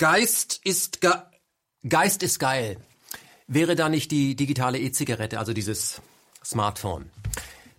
Geist 0.00 0.60
ist 0.62 1.00
ge 1.00 1.10
Geist 1.88 2.22
ist 2.22 2.38
geil. 2.38 2.76
Wäre 3.48 3.74
da 3.74 3.88
nicht 3.88 4.12
die 4.12 4.36
digitale 4.36 4.78
E-Zigarette, 4.78 5.40
also 5.40 5.52
dieses 5.52 6.00
Smartphone? 6.44 7.10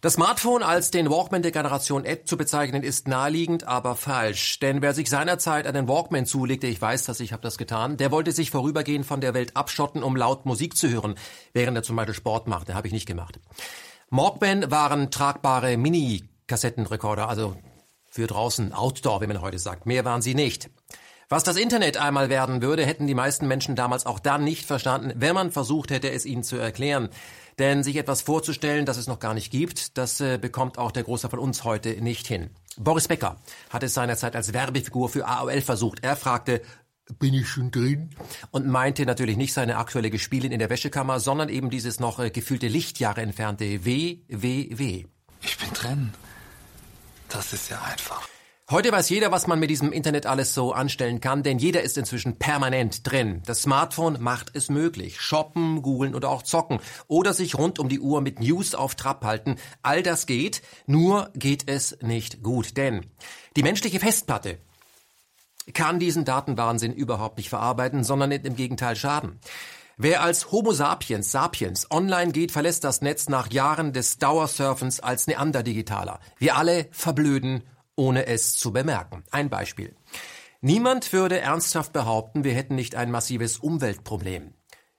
Das 0.02 0.16
Smartphone 0.16 0.62
als 0.62 0.92
den 0.92 1.10
Walkman 1.10 1.44
der 1.44 1.54
Generation 1.54 2.04
App 2.04 2.28
zu 2.28 2.36
bezeichnen, 2.36 2.84
ist 2.84 3.08
naheliegend, 3.08 3.64
aber 3.64 3.96
falsch. 3.96 4.60
Denn 4.60 4.82
wer 4.82 4.94
sich 4.94 5.10
seinerzeit 5.10 5.66
einen 5.66 5.88
Walkman 5.88 6.26
zulegte, 6.26 6.68
ich 6.68 6.82
weiß 6.82 7.06
das, 7.06 7.22
ich 7.22 7.32
habe 7.32 7.42
das 7.42 7.58
getan, 7.58 7.96
der 7.96 8.12
wollte 8.12 8.34
sich 8.34 8.52
vorübergehend 8.52 9.06
von 9.06 9.22
der 9.22 9.34
Welt 9.34 9.56
abschotten, 9.56 10.04
um 10.04 10.18
laut 10.18 10.46
Musik 10.46 10.76
zu 10.76 10.90
hören, 10.90 11.16
während 11.54 11.78
er 11.78 11.84
zum 11.84 11.96
Beispiel 11.96 12.16
Sport 12.16 12.48
machte. 12.48 12.74
Habe 12.74 12.88
ich 12.88 12.94
nicht 12.94 13.06
gemacht. 13.06 13.40
Walkman 14.10 14.70
waren 14.70 15.10
tragbare 15.10 15.78
Mini-Kassettenrekorder, 15.78 17.30
also 17.30 17.56
für 18.10 18.28
draußen, 18.28 18.74
Outdoor, 18.74 19.22
wie 19.22 19.28
man 19.28 19.40
heute 19.40 19.58
sagt. 19.58 19.86
Mehr 19.86 20.04
waren 20.04 20.22
sie 20.22 20.36
nicht. 20.36 20.70
Was 21.32 21.44
das 21.44 21.58
Internet 21.58 21.98
einmal 21.98 22.30
werden 22.30 22.64
würde, 22.64 22.84
hätten 22.84 23.06
die 23.06 23.14
meisten 23.14 23.48
Menschen 23.48 23.76
damals 23.76 24.08
auch 24.08 24.18
dann 24.18 24.44
nicht 24.44 24.66
verstanden, 24.66 25.14
wenn 25.16 25.36
man 25.36 25.52
versucht 25.52 25.92
hätte, 25.92 26.10
es 26.10 26.26
ihnen 26.26 26.42
zu 26.44 26.58
erklären. 26.58 27.10
Denn 27.60 27.84
sich 27.84 27.98
etwas 27.98 28.24
vorzustellen, 28.24 28.88
das 28.88 28.98
es 28.98 29.06
noch 29.06 29.20
gar 29.20 29.36
nicht 29.36 29.52
gibt, 29.52 30.00
das 30.00 30.20
äh, 30.22 30.40
bekommt 30.40 30.80
auch 30.80 30.92
der 30.92 31.04
Großteil 31.04 31.30
von 31.30 31.40
uns 31.40 31.64
heute 31.64 32.02
nicht 32.02 32.26
hin. 32.26 32.50
Boris 32.78 33.08
Becker 33.08 33.36
hat 33.70 33.84
es 33.84 33.94
seinerzeit 33.94 34.36
als 34.36 34.54
Werbefigur 34.54 35.08
für 35.08 35.28
AOL 35.28 35.62
versucht. 35.62 36.04
Er 36.04 36.16
fragte, 36.16 36.62
bin 37.20 37.36
ich 37.36 37.48
schon 37.48 37.70
drin? 37.70 38.10
Und 38.50 38.66
meinte 38.66 39.06
natürlich 39.06 39.38
nicht 39.38 39.54
seine 39.54 39.78
aktuelle 39.78 40.10
Gespielin 40.10 40.52
in 40.52 40.60
der 40.60 40.72
Wäschekammer, 40.72 41.20
sondern 41.20 41.50
eben 41.50 41.70
dieses 41.70 42.00
noch 42.00 42.18
äh, 42.18 42.32
gefühlte 42.32 42.68
Lichtjahre 42.68 43.22
entfernte 43.22 43.86
WWW. 43.86 45.06
Ich 45.42 45.58
bin 45.60 45.74
drin. 45.74 46.14
Das 47.28 47.54
ist 47.54 47.70
ja 47.70 47.80
einfach. 47.84 48.28
Heute 48.72 48.92
weiß 48.92 49.10
jeder, 49.10 49.32
was 49.32 49.48
man 49.48 49.60
mit 49.60 49.72
diesem 49.72 49.92
Internet 49.92 50.28
alles 50.28 50.54
so 50.54 50.74
anstellen 50.74 51.22
kann, 51.22 51.42
denn 51.42 51.58
jeder 51.58 51.82
ist 51.82 51.98
inzwischen 51.98 52.38
permanent 52.38 53.02
drin. 53.10 53.42
Das 53.48 53.64
Smartphone 53.64 54.22
macht 54.22 54.56
es 54.56 54.70
möglich. 54.70 55.20
Shoppen, 55.22 55.82
googeln 55.82 56.14
oder 56.14 56.30
auch 56.30 56.44
zocken 56.44 56.80
oder 57.08 57.34
sich 57.34 57.58
rund 57.58 57.80
um 57.80 57.90
die 57.90 58.00
Uhr 58.00 58.22
mit 58.22 58.40
News 58.40 58.76
auf 58.76 58.94
Trab 58.94 59.26
halten. 59.26 59.56
All 59.82 60.04
das 60.04 60.28
geht, 60.28 60.62
nur 60.86 61.32
geht 61.34 61.68
es 61.68 61.98
nicht 62.04 62.44
gut, 62.44 62.78
denn 62.78 63.08
die 63.56 63.64
menschliche 63.64 64.00
Festplatte 64.00 64.60
kann 65.74 65.98
diesen 65.98 66.24
Datenwahnsinn 66.24 66.94
überhaupt 66.94 67.38
nicht 67.38 67.50
verarbeiten, 67.50 68.04
sondern 68.04 68.32
im 68.32 68.56
Gegenteil 68.56 68.96
schaden. 68.96 69.40
Wer 69.98 70.22
als 70.22 70.52
Homo 70.52 70.74
sapiens 70.74 71.32
sapiens 71.32 71.90
online 71.90 72.34
geht, 72.34 72.52
verlässt 72.52 72.84
das 72.84 73.02
Netz 73.02 73.30
nach 73.30 73.52
Jahren 73.52 73.94
des 73.94 74.20
Dauersurfens 74.20 75.00
als 75.00 75.26
Neanderdigitaler. 75.26 76.20
Wir 76.38 76.56
alle 76.56 76.88
verblöden 76.92 77.64
ohne 78.00 78.28
es 78.28 78.56
zu 78.56 78.72
bemerken. 78.72 79.26
Ein 79.30 79.50
Beispiel. 79.50 79.94
Niemand 80.62 81.12
würde 81.12 81.40
ernsthaft 81.40 81.92
behaupten, 81.92 82.46
wir 82.46 82.54
hätten 82.54 82.76
nicht 82.76 82.96
ein 82.96 83.12
massives 83.12 83.58
Umweltproblem. 83.58 84.54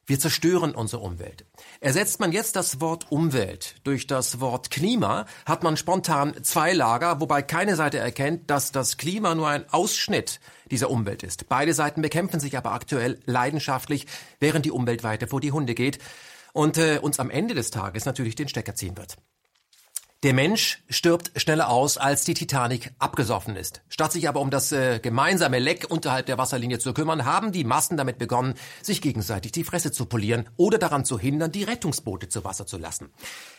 Wir 0.04 0.18
zerstören 0.18 0.74
unsere 0.74 1.02
Umwelt. 1.02 1.46
Ersetzt 1.80 2.20
man 2.20 2.30
jetzt 2.30 2.56
das 2.56 2.80
Wort 2.80 3.10
Umwelt 3.10 3.76
durch 3.84 4.06
das 4.06 4.40
Wort 4.40 4.70
Klima, 4.70 5.24
hat 5.46 5.62
man 5.62 5.78
spontan 5.78 6.34
zwei 6.42 6.74
Lager, 6.74 7.20
wobei 7.20 7.40
keine 7.40 7.74
Seite 7.74 7.98
erkennt, 7.98 8.50
dass 8.50 8.70
das 8.70 8.98
Klima 8.98 9.34
nur 9.34 9.48
ein 9.48 9.68
Ausschnitt 9.70 10.40
dieser 10.70 10.90
Umwelt 10.90 11.22
ist. 11.22 11.48
Beide 11.48 11.72
Seiten 11.72 12.02
bekämpfen 12.02 12.40
sich 12.40 12.58
aber 12.58 12.72
aktuell 12.72 13.18
leidenschaftlich, 13.24 14.06
während 14.40 14.66
die 14.66 14.72
Umwelt 14.72 15.04
weiter 15.04 15.26
vor 15.26 15.40
die 15.40 15.52
Hunde 15.52 15.74
geht 15.74 16.00
und 16.52 16.76
äh, 16.76 16.98
uns 17.00 17.18
am 17.18 17.30
Ende 17.30 17.54
des 17.54 17.70
Tages 17.70 18.04
natürlich 18.04 18.34
den 18.34 18.48
Stecker 18.48 18.74
ziehen 18.74 18.98
wird. 18.98 19.16
Der 20.22 20.34
Mensch 20.34 20.82
stirbt 20.90 21.32
schneller 21.40 21.70
aus, 21.70 21.96
als 21.96 22.24
die 22.24 22.34
Titanic 22.34 22.92
abgesoffen 22.98 23.56
ist. 23.56 23.80
Statt 23.88 24.12
sich 24.12 24.28
aber 24.28 24.40
um 24.40 24.50
das 24.50 24.70
äh, 24.70 24.98
gemeinsame 24.98 25.58
Leck 25.58 25.86
unterhalb 25.88 26.26
der 26.26 26.36
Wasserlinie 26.36 26.78
zu 26.78 26.92
kümmern, 26.92 27.24
haben 27.24 27.52
die 27.52 27.64
Massen 27.64 27.96
damit 27.96 28.18
begonnen, 28.18 28.52
sich 28.82 29.00
gegenseitig 29.00 29.52
die 29.52 29.64
Fresse 29.64 29.92
zu 29.92 30.04
polieren 30.04 30.46
oder 30.58 30.76
daran 30.76 31.06
zu 31.06 31.18
hindern, 31.18 31.52
die 31.52 31.64
Rettungsboote 31.64 32.28
zu 32.28 32.44
Wasser 32.44 32.66
zu 32.66 32.76
lassen. 32.76 33.08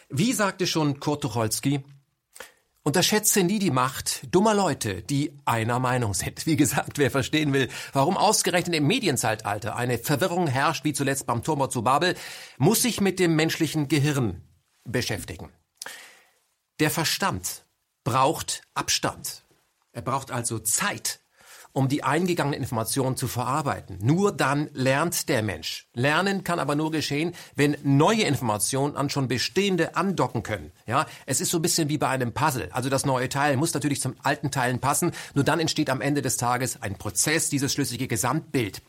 Wie 0.10 0.34
sagte 0.34 0.68
schon 0.68 1.00
Kurt 1.00 1.24
Tucholsky, 1.24 1.84
Unterschätze 2.84 3.44
nie 3.44 3.58
die 3.58 3.72
Macht 3.72 4.28
dummer 4.32 4.54
Leute, 4.54 5.02
die 5.02 5.34
einer 5.46 5.80
Meinung 5.80 6.14
sind. 6.14 6.46
Wie 6.46 6.58
gesagt, 6.58 7.00
wer 7.00 7.10
verstehen 7.10 7.54
will, 7.54 7.70
warum 7.94 8.18
ausgerechnet 8.18 8.76
im 8.76 8.86
Medienzeitalter 8.86 9.76
eine 9.76 9.98
Verwirrung 9.98 10.46
herrscht, 10.46 10.84
wie 10.84 10.94
zuletzt 10.94 11.26
beim 11.26 11.42
Turmbau 11.42 11.68
zu 11.68 11.82
Babel, 11.82 12.16
muss 12.60 12.84
sich 12.84 13.02
mit 13.02 13.20
dem 13.20 13.36
menschlichen 13.36 13.88
Gehirn 13.88 14.42
beschäftigen. 14.84 15.50
Der 16.82 16.90
Verstand 16.90 17.64
braucht 18.04 18.64
Abstand. 18.74 19.44
Er 19.92 20.02
braucht 20.02 20.32
also 20.32 20.58
Zeit, 20.58 21.20
um 21.74 21.90
die 21.90 22.04
eingegangenen 22.04 22.60
Informationen 22.60 23.16
zu 23.16 23.28
verarbeiten. 23.28 24.00
Nur 24.02 24.32
dann 24.32 24.68
lernt 24.74 25.30
der 25.30 25.44
Mensch. 25.44 25.88
Lernen 25.94 26.44
kann 26.44 26.58
aber 26.58 26.74
nur 26.74 26.90
geschehen, 26.90 27.36
wenn 27.56 27.78
neue 27.84 28.24
Informationen 28.24 28.98
an 28.98 29.12
schon 29.12 29.28
bestehende 29.28 29.96
andocken 29.96 30.42
können. 30.42 30.72
Ja, 30.88 31.06
es 31.28 31.40
ist 31.40 31.52
so 31.52 31.60
ein 31.60 31.62
bisschen 31.62 31.88
wie 31.88 32.00
bei 32.00 32.08
einem 32.08 32.34
Puzzle. 32.34 32.70
Also 32.72 32.90
das 32.90 33.06
neue 33.06 33.30
Teil 33.30 33.58
muss 33.58 33.76
natürlich 33.76 34.02
zum 34.02 34.16
alten 34.24 34.50
Teilen 34.50 34.80
passen. 34.80 35.12
Nur 35.36 35.44
dann 35.44 35.60
entsteht 35.60 35.92
am 35.92 36.02
Ende 36.02 36.24
des 36.24 36.38
Tages 36.38 36.82
ein 36.82 36.98
Prozess, 36.98 37.52
dieses 37.52 37.74
schlüssige 37.74 38.08
Gesamtbild. 38.08 38.82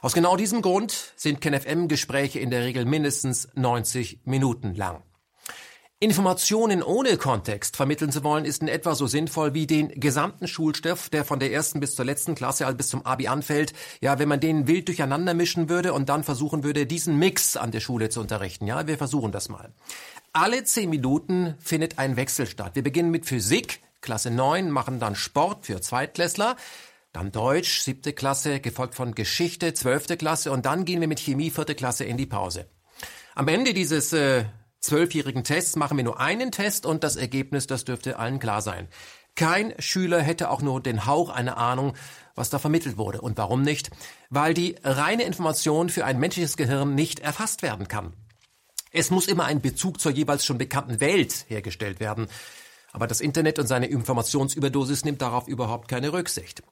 Aus 0.00 0.14
genau 0.14 0.38
diesem 0.38 0.62
Grund 0.62 1.12
sind 1.16 1.42
KenFM-Gespräche 1.42 2.38
in 2.38 2.48
der 2.48 2.64
Regel 2.64 2.86
mindestens 2.86 3.48
90 3.54 4.20
Minuten 4.24 4.74
lang. 4.74 5.02
Informationen 5.98 6.82
ohne 6.82 7.16
Kontext 7.16 7.74
vermitteln 7.74 8.12
zu 8.12 8.22
wollen, 8.22 8.44
ist 8.44 8.60
in 8.60 8.68
etwa 8.68 8.94
so 8.94 9.06
sinnvoll 9.06 9.54
wie 9.54 9.66
den 9.66 9.88
gesamten 9.98 10.46
Schulstoff, 10.46 11.08
der 11.08 11.24
von 11.24 11.40
der 11.40 11.52
ersten 11.52 11.80
bis 11.80 11.94
zur 11.94 12.04
letzten 12.04 12.34
Klasse, 12.34 12.66
also 12.66 12.76
bis 12.76 12.88
zum 12.88 13.06
Abi 13.06 13.28
anfällt. 13.28 13.72
Ja, 14.02 14.18
wenn 14.18 14.28
man 14.28 14.40
den 14.40 14.66
wild 14.66 14.88
durcheinander 14.88 15.32
mischen 15.32 15.70
würde 15.70 15.94
und 15.94 16.10
dann 16.10 16.22
versuchen 16.22 16.64
würde, 16.64 16.84
diesen 16.84 17.18
Mix 17.18 17.56
an 17.56 17.70
der 17.70 17.80
Schule 17.80 18.10
zu 18.10 18.20
unterrichten. 18.20 18.66
Ja, 18.66 18.86
wir 18.86 18.98
versuchen 18.98 19.32
das 19.32 19.48
mal. 19.48 19.72
Alle 20.34 20.64
zehn 20.64 20.90
Minuten 20.90 21.54
findet 21.60 21.98
ein 21.98 22.16
Wechsel 22.16 22.46
statt. 22.46 22.72
Wir 22.74 22.82
beginnen 22.82 23.10
mit 23.10 23.24
Physik, 23.24 23.80
Klasse 24.02 24.30
9, 24.30 24.70
machen 24.70 25.00
dann 25.00 25.14
Sport 25.14 25.64
für 25.64 25.80
Zweitklässler, 25.80 26.56
dann 27.14 27.32
Deutsch, 27.32 27.80
siebte 27.80 28.12
Klasse, 28.12 28.60
gefolgt 28.60 28.96
von 28.96 29.14
Geschichte, 29.14 29.72
zwölfte 29.72 30.18
Klasse 30.18 30.52
und 30.52 30.66
dann 30.66 30.84
gehen 30.84 31.00
wir 31.00 31.08
mit 31.08 31.20
Chemie, 31.20 31.50
vierte 31.50 31.74
Klasse 31.74 32.04
in 32.04 32.18
die 32.18 32.26
Pause. 32.26 32.66
Am 33.34 33.48
Ende 33.48 33.72
dieses 33.72 34.12
äh, 34.12 34.44
zwölfjährigen 34.86 35.44
Tests 35.44 35.76
machen 35.76 35.96
wir 35.96 36.04
nur 36.04 36.20
einen 36.20 36.50
Test 36.50 36.86
und 36.86 37.04
das 37.04 37.16
Ergebnis, 37.16 37.66
das 37.66 37.84
dürfte 37.84 38.18
allen 38.18 38.38
klar 38.38 38.62
sein. 38.62 38.88
Kein 39.34 39.74
Schüler 39.78 40.22
hätte 40.22 40.50
auch 40.50 40.62
nur 40.62 40.80
den 40.80 41.04
Hauch 41.04 41.28
einer 41.28 41.58
Ahnung, 41.58 41.94
was 42.34 42.48
da 42.48 42.58
vermittelt 42.58 42.96
wurde. 42.96 43.20
Und 43.20 43.36
warum 43.36 43.62
nicht? 43.62 43.90
Weil 44.30 44.54
die 44.54 44.76
reine 44.82 45.24
Information 45.24 45.90
für 45.90 46.04
ein 46.04 46.18
menschliches 46.18 46.56
Gehirn 46.56 46.94
nicht 46.94 47.18
erfasst 47.18 47.62
werden 47.62 47.86
kann. 47.86 48.14
Es 48.92 49.10
muss 49.10 49.28
immer 49.28 49.44
ein 49.44 49.60
Bezug 49.60 50.00
zur 50.00 50.12
jeweils 50.12 50.46
schon 50.46 50.56
bekannten 50.56 51.00
Welt 51.00 51.44
hergestellt 51.48 52.00
werden. 52.00 52.28
Aber 52.92 53.06
das 53.06 53.20
Internet 53.20 53.58
und 53.58 53.66
seine 53.66 53.86
Informationsüberdosis 53.88 55.04
nimmt 55.04 55.20
darauf 55.20 55.48
überhaupt 55.48 55.88
keine 55.88 56.14
Rücksicht. 56.14 56.62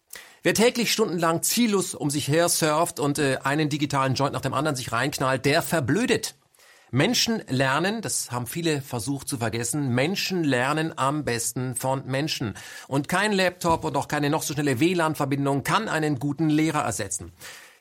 Wer 0.42 0.54
täglich 0.54 0.90
stundenlang 0.90 1.42
ziellos 1.42 1.94
um 1.94 2.08
sich 2.08 2.28
her 2.28 2.48
surft 2.48 2.98
und 2.98 3.18
äh, 3.18 3.38
einen 3.44 3.68
digitalen 3.68 4.14
Joint 4.14 4.32
nach 4.32 4.40
dem 4.40 4.54
anderen 4.54 4.76
sich 4.76 4.90
reinknallt, 4.92 5.44
der 5.44 5.60
verblödet. 5.60 6.34
Menschen 6.94 7.42
lernen, 7.48 8.02
das 8.02 8.30
haben 8.30 8.46
viele 8.46 8.80
versucht 8.80 9.28
zu 9.28 9.38
vergessen, 9.38 9.96
Menschen 9.96 10.44
lernen 10.44 10.96
am 10.96 11.24
besten 11.24 11.74
von 11.74 12.06
Menschen. 12.06 12.54
Und 12.86 13.08
kein 13.08 13.32
Laptop 13.32 13.82
und 13.82 13.96
auch 13.96 14.06
keine 14.06 14.30
noch 14.30 14.44
so 14.44 14.54
schnelle 14.54 14.78
WLAN-Verbindung 14.78 15.64
kann 15.64 15.88
einen 15.88 16.20
guten 16.20 16.48
Lehrer 16.48 16.82
ersetzen. 16.82 17.32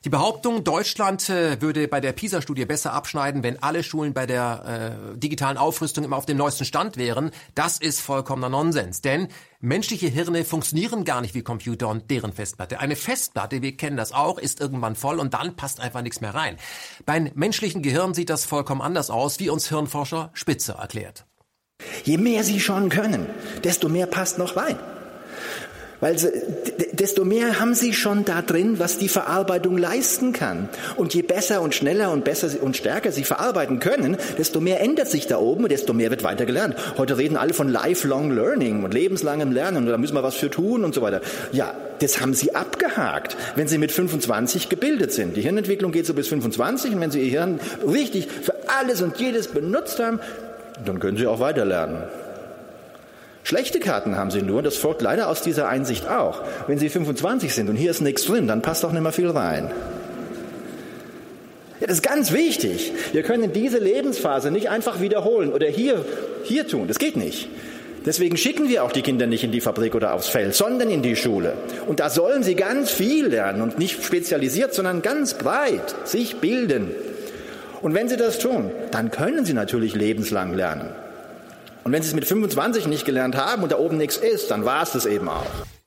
Die 0.04 0.10
Behauptung, 0.10 0.64
Deutschland 0.64 1.30
äh, 1.30 1.62
würde 1.62 1.88
bei 1.88 1.98
der 1.98 2.12
PISA-Studie 2.12 2.66
besser 2.66 2.92
abschneiden, 2.92 3.42
wenn 3.42 3.62
alle 3.62 3.82
Schulen 3.82 4.12
bei 4.12 4.26
der 4.26 5.08
äh, 5.14 5.18
digitalen 5.18 5.56
Aufrüstung 5.56 6.04
immer 6.04 6.18
auf 6.18 6.26
dem 6.26 6.36
neuesten 6.36 6.66
Stand 6.66 6.98
wären, 6.98 7.30
das 7.54 7.78
ist 7.78 8.02
vollkommener 8.02 8.50
Nonsens. 8.50 9.00
Denn 9.00 9.28
menschliche 9.60 10.08
Hirne 10.08 10.44
funktionieren 10.44 11.04
gar 11.06 11.22
nicht 11.22 11.34
wie 11.34 11.40
Computer 11.40 11.88
und 11.88 12.10
deren 12.10 12.34
Festplatte. 12.34 12.80
Eine 12.80 12.96
Festplatte, 12.96 13.62
wir 13.62 13.78
kennen 13.78 13.96
das 13.96 14.12
auch, 14.12 14.36
ist 14.36 14.60
irgendwann 14.60 14.94
voll 14.94 15.18
und 15.18 15.32
dann 15.32 15.56
passt 15.56 15.80
einfach 15.80 16.02
nichts 16.02 16.20
mehr 16.20 16.34
rein. 16.34 16.58
Beim 17.06 17.30
menschlichen 17.34 17.80
Gehirn 17.80 18.12
sieht 18.12 18.28
das 18.28 18.44
vollkommen 18.44 18.82
anders 18.82 19.08
aus, 19.08 19.40
wie 19.40 19.48
uns 19.48 19.70
Hirnforscher 19.70 20.28
Spitze 20.34 20.72
erklärt. 20.72 21.24
Je 22.04 22.18
mehr 22.18 22.44
sie 22.44 22.60
schon 22.60 22.90
können, 22.90 23.26
desto 23.64 23.88
mehr 23.88 24.06
passt 24.06 24.36
noch 24.36 24.54
rein. 24.54 24.78
Weil 26.04 26.18
sie, 26.18 26.28
desto 26.92 27.24
mehr 27.24 27.60
haben 27.60 27.72
sie 27.72 27.94
schon 27.94 28.26
da 28.26 28.42
drin, 28.42 28.78
was 28.78 28.98
die 28.98 29.08
Verarbeitung 29.08 29.78
leisten 29.78 30.34
kann. 30.34 30.68
Und 30.96 31.14
je 31.14 31.22
besser 31.22 31.62
und 31.62 31.74
schneller 31.74 32.10
und 32.12 32.24
besser 32.24 32.50
und 32.60 32.76
stärker 32.76 33.10
sie 33.10 33.24
verarbeiten 33.24 33.78
können, 33.78 34.18
desto 34.36 34.60
mehr 34.60 34.82
ändert 34.82 35.08
sich 35.08 35.26
da 35.28 35.38
oben 35.38 35.62
und 35.62 35.72
desto 35.72 35.94
mehr 35.94 36.10
wird 36.10 36.22
weiter 36.22 36.44
gelernt. 36.44 36.76
Heute 36.98 37.16
reden 37.16 37.38
alle 37.38 37.54
von 37.54 37.70
lifelong 37.70 38.32
learning 38.32 38.84
und 38.84 38.92
lebenslangem 38.92 39.50
Lernen 39.50 39.78
und 39.78 39.86
da 39.86 39.96
müssen 39.96 40.14
wir 40.14 40.22
was 40.22 40.34
für 40.34 40.50
tun 40.50 40.84
und 40.84 40.94
so 40.94 41.00
weiter. 41.00 41.22
Ja, 41.52 41.72
das 42.00 42.20
haben 42.20 42.34
sie 42.34 42.54
abgehakt, 42.54 43.38
wenn 43.56 43.66
sie 43.66 43.78
mit 43.78 43.90
25 43.90 44.68
gebildet 44.68 45.10
sind. 45.10 45.38
Die 45.38 45.40
Hirnentwicklung 45.40 45.90
geht 45.90 46.04
so 46.04 46.12
bis 46.12 46.28
25 46.28 46.96
und 46.96 47.00
wenn 47.00 47.12
sie 47.12 47.22
ihr 47.22 47.30
Hirn 47.30 47.60
richtig 47.90 48.28
für 48.42 48.52
alles 48.78 49.00
und 49.00 49.16
jedes 49.16 49.48
benutzt 49.48 50.00
haben, 50.00 50.20
dann 50.84 51.00
können 51.00 51.16
sie 51.16 51.26
auch 51.26 51.40
weiter 51.40 51.64
lernen. 51.64 52.02
Schlechte 53.44 53.78
Karten 53.78 54.16
haben 54.16 54.30
sie 54.30 54.40
nur, 54.40 54.62
das 54.62 54.78
folgt 54.78 55.02
leider 55.02 55.28
aus 55.28 55.42
dieser 55.42 55.68
Einsicht 55.68 56.08
auch. 56.08 56.42
Wenn 56.66 56.78
sie 56.78 56.88
25 56.88 57.54
sind 57.54 57.68
und 57.68 57.76
hier 57.76 57.90
ist 57.90 58.00
nichts 58.00 58.24
drin, 58.24 58.48
dann 58.48 58.62
passt 58.62 58.86
auch 58.86 58.92
nicht 58.92 59.02
mehr 59.02 59.12
viel 59.12 59.28
rein. 59.28 59.70
Ja, 61.78 61.86
das 61.86 61.98
ist 61.98 62.02
ganz 62.02 62.32
wichtig. 62.32 62.92
Wir 63.12 63.22
können 63.22 63.52
diese 63.52 63.78
Lebensphase 63.78 64.50
nicht 64.50 64.70
einfach 64.70 65.02
wiederholen 65.02 65.52
oder 65.52 65.66
hier, 65.66 66.06
hier 66.44 66.66
tun. 66.66 66.88
Das 66.88 66.98
geht 66.98 67.16
nicht. 67.16 67.50
Deswegen 68.06 68.38
schicken 68.38 68.70
wir 68.70 68.82
auch 68.82 68.92
die 68.92 69.02
Kinder 69.02 69.26
nicht 69.26 69.44
in 69.44 69.52
die 69.52 69.60
Fabrik 69.60 69.94
oder 69.94 70.14
aufs 70.14 70.28
Feld, 70.28 70.54
sondern 70.54 70.88
in 70.88 71.02
die 71.02 71.14
Schule. 71.14 71.52
Und 71.86 72.00
da 72.00 72.08
sollen 72.08 72.42
sie 72.42 72.54
ganz 72.54 72.90
viel 72.90 73.26
lernen 73.26 73.60
und 73.60 73.78
nicht 73.78 74.02
spezialisiert, 74.02 74.72
sondern 74.72 75.02
ganz 75.02 75.34
breit 75.34 75.94
sich 76.04 76.36
bilden. 76.36 76.92
Und 77.82 77.92
wenn 77.92 78.08
sie 78.08 78.16
das 78.16 78.38
tun, 78.38 78.70
dann 78.90 79.10
können 79.10 79.44
sie 79.44 79.52
natürlich 79.52 79.94
lebenslang 79.94 80.54
lernen. 80.54 80.88
Und 81.84 81.92
wenn 81.92 82.02
sie 82.02 82.08
es 82.08 82.14
mit 82.14 82.24
25 82.24 82.86
nicht 82.86 83.04
gelernt 83.04 83.36
haben 83.36 83.62
und 83.62 83.70
da 83.70 83.78
oben 83.78 83.98
nichts 83.98 84.16
ist, 84.16 84.50
dann 84.50 84.64
war 84.64 84.82
es 84.82 84.92
das 84.92 85.04
eben 85.04 85.28
auch. 85.28 85.46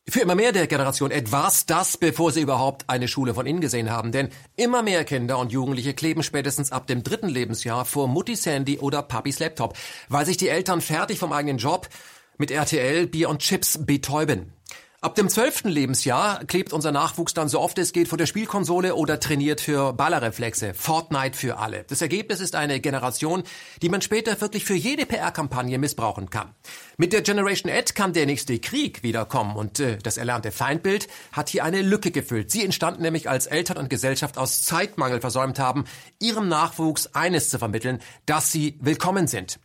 Für 0.09 0.21
immer 0.21 0.35
mehr 0.35 0.53
der 0.53 0.67
Generation 0.67 1.11
etwas 1.11 1.65
das, 1.65 1.97
bevor 1.97 2.31
sie 2.31 2.41
überhaupt 2.41 2.85
eine 2.87 3.09
Schule 3.09 3.33
von 3.33 3.45
innen 3.45 3.59
gesehen 3.59 3.89
haben. 3.89 4.13
Denn 4.13 4.29
immer 4.55 4.83
mehr 4.83 5.03
Kinder 5.03 5.37
und 5.37 5.51
Jugendliche 5.51 5.93
kleben 5.93 6.23
spätestens 6.23 6.71
ab 6.71 6.87
dem 6.87 7.03
dritten 7.03 7.27
Lebensjahr 7.27 7.83
vor 7.83 8.07
Muttis 8.07 8.45
Handy 8.45 8.79
oder 8.79 9.01
Papis 9.01 9.39
Laptop, 9.39 9.75
weil 10.07 10.25
sich 10.25 10.37
die 10.37 10.47
Eltern 10.47 10.79
fertig 10.79 11.19
vom 11.19 11.33
eigenen 11.33 11.57
Job 11.57 11.89
mit 12.37 12.51
RTL, 12.51 13.07
Bier 13.07 13.29
und 13.29 13.39
Chips 13.39 13.85
betäuben. 13.85 14.53
Ab 14.99 15.13
dem 15.13 15.29
zwölften 15.29 15.69
Lebensjahr 15.69 16.43
klebt 16.45 16.73
unser 16.73 16.91
Nachwuchs 16.91 17.35
dann 17.35 17.49
so 17.49 17.59
oft 17.59 17.77
es 17.77 17.93
geht 17.93 18.07
vor 18.07 18.17
der 18.17 18.25
Spielkonsole 18.25 18.95
oder 18.95 19.19
trainiert 19.19 19.61
für 19.61 19.93
Ballerreflexe. 19.93 20.73
Fortnite 20.73 21.37
für 21.37 21.59
alle. 21.59 21.83
Das 21.83 22.01
Ergebnis 22.01 22.39
ist 22.39 22.55
eine 22.55 22.79
Generation, 22.79 23.43
die 23.83 23.89
man 23.89 24.01
später 24.01 24.41
wirklich 24.41 24.65
für 24.65 24.73
jede 24.73 25.05
PR-Kampagne 25.05 25.77
missbrauchen 25.77 26.31
kann. 26.31 26.55
Mit 26.97 27.13
der 27.13 27.21
Generation 27.21 27.71
Ed 27.71 27.93
kann 27.93 28.13
der 28.13 28.25
nächste 28.25 28.57
Krieg 28.57 29.03
wiederkommen 29.03 29.55
und 29.55 29.79
äh, 29.79 29.99
das 29.99 30.17
erlernte 30.17 30.51
Feindbild 30.51 31.07
hat 31.31 31.49
hier 31.49 31.63
eine 31.63 31.83
Lücke 31.83 32.09
gefüllt. 32.09 32.49
Sie 32.49 32.65
entstanden 32.65 33.03
nämlich 33.03 33.29
als 33.29 33.45
Eltern 33.45 33.77
und 33.77 33.91
Gesellschaft 33.91 34.39
aus 34.39 34.63
Zeitmangel 34.63 35.21
versäumt 35.21 35.59
haben, 35.59 35.85
ihrem 36.17 36.47
Nachwuchs 36.47 37.13
eines 37.13 37.49
zu 37.49 37.59
vermitteln, 37.59 38.01
dass 38.25 38.51
sie 38.51 38.79
willkommen 38.81 39.27
sind. 39.27 39.59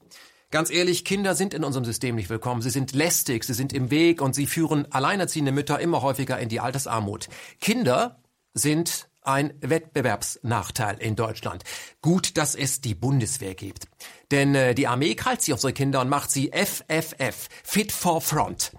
Ganz 0.52 0.70
ehrlich, 0.70 1.06
Kinder 1.06 1.34
sind 1.34 1.54
in 1.54 1.64
unserem 1.64 1.86
System 1.86 2.14
nicht 2.14 2.28
willkommen. 2.28 2.60
Sie 2.60 2.68
sind 2.68 2.92
lästig, 2.92 3.42
sie 3.44 3.54
sind 3.54 3.72
im 3.72 3.90
Weg 3.90 4.20
und 4.20 4.34
sie 4.34 4.46
führen 4.46 4.86
alleinerziehende 4.92 5.50
Mütter 5.50 5.80
immer 5.80 6.02
häufiger 6.02 6.38
in 6.38 6.50
die 6.50 6.60
Altersarmut. 6.60 7.30
Kinder 7.58 8.20
sind 8.52 9.08
ein 9.22 9.54
Wettbewerbsnachteil 9.62 10.98
in 10.98 11.16
Deutschland. 11.16 11.64
Gut, 12.02 12.36
dass 12.36 12.54
es 12.54 12.82
die 12.82 12.94
Bundeswehr 12.94 13.54
gibt. 13.54 13.86
Denn 14.30 14.54
äh, 14.54 14.74
die 14.74 14.88
Armee 14.88 15.14
krallt 15.14 15.40
sich 15.40 15.54
unsere 15.54 15.72
Kinder 15.72 16.02
und 16.02 16.10
macht 16.10 16.30
sie 16.30 16.50
FFF, 16.52 17.48
Fit 17.64 17.90
for 17.90 18.20
Front. 18.20 18.72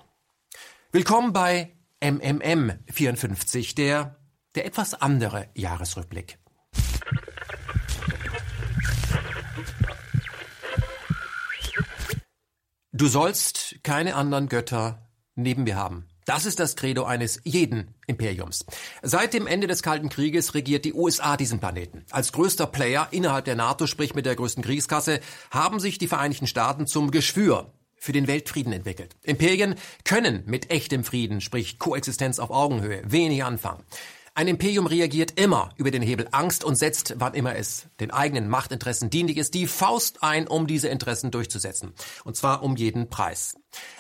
Willkommen 0.92 1.34
bei 1.34 1.74
MMM 2.04 2.74
54, 2.92 3.74
der, 3.74 4.20
der 4.54 4.68
etwas 4.68 4.94
andere 4.94 5.50
Jahresrückblick. 5.56 6.38
Du 12.96 13.08
sollst 13.08 13.78
keine 13.82 14.14
anderen 14.14 14.50
Götter 14.50 15.10
neben 15.34 15.64
mir 15.64 15.76
haben. 15.76 16.06
Das 16.26 16.46
ist 16.46 16.60
das 16.60 16.76
Credo 16.76 17.06
eines 17.06 17.42
jeden 17.44 17.96
Imperiums. 18.06 18.68
Seit 19.02 19.34
dem 19.34 19.48
Ende 19.48 19.66
des 19.66 19.82
Kalten 19.82 20.10
Krieges 20.10 20.54
regiert 20.54 20.86
die 20.86 20.94
USA 20.94 21.36
diesen 21.36 21.60
Planeten. 21.60 22.06
Als 22.12 22.32
größter 22.32 22.68
Player 22.68 23.08
innerhalb 23.10 23.46
der 23.46 23.56
NATO, 23.56 23.88
sprich 23.88 24.14
mit 24.14 24.28
der 24.28 24.36
größten 24.36 24.64
Kriegskasse, 24.64 25.22
haben 25.50 25.80
sich 25.80 25.98
die 25.98 26.08
Vereinigten 26.08 26.46
Staaten 26.46 26.86
zum 26.86 27.10
Geschwür 27.10 27.74
für 27.98 28.12
den 28.12 28.28
Weltfrieden 28.28 28.74
entwickelt. 28.74 29.16
Imperien 29.24 29.74
können 30.04 30.44
mit 30.46 30.70
echtem 30.70 31.04
Frieden, 31.04 31.42
sprich 31.42 31.80
Koexistenz 31.80 32.38
auf 32.38 32.52
Augenhöhe, 32.52 33.02
wenig 33.06 33.44
anfangen. 33.44 33.84
Ein 34.36 34.48
Imperium 34.48 34.88
reagiert 34.88 35.40
immer 35.40 35.70
über 35.78 35.92
den 35.92 36.02
Hebel 36.02 36.28
Angst 36.32 36.64
und 36.64 36.76
setzt, 36.76 37.14
wann 37.18 37.36
immer 37.36 37.56
es 37.56 37.86
den 38.00 38.10
eigenen 38.10 38.50
Machtinteressen 38.50 39.12
dienlich 39.12 39.38
ist, 39.38 39.54
die 39.54 39.68
Faust 39.68 40.24
ein, 40.24 40.48
um 40.48 40.66
diese 40.66 40.88
Interessen 40.88 41.30
durchzusetzen. 41.30 41.94
Und 42.24 42.36
zwar 42.36 42.64
um 42.64 42.76
jeden 42.76 43.10
Preis. 43.10 43.56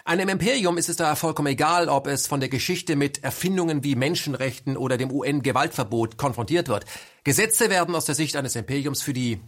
Einem 0.06 0.30
Imperium 0.30 0.80
ist 0.80 0.89
es 0.89 0.95
da 0.95 1.15
vollkommen 1.15 1.50
egal, 1.50 1.88
ob 1.88 2.07
es 2.07 2.25
von 2.25 2.39
der 2.39 2.50
Geschichte 2.50 2.95
mit 2.95 3.24
Erfindungen 3.24 3.83
wie 3.83 3.95
Menschenrechten 3.95 4.75
oder 4.75 4.97
dem 4.97 5.12
UN-Gewaltverbot 5.12 6.18
konfrontiert 6.18 6.68
wird. 6.68 6.85
Gesetze 7.24 7.69
werden 7.69 7.94
aus 7.94 8.06
der 8.06 8.15
Sicht 8.15 8.35
eines 8.35 8.56
Imperiums 8.56 9.03
für 9.03 9.13
die 9.13 9.39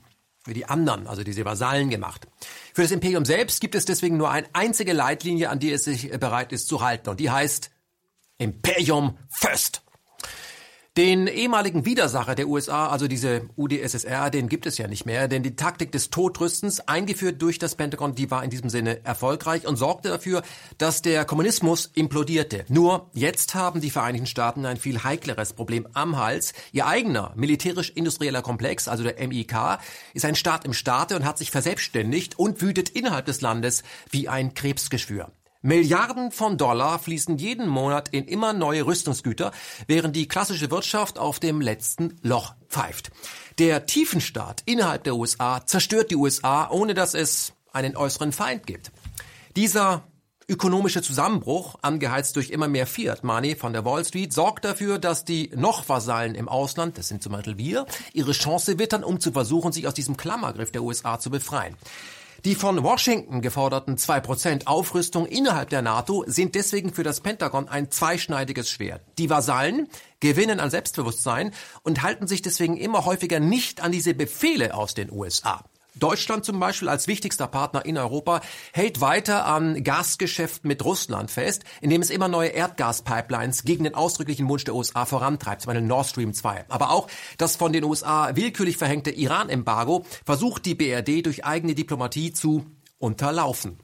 für 0.43 0.53
die 0.53 0.65
anderen, 0.65 1.07
also 1.07 1.23
diese 1.23 1.43
Vasallen 1.43 1.89
gemacht. 1.89 2.27
Für 2.75 2.83
das 2.83 2.91
Imperium 2.91 3.25
selbst 3.25 3.61
gibt 3.61 3.73
es 3.73 3.85
deswegen 3.85 4.17
nur 4.17 4.29
eine 4.29 4.45
einzige 4.53 4.93
Leitlinie, 4.93 5.49
an 5.49 5.57
die 5.57 5.71
es 5.71 5.85
sich 5.85 6.11
bereit 6.11 6.53
ist 6.53 6.67
zu 6.67 6.81
halten. 6.81 7.09
Und 7.09 7.19
die 7.19 7.31
heißt 7.31 7.71
Imperium 8.37 9.17
First. 9.27 9.84
Den 10.97 11.27
ehemaligen 11.27 11.83
Widersacher 11.83 12.35
der 12.35 12.47
USA, 12.47 12.87
also 12.87 13.09
diese 13.09 13.49
UdSSR, 13.57 14.29
den 14.29 14.47
gibt 14.47 14.65
es 14.65 14.77
ja 14.77 14.87
nicht 14.87 15.05
mehr, 15.05 15.27
denn 15.27 15.43
die 15.43 15.57
Taktik 15.57 15.91
des 15.91 16.09
Todrüstens, 16.09 16.79
eingeführt 16.79 17.41
durch 17.41 17.59
das 17.59 17.75
Pentagon, 17.75 18.15
die 18.15 18.31
war 18.31 18.45
in 18.45 18.49
diesem 18.49 18.69
Sinne 18.69 19.03
erfolgreich 19.03 19.67
und 19.67 19.75
sorgte 19.75 20.07
dafür, 20.07 20.41
dass 20.77 21.01
der 21.01 21.25
Kommunismus 21.25 21.91
implodierte. 21.95 22.63
Nur 22.69 23.09
jetzt 23.11 23.55
haben 23.55 23.81
die 23.81 23.89
Vereinigten 23.89 24.25
Staaten 24.25 24.65
ein 24.65 24.77
viel 24.77 25.03
heikleres 25.03 25.51
Problem 25.51 25.85
am 25.91 26.15
Hals. 26.15 26.53
Ihr 26.71 26.87
eigener 26.87 27.33
militärisch-industrieller 27.35 28.41
Komplex, 28.41 28.87
also 28.87 29.03
der 29.03 29.15
MIK, 29.27 29.79
ist 30.13 30.23
ein 30.23 30.35
Staat 30.35 30.63
im 30.63 30.71
Staate 30.71 31.17
und 31.17 31.25
hat 31.25 31.37
sich 31.37 31.51
verselbstständigt 31.51 32.39
und 32.39 32.61
wütet 32.61 32.87
innerhalb 32.87 33.25
des 33.25 33.41
Landes 33.41 33.83
wie 34.11 34.29
ein 34.29 34.53
Krebsgeschwür. 34.53 35.29
Milliarden 35.65 36.31
von 36.31 36.59
Dollar 36.59 36.99
fließen 36.99 37.39
jeden 37.39 37.67
Monat 37.67 38.09
in 38.09 38.25
immer 38.27 38.53
neue 38.53 38.85
Rüstungsgüter, 38.85 39.51
während 39.87 40.15
die 40.15 40.27
klassische 40.27 40.69
Wirtschaft 40.69 41.17
auf 41.17 41.39
dem 41.39 41.59
letzten 41.59 42.19
Loch 42.21 42.53
pfeift. 42.69 43.09
Der 43.57 43.87
Tiefenstaat 43.87 44.61
innerhalb 44.67 45.05
der 45.05 45.15
USA 45.15 45.65
zerstört 45.65 46.11
die 46.11 46.17
USA, 46.17 46.69
ohne 46.69 46.93
dass 46.93 47.15
es 47.15 47.53
einen 47.73 47.97
äußeren 47.97 48.31
Feind 48.31 48.67
gibt. 48.67 48.91
Dieser 49.55 50.03
ökonomische 50.47 51.01
Zusammenbruch, 51.01 51.77
angeheizt 51.81 52.35
durch 52.35 52.51
immer 52.51 52.67
mehr 52.67 52.85
Fiat 52.85 53.23
Money 53.23 53.55
von 53.55 53.73
der 53.73 53.85
Wall 53.85 54.05
Street, 54.05 54.33
sorgt 54.33 54.65
dafür, 54.65 54.99
dass 54.99 55.25
die 55.25 55.49
noch 55.55 55.89
Vasallen 55.89 56.35
im 56.35 56.47
Ausland, 56.47 56.99
das 56.99 57.07
sind 57.07 57.23
zum 57.23 57.31
Beispiel 57.31 57.57
wir, 57.57 57.87
ihre 58.13 58.33
Chance 58.33 58.77
wittern, 58.77 59.03
um 59.03 59.19
zu 59.19 59.31
versuchen, 59.31 59.71
sich 59.71 59.87
aus 59.87 59.95
diesem 59.95 60.15
Klammergriff 60.15 60.71
der 60.71 60.83
USA 60.83 61.19
zu 61.19 61.31
befreien. 61.31 61.75
Die 62.45 62.53
von 62.53 62.83
Washington 62.83 63.41
geforderten 63.41 63.95
2% 63.95 64.67
Aufrüstung 64.67 65.25
innerhalb 65.25 65.69
der 65.69 65.81
NATO 65.81 66.23
sind 66.27 66.53
deswegen 66.53 66.93
für 66.93 67.01
das 67.01 67.21
Pentagon 67.21 67.67
ein 67.67 67.89
zweischneidiges 67.89 68.69
Schwert. 68.69 69.01
Die 69.17 69.31
Vasallen 69.31 69.87
gewinnen 70.19 70.59
an 70.59 70.69
Selbstbewusstsein 70.69 71.55
und 71.81 72.03
halten 72.03 72.27
sich 72.27 72.43
deswegen 72.43 72.77
immer 72.77 73.05
häufiger 73.05 73.39
nicht 73.39 73.81
an 73.81 73.91
diese 73.91 74.13
Befehle 74.13 74.75
aus 74.75 74.93
den 74.93 75.11
USA. 75.11 75.65
Deutschland 75.97 76.43
zum 76.43 76.59
Beispiel 76.59 76.89
als 76.89 77.07
wichtigster 77.07 77.47
Partner 77.47 77.85
in 77.85 77.97
Europa 77.97 78.41
hält 78.73 79.01
weiter 79.01 79.45
an 79.45 79.83
Gasgeschäften 79.83 80.67
mit 80.67 80.83
Russland 80.83 81.31
fest, 81.31 81.63
indem 81.81 82.01
es 82.01 82.09
immer 82.09 82.27
neue 82.27 82.49
Erdgaspipelines 82.49 83.63
gegen 83.63 83.85
den 83.85 83.95
ausdrücklichen 83.95 84.49
Wunsch 84.49 84.65
der 84.65 84.75
USA 84.75 85.05
vorantreibt, 85.05 85.61
zum 85.61 85.71
Beispiel 85.71 85.87
Nord 85.87 86.07
Stream 86.07 86.33
2. 86.33 86.65
Aber 86.69 86.91
auch 86.91 87.07
das 87.37 87.55
von 87.55 87.71
den 87.71 87.83
USA 87.83 88.35
willkürlich 88.35 88.77
verhängte 88.77 89.11
Iran-Embargo 89.11 90.05
versucht 90.25 90.65
die 90.65 90.75
BRD 90.75 91.25
durch 91.25 91.45
eigene 91.45 91.75
Diplomatie 91.75 92.33
zu 92.33 92.65
unterlaufen. 92.97 93.79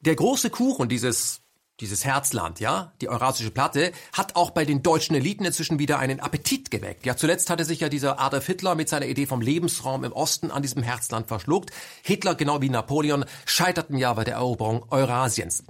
Der 0.00 0.14
große 0.14 0.50
Kuchen 0.50 0.88
dieses 0.88 1.40
dieses 1.80 2.04
Herzland, 2.04 2.60
ja, 2.60 2.92
die 3.00 3.08
Eurasische 3.08 3.50
Platte, 3.50 3.92
hat 4.12 4.36
auch 4.36 4.50
bei 4.50 4.64
den 4.64 4.82
deutschen 4.82 5.14
Eliten 5.14 5.44
inzwischen 5.44 5.78
wieder 5.78 5.98
einen 5.98 6.20
Appetit 6.20 6.70
geweckt. 6.70 7.06
Ja, 7.06 7.16
zuletzt 7.16 7.50
hatte 7.50 7.64
sich 7.64 7.80
ja 7.80 7.88
dieser 7.88 8.18
Adolf 8.18 8.46
Hitler 8.46 8.74
mit 8.74 8.88
seiner 8.88 9.06
Idee 9.06 9.26
vom 9.26 9.40
Lebensraum 9.40 10.04
im 10.04 10.12
Osten 10.12 10.50
an 10.50 10.62
diesem 10.62 10.82
Herzland 10.82 11.28
verschluckt. 11.28 11.70
Hitler, 12.02 12.34
genau 12.34 12.60
wie 12.60 12.68
Napoleon, 12.68 13.24
scheiterten 13.44 13.96
ja 13.96 14.12
bei 14.12 14.24
der 14.24 14.34
Eroberung 14.34 14.84
Eurasiens. 14.90 15.64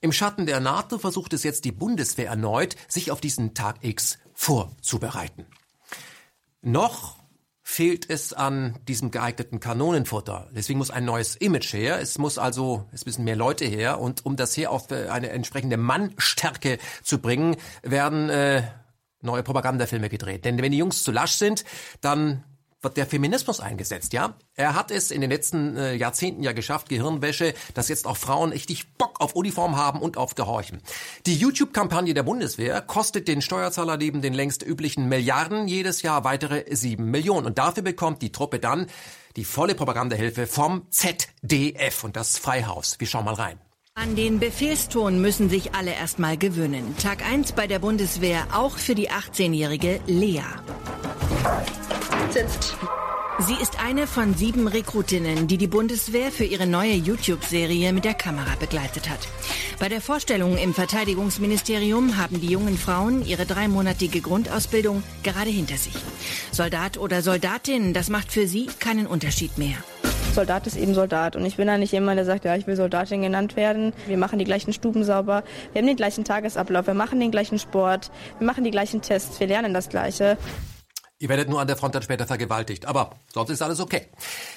Im 0.00 0.10
Schatten 0.10 0.46
der 0.46 0.58
NATO 0.58 0.98
versucht 0.98 1.32
es 1.32 1.44
jetzt 1.44 1.64
die 1.64 1.70
Bundeswehr 1.70 2.26
erneut, 2.26 2.74
sich 2.88 3.12
auf 3.12 3.20
diesen 3.20 3.54
Tag 3.54 3.76
X 3.82 4.18
vorzubereiten. 4.34 5.46
Noch 6.60 7.21
fehlt 7.72 8.10
es 8.10 8.34
an 8.34 8.78
diesem 8.86 9.10
geeigneten 9.10 9.58
Kanonenfutter. 9.58 10.50
Deswegen 10.54 10.78
muss 10.78 10.90
ein 10.90 11.06
neues 11.06 11.36
Image 11.36 11.72
her. 11.72 11.98
Es 12.00 12.18
muss 12.18 12.36
also, 12.36 12.86
es 12.92 13.06
müssen 13.06 13.24
mehr 13.24 13.34
Leute 13.34 13.64
her. 13.64 13.98
Und 13.98 14.26
um 14.26 14.36
das 14.36 14.52
hier 14.52 14.70
auf 14.70 14.90
äh, 14.90 15.08
eine 15.08 15.30
entsprechende 15.30 15.78
Mannstärke 15.78 16.76
zu 17.02 17.18
bringen, 17.18 17.56
werden 17.82 18.28
äh, 18.28 18.64
neue 19.22 19.42
Propagandafilme 19.42 20.10
gedreht. 20.10 20.44
Denn 20.44 20.60
wenn 20.60 20.70
die 20.70 20.76
Jungs 20.76 21.02
zu 21.02 21.12
lasch 21.12 21.32
sind, 21.32 21.64
dann 22.02 22.44
wird 22.82 22.96
der 22.96 23.06
Feminismus 23.06 23.60
eingesetzt, 23.60 24.12
ja? 24.12 24.34
Er 24.54 24.74
hat 24.74 24.90
es 24.90 25.10
in 25.10 25.20
den 25.20 25.30
letzten 25.30 25.76
äh, 25.76 25.94
Jahrzehnten 25.94 26.42
ja 26.42 26.52
geschafft, 26.52 26.88
Gehirnwäsche, 26.88 27.54
dass 27.74 27.88
jetzt 27.88 28.06
auch 28.06 28.16
Frauen 28.16 28.50
richtig 28.50 28.92
Bock 28.94 29.20
auf 29.20 29.34
Uniform 29.34 29.76
haben 29.76 30.00
und 30.00 30.16
auf 30.16 30.34
Gehorchen. 30.34 30.82
Die 31.26 31.36
YouTube-Kampagne 31.36 32.14
der 32.14 32.22
Bundeswehr 32.22 32.80
kostet 32.80 33.28
den 33.28 33.42
Steuerzahler 33.42 33.96
neben 33.96 34.22
den 34.22 34.34
längst 34.34 34.62
üblichen 34.62 35.08
Milliarden 35.08 35.68
jedes 35.68 36.02
Jahr 36.02 36.24
weitere 36.24 36.64
sieben 36.74 37.10
Millionen. 37.10 37.46
Und 37.46 37.58
dafür 37.58 37.82
bekommt 37.82 38.22
die 38.22 38.32
Truppe 38.32 38.58
dann 38.58 38.86
die 39.36 39.44
volle 39.44 39.74
Propagandahilfe 39.74 40.46
vom 40.46 40.90
ZDF 40.90 42.04
und 42.04 42.16
das 42.16 42.38
Freihaus. 42.38 42.98
Wir 42.98 43.06
schauen 43.06 43.24
mal 43.24 43.34
rein. 43.34 43.58
An 43.94 44.16
den 44.16 44.40
Befehlston 44.40 45.20
müssen 45.20 45.50
sich 45.50 45.74
alle 45.74 45.92
erstmal 45.92 46.38
gewöhnen. 46.38 46.96
Tag 46.96 47.22
1 47.30 47.52
bei 47.52 47.66
der 47.66 47.78
Bundeswehr 47.78 48.46
auch 48.54 48.78
für 48.78 48.94
die 48.94 49.10
18-jährige 49.10 50.00
Lea. 50.06 50.40
Sitzt. 52.30 52.74
Sie 53.38 53.54
ist 53.60 53.84
eine 53.84 54.06
von 54.06 54.34
sieben 54.34 54.66
Rekrutinnen, 54.66 55.46
die 55.46 55.58
die 55.58 55.66
Bundeswehr 55.66 56.32
für 56.32 56.44
ihre 56.44 56.66
neue 56.66 56.94
YouTube-Serie 56.94 57.92
mit 57.92 58.06
der 58.06 58.14
Kamera 58.14 58.56
begleitet 58.58 59.10
hat. 59.10 59.28
Bei 59.78 59.90
der 59.90 60.00
Vorstellung 60.00 60.56
im 60.56 60.72
Verteidigungsministerium 60.72 62.16
haben 62.16 62.40
die 62.40 62.48
jungen 62.48 62.78
Frauen 62.78 63.26
ihre 63.26 63.44
dreimonatige 63.44 64.22
Grundausbildung 64.22 65.02
gerade 65.22 65.50
hinter 65.50 65.76
sich. 65.76 65.94
Soldat 66.50 66.96
oder 66.96 67.20
Soldatin, 67.20 67.92
das 67.92 68.08
macht 68.08 68.32
für 68.32 68.46
sie 68.46 68.68
keinen 68.78 69.06
Unterschied 69.06 69.58
mehr. 69.58 69.76
Soldat 70.32 70.66
ist 70.66 70.76
eben 70.76 70.94
Soldat. 70.94 71.36
Und 71.36 71.44
ich 71.44 71.56
bin 71.56 71.66
da 71.66 71.76
nicht 71.76 71.92
jemand, 71.92 72.16
der 72.18 72.24
sagt, 72.24 72.44
ja, 72.44 72.56
ich 72.56 72.66
will 72.66 72.76
Soldatin 72.76 73.22
genannt 73.22 73.54
werden. 73.56 73.92
Wir 74.06 74.16
machen 74.16 74.38
die 74.38 74.44
gleichen 74.44 74.72
Stuben 74.72 75.04
sauber. 75.04 75.44
Wir 75.72 75.80
haben 75.80 75.86
den 75.86 75.96
gleichen 75.96 76.24
Tagesablauf. 76.24 76.86
Wir 76.86 76.94
machen 76.94 77.20
den 77.20 77.30
gleichen 77.30 77.58
Sport. 77.58 78.10
Wir 78.38 78.46
machen 78.46 78.64
die 78.64 78.70
gleichen 78.70 79.02
Tests. 79.02 79.38
Wir 79.40 79.46
lernen 79.46 79.74
das 79.74 79.88
Gleiche. 79.88 80.38
Ihr 81.18 81.28
werdet 81.28 81.48
nur 81.48 81.60
an 81.60 81.68
der 81.68 81.76
Front 81.76 81.94
dann 81.94 82.02
später 82.02 82.26
vergewaltigt. 82.26 82.86
Aber 82.86 83.10
sonst 83.32 83.50
ist 83.50 83.62
alles 83.62 83.78
okay. 83.78 84.08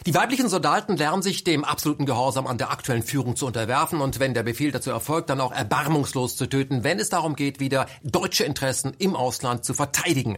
Die 0.08 0.15
weiblichen 0.15 0.50
Soldaten 0.50 0.98
lernen 0.98 1.22
sich 1.22 1.44
dem 1.44 1.63
absoluten 1.63 2.08
Gehorsam 2.08 2.48
an 2.48 2.58
der 2.58 2.72
aktuellen 2.72 3.03
Führung 3.03 3.36
zu 3.36 3.46
unterwerfen 3.46 4.01
und 4.01 4.20
wenn 4.20 4.34
der 4.34 4.41
Befehl 4.41 4.72
dazu 4.72 4.89
erfolgt, 4.89 5.29
dann 5.29 5.41
auch 5.41 5.51
erbarmungslos 5.51 6.38
zu 6.38 6.48
töten, 6.48 6.84
wenn 6.84 7.00
es 7.00 7.10
darum 7.10 7.36
geht, 7.36 7.60
wieder 7.60 7.86
deutsche 8.01 8.46
Interessen 8.46 8.96
im 8.98 9.15
Ausland 9.15 9.63
zu 9.63 9.75
verteidigen. 9.75 10.38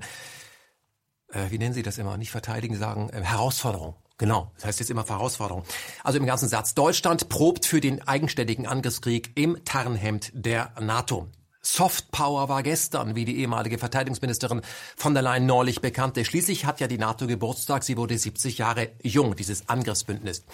Äh, 1.29 1.49
wie 1.49 1.59
nennen 1.59 1.73
Sie 1.73 1.83
das 1.83 1.97
immer? 1.97 2.17
Nicht 2.17 2.31
verteidigen, 2.31 2.75
sagen 2.75 3.09
äh, 3.09 3.21
Herausforderung. 3.21 3.95
Genau, 4.17 4.51
das 4.55 4.65
heißt 4.65 4.79
jetzt 4.79 4.89
immer 4.89 5.07
Herausforderung. 5.07 5.63
Also 6.03 6.17
im 6.17 6.25
ganzen 6.25 6.49
Satz. 6.49 6.73
Deutschland 6.73 7.29
probt 7.29 7.65
für 7.65 7.81
den 7.81 8.07
eigenständigen 8.07 8.65
Angriffskrieg 8.65 9.31
im 9.35 9.63
Tarnhemd 9.63 10.31
der 10.33 10.71
NATO. 10.79 11.27
Soft 11.61 12.11
Power 12.11 12.47
war 12.47 12.63
gestern, 12.63 13.15
wie 13.15 13.25
die 13.25 13.39
ehemalige 13.39 13.77
Verteidigungsministerin 13.77 14.61
von 14.95 15.13
der 15.13 15.21
Leyen 15.21 15.45
neulich 15.45 15.81
bekannte. 15.81 16.23
Schließlich 16.23 16.65
hat 16.65 16.79
ja 16.79 16.87
die 16.87 16.97
NATO 16.97 17.27
Geburtstag. 17.27 17.83
Sie 17.83 17.97
wurde 17.97 18.17
70 18.17 18.57
Jahre 18.57 18.89
jung, 19.03 19.35
dieses 19.35 19.67
Angriffsbündnis. 19.67 20.45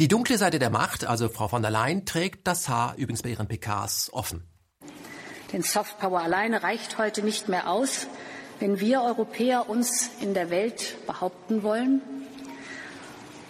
Die 0.00 0.08
dunkle 0.08 0.38
Seite 0.38 0.58
der 0.58 0.70
Macht, 0.70 1.04
also 1.04 1.28
Frau 1.28 1.46
von 1.46 1.62
der 1.62 1.70
Leyen, 1.70 2.04
trägt 2.04 2.48
das 2.48 2.68
Haar 2.68 2.96
übrigens 2.96 3.22
bei 3.22 3.30
ihren 3.30 3.46
PKs 3.46 4.12
offen. 4.12 4.42
Denn 5.52 5.62
Soft 5.62 6.00
Power 6.00 6.20
alleine 6.20 6.64
reicht 6.64 6.98
heute 6.98 7.22
nicht 7.22 7.48
mehr 7.48 7.70
aus, 7.70 8.08
wenn 8.58 8.80
wir 8.80 9.02
Europäer 9.02 9.70
uns 9.70 10.10
in 10.20 10.34
der 10.34 10.50
Welt 10.50 10.96
behaupten 11.06 11.62
wollen. 11.62 12.02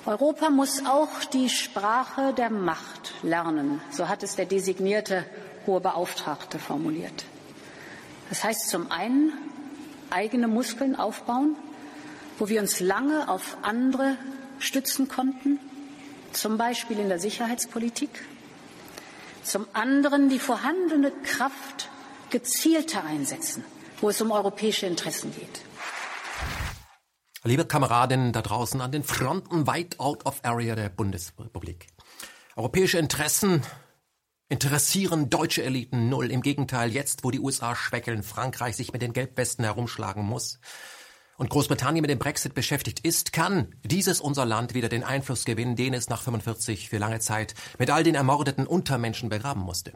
Europa 0.06 0.50
muss 0.50 0.86
auch 0.86 1.24
die 1.32 1.48
Sprache 1.48 2.32
der 2.32 2.48
Macht 2.48 3.12
lernen, 3.24 3.80
so 3.90 4.08
hat 4.08 4.22
es 4.22 4.36
der 4.36 4.46
designierte 4.46 5.24
hohe 5.66 5.80
Beauftragte 5.80 6.60
formuliert. 6.60 7.24
Das 8.28 8.44
heißt 8.44 8.68
zum 8.68 8.92
einen 8.92 9.32
eigene 10.10 10.46
Muskeln 10.46 10.94
aufbauen, 10.94 11.56
wo 12.38 12.48
wir 12.48 12.60
uns 12.60 12.78
lange 12.78 13.28
auf 13.28 13.56
andere 13.62 14.16
stützen 14.60 15.08
konnten, 15.08 15.58
zum 16.32 16.56
Beispiel 16.56 17.00
in 17.00 17.08
der 17.08 17.18
Sicherheitspolitik. 17.18 18.10
Zum 19.42 19.66
anderen 19.72 20.28
die 20.28 20.38
vorhandene 20.38 21.10
Kraft 21.24 21.88
gezielter 22.30 23.04
einsetzen, 23.04 23.64
wo 24.00 24.08
es 24.10 24.20
um 24.20 24.30
europäische 24.30 24.86
Interessen 24.86 25.34
geht. 25.34 25.65
Liebe 27.46 27.64
Kameradinnen 27.64 28.32
da 28.32 28.42
draußen 28.42 28.80
an 28.80 28.90
den 28.90 29.04
Fronten 29.04 29.68
weit 29.68 30.00
out 30.00 30.26
of 30.26 30.40
area 30.42 30.74
der 30.74 30.88
Bundesrepublik. 30.88 31.86
Europäische 32.56 32.98
Interessen 32.98 33.62
interessieren 34.48 35.30
deutsche 35.30 35.62
Eliten 35.62 36.08
null. 36.08 36.32
Im 36.32 36.42
Gegenteil, 36.42 36.90
jetzt, 36.90 37.22
wo 37.22 37.30
die 37.30 37.38
USA 37.38 37.76
schwächeln, 37.76 38.24
Frankreich 38.24 38.74
sich 38.74 38.92
mit 38.92 39.00
den 39.00 39.12
Gelbwesten 39.12 39.64
herumschlagen 39.64 40.24
muss 40.24 40.58
und 41.36 41.48
Großbritannien 41.48 42.02
mit 42.02 42.10
dem 42.10 42.18
Brexit 42.18 42.54
beschäftigt 42.54 42.98
ist, 43.06 43.32
kann 43.32 43.76
dieses 43.84 44.20
unser 44.20 44.44
Land 44.44 44.74
wieder 44.74 44.88
den 44.88 45.04
Einfluss 45.04 45.44
gewinnen, 45.44 45.76
den 45.76 45.94
es 45.94 46.08
nach 46.08 46.22
45 46.22 46.88
für 46.88 46.98
lange 46.98 47.20
Zeit 47.20 47.54
mit 47.78 47.90
all 47.90 48.02
den 48.02 48.16
ermordeten 48.16 48.66
Untermenschen 48.66 49.28
begraben 49.28 49.62
musste. 49.62 49.92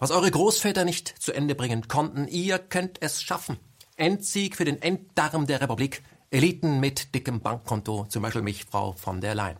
Was 0.00 0.10
eure 0.10 0.32
Großväter 0.32 0.84
nicht 0.84 1.06
zu 1.06 1.32
Ende 1.32 1.54
bringen 1.54 1.86
konnten, 1.86 2.26
ihr 2.26 2.58
könnt 2.58 3.00
es 3.02 3.22
schaffen. 3.22 3.56
Endsieg 3.94 4.56
für 4.56 4.64
den 4.64 4.82
Enddarm 4.82 5.46
der 5.46 5.60
Republik. 5.60 6.02
Eliten 6.30 6.80
mit 6.80 7.14
dickem 7.14 7.40
Bankkonto, 7.40 8.06
zum 8.08 8.22
Beispiel 8.22 8.42
mich, 8.42 8.64
Frau 8.64 8.92
von 8.92 9.20
der 9.20 9.34
Leyen. 9.34 9.58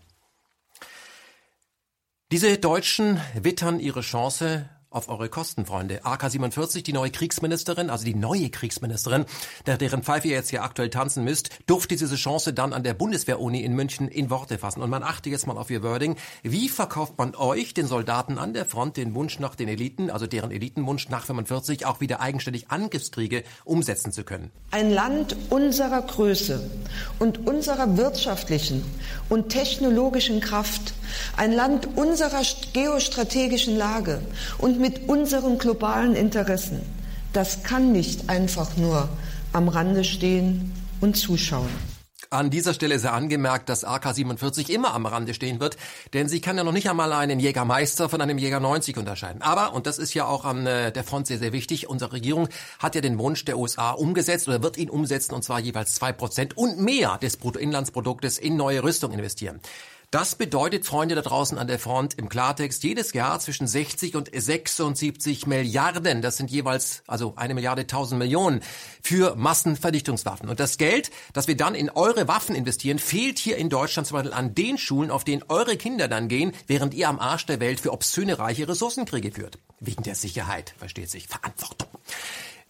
Diese 2.31 2.59
Deutschen 2.59 3.21
wittern 3.35 3.81
ihre 3.81 4.03
Chance 4.03 4.69
auf 4.90 5.09
eure 5.09 5.28
Kosten, 5.28 5.66
Freunde. 5.66 6.04
AK-47, 6.04 6.83
die 6.83 6.92
neue 6.92 7.11
Kriegsministerin, 7.11 7.90
also 7.90 8.04
die 8.04 8.14
neue 8.14 8.49
Kriegsministerin, 8.49 9.26
der 9.66 9.76
deren 9.76 10.02
Pfeife 10.02 10.28
ihr 10.28 10.35
jetzt 10.35 10.50
hier 10.50 10.62
aktuell 10.62 10.88
tanzen 10.88 11.25
müsst, 11.25 11.50
durfte 11.66 11.97
diese 11.97 12.16
Chance 12.16 12.54
dann 12.54 12.73
an 12.73 12.83
der 12.83 12.95
Bundeswehr-Uni 12.95 13.62
in 13.62 13.75
München 13.75 14.09
in 14.09 14.30
Worte 14.30 14.59
fassen. 14.59 14.83
Und 14.83 14.88
man 14.88 15.02
achte 15.02 15.28
jetzt 15.28 15.47
mal 15.47 15.59
auf 15.59 15.71
ihr 15.71 15.83
Wording. 15.83 16.16
Wie 16.42 16.68
verkauft 16.68 17.18
man 17.18 17.35
euch, 17.35 17.75
den 17.75 17.87
Soldaten 17.87 18.38
an 18.38 18.54
der 18.54 18.64
Front, 18.64 18.97
den 18.97 19.14
Wunsch 19.14 19.38
nach 19.38 19.54
den 19.54 19.68
Eliten, 19.68 20.11
also 20.11 20.26
deren 20.26 20.50
Elitenwunsch 20.50 21.09
nach 21.11 21.26
45, 21.26 21.85
auch 21.85 22.00
wieder 22.00 22.21
eigenständig 22.21 22.71
Angriffskriege 22.71 23.45
umsetzen 23.64 24.12
zu 24.12 24.25
können? 24.25 24.50
Ein 24.71 24.90
Land 24.90 25.37
unserer 25.50 26.00
Größe 26.00 26.71
und 27.18 27.47
unserer 27.47 27.97
wirtschaftlichen 27.99 28.85
und 29.28 29.50
technologischen 29.50 30.40
Kraft, 30.40 30.95
ein 31.37 31.53
Land 31.53 31.97
unserer 31.97 32.43
geostrategischen 32.73 33.77
Lage 33.77 34.21
und 34.59 34.81
mit 34.81 35.09
unseren 35.09 35.59
globalen 35.59 36.15
Interessen. 36.15 36.81
Das 37.33 37.62
kann 37.62 37.93
nicht 37.93 38.29
einfach 38.29 38.77
nur 38.77 39.09
am 39.53 39.69
Rande 39.69 40.05
stehen 40.05 40.73
und 41.00 41.17
zuschauen. 41.17 41.69
An 42.31 42.50
dieser 42.50 42.75
Stelle 42.75 42.99
sei 42.99 43.09
angemerkt, 43.09 43.71
dass 43.71 43.87
AK-47 43.87 44.69
immer 44.69 44.93
am 44.93 45.07
Rande 45.07 45.33
stehen 45.33 45.61
wird, 45.61 45.79
denn 46.12 46.29
sie 46.29 46.43
kann 46.43 46.59
ja 46.59 46.65
noch 46.65 46.73
nicht 46.73 46.91
einmal 46.91 47.11
einen 47.15 47.41
Jägermeister 47.41 48.11
von 48.11 48.21
einem 48.21 48.37
Jäger 48.37 48.61
90 48.61 48.99
unterscheiden. 48.99 49.41
Aber, 49.41 49.73
und 49.73 49.87
das 49.87 49.97
ist 49.97 50.12
ja 50.12 50.27
auch 50.27 50.45
an 50.45 50.67
äh, 50.67 50.93
der 50.93 51.05
Front 51.05 51.27
sehr, 51.27 51.38
sehr 51.38 51.55
wichtig, 51.55 51.88
unsere 51.88 52.12
Regierung 52.12 52.50
hat 52.81 52.95
ja 52.95 53.00
den 53.00 53.19
Wunsch 53.19 53.47
der 53.47 53.59
USA 53.59 53.93
umgesetzt 53.93 54.47
oder 54.47 54.62
wird 54.62 54.77
ihn 54.77 54.91
umsetzen, 54.91 55.35
und 55.35 55.43
zwar 55.43 55.59
jeweils 55.59 55.95
zwei 55.95 56.12
Prozent 56.12 56.55
und 56.59 56.79
mehr 56.79 57.17
des 57.17 57.38
Bruttoinlandsproduktes 57.38 58.37
in 58.37 58.57
neue 58.57 58.83
Rüstung 58.83 59.12
investieren. 59.12 59.61
Das 60.11 60.37
bedeutet, 60.37 60.87
Freunde 60.87 61.17
da 61.17 61.21
draußen 61.21 61.59
an 61.59 61.67
der 61.67 61.79
Front, 61.79 62.15
im 62.15 62.31
Klartext 62.31 62.83
jedes 62.83 63.12
Jahr 63.12 63.38
zwischen 63.41 63.67
60 63.67 64.17
und 64.17 64.31
76 64.35 65.47
Milliarden, 65.47 66.23
das 66.23 66.38
sind 66.38 66.50
jeweils 66.50 67.03
also 67.07 67.35
eine 67.37 67.53
Milliarde 67.53 67.87
tausend 67.87 68.19
Millionen, 68.19 68.62
für 69.03 69.37
Massenverdichtungswaffen. 69.37 70.49
Und 70.49 70.61
das 70.61 70.79
Geld, 70.79 71.11
das 71.35 71.47
wir 71.47 71.59
dann 71.59 71.75
in 71.75 71.91
eure 71.91 72.27
Waffen 72.27 72.55
investieren, 72.55 72.99
fehlt 72.99 73.38
hier 73.38 73.59
in 73.59 73.69
Deutschland 73.69 74.09
zum 74.09 74.15
Beispiel 74.15 74.33
an 74.33 74.55
den 74.55 74.79
Schulen, 74.79 75.11
auf 75.11 75.25
denen 75.25 75.45
eure 75.49 75.77
Kinder 75.77 76.09
dann 76.09 76.29
gehen, 76.29 76.53
während 76.67 76.95
ihr 76.95 77.11
am 77.11 77.19
Arsch 77.19 77.45
der 77.45 77.61
Welt 77.61 77.79
für 77.79 77.93
obszöne 77.93 78.38
reiche 78.38 78.67
Ressourcenkriege 78.67 79.33
führt. 79.33 79.59
Wegen 79.79 80.05
der 80.05 80.15
Sicherheit, 80.15 80.73
versteht 80.79 81.11
sich, 81.11 81.29
Verantwortung. 81.29 81.88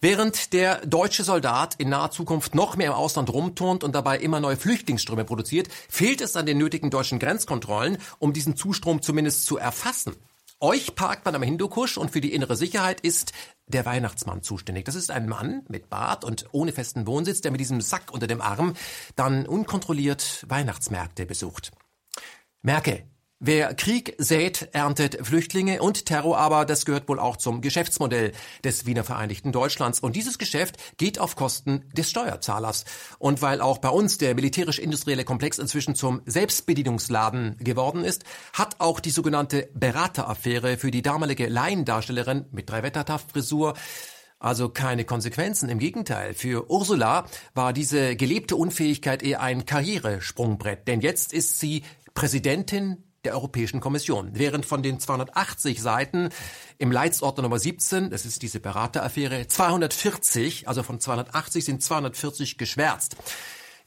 Während 0.01 0.53
der 0.53 0.85
deutsche 0.85 1.25
Soldat 1.25 1.75
in 1.75 1.89
naher 1.89 2.11
Zukunft 2.11 2.55
noch 2.55 2.77
mehr 2.77 2.87
im 2.87 2.93
Ausland 2.93 3.33
rumturnt 3.33 3.83
und 3.83 3.93
dabei 3.93 4.17
immer 4.19 4.39
neue 4.39 4.55
Flüchtlingsströme 4.55 5.25
produziert, 5.25 5.67
fehlt 5.89 6.21
es 6.21 6.37
an 6.37 6.45
den 6.45 6.57
nötigen 6.57 6.89
deutschen 6.89 7.19
Grenzkontrollen, 7.19 7.97
um 8.17 8.31
diesen 8.31 8.55
Zustrom 8.55 9.01
zumindest 9.01 9.45
zu 9.45 9.57
erfassen. 9.57 10.15
Euch 10.61 10.95
parkt 10.95 11.25
man 11.25 11.35
am 11.35 11.43
Hindukusch 11.43 11.97
und 11.97 12.11
für 12.11 12.21
die 12.21 12.33
innere 12.33 12.55
Sicherheit 12.55 13.01
ist 13.01 13.33
der 13.67 13.85
Weihnachtsmann 13.85 14.41
zuständig. 14.41 14.85
Das 14.85 14.95
ist 14.95 15.11
ein 15.11 15.27
Mann 15.27 15.63
mit 15.67 15.89
Bart 15.89 16.23
und 16.23 16.47
ohne 16.53 16.71
festen 16.71 17.05
Wohnsitz, 17.05 17.41
der 17.41 17.51
mit 17.51 17.59
diesem 17.59 17.81
Sack 17.81 18.11
unter 18.11 18.27
dem 18.27 18.41
Arm 18.41 18.75
dann 19.15 19.45
unkontrolliert 19.45 20.45
Weihnachtsmärkte 20.47 21.25
besucht. 21.25 21.71
Merke, 22.61 23.03
Wer 23.41 23.73
Krieg 23.73 24.15
sät, 24.17 24.67
erntet 24.73 25.25
Flüchtlinge 25.25 25.81
und 25.81 26.05
Terror, 26.05 26.37
aber 26.37 26.65
das 26.65 26.83
gehört 26.83 27.07
wohl 27.07 27.19
auch 27.19 27.37
zum 27.37 27.61
Geschäftsmodell 27.61 28.33
des 28.65 28.85
Wiener 28.85 29.05
Vereinigten 29.05 29.53
Deutschlands. 29.53 30.01
Und 30.01 30.17
dieses 30.17 30.39
Geschäft 30.39 30.75
geht 30.97 31.19
auf 31.19 31.37
Kosten 31.37 31.85
des 31.93 32.09
Steuerzahlers. 32.09 32.83
Und 33.17 33.41
weil 33.41 33.61
auch 33.61 33.77
bei 33.77 33.87
uns 33.87 34.17
der 34.17 34.35
militärisch-industrielle 34.35 35.23
Komplex 35.23 35.57
inzwischen 35.57 35.95
zum 35.95 36.21
Selbstbedienungsladen 36.25 37.55
geworden 37.59 38.03
ist, 38.03 38.25
hat 38.51 38.75
auch 38.79 38.99
die 38.99 39.11
sogenannte 39.11 39.69
Berateraffäre 39.73 40.75
für 40.75 40.91
die 40.91 41.01
damalige 41.01 41.47
Laiendarstellerin 41.47 42.45
mit 42.51 42.69
Drei-Wettertaft-Frisur 42.69 43.73
also 44.41 44.67
keine 44.67 45.05
Konsequenzen. 45.05 45.69
Im 45.69 45.79
Gegenteil, 45.79 46.33
für 46.33 46.69
Ursula 46.69 47.25
war 47.53 47.71
diese 47.71 48.17
gelebte 48.17 48.57
Unfähigkeit 48.57 49.23
eher 49.23 49.41
ein 49.41 49.65
Karrieresprungbrett. 49.65 50.87
Denn 50.89 50.99
jetzt 51.01 51.33
ist 51.33 51.59
sie 51.59 51.83
Präsidentin 52.13 53.03
der 53.25 53.33
Europäischen 53.33 53.79
Kommission. 53.79 54.31
Während 54.33 54.65
von 54.65 54.83
den 54.83 54.99
280 54.99 55.81
Seiten 55.81 56.29
im 56.77 56.91
Leitsordner 56.91 57.43
Nummer 57.43 57.59
17, 57.59 58.09
das 58.09 58.25
ist 58.25 58.41
diese 58.41 58.59
Berateraffäre, 58.59 59.47
240, 59.47 60.67
also 60.67 60.83
von 60.83 60.99
280 60.99 61.65
sind 61.65 61.83
240 61.83 62.57
geschwärzt. 62.57 63.15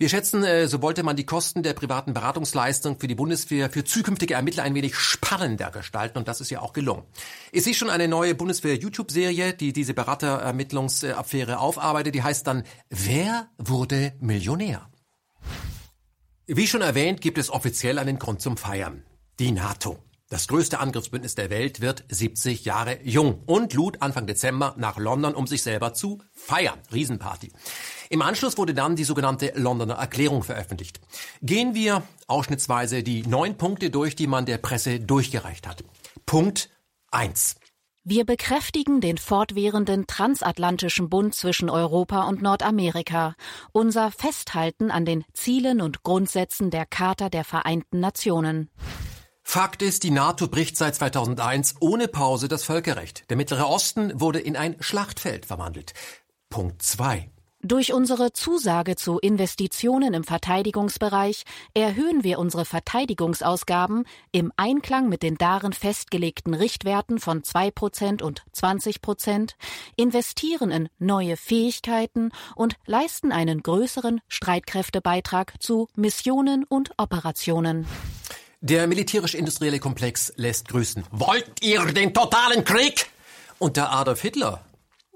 Wir 0.03 0.09
schätzen, 0.09 0.43
äh, 0.43 0.67
so 0.67 0.83
wollte 0.83 1.05
man 1.05 1.15
die 1.15 1.27
Kosten 1.27 1.63
der 1.63 1.75
privaten 1.75 2.13
Beratungsleistung 2.13 2.99
für 2.99 3.07
die 3.07 3.15
Bundeswehr 3.15 3.71
für 3.71 3.85
zukünftige 3.85 4.35
Ermittler 4.35 4.65
ein 4.65 4.75
wenig 4.75 4.97
spannender 4.97 5.71
gestalten 5.71 6.19
und 6.19 6.27
das 6.27 6.41
ist 6.41 6.51
ja 6.51 6.61
auch 6.61 6.73
gelungen. 6.73 7.05
Es 7.53 7.69
ist 7.69 7.77
schon 7.77 7.89
eine 7.89 8.09
neue 8.09 8.35
Bundeswehr-YouTube-Serie, 8.35 9.53
die 9.55 9.73
diese 9.73 9.95
Beraterermittlungsaffäre 9.95 11.59
aufarbeitet, 11.59 12.17
die 12.17 12.23
heißt 12.25 12.45
dann 12.47 12.65
Wer 12.91 13.49
wurde 13.59 14.15
Millionär? 14.19 14.91
Wie 16.49 16.67
schon 16.67 16.83
erwähnt, 16.83 17.21
gibt 17.21 17.39
es 17.39 17.51
offiziell 17.51 18.01
einen 18.01 18.19
Grund 18.19 18.43
zum 18.43 18.57
Feiern. 18.57 19.05
Die 19.39 19.51
NATO. 19.51 19.99
Das 20.29 20.47
größte 20.49 20.79
Angriffsbündnis 20.79 21.35
der 21.35 21.51
Welt 21.51 21.81
wird 21.81 22.05
70 22.09 22.65
Jahre 22.65 22.99
jung 23.03 23.43
und 23.47 23.75
lud 23.75 24.01
Anfang 24.01 24.27
Dezember 24.27 24.75
nach 24.79 24.97
London, 24.97 25.35
um 25.35 25.47
sich 25.47 25.63
selber 25.63 25.95
zu 25.95 26.23
feiern. 26.33 26.79
Riesenparty. 26.93 27.53
Im 28.09 28.23
Anschluss 28.23 28.57
wurde 28.57 28.73
dann 28.73 28.97
die 28.97 29.05
sogenannte 29.05 29.53
Londoner 29.57 29.95
Erklärung 29.95 30.43
veröffentlicht. 30.43 31.01
Gehen 31.43 31.75
wir 31.75 32.03
ausschnittsweise 32.29 33.03
die 33.03 33.27
neun 33.27 33.57
Punkte 33.59 33.91
durch, 33.91 34.17
die 34.17 34.27
man 34.27 34.47
der 34.47 34.59
Presse 34.59 35.01
durchgereicht 35.01 35.67
hat. 35.67 35.85
Punkt 36.25 36.71
eins. 37.11 37.57
Wir 38.05 38.25
bekräftigen 38.25 39.01
den 39.01 39.17
fortwährenden 39.17 40.07
transatlantischen 40.07 41.09
Bund 41.09 41.35
zwischen 41.35 41.71
Europa 41.71 42.25
und 42.25 42.43
Nordamerika, 42.43 43.35
unser 43.73 44.11
Festhalten 44.11 44.91
an 44.91 45.05
den 45.05 45.25
Zielen 45.35 45.81
und 45.81 46.03
Grundsätzen 46.03 46.71
der 46.71 46.85
Charta 46.85 47.29
der 47.29 47.45
Vereinten 47.45 48.01
Nationen. 48.01 48.71
Fakt 49.55 49.83
ist, 49.83 50.03
die 50.03 50.11
NATO 50.11 50.49
bricht 50.49 50.79
seit 50.79 50.95
2001 50.95 51.75
ohne 51.81 52.09
Pause 52.09 52.49
das 52.49 52.65
Völkerrecht. 52.65 53.29
Der 53.29 53.37
Mittlere 53.37 53.69
Osten 53.69 54.19
wurde 54.19 54.41
in 54.41 54.57
ein 54.57 54.77
Schlachtfeld 54.81 55.45
verwandelt. 55.45 55.93
Punkt 56.49 56.81
zwei. 56.81 57.31
Durch 57.61 57.93
unsere 57.93 58.33
Zusage 58.33 58.97
zu 58.97 59.19
Investitionen 59.19 60.15
im 60.15 60.25
Verteidigungsbereich 60.25 61.45
erhöhen 61.75 62.25
wir 62.25 62.39
unsere 62.39 62.65
Verteidigungsausgaben 62.65 64.07
im 64.33 64.53
Einklang 64.57 65.11
mit 65.11 65.23
den 65.23 65.37
darin 65.37 65.75
festgelegten 65.75 66.55
Richtwerten 66.55 67.21
von 67.21 67.43
2% 67.43 68.23
und 68.23 68.45
20%, 68.57 69.51
investieren 69.97 70.71
in 70.71 70.89
neue 70.99 71.37
Fähigkeiten 71.37 72.31
und 72.57 72.77
leisten 72.87 73.33
einen 73.33 73.63
größeren 73.63 74.23
Streitkräftebeitrag 74.29 75.63
zu 75.63 75.89
Missionen 75.95 76.65
und 76.65 76.93
Operationen. 76.97 77.87
Der 78.65 78.87
militärisch-industrielle 78.87 79.81
Komplex 79.81 80.33
lässt 80.37 80.69
grüßen. 80.69 81.03
Wollt 81.11 81.65
ihr 81.65 81.85
den 81.87 82.15
totalen 82.15 82.63
Krieg? 82.63 83.11
Unter 83.59 83.91
Adolf 83.91 84.23
Hitler 84.23 84.61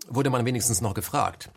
wurde 0.09 0.31
man 0.31 0.45
wenigstens 0.45 0.81
noch 0.81 0.95
gefragt. 0.95 1.49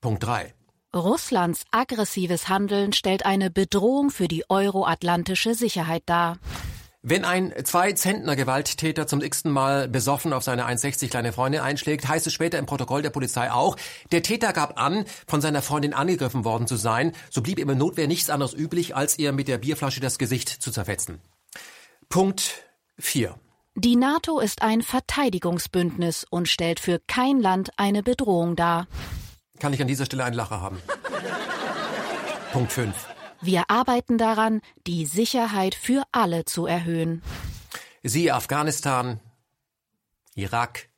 Punkt 0.00 0.24
3. 0.24 0.52
Russlands 0.92 1.64
aggressives 1.70 2.48
Handeln 2.48 2.92
stellt 2.92 3.24
eine 3.24 3.52
Bedrohung 3.52 4.10
für 4.10 4.26
die 4.26 4.50
euroatlantische 4.50 5.54
Sicherheit 5.54 6.02
dar. 6.06 6.38
Wenn 7.04 7.24
ein 7.24 7.52
Zwei-Zentner-Gewalttäter 7.64 9.08
zum 9.08 9.22
x 9.22 9.42
Mal 9.42 9.88
besoffen 9.88 10.32
auf 10.32 10.44
seine 10.44 10.68
1,60 10.68 11.10
kleine 11.10 11.32
Freundin 11.32 11.60
einschlägt, 11.60 12.06
heißt 12.06 12.28
es 12.28 12.32
später 12.32 12.60
im 12.60 12.66
Protokoll 12.66 13.02
der 13.02 13.10
Polizei 13.10 13.50
auch, 13.50 13.76
der 14.12 14.22
Täter 14.22 14.52
gab 14.52 14.78
an, 14.78 15.04
von 15.26 15.40
seiner 15.40 15.62
Freundin 15.62 15.94
angegriffen 15.94 16.44
worden 16.44 16.68
zu 16.68 16.76
sein, 16.76 17.10
so 17.28 17.42
blieb 17.42 17.58
ihm 17.58 17.70
im 17.70 17.78
Notwehr 17.78 18.06
nichts 18.06 18.30
anderes 18.30 18.54
üblich, 18.54 18.94
als 18.94 19.18
ihr 19.18 19.32
mit 19.32 19.48
der 19.48 19.58
Bierflasche 19.58 20.00
das 20.00 20.16
Gesicht 20.16 20.48
zu 20.48 20.70
zerfetzen. 20.70 21.20
Punkt 22.08 22.62
4. 23.00 23.34
Die 23.74 23.96
NATO 23.96 24.38
ist 24.38 24.62
ein 24.62 24.80
Verteidigungsbündnis 24.82 26.24
und 26.30 26.48
stellt 26.48 26.78
für 26.78 27.00
kein 27.08 27.40
Land 27.40 27.70
eine 27.78 28.04
Bedrohung 28.04 28.54
dar. 28.54 28.86
Kann 29.58 29.72
ich 29.72 29.82
an 29.82 29.88
dieser 29.88 30.06
Stelle 30.06 30.22
einen 30.22 30.36
Lacher 30.36 30.60
haben? 30.60 30.80
Punkt 32.52 32.70
5. 32.70 33.11
Wir 33.42 33.68
arbeiten 33.70 34.18
daran, 34.18 34.60
die 34.86 35.04
Sicherheit 35.04 35.74
für 35.74 36.04
alle 36.12 36.44
zu 36.44 36.66
erhöhen. 36.66 37.22
Siehe 38.04 38.34
Afghanistan, 38.34 39.18
Irak, 40.36 40.88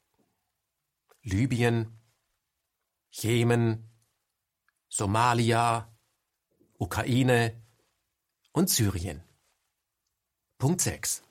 Libyen, 1.22 1.90
Jemen, 3.10 3.88
Somalia, 4.88 5.88
Ukraine 6.76 7.62
und 8.52 8.68
Syrien. 8.68 9.22
Punkt 10.59 10.83
6. 10.83 11.22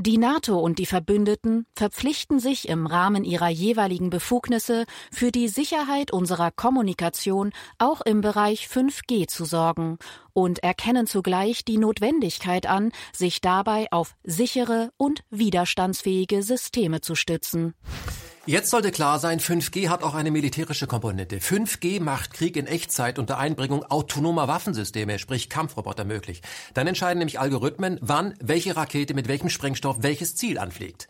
Die 0.00 0.16
NATO 0.16 0.60
und 0.60 0.78
die 0.78 0.86
Verbündeten 0.86 1.66
verpflichten 1.74 2.38
sich 2.38 2.68
im 2.68 2.86
Rahmen 2.86 3.24
ihrer 3.24 3.48
jeweiligen 3.48 4.10
Befugnisse 4.10 4.84
für 5.10 5.32
die 5.32 5.48
Sicherheit 5.48 6.12
unserer 6.12 6.52
Kommunikation 6.52 7.52
auch 7.78 8.00
im 8.02 8.20
Bereich 8.20 8.68
5G 8.68 9.26
zu 9.26 9.44
sorgen 9.44 9.98
und 10.32 10.60
erkennen 10.60 11.08
zugleich 11.08 11.64
die 11.64 11.78
Notwendigkeit 11.78 12.66
an, 12.66 12.92
sich 13.12 13.40
dabei 13.40 13.88
auf 13.90 14.14
sichere 14.22 14.92
und 14.98 15.24
widerstandsfähige 15.30 16.44
Systeme 16.44 17.00
zu 17.00 17.16
stützen. 17.16 17.74
Jetzt 18.48 18.70
sollte 18.70 18.92
klar 18.92 19.18
sein, 19.18 19.40
5G 19.40 19.90
hat 19.90 20.02
auch 20.02 20.14
eine 20.14 20.30
militärische 20.30 20.86
Komponente. 20.86 21.36
5G 21.36 22.00
macht 22.00 22.32
Krieg 22.32 22.56
in 22.56 22.66
Echtzeit 22.66 23.18
unter 23.18 23.36
Einbringung 23.36 23.84
autonomer 23.84 24.48
Waffensysteme, 24.48 25.18
sprich 25.18 25.50
Kampfroboter 25.50 26.06
möglich. 26.06 26.40
Dann 26.72 26.86
entscheiden 26.86 27.18
nämlich 27.18 27.38
Algorithmen, 27.38 27.98
wann 28.00 28.32
welche 28.40 28.74
Rakete 28.74 29.12
mit 29.12 29.28
welchem 29.28 29.50
Sprengstoff 29.50 29.98
welches 30.00 30.34
Ziel 30.34 30.56
anfliegt. 30.56 31.08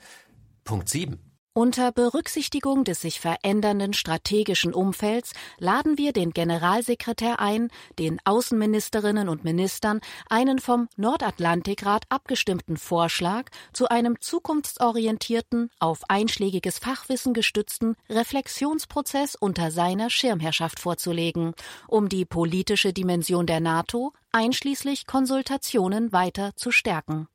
Punkt 0.64 0.88
7. 0.88 1.27
Unter 1.54 1.90
Berücksichtigung 1.90 2.84
des 2.84 3.00
sich 3.00 3.18
verändernden 3.18 3.92
strategischen 3.92 4.72
Umfelds 4.72 5.32
laden 5.58 5.98
wir 5.98 6.12
den 6.12 6.30
Generalsekretär 6.30 7.40
ein, 7.40 7.68
den 7.98 8.20
Außenministerinnen 8.24 9.28
und 9.28 9.42
Ministern 9.42 10.00
einen 10.28 10.60
vom 10.60 10.88
Nordatlantikrat 10.96 12.04
abgestimmten 12.10 12.76
Vorschlag 12.76 13.46
zu 13.72 13.88
einem 13.88 14.20
zukunftsorientierten, 14.20 15.70
auf 15.80 16.08
einschlägiges 16.08 16.78
Fachwissen 16.78 17.34
gestützten 17.34 17.96
Reflexionsprozess 18.08 19.34
unter 19.34 19.72
seiner 19.72 20.10
Schirmherrschaft 20.10 20.78
vorzulegen, 20.78 21.54
um 21.88 22.08
die 22.08 22.24
politische 22.24 22.92
Dimension 22.92 23.46
der 23.46 23.60
NATO 23.60 24.12
einschließlich 24.30 25.06
Konsultationen 25.06 26.12
weiter 26.12 26.52
zu 26.54 26.70
stärken. 26.70 27.26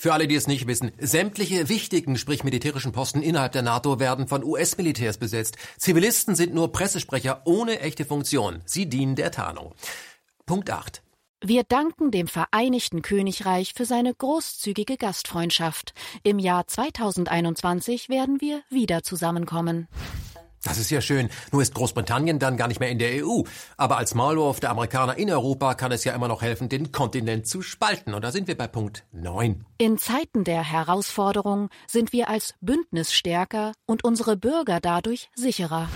Für 0.00 0.14
alle, 0.14 0.26
die 0.26 0.34
es 0.34 0.46
nicht 0.46 0.66
wissen, 0.66 0.92
sämtliche 0.98 1.68
wichtigen, 1.68 2.16
sprich 2.16 2.42
militärischen 2.42 2.90
Posten 2.90 3.20
innerhalb 3.20 3.52
der 3.52 3.60
NATO 3.60 4.00
werden 4.00 4.28
von 4.28 4.42
US-Militärs 4.42 5.18
besetzt. 5.18 5.58
Zivilisten 5.76 6.34
sind 6.34 6.54
nur 6.54 6.72
Pressesprecher 6.72 7.42
ohne 7.44 7.80
echte 7.80 8.06
Funktion. 8.06 8.62
Sie 8.64 8.88
dienen 8.88 9.14
der 9.14 9.30
Tarnung. 9.30 9.74
Punkt 10.46 10.70
8. 10.70 11.02
Wir 11.44 11.64
danken 11.64 12.10
dem 12.10 12.28
Vereinigten 12.28 13.02
Königreich 13.02 13.74
für 13.76 13.84
seine 13.84 14.14
großzügige 14.14 14.96
Gastfreundschaft. 14.96 15.92
Im 16.22 16.38
Jahr 16.38 16.66
2021 16.66 18.08
werden 18.08 18.40
wir 18.40 18.62
wieder 18.70 19.02
zusammenkommen. 19.02 19.86
Das 20.62 20.78
ist 20.78 20.90
ja 20.90 21.00
schön. 21.00 21.30
Nur 21.52 21.62
ist 21.62 21.74
Großbritannien 21.74 22.38
dann 22.38 22.56
gar 22.58 22.68
nicht 22.68 22.80
mehr 22.80 22.90
in 22.90 22.98
der 22.98 23.24
EU. 23.24 23.42
Aber 23.78 23.96
als 23.96 24.14
Maulwurf 24.14 24.60
der 24.60 24.70
Amerikaner 24.70 25.16
in 25.16 25.30
Europa 25.30 25.74
kann 25.74 25.90
es 25.90 26.04
ja 26.04 26.14
immer 26.14 26.28
noch 26.28 26.42
helfen, 26.42 26.68
den 26.68 26.92
Kontinent 26.92 27.46
zu 27.46 27.62
spalten. 27.62 28.12
Und 28.12 28.22
da 28.22 28.30
sind 28.30 28.46
wir 28.46 28.56
bei 28.56 28.66
Punkt 28.66 29.04
9. 29.12 29.64
In 29.78 29.96
Zeiten 29.96 30.44
der 30.44 30.62
Herausforderung 30.62 31.70
sind 31.86 32.12
wir 32.12 32.28
als 32.28 32.54
Bündnis 32.60 33.12
stärker 33.12 33.72
und 33.86 34.04
unsere 34.04 34.36
Bürger 34.36 34.80
dadurch 34.80 35.30
sicherer. 35.34 35.88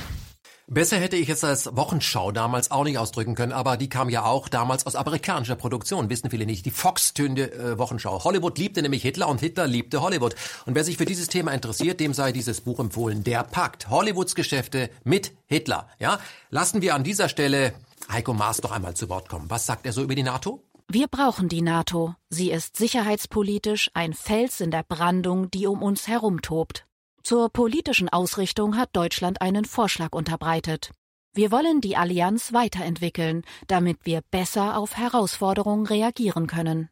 Besser 0.67 0.97
hätte 0.97 1.17
ich 1.17 1.29
es 1.29 1.45
als 1.45 1.77
Wochenschau 1.77 2.33
damals 2.33 2.71
auch 2.71 2.85
nicht 2.85 2.97
ausdrücken 2.97 3.35
können, 3.35 3.53
aber 3.53 3.77
die 3.77 3.91
kam 3.91 4.09
ja 4.09 4.25
auch 4.25 4.49
damals 4.49 4.87
aus 4.87 4.97
amerikanischer 4.97 5.57
Produktion, 5.57 6.09
wissen 6.09 6.31
viele 6.31 6.47
nicht. 6.47 6.65
Die 6.65 6.71
Fox-tönende 6.71 7.53
äh, 7.53 7.79
Wochenschau. 7.79 8.25
Hollywood 8.25 8.57
liebte 8.57 8.81
nämlich 8.81 9.03
Hitler 9.03 9.29
und 9.29 9.41
Hitler 9.41 9.67
liebte 9.67 10.01
Hollywood. 10.01 10.35
Und 10.65 10.75
wer 10.75 10.83
sich 10.83 10.97
für 10.97 11.05
dieses 11.05 11.29
Thema 11.29 11.53
interessiert, 11.53 12.01
dem 12.01 12.15
sei 12.15 12.33
dieses 12.33 12.63
Buch 12.63 12.81
empfohlen. 12.81 13.25
Der 13.25 13.43
Pakt. 13.43 13.91
Hollywoods 13.91 14.35
Geschäfte 14.35 14.89
mit 15.05 15.33
Hitler. 15.45 15.89
Ja? 15.99 16.19
Lassen 16.49 16.81
wir 16.81 16.95
an 16.95 17.05
dieser 17.05 17.29
Stelle 17.29 17.75
Heiko 18.11 18.33
Maas 18.33 18.63
doch 18.63 18.73
einmal 18.73 18.95
zu 18.95 19.11
Wort 19.11 19.29
kommen. 19.29 19.51
Was 19.51 19.67
sagt 19.67 19.85
er 19.85 19.93
so 19.93 20.03
über 20.03 20.15
die 20.15 20.23
NATO? 20.23 20.63
Wir 20.89 21.09
brauchen 21.09 21.51
die 21.51 21.63
NATO. 21.63 22.15
Sie 22.31 22.51
ist 22.51 22.77
sicherheitspolitisch 22.77 23.91
ein 23.93 24.15
Fels 24.15 24.61
in 24.61 24.71
der 24.71 24.83
Brandung, 24.83 25.51
die 25.51 25.67
um 25.67 25.83
uns 25.83 26.09
herum 26.09 26.41
tobt. 26.41 26.87
Zur 27.27 27.49
politischen 27.49 28.11
Ausrichtung 28.11 28.77
hat 28.77 28.91
Deutschland 28.93 29.41
einen 29.41 29.65
Vorschlag 29.65 30.13
unterbreitet. 30.13 30.91
Wir 31.33 31.51
wollen 31.51 31.81
die 31.81 31.97
Allianz 31.97 32.53
weiterentwickeln, 32.53 33.45
damit 33.67 34.01
wir 34.05 34.21
besser 34.31 34.77
auf 34.77 34.99
Herausforderungen 34.99 35.87
reagieren 35.87 36.47
können. 36.47 36.91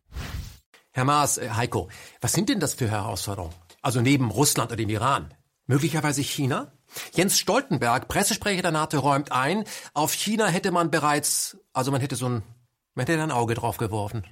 Herr 0.93 1.05
Maas, 1.05 1.37
äh, 1.37 1.51
Heiko, 1.51 1.91
was 2.23 2.33
sind 2.33 2.49
denn 2.49 2.61
das 2.61 2.73
für 2.73 2.91
Herausforderungen? 2.91 3.53
Also 3.83 4.01
neben 4.01 4.31
Russland 4.31 4.71
und 4.71 4.81
dem 4.81 4.89
Iran? 4.89 5.35
Möglicherweise 5.67 6.23
China? 6.23 6.73
Jens 7.13 7.39
Stoltenberg, 7.39 8.09
Pressesprecher 8.09 8.63
der 8.63 8.71
NATO, 8.71 9.01
räumt 9.01 9.33
ein, 9.33 9.65
auf 9.93 10.15
China 10.15 10.47
hätte 10.47 10.71
man 10.71 10.91
bereits, 10.91 11.59
also 11.75 11.91
man 11.91 12.01
hätte 12.01 12.17
so 12.17 12.31
ein, 12.31 12.43
man 12.95 13.05
hätte 13.05 13.23
ein 13.23 13.33
Auge 13.33 13.53
drauf 13.53 13.77
geworfen. 13.77 14.25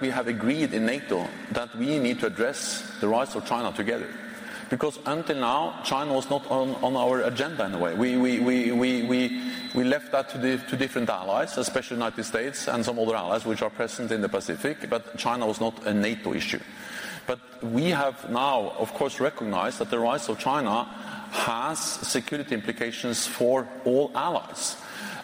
We 0.00 0.12
have 0.12 0.28
agreed 0.28 0.72
in 0.72 0.84
NATO 0.84 1.28
that 1.52 1.68
we 1.78 2.00
need 2.00 2.18
to 2.18 2.26
address 2.26 2.82
the 3.00 3.06
rise 3.06 3.38
of 3.38 3.44
China 3.44 3.70
together. 3.70 4.08
Because 4.74 4.98
until 5.06 5.36
now, 5.36 5.80
China 5.84 6.14
was 6.14 6.28
not 6.28 6.50
on, 6.50 6.74
on 6.82 6.96
our 6.96 7.20
agenda 7.20 7.64
in 7.64 7.74
a 7.74 7.78
way. 7.78 7.94
We, 7.94 8.16
we, 8.16 8.40
we, 8.40 8.72
we, 8.72 9.02
we, 9.04 9.52
we 9.72 9.84
left 9.84 10.10
that 10.10 10.30
to, 10.30 10.38
the, 10.38 10.58
to 10.68 10.76
different 10.76 11.08
allies, 11.08 11.56
especially 11.56 11.96
the 11.96 12.02
United 12.02 12.24
States 12.24 12.66
and 12.66 12.84
some 12.84 12.98
other 12.98 13.14
allies 13.14 13.46
which 13.46 13.62
are 13.62 13.70
present 13.70 14.10
in 14.10 14.20
the 14.20 14.28
Pacific, 14.28 14.90
but 14.90 15.16
China 15.16 15.46
was 15.46 15.60
not 15.60 15.86
a 15.86 15.94
NATO 15.94 16.34
issue. 16.34 16.58
But 17.24 17.38
we 17.62 17.90
have 17.90 18.28
now, 18.28 18.74
of 18.76 18.92
course, 18.94 19.20
recognized 19.20 19.78
that 19.78 19.90
the 19.90 19.98
rise 20.00 20.28
of 20.28 20.40
China 20.40 20.86
has 21.30 21.78
security 21.78 22.56
implications 22.56 23.28
for 23.28 23.68
all 23.84 24.10
allies. 24.12 24.76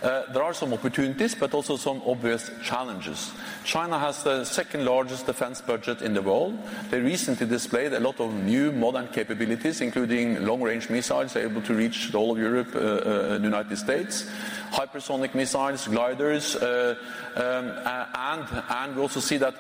Uh, 0.02 0.22
there 0.32 0.42
are 0.42 0.54
some 0.54 0.72
opportunities, 0.72 1.34
but 1.34 1.52
also 1.52 1.76
some 1.76 2.00
obvious 2.06 2.50
challenges. 2.62 3.32
China 3.64 3.98
has 3.98 4.22
the 4.22 4.44
second 4.44 4.84
largest 4.84 5.26
defense 5.26 5.60
budget 5.60 6.00
in 6.00 6.14
the 6.14 6.22
world. 6.22 6.58
They 6.90 7.00
recently 7.00 7.46
displayed 7.46 7.92
a 7.92 8.00
lot 8.00 8.18
of 8.18 8.32
new 8.32 8.72
modern 8.72 9.08
capabilities, 9.08 9.82
including 9.82 10.44
long-range 10.46 10.88
missiles 10.88 11.36
able 11.36 11.60
to 11.62 11.74
reach 11.74 12.10
whole 12.12 12.32
of 12.32 12.38
Europe, 12.38 12.74
uh, 12.74 12.78
uh, 12.78 13.38
the 13.38 13.44
United 13.44 13.76
States, 13.76 14.30
hypersonic 14.72 15.34
missiles, 15.34 15.86
gliders, 15.86 16.56
uh, 16.56 16.94
um, 17.36 17.70
and, 18.14 18.62
and 18.70 18.96
we 18.96 19.02
also 19.02 19.20
see 19.20 19.36
that 19.36 19.54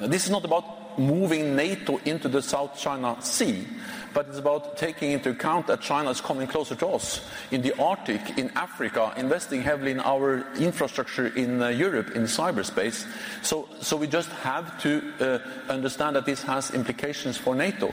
this 0.00 0.24
is 0.24 0.30
not 0.30 0.44
about 0.44 0.98
moving 0.98 1.56
NATO 1.56 1.98
into 2.04 2.28
the 2.28 2.42
South 2.42 2.78
China 2.78 3.16
Sea, 3.20 3.66
but 4.14 4.26
it's 4.28 4.38
about 4.38 4.76
taking 4.76 5.12
into 5.12 5.30
account 5.30 5.66
that 5.66 5.80
China 5.80 6.10
is 6.10 6.20
coming 6.20 6.46
closer 6.46 6.74
to 6.74 6.86
us 6.88 7.20
in 7.50 7.62
the 7.62 7.72
Arctic, 7.80 8.38
in 8.38 8.50
Africa, 8.56 9.12
investing 9.16 9.62
heavily 9.62 9.90
in 9.90 10.00
our 10.00 10.44
infrastructure 10.56 11.28
in 11.28 11.62
uh, 11.62 11.68
Europe, 11.68 12.10
in 12.10 12.24
cyberspace. 12.24 13.06
So, 13.42 13.68
so 13.80 13.96
we 13.96 14.06
just 14.06 14.30
have 14.30 14.80
to 14.82 15.12
uh, 15.20 15.38
understand 15.72 16.16
that 16.16 16.26
this 16.26 16.42
has 16.42 16.70
implications 16.70 17.36
for 17.36 17.54
NATO. 17.54 17.92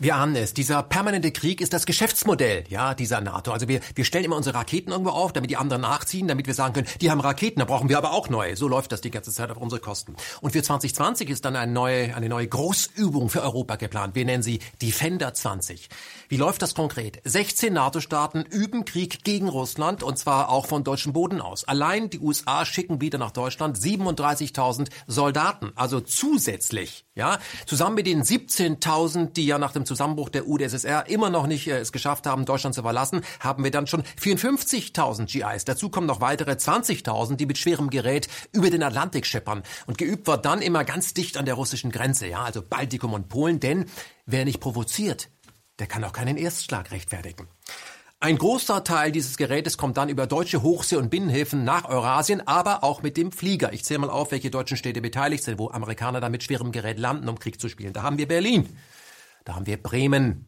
Wir 0.00 0.16
ahnen 0.16 0.34
es, 0.34 0.52
dieser 0.54 0.82
permanente 0.82 1.30
Krieg 1.30 1.60
ist 1.60 1.72
das 1.72 1.86
Geschäftsmodell, 1.86 2.64
ja, 2.68 2.94
dieser 2.94 3.20
NATO. 3.20 3.52
Also 3.52 3.68
wir, 3.68 3.78
wir 3.94 4.04
stellen 4.04 4.24
immer 4.24 4.34
unsere 4.34 4.56
Raketen 4.56 4.90
irgendwo 4.90 5.10
auf, 5.10 5.32
damit 5.32 5.50
die 5.50 5.56
anderen 5.56 5.82
nachziehen, 5.82 6.26
damit 6.26 6.48
wir 6.48 6.54
sagen 6.54 6.74
können, 6.74 6.88
die 7.00 7.12
haben 7.12 7.20
Raketen, 7.20 7.60
da 7.60 7.64
brauchen 7.64 7.88
wir 7.88 7.96
aber 7.96 8.10
auch 8.10 8.28
neue. 8.28 8.56
So 8.56 8.66
läuft 8.66 8.90
das 8.90 9.02
die 9.02 9.12
ganze 9.12 9.30
Zeit 9.30 9.52
auf 9.52 9.56
unsere 9.56 9.80
Kosten. 9.80 10.16
Und 10.40 10.50
für 10.50 10.64
2020 10.64 11.30
ist 11.30 11.44
dann 11.44 11.54
eine 11.54 11.70
neue, 11.70 12.12
eine 12.16 12.28
neue 12.28 12.48
Großübung 12.48 13.28
für 13.28 13.42
Europa 13.42 13.76
geplant. 13.76 14.16
Wir 14.16 14.24
nennen 14.24 14.42
sie 14.42 14.58
Defender 14.82 15.32
20. 15.32 15.88
Wie 16.34 16.38
läuft 16.38 16.62
das 16.62 16.74
konkret? 16.74 17.20
16 17.22 17.72
NATO-Staaten 17.72 18.42
üben 18.42 18.84
Krieg 18.84 19.22
gegen 19.22 19.48
Russland 19.48 20.02
und 20.02 20.18
zwar 20.18 20.48
auch 20.48 20.66
von 20.66 20.82
deutschem 20.82 21.12
Boden 21.12 21.40
aus. 21.40 21.62
Allein 21.62 22.10
die 22.10 22.18
USA 22.18 22.64
schicken 22.64 23.00
wieder 23.00 23.18
nach 23.18 23.30
Deutschland 23.30 23.78
37.000 23.78 24.88
Soldaten, 25.06 25.70
also 25.76 26.00
zusätzlich, 26.00 27.06
ja, 27.14 27.38
zusammen 27.66 27.94
mit 27.94 28.08
den 28.08 28.24
17.000, 28.24 29.32
die 29.34 29.46
ja 29.46 29.60
nach 29.60 29.70
dem 29.70 29.86
Zusammenbruch 29.86 30.28
der 30.28 30.48
UdSSR 30.48 31.08
immer 31.08 31.30
noch 31.30 31.46
nicht 31.46 31.68
äh, 31.68 31.78
es 31.78 31.92
geschafft 31.92 32.26
haben, 32.26 32.46
Deutschland 32.46 32.74
zu 32.74 32.82
verlassen, 32.82 33.20
haben 33.38 33.62
wir 33.62 33.70
dann 33.70 33.86
schon 33.86 34.02
54.000 34.20 35.26
GIs. 35.26 35.64
Dazu 35.64 35.88
kommen 35.88 36.08
noch 36.08 36.20
weitere 36.20 36.50
20.000, 36.50 37.36
die 37.36 37.46
mit 37.46 37.58
schwerem 37.58 37.90
Gerät 37.90 38.26
über 38.50 38.70
den 38.70 38.82
Atlantik 38.82 39.24
scheppern. 39.24 39.62
Und 39.86 39.98
geübt 39.98 40.26
wird 40.26 40.44
dann 40.44 40.62
immer 40.62 40.82
ganz 40.82 41.14
dicht 41.14 41.36
an 41.36 41.44
der 41.44 41.54
russischen 41.54 41.92
Grenze, 41.92 42.26
ja, 42.26 42.42
also 42.42 42.60
Baltikum 42.60 43.12
und 43.12 43.28
Polen, 43.28 43.60
denn 43.60 43.84
wer 44.26 44.44
nicht 44.44 44.58
provoziert, 44.58 45.28
der 45.78 45.86
kann 45.86 46.04
auch 46.04 46.12
keinen 46.12 46.36
Erstschlag 46.36 46.90
rechtfertigen. 46.90 47.48
Ein 48.20 48.38
großer 48.38 48.84
Teil 48.84 49.12
dieses 49.12 49.36
Gerätes 49.36 49.76
kommt 49.76 49.98
dann 49.98 50.08
über 50.08 50.26
deutsche 50.26 50.62
Hochsee- 50.62 50.96
und 50.96 51.10
Binnenhäfen 51.10 51.62
nach 51.62 51.84
Eurasien, 51.84 52.46
aber 52.46 52.82
auch 52.82 53.02
mit 53.02 53.18
dem 53.18 53.32
Flieger. 53.32 53.74
Ich 53.74 53.84
zähle 53.84 53.98
mal 53.98 54.08
auf, 54.08 54.30
welche 54.30 54.50
deutschen 54.50 54.78
Städte 54.78 55.02
beteiligt 55.02 55.44
sind, 55.44 55.58
wo 55.58 55.68
Amerikaner 55.68 56.20
da 56.20 56.30
mit 56.30 56.42
schwerem 56.42 56.72
Gerät 56.72 56.98
landen, 56.98 57.28
um 57.28 57.38
Krieg 57.38 57.60
zu 57.60 57.68
spielen. 57.68 57.92
Da 57.92 58.02
haben 58.02 58.16
wir 58.16 58.26
Berlin, 58.26 58.78
da 59.44 59.56
haben 59.56 59.66
wir 59.66 59.76
Bremen, 59.76 60.46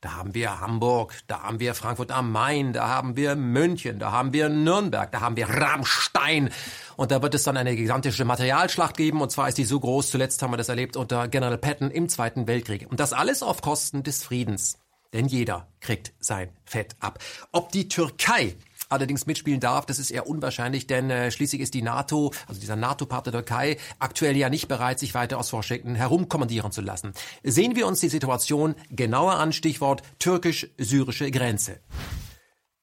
da 0.00 0.16
haben 0.16 0.34
wir 0.34 0.60
Hamburg, 0.60 1.14
da 1.26 1.42
haben 1.42 1.58
wir 1.58 1.74
Frankfurt 1.74 2.12
am 2.12 2.30
Main, 2.30 2.72
da 2.72 2.88
haben 2.88 3.16
wir 3.16 3.34
München, 3.34 3.98
da 3.98 4.12
haben 4.12 4.32
wir 4.32 4.48
Nürnberg, 4.48 5.10
da 5.10 5.20
haben 5.20 5.36
wir 5.36 5.48
Rammstein. 5.48 6.50
Und 6.96 7.10
da 7.10 7.22
wird 7.22 7.34
es 7.34 7.42
dann 7.42 7.56
eine 7.56 7.74
gigantische 7.74 8.24
Materialschlacht 8.24 8.96
geben. 8.96 9.20
Und 9.20 9.30
zwar 9.30 9.48
ist 9.48 9.58
die 9.58 9.64
so 9.64 9.80
groß, 9.80 10.10
zuletzt 10.10 10.42
haben 10.42 10.52
wir 10.52 10.56
das 10.56 10.68
erlebt 10.68 10.96
unter 10.96 11.28
General 11.28 11.58
Patton 11.58 11.90
im 11.90 12.08
Zweiten 12.08 12.46
Weltkrieg. 12.46 12.86
Und 12.88 13.00
das 13.00 13.12
alles 13.12 13.42
auf 13.42 13.60
Kosten 13.60 14.02
des 14.02 14.22
Friedens. 14.22 14.78
Denn 15.12 15.26
jeder 15.26 15.68
kriegt 15.80 16.12
sein 16.20 16.50
Fett 16.64 16.96
ab. 17.00 17.18
Ob 17.52 17.72
die 17.72 17.88
Türkei 17.88 18.56
allerdings 18.88 19.26
mitspielen 19.26 19.60
darf, 19.60 19.86
das 19.86 19.98
ist 19.98 20.10
eher 20.10 20.26
unwahrscheinlich, 20.26 20.86
denn 20.86 21.10
äh, 21.10 21.30
schließlich 21.30 21.60
ist 21.60 21.74
die 21.74 21.82
NATO, 21.82 22.32
also 22.46 22.60
dieser 22.60 22.76
NATO-Partner 22.76 23.32
Türkei, 23.32 23.76
aktuell 23.98 24.36
ja 24.36 24.48
nicht 24.48 24.68
bereit, 24.68 24.98
sich 24.98 25.14
weiter 25.14 25.38
aus 25.38 25.52
Washington 25.52 25.94
herumkommandieren 25.94 26.72
zu 26.72 26.80
lassen. 26.80 27.12
Sehen 27.42 27.76
wir 27.76 27.86
uns 27.86 28.00
die 28.00 28.08
Situation 28.08 28.74
genauer 28.90 29.34
an, 29.34 29.52
Stichwort 29.52 30.02
türkisch-syrische 30.18 31.30
Grenze. 31.30 31.80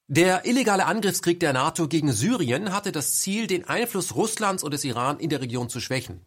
Der 0.07 0.45
illegale 0.45 0.85
Angriffskrieg 0.85 1.39
der 1.39 1.53
NATO 1.53 1.87
gegen 1.87 2.11
Syrien 2.11 2.71
hatte 2.71 2.91
das 2.91 3.15
Ziel, 3.15 3.47
den 3.47 3.67
Einfluss 3.67 4.13
Russlands 4.13 4.63
und 4.63 4.71
des 4.71 4.83
Iran 4.83 5.19
in 5.19 5.31
der 5.31 5.41
Region 5.41 5.67
zu 5.67 5.79
schwächen. 5.79 6.21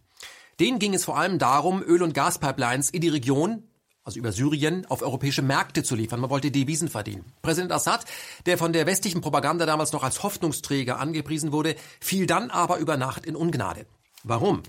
Denen 0.59 0.81
ging 0.81 0.95
es 0.95 1.05
vor 1.05 1.17
allem 1.17 1.39
darum, 1.39 1.81
Öl- 1.83 2.03
und 2.03 2.13
Gaspipelines 2.13 2.91
in 2.91 3.01
die 3.01 3.09
Region, 3.09 3.68
also 4.09 4.19
über 4.19 4.33
Syrien, 4.33 4.87
auf 4.87 5.03
europäische 5.03 5.43
Märkte 5.43 5.83
zu 5.83 5.95
liefern. 5.95 6.21
Man 6.21 6.31
wollte 6.31 6.51
Devisen 6.51 6.89
verdienen. 6.89 7.27
Präsident 7.43 7.73
Assad, 7.73 8.07
der 8.47 8.57
von 8.57 8.73
der 8.73 8.87
westlichen 8.87 9.21
Propaganda 9.21 9.67
damals 9.67 9.93
noch 9.93 10.03
als 10.03 10.23
Hoffnungsträger 10.23 10.99
angepriesen 10.99 11.53
wurde, 11.53 11.77
fiel 12.01 12.27
dann 12.27 12.51
aber 12.51 12.79
über 12.79 12.97
Nacht 12.97 13.27
in 13.27 13.37
Ungnade. 13.37 13.85
Warum? 14.25 14.63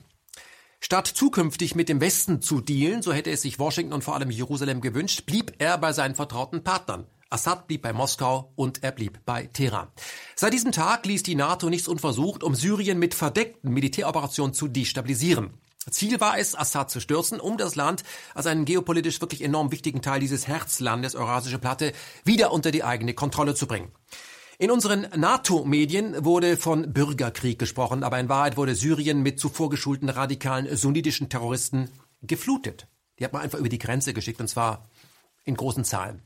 Statt 0.81 1.07
zukünftig 1.07 1.73
mit 1.73 1.87
dem 1.87 2.01
Westen 2.01 2.41
zu 2.41 2.59
dealen, 2.59 3.01
so 3.01 3.13
hätte 3.13 3.31
es 3.31 3.41
sich 3.41 3.59
Washington 3.59 3.93
und 3.93 4.03
vor 4.03 4.15
allem 4.15 4.29
Jerusalem 4.29 4.81
gewünscht, 4.81 5.25
blieb 5.25 5.53
er 5.59 5.77
bei 5.77 5.93
seinen 5.93 6.15
vertrauten 6.15 6.65
Partnern. 6.65 7.07
Assad 7.29 7.67
blieb 7.67 7.83
bei 7.83 7.93
Moskau 7.93 8.51
und 8.57 8.83
er 8.83 8.91
blieb 8.91 9.21
bei 9.25 9.45
Teheran. 9.45 9.87
Seit 10.35 10.51
diesem 10.51 10.73
Tag 10.73 11.05
ließ 11.05 11.23
die 11.23 11.35
NATO 11.35 11.69
nichts 11.69 11.87
unversucht, 11.87 12.43
um 12.43 12.55
Syrien 12.55 12.99
mit 12.99 13.13
verdeckten 13.13 13.71
Militäroperationen 13.71 14.53
zu 14.53 14.67
destabilisieren. 14.67 15.53
Ziel 15.91 16.19
war 16.19 16.37
es, 16.37 16.55
Assad 16.55 16.91
zu 16.91 16.99
stürzen, 16.99 17.39
um 17.39 17.57
das 17.57 17.75
Land 17.75 18.03
als 18.33 18.45
einen 18.45 18.65
geopolitisch 18.65 19.21
wirklich 19.21 19.41
enorm 19.41 19.71
wichtigen 19.71 20.01
Teil 20.01 20.19
dieses 20.19 20.47
Herzlandes, 20.47 21.15
Eurasische 21.15 21.59
Platte, 21.59 21.93
wieder 22.25 22.51
unter 22.51 22.71
die 22.71 22.83
eigene 22.83 23.13
Kontrolle 23.13 23.55
zu 23.55 23.67
bringen. 23.67 23.91
In 24.57 24.71
unseren 24.71 25.07
NATO-Medien 25.15 26.25
wurde 26.25 26.57
von 26.57 26.91
Bürgerkrieg 26.91 27.57
gesprochen, 27.57 28.03
aber 28.03 28.19
in 28.19 28.27
Wahrheit 28.27 28.57
wurde 28.57 28.75
Syrien 28.75 29.23
mit 29.23 29.39
zuvor 29.39 29.69
geschulten 29.69 30.09
radikalen 30.09 30.75
sunnitischen 30.75 31.29
Terroristen 31.29 31.89
geflutet. 32.21 32.87
Die 33.19 33.25
hat 33.25 33.31
man 33.31 33.41
einfach 33.41 33.59
über 33.59 33.69
die 33.69 33.79
Grenze 33.79 34.13
geschickt, 34.13 34.41
und 34.41 34.49
zwar 34.49 34.89
in 35.45 35.55
großen 35.55 35.83
Zahlen. 35.83 36.21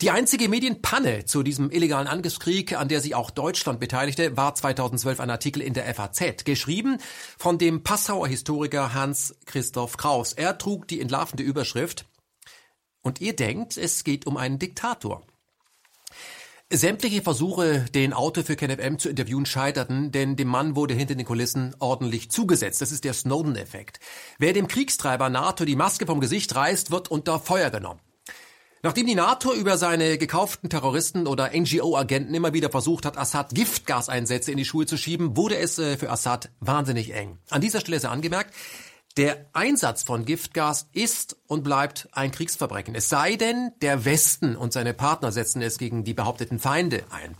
Die 0.00 0.10
einzige 0.10 0.48
Medienpanne 0.48 1.24
zu 1.24 1.42
diesem 1.42 1.70
illegalen 1.70 2.08
Angriffskrieg, 2.08 2.76
an 2.76 2.88
der 2.88 3.00
sich 3.00 3.14
auch 3.14 3.30
Deutschland 3.30 3.80
beteiligte, 3.80 4.36
war 4.36 4.54
2012 4.54 5.20
ein 5.20 5.30
Artikel 5.30 5.62
in 5.62 5.74
der 5.74 5.92
FAZ, 5.94 6.44
geschrieben 6.44 6.98
von 7.38 7.58
dem 7.58 7.82
Passauer 7.82 8.28
Historiker 8.28 8.94
Hans 8.94 9.36
Christoph 9.46 9.96
Kraus. 9.96 10.32
Er 10.32 10.58
trug 10.58 10.88
die 10.88 11.00
entlarvende 11.00 11.42
Überschrift 11.42 12.06
Und 13.02 13.20
ihr 13.20 13.36
denkt, 13.36 13.76
es 13.76 14.02
geht 14.02 14.26
um 14.26 14.36
einen 14.36 14.58
Diktator. 14.58 15.26
Sämtliche 16.72 17.22
Versuche, 17.22 17.84
den 17.94 18.14
Autor 18.14 18.42
für 18.42 18.56
KenFM 18.56 18.98
zu 18.98 19.10
interviewen, 19.10 19.44
scheiterten, 19.44 20.10
denn 20.10 20.34
dem 20.34 20.48
Mann 20.48 20.74
wurde 20.74 20.94
hinter 20.94 21.14
den 21.14 21.26
Kulissen 21.26 21.76
ordentlich 21.78 22.30
zugesetzt. 22.30 22.80
Das 22.80 22.90
ist 22.90 23.04
der 23.04 23.12
Snowden-Effekt. 23.12 24.00
Wer 24.38 24.54
dem 24.54 24.66
Kriegstreiber 24.66 25.28
NATO 25.28 25.66
die 25.66 25.76
Maske 25.76 26.06
vom 26.06 26.20
Gesicht 26.20 26.54
reißt, 26.54 26.90
wird 26.90 27.10
unter 27.10 27.38
Feuer 27.38 27.70
genommen. 27.70 28.00
Nachdem 28.84 29.06
die 29.06 29.14
NATO 29.14 29.54
über 29.54 29.78
seine 29.78 30.18
gekauften 30.18 30.68
Terroristen 30.68 31.26
oder 31.26 31.52
NGO-Agenten 31.54 32.34
immer 32.34 32.52
wieder 32.52 32.68
versucht 32.68 33.06
hat, 33.06 33.16
Assad 33.16 33.54
Giftgaseinsätze 33.54 34.50
in 34.50 34.58
die 34.58 34.66
Schuhe 34.66 34.84
zu 34.84 34.98
schieben, 34.98 35.38
wurde 35.38 35.56
es 35.56 35.78
äh, 35.78 35.96
für 35.96 36.10
Assad 36.10 36.50
wahnsinnig 36.60 37.14
eng. 37.14 37.38
An 37.48 37.62
dieser 37.62 37.80
Stelle 37.80 37.98
sei 37.98 38.10
angemerkt, 38.10 38.54
der 39.16 39.46
Einsatz 39.54 40.02
von 40.02 40.26
Giftgas 40.26 40.90
ist 40.92 41.34
und 41.46 41.64
bleibt 41.64 42.10
ein 42.12 42.30
Kriegsverbrechen. 42.30 42.94
Es 42.94 43.08
sei 43.08 43.36
denn, 43.36 43.70
der 43.80 44.04
Westen 44.04 44.54
und 44.54 44.74
seine 44.74 44.92
Partner 44.92 45.32
setzen 45.32 45.62
es 45.62 45.78
gegen 45.78 46.04
die 46.04 46.12
behaupteten 46.12 46.58
Feinde 46.58 47.04
ein. 47.08 47.36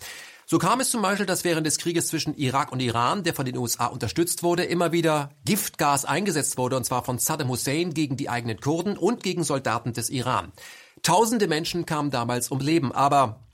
So 0.46 0.56
kam 0.56 0.80
es 0.80 0.88
zum 0.88 1.02
Beispiel, 1.02 1.26
dass 1.26 1.44
während 1.44 1.66
des 1.66 1.76
Krieges 1.76 2.06
zwischen 2.06 2.34
Irak 2.38 2.72
und 2.72 2.80
Iran, 2.80 3.22
der 3.22 3.34
von 3.34 3.44
den 3.44 3.58
USA 3.58 3.86
unterstützt 3.88 4.42
wurde, 4.42 4.64
immer 4.64 4.92
wieder 4.92 5.28
Giftgas 5.44 6.06
eingesetzt 6.06 6.56
wurde, 6.56 6.78
und 6.78 6.84
zwar 6.84 7.04
von 7.04 7.18
Saddam 7.18 7.50
Hussein 7.50 7.92
gegen 7.92 8.16
die 8.16 8.30
eigenen 8.30 8.60
Kurden 8.60 8.96
und 8.96 9.22
gegen 9.22 9.44
Soldaten 9.44 9.92
des 9.92 10.08
Iran. 10.08 10.54
Tausende 11.04 11.48
Menschen 11.48 11.84
kamen 11.84 12.10
damals 12.10 12.48
um 12.48 12.60
Leben, 12.60 12.90
aber 12.90 13.44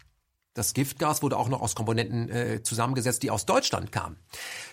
das 0.55 0.73
Giftgas 0.73 1.21
wurde 1.21 1.37
auch 1.37 1.49
noch 1.49 1.63
aus 1.63 1.75
Komponenten 1.75 2.29
äh, 2.29 2.63
zusammengesetzt, 2.63 3.25
die 3.25 3.31
aus 3.33 3.45
Deutschland 3.45 3.91
kamen. 3.91 4.17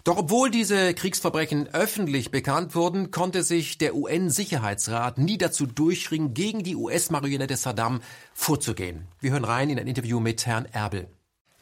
Doch 0.04 0.18
obwohl 0.18 0.52
diese 0.52 0.94
Kriegsverbrechen 0.94 1.74
öffentlich 1.74 2.30
bekannt 2.30 2.76
wurden, 2.76 3.10
konnte 3.10 3.42
sich 3.42 3.80
der 3.80 3.96
UN-Sicherheitsrat 3.96 5.18
nie 5.18 5.40
dazu 5.40 5.66
durchringen, 5.66 6.36
gegen 6.36 6.64
die 6.64 6.76
US-Marionette 6.76 7.58
Saddam 7.58 8.02
vorzugehen. 8.36 9.08
Wir 9.20 9.32
hören 9.32 9.46
rein 9.46 9.72
in 9.72 9.80
ein 9.80 9.88
Interview 9.88 10.20
mit 10.20 10.46
Herrn 10.46 10.66
Erbel. 10.66 11.08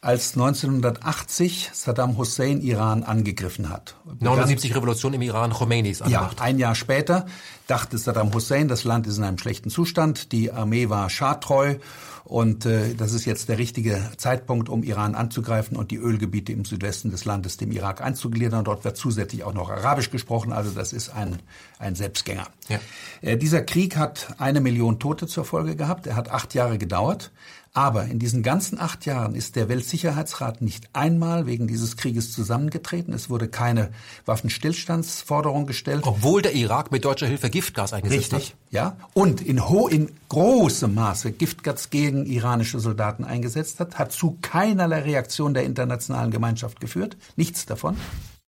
Als 0.06 0.34
1980 0.34 1.72
Saddam 1.74 2.16
Hussein 2.16 2.62
Iran 2.62 3.02
angegriffen 3.02 3.70
hat. 3.70 3.96
79 4.20 4.76
Revolution 4.76 5.16
im 5.16 5.22
Iran, 5.24 5.52
Khomeinis 5.52 6.04
an 6.04 6.12
Ja, 6.12 6.30
ein 6.40 6.60
Jahr 6.60 6.76
später 6.76 7.26
dachte 7.66 7.98
Saddam 7.98 8.32
Hussein, 8.32 8.68
das 8.68 8.84
Land 8.84 9.08
ist 9.08 9.18
in 9.18 9.24
einem 9.24 9.40
schlechten 9.40 9.72
Zustand, 9.72 10.32
die 10.32 10.52
Armee 10.52 10.90
war 10.90 11.10
schadtreu 11.10 11.78
und 12.24 12.68
äh, 12.68 12.94
das 12.94 13.14
ist 13.14 13.26
jetzt 13.26 13.50
der 13.50 13.58
richtige 13.58 14.00
Zeitpunkt, 14.18 14.70
um 14.70 14.84
Iran 14.84 15.16
anzugreifen 15.16 15.76
und 15.76 15.90
die 15.90 15.98
Ölgebiete 15.98 16.52
im 16.52 16.66
Südwesten 16.66 17.10
des 17.10 17.26
Landes 17.26 17.58
dem 17.58 17.72
Irak 17.72 18.02
einzugliedern. 18.02 18.64
Dort 18.64 18.84
wird 18.84 18.98
zusätzlich 18.98 19.44
auch 19.44 19.54
noch 19.54 19.72
Arabisch 19.72 20.12
gesprochen, 20.12 20.54
also 20.54 20.70
das 20.70 20.94
ist 20.94 21.10
ein, 21.10 21.40
ein 21.80 21.96
Selbstgänger. 21.96 22.48
Ja. 22.68 22.80
Äh, 23.22 23.38
dieser 23.38 23.64
Krieg 23.64 23.98
hat 23.98 24.36
eine 24.38 24.62
Million 24.62 25.00
Tote 25.00 25.26
zur 25.26 25.46
Folge 25.46 25.76
gehabt. 25.76 26.06
Er 26.06 26.16
hat 26.16 26.30
acht 26.30 26.54
Jahre 26.54 26.78
gedauert. 26.78 27.32
Aber 27.76 28.06
in 28.06 28.20
diesen 28.20 28.42
ganzen 28.42 28.80
acht 28.80 29.06
Jahren 29.06 29.36
ist 29.36 29.58
der 29.58 29.68
Weltsicherheitsrat 29.68 30.62
nicht 30.62 30.88
einmal 30.94 31.46
wegen 31.46 31.68
dieses 31.68 31.98
Krieges 31.98 32.32
zusammengetreten. 32.32 33.14
Es 33.14 33.30
wurde 33.30 33.50
keine 33.50 33.92
Waffenstillstandsforderung 34.26 35.68
gestellt. 35.68 36.04
Obwohl 36.06 36.42
der 36.42 36.56
Irak 36.56 36.94
mit 36.94 37.04
deutscher 37.04 37.28
Hilfe 37.28 37.50
Giftgas 37.50 37.92
eingesetzt 37.92 38.32
Richtig, 38.32 38.52
hat. 38.52 38.72
ja. 38.72 38.98
Und 39.14 39.42
in, 39.42 39.68
ho 39.68 39.90
in 39.90 40.10
großem 40.30 40.94
Maße 40.94 41.34
Giftgas 41.34 41.90
gegen 41.90 42.26
iranische 42.26 42.80
Soldaten 42.80 43.26
eingesetzt 43.26 43.82
hat, 43.82 44.00
hat 44.00 44.14
zu 44.14 44.38
keinerlei 44.42 45.02
Reaktion 45.02 45.54
der 45.54 45.66
internationalen 45.66 46.32
Gemeinschaft 46.32 46.80
geführt. 46.80 47.18
Nichts 47.36 47.66
davon. 47.66 47.98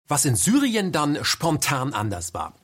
Was 0.08 0.26
in 0.26 0.36
Syrien 0.36 0.92
dann 0.92 1.24
spontan 1.24 1.94
anders 1.94 2.34
war. 2.34 2.56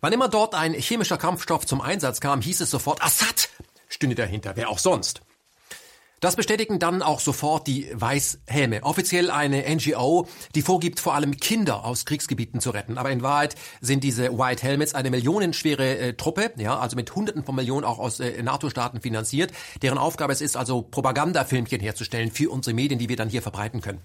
Wann 0.00 0.12
immer 0.12 0.28
dort 0.28 0.54
ein 0.54 0.74
chemischer 0.74 1.18
Kampfstoff 1.18 1.66
zum 1.66 1.80
Einsatz 1.80 2.20
kam, 2.20 2.40
hieß 2.40 2.60
es 2.60 2.70
sofort, 2.70 3.02
Assad 3.02 3.48
stünde 3.88 4.14
dahinter, 4.14 4.52
wer 4.54 4.68
auch 4.68 4.78
sonst. 4.78 5.20
Das 6.24 6.36
bestätigen 6.36 6.78
dann 6.78 7.02
auch 7.02 7.20
sofort 7.20 7.66
die 7.66 7.86
Weißhelme. 7.92 8.82
Offiziell 8.82 9.30
eine 9.30 9.62
NGO, 9.68 10.26
die 10.54 10.62
vorgibt, 10.62 10.98
vor 10.98 11.14
allem 11.14 11.36
Kinder 11.36 11.84
aus 11.84 12.06
Kriegsgebieten 12.06 12.60
zu 12.60 12.70
retten. 12.70 12.96
Aber 12.96 13.10
in 13.10 13.20
Wahrheit 13.20 13.56
sind 13.82 14.04
diese 14.04 14.38
White 14.38 14.62
Helmets 14.62 14.94
eine 14.94 15.10
millionenschwere 15.10 15.98
äh, 15.98 16.12
Truppe, 16.14 16.52
ja, 16.56 16.78
also 16.78 16.96
mit 16.96 17.14
Hunderten 17.14 17.44
von 17.44 17.54
Millionen 17.54 17.84
auch 17.84 17.98
aus 17.98 18.20
äh, 18.20 18.42
NATO-Staaten 18.42 19.02
finanziert. 19.02 19.52
Deren 19.82 19.98
Aufgabe 19.98 20.32
es 20.32 20.40
ist 20.40 20.56
also, 20.56 20.80
Propagandafilmchen 20.80 21.80
herzustellen 21.80 22.30
für 22.30 22.50
unsere 22.50 22.72
Medien, 22.72 22.98
die 22.98 23.10
wir 23.10 23.16
dann 23.16 23.28
hier 23.28 23.42
verbreiten 23.42 23.82
können. 23.82 24.00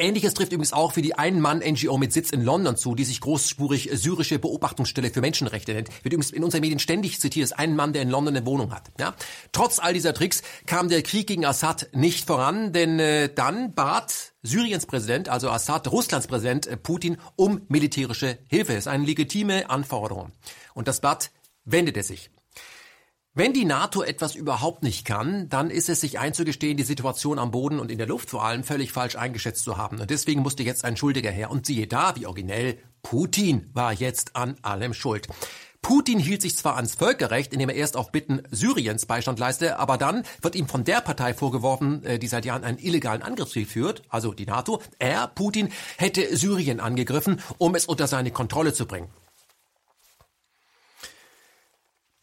Ähnliches 0.00 0.34
trifft 0.34 0.52
übrigens 0.52 0.72
auch 0.72 0.92
für 0.92 1.02
die 1.02 1.14
Ein-Mann-NGO 1.14 1.98
mit 1.98 2.12
Sitz 2.12 2.30
in 2.30 2.44
London 2.44 2.76
zu, 2.76 2.94
die 2.94 3.04
sich 3.04 3.20
großspurig 3.20 3.90
syrische 3.92 4.38
Beobachtungsstelle 4.38 5.10
für 5.10 5.20
Menschenrechte 5.20 5.74
nennt. 5.74 5.88
Wird 6.04 6.14
übrigens 6.14 6.30
in 6.30 6.44
unseren 6.44 6.60
Medien 6.60 6.78
ständig 6.78 7.20
zitiert, 7.20 7.42
ist 7.42 7.58
ein 7.58 7.74
Mann, 7.74 7.92
der 7.92 8.02
in 8.02 8.08
London 8.08 8.36
eine 8.36 8.46
Wohnung 8.46 8.72
hat. 8.72 8.92
Ja? 9.00 9.16
Trotz 9.50 9.80
all 9.80 9.94
dieser 9.94 10.14
Tricks 10.14 10.42
kam 10.66 10.88
der 10.88 11.02
Krieg 11.02 11.26
gegen 11.26 11.44
Assad 11.44 11.88
nicht 11.92 12.28
voran, 12.28 12.72
denn 12.72 13.00
äh, 13.00 13.28
dann 13.34 13.74
bat 13.74 14.34
Syriens 14.42 14.86
Präsident, 14.86 15.28
also 15.28 15.50
Assad, 15.50 15.90
Russlands 15.90 16.28
Präsident 16.28 16.68
äh, 16.68 16.76
Putin 16.76 17.16
um 17.34 17.62
militärische 17.66 18.38
Hilfe. 18.48 18.74
Das 18.74 18.84
ist 18.84 18.88
eine 18.88 19.04
legitime 19.04 19.68
Anforderung. 19.68 20.30
Und 20.74 20.86
das 20.86 21.00
Blatt 21.00 21.32
wendete 21.64 22.04
sich. 22.04 22.30
Wenn 23.38 23.52
die 23.52 23.64
NATO 23.64 24.02
etwas 24.02 24.34
überhaupt 24.34 24.82
nicht 24.82 25.04
kann, 25.04 25.48
dann 25.48 25.70
ist 25.70 25.88
es 25.88 26.00
sich 26.00 26.18
einzugestehen, 26.18 26.76
die 26.76 26.82
Situation 26.82 27.38
am 27.38 27.52
Boden 27.52 27.78
und 27.78 27.88
in 27.92 27.98
der 27.98 28.08
Luft 28.08 28.30
vor 28.30 28.44
allem 28.44 28.64
völlig 28.64 28.90
falsch 28.90 29.14
eingeschätzt 29.14 29.62
zu 29.62 29.76
haben. 29.76 30.00
Und 30.00 30.10
deswegen 30.10 30.42
musste 30.42 30.64
jetzt 30.64 30.84
ein 30.84 30.96
Schuldiger 30.96 31.30
her. 31.30 31.52
Und 31.52 31.64
siehe 31.64 31.86
da, 31.86 32.16
wie 32.16 32.26
originell, 32.26 32.78
Putin 33.04 33.70
war 33.74 33.92
jetzt 33.92 34.34
an 34.34 34.56
allem 34.62 34.92
schuld. 34.92 35.28
Putin 35.82 36.18
hielt 36.18 36.42
sich 36.42 36.56
zwar 36.56 36.74
ans 36.74 36.96
Völkerrecht, 36.96 37.52
indem 37.52 37.68
er 37.68 37.76
erst 37.76 37.96
auf 37.96 38.10
Bitten 38.10 38.42
Syriens 38.50 39.06
Beistand 39.06 39.38
leiste, 39.38 39.78
aber 39.78 39.98
dann 39.98 40.24
wird 40.42 40.56
ihm 40.56 40.66
von 40.66 40.82
der 40.82 41.00
Partei 41.00 41.32
vorgeworfen, 41.32 42.02
äh, 42.02 42.18
die 42.18 42.26
seit 42.26 42.44
Jahren 42.44 42.64
einen 42.64 42.78
illegalen 42.78 43.22
Angriffskrieg 43.22 43.68
führt, 43.68 44.02
also 44.08 44.32
die 44.32 44.46
NATO. 44.46 44.82
Er, 44.98 45.28
Putin, 45.28 45.68
hätte 45.96 46.36
Syrien 46.36 46.80
angegriffen, 46.80 47.40
um 47.58 47.76
es 47.76 47.86
unter 47.86 48.08
seine 48.08 48.32
Kontrolle 48.32 48.72
zu 48.72 48.84
bringen. 48.86 49.06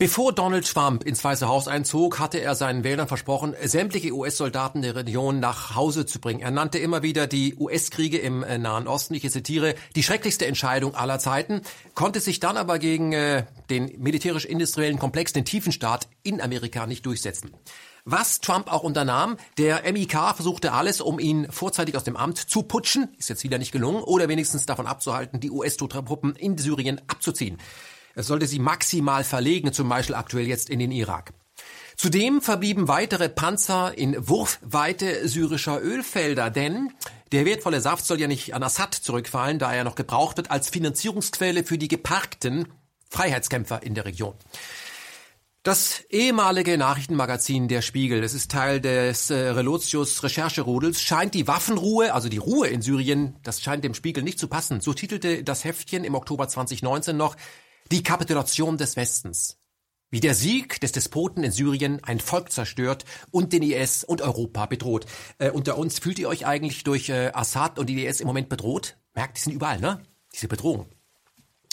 Bevor 0.05 0.33
Donald 0.33 0.71
Trump 0.71 1.03
ins 1.03 1.23
Weiße 1.23 1.47
Haus 1.47 1.67
einzog, 1.67 2.19
hatte 2.19 2.37
er 2.37 2.53
seinen 2.53 2.83
Wählern 2.83 3.07
versprochen, 3.07 3.55
sämtliche 3.63 4.11
US-Soldaten 4.11 4.83
der 4.83 4.95
Region 4.95 5.39
nach 5.39 5.75
Hause 5.75 6.05
zu 6.05 6.19
bringen. 6.19 6.41
Er 6.41 6.51
nannte 6.51 6.77
immer 6.77 7.01
wieder 7.01 7.25
die 7.25 7.55
US-Kriege 7.55 8.19
im 8.19 8.43
äh, 8.43 8.59
Nahen 8.59 8.87
Osten, 8.87 9.15
ich 9.15 9.27
zitiere, 9.31 9.73
die 9.95 10.03
schrecklichste 10.03 10.45
Entscheidung 10.45 10.93
aller 10.93 11.17
Zeiten, 11.17 11.61
konnte 11.95 12.19
sich 12.19 12.39
dann 12.39 12.55
aber 12.55 12.77
gegen 12.77 13.13
äh, 13.13 13.45
den 13.71 13.99
militärisch-industriellen 13.99 14.99
Komplex, 14.99 15.33
den 15.33 15.43
Tiefenstaat 15.43 16.07
in 16.21 16.39
Amerika 16.39 16.85
nicht 16.85 17.03
durchsetzen. 17.07 17.55
Was 18.03 18.41
Trump 18.41 18.71
auch 18.71 18.83
unternahm, 18.83 19.37
der 19.57 19.91
MIK 19.91 20.35
versuchte 20.35 20.73
alles, 20.73 21.01
um 21.01 21.17
ihn 21.17 21.47
vorzeitig 21.49 21.97
aus 21.97 22.03
dem 22.03 22.15
Amt 22.15 22.37
zu 22.37 22.61
putschen, 22.61 23.09
ist 23.17 23.29
jetzt 23.29 23.43
wieder 23.43 23.57
nicht 23.57 23.71
gelungen, 23.71 24.03
oder 24.03 24.29
wenigstens 24.29 24.67
davon 24.67 24.85
abzuhalten, 24.85 25.39
die 25.39 25.49
US-Truppen 25.49 26.35
in 26.35 26.59
Syrien 26.59 27.01
abzuziehen. 27.07 27.57
Es 28.15 28.27
sollte 28.27 28.47
sie 28.47 28.59
maximal 28.59 29.23
verlegen, 29.23 29.73
zum 29.73 29.89
Beispiel 29.89 30.15
aktuell 30.15 30.47
jetzt 30.47 30.69
in 30.69 30.79
den 30.79 30.91
Irak. 30.91 31.33
Zudem 31.97 32.41
verblieben 32.41 32.87
weitere 32.87 33.29
Panzer 33.29 33.97
in 33.97 34.27
Wurfweite 34.27 35.27
syrischer 35.27 35.81
Ölfelder, 35.81 36.49
denn 36.49 36.91
der 37.31 37.45
wertvolle 37.45 37.81
Saft 37.81 38.05
soll 38.05 38.19
ja 38.19 38.27
nicht 38.27 38.53
an 38.53 38.63
Assad 38.63 38.93
zurückfallen, 38.93 39.59
da 39.59 39.73
er 39.73 39.83
noch 39.83 39.95
gebraucht 39.95 40.37
wird 40.37 40.51
als 40.51 40.69
Finanzierungsquelle 40.69 41.63
für 41.63 41.77
die 41.77 41.87
geparkten 41.87 42.67
Freiheitskämpfer 43.09 43.83
in 43.83 43.95
der 43.95 44.05
Region. 44.05 44.33
Das 45.63 46.03
ehemalige 46.11 46.77
Nachrichtenmagazin 46.77 47.67
Der 47.67 47.81
Spiegel, 47.81 48.21
das 48.21 48.35
ist 48.35 48.51
Teil 48.51 48.79
des 48.79 49.31
äh, 49.31 49.35
Relotius 49.35 50.21
Rechercherudels, 50.21 51.01
scheint 51.01 51.33
die 51.33 51.47
Waffenruhe, 51.47 52.13
also 52.13 52.29
die 52.29 52.37
Ruhe 52.37 52.67
in 52.67 52.83
Syrien, 52.83 53.37
das 53.41 53.61
scheint 53.61 53.83
dem 53.83 53.95
Spiegel 53.95 54.21
nicht 54.21 54.37
zu 54.37 54.47
passen. 54.47 54.79
So 54.79 54.93
titelte 54.93 55.43
das 55.43 55.63
Heftchen 55.63 56.03
im 56.03 56.13
Oktober 56.13 56.47
2019 56.47 57.17
noch 57.17 57.35
die 57.91 58.03
Kapitulation 58.03 58.77
des 58.77 58.95
Westens. 58.95 59.57
Wie 60.11 60.19
der 60.19 60.35
Sieg 60.35 60.79
des 60.81 60.91
Despoten 60.91 61.43
in 61.43 61.51
Syrien 61.51 62.03
ein 62.03 62.19
Volk 62.19 62.51
zerstört 62.51 63.05
und 63.31 63.53
den 63.53 63.63
IS 63.63 64.03
und 64.03 64.21
Europa 64.21 64.65
bedroht. 64.65 65.05
Äh, 65.39 65.49
unter 65.49 65.77
uns 65.77 65.99
fühlt 65.99 66.19
ihr 66.19 66.29
euch 66.29 66.45
eigentlich 66.45 66.83
durch 66.83 67.09
äh, 67.09 67.31
Assad 67.33 67.79
und 67.79 67.87
die 67.87 68.05
IS 68.05 68.21
im 68.21 68.27
Moment 68.27 68.49
bedroht? 68.49 68.97
Merkt, 69.13 69.37
die 69.37 69.41
sind 69.41 69.53
überall, 69.53 69.79
ne? 69.79 70.01
Diese 70.33 70.47
Bedrohung. 70.47 70.87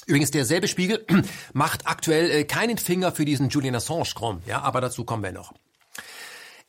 Übrigens, 0.06 0.30
derselbe 0.30 0.66
Spiegel 0.66 1.06
macht 1.52 1.86
aktuell 1.86 2.30
äh, 2.30 2.44
keinen 2.44 2.78
Finger 2.78 3.12
für 3.12 3.24
diesen 3.24 3.48
Julian 3.48 3.74
Assange 3.74 4.10
krumm, 4.14 4.42
ja, 4.46 4.60
aber 4.62 4.80
dazu 4.80 5.04
kommen 5.04 5.22
wir 5.22 5.32
noch. 5.32 5.52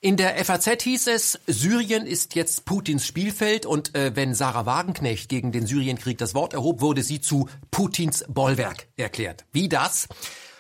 In 0.04 0.18
der 0.18 0.36
FAZ 0.44 0.82
hieß 0.82 1.08
es, 1.08 1.40
Syrien 1.48 2.06
ist 2.06 2.36
jetzt 2.36 2.66
Putins 2.66 3.08
Spielfeld 3.08 3.66
und 3.66 3.96
äh, 3.96 4.14
wenn 4.18 4.36
Sarah 4.36 4.66
Wagenknecht 4.66 5.30
gegen 5.30 5.54
den 5.54 5.66
Syrienkrieg 5.66 6.18
das 6.18 6.36
Wort 6.36 6.54
erhob, 6.54 6.82
wurde 6.82 7.02
sie 7.04 7.22
zu 7.22 7.48
Putins 7.72 8.26
Bollwerk 8.28 8.88
erklärt. 8.98 9.46
Wie 9.54 9.70
das? 9.70 10.10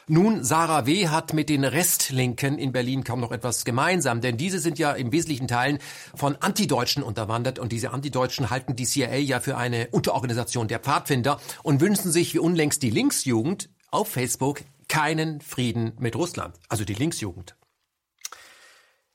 Nun, 0.08 0.46
Sarah 0.46 0.86
W. 0.86 1.10
hat 1.10 1.34
mit 1.34 1.50
den 1.50 1.66
Restlinken 1.66 2.58
in 2.58 2.72
Berlin 2.72 3.04
kaum 3.04 3.20
noch 3.20 3.34
etwas 3.34 3.66
gemeinsam, 3.66 4.22
denn 4.22 4.38
diese 4.38 4.60
sind 4.60 4.80
ja 4.80 4.94
im 4.94 5.12
wesentlichen 5.12 5.50
Teilen 5.50 5.80
von 6.16 6.38
Antideutschen 6.38 7.04
unterwandert 7.04 7.60
und 7.60 7.74
diese 7.74 7.92
Antideutschen 7.92 8.50
halten 8.50 8.78
die 8.78 8.86
CIA 8.86 9.18
ja 9.18 9.42
für 9.42 9.58
eine 9.58 9.90
Unterorganisation 9.92 10.70
der 10.70 10.80
Pfadfinder 10.80 11.38
und 11.64 11.82
wünschen 11.82 12.14
sich 12.14 12.34
wie 12.34 12.40
unlängst 12.40 12.82
die 12.82 12.92
Linksjugend 12.92 13.68
auf 13.92 14.08
Facebook 14.08 14.62
keinen 14.88 15.42
Frieden 15.42 15.92
mit 16.00 16.16
Russland, 16.16 16.56
also 16.70 16.86
die 16.86 16.94
Linksjugend. 16.94 17.58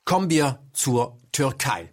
Kommen 0.08 0.30
wir 0.30 0.58
zur 0.72 1.20
Türkei. 1.32 1.90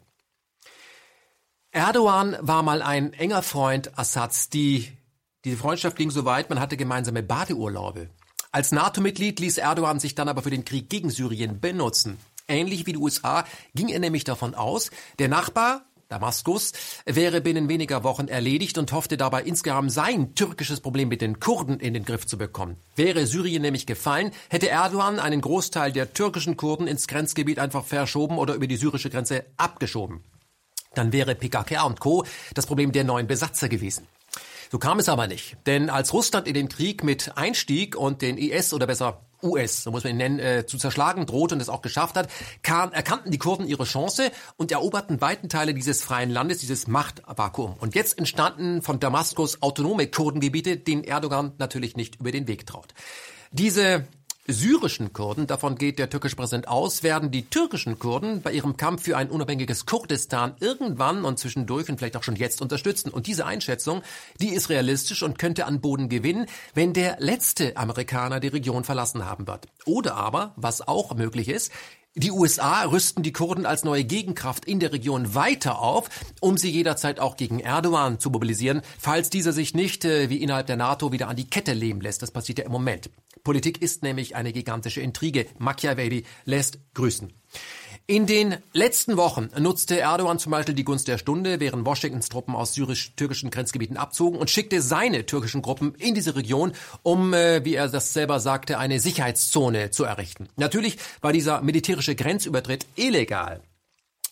Erdogan 1.71 2.37
war 2.39 2.63
mal 2.63 2.81
ein 2.81 3.11
enger 3.11 3.41
Freund 3.41 3.99
Assads. 3.99 4.49
Die, 4.49 4.87
diese 5.43 5.57
Freundschaft 5.57 5.97
ging 5.97 6.11
so 6.11 6.23
weit, 6.23 6.49
man 6.49 6.61
hatte 6.61 6.77
gemeinsame 6.77 7.23
Badeurlaube. 7.23 8.09
Als 8.53 8.71
NATO-Mitglied 8.71 9.41
ließ 9.41 9.57
Erdogan 9.57 9.99
sich 9.99 10.15
dann 10.15 10.29
aber 10.29 10.43
für 10.43 10.49
den 10.49 10.63
Krieg 10.63 10.89
gegen 10.89 11.09
Syrien 11.09 11.59
benutzen. 11.59 12.17
Ähnlich 12.47 12.85
wie 12.85 12.93
die 12.93 12.99
USA 12.99 13.43
ging 13.73 13.89
er 13.89 13.99
nämlich 13.99 14.23
davon 14.23 14.55
aus, 14.55 14.91
der 15.19 15.27
Nachbar 15.27 15.85
Damaskus, 16.07 16.71
wäre 17.05 17.41
binnen 17.41 17.67
weniger 17.67 18.03
Wochen 18.03 18.27
erledigt 18.27 18.77
und 18.77 18.91
hoffte 18.91 19.17
dabei 19.17 19.43
insgesamt 19.43 19.91
sein 19.91 20.35
türkisches 20.35 20.79
Problem 20.79 21.09
mit 21.09 21.21
den 21.21 21.39
Kurden 21.39 21.79
in 21.79 21.93
den 21.93 22.05
Griff 22.05 22.25
zu 22.27 22.37
bekommen. 22.37 22.77
Wäre 22.95 23.25
Syrien 23.25 23.63
nämlich 23.63 23.85
gefallen, 23.85 24.31
hätte 24.49 24.69
Erdogan 24.69 25.19
einen 25.19 25.41
Großteil 25.41 25.91
der 25.91 26.13
türkischen 26.13 26.57
Kurden 26.57 26.87
ins 26.87 27.07
Grenzgebiet 27.07 27.59
einfach 27.59 27.85
verschoben 27.85 28.37
oder 28.37 28.53
über 28.53 28.67
die 28.67 28.77
syrische 28.77 29.09
Grenze 29.09 29.45
abgeschoben. 29.57 30.23
Dann 30.93 31.11
wäre 31.11 31.35
PKK 31.35 31.83
und 31.83 31.99
Co. 31.99 32.25
das 32.53 32.67
Problem 32.67 32.91
der 32.91 33.03
neuen 33.03 33.27
Besatzer 33.27 33.67
gewesen. 33.67 34.07
So 34.71 34.79
kam 34.79 34.99
es 34.99 35.09
aber 35.09 35.27
nicht. 35.27 35.57
Denn 35.65 35.89
als 35.89 36.13
Russland 36.13 36.47
in 36.47 36.53
den 36.53 36.69
Krieg 36.69 37.03
mit 37.03 37.37
einstieg 37.37 37.95
und 37.95 38.21
den 38.21 38.37
IS 38.37 38.73
oder 38.73 38.87
besser 38.87 39.21
US, 39.45 39.83
so 39.83 39.91
muss 39.91 40.03
man 40.03 40.11
ihn 40.11 40.17
nennen, 40.17 40.39
äh, 40.39 40.65
zu 40.65 40.77
zerschlagen 40.77 41.25
droht 41.25 41.53
und 41.53 41.61
es 41.61 41.69
auch 41.69 41.81
geschafft 41.81 42.15
hat, 42.15 42.29
kam, 42.63 42.91
erkannten 42.91 43.31
die 43.31 43.37
Kurden 43.37 43.67
ihre 43.67 43.85
Chance 43.85 44.31
und 44.57 44.71
eroberten 44.71 45.21
weiten 45.21 45.49
Teile 45.49 45.73
dieses 45.73 46.03
freien 46.03 46.29
Landes, 46.29 46.59
dieses 46.59 46.87
Machtvakuum. 46.87 47.75
Und 47.79 47.95
jetzt 47.95 48.17
entstanden 48.17 48.81
von 48.81 48.99
Damaskus 48.99 49.61
autonome 49.61 50.07
Kurdengebiete, 50.07 50.77
denen 50.77 51.03
Erdogan 51.03 51.53
natürlich 51.57 51.95
nicht 51.95 52.19
über 52.19 52.31
den 52.31 52.47
Weg 52.47 52.65
traut. 52.65 52.93
Diese 53.51 54.07
syrischen 54.47 55.11
Kurden, 55.13 55.47
davon 55.47 55.75
geht 55.75 55.97
der 55.97 56.09
türkische 56.09 56.35
Präsident 56.35 56.67
aus, 56.67 57.03
werden 57.03 57.31
die 57.31 57.49
türkischen 57.49 57.97
Kurden 57.97 58.41
bei 58.41 58.51
ihrem 58.51 58.77
Kampf 58.77 59.03
für 59.03 59.17
ein 59.17 59.29
unabhängiges 59.29 59.85
Kurdistan 59.85 60.55
irgendwann 60.59 61.25
und 61.25 61.39
zwischendurch 61.39 61.89
und 61.89 61.97
vielleicht 61.97 62.17
auch 62.17 62.23
schon 62.23 62.35
jetzt 62.35 62.61
unterstützen. 62.61 63.09
Und 63.09 63.27
diese 63.27 63.45
Einschätzung, 63.45 64.03
die 64.39 64.49
ist 64.49 64.69
realistisch 64.69 65.23
und 65.23 65.39
könnte 65.39 65.65
an 65.65 65.81
Boden 65.81 66.09
gewinnen, 66.09 66.45
wenn 66.73 66.93
der 66.93 67.17
letzte 67.19 67.75
Amerikaner 67.77 68.39
die 68.39 68.49
Region 68.49 68.83
verlassen 68.83 69.25
haben 69.25 69.47
wird. 69.47 69.67
Oder 69.85 70.15
aber, 70.15 70.53
was 70.55 70.87
auch 70.87 71.15
möglich 71.15 71.49
ist, 71.49 71.71
die 72.17 72.31
USA 72.31 72.83
rüsten 72.83 73.23
die 73.23 73.33
Kurden 73.33 73.65
als 73.65 73.83
neue 73.83 74.05
Gegenkraft 74.05 74.63
in 74.63 74.79
der 74.79 74.93
Region 74.93 75.35
weiter 75.35 75.79
auf, 75.79 76.09
um 76.39 76.55
sie 76.55 76.69
jederzeit 76.69 77.19
auch 77.19 77.35
gegen 77.35 77.59
Erdogan 77.59 78.21
zu 78.21 78.29
mobilisieren, 78.29 78.83
falls 78.97 79.29
dieser 79.29 79.51
sich 79.51 79.73
nicht 79.73 80.05
äh, 80.05 80.29
wie 80.29 80.41
innerhalb 80.41 80.67
der 80.67 80.77
NATO 80.77 81.11
wieder 81.11 81.27
an 81.27 81.35
die 81.35 81.49
Kette 81.49 81.73
leben 81.73 81.99
lässt. 81.99 82.21
Das 82.21 82.31
passiert 82.31 82.59
ja 82.59 82.65
im 82.65 82.71
Moment. 82.71 83.09
Politik 83.45 83.81
ist 83.81 84.03
nämlich 84.03 84.35
eine 84.35 84.51
gigantische 84.51 84.99
Intrige. 84.99 85.45
Machiavelli 85.57 86.25
lässt 86.43 86.79
grüßen. 86.95 87.31
In 88.07 88.27
den 88.27 88.57
letzten 88.73 89.17
Wochen 89.17 89.49
nutzte 89.57 89.99
Erdogan 89.99 90.37
zum 90.37 90.51
Beispiel 90.51 90.75
die 90.75 90.83
Gunst 90.83 91.07
der 91.07 91.17
Stunde, 91.17 91.59
während 91.59 91.85
Washingtons 91.85 92.29
Truppen 92.29 92.55
aus 92.55 92.73
syrisch-türkischen 92.73 93.49
Grenzgebieten 93.49 93.97
abzogen 93.97 94.37
und 94.37 94.49
schickte 94.49 94.81
seine 94.81 95.25
türkischen 95.25 95.61
Gruppen 95.61 95.95
in 95.95 96.13
diese 96.13 96.35
Region, 96.35 96.73
um, 97.01 97.33
äh, 97.33 97.63
wie 97.65 97.75
er 97.75 97.87
das 97.87 98.13
selber 98.13 98.39
sagte, 98.39 98.77
eine 98.77 98.99
Sicherheitszone 98.99 99.89
zu 99.89 100.03
errichten. 100.03 100.49
Natürlich 100.55 100.97
war 101.21 101.33
dieser 101.33 101.61
militärische 101.61 102.15
Grenzübertritt 102.15 102.85
illegal. 102.95 103.61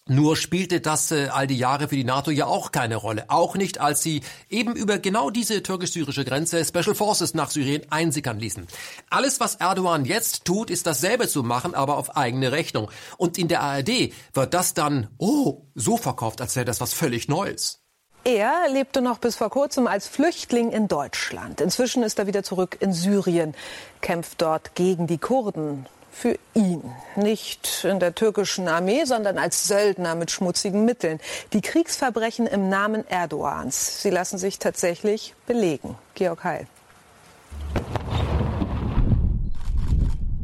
Nur 0.10 0.36
spielte 0.36 0.82
das 0.82 1.12
äh, 1.12 1.30
all 1.32 1.48
die 1.48 1.58
Jahre 1.58 1.88
für 1.88 1.96
die 1.96 2.04
NATO 2.04 2.30
ja 2.30 2.46
auch 2.46 2.74
keine 2.74 2.98
Rolle. 2.98 3.26
Auch 3.30 3.56
nicht, 3.56 3.80
als 3.80 4.02
sie 4.02 4.22
eben 4.50 4.76
über 4.76 5.00
genau 5.00 5.30
diese 5.30 5.64
türkisch-syrische 5.64 6.26
Grenze 6.26 6.66
Special 6.66 6.94
Forces 6.94 7.34
nach 7.36 7.50
Syrien 7.50 7.84
einsickern 7.90 8.38
ließen. 8.38 8.68
Alles, 9.10 9.40
was 9.40 9.56
Erdogan 9.56 10.04
jetzt 10.04 10.44
tut, 10.44 10.70
ist 10.70 10.88
dasselbe 10.88 11.30
zu 11.30 11.42
machen, 11.42 11.74
aber 11.74 11.96
auf 11.96 12.18
eigene 12.18 12.52
Rechnung. 12.52 12.92
Und 13.18 13.38
in 13.38 13.48
der 13.48 13.62
ARD 13.62 14.12
wird 14.34 14.54
das 14.54 14.74
dann, 14.74 15.08
oh, 15.20 15.62
so 15.74 15.96
verkauft, 15.96 16.42
als 16.42 16.58
wäre 16.58 16.66
das 16.66 16.82
was 16.82 16.94
völlig 16.94 17.30
Neues. 17.30 17.80
Er 18.26 18.70
lebte 18.70 19.02
noch 19.02 19.20
bis 19.20 19.38
vor 19.38 19.50
kurzem 19.50 19.88
als 19.88 20.08
Flüchtling 20.08 20.72
in 20.72 20.90
Deutschland. 20.90 21.62
Inzwischen 21.62 22.04
ist 22.04 22.20
er 22.20 22.28
wieder 22.28 22.44
zurück 22.44 22.78
in 22.82 22.92
Syrien, 22.92 23.56
kämpft 24.02 24.42
dort 24.42 24.76
gegen 24.76 25.08
die 25.08 25.18
Kurden 25.18 25.86
für 26.14 26.38
ihn. 26.54 26.84
Nicht 27.16 27.84
in 27.84 28.00
der 28.00 28.16
türkischen 28.16 28.68
Armee, 28.68 29.04
sondern 29.06 29.38
als 29.38 29.68
Söldner 29.68 30.16
mit 30.16 30.32
schmutzigen 30.32 30.86
Mitteln. 30.86 31.20
Die 31.52 31.62
Kriegsverbrechen 31.62 32.48
im 32.48 32.70
Namen 32.70 33.06
Erdogans, 33.08 34.02
sie 34.02 34.10
lassen 34.10 34.38
sich 34.38 34.60
tatsächlich 34.60 35.36
belegen. 35.48 35.96
Georg 36.16 36.44
Heil. 36.44 36.68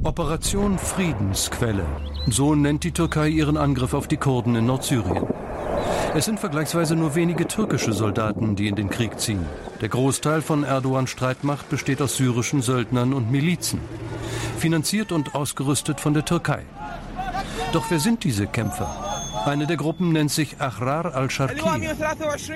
Operation 0.04 0.80
Friedensquelle. 0.80 1.86
So 2.28 2.56
nennt 2.56 2.84
die 2.84 2.92
Türkei 2.92 3.28
ihren 3.28 3.58
Angriff 3.58 3.94
auf 3.94 4.08
die 4.08 4.18
Kurden 4.18 4.56
in 4.56 4.66
Nordsyrien. 4.66 5.28
Es 6.16 6.26
sind 6.26 6.40
vergleichsweise 6.40 6.96
nur 6.96 7.16
wenige 7.16 7.48
türkische 7.48 7.94
Soldaten, 7.94 8.56
die 8.56 8.68
in 8.68 8.76
den 8.76 8.90
Krieg 8.90 9.20
ziehen. 9.20 9.46
Der 9.82 9.90
Großteil 9.90 10.42
von 10.42 10.64
Erdogans 10.64 11.10
Streitmacht 11.10 11.70
besteht 11.70 12.02
aus 12.02 12.18
syrischen 12.18 12.62
Söldnern 12.62 13.14
und 13.14 13.32
Milizen 13.32 13.80
finanziert 14.60 15.12
und 15.12 15.34
ausgerüstet 15.34 16.00
von 16.00 16.14
der 16.14 16.26
Türkei. 16.26 16.64
Doch 17.72 17.90
wer 17.90 18.00
sind 18.00 18.24
diese 18.24 18.46
Kämpfer? 18.46 18.90
Eine 19.46 19.66
der 19.68 19.78
Gruppen 19.78 20.12
nennt 20.12 20.32
sich 20.32 20.60
Ahrar 20.60 21.16
al-Sharqi. 21.16 21.62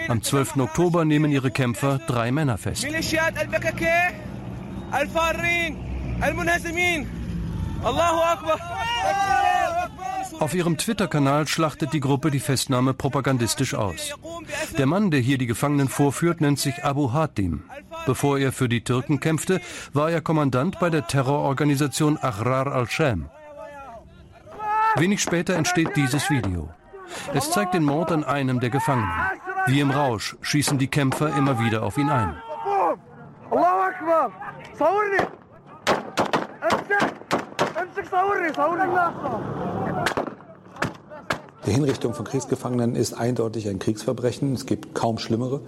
Am 0.09 0.21
12. 0.21 0.57
Oktober 0.57 1.05
nehmen 1.05 1.31
ihre 1.31 1.49
Kämpfer 1.49 1.99
drei 2.07 2.31
Männer 2.31 2.57
fest. 2.57 2.85
Auf 10.43 10.53
ihrem 10.53 10.77
Twitter-Kanal 10.77 11.47
schlachtet 11.47 11.93
die 11.93 12.01
Gruppe 12.01 12.29
die 12.29 12.41
Festnahme 12.41 12.93
propagandistisch 12.93 13.75
aus. 13.75 14.13
Der 14.77 14.85
Mann, 14.85 15.09
der 15.09 15.21
hier 15.21 15.37
die 15.37 15.45
Gefangenen 15.45 15.87
vorführt, 15.87 16.41
nennt 16.41 16.59
sich 16.59 16.83
Abu 16.83 17.13
Hatim. 17.13 17.63
Bevor 18.05 18.37
er 18.37 18.51
für 18.51 18.67
die 18.67 18.83
Türken 18.83 19.21
kämpfte, 19.21 19.61
war 19.93 20.11
er 20.11 20.19
Kommandant 20.19 20.81
bei 20.81 20.89
der 20.89 21.07
Terrororganisation 21.07 22.17
Ahrar 22.17 22.67
al-Sham. 22.67 23.29
Wenig 24.97 25.21
später 25.21 25.55
entsteht 25.55 25.95
dieses 25.95 26.29
Video. 26.29 26.69
Es 27.33 27.49
zeigt 27.49 27.73
den 27.73 27.85
Mord 27.85 28.11
an 28.11 28.25
einem 28.25 28.59
der 28.59 28.69
Gefangenen. 28.69 29.15
Wie 29.67 29.79
im 29.79 29.91
Rausch 29.91 30.35
schießen 30.41 30.77
die 30.77 30.89
Kämpfer 30.89 31.33
immer 31.37 31.57
wieder 31.57 31.83
auf 31.83 31.97
ihn 31.97 32.09
ein. 32.09 32.35
Die 41.65 41.71
Hinrichtung 41.71 42.13
von 42.13 42.25
Kriegsgefangenen 42.25 42.97
ist 42.97 43.13
eindeutig 43.13 43.69
ein 43.69 43.79
Kriegsverbrechen. 43.79 44.53
Es 44.53 44.65
gibt 44.65 44.93
kaum 44.93 45.17
schlimmere. 45.17 45.61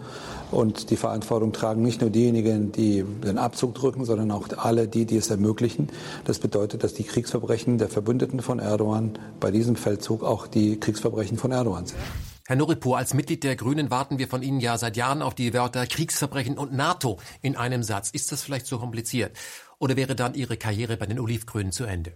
Und 0.51 0.89
die 0.89 0.97
Verantwortung 0.97 1.53
tragen 1.53 1.83
nicht 1.83 2.01
nur 2.01 2.09
diejenigen, 2.09 2.73
die 2.73 3.03
den 3.03 3.37
Abzug 3.37 3.75
drücken, 3.75 4.03
sondern 4.03 4.29
auch 4.31 4.49
alle 4.57 4.89
die, 4.89 5.05
die 5.05 5.15
es 5.15 5.29
ermöglichen. 5.29 5.89
Das 6.25 6.39
bedeutet, 6.39 6.83
dass 6.83 6.93
die 6.93 7.05
Kriegsverbrechen 7.05 7.77
der 7.77 7.87
Verbündeten 7.87 8.41
von 8.41 8.59
Erdogan 8.59 9.17
bei 9.39 9.51
diesem 9.51 9.77
Feldzug 9.77 10.23
auch 10.23 10.47
die 10.47 10.77
Kriegsverbrechen 10.81 11.37
von 11.37 11.53
Erdogan 11.53 11.85
sind. 11.85 11.99
Herr 12.45 12.57
Noripur, 12.57 12.97
als 12.97 13.13
Mitglied 13.13 13.45
der 13.45 13.55
Grünen 13.55 13.89
warten 13.89 14.19
wir 14.19 14.27
von 14.27 14.43
Ihnen 14.43 14.59
ja 14.59 14.77
seit 14.77 14.97
Jahren 14.97 15.21
auf 15.21 15.33
die 15.33 15.53
Wörter 15.53 15.87
Kriegsverbrechen 15.87 16.57
und 16.57 16.73
NATO 16.73 17.19
in 17.41 17.55
einem 17.55 17.83
Satz. 17.83 18.09
Ist 18.09 18.33
das 18.33 18.43
vielleicht 18.43 18.67
so 18.67 18.79
kompliziert? 18.79 19.35
Oder 19.79 19.95
wäre 19.95 20.15
dann 20.15 20.33
Ihre 20.33 20.57
Karriere 20.57 20.97
bei 20.97 21.05
den 21.05 21.21
Olivgrünen 21.21 21.71
zu 21.71 21.85
Ende? 21.85 22.11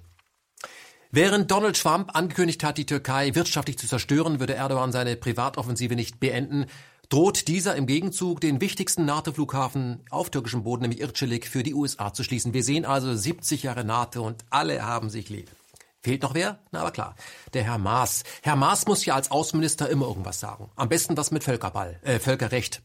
Während 1.12 1.50
Donald 1.50 1.76
Trump 1.76 2.16
angekündigt 2.16 2.64
hat, 2.64 2.78
die 2.78 2.86
Türkei 2.86 3.34
wirtschaftlich 3.34 3.80
zu 3.80 3.88
zerstören, 3.88 4.40
würde 4.40 4.54
Erdogan 4.54 4.92
seine 4.92 5.16
Privatoffensive 5.16 5.96
nicht 5.96 6.20
beenden, 6.20 6.68
droht 7.10 7.48
dieser 7.48 7.76
im 7.76 7.88
Gegenzug 7.88 8.42
den 8.42 8.62
wichtigsten 8.62 9.06
NATO-Flughafen 9.06 10.02
auf 10.12 10.30
türkischem 10.30 10.62
Boden, 10.62 10.84
nämlich 10.84 11.02
Irçelik, 11.02 11.48
für 11.48 11.64
die 11.64 11.74
USA 11.74 12.14
zu 12.14 12.24
schließen. 12.24 12.54
Wir 12.54 12.64
sehen 12.64 12.86
also 12.86 13.16
70 13.16 13.64
Jahre 13.64 13.84
NATO 13.84 14.22
und 14.22 14.46
alle 14.52 14.86
haben 14.86 15.10
sich 15.10 15.30
lieb. 15.30 15.50
Fehlt 16.00 16.22
noch 16.22 16.36
wer? 16.36 16.60
Na, 16.72 16.82
aber 16.82 16.92
klar. 16.92 17.16
Der 17.56 17.64
Herr 17.64 17.80
Maas. 17.80 18.24
Herr 18.44 18.56
Maas 18.56 18.86
muss 18.86 19.04
ja 19.04 19.16
als 19.16 19.32
Außenminister 19.32 19.90
immer 19.90 20.06
irgendwas 20.06 20.40
sagen. 20.40 20.70
Am 20.76 20.90
besten 20.90 21.18
was 21.18 21.32
mit 21.32 21.44
Völkerball, 21.44 22.00
äh, 22.04 22.20
Völkerrecht. 22.20 22.84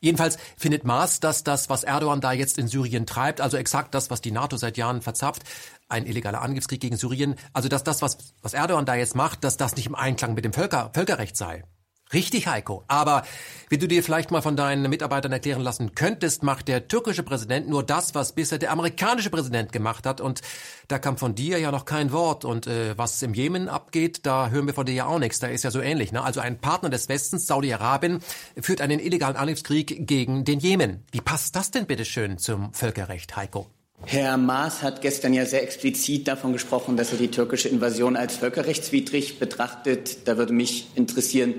Jedenfalls 0.00 0.38
findet 0.56 0.84
Maas, 0.84 1.20
dass 1.20 1.44
das, 1.44 1.68
was 1.68 1.84
Erdogan 1.84 2.20
da 2.20 2.32
jetzt 2.32 2.58
in 2.58 2.68
Syrien 2.68 3.06
treibt, 3.06 3.40
also 3.40 3.56
exakt 3.56 3.94
das, 3.94 4.10
was 4.10 4.20
die 4.20 4.30
NATO 4.30 4.56
seit 4.56 4.76
Jahren 4.76 5.02
verzapft, 5.02 5.42
ein 5.88 6.06
illegaler 6.06 6.42
Angriffskrieg 6.42 6.80
gegen 6.80 6.96
Syrien, 6.96 7.36
also 7.52 7.68
dass 7.68 7.84
das, 7.84 8.02
was, 8.02 8.18
was 8.42 8.54
Erdogan 8.54 8.86
da 8.86 8.94
jetzt 8.94 9.14
macht, 9.14 9.44
dass 9.44 9.56
das 9.56 9.76
nicht 9.76 9.86
im 9.86 9.94
Einklang 9.94 10.34
mit 10.34 10.44
dem 10.44 10.52
Völker, 10.52 10.90
Völkerrecht 10.94 11.36
sei. 11.36 11.64
Richtig, 12.12 12.46
Heiko. 12.46 12.84
Aber 12.86 13.24
wie 13.68 13.78
du 13.78 13.88
dir 13.88 14.04
vielleicht 14.04 14.30
mal 14.30 14.40
von 14.40 14.54
deinen 14.54 14.88
Mitarbeitern 14.88 15.32
erklären 15.32 15.62
lassen 15.62 15.96
könntest, 15.96 16.44
macht 16.44 16.68
der 16.68 16.86
türkische 16.86 17.24
Präsident 17.24 17.68
nur 17.68 17.82
das, 17.82 18.14
was 18.14 18.32
bisher 18.32 18.58
der 18.58 18.70
amerikanische 18.70 19.28
Präsident 19.28 19.72
gemacht 19.72 20.06
hat. 20.06 20.20
Und 20.20 20.40
da 20.86 21.00
kam 21.00 21.16
von 21.16 21.34
dir 21.34 21.58
ja 21.58 21.72
noch 21.72 21.84
kein 21.84 22.12
Wort. 22.12 22.44
Und 22.44 22.68
äh, 22.68 22.96
was 22.96 23.22
im 23.22 23.34
Jemen 23.34 23.68
abgeht, 23.68 24.24
da 24.24 24.50
hören 24.50 24.68
wir 24.68 24.74
von 24.74 24.86
dir 24.86 24.94
ja 24.94 25.06
auch 25.06 25.18
nichts. 25.18 25.40
Da 25.40 25.48
ist 25.48 25.64
ja 25.64 25.72
so 25.72 25.80
ähnlich. 25.80 26.12
Ne? 26.12 26.22
Also 26.22 26.38
ein 26.38 26.60
Partner 26.60 26.90
des 26.90 27.08
Westens, 27.08 27.46
Saudi-Arabien, 27.46 28.20
führt 28.60 28.80
einen 28.80 29.00
illegalen 29.00 29.36
Angriffskrieg 29.36 30.06
gegen 30.06 30.44
den 30.44 30.60
Jemen. 30.60 31.04
Wie 31.10 31.20
passt 31.20 31.56
das 31.56 31.72
denn 31.72 31.86
bitte 31.86 32.04
schön 32.04 32.38
zum 32.38 32.72
Völkerrecht, 32.72 33.34
Heiko? 33.34 33.66
Herr 34.04 34.36
Maas 34.36 34.82
hat 34.82 35.00
gestern 35.00 35.32
ja 35.32 35.46
sehr 35.46 35.62
explizit 35.62 36.28
davon 36.28 36.52
gesprochen, 36.52 36.96
dass 36.96 37.12
er 37.12 37.18
die 37.18 37.30
türkische 37.30 37.68
Invasion 37.68 38.16
als 38.16 38.36
völkerrechtswidrig 38.36 39.38
betrachtet. 39.38 40.28
Da 40.28 40.36
würde 40.36 40.52
mich 40.52 40.88
interessieren, 40.94 41.54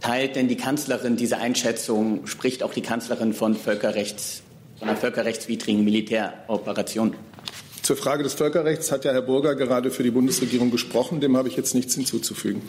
teilt 0.00 0.36
denn 0.36 0.48
die 0.48 0.56
Kanzlerin 0.56 1.16
diese 1.16 1.38
Einschätzung? 1.38 2.26
Spricht 2.26 2.62
auch 2.62 2.72
die 2.72 2.82
Kanzlerin 2.82 3.32
von 3.32 3.56
Völkerrechts, 3.56 4.42
von 4.78 4.88
einer 4.88 4.96
völkerrechtswidrigen 4.96 5.84
Militäroperation? 5.84 7.14
Zur 7.82 7.96
Frage 7.96 8.22
des 8.22 8.34
Völkerrechts 8.34 8.92
hat 8.92 9.04
ja 9.04 9.12
Herr 9.12 9.22
Burger 9.22 9.56
gerade 9.56 9.90
für 9.90 10.04
die 10.04 10.12
Bundesregierung 10.12 10.70
gesprochen. 10.70 11.20
Dem 11.20 11.36
habe 11.36 11.48
ich 11.48 11.56
jetzt 11.56 11.74
nichts 11.74 11.94
hinzuzufügen. 11.94 12.62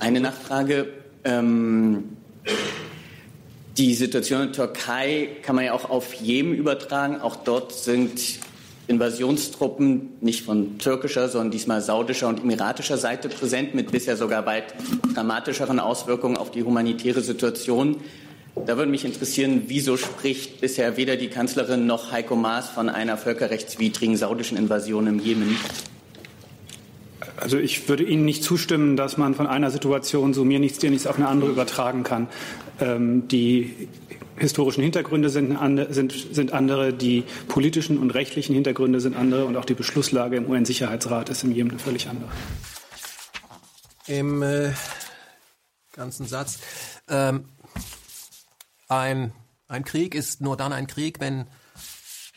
Eine 0.00 0.20
Nachfrage. 0.20 0.88
Ähm, 1.22 2.16
die 3.76 3.94
Situation 3.94 4.42
in 4.42 4.52
der 4.52 4.66
Türkei 4.66 5.28
kann 5.42 5.56
man 5.56 5.64
ja 5.64 5.72
auch 5.72 5.88
auf 5.88 6.14
Jemen 6.14 6.54
übertragen. 6.54 7.20
Auch 7.20 7.36
dort 7.36 7.72
sind 7.72 8.20
Invasionstruppen 8.86 10.10
nicht 10.20 10.44
von 10.44 10.78
türkischer, 10.78 11.28
sondern 11.28 11.50
diesmal 11.50 11.80
saudischer 11.80 12.28
und 12.28 12.40
emiratischer 12.40 12.98
Seite 12.98 13.28
präsent, 13.28 13.74
mit 13.74 13.90
bisher 13.90 14.16
sogar 14.16 14.44
weit 14.44 14.74
dramatischeren 15.14 15.80
Auswirkungen 15.80 16.36
auf 16.36 16.50
die 16.50 16.62
humanitäre 16.62 17.22
Situation. 17.22 17.96
Da 18.54 18.76
würde 18.76 18.90
mich 18.90 19.06
interessieren, 19.06 19.62
wieso 19.68 19.96
spricht 19.96 20.60
bisher 20.60 20.98
weder 20.98 21.16
die 21.16 21.28
Kanzlerin 21.28 21.86
noch 21.86 22.12
Heiko 22.12 22.36
Maas 22.36 22.68
von 22.68 22.90
einer 22.90 23.16
völkerrechtswidrigen 23.16 24.16
saudischen 24.16 24.58
Invasion 24.58 25.06
im 25.06 25.18
Jemen? 25.18 25.56
Also 27.42 27.58
ich 27.58 27.88
würde 27.88 28.04
Ihnen 28.04 28.24
nicht 28.24 28.44
zustimmen, 28.44 28.96
dass 28.96 29.16
man 29.16 29.34
von 29.34 29.48
einer 29.48 29.72
Situation 29.72 30.32
so 30.32 30.44
mir 30.44 30.60
nichts, 30.60 30.78
dir 30.78 30.90
nichts 30.90 31.08
auf 31.08 31.16
eine 31.16 31.26
andere 31.26 31.50
übertragen 31.50 32.04
kann. 32.04 32.28
Ähm, 32.78 33.26
die 33.26 33.88
historischen 34.36 34.82
Hintergründe 34.82 35.28
sind, 35.28 35.58
sind, 35.90 36.12
sind 36.32 36.52
andere, 36.52 36.92
die 36.92 37.24
politischen 37.48 37.98
und 37.98 38.12
rechtlichen 38.12 38.54
Hintergründe 38.54 39.00
sind 39.00 39.16
andere 39.16 39.44
und 39.46 39.56
auch 39.56 39.64
die 39.64 39.74
Beschlusslage 39.74 40.36
im 40.36 40.48
UN-Sicherheitsrat 40.48 41.30
ist 41.30 41.42
im 41.42 41.50
Jemen 41.50 41.70
eine 41.70 41.80
völlig 41.80 42.08
andere. 42.08 42.30
Im 44.06 44.42
äh, 44.42 44.72
ganzen 45.92 46.26
Satz. 46.26 46.60
Ähm, 47.08 47.46
ein, 48.88 49.32
ein 49.66 49.84
Krieg 49.84 50.14
ist 50.14 50.40
nur 50.40 50.56
dann 50.56 50.72
ein 50.72 50.86
Krieg, 50.86 51.18
wenn, 51.18 51.46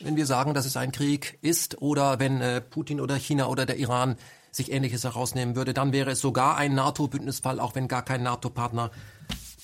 wenn 0.00 0.16
wir 0.16 0.26
sagen, 0.26 0.52
dass 0.52 0.66
es 0.66 0.76
ein 0.76 0.90
Krieg 0.90 1.38
ist 1.42 1.80
oder 1.80 2.18
wenn 2.18 2.40
äh, 2.40 2.60
Putin 2.60 3.00
oder 3.00 3.14
China 3.14 3.46
oder 3.46 3.66
der 3.66 3.76
Iran 3.76 4.16
sich 4.56 4.72
Ähnliches 4.72 5.04
herausnehmen 5.04 5.56
würde, 5.56 5.74
dann 5.74 5.92
wäre 5.92 6.10
es 6.10 6.20
sogar 6.20 6.56
ein 6.56 6.74
NATO-Bündnisfall, 6.74 7.60
auch 7.60 7.74
wenn 7.74 7.88
gar 7.88 8.04
kein 8.04 8.22
NATO-Partner 8.22 8.90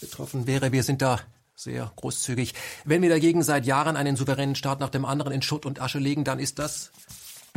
betroffen 0.01 0.47
wäre. 0.47 0.73
Wir 0.73 0.83
sind 0.83 1.03
da 1.03 1.21
sehr 1.55 1.93
großzügig. 1.97 2.55
Wenn 2.85 3.03
wir 3.03 3.09
dagegen 3.09 3.43
seit 3.43 3.67
Jahren 3.67 3.97
einen 3.97 4.17
souveränen 4.17 4.55
Staat 4.55 4.81
nach 4.81 4.91
dem 4.91 5.05
anderen 5.05 5.33
in 5.33 5.43
Schutt 5.43 5.67
und 5.67 5.81
Asche 5.81 5.99
legen, 5.99 6.25
dann 6.25 6.39
ist 6.39 6.59
das 6.59 6.93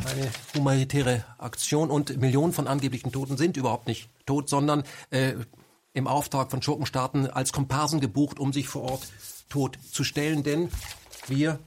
eine 0.03 0.29
humanitäre 0.53 1.23
Aktion 1.37 1.89
und 1.89 2.17
Millionen 2.17 2.53
von 2.53 2.67
angeblichen 2.67 3.11
Toten 3.11 3.37
sind 3.37 3.57
überhaupt 3.57 3.87
nicht 3.87 4.09
tot, 4.25 4.49
sondern 4.49 4.83
äh, 5.09 5.33
im 5.93 6.07
Auftrag 6.07 6.51
von 6.51 6.61
Schurkenstaaten 6.61 7.29
als 7.29 7.53
Komparsen 7.53 8.01
gebucht, 8.01 8.39
um 8.39 8.51
sich 8.51 8.67
vor 8.67 8.83
Ort 8.83 9.07
tot 9.47 9.79
zu 9.91 10.03
stellen, 10.03 10.43
denn 10.43 10.69
wir, 11.27 11.59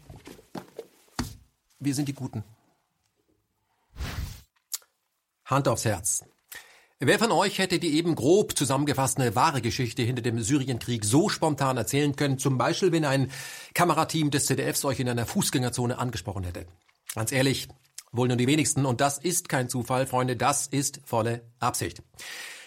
wir 1.79 1.95
sind 1.95 2.09
die 2.09 2.15
Guten. 2.15 2.45
Hand 5.49 5.67
aufs 5.67 5.85
Herz. 5.85 6.23
Wer 7.01 7.19
von 7.19 7.33
euch 7.33 7.59
hätte 7.59 7.79
die 7.79 7.97
eben 7.97 8.15
grob 8.15 8.57
zusammengefasste 8.57 9.35
wahre 9.35 9.63
Geschichte 9.63 10.03
hinter 10.03 10.21
dem 10.21 10.41
Syrienkrieg 10.41 11.05
so 11.05 11.29
spontan 11.29 11.77
erzählen 11.77 12.15
können, 12.17 12.39
zum 12.39 12.59
Beispiel 12.59 12.93
wenn 12.93 13.05
ein 13.05 13.31
Kamerateam 13.73 14.31
des 14.31 14.47
ZDFs 14.47 14.85
euch 14.85 15.01
in 15.01 15.09
einer 15.09 15.25
Fußgängerzone 15.25 15.99
angesprochen 15.99 16.45
hätte? 16.45 16.67
Ganz 17.15 17.33
ehrlich, 17.33 17.69
wohl 18.13 18.29
nur 18.29 18.37
die 18.37 18.47
wenigsten. 18.47 18.85
Und 18.85 19.01
das 19.01 19.19
ist 19.19 19.49
kein 19.49 19.69
Zufall, 19.69 20.07
Freunde, 20.07 20.37
das 20.37 20.67
ist 20.67 21.01
volle 21.05 21.43
Absicht. 21.61 22.03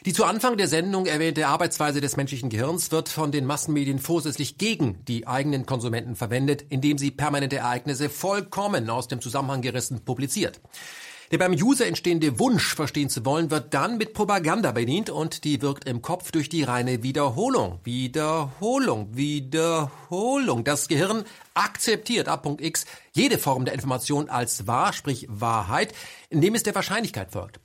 Die 0.05 0.13
zu 0.13 0.25
Anfang 0.25 0.57
der 0.57 0.67
Sendung 0.67 1.05
erwähnte 1.05 1.45
Arbeitsweise 1.45 2.01
des 2.01 2.17
menschlichen 2.17 2.49
Gehirns 2.49 2.91
wird 2.91 3.07
von 3.07 3.31
den 3.31 3.45
Massenmedien 3.45 3.99
vorsätzlich 3.99 4.57
gegen 4.57 5.05
die 5.05 5.27
eigenen 5.27 5.67
Konsumenten 5.67 6.15
verwendet, 6.15 6.65
indem 6.69 6.97
sie 6.97 7.11
permanente 7.11 7.57
Ereignisse 7.57 8.09
vollkommen 8.09 8.89
aus 8.89 9.07
dem 9.07 9.21
Zusammenhang 9.21 9.61
gerissen 9.61 10.03
publiziert. 10.03 10.59
Der 11.31 11.37
beim 11.37 11.53
User 11.53 11.87
entstehende 11.87 12.39
Wunsch, 12.39 12.75
verstehen 12.75 13.09
zu 13.09 13.23
wollen, 13.23 13.51
wird 13.51 13.73
dann 13.73 13.97
mit 13.97 14.13
Propaganda 14.13 14.73
bedient 14.73 15.09
und 15.09 15.45
die 15.45 15.61
wirkt 15.61 15.87
im 15.87 16.01
Kopf 16.01 16.29
durch 16.31 16.49
die 16.49 16.63
reine 16.63 17.03
Wiederholung. 17.03 17.79
Wiederholung, 17.85 19.15
Wiederholung. 19.15 20.65
Das 20.65 20.89
Gehirn 20.89 21.23
akzeptiert 21.53 22.27
ab 22.27 22.43
Punkt 22.43 22.59
X 22.59 22.85
jede 23.13 23.37
Form 23.37 23.63
der 23.63 23.73
Information 23.73 24.29
als 24.29 24.67
wahr, 24.67 24.91
sprich 24.91 25.25
Wahrheit, 25.29 25.93
indem 26.29 26.53
es 26.53 26.63
der 26.63 26.75
Wahrscheinlichkeit 26.75 27.31
folgt. 27.31 27.61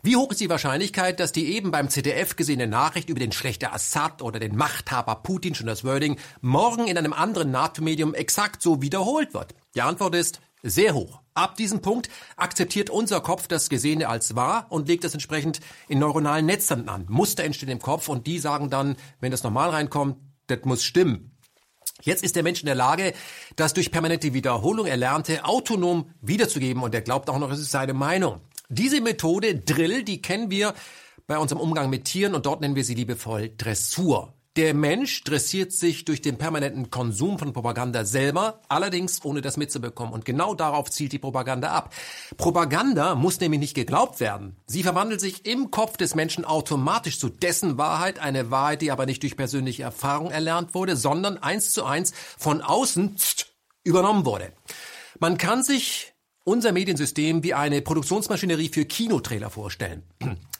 Wie 0.00 0.14
hoch 0.14 0.30
ist 0.30 0.40
die 0.40 0.48
Wahrscheinlichkeit, 0.48 1.18
dass 1.18 1.32
die 1.32 1.56
eben 1.56 1.72
beim 1.72 1.90
ZDF 1.90 2.36
gesehene 2.36 2.68
Nachricht 2.68 3.08
über 3.08 3.18
den 3.18 3.32
schlechter 3.32 3.74
Assad 3.74 4.22
oder 4.22 4.38
den 4.38 4.54
Machthaber 4.54 5.16
Putin, 5.16 5.56
schon 5.56 5.66
das 5.66 5.82
Wording, 5.82 6.20
morgen 6.40 6.86
in 6.86 6.96
einem 6.96 7.12
anderen 7.12 7.50
NATO-Medium 7.50 8.14
exakt 8.14 8.62
so 8.62 8.80
wiederholt 8.80 9.34
wird? 9.34 9.56
Die 9.74 9.82
Antwort 9.82 10.14
ist 10.14 10.40
sehr 10.62 10.94
hoch. 10.94 11.20
Ab 11.34 11.56
diesem 11.56 11.80
Punkt 11.80 12.08
akzeptiert 12.36 12.90
unser 12.90 13.20
Kopf 13.20 13.46
das 13.46 13.68
Gesehene 13.68 14.08
als 14.08 14.34
wahr 14.34 14.66
und 14.70 14.88
legt 14.88 15.04
es 15.04 15.14
entsprechend 15.14 15.60
in 15.88 15.98
neuronalen 15.98 16.46
Netzen 16.46 16.88
an. 16.88 17.06
Muster 17.08 17.44
entstehen 17.44 17.68
im 17.68 17.78
Kopf 17.78 18.08
und 18.08 18.26
die 18.26 18.38
sagen 18.38 18.70
dann, 18.70 18.96
wenn 19.20 19.30
das 19.30 19.44
normal 19.44 19.70
reinkommt, 19.70 20.16
das 20.48 20.60
muss 20.64 20.82
stimmen. 20.82 21.38
Jetzt 22.02 22.22
ist 22.22 22.36
der 22.36 22.42
Mensch 22.42 22.60
in 22.60 22.66
der 22.66 22.74
Lage, 22.74 23.12
das 23.56 23.74
durch 23.74 23.90
permanente 23.90 24.32
Wiederholung 24.32 24.86
Erlernte 24.86 25.44
autonom 25.44 26.10
wiederzugeben 26.20 26.82
und 26.82 26.94
er 26.94 27.02
glaubt 27.02 27.28
auch 27.28 27.38
noch, 27.38 27.50
es 27.50 27.60
ist 27.60 27.72
seine 27.72 27.94
Meinung. 27.94 28.40
Diese 28.68 29.00
Methode 29.00 29.56
Drill, 29.56 30.04
die 30.04 30.22
kennen 30.22 30.50
wir 30.50 30.74
bei 31.26 31.38
unserem 31.38 31.60
Umgang 31.60 31.90
mit 31.90 32.04
Tieren 32.04 32.34
und 32.34 32.46
dort 32.46 32.60
nennen 32.60 32.76
wir 32.76 32.84
sie 32.84 32.94
liebevoll 32.94 33.50
Dressur. 33.56 34.34
Der 34.56 34.74
Mensch 34.74 35.22
dressiert 35.22 35.72
sich 35.72 36.04
durch 36.04 36.20
den 36.20 36.36
permanenten 36.36 36.90
Konsum 36.90 37.38
von 37.38 37.52
Propaganda 37.52 38.04
selber, 38.04 38.60
allerdings 38.68 39.24
ohne 39.24 39.40
das 39.40 39.56
mitzubekommen. 39.56 40.12
Und 40.12 40.24
genau 40.24 40.54
darauf 40.54 40.90
zielt 40.90 41.12
die 41.12 41.20
Propaganda 41.20 41.70
ab. 41.70 41.94
Propaganda 42.36 43.14
muss 43.14 43.38
nämlich 43.38 43.60
nicht 43.60 43.74
geglaubt 43.74 44.18
werden. 44.18 44.56
Sie 44.66 44.82
verwandelt 44.82 45.20
sich 45.20 45.46
im 45.46 45.70
Kopf 45.70 45.96
des 45.96 46.16
Menschen 46.16 46.44
automatisch 46.44 47.20
zu 47.20 47.28
dessen 47.28 47.78
Wahrheit, 47.78 48.18
eine 48.18 48.50
Wahrheit, 48.50 48.82
die 48.82 48.90
aber 48.90 49.06
nicht 49.06 49.22
durch 49.22 49.36
persönliche 49.36 49.84
Erfahrung 49.84 50.30
erlernt 50.30 50.74
wurde, 50.74 50.96
sondern 50.96 51.38
eins 51.38 51.72
zu 51.72 51.84
eins 51.84 52.12
von 52.36 52.60
außen 52.60 53.16
übernommen 53.84 54.24
wurde. 54.24 54.52
Man 55.20 55.38
kann 55.38 55.62
sich 55.62 56.14
unser 56.42 56.72
Mediensystem 56.72 57.42
wie 57.42 57.54
eine 57.54 57.82
Produktionsmaschinerie 57.82 58.70
für 58.70 58.86
Kinotrailer 58.86 59.50
vorstellen. 59.50 60.02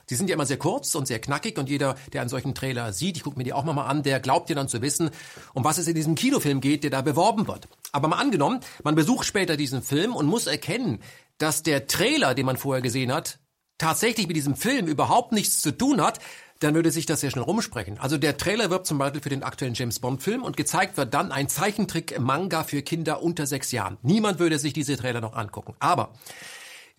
Sie 0.09 0.15
sind 0.15 0.31
ja 0.31 0.35
immer 0.35 0.47
sehr 0.47 0.57
kurz 0.57 0.95
und 0.95 1.07
sehr 1.07 1.21
knackig 1.21 1.59
und 1.59 1.69
jeder, 1.69 1.97
der 2.13 2.23
einen 2.23 2.31
solchen 2.31 2.55
Trailer 2.55 2.93
sieht, 2.93 3.17
ich 3.19 3.23
gucke 3.23 3.37
mir 3.37 3.45
die 3.45 3.53
auch 3.53 3.65
mal 3.65 3.85
an, 3.85 4.03
der 4.03 4.21
glaubt 4.21 4.49
dir 4.49 4.57
dann 4.57 4.69
zu 4.69 4.81
wissen, 4.81 5.11
um 5.53 5.65
was 5.65 5.77
es 5.77 5.87
in 5.87 5.95
diesem 5.95 6.15
Kinofilm 6.15 6.61
geht, 6.61 6.83
der 6.83 6.91
da 6.91 7.03
beworben 7.03 7.47
wird. 7.47 7.69
Aber 7.93 8.09
mal 8.09 8.17
angenommen, 8.17 8.61
man 8.83 8.95
besucht 8.95 9.27
später 9.27 9.57
diesen 9.57 9.83
Film 9.83 10.17
und 10.17 10.27
muss 10.27 10.47
erkennen, 10.47 11.01
dass 11.37 11.63
der 11.63 11.87
Trailer, 11.87 12.35
den 12.35 12.47
man 12.47 12.57
vorher 12.57 12.81
gesehen 12.81 13.13
hat, 13.13 13.39
tatsächlich 13.77 14.27
mit 14.27 14.37
diesem 14.37 14.57
Film 14.57 14.87
überhaupt 14.87 15.33
nichts 15.33 15.61
zu 15.61 15.77
tun 15.77 16.01
hat, 16.01 16.21
dann 16.61 16.75
würde 16.75 16.91
sich 16.91 17.07
das 17.07 17.21
sehr 17.21 17.31
schnell 17.31 17.45
rumsprechen. 17.45 17.99
Also 17.99 18.19
der 18.19 18.37
Trailer 18.37 18.71
wirbt 18.71 18.87
zum 18.87 18.99
Beispiel 18.99 19.21
für 19.21 19.29
den 19.29 19.43
aktuellen 19.43 19.75
James 19.75 20.01
Bond 20.01 20.23
Film 20.23 20.43
und 20.43 20.57
gezeigt 20.57 20.97
wird 20.97 21.15
dann 21.15 21.31
ein 21.31 21.49
Zeichentrick-Manga 21.49 22.65
für 22.65 22.83
Kinder 22.83 23.23
unter 23.23 23.47
sechs 23.47 23.71
Jahren. 23.71 23.99
Niemand 24.03 24.39
würde 24.39 24.59
sich 24.59 24.73
diese 24.73 24.97
Trailer 24.97 25.21
noch 25.21 25.35
angucken. 25.35 25.75
Aber 25.79 26.13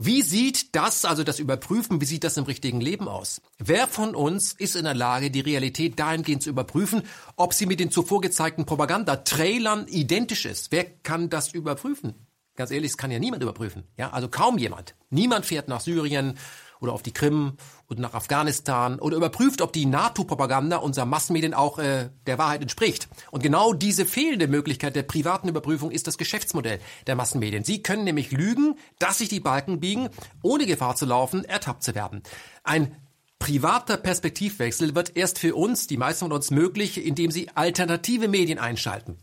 wie 0.01 0.21
sieht 0.21 0.75
das, 0.77 1.03
also 1.03 1.25
das 1.25 1.39
Überprüfen, 1.39 1.99
wie 1.99 2.05
sieht 2.05 2.23
das 2.23 2.37
im 2.37 2.45
richtigen 2.45 2.79
Leben 2.79 3.09
aus? 3.09 3.41
Wer 3.57 3.85
von 3.85 4.15
uns 4.15 4.53
ist 4.53 4.77
in 4.77 4.85
der 4.85 4.95
Lage, 4.95 5.29
die 5.29 5.41
Realität 5.41 5.99
dahingehend 5.99 6.41
zu 6.41 6.49
überprüfen, 6.49 7.03
ob 7.35 7.53
sie 7.53 7.65
mit 7.65 7.81
den 7.81 7.91
zuvor 7.91 8.21
gezeigten 8.21 8.65
Propaganda-Trailern 8.65 9.89
identisch 9.89 10.45
ist? 10.45 10.71
Wer 10.71 10.85
kann 10.85 11.29
das 11.29 11.53
überprüfen? 11.53 12.15
Ganz 12.55 12.71
ehrlich, 12.71 12.91
es 12.91 12.97
kann 12.97 13.11
ja 13.11 13.19
niemand 13.19 13.43
überprüfen. 13.43 13.83
Ja, 13.97 14.11
also 14.11 14.29
kaum 14.29 14.57
jemand. 14.57 14.95
Niemand 15.09 15.45
fährt 15.45 15.67
nach 15.67 15.81
Syrien 15.81 16.37
oder 16.79 16.93
auf 16.93 17.03
die 17.03 17.13
Krim 17.13 17.53
und 17.87 17.99
nach 17.99 18.13
Afghanistan 18.13 18.99
oder 18.99 19.17
überprüft, 19.17 19.61
ob 19.61 19.73
die 19.73 19.85
NATO-Propaganda 19.85 20.77
unserer 20.77 21.05
Massenmedien 21.05 21.53
auch 21.53 21.79
äh, 21.79 22.09
der 22.25 22.37
Wahrheit 22.37 22.61
entspricht. 22.61 23.07
Und 23.31 23.43
genau 23.43 23.73
diese 23.73 24.05
fehlende 24.05 24.47
Möglichkeit 24.47 24.95
der 24.95 25.03
privaten 25.03 25.49
Überprüfung 25.49 25.91
ist 25.91 26.07
das 26.07 26.17
Geschäftsmodell 26.17 26.79
der 27.07 27.15
Massenmedien. 27.15 27.63
Sie 27.63 27.83
können 27.83 28.03
nämlich 28.03 28.31
lügen, 28.31 28.75
dass 28.99 29.17
sich 29.17 29.29
die 29.29 29.39
Balken 29.39 29.79
biegen, 29.79 30.09
ohne 30.41 30.65
Gefahr 30.65 30.95
zu 30.95 31.05
laufen, 31.05 31.43
ertappt 31.43 31.83
zu 31.83 31.95
werden. 31.95 32.23
Ein 32.63 32.95
privater 33.39 33.97
Perspektivwechsel 33.97 34.95
wird 34.95 35.15
erst 35.15 35.39
für 35.39 35.55
uns, 35.55 35.87
die 35.87 35.97
meisten 35.97 36.25
von 36.25 36.33
uns, 36.33 36.51
möglich, 36.51 37.03
indem 37.03 37.31
sie 37.31 37.49
alternative 37.55 38.27
Medien 38.27 38.59
einschalten. 38.59 39.17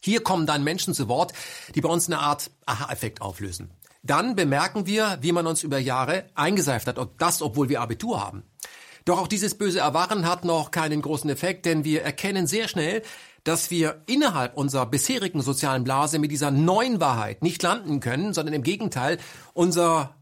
Hier 0.00 0.22
kommen 0.22 0.46
dann 0.46 0.62
Menschen 0.62 0.94
zu 0.94 1.08
Wort, 1.08 1.32
die 1.74 1.80
bei 1.80 1.88
uns 1.88 2.06
eine 2.06 2.20
Art 2.20 2.50
Aha-Effekt 2.66 3.20
auflösen. 3.20 3.70
Dann 4.02 4.36
bemerken 4.36 4.86
wir, 4.86 5.18
wie 5.20 5.32
man 5.32 5.46
uns 5.46 5.62
über 5.62 5.78
Jahre 5.78 6.26
eingeseift 6.34 6.86
hat, 6.86 6.98
und 6.98 7.10
das, 7.18 7.42
obwohl 7.42 7.68
wir 7.68 7.80
Abitur 7.80 8.24
haben. 8.24 8.44
Doch 9.04 9.18
auch 9.18 9.28
dieses 9.28 9.56
böse 9.56 9.80
Erwachen 9.80 10.26
hat 10.26 10.44
noch 10.44 10.70
keinen 10.70 11.00
großen 11.00 11.30
Effekt, 11.30 11.64
denn 11.66 11.84
wir 11.84 12.02
erkennen 12.02 12.46
sehr 12.46 12.68
schnell, 12.68 13.02
dass 13.44 13.70
wir 13.70 14.02
innerhalb 14.06 14.56
unserer 14.56 14.84
bisherigen 14.84 15.40
sozialen 15.40 15.84
Blase 15.84 16.18
mit 16.18 16.30
dieser 16.30 16.50
neuen 16.50 17.00
Wahrheit 17.00 17.42
nicht 17.42 17.62
landen 17.62 18.00
können, 18.00 18.34
sondern 18.34 18.54
im 18.54 18.62
Gegenteil 18.62 19.18
unser 19.54 20.14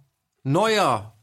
neuer 0.44 1.18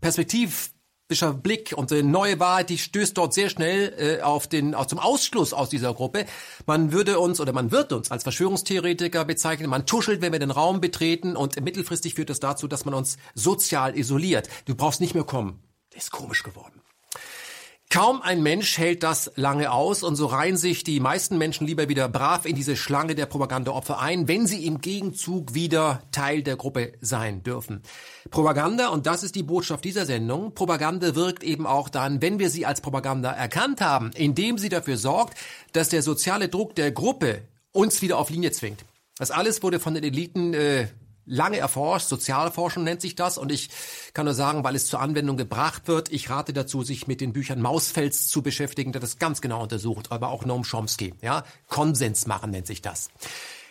Perspektiv 0.00 0.71
skeptischer 1.12 1.34
Blick 1.34 1.74
und 1.76 1.92
eine 1.92 2.02
neue 2.02 2.40
Wahrheit, 2.40 2.70
die 2.70 2.78
stößt 2.78 3.16
dort 3.18 3.34
sehr 3.34 3.50
schnell 3.50 3.92
äh, 3.98 4.22
auf 4.22 4.46
den 4.46 4.74
auch 4.74 4.86
zum 4.86 4.98
Ausschluss 4.98 5.52
aus 5.52 5.68
dieser 5.68 5.92
Gruppe. 5.92 6.24
Man 6.66 6.92
würde 6.92 7.18
uns 7.18 7.40
oder 7.40 7.52
man 7.52 7.70
wird 7.70 7.92
uns 7.92 8.10
als 8.10 8.22
Verschwörungstheoretiker 8.22 9.24
bezeichnen. 9.24 9.68
Man 9.68 9.86
tuschelt, 9.86 10.22
wenn 10.22 10.32
wir 10.32 10.38
den 10.38 10.50
Raum 10.50 10.80
betreten 10.80 11.36
und 11.36 11.60
mittelfristig 11.62 12.14
führt 12.14 12.30
das 12.30 12.40
dazu, 12.40 12.66
dass 12.66 12.84
man 12.84 12.94
uns 12.94 13.18
sozial 13.34 13.96
isoliert. 13.96 14.48
Du 14.64 14.74
brauchst 14.74 15.00
nicht 15.00 15.14
mehr 15.14 15.24
kommen. 15.24 15.62
Das 15.90 16.04
ist 16.04 16.10
komisch 16.10 16.42
geworden. 16.42 16.81
Kaum 17.92 18.22
ein 18.22 18.42
Mensch 18.42 18.78
hält 18.78 19.02
das 19.02 19.30
lange 19.36 19.70
aus 19.70 20.02
und 20.02 20.16
so 20.16 20.24
reihen 20.24 20.56
sich 20.56 20.82
die 20.82 20.98
meisten 20.98 21.36
Menschen 21.36 21.66
lieber 21.66 21.90
wieder 21.90 22.08
brav 22.08 22.46
in 22.46 22.56
diese 22.56 22.74
Schlange 22.74 23.14
der 23.14 23.26
Propagandaopfer 23.26 24.00
ein, 24.00 24.28
wenn 24.28 24.46
sie 24.46 24.64
im 24.64 24.80
Gegenzug 24.80 25.52
wieder 25.52 26.02
Teil 26.10 26.42
der 26.42 26.56
Gruppe 26.56 26.94
sein 27.02 27.42
dürfen. 27.42 27.82
Propaganda, 28.30 28.88
und 28.88 29.04
das 29.04 29.22
ist 29.22 29.34
die 29.34 29.42
Botschaft 29.42 29.84
dieser 29.84 30.06
Sendung, 30.06 30.54
Propaganda 30.54 31.14
wirkt 31.14 31.44
eben 31.44 31.66
auch 31.66 31.90
dann, 31.90 32.22
wenn 32.22 32.38
wir 32.38 32.48
sie 32.48 32.64
als 32.64 32.80
Propaganda 32.80 33.30
erkannt 33.30 33.82
haben, 33.82 34.10
indem 34.14 34.56
sie 34.56 34.70
dafür 34.70 34.96
sorgt, 34.96 35.36
dass 35.74 35.90
der 35.90 36.00
soziale 36.00 36.48
Druck 36.48 36.74
der 36.74 36.92
Gruppe 36.92 37.42
uns 37.72 38.00
wieder 38.00 38.16
auf 38.16 38.30
Linie 38.30 38.52
zwingt. 38.52 38.86
Das 39.18 39.30
alles 39.30 39.62
wurde 39.62 39.80
von 39.80 39.92
den 39.92 40.04
Eliten 40.04 40.54
äh, 40.54 40.86
lange 41.26 41.58
erforscht, 41.58 42.08
Sozialforschung 42.08 42.84
nennt 42.84 43.00
sich 43.00 43.14
das 43.14 43.38
und 43.38 43.52
ich 43.52 43.70
kann 44.14 44.24
nur 44.24 44.34
sagen, 44.34 44.64
weil 44.64 44.74
es 44.74 44.86
zur 44.86 45.00
Anwendung 45.00 45.36
gebracht 45.36 45.88
wird, 45.88 46.10
ich 46.10 46.30
rate 46.30 46.52
dazu, 46.52 46.82
sich 46.82 47.06
mit 47.06 47.20
den 47.20 47.32
Büchern 47.32 47.60
Mausfels 47.60 48.28
zu 48.28 48.42
beschäftigen, 48.42 48.92
der 48.92 49.00
das 49.00 49.18
ganz 49.18 49.40
genau 49.40 49.62
untersucht, 49.62 50.10
aber 50.10 50.28
auch 50.28 50.44
Noam 50.44 50.62
Chomsky, 50.62 51.14
ja, 51.22 51.44
Konsens 51.68 52.26
machen 52.26 52.50
nennt 52.50 52.66
sich 52.66 52.82
das. 52.82 53.10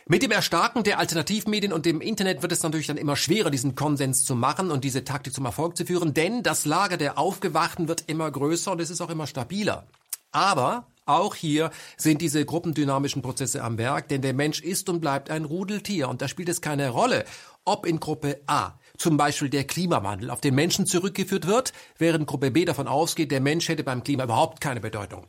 Mit 0.08 0.24
dem 0.24 0.32
Erstarken 0.32 0.84
der 0.84 1.00
Alternativmedien 1.00 1.72
und 1.72 1.86
dem 1.86 2.02
Internet 2.02 2.42
wird 2.42 2.52
es 2.52 2.64
natürlich 2.64 2.88
dann 2.88 2.98
immer 2.98 3.16
schwerer, 3.16 3.50
diesen 3.50 3.76
Konsens 3.76 4.26
zu 4.26 4.36
machen 4.36 4.72
und 4.72 4.84
diese 4.84 5.04
Taktik 5.04 5.34
zum 5.34 5.46
Erfolg 5.46 5.78
zu 5.78 5.86
führen, 5.86 6.14
denn 6.14 6.44
das 6.44 6.66
Lager 6.66 6.98
der 6.98 7.18
Aufgewachten 7.18 7.88
wird 7.88 8.06
immer 8.08 8.30
größer 8.30 8.72
und 8.72 8.82
es 8.82 8.90
ist 8.90 9.02
auch 9.02 9.10
immer 9.10 9.28
stabiler. 9.28 9.88
Aber 10.32 10.88
auch 11.06 11.36
hier 11.36 11.72
sind 11.98 12.22
diese 12.22 12.46
gruppendynamischen 12.46 13.22
Prozesse 13.22 13.64
am 13.64 13.78
Werk, 13.78 14.08
denn 14.08 14.22
der 14.22 14.34
Mensch 14.34 14.62
ist 14.62 14.90
und 14.90 15.02
bleibt 15.02 15.30
ein 15.30 15.46
Rudeltier 15.46 16.10
und 16.10 16.22
da 16.22 16.28
spielt 16.28 16.50
es 16.50 16.62
keine 16.62 16.90
Rolle, 16.90 17.26
ob 17.66 17.86
in 17.86 18.00
Gruppe 18.00 18.42
A 18.48 18.74
zum 18.98 19.18
Beispiel 19.18 19.50
der 19.50 19.64
Klimawandel 19.64 20.30
auf 20.30 20.42
den 20.42 20.54
Menschen 20.54 20.86
zurückgeführt 20.86 21.48
wird, 21.48 21.74
während 21.98 22.28
Gruppe 22.28 22.52
B 22.52 22.66
davon 22.66 22.88
ausgeht, 22.88 23.32
der 23.32 23.42
Mensch 23.42 23.68
hätte 23.68 23.84
beim 23.84 24.04
Klima 24.04 24.26
überhaupt 24.26 24.62
keine 24.62 24.80
Bedeutung. 24.80 25.26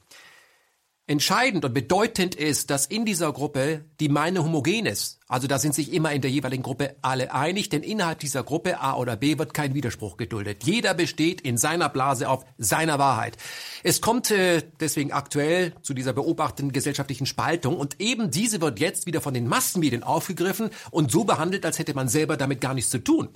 Entscheidend 1.08 1.64
und 1.64 1.74
bedeutend 1.74 2.36
ist, 2.36 2.70
dass 2.70 2.86
in 2.86 3.04
dieser 3.04 3.32
Gruppe 3.32 3.84
die 3.98 4.08
Meinung 4.08 4.44
homogen 4.44 4.86
ist. 4.86 5.18
Also 5.26 5.48
da 5.48 5.58
sind 5.58 5.74
sich 5.74 5.92
immer 5.92 6.12
in 6.12 6.22
der 6.22 6.30
jeweiligen 6.30 6.62
Gruppe 6.62 6.94
alle 7.02 7.34
einig, 7.34 7.68
denn 7.68 7.82
innerhalb 7.82 8.20
dieser 8.20 8.44
Gruppe 8.44 8.80
A 8.80 8.94
oder 8.94 9.16
B 9.16 9.36
wird 9.36 9.52
kein 9.52 9.74
Widerspruch 9.74 10.16
geduldet. 10.16 10.62
Jeder 10.62 10.94
besteht 10.94 11.40
in 11.40 11.58
seiner 11.58 11.88
Blase 11.88 12.28
auf 12.28 12.44
seiner 12.56 13.00
Wahrheit. 13.00 13.36
Es 13.82 14.00
kommt 14.00 14.30
äh, 14.30 14.62
deswegen 14.78 15.10
aktuell 15.10 15.74
zu 15.82 15.92
dieser 15.92 16.12
beobachteten 16.12 16.70
gesellschaftlichen 16.70 17.26
Spaltung 17.26 17.76
und 17.76 18.00
eben 18.00 18.30
diese 18.30 18.60
wird 18.60 18.78
jetzt 18.78 19.06
wieder 19.06 19.20
von 19.20 19.34
den 19.34 19.48
Massenmedien 19.48 20.04
aufgegriffen 20.04 20.70
und 20.92 21.10
so 21.10 21.24
behandelt, 21.24 21.66
als 21.66 21.80
hätte 21.80 21.94
man 21.94 22.08
selber 22.08 22.36
damit 22.36 22.60
gar 22.60 22.74
nichts 22.74 22.90
zu 22.90 23.02
tun. 23.02 23.28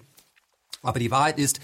Aber 0.82 1.00
die 1.00 1.10
Wahrheit 1.10 1.40
ist, 1.40 1.58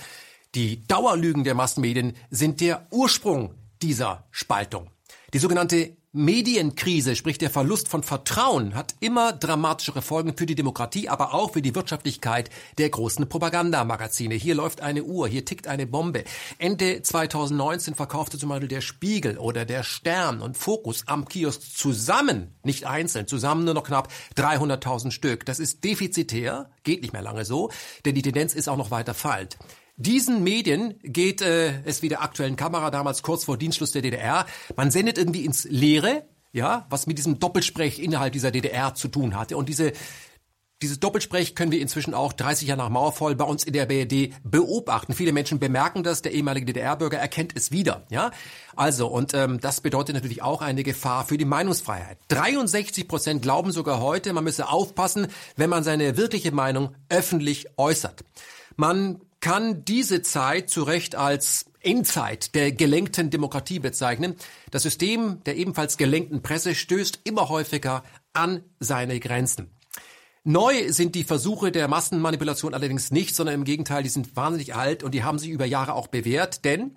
die 0.56 0.84
Dauerlügen 0.86 1.44
der 1.44 1.54
Massenmedien 1.54 2.14
sind 2.28 2.60
der 2.60 2.88
Ursprung 2.90 3.54
dieser 3.80 4.26
Spaltung. 4.32 4.91
Die 5.34 5.38
sogenannte 5.38 5.96
Medienkrise, 6.12 7.16
sprich 7.16 7.38
der 7.38 7.48
Verlust 7.48 7.88
von 7.88 8.02
Vertrauen, 8.02 8.74
hat 8.74 8.94
immer 9.00 9.32
dramatischere 9.32 10.02
Folgen 10.02 10.36
für 10.36 10.44
die 10.44 10.54
Demokratie, 10.54 11.08
aber 11.08 11.32
auch 11.32 11.54
für 11.54 11.62
die 11.62 11.74
Wirtschaftlichkeit 11.74 12.50
der 12.76 12.90
großen 12.90 13.26
Propagandamagazine. 13.30 14.34
Hier 14.34 14.54
läuft 14.54 14.82
eine 14.82 15.04
Uhr, 15.04 15.26
hier 15.26 15.46
tickt 15.46 15.68
eine 15.68 15.86
Bombe. 15.86 16.24
Ende 16.58 17.00
2019 17.00 17.94
verkaufte 17.94 18.36
zum 18.36 18.50
Beispiel 18.50 18.68
der 18.68 18.82
Spiegel 18.82 19.38
oder 19.38 19.64
der 19.64 19.84
Stern 19.84 20.42
und 20.42 20.58
Fokus 20.58 21.04
am 21.06 21.26
Kiosk 21.26 21.62
zusammen, 21.62 22.54
nicht 22.62 22.86
einzeln, 22.86 23.26
zusammen 23.26 23.64
nur 23.64 23.72
noch 23.72 23.84
knapp 23.84 24.12
300.000 24.36 25.12
Stück. 25.12 25.46
Das 25.46 25.60
ist 25.60 25.82
defizitär, 25.82 26.68
geht 26.84 27.00
nicht 27.00 27.14
mehr 27.14 27.22
lange 27.22 27.46
so, 27.46 27.70
denn 28.04 28.14
die 28.14 28.20
Tendenz 28.20 28.52
ist 28.52 28.68
auch 28.68 28.76
noch 28.76 28.90
weiter 28.90 29.14
fallend. 29.14 29.56
Diesen 29.96 30.42
Medien 30.42 30.98
geht 31.02 31.42
äh, 31.42 31.82
es 31.84 32.02
wie 32.02 32.08
der 32.08 32.22
aktuellen 32.22 32.56
Kamera 32.56 32.90
damals 32.90 33.22
kurz 33.22 33.44
vor 33.44 33.58
Dienstschluss 33.58 33.92
der 33.92 34.02
DDR. 34.02 34.46
Man 34.76 34.90
sendet 34.90 35.18
irgendwie 35.18 35.44
ins 35.44 35.64
Leere, 35.64 36.24
ja, 36.52 36.86
was 36.90 37.06
mit 37.06 37.18
diesem 37.18 37.38
Doppelsprech 37.38 37.98
innerhalb 37.98 38.32
dieser 38.32 38.50
DDR 38.50 38.94
zu 38.94 39.08
tun 39.08 39.36
hatte. 39.36 39.56
Und 39.56 39.68
diese 39.68 39.92
dieses 40.82 40.98
Doppelsprech 40.98 41.54
können 41.54 41.70
wir 41.70 41.80
inzwischen 41.80 42.12
auch 42.12 42.32
30 42.32 42.66
Jahre 42.66 42.78
nach 42.82 42.88
Mauerfall 42.88 43.36
bei 43.36 43.44
uns 43.44 43.62
in 43.62 43.72
der 43.72 43.86
BRD 43.86 44.32
beobachten. 44.42 45.14
Viele 45.14 45.32
Menschen 45.32 45.60
bemerken 45.60 46.02
das, 46.02 46.22
der 46.22 46.32
ehemalige 46.32 46.66
DDR-Bürger 46.66 47.18
erkennt 47.18 47.56
es 47.56 47.70
wieder. 47.70 48.04
Ja, 48.10 48.32
also 48.74 49.06
und 49.06 49.32
ähm, 49.32 49.60
das 49.60 49.80
bedeutet 49.80 50.16
natürlich 50.16 50.42
auch 50.42 50.60
eine 50.60 50.82
Gefahr 50.82 51.24
für 51.24 51.38
die 51.38 51.44
Meinungsfreiheit. 51.44 52.18
63 52.28 53.06
Prozent 53.06 53.42
glauben 53.42 53.70
sogar 53.70 54.00
heute, 54.00 54.32
man 54.32 54.42
müsse 54.42 54.68
aufpassen, 54.68 55.28
wenn 55.56 55.70
man 55.70 55.84
seine 55.84 56.16
wirkliche 56.16 56.50
Meinung 56.50 56.96
öffentlich 57.08 57.68
äußert. 57.78 58.24
Man 58.74 59.20
kann 59.42 59.84
diese 59.84 60.22
Zeit 60.22 60.70
zu 60.70 60.84
Recht 60.84 61.16
als 61.16 61.66
Endzeit 61.80 62.54
der 62.54 62.72
gelenkten 62.72 63.28
Demokratie 63.28 63.80
bezeichnen. 63.80 64.36
Das 64.70 64.84
System 64.84 65.42
der 65.44 65.56
ebenfalls 65.56 65.98
gelenkten 65.98 66.42
Presse 66.42 66.74
stößt 66.74 67.20
immer 67.24 67.50
häufiger 67.50 68.04
an 68.32 68.62
seine 68.78 69.20
Grenzen. 69.20 69.70
Neu 70.44 70.90
sind 70.90 71.14
die 71.14 71.24
Versuche 71.24 71.70
der 71.70 71.88
Massenmanipulation 71.88 72.72
allerdings 72.72 73.10
nicht, 73.10 73.34
sondern 73.34 73.56
im 73.56 73.64
Gegenteil, 73.64 74.02
die 74.02 74.08
sind 74.08 74.34
wahnsinnig 74.36 74.74
alt 74.74 75.02
und 75.02 75.12
die 75.12 75.24
haben 75.24 75.38
sich 75.38 75.50
über 75.50 75.66
Jahre 75.66 75.94
auch 75.94 76.06
bewährt, 76.06 76.64
denn 76.64 76.96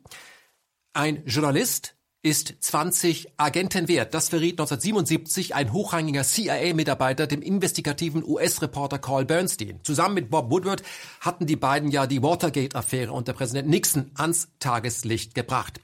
ein 0.93 1.24
Journalist 1.26 1.96
ist 2.26 2.55
20 2.59 3.34
Agenten 3.38 3.88
wert. 3.88 4.15
Das 4.15 4.30
verriet 4.30 4.53
1977 4.53 5.53
ein 5.53 5.71
hochrangiger 5.71 6.23
CIA-Mitarbeiter 6.23 7.28
dem 7.28 7.43
investigativen 7.43 8.23
US-Reporter 8.26 8.97
Carl 8.97 9.26
Bernstein. 9.26 9.80
Zusammen 9.84 10.15
mit 10.15 10.32
Bob 10.32 10.49
Woodward 10.49 10.82
hatten 11.21 11.45
die 11.45 11.55
beiden 11.55 11.91
ja 11.91 12.07
die 12.07 12.23
Watergate-Affäre 12.23 13.11
unter 13.11 13.34
Präsident 13.34 13.69
Nixon 13.69 14.09
ans 14.15 14.47
Tageslicht 14.57 15.36
gebracht. 15.36 15.80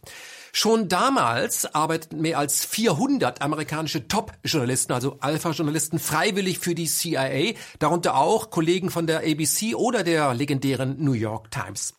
Schon 0.51 0.89
damals 0.89 1.75
arbeiteten 1.75 2.21
mehr 2.21 2.39
als 2.39 2.65
400 2.65 3.43
amerikanische 3.43 4.07
Top-Journalisten, 4.07 4.93
also 4.93 5.17
Alpha-Journalisten, 5.19 5.99
freiwillig 5.99 6.57
für 6.57 6.73
die 6.73 6.87
CIA, 6.87 7.53
darunter 7.77 8.17
auch 8.17 8.49
Kollegen 8.49 8.89
von 8.89 9.05
der 9.05 9.19
ABC 9.19 9.75
oder 9.75 10.03
der 10.03 10.33
legendären 10.33 10.95
New 10.97 11.13
York 11.13 11.51
Times. 11.51 11.93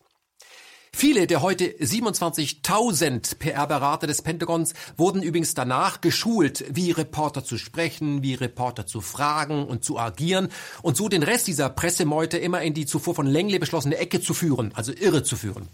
Viele 0.95 1.25
der 1.25 1.41
heute 1.41 1.65
27.000 1.65 3.37
PR-Berater 3.39 4.05
des 4.05 4.21
Pentagons 4.21 4.73
wurden 4.95 5.23
übrigens 5.23 5.55
danach 5.55 6.01
geschult, 6.01 6.63
wie 6.69 6.91
Reporter 6.91 7.43
zu 7.43 7.57
sprechen, 7.57 8.21
wie 8.21 8.35
Reporter 8.35 8.85
zu 8.85 9.01
fragen 9.01 9.65
und 9.65 9.83
zu 9.83 9.97
agieren 9.97 10.49
und 10.83 10.95
so 10.95 11.09
den 11.09 11.23
Rest 11.23 11.47
dieser 11.47 11.69
Pressemeute 11.69 12.37
immer 12.37 12.61
in 12.61 12.75
die 12.75 12.85
zuvor 12.85 13.15
von 13.15 13.25
Langley 13.25 13.57
beschlossene 13.57 13.97
Ecke 13.97 14.21
zu 14.21 14.35
führen, 14.35 14.71
also 14.75 14.93
irre 14.93 15.23
zu 15.23 15.35
führen. 15.35 15.67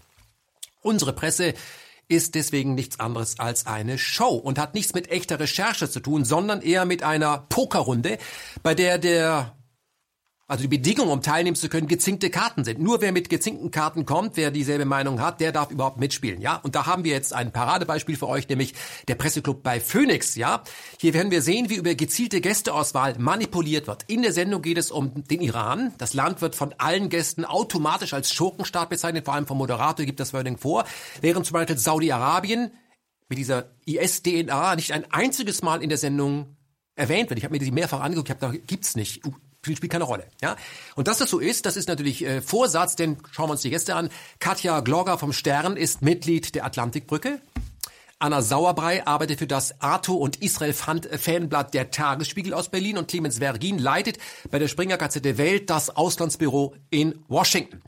Unsere 0.82 1.11
Presse 1.11 1.53
ist 2.07 2.34
deswegen 2.34 2.74
nichts 2.74 2.99
anderes 2.99 3.39
als 3.39 3.67
eine 3.67 3.97
Show 3.97 4.34
und 4.34 4.57
hat 4.57 4.74
nichts 4.74 4.93
mit 4.93 5.11
echter 5.11 5.39
Recherche 5.39 5.89
zu 5.89 5.99
tun, 5.99 6.24
sondern 6.26 6.61
eher 6.61 6.86
mit 6.86 7.03
einer 7.03 7.45
Pokerrunde, 7.49 8.17
bei 8.63 8.74
der 8.74 8.97
der 8.97 9.59
also 10.50 10.64
die 10.64 10.68
Bedingung, 10.68 11.10
um 11.10 11.22
teilnehmen 11.22 11.56
zu 11.56 11.70
können, 11.70 11.88
gezinkte 11.88 12.32
Karten 12.32 12.64
sind. 12.66 12.80
Nur 12.80 13.02
wer 13.02 13.12
mit 13.12 13.30
gezinkten 13.30 13.70
Karten 13.70 14.08
kommt, 14.08 14.36
wer 14.36 14.50
dieselbe 14.50 14.84
Meinung 14.84 15.22
hat, 15.22 15.41
der 15.41 15.52
darf 15.52 15.70
überhaupt 15.70 16.00
mitspielen, 16.00 16.41
ja? 16.41 16.56
Und 16.56 16.74
da 16.74 16.88
haben 16.88 17.04
wir 17.04 17.12
jetzt 17.12 17.34
ein 17.34 17.52
Paradebeispiel 17.52 18.18
für 18.18 18.28
euch, 18.28 18.50
nämlich 18.50 18.74
der 19.08 19.14
Presseclub 19.14 19.62
bei 19.62 19.80
Phoenix, 19.80 20.34
ja? 20.34 20.64
Hier 21.00 21.14
werden 21.14 21.30
wir 21.30 21.43
sehen, 21.43 21.70
wie 21.70 21.76
über 21.76 21.93
gezielte 21.93 22.41
Gästeauswahl 22.41 23.20
manipuliert 23.20 23.86
wird. 23.86 24.06
In 24.08 24.24
der 24.24 24.34
Sendung 24.34 24.64
geht 24.64 24.80
es 24.80 24.89
um 24.89 25.24
den 25.24 25.41
Iran. 25.41 25.93
Das 26.00 26.16
Land 26.16 26.41
wird 26.41 26.56
von 26.56 26.74
allen 26.80 27.10
Gästen 27.10 27.45
automatisch 27.45 28.16
als 28.16 28.34
Schurkenstaat 28.34 28.89
bezeichnet, 28.89 29.26
vor 29.26 29.36
allem 29.36 29.45
vom 29.45 29.60
Moderator 29.60 30.04
gibt 30.04 30.20
das 30.20 30.34
Wording 30.34 30.58
vor, 30.58 30.84
während 31.22 31.45
zum 31.45 31.54
Beispiel 31.54 31.78
Saudi-Arabien 31.78 32.72
mit 33.28 33.38
dieser 33.38 33.70
IS-DNA 33.86 34.76
nicht 34.78 34.93
ein 34.93 35.06
einziges 35.12 35.62
Mal 35.62 35.84
in 35.84 35.89
der 35.89 36.00
Sendung 36.00 36.58
erwähnt 36.95 37.30
wird. 37.30 37.38
Ich 37.38 37.43
habe 37.43 37.54
mir 37.54 37.60
die 37.60 37.70
mehrfach 37.70 38.02
angeguckt, 38.02 38.30
ich 38.30 38.36
habe 38.36 38.58
da 38.58 38.64
gibt's 38.66 38.95
nicht 38.95 39.22
spielt 39.64 39.91
keine 39.91 40.03
Rolle. 40.03 40.28
Ja? 40.41 40.55
Und 40.95 41.07
dass 41.07 41.18
das 41.18 41.30
so 41.30 41.39
ist, 41.39 41.66
das 41.66 41.78
ist 41.78 41.88
natürlich 41.88 42.26
äh, 42.26 42.41
Vorsatz, 42.41 42.95
denn 42.95 43.18
schauen 43.32 43.49
wir 43.49 43.53
uns 43.53 43.62
die 43.62 43.70
Gäste 43.70 43.95
an. 43.95 44.10
Katja 44.39 44.80
Glogger 44.80 45.18
vom 45.18 45.34
Stern 45.34 45.78
ist 45.78 46.01
Mitglied 46.01 46.55
der 46.55 46.66
Atlantikbrücke. 46.66 47.41
Anna 48.22 48.41
Sauerbrei 48.41 49.07
arbeitet 49.07 49.39
für 49.39 49.47
das 49.47 49.80
Arto 49.80 50.14
und 50.14 50.41
Israel 50.41 50.74
Fanblatt 50.74 51.74
der 51.74 51.89
Tagesspiegel 51.89 52.53
aus 52.53 52.68
Berlin 52.68 52.97
und 52.97 53.07
Clemens 53.07 53.38
Vergin 53.38 53.80
leitet 53.80 54.18
bei 54.51 54.60
der 54.60 54.68
Springer 54.68 54.97
Gazette 54.97 55.38
Welt 55.38 55.70
das 55.70 55.95
Auslandsbüro 55.95 56.76
in 56.89 57.24
Washington. 57.30 57.82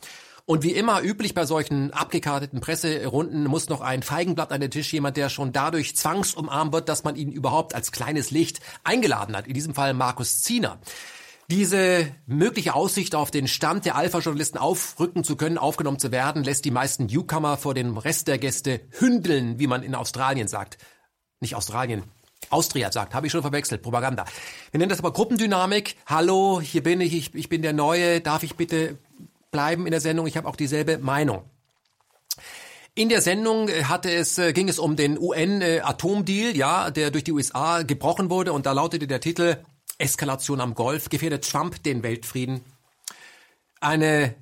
Und 0.45 0.63
wie 0.63 0.71
immer 0.71 1.01
üblich 1.01 1.33
bei 1.33 1.45
solchen 1.45 1.91
abgekarteten 1.91 2.61
Presserunden 2.61 3.43
muss 3.43 3.67
noch 3.67 3.81
ein 3.81 4.03
Feigenblatt 4.03 4.51
an 4.53 4.61
den 4.61 4.71
Tisch, 4.71 4.91
jemand, 4.93 5.17
der 5.17 5.29
schon 5.29 5.51
dadurch 5.51 5.97
zwangsumarmt 5.97 6.71
wird, 6.71 6.89
dass 6.89 7.03
man 7.03 7.17
ihn 7.17 7.31
überhaupt 7.31 7.75
als 7.75 7.91
kleines 7.91 8.31
Licht 8.31 8.61
eingeladen 8.85 9.35
hat. 9.35 9.47
In 9.47 9.53
diesem 9.53 9.75
Fall 9.75 9.93
Markus 9.93 10.41
Ziener. 10.41 10.79
Diese 11.51 12.07
mögliche 12.27 12.75
Aussicht 12.75 13.13
auf 13.13 13.29
den 13.29 13.45
Stand 13.45 13.83
der 13.83 13.97
Alpha-Journalisten 13.97 14.57
aufrücken 14.57 15.25
zu 15.25 15.35
können, 15.35 15.57
aufgenommen 15.57 15.99
zu 15.99 16.09
werden, 16.09 16.45
lässt 16.45 16.63
die 16.63 16.71
meisten 16.71 17.07
Newcomer 17.07 17.57
vor 17.57 17.73
dem 17.73 17.97
Rest 17.97 18.29
der 18.29 18.37
Gäste 18.37 18.79
hündeln, 18.91 19.59
wie 19.59 19.67
man 19.67 19.83
in 19.83 19.93
Australien 19.93 20.47
sagt. 20.47 20.77
Nicht 21.41 21.55
Australien, 21.55 22.03
Austria 22.51 22.89
sagt, 22.89 23.13
habe 23.13 23.27
ich 23.27 23.33
schon 23.33 23.41
verwechselt, 23.41 23.81
Propaganda. 23.81 24.23
Wir 24.71 24.77
nennen 24.77 24.91
das 24.91 24.99
aber 24.99 25.11
Gruppendynamik. 25.11 25.97
Hallo, 26.05 26.61
hier 26.61 26.83
bin 26.83 27.01
ich, 27.01 27.13
ich, 27.13 27.35
ich 27.35 27.49
bin 27.49 27.61
der 27.61 27.73
Neue, 27.73 28.21
darf 28.21 28.43
ich 28.43 28.55
bitte 28.55 28.97
bleiben 29.51 29.85
in 29.85 29.91
der 29.91 29.99
Sendung? 29.99 30.27
Ich 30.27 30.37
habe 30.37 30.47
auch 30.47 30.55
dieselbe 30.55 30.99
Meinung. 30.99 31.43
In 32.95 33.09
der 33.09 33.21
Sendung 33.21 33.67
hatte 33.69 34.09
es, 34.09 34.37
äh, 34.37 34.53
ging 34.53 34.69
es 34.69 34.79
um 34.79 34.95
den 34.95 35.19
UN-Atomdeal, 35.19 36.55
ja, 36.55 36.91
der 36.91 37.11
durch 37.11 37.25
die 37.25 37.33
USA 37.33 37.81
gebrochen 37.81 38.29
wurde 38.29 38.53
und 38.53 38.65
da 38.65 38.71
lautete 38.71 39.05
der 39.05 39.19
Titel 39.19 39.57
Eskalation 39.97 40.61
am 40.61 40.75
Golf, 40.75 41.09
gefährdet 41.09 41.49
Trump 41.49 41.83
den 41.83 42.03
Weltfrieden. 42.03 42.61
Eine 43.79 44.35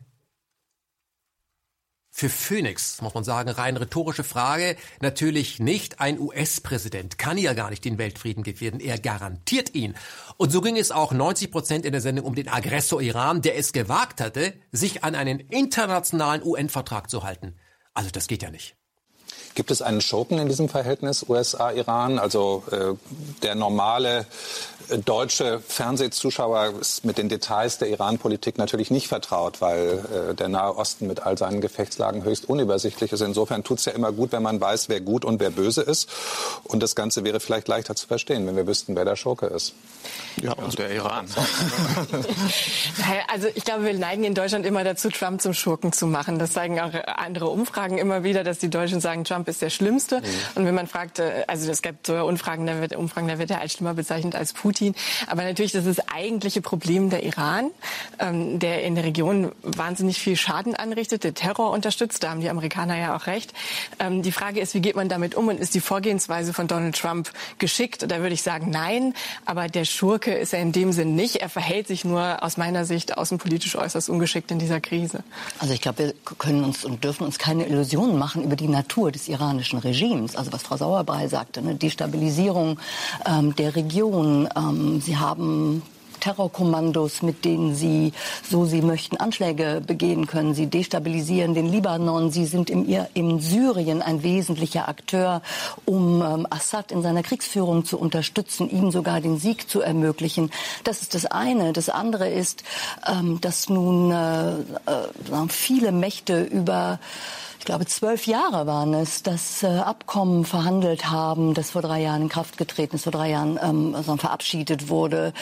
Für 2.12 2.30
Phoenix, 2.30 3.02
muss 3.02 3.14
man 3.14 3.24
sagen, 3.24 3.50
rein 3.50 3.78
rhetorische 3.78 4.26
Frage, 4.26 4.76
natürlich 5.00 5.60
nicht. 5.60 6.02
Ein 6.02 6.20
US-Präsident 6.20 7.18
kann 7.18 7.38
ja 7.38 7.54
gar 7.54 7.70
nicht 7.70 7.86
den 7.86 7.98
Weltfrieden 7.98 8.44
gefährden. 8.44 8.82
Er 8.82 9.00
garantiert 9.00 9.74
ihn. 9.74 9.96
Und 10.36 10.52
so 10.52 10.60
ging 10.60 10.76
es 10.76 10.92
auch 10.92 11.14
90 11.14 11.50
Prozent 11.50 11.86
in 11.86 11.94
der 11.94 12.02
Sendung 12.02 12.26
um 12.26 12.36
den 12.36 12.50
Aggressor 12.50 13.02
Iran, 13.02 13.42
der 13.42 13.58
es 13.58 13.72
gewagt 13.72 14.20
hatte, 14.20 14.54
sich 14.74 15.04
an 15.06 15.16
einen 15.16 15.40
internationalen 15.40 16.44
UN-Vertrag 16.44 17.10
zu 17.10 17.24
halten. 17.24 17.56
Also 17.94 18.10
das 18.12 18.28
geht 18.28 18.44
ja 18.44 18.52
nicht. 18.52 18.79
Gibt 19.56 19.72
es 19.72 19.82
einen 19.82 20.02
Schurken 20.02 20.40
in 20.40 20.48
diesem 20.48 20.70
Verhältnis 20.70 21.26
USA-Iran? 21.28 22.20
Also 22.20 22.64
äh, 22.72 22.96
der 23.44 23.56
normale 23.56 24.26
deutsche 24.98 25.60
Fernsehzuschauer 25.60 26.74
ist 26.80 27.06
mit 27.06 27.18
den 27.18 27.30
Details 27.30 27.78
der 27.78 27.90
Iran-Politik 27.90 28.58
natürlich 28.58 28.90
nicht 28.90 29.08
vertraut, 29.08 29.62
weil 29.62 30.32
äh, 30.32 30.36
der 30.36 30.48
Nahe 30.48 30.76
Osten 30.76 31.08
mit 31.08 31.26
all 31.26 31.38
seinen 31.38 31.62
Gefechtslagen 31.62 32.24
höchst 32.24 32.50
unübersichtlich 32.50 33.12
ist. 33.12 33.22
Insofern 33.22 33.64
tut 33.64 33.80
es 33.80 33.86
ja 33.86 33.92
immer 33.94 34.12
gut, 34.12 34.32
wenn 34.32 34.42
man 34.42 34.60
weiß, 34.60 34.90
wer 34.90 35.02
gut 35.02 35.26
und 35.26 35.40
wer 35.40 35.52
böse 35.52 35.82
ist. 35.82 36.10
Und 36.64 36.82
das 36.82 36.96
Ganze 36.96 37.24
wäre 37.24 37.40
vielleicht 37.40 37.68
leichter 37.68 37.96
zu 37.96 38.08
verstehen, 38.08 38.48
wenn 38.48 38.56
wir 38.56 38.66
wüssten, 38.66 38.96
wer 38.96 39.06
der 39.06 39.16
Schurke 39.16 39.46
ist. 39.48 39.74
Ja, 40.42 40.54
und 40.54 40.78
der 40.80 40.90
Iran. 40.92 41.28
also 43.28 43.48
ich 43.54 43.64
glaube, 43.64 43.86
wir 43.86 43.94
neigen 43.94 44.24
in 44.24 44.34
Deutschland 44.34 44.66
immer 44.66 44.84
dazu, 44.84 45.10
Trump 45.10 45.42
zum 45.42 45.54
Schurken 45.54 45.92
zu 45.92 46.08
machen. 46.08 46.40
Das 46.40 46.54
zeigen 46.54 46.80
auch 46.80 46.94
andere 47.06 47.50
Umfragen 47.50 47.98
immer 47.98 48.24
wieder, 48.24 48.44
dass 48.44 48.58
die 48.58 48.70
Deutschen 48.70 49.02
sagen, 49.02 49.24
Trump 49.24 49.48
ist 49.50 49.62
der 49.62 49.70
Schlimmste. 49.70 50.22
Mhm. 50.22 50.26
Und 50.56 50.66
wenn 50.66 50.76
man 50.76 50.88
fragt, 50.88 51.20
äh, 51.20 51.44
also 51.48 51.70
es 51.70 51.82
gibt 51.82 52.08
so 52.08 52.16
Umfragen, 52.26 52.66
da 52.66 52.80
wird, 52.80 52.96
Umfragen, 52.96 53.28
da 53.28 53.40
wird 53.40 53.52
er 53.52 53.62
als 53.62 53.74
schlimmer 53.74 53.94
bezeichnet 53.94 54.36
als 54.36 54.54
Putin. 54.54 54.70
Putin. 54.70 54.96
Aber 55.28 55.44
natürlich, 55.44 55.72
das 55.72 55.86
ist 55.86 55.98
das 55.98 56.08
eigentliche 56.10 56.62
Problem 56.62 57.10
der 57.10 57.24
Iran, 57.24 57.72
ähm, 58.20 58.60
der 58.60 58.84
in 58.84 58.94
der 58.94 59.04
Region 59.04 59.52
wahnsinnig 59.64 60.20
viel 60.20 60.36
Schaden 60.36 60.76
anrichtet, 60.76 61.24
der 61.24 61.34
Terror 61.34 61.72
unterstützt. 61.72 62.24
Da 62.24 62.30
haben 62.30 62.42
die 62.42 62.50
Amerikaner 62.50 62.98
ja 62.98 63.16
auch 63.16 63.26
recht. 63.26 63.54
Ähm, 64.00 64.22
die 64.22 64.32
Frage 64.32 64.60
ist, 64.60 64.76
wie 64.76 64.82
geht 64.82 64.96
man 64.96 65.10
damit 65.10 65.34
um 65.34 65.48
und 65.48 65.60
ist 65.60 65.74
die 65.74 65.80
Vorgehensweise 65.80 66.54
von 66.54 66.68
Donald 66.68 66.98
Trump 66.98 67.32
geschickt? 67.58 68.06
Da 68.10 68.20
würde 68.20 68.34
ich 68.34 68.44
sagen, 68.44 68.70
nein. 68.70 69.16
Aber 69.46 69.68
der 69.68 69.86
Schurke 69.86 70.34
ist 70.34 70.54
er 70.54 70.62
in 70.62 70.72
dem 70.72 70.92
Sinn 70.92 71.16
nicht. 71.16 71.38
Er 71.38 71.50
verhält 71.50 71.88
sich 71.88 72.06
nur 72.06 72.44
aus 72.44 72.58
meiner 72.58 72.86
Sicht 72.86 73.18
außenpolitisch 73.18 73.76
äußerst 73.76 74.10
ungeschickt 74.10 74.52
in 74.52 74.60
dieser 74.60 74.80
Krise. 74.80 75.24
Also 75.58 75.74
ich 75.74 75.82
glaube, 75.82 75.98
wir 76.00 76.14
können 76.38 76.64
uns 76.64 76.86
und 76.86 77.04
dürfen 77.04 77.26
uns 77.26 77.40
keine 77.40 77.66
Illusionen 77.66 78.20
machen 78.20 78.44
über 78.44 78.56
die 78.56 78.68
Natur 78.68 79.12
des 79.12 79.28
iranischen 79.30 79.80
Regimes. 79.80 80.36
Also 80.36 80.52
was 80.52 80.64
Frau 80.64 80.78
Sauerbrei 80.78 81.28
sagte, 81.28 81.60
eine 81.60 81.76
Destabilisierung 81.76 82.80
ähm, 83.26 83.56
der 83.56 83.76
Region, 83.76 84.48
ähm, 84.56 85.02
sie 85.02 85.18
haben 85.18 85.84
Terrorkommandos, 86.20 87.22
mit 87.22 87.46
denen 87.46 87.76
sie, 87.76 88.14
so 88.48 88.66
sie 88.66 88.82
möchten, 88.82 89.18
Anschläge 89.18 89.82
begehen 89.86 90.28
können. 90.28 90.54
Sie 90.54 90.68
destabilisieren 90.68 91.54
den 91.54 91.68
Libanon. 91.68 92.32
Sie 92.32 92.46
sind 92.46 92.70
im, 92.70 92.86
in 93.14 93.40
Syrien 93.40 94.02
ein 94.02 94.24
wesentlicher 94.24 94.88
Akteur, 94.88 95.42
um 95.86 96.22
ähm, 96.22 96.48
Assad 96.50 96.92
in 96.92 97.02
seiner 97.02 97.24
Kriegsführung 97.24 97.86
zu 97.86 97.98
unterstützen, 97.98 98.70
ihm 98.70 98.92
sogar 98.92 99.22
den 99.22 99.38
Sieg 99.40 99.70
zu 99.70 99.82
ermöglichen. 99.82 100.52
Das 100.84 101.02
ist 101.02 101.16
das 101.16 101.26
eine. 101.26 101.74
Das 101.74 101.90
andere 101.90 102.30
ist, 102.30 102.64
ähm, 103.08 103.40
dass 103.42 103.70
nun 103.70 104.12
äh, 104.12 104.52
äh, 104.52 105.48
viele 105.50 105.92
Mächte 105.92 106.44
über 106.44 107.00
ich 107.60 107.66
glaube, 107.66 107.86
zwölf 107.86 108.26
Jahre 108.26 108.66
waren 108.68 108.94
es, 108.94 109.22
das 109.22 109.64
äh, 109.64 109.68
Abkommen 109.68 110.46
verhandelt 110.46 111.12
haben, 111.12 111.54
das 111.54 111.72
vor 111.72 111.82
drei 111.82 112.02
Jahren 112.02 112.24
in 112.24 112.30
Kraft 112.30 112.58
getreten 112.58 112.96
ist, 112.96 113.04
vor 113.04 113.12
drei 113.12 113.32
Jahren 113.32 113.60
ähm, 113.62 113.94
also 113.96 114.16
verabschiedet 114.16 114.88
wurde. 114.88 115.34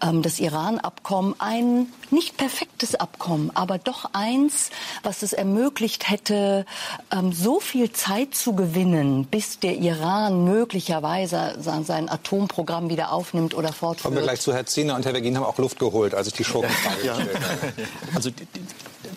Ähm, 0.00 0.22
das 0.22 0.38
Iran-Abkommen, 0.38 1.34
ein 1.40 1.88
nicht 2.10 2.36
perfektes 2.36 2.94
Abkommen, 2.94 3.50
aber 3.54 3.78
doch 3.78 4.10
eins, 4.12 4.70
was 5.02 5.22
es 5.22 5.32
ermöglicht 5.32 6.08
hätte, 6.08 6.64
ähm, 7.10 7.32
so 7.32 7.58
viel 7.58 7.90
Zeit 7.90 8.36
zu 8.36 8.54
gewinnen, 8.54 9.26
bis 9.26 9.58
der 9.58 9.76
Iran 9.76 10.44
möglicherweise 10.44 11.56
sein, 11.58 11.84
sein 11.84 12.08
Atomprogramm 12.08 12.88
wieder 12.88 13.12
aufnimmt 13.12 13.52
oder 13.52 13.72
fortführt. 13.72 14.04
Kommen 14.04 14.16
wir 14.16 14.22
gleich 14.22 14.40
zu 14.40 14.54
Herr 14.54 14.64
Ziener 14.64 14.94
und 14.94 15.04
Herr 15.04 15.12
Vergin 15.12 15.36
haben 15.36 15.44
auch 15.44 15.58
Luft 15.58 15.80
geholt, 15.80 16.14
als 16.14 16.28
ich 16.28 16.34
die 16.34 16.44
Schurkenfrage 16.44 16.96
ja. 17.04 17.16
gestellt 17.16 17.40
habe. 17.40 17.72
Also 18.14 18.30
die, 18.30 18.46
die 18.46 18.60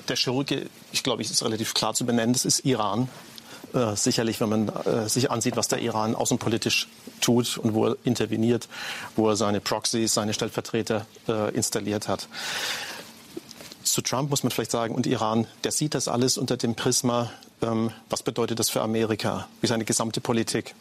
der 0.10 0.16
Schurke, 0.16 0.68
ich 0.92 1.04
glaube, 1.04 1.22
ist 1.22 1.44
relativ 1.44 1.74
klar 1.74 1.94
zu 1.94 2.06
benennen, 2.06 2.34
das 2.34 2.46
ist 2.46 2.66
Iran. 2.66 3.10
Äh, 3.74 3.96
sicherlich, 3.96 4.40
wenn 4.40 4.50
man 4.50 4.70
äh, 4.70 5.10
sich 5.10 5.30
ansieht, 5.30 5.58
was 5.58 5.68
der 5.68 5.80
Iran 5.80 6.16
außenpolitisch 6.16 6.88
tut 7.20 7.58
und 7.58 7.74
wo 7.74 7.88
er 7.88 7.98
interveniert, 8.06 8.68
wo 9.16 9.30
er 9.30 9.36
seine 9.36 9.60
Proxys, 9.60 10.14
seine 10.14 10.34
Stellvertreter 10.34 11.06
äh, 11.28 11.54
installiert 11.54 12.08
hat. 12.08 12.28
Zu 13.84 14.02
Trump 14.02 14.30
muss 14.30 14.44
man 14.44 14.52
vielleicht 14.52 14.72
sagen, 14.72 14.96
und 14.96 15.06
Iran, 15.06 15.48
der 15.64 15.72
sieht 15.72 15.96
das 15.96 16.08
alles 16.08 16.38
unter 16.38 16.56
dem 16.56 16.76
Prisma, 16.76 17.32
ähm, 17.62 17.92
was 18.10 18.24
bedeutet 18.24 18.60
das 18.60 18.70
für 18.70 18.82
Amerika, 18.82 19.48
wie 19.62 19.68
seine 19.68 19.86
gesamte 19.86 20.22
Politik. 20.22 20.74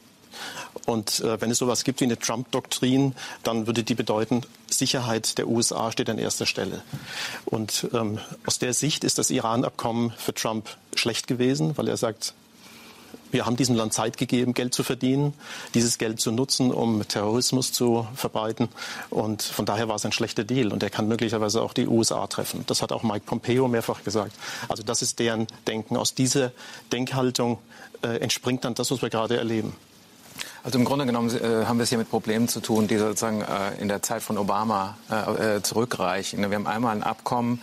Und 0.84 1.20
äh, 1.20 1.40
wenn 1.40 1.50
es 1.50 1.58
sowas 1.58 1.84
gibt 1.84 2.00
wie 2.00 2.04
eine 2.04 2.18
Trump-Doktrin, 2.18 3.14
dann 3.42 3.66
würde 3.66 3.82
die 3.82 3.94
bedeuten, 3.94 4.42
Sicherheit 4.68 5.38
der 5.38 5.48
USA 5.48 5.90
steht 5.90 6.10
an 6.10 6.18
erster 6.18 6.46
Stelle. 6.46 6.82
Und 7.44 7.88
ähm, 7.92 8.18
aus 8.46 8.58
der 8.58 8.74
Sicht 8.74 9.04
ist 9.04 9.18
das 9.18 9.30
Iran-Abkommen 9.30 10.12
für 10.16 10.34
Trump 10.34 10.76
schlecht 10.94 11.26
gewesen, 11.26 11.76
weil 11.76 11.88
er 11.88 11.96
sagt, 11.96 12.34
wir 13.32 13.44
haben 13.44 13.56
diesem 13.56 13.74
Land 13.74 13.92
Zeit 13.92 14.16
gegeben, 14.18 14.54
Geld 14.54 14.72
zu 14.72 14.82
verdienen, 14.82 15.34
dieses 15.74 15.98
Geld 15.98 16.20
zu 16.20 16.30
nutzen, 16.30 16.72
um 16.72 17.06
Terrorismus 17.06 17.72
zu 17.72 18.06
verbreiten. 18.14 18.68
Und 19.10 19.42
von 19.42 19.66
daher 19.66 19.88
war 19.88 19.96
es 19.96 20.06
ein 20.06 20.12
schlechter 20.12 20.44
Deal. 20.44 20.72
Und 20.72 20.82
er 20.82 20.90
kann 20.90 21.08
möglicherweise 21.08 21.62
auch 21.62 21.72
die 21.72 21.86
USA 21.86 22.26
treffen. 22.28 22.64
Das 22.66 22.82
hat 22.82 22.92
auch 22.92 23.02
Mike 23.02 23.26
Pompeo 23.26 23.68
mehrfach 23.68 24.04
gesagt. 24.04 24.32
Also 24.68 24.82
das 24.82 25.02
ist 25.02 25.18
deren 25.18 25.48
Denken. 25.66 25.96
Aus 25.96 26.14
dieser 26.14 26.52
Denkhaltung 26.92 27.58
äh, 28.02 28.18
entspringt 28.20 28.64
dann 28.64 28.74
das, 28.74 28.90
was 28.90 29.02
wir 29.02 29.10
gerade 29.10 29.36
erleben. 29.36 29.74
Also 30.66 30.80
im 30.80 30.84
Grunde 30.84 31.06
genommen 31.06 31.30
äh, 31.30 31.64
haben 31.64 31.78
wir 31.78 31.84
es 31.84 31.90
hier 31.90 31.98
mit 31.98 32.10
Problemen 32.10 32.48
zu 32.48 32.58
tun, 32.58 32.88
die 32.88 32.96
sozusagen 32.96 33.40
äh, 33.42 33.80
in 33.80 33.86
der 33.86 34.02
Zeit 34.02 34.20
von 34.20 34.36
Obama 34.36 34.96
äh, 35.08 35.58
äh 35.58 35.62
zurückreichen. 35.62 36.40
Wir 36.40 36.56
haben 36.56 36.66
einmal 36.66 36.96
ein 36.96 37.04
Abkommen, 37.04 37.62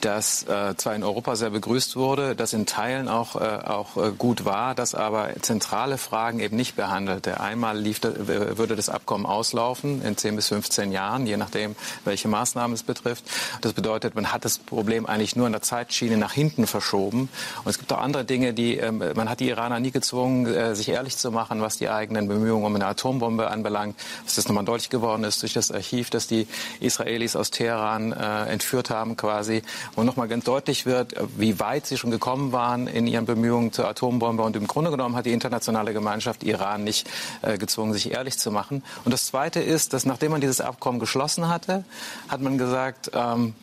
das 0.00 0.44
äh, 0.44 0.76
zwar 0.76 0.94
in 0.94 1.02
Europa 1.02 1.36
sehr 1.36 1.50
begrüßt 1.50 1.96
wurde, 1.96 2.36
das 2.36 2.52
in 2.52 2.66
Teilen 2.66 3.08
auch, 3.08 3.36
äh, 3.36 3.38
auch 3.38 3.96
äh, 3.96 4.12
gut 4.16 4.44
war, 4.44 4.74
das 4.74 4.94
aber 4.94 5.30
zentrale 5.40 5.98
Fragen 5.98 6.40
eben 6.40 6.56
nicht 6.56 6.76
behandelte. 6.76 7.40
Einmal 7.40 7.78
lief, 7.78 8.00
würde 8.02 8.76
das 8.76 8.88
Abkommen 8.88 9.26
auslaufen 9.26 10.02
in 10.02 10.16
10 10.16 10.36
bis 10.36 10.48
15 10.48 10.92
Jahren, 10.92 11.26
je 11.26 11.36
nachdem, 11.36 11.74
welche 12.04 12.28
Maßnahmen 12.28 12.74
es 12.74 12.82
betrifft. 12.82 13.24
Das 13.60 13.72
bedeutet, 13.72 14.14
man 14.14 14.32
hat 14.32 14.44
das 14.44 14.58
Problem 14.58 15.06
eigentlich 15.06 15.36
nur 15.36 15.46
in 15.46 15.52
der 15.52 15.62
Zeitschiene 15.62 16.16
nach 16.16 16.32
hinten 16.32 16.66
verschoben. 16.66 17.28
Und 17.64 17.70
es 17.70 17.78
gibt 17.78 17.92
auch 17.92 18.00
andere 18.00 18.24
Dinge, 18.24 18.54
die 18.54 18.76
ähm, 18.76 19.02
man 19.14 19.28
hat 19.28 19.40
die 19.40 19.48
Iraner 19.48 19.80
nie 19.80 19.90
gezwungen, 19.90 20.46
äh, 20.46 20.74
sich 20.74 20.88
ehrlich 20.88 21.16
zu 21.16 21.30
machen, 21.30 21.60
was 21.60 21.78
die 21.78 21.88
eigenen 21.88 22.28
Bemühungen 22.28 22.64
um 22.64 22.74
eine 22.74 22.86
Atombombe 22.86 23.50
anbelangt. 23.50 23.96
Was 24.24 24.36
das 24.36 24.48
nochmal 24.48 24.64
deutlich 24.64 24.90
geworden 24.90 25.24
ist 25.24 25.42
durch 25.42 25.54
das 25.54 25.70
Archiv, 25.70 26.10
das 26.10 26.26
die 26.26 26.46
Israelis 26.80 27.36
aus 27.36 27.50
Teheran 27.50 28.12
äh, 28.12 28.44
entführt 28.46 28.90
haben 28.90 29.16
quasi 29.16 29.62
wo 29.94 30.02
nochmal 30.02 30.28
ganz 30.28 30.44
deutlich 30.44 30.86
wird, 30.86 31.14
wie 31.36 31.60
weit 31.60 31.86
sie 31.86 31.96
schon 31.96 32.10
gekommen 32.10 32.52
waren 32.52 32.86
in 32.86 33.06
ihren 33.06 33.26
Bemühungen 33.26 33.72
zur 33.72 33.88
Atombombe. 33.88 34.42
Und 34.42 34.56
im 34.56 34.66
Grunde 34.66 34.90
genommen 34.90 35.16
hat 35.16 35.26
die 35.26 35.32
internationale 35.32 35.92
Gemeinschaft 35.92 36.42
Iran 36.42 36.84
nicht 36.84 37.08
äh, 37.42 37.58
gezwungen, 37.58 37.92
sich 37.92 38.12
ehrlich 38.12 38.38
zu 38.38 38.50
machen. 38.50 38.82
Und 39.04 39.12
das 39.12 39.26
Zweite 39.26 39.60
ist, 39.60 39.92
dass 39.92 40.04
nachdem 40.04 40.32
man 40.32 40.40
dieses 40.40 40.60
Abkommen 40.60 40.98
geschlossen 40.98 41.48
hatte, 41.48 41.84
hat 42.28 42.40
man 42.40 42.58
gesagt, 42.58 43.10
ähm, 43.14 43.54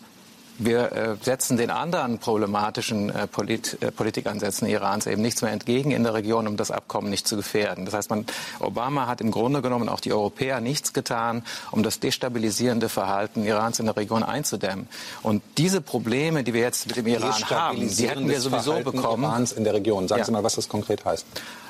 wir 0.57 0.91
äh, 0.91 1.15
setzen 1.21 1.57
den 1.57 1.69
anderen 1.69 2.19
problematischen 2.19 3.09
äh, 3.09 3.27
Polit 3.27 3.77
äh, 3.81 3.91
Politikansätzen 3.91 4.67
Irans 4.67 5.05
eben 5.07 5.21
nichts 5.21 5.41
mehr 5.41 5.51
entgegen 5.51 5.91
in 5.91 6.03
der 6.03 6.13
Region, 6.13 6.47
um 6.47 6.57
das 6.57 6.71
Abkommen 6.71 7.09
nicht 7.09 7.27
zu 7.27 7.35
gefährden. 7.35 7.85
Das 7.85 7.93
heißt, 7.93 8.09
man, 8.09 8.25
Obama 8.59 9.07
hat 9.07 9.21
im 9.21 9.31
Grunde 9.31 9.61
genommen 9.61 9.89
auch 9.89 9.99
die 9.99 10.13
Europäer 10.13 10.61
nichts 10.61 10.93
getan, 10.93 11.43
um 11.71 11.83
das 11.83 11.99
destabilisierende 11.99 12.89
Verhalten 12.89 13.43
Irans 13.43 13.79
in 13.79 13.85
der 13.85 13.97
Region 13.97 14.23
einzudämmen. 14.23 14.87
Und 15.23 15.41
diese 15.57 15.81
Probleme, 15.81 16.43
die 16.43 16.53
wir 16.53 16.61
jetzt 16.61 16.87
mit 16.87 16.95
dem 16.95 17.07
Iran 17.07 17.49
haben, 17.49 17.89
die 17.89 18.07
hätten 18.07 18.29
wir 18.29 18.39
sowieso 18.39 18.71
Verhalten 18.71 18.91
bekommen. 18.91 19.23
Irans 19.23 19.51
in 19.51 19.63
der 19.63 19.73
Region. 19.73 20.07
Sagen 20.07 20.19
ja. 20.19 20.25
Sie 20.25 20.31
mal, 20.31 20.43
was 20.43 20.55
das 20.55 20.69
konkret 20.69 21.03
heißt. 21.03 21.25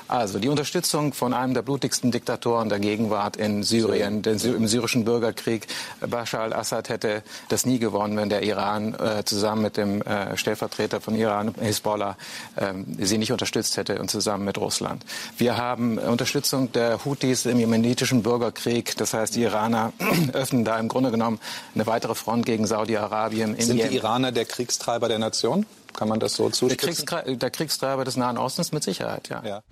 Also 0.07 0.37
die 0.37 0.49
Unterstützung 0.49 1.13
von 1.13 1.33
einem 1.33 1.53
der 1.53 1.63
blutigsten 1.63 2.11
Diktatoren 2.11 2.69
der 2.69 2.79
Gegenwart 2.79 3.37
in 3.37 3.63
Syrien, 3.63 4.21
den, 4.21 4.39
im 4.39 4.67
syrischen 4.67 5.03
Bürgerkrieg. 5.03 5.67
Bashar 5.99 6.41
al-Assad 6.41 6.89
hätte 6.89 7.23
das 7.49 7.65
nie 7.65 7.79
gewonnen, 7.79 8.15
wenn 8.17 8.29
der 8.29 8.43
Iran 8.43 8.93
äh, 8.93 9.23
zusammen 9.25 9.63
mit 9.63 9.77
dem 9.77 10.01
äh, 10.03 10.37
Stellvertreter 10.37 11.01
von 11.01 11.15
Iran, 11.15 11.55
Hezbollah, 11.59 12.17
äh, 12.55 12.73
sie 12.99 13.17
nicht 13.17 13.31
unterstützt 13.31 13.77
hätte 13.77 13.99
und 13.99 14.11
zusammen 14.11 14.45
mit 14.45 14.59
Russland. 14.59 15.03
Wir 15.37 15.57
haben 15.57 15.97
Unterstützung 15.97 16.71
der 16.71 17.03
Houthis 17.03 17.45
im 17.45 17.57
jemenitischen 17.57 18.21
Bürgerkrieg. 18.21 18.95
Das 18.97 19.13
heißt, 19.13 19.35
die 19.35 19.41
Iraner 19.41 19.91
öffnen 20.33 20.65
da 20.65 20.77
im 20.77 20.87
Grunde 20.87 21.09
genommen 21.09 21.39
eine 21.73 21.87
weitere 21.87 22.13
Front 22.13 22.45
gegen 22.45 22.67
Saudi-Arabien. 22.67 23.59
Sind 23.59 23.77
die 23.77 23.95
Iraner 23.95 24.31
der 24.31 24.45
Kriegstreiber 24.45 25.07
der 25.07 25.19
Nation? 25.19 25.65
Kann 25.95 26.09
man 26.09 26.19
das 26.19 26.35
so 26.35 26.49
zuspitzen? 26.49 26.77
Der, 26.77 26.93
Kriegstreiber, 26.93 27.35
der 27.35 27.51
Kriegstreiber 27.51 28.05
des 28.05 28.17
Nahen 28.17 28.37
Ostens 28.37 28.71
mit 28.71 28.83
Sicherheit, 28.83 29.29
ja. 29.29 29.43
ja. 29.45 29.63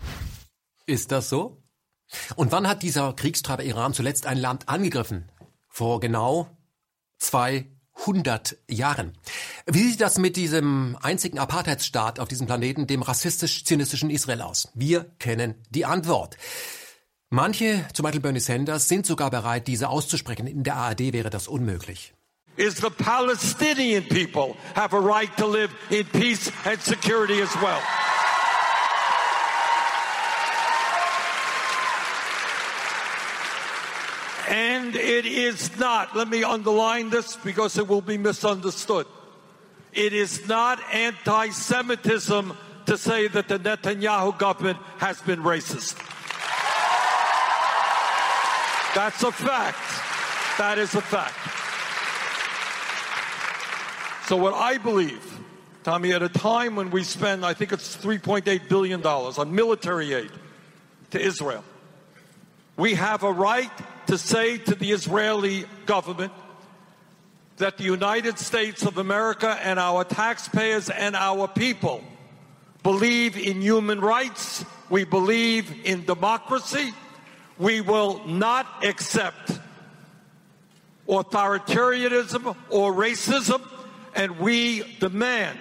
Ist 0.86 1.11
das 1.11 1.30
so? 1.30 1.61
Und 2.36 2.51
wann 2.51 2.67
hat 2.67 2.84
dieser 2.84 3.13
Kriegstreiber 3.13 3.63
Iran 3.63 3.93
zuletzt 3.93 4.26
ein 4.26 4.38
Land 4.38 4.69
angegriffen? 4.69 5.30
Vor 5.69 5.99
genau 5.99 6.47
200 7.17 8.57
Jahren. 8.69 9.17
Wie 9.65 9.89
sieht 9.89 10.01
das 10.01 10.17
mit 10.17 10.36
diesem 10.36 10.97
einzigen 11.01 11.39
Apartheidsstaat 11.39 12.19
auf 12.19 12.28
diesem 12.28 12.47
Planeten, 12.47 12.88
dem 12.88 13.01
rassistisch-zionistischen 13.01 14.09
Israel 14.09 14.41
aus? 14.41 14.69
Wir 14.74 15.05
kennen 15.19 15.55
die 15.71 15.86
Antwort. 15.86 16.38
Manche, 17.30 17.86
zum 17.93 18.03
Beispiel 18.03 18.21
Bernie 18.21 18.39
Sanders, 18.39 18.88
sind 18.88 19.07
sogar 19.07 19.32
bereit, 19.32 19.67
diese 19.67 19.89
auszusprechen. 19.89 20.45
In 20.45 20.63
der 20.63 20.76
ARD 20.76 21.13
wäre 21.13 21.32
das 21.32 21.47
unmöglich. 21.47 22.13
Is 22.56 22.76
the 22.76 22.91
Palestinian 22.91 24.04
people 24.04 24.56
have 24.76 24.93
a 24.93 24.99
right 24.99 25.36
to 25.38 25.47
live 25.47 25.74
in 25.89 26.06
peace 26.06 26.51
and 26.66 26.80
security 26.80 27.41
as 27.41 27.54
well. 27.56 27.82
And 34.49 34.95
it 34.95 35.26
is 35.26 35.80
not, 35.80 36.16
let 36.16 36.28
me 36.28 36.43
underline 36.43 37.10
this 37.10 37.38
because 37.38 37.78
it 37.80 37.88
will 37.88 38.01
be 38.01 38.20
misunderstood. 38.20 39.08
It 39.91 40.14
is 40.14 40.47
not 40.47 40.80
anti 40.93 41.49
Semitism 41.49 42.56
to 42.86 42.97
say 42.97 43.28
that 43.30 43.47
the 43.47 43.58
Netanyahu 43.58 44.38
government 44.38 44.78
has 44.99 45.22
been 45.22 45.41
racist. 45.41 45.95
That's 48.93 49.24
a 49.24 49.32
fact. 49.32 49.80
That 50.60 50.78
is 50.78 50.93
a 50.93 51.01
fact. 51.01 51.62
So, 54.26 54.38
what 54.38 54.53
I 54.53 54.78
believe, 54.78 55.38
Tommy, 55.84 56.13
at 56.13 56.24
a 56.24 56.30
time 56.30 56.78
when 56.78 56.91
we 56.91 57.03
spend, 57.03 57.45
I 57.45 57.53
think 57.53 57.74
it's 57.74 57.97
$3.8 57.97 58.69
billion 58.69 59.05
on 59.05 59.53
military 59.53 60.13
aid 60.13 60.32
to 61.11 61.19
Israel, 61.19 61.61
we 62.78 62.93
have 62.93 63.24
a 63.24 63.32
right 63.32 63.69
to 64.07 64.17
say 64.17 64.57
to 64.59 64.76
the 64.76 64.91
Israeli 64.91 65.65
government 65.86 66.32
that 67.57 67.78
the 67.78 67.84
United 67.84 68.39
States 68.39 68.86
of 68.86 68.97
America 68.97 69.59
and 69.61 69.78
our 69.78 70.05
taxpayers 70.05 70.89
and 70.89 71.17
our 71.17 71.49
people 71.49 72.01
believe 72.82 73.36
in 73.36 73.61
human 73.61 73.99
rights, 73.99 74.63
we 74.89 75.03
believe 75.03 75.86
in 75.86 76.05
democracy, 76.05 76.93
we 77.57 77.82
will 77.82 78.26
not 78.26 78.86
accept 78.86 79.59
authoritarianism 81.09 82.55
or 82.69 82.93
racism, 82.93 83.61
and 84.16 84.39
we 84.39 84.84
demand 84.99 85.59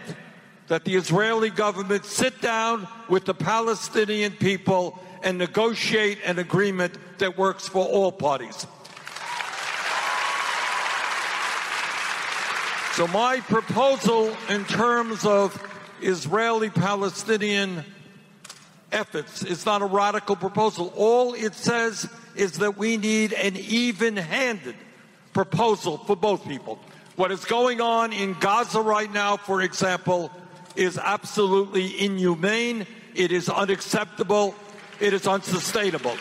that 0.69 0.85
the 0.85 0.97
Israeli 0.97 1.51
government 1.51 2.05
sit 2.05 2.41
down 2.41 2.87
with 3.09 3.25
the 3.25 3.35
Palestinian 3.35 4.33
people 4.33 4.99
and 5.23 5.39
negotiate 5.39 6.19
an 6.25 6.39
agreement 6.39 6.97
that 7.19 7.37
works 7.39 7.69
for 7.69 7.87
all 7.87 8.11
parties. 8.13 8.67
So, 12.95 13.07
my 13.09 13.41
proposal 13.41 14.37
in 14.51 14.65
terms 14.67 15.25
of 15.25 15.59
Israeli 16.03 16.69
Palestinian 16.69 17.85
efforts 18.91 19.43
is 19.43 19.65
not 19.65 19.81
a 19.81 19.87
radical 19.87 20.37
proposal. 20.37 20.93
All 20.97 21.33
it 21.33 21.55
says 21.55 22.09
is 22.37 22.59
that 22.59 22.77
we 22.77 22.99
need 22.99 23.33
an 23.33 23.57
even 23.57 24.17
handed 24.17 24.75
proposal 25.33 25.99
for 25.99 26.17
both 26.17 26.47
people. 26.47 26.79
What 27.17 27.31
is 27.31 27.45
going 27.45 27.81
on 27.83 28.13
in 28.13 28.37
Gaza 28.41 28.81
right 28.81 29.13
now, 29.13 29.37
for 29.37 29.61
example, 29.61 30.31
is 30.77 30.97
absolutely 30.99 32.03
inhumane. 32.03 32.87
It 33.15 33.31
is 33.31 33.51
unacceptable. 33.51 34.55
It 34.99 35.13
is 35.13 35.27
unsustainable. 35.27 36.17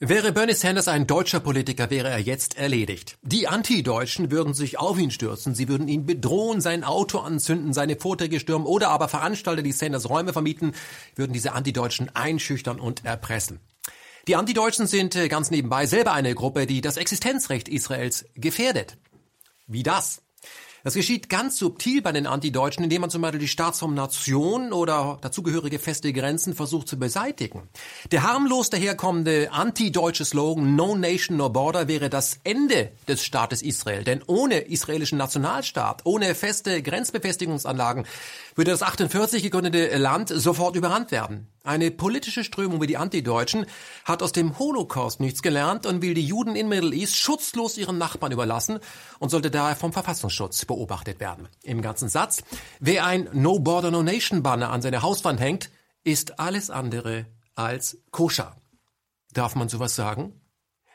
Wäre 0.00 0.32
Bernie 0.32 0.54
Sanders 0.54 0.88
ein 0.88 1.06
deutscher 1.06 1.38
Politiker, 1.38 1.88
wäre 1.90 2.10
er 2.10 2.18
jetzt 2.18 2.58
erledigt. 2.58 3.16
Die 3.22 3.46
Anti-Deutschen 3.46 4.32
würden 4.32 4.52
sich 4.52 4.78
auf 4.78 4.98
ihn 4.98 5.12
stürzen, 5.12 5.54
sie 5.54 5.68
würden 5.68 5.86
ihn 5.86 6.04
bedrohen, 6.04 6.60
sein 6.60 6.82
Auto 6.82 7.20
anzünden, 7.20 7.72
seine 7.72 7.96
Vorträge 7.96 8.40
stürmen 8.40 8.66
oder 8.66 8.88
aber 8.88 9.08
Veranstalter, 9.08 9.62
die 9.62 9.72
Sanders 9.72 10.10
Räume 10.10 10.32
vermieten, 10.32 10.74
würden 11.14 11.32
diese 11.32 11.52
Anti-Deutschen 11.52 12.10
einschüchtern 12.14 12.80
und 12.80 13.04
erpressen. 13.04 13.60
Die 14.26 14.34
Anti-Deutschen 14.34 14.88
sind 14.88 15.14
äh, 15.14 15.28
ganz 15.28 15.52
nebenbei 15.52 15.86
selber 15.86 16.12
eine 16.12 16.34
Gruppe, 16.34 16.66
die 16.66 16.80
das 16.80 16.96
Existenzrecht 16.96 17.68
Israels 17.68 18.26
gefährdet. 18.34 18.98
Wie 19.66 19.82
das? 19.82 20.22
Das 20.84 20.92
geschieht 20.92 21.30
ganz 21.30 21.56
subtil 21.56 22.02
bei 22.02 22.12
den 22.12 22.26
Antideutschen, 22.26 22.84
indem 22.84 23.00
man 23.00 23.08
zum 23.08 23.22
Beispiel 23.22 23.40
die 23.40 23.48
Staatsform 23.48 23.94
Nation 23.94 24.70
oder 24.74 25.16
dazugehörige 25.22 25.78
feste 25.78 26.12
Grenzen 26.12 26.54
versucht 26.54 26.88
zu 26.88 26.98
beseitigen. 26.98 27.70
Der 28.12 28.22
harmlos 28.22 28.68
daherkommende 28.68 29.50
antideutsche 29.50 30.26
Slogan 30.26 30.76
No 30.76 30.94
Nation, 30.94 31.38
No 31.38 31.48
Border 31.48 31.88
wäre 31.88 32.10
das 32.10 32.38
Ende 32.44 32.92
des 33.08 33.24
Staates 33.24 33.62
Israel. 33.62 34.04
Denn 34.04 34.22
ohne 34.26 34.58
israelischen 34.58 35.16
Nationalstaat, 35.16 36.02
ohne 36.04 36.34
feste 36.34 36.82
Grenzbefestigungsanlagen 36.82 38.04
würde 38.54 38.70
das 38.70 38.82
48 38.82 39.42
gegründete 39.42 39.96
Land 39.98 40.28
sofort 40.28 40.76
überrannt 40.76 41.10
werden. 41.10 41.48
Eine 41.62 41.90
politische 41.90 42.44
Strömung 42.44 42.80
wie 42.80 42.86
die 42.86 42.96
Antideutschen 42.96 43.66
hat 44.04 44.22
aus 44.22 44.32
dem 44.32 44.58
Holocaust 44.58 45.20
nichts 45.20 45.42
gelernt 45.42 45.86
und 45.86 46.02
will 46.02 46.14
die 46.14 46.26
Juden 46.26 46.56
in 46.56 46.68
Middle 46.68 46.94
East 46.94 47.16
schutzlos 47.16 47.76
ihren 47.78 47.98
Nachbarn 47.98 48.32
überlassen 48.32 48.78
und 49.18 49.30
sollte 49.30 49.50
daher 49.50 49.76
vom 49.76 49.92
Verfassungsschutz 49.92 50.64
beobachtet 50.64 51.20
werden. 51.20 51.48
Im 51.62 51.82
ganzen 51.82 52.08
Satz, 52.08 52.42
wer 52.80 53.06
ein 53.06 53.28
No 53.32 53.58
Border 53.58 53.90
No 53.90 54.02
Nation 54.02 54.42
Banner 54.42 54.70
an 54.70 54.82
seine 54.82 55.02
Hauswand 55.02 55.40
hängt, 55.40 55.70
ist 56.04 56.38
alles 56.38 56.70
andere 56.70 57.26
als 57.54 57.98
koscher. 58.10 58.56
Darf 59.32 59.56
man 59.56 59.68
sowas 59.68 59.96
sagen? 59.96 60.40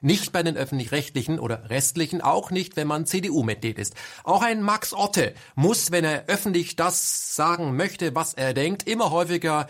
Nicht 0.01 0.31
bei 0.31 0.43
den 0.43 0.57
öffentlich-rechtlichen 0.57 1.39
oder 1.39 1.69
restlichen, 1.69 2.21
auch 2.21 2.51
nicht, 2.51 2.75
wenn 2.75 2.87
man 2.87 3.05
CDU-Mitglied 3.05 3.79
ist. 3.79 3.95
Auch 4.23 4.41
ein 4.41 4.61
Max 4.61 4.93
Otte 4.93 5.33
muss, 5.55 5.91
wenn 5.91 6.05
er 6.05 6.25
öffentlich 6.27 6.75
das 6.75 7.35
sagen 7.35 7.75
möchte, 7.75 8.15
was 8.15 8.33
er 8.33 8.53
denkt, 8.53 8.87
immer 8.87 9.11
häufiger 9.11 9.67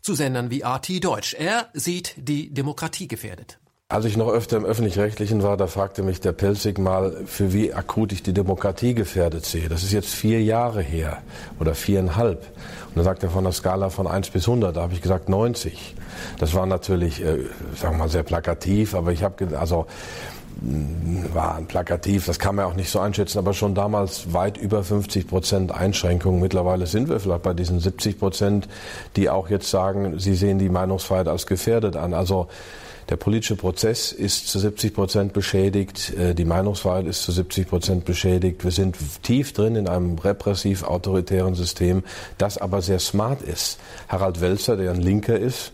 zu 0.00 0.14
Sendern 0.14 0.50
wie 0.50 0.62
RT 0.62 1.04
Deutsch. 1.04 1.34
Er 1.34 1.68
sieht 1.72 2.14
die 2.16 2.52
Demokratie 2.52 3.08
gefährdet. 3.08 3.58
Als 3.92 4.06
ich 4.06 4.16
noch 4.16 4.30
öfter 4.30 4.56
im 4.56 4.64
Öffentlich-Rechtlichen 4.64 5.42
war, 5.42 5.58
da 5.58 5.66
fragte 5.66 6.02
mich 6.02 6.18
der 6.18 6.32
Pelzig 6.32 6.78
mal, 6.78 7.24
für 7.26 7.52
wie 7.52 7.74
akut 7.74 8.12
ich 8.12 8.22
die 8.22 8.32
Demokratie 8.32 8.94
gefährdet 8.94 9.44
sehe. 9.44 9.68
Das 9.68 9.82
ist 9.82 9.92
jetzt 9.92 10.14
vier 10.14 10.42
Jahre 10.42 10.80
her 10.80 11.22
oder 11.60 11.74
viereinhalb. 11.74 12.42
Und 12.92 12.98
dann 12.98 13.04
sagt 13.04 13.22
er 13.22 13.30
von 13.30 13.44
der 13.44 13.54
Skala 13.54 13.88
von 13.88 14.06
1 14.06 14.28
bis 14.30 14.46
100, 14.46 14.76
da 14.76 14.82
habe 14.82 14.92
ich 14.92 15.00
gesagt 15.00 15.30
90. 15.30 15.94
Das 16.38 16.52
war 16.52 16.66
natürlich, 16.66 17.22
äh, 17.22 17.38
sagen 17.74 17.94
wir 17.94 18.00
mal, 18.00 18.08
sehr 18.10 18.22
plakativ, 18.22 18.94
aber 18.94 19.12
ich 19.12 19.22
habe, 19.22 19.58
also 19.58 19.86
war 21.32 21.60
plakativ, 21.62 22.26
das 22.26 22.38
kann 22.38 22.54
man 22.54 22.66
auch 22.66 22.74
nicht 22.74 22.90
so 22.90 23.00
einschätzen, 23.00 23.38
aber 23.38 23.54
schon 23.54 23.74
damals 23.74 24.32
weit 24.32 24.58
über 24.58 24.84
50 24.84 25.26
Prozent 25.26 25.72
Einschränkungen. 25.72 26.40
Mittlerweile 26.40 26.86
sind 26.86 27.08
wir 27.08 27.18
vielleicht 27.18 27.42
bei 27.42 27.54
diesen 27.54 27.80
70 27.80 28.18
Prozent, 28.18 28.68
die 29.16 29.30
auch 29.30 29.48
jetzt 29.48 29.70
sagen, 29.70 30.18
sie 30.18 30.34
sehen 30.34 30.58
die 30.58 30.68
Meinungsfreiheit 30.68 31.28
als 31.28 31.46
gefährdet 31.46 31.96
an. 31.96 32.14
Also 32.14 32.48
der 33.08 33.16
politische 33.16 33.56
Prozess 33.56 34.12
ist 34.12 34.48
zu 34.48 34.58
70 34.58 34.94
Prozent 34.94 35.32
beschädigt, 35.32 36.14
äh, 36.14 36.34
die 36.34 36.44
Meinungsfreiheit 36.44 37.06
ist 37.06 37.22
zu 37.22 37.32
70 37.32 37.68
Prozent 37.68 38.04
beschädigt. 38.04 38.64
Wir 38.64 38.70
sind 38.70 38.96
tief 39.22 39.52
drin 39.52 39.76
in 39.76 39.88
einem 39.88 40.18
repressiv-autoritären 40.18 41.54
System, 41.54 42.04
das 42.38 42.58
aber 42.58 42.82
sehr 42.82 42.98
smart 42.98 43.42
ist. 43.42 43.78
Harald 44.08 44.40
Welzer, 44.40 44.76
der 44.76 44.92
ein 44.92 45.00
Linker 45.00 45.38
ist, 45.38 45.72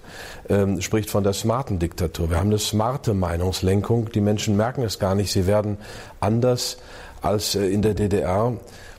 ähm, 0.49 0.81
spricht 0.81 1.11
von 1.11 1.25
der 1.25 1.33
smarten 1.33 1.79
Diktatur. 1.79 2.31
Wir 2.31 2.39
haben 2.39 2.49
eine 2.49 2.59
smarte 2.59 3.15
Meinungslenkung. 3.15 4.11
Die 4.13 4.21
Menschen 4.21 4.57
merken 4.57 4.83
es 4.83 4.99
gar 4.99 5.15
nicht. 5.15 5.31
Sie 5.31 5.47
werden 5.47 5.79
anders 6.21 6.79
als 7.23 7.55
äh, 7.55 7.67
in 7.67 7.83
der 7.83 7.95
DDR 7.95 8.57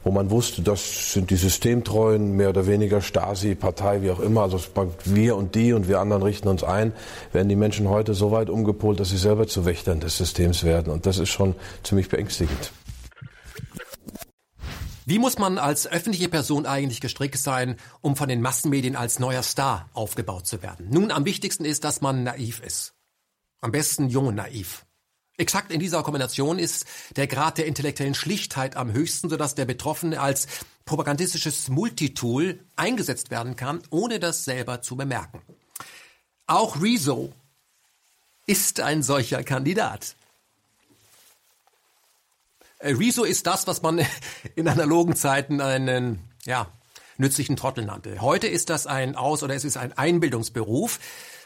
wo 0.09 0.11
man 0.11 0.31
wusste, 0.31 0.63
das 0.63 1.13
sind 1.13 1.29
die 1.29 1.35
Systemtreuen, 1.35 2.35
mehr 2.35 2.49
oder 2.49 2.65
weniger 2.65 2.99
Stasi, 2.99 3.53
Partei, 3.53 4.01
wie 4.01 4.09
auch 4.09 4.19
immer. 4.19 4.41
Also 4.41 4.59
wir 5.05 5.35
und 5.35 5.53
die 5.53 5.71
und 5.71 5.87
wir 5.87 5.99
anderen 5.99 6.23
richten 6.23 6.47
uns 6.47 6.63
ein, 6.63 6.93
werden 7.31 7.47
die 7.47 7.55
Menschen 7.55 7.87
heute 7.89 8.15
so 8.15 8.31
weit 8.31 8.49
umgepolt, 8.49 8.99
dass 8.99 9.09
sie 9.09 9.19
selber 9.19 9.45
zu 9.45 9.65
Wächtern 9.65 9.99
des 9.99 10.17
Systems 10.17 10.63
werden. 10.63 10.91
Und 10.91 11.05
das 11.05 11.19
ist 11.19 11.29
schon 11.29 11.53
ziemlich 11.83 12.09
beängstigend. 12.09 12.71
Wie 15.05 15.19
muss 15.19 15.37
man 15.37 15.59
als 15.59 15.85
öffentliche 15.85 16.27
Person 16.27 16.65
eigentlich 16.65 17.01
gestrickt 17.01 17.37
sein, 17.37 17.75
um 18.01 18.15
von 18.15 18.29
den 18.29 18.41
Massenmedien 18.41 18.95
als 18.95 19.19
neuer 19.19 19.43
Star 19.43 19.91
aufgebaut 19.93 20.47
zu 20.47 20.63
werden? 20.63 20.87
Nun, 20.89 21.11
am 21.11 21.23
wichtigsten 21.25 21.65
ist, 21.65 21.83
dass 21.83 22.01
man 22.01 22.23
naiv 22.23 22.61
ist. 22.65 22.95
Am 23.61 23.71
besten 23.71 24.09
jung 24.09 24.25
und 24.25 24.35
naiv. 24.35 24.87
Exakt 25.39 25.71
in 25.71 25.79
dieser 25.79 26.03
Kombination 26.03 26.59
ist 26.59 26.85
der 27.15 27.25
Grad 27.25 27.57
der 27.57 27.65
intellektuellen 27.65 28.13
Schlichtheit 28.13 28.75
am 28.75 28.91
höchsten, 28.91 29.29
sodass 29.29 29.55
der 29.55 29.63
Betroffene 29.63 30.19
als 30.19 30.47
propagandistisches 30.83 31.69
Multitool 31.69 32.59
eingesetzt 32.75 33.31
werden 33.31 33.55
kann, 33.55 33.81
ohne 33.89 34.19
das 34.19 34.43
selber 34.43 34.81
zu 34.81 34.97
bemerken. 34.97 35.41
Auch 36.45 36.81
Rezo 36.81 37.31
ist 38.47 38.81
ein 38.81 39.01
solcher 39.01 39.41
Kandidat. 39.43 40.17
Äh, 42.79 42.95
Rezo 42.95 43.23
ist 43.23 43.47
das, 43.47 43.65
was 43.65 43.81
man 43.81 44.05
in 44.55 44.67
analogen 44.67 45.15
Zeiten 45.15 45.61
einen, 45.61 46.19
ja, 46.45 46.67
nützlichen 47.15 47.55
Trottel 47.55 47.85
nannte. 47.85 48.19
Heute 48.19 48.47
ist 48.47 48.69
das 48.69 48.87
ein 48.87 49.15
Aus- 49.15 49.41
oder 49.41 49.55
es 49.55 49.63
ist 49.63 49.77
ein 49.77 49.97
Einbildungsberuf. 49.97 50.99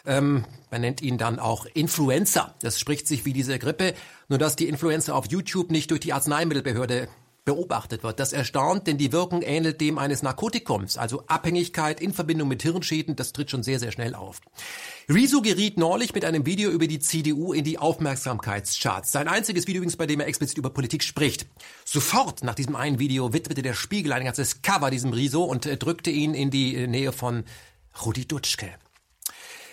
Ähm, 0.05 0.45
man 0.69 0.81
nennt 0.81 1.01
ihn 1.01 1.17
dann 1.17 1.39
auch 1.39 1.65
Influencer. 1.65 2.55
Das 2.61 2.79
spricht 2.79 3.07
sich 3.07 3.25
wie 3.25 3.33
diese 3.33 3.57
Grippe, 3.59 3.93
nur 4.27 4.39
dass 4.39 4.55
die 4.55 4.67
Influencer 4.67 5.15
auf 5.15 5.29
YouTube 5.29 5.71
nicht 5.71 5.91
durch 5.91 6.01
die 6.01 6.13
Arzneimittelbehörde 6.13 7.07
beobachtet 7.45 8.03
wird. 8.03 8.19
Das 8.19 8.31
erstaunt, 8.31 8.87
denn 8.87 8.97
die 8.97 9.11
Wirkung 9.11 9.41
ähnelt 9.41 9.81
dem 9.81 9.97
eines 9.97 10.23
Narkotikums. 10.23 10.97
Also 10.97 11.25
Abhängigkeit 11.27 11.99
in 11.99 12.13
Verbindung 12.13 12.47
mit 12.47 12.63
Hirnschäden, 12.63 13.15
das 13.15 13.33
tritt 13.33 13.51
schon 13.51 13.63
sehr, 13.63 13.79
sehr 13.79 13.91
schnell 13.91 14.15
auf. 14.15 14.39
Riso 15.09 15.41
geriet 15.41 15.77
neulich 15.77 16.13
mit 16.13 16.23
einem 16.23 16.45
Video 16.45 16.71
über 16.71 16.87
die 16.87 16.99
CDU 16.99 17.51
in 17.51 17.65
die 17.65 17.77
Aufmerksamkeitscharts. 17.77 19.11
Sein 19.11 19.27
einziges 19.27 19.67
Video 19.67 19.79
übrigens, 19.79 19.97
bei 19.97 20.07
dem 20.07 20.21
er 20.21 20.27
explizit 20.27 20.57
über 20.57 20.69
Politik 20.69 21.03
spricht. 21.03 21.45
Sofort 21.83 22.43
nach 22.43 22.55
diesem 22.55 22.75
einen 22.75 22.99
Video 22.99 23.33
widmete 23.33 23.61
der 23.61 23.73
Spiegel 23.73 24.13
ein 24.13 24.23
ganzes 24.23 24.61
Cover 24.61 24.89
diesem 24.89 25.11
Riso 25.11 25.43
und 25.43 25.65
äh, 25.65 25.77
drückte 25.77 26.11
ihn 26.11 26.33
in 26.33 26.49
die 26.49 26.87
Nähe 26.87 27.11
von 27.11 27.43
Rudi 28.05 28.25
Dutschke. 28.25 28.69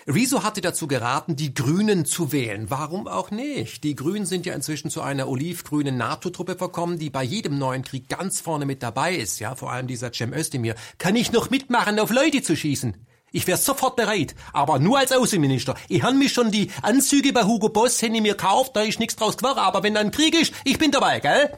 Riso 0.07 0.43
hatte 0.43 0.61
dazu 0.61 0.87
geraten, 0.87 1.35
die 1.35 1.53
Grünen 1.53 2.05
zu 2.05 2.31
wählen. 2.31 2.69
Warum 2.69 3.07
auch 3.07 3.29
nicht? 3.29 3.83
Die 3.83 3.95
Grünen 3.95 4.25
sind 4.25 4.45
ja 4.45 4.53
inzwischen 4.53 4.89
zu 4.89 5.01
einer 5.01 5.27
olivgrünen 5.27 5.95
NATO-Truppe 5.97 6.55
verkommen, 6.55 6.97
die 6.97 7.09
bei 7.09 7.23
jedem 7.23 7.59
neuen 7.59 7.83
Krieg 7.83 8.09
ganz 8.09 8.41
vorne 8.41 8.65
mit 8.65 8.81
dabei 8.81 9.15
ist. 9.15 9.39
Ja, 9.39 9.55
vor 9.55 9.71
allem 9.71 9.87
dieser 9.87 10.11
Cem 10.11 10.33
Özdemir. 10.33 10.75
Kann 10.97 11.15
ich 11.15 11.31
noch 11.31 11.49
mitmachen, 11.51 11.99
auf 11.99 12.09
Leute 12.09 12.41
zu 12.41 12.55
schießen? 12.55 12.95
Ich 13.31 13.47
wäre 13.47 13.57
sofort 13.57 13.95
bereit, 13.95 14.35
aber 14.51 14.79
nur 14.79 14.97
als 14.97 15.11
Außenminister. 15.11 15.75
Ich 15.87 16.03
han 16.03 16.17
mich 16.17 16.33
schon 16.33 16.51
die 16.51 16.69
Anzüge 16.81 17.31
bei 17.31 17.43
Hugo 17.43 17.69
Boss 17.69 18.01
hätte 18.01 18.19
mir 18.21 18.33
gekauft, 18.33 18.75
da 18.75 18.81
ist 18.81 18.99
nichts 18.99 19.15
draus 19.15 19.37
geworden, 19.37 19.59
aber 19.59 19.83
wenn 19.83 19.93
dann 19.93 20.11
Krieg 20.11 20.33
ist, 20.39 20.53
ich 20.65 20.77
bin 20.77 20.91
dabei, 20.91 21.21
gell? 21.21 21.57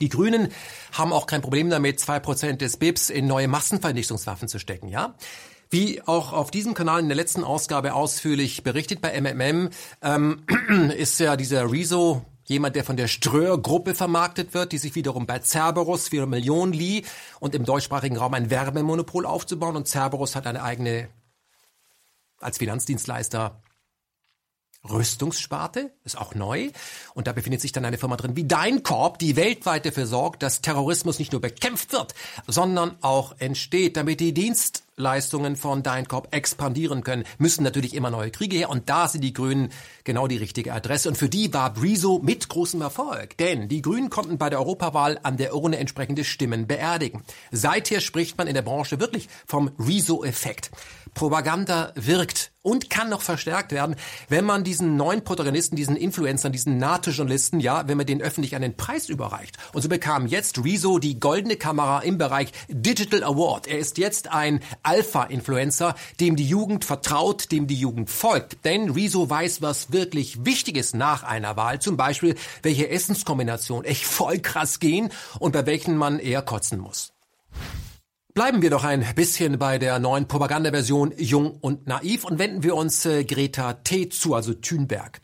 Die 0.00 0.08
Grünen 0.08 0.52
haben 0.92 1.12
auch 1.12 1.26
kein 1.26 1.42
Problem 1.42 1.70
damit, 1.70 1.98
zwei 1.98 2.20
Prozent 2.20 2.60
des 2.60 2.76
BIPs 2.76 3.10
in 3.10 3.26
neue 3.26 3.48
Massenvernichtungswaffen 3.48 4.48
zu 4.48 4.60
stecken, 4.60 4.88
ja? 4.88 5.14
Wie 5.70 6.02
auch 6.02 6.32
auf 6.32 6.50
diesem 6.50 6.74
Kanal 6.74 7.00
in 7.00 7.08
der 7.08 7.16
letzten 7.16 7.44
Ausgabe 7.44 7.94
ausführlich 7.94 8.62
berichtet 8.62 9.00
bei 9.00 9.18
MMM, 9.20 9.70
ähm, 10.02 10.44
ist 10.96 11.18
ja 11.20 11.36
dieser 11.36 11.70
Rezo 11.70 12.24
jemand, 12.46 12.76
der 12.76 12.84
von 12.84 12.96
der 12.96 13.08
Ströer-Gruppe 13.08 13.94
vermarktet 13.94 14.54
wird, 14.54 14.72
die 14.72 14.78
sich 14.78 14.94
wiederum 14.94 15.26
bei 15.26 15.40
Cerberus 15.40 16.08
für 16.08 16.26
Millionen 16.26 16.72
lieh 16.72 17.04
und 17.40 17.54
im 17.54 17.64
deutschsprachigen 17.64 18.16
Raum 18.16 18.34
ein 18.34 18.50
Werbemonopol 18.50 19.26
aufzubauen. 19.26 19.76
Und 19.76 19.88
Cerberus 19.88 20.36
hat 20.36 20.46
eine 20.46 20.62
eigene, 20.62 21.08
als 22.40 22.58
Finanzdienstleister, 22.58 23.62
Rüstungssparte, 24.88 25.92
ist 26.04 26.18
auch 26.18 26.34
neu. 26.34 26.70
Und 27.14 27.28
da 27.28 27.32
befindet 27.32 27.60
sich 27.60 27.70
dann 27.70 27.84
eine 27.84 27.96
Firma 27.96 28.16
drin 28.16 28.34
wie 28.34 28.44
DeinCorp, 28.44 29.20
die 29.20 29.36
weltweit 29.36 29.86
dafür 29.86 30.06
sorgt, 30.06 30.42
dass 30.42 30.60
Terrorismus 30.62 31.20
nicht 31.20 31.30
nur 31.30 31.40
bekämpft 31.40 31.92
wird, 31.92 32.12
sondern 32.48 32.96
auch 33.02 33.36
entsteht, 33.38 33.96
damit 33.96 34.18
die 34.18 34.34
Dienstleistungen 34.34 35.54
von 35.54 35.84
DeinCorp 35.84 36.34
expandieren 36.34 37.04
können, 37.04 37.24
müssen 37.38 37.62
natürlich 37.62 37.94
immer 37.94 38.10
neue 38.10 38.32
Kriege 38.32 38.56
her. 38.56 38.68
Und 38.68 38.90
da 38.90 39.06
sind 39.06 39.22
die 39.22 39.32
Grünen 39.32 39.70
genau 40.02 40.26
die 40.26 40.38
richtige 40.38 40.72
Adresse. 40.72 41.08
Und 41.08 41.16
für 41.16 41.28
die 41.28 41.54
war 41.54 41.72
Briso 41.72 42.18
mit 42.18 42.48
großem 42.48 42.82
Erfolg. 42.82 43.38
Denn 43.38 43.68
die 43.68 43.80
Grünen 43.82 44.10
konnten 44.10 44.36
bei 44.36 44.50
der 44.50 44.58
Europawahl 44.58 45.20
an 45.22 45.36
der 45.36 45.54
Urne 45.54 45.78
entsprechende 45.78 46.24
Stimmen 46.24 46.66
beerdigen. 46.66 47.22
Seither 47.52 48.00
spricht 48.00 48.36
man 48.38 48.48
in 48.48 48.54
der 48.54 48.62
Branche 48.62 48.98
wirklich 48.98 49.28
vom 49.46 49.70
Rezo-Effekt. 49.78 50.72
Propaganda 51.14 51.92
wirkt 51.94 52.50
und 52.62 52.90
kann 52.90 53.08
noch 53.08 53.22
verstärkt 53.22 53.72
werden, 53.72 53.94
wenn 54.28 54.44
man 54.44 54.64
diesen 54.64 54.96
neuen 54.96 55.22
Protagonisten, 55.22 55.76
diesen 55.76 55.96
Influencern, 55.96 56.50
diesen 56.50 56.78
NATO-Journalisten, 57.04 57.60
ja, 57.60 57.86
wenn 57.86 57.96
man 57.96 58.06
den 58.06 58.22
öffentlich 58.22 58.56
einen 58.56 58.76
Preis 58.76 59.08
überreicht. 59.08 59.56
Und 59.72 59.82
so 59.82 59.88
bekam 59.88 60.26
jetzt 60.26 60.64
Rezo 60.64 60.98
die 60.98 61.20
goldene 61.20 61.56
Kamera 61.56 62.00
im 62.00 62.18
Bereich 62.18 62.52
Digital 62.68 63.22
Award. 63.22 63.66
Er 63.66 63.78
ist 63.78 63.98
jetzt 63.98 64.32
ein 64.32 64.60
Alpha-Influencer, 64.82 65.94
dem 66.20 66.36
die 66.36 66.46
Jugend 66.46 66.84
vertraut, 66.84 67.52
dem 67.52 67.66
die 67.66 67.74
Jugend 67.78 68.10
folgt. 68.10 68.64
Denn 68.64 68.90
Rezo 68.90 69.28
weiß, 69.28 69.62
was 69.62 69.92
wirklich 69.92 70.44
wichtig 70.44 70.76
ist 70.76 70.94
nach 70.94 71.22
einer 71.22 71.56
Wahl. 71.56 71.80
Zum 71.80 71.96
Beispiel, 71.96 72.36
welche 72.62 72.88
Essenskombination 72.88 73.84
echt 73.84 74.04
voll 74.04 74.38
krass 74.38 74.80
gehen 74.80 75.10
und 75.38 75.52
bei 75.52 75.66
welchen 75.66 75.96
man 75.96 76.18
eher 76.18 76.42
kotzen 76.42 76.78
muss. 76.78 77.12
Bleiben 78.32 78.62
wir 78.62 78.70
doch 78.70 78.82
ein 78.82 79.04
bisschen 79.14 79.58
bei 79.58 79.78
der 79.78 80.00
neuen 80.00 80.26
Propagandaversion 80.26 81.14
Jung 81.16 81.52
und 81.60 81.86
Naiv 81.86 82.24
und 82.24 82.40
wenden 82.40 82.64
wir 82.64 82.74
uns 82.74 83.06
äh, 83.06 83.22
Greta 83.22 83.74
T. 83.74 84.08
zu, 84.08 84.34
also 84.34 84.54
Thünberg. 84.54 85.20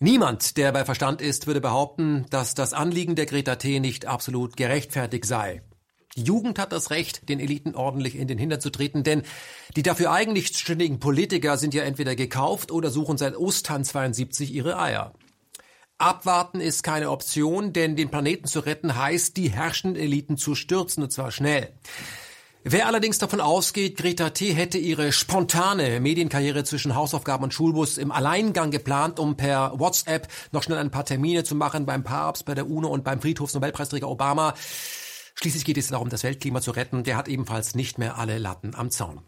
Niemand, 0.00 0.56
der 0.56 0.72
bei 0.72 0.84
Verstand 0.84 1.20
ist, 1.20 1.46
würde 1.46 1.60
behaupten, 1.60 2.26
dass 2.30 2.54
das 2.54 2.72
Anliegen 2.72 3.14
der 3.14 3.26
Greta 3.26 3.56
T. 3.56 3.80
nicht 3.80 4.06
absolut 4.06 4.56
gerechtfertigt 4.56 5.24
sei. 5.24 5.62
Die 6.16 6.22
Jugend 6.22 6.58
hat 6.58 6.72
das 6.72 6.90
Recht, 6.90 7.28
den 7.28 7.40
Eliten 7.40 7.74
ordentlich 7.74 8.16
in 8.16 8.28
den 8.28 8.38
Hintern 8.38 8.60
zu 8.60 8.70
treten, 8.70 9.02
denn 9.02 9.22
die 9.76 9.82
dafür 9.82 10.12
eigentlich 10.12 10.56
ständigen 10.56 11.00
Politiker 11.00 11.56
sind 11.56 11.74
ja 11.74 11.82
entweder 11.82 12.14
gekauft 12.14 12.70
oder 12.70 12.90
suchen 12.90 13.18
seit 13.18 13.36
Ostern 13.36 13.84
72 13.84 14.52
ihre 14.52 14.78
Eier. 14.78 15.12
Abwarten 15.98 16.60
ist 16.60 16.82
keine 16.82 17.10
Option, 17.10 17.72
denn 17.72 17.96
den 17.96 18.10
Planeten 18.10 18.46
zu 18.46 18.60
retten 18.60 18.96
heißt, 18.96 19.36
die 19.36 19.50
herrschenden 19.50 20.02
Eliten 20.02 20.36
zu 20.36 20.54
stürzen, 20.54 21.04
und 21.04 21.10
zwar 21.10 21.30
schnell. 21.30 21.72
Wer 22.66 22.86
allerdings 22.86 23.18
davon 23.18 23.42
ausgeht, 23.42 23.98
Greta 23.98 24.30
T. 24.30 24.54
hätte 24.54 24.78
ihre 24.78 25.12
spontane 25.12 26.00
Medienkarriere 26.00 26.64
zwischen 26.64 26.94
Hausaufgaben 26.94 27.44
und 27.44 27.52
Schulbus 27.52 27.98
im 27.98 28.10
Alleingang 28.10 28.70
geplant, 28.70 29.18
um 29.18 29.36
per 29.36 29.78
WhatsApp 29.78 30.28
noch 30.50 30.62
schnell 30.62 30.78
ein 30.78 30.90
paar 30.90 31.04
Termine 31.04 31.44
zu 31.44 31.54
machen 31.56 31.84
beim 31.84 32.04
Papst, 32.04 32.46
bei 32.46 32.54
der 32.54 32.66
UNO 32.66 32.88
und 32.88 33.04
beim 33.04 33.20
Friedhofsnobelpreisträger 33.20 34.08
Obama. 34.08 34.54
Schließlich 35.34 35.66
geht 35.66 35.76
es 35.76 35.88
darum, 35.88 36.08
das 36.08 36.22
Weltklima 36.22 36.62
zu 36.62 36.70
retten. 36.70 37.04
Der 37.04 37.18
hat 37.18 37.28
ebenfalls 37.28 37.74
nicht 37.74 37.98
mehr 37.98 38.16
alle 38.16 38.38
Latten 38.38 38.74
am 38.74 38.90
Zaun. 38.90 39.20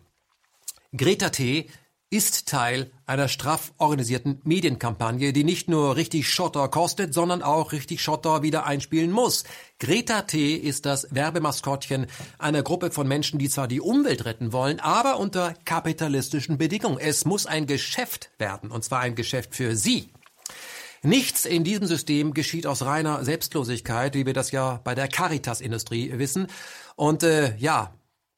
Greta 0.96 1.28
T 1.28 1.68
ist 2.16 2.48
Teil 2.48 2.90
einer 3.04 3.28
straff 3.28 3.74
organisierten 3.76 4.40
Medienkampagne, 4.42 5.34
die 5.34 5.44
nicht 5.44 5.68
nur 5.68 5.96
richtig 5.96 6.30
Schotter 6.30 6.66
kostet, 6.68 7.12
sondern 7.12 7.42
auch 7.42 7.72
richtig 7.72 8.00
Schotter 8.00 8.42
wieder 8.42 8.64
einspielen 8.64 9.10
muss. 9.10 9.44
Greta 9.78 10.22
T. 10.22 10.54
ist 10.54 10.86
das 10.86 11.08
Werbemaskottchen 11.10 12.06
einer 12.38 12.62
Gruppe 12.62 12.90
von 12.90 13.06
Menschen, 13.06 13.38
die 13.38 13.50
zwar 13.50 13.68
die 13.68 13.82
Umwelt 13.82 14.24
retten 14.24 14.54
wollen, 14.54 14.80
aber 14.80 15.18
unter 15.18 15.52
kapitalistischen 15.66 16.56
Bedingungen. 16.56 16.96
Es 16.98 17.26
muss 17.26 17.44
ein 17.44 17.66
Geschäft 17.66 18.30
werden, 18.38 18.70
und 18.70 18.82
zwar 18.82 19.00
ein 19.00 19.14
Geschäft 19.14 19.54
für 19.54 19.76
sie. 19.76 20.08
Nichts 21.02 21.44
in 21.44 21.64
diesem 21.64 21.86
System 21.86 22.32
geschieht 22.32 22.66
aus 22.66 22.82
reiner 22.82 23.26
Selbstlosigkeit, 23.26 24.14
wie 24.14 24.24
wir 24.24 24.32
das 24.32 24.52
ja 24.52 24.80
bei 24.84 24.94
der 24.94 25.08
Caritas-Industrie 25.08 26.12
wissen. 26.16 26.46
Und 26.96 27.22
äh, 27.24 27.54
ja, 27.58 27.92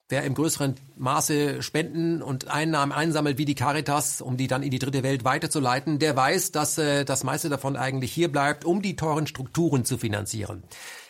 wer 0.09 0.23
im 0.23 0.33
größeren 0.33 0.75
Maße 0.97 1.61
Spenden 1.61 2.21
und 2.21 2.47
Einnahmen 2.47 2.91
einsammelt 2.91 3.37
wie 3.37 3.45
die 3.45 3.55
Caritas, 3.55 4.21
um 4.21 4.37
die 4.37 4.47
dann 4.47 4.63
in 4.63 4.71
die 4.71 4.79
dritte 4.79 5.03
Welt 5.03 5.23
weiterzuleiten, 5.23 5.99
der 5.99 6.15
weiß, 6.15 6.51
dass 6.51 6.77
äh, 6.77 7.05
das 7.05 7.23
meiste 7.23 7.49
davon 7.49 7.77
eigentlich 7.77 8.11
hier 8.11 8.31
bleibt, 8.31 8.65
um 8.65 8.81
die 8.81 8.95
teuren 8.95 9.27
Strukturen 9.27 9.85
zu 9.85 9.97
finanzieren. 9.97 10.63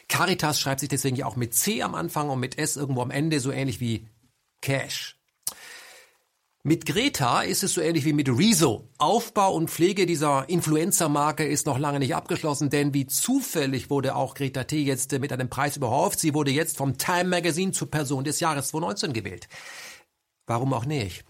Caritas 0.09 0.59
schreibt 0.59 0.81
sich 0.81 0.89
deswegen 0.89 1.15
ja 1.15 1.25
auch 1.25 1.35
mit 1.35 1.53
C 1.53 1.81
am 1.81 1.95
Anfang 1.95 2.29
und 2.29 2.39
mit 2.39 2.57
S 2.57 2.75
irgendwo 2.75 3.01
am 3.01 3.11
Ende, 3.11 3.39
so 3.39 3.51
ähnlich 3.51 3.79
wie 3.79 4.07
Cash. 4.61 5.18
Mit 6.69 6.85
Greta 6.85 7.41
ist 7.41 7.63
es 7.63 7.73
so 7.73 7.81
ähnlich 7.81 8.05
wie 8.05 8.13
mit 8.13 8.29
Rezo. 8.29 8.87
Aufbau 8.99 9.55
und 9.55 9.71
Pflege 9.71 10.05
dieser 10.05 10.47
Influencer-Marke 10.49 11.43
ist 11.43 11.65
noch 11.65 11.79
lange 11.79 11.97
nicht 11.97 12.13
abgeschlossen, 12.13 12.69
denn 12.69 12.93
wie 12.93 13.07
zufällig 13.07 13.89
wurde 13.89 14.15
auch 14.15 14.35
Greta 14.35 14.65
T. 14.65 14.83
jetzt 14.83 15.11
mit 15.13 15.33
einem 15.33 15.49
Preis 15.49 15.77
überhauft. 15.77 16.19
Sie 16.19 16.35
wurde 16.35 16.51
jetzt 16.51 16.77
vom 16.77 16.95
Time 16.99 17.23
Magazine 17.23 17.71
zur 17.71 17.89
Person 17.89 18.23
des 18.23 18.39
Jahres 18.39 18.67
2019 18.67 19.13
gewählt. 19.13 19.47
Warum 20.45 20.71
auch 20.73 20.85
nicht? 20.85 21.25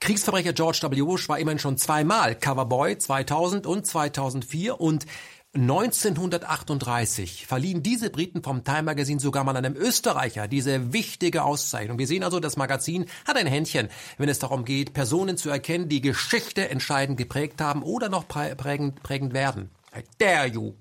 Kriegsverbrecher 0.00 0.52
George 0.52 0.80
W. 0.82 1.02
Bush 1.02 1.28
war 1.28 1.38
immerhin 1.38 1.60
schon 1.60 1.78
zweimal 1.78 2.34
Coverboy 2.34 2.98
2000 2.98 3.68
und 3.68 3.86
2004 3.86 4.80
und 4.80 5.06
1938 5.54 7.46
verliehen 7.46 7.82
diese 7.82 8.10
Briten 8.10 8.42
vom 8.42 8.64
Time 8.64 8.82
Magazine 8.82 9.20
sogar 9.20 9.44
mal 9.44 9.56
einem 9.56 9.76
Österreicher 9.76 10.48
diese 10.48 10.92
wichtige 10.92 11.44
Auszeichnung. 11.44 11.98
Wir 11.98 12.08
sehen 12.08 12.24
also, 12.24 12.40
das 12.40 12.56
Magazin 12.56 13.06
hat 13.24 13.36
ein 13.36 13.46
Händchen, 13.46 13.88
wenn 14.18 14.28
es 14.28 14.40
darum 14.40 14.64
geht, 14.64 14.94
Personen 14.94 15.36
zu 15.36 15.50
erkennen, 15.50 15.88
die 15.88 16.00
Geschichte 16.00 16.68
entscheidend 16.68 17.18
geprägt 17.18 17.60
haben 17.60 17.84
oder 17.84 18.08
noch 18.08 18.26
prägend, 18.26 19.02
prägend 19.04 19.32
werden. 19.32 19.70
I 19.96 20.02
dare 20.18 20.48
you. 20.48 20.74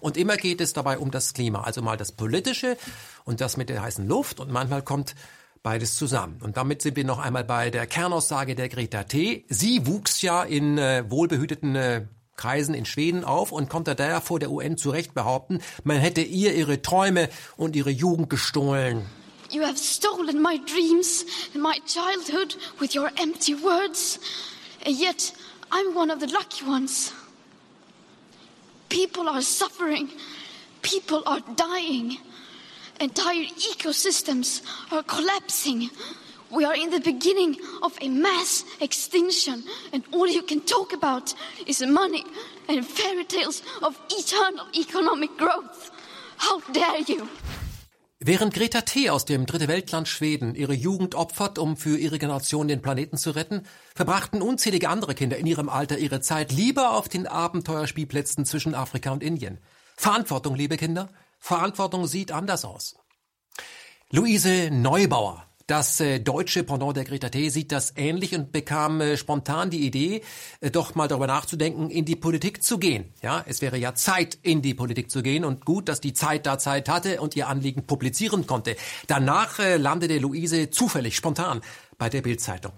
Und 0.00 0.18
immer 0.18 0.36
geht 0.36 0.60
es 0.60 0.74
dabei 0.74 0.98
um 0.98 1.10
das 1.10 1.32
Klima, 1.32 1.62
also 1.62 1.80
mal 1.80 1.96
das 1.96 2.12
Politische 2.12 2.76
und 3.24 3.40
das 3.40 3.56
mit 3.56 3.70
der 3.70 3.80
heißen 3.80 4.06
Luft 4.06 4.40
und 4.40 4.50
manchmal 4.50 4.82
kommt 4.82 5.14
beides 5.62 5.96
zusammen. 5.96 6.40
Und 6.42 6.58
damit 6.58 6.82
sind 6.82 6.96
wir 6.96 7.04
noch 7.04 7.18
einmal 7.18 7.44
bei 7.44 7.70
der 7.70 7.86
Kernaussage 7.86 8.54
der 8.54 8.68
Greta 8.68 9.04
T. 9.04 9.46
Sie 9.48 9.86
wuchs 9.86 10.20
ja 10.20 10.42
in 10.42 10.76
äh, 10.76 11.04
wohlbehüteten 11.08 11.76
äh, 11.76 12.06
Kreisen 12.38 12.74
in 12.74 12.86
Schweden 12.86 13.24
auf 13.24 13.52
und 13.52 13.68
konnte 13.68 13.94
daher 13.94 14.22
vor 14.22 14.38
der 14.38 14.50
UN 14.50 14.78
zu 14.78 14.90
Recht 14.90 15.12
behaupten, 15.12 15.60
man 15.84 15.98
hätte 15.98 16.22
ihr 16.22 16.54
ihre 16.54 16.80
Träume 16.80 17.28
und 17.58 17.76
ihre 17.76 17.90
Jugend 17.90 18.30
gestohlen. 18.30 19.04
You 19.50 19.62
have 19.62 19.76
stolen 19.76 20.40
my 20.40 20.58
dreams 20.58 21.24
and 21.54 21.62
my 21.62 21.80
childhood 21.86 22.56
with 22.80 22.94
your 22.94 23.10
empty 23.16 23.54
words. 23.54 24.20
And 24.84 24.98
yet 24.98 25.32
I'm 25.70 25.94
one 25.94 26.10
of 26.10 26.20
the 26.20 26.26
lucky 26.26 26.64
ones. 26.66 27.12
People 28.88 29.28
are 29.28 29.42
suffering. 29.42 30.08
People 30.82 31.22
are 31.26 31.40
dying. 31.56 32.18
Entire 33.00 33.46
ecosystems 33.72 34.62
are 34.90 35.02
collapsing. 35.02 35.90
We 36.50 36.64
are 36.64 36.74
in 36.74 36.90
the 36.90 37.00
beginning 37.00 37.56
of 37.82 37.92
a 38.00 38.08
mass 38.08 38.64
extinction, 38.80 39.64
and 39.92 40.02
all 40.12 40.26
you 40.26 40.42
can 40.42 40.64
talk 40.64 40.94
about 40.94 41.34
is 41.66 41.80
money 41.80 42.24
and 42.68 42.84
fairy 42.84 43.24
tales 43.24 43.62
of 43.82 43.94
eternal 44.08 44.66
economic 44.74 45.36
growth. 45.36 45.90
How 46.38 46.60
dare 46.72 47.02
you? 47.06 47.28
Während 48.20 48.54
Greta 48.54 48.80
T. 48.80 49.10
aus 49.10 49.26
dem 49.26 49.44
Dritte 49.44 49.68
Weltland 49.68 50.08
Schweden 50.08 50.54
ihre 50.54 50.72
Jugend 50.72 51.14
opfert, 51.14 51.58
um 51.58 51.76
für 51.76 51.98
ihre 51.98 52.18
Generation 52.18 52.66
den 52.66 52.80
Planeten 52.80 53.18
zu 53.18 53.30
retten, 53.30 53.64
verbrachten 53.94 54.40
unzählige 54.40 54.88
andere 54.88 55.14
Kinder 55.14 55.36
in 55.36 55.46
ihrem 55.46 55.68
Alter 55.68 55.98
ihre 55.98 56.20
Zeit 56.20 56.50
lieber 56.50 56.96
auf 56.96 57.08
den 57.08 57.26
Abenteuerspielplätzen 57.26 58.44
zwischen 58.44 58.74
Afrika 58.74 59.12
und 59.12 59.22
Indien. 59.22 59.58
Verantwortung, 59.96 60.54
liebe 60.54 60.78
Kinder, 60.78 61.10
Verantwortung 61.38 62.06
sieht 62.06 62.32
anders 62.32 62.64
aus. 62.64 62.96
Luise 64.10 64.70
Neubauer 64.72 65.47
das 65.68 66.00
äh, 66.00 66.18
deutsche 66.18 66.64
Pendant 66.64 66.96
der 66.96 67.04
Greta 67.04 67.28
T. 67.28 67.50
sieht 67.50 67.72
das 67.72 67.92
ähnlich 67.96 68.34
und 68.34 68.52
bekam 68.52 69.00
äh, 69.00 69.16
spontan 69.16 69.68
die 69.70 69.86
Idee, 69.86 70.22
äh, 70.60 70.70
doch 70.70 70.94
mal 70.94 71.08
darüber 71.08 71.26
nachzudenken, 71.26 71.90
in 71.90 72.06
die 72.06 72.16
Politik 72.16 72.62
zu 72.62 72.78
gehen. 72.78 73.12
Ja, 73.22 73.44
es 73.46 73.60
wäre 73.60 73.76
ja 73.76 73.94
Zeit, 73.94 74.38
in 74.42 74.62
die 74.62 74.74
Politik 74.74 75.10
zu 75.10 75.22
gehen 75.22 75.44
und 75.44 75.66
gut, 75.66 75.88
dass 75.88 76.00
die 76.00 76.14
Zeit 76.14 76.46
da 76.46 76.58
Zeit 76.58 76.88
hatte 76.88 77.20
und 77.20 77.36
ihr 77.36 77.48
Anliegen 77.48 77.86
publizieren 77.86 78.46
konnte. 78.46 78.76
Danach 79.06 79.58
äh, 79.58 79.76
landete 79.76 80.18
Luise 80.18 80.70
zufällig, 80.70 81.14
spontan 81.14 81.60
bei 81.98 82.08
der 82.08 82.22
Bildzeitung. 82.22 82.72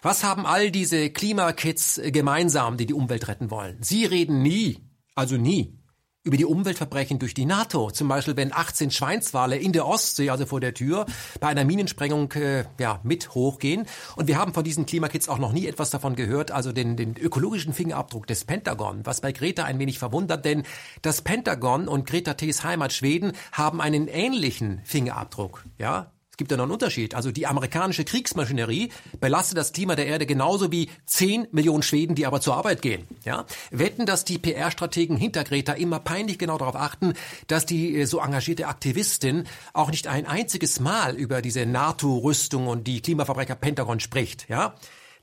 Was 0.00 0.24
haben 0.24 0.46
all 0.46 0.70
diese 0.70 1.10
Klimakids 1.10 1.98
äh, 1.98 2.10
gemeinsam, 2.10 2.78
die 2.78 2.86
die 2.86 2.94
Umwelt 2.94 3.28
retten 3.28 3.50
wollen? 3.50 3.76
Sie 3.82 4.06
reden 4.06 4.42
nie, 4.42 4.78
also 5.14 5.36
nie, 5.36 5.78
über 6.24 6.38
die 6.38 6.46
Umweltverbrechen 6.46 7.18
durch 7.18 7.34
die 7.34 7.44
NATO. 7.44 7.90
Zum 7.90 8.08
Beispiel, 8.08 8.34
wenn 8.36 8.52
18 8.52 8.90
Schweinswale 8.90 9.58
in 9.58 9.72
der 9.72 9.86
Ostsee, 9.86 10.30
also 10.30 10.46
vor 10.46 10.58
der 10.58 10.72
Tür, 10.72 11.04
bei 11.38 11.48
einer 11.48 11.64
Minensprengung 11.64 12.32
äh, 12.32 12.64
ja, 12.80 12.98
mit 13.02 13.34
hochgehen. 13.34 13.86
Und 14.16 14.26
wir 14.26 14.38
haben 14.38 14.54
von 14.54 14.64
diesen 14.64 14.86
Klimakids 14.86 15.28
auch 15.28 15.38
noch 15.38 15.52
nie 15.52 15.66
etwas 15.66 15.90
davon 15.90 16.16
gehört, 16.16 16.50
also 16.50 16.72
den, 16.72 16.96
den 16.96 17.14
ökologischen 17.18 17.74
Fingerabdruck 17.74 18.26
des 18.26 18.46
Pentagon, 18.46 19.04
was 19.04 19.20
bei 19.20 19.32
Greta 19.32 19.64
ein 19.64 19.78
wenig 19.78 19.98
verwundert, 19.98 20.46
denn 20.46 20.62
das 21.02 21.20
Pentagon 21.20 21.88
und 21.88 22.06
Greta 22.06 22.34
T.s 22.34 22.64
Heimat 22.64 22.94
Schweden 22.94 23.32
haben 23.52 23.82
einen 23.82 24.08
ähnlichen 24.08 24.80
Fingerabdruck. 24.84 25.64
Ja, 25.78 26.13
es 26.34 26.36
gibt 26.36 26.50
ja 26.50 26.56
noch 26.56 26.64
einen 26.64 26.72
Unterschied. 26.72 27.14
Also 27.14 27.30
die 27.30 27.46
amerikanische 27.46 28.04
Kriegsmaschinerie 28.04 28.90
belastet 29.20 29.56
das 29.56 29.72
Klima 29.72 29.94
der 29.94 30.08
Erde 30.08 30.26
genauso 30.26 30.72
wie 30.72 30.90
10 31.06 31.46
Millionen 31.52 31.84
Schweden, 31.84 32.16
die 32.16 32.26
aber 32.26 32.40
zur 32.40 32.56
Arbeit 32.56 32.82
gehen. 32.82 33.06
Ja? 33.24 33.46
Wetten, 33.70 34.04
dass 34.04 34.24
die 34.24 34.38
PR-Strategen 34.38 35.16
hinter 35.16 35.44
Greta 35.44 35.74
immer 35.74 36.00
peinlich 36.00 36.36
genau 36.40 36.58
darauf 36.58 36.74
achten, 36.74 37.12
dass 37.46 37.66
die 37.66 38.00
äh, 38.00 38.06
so 38.06 38.18
engagierte 38.18 38.66
Aktivistin 38.66 39.44
auch 39.74 39.92
nicht 39.92 40.08
ein 40.08 40.26
einziges 40.26 40.80
Mal 40.80 41.14
über 41.14 41.40
diese 41.40 41.66
NATO-Rüstung 41.66 42.66
und 42.66 42.88
die 42.88 43.00
Klimaverbrecher 43.00 43.54
Pentagon 43.54 44.00
spricht. 44.00 44.48
Ja? 44.48 44.74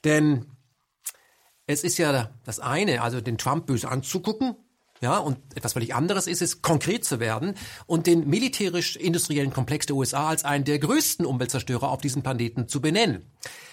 Denn 0.06 0.46
es 1.68 1.84
ist 1.84 1.98
ja 1.98 2.32
das 2.46 2.62
eine, 2.62 3.02
also 3.02 3.20
den 3.20 3.38
Trump 3.38 3.66
böse 3.66 3.90
anzugucken, 3.90 4.56
ja, 5.02 5.18
und 5.18 5.38
etwas 5.56 5.74
völlig 5.74 5.96
anderes 5.96 6.28
ist 6.28 6.44
es, 6.44 6.62
konkret 6.62 7.04
zu 7.04 7.20
werden 7.20 7.56
und 7.88 8.06
den 8.06 8.28
militärisch-industriellen 8.30 9.52
Komplex 9.52 9.88
der 9.88 9.96
USA 9.96 10.30
als 10.30 10.46
einen 10.46 10.64
der 10.64 10.78
größten 10.78 11.26
Umweltzerstörer 11.26 11.90
auf 11.90 12.02
diesem 12.02 12.22
Planeten 12.22 12.68
zu 12.68 12.82
benennen. 12.82 13.26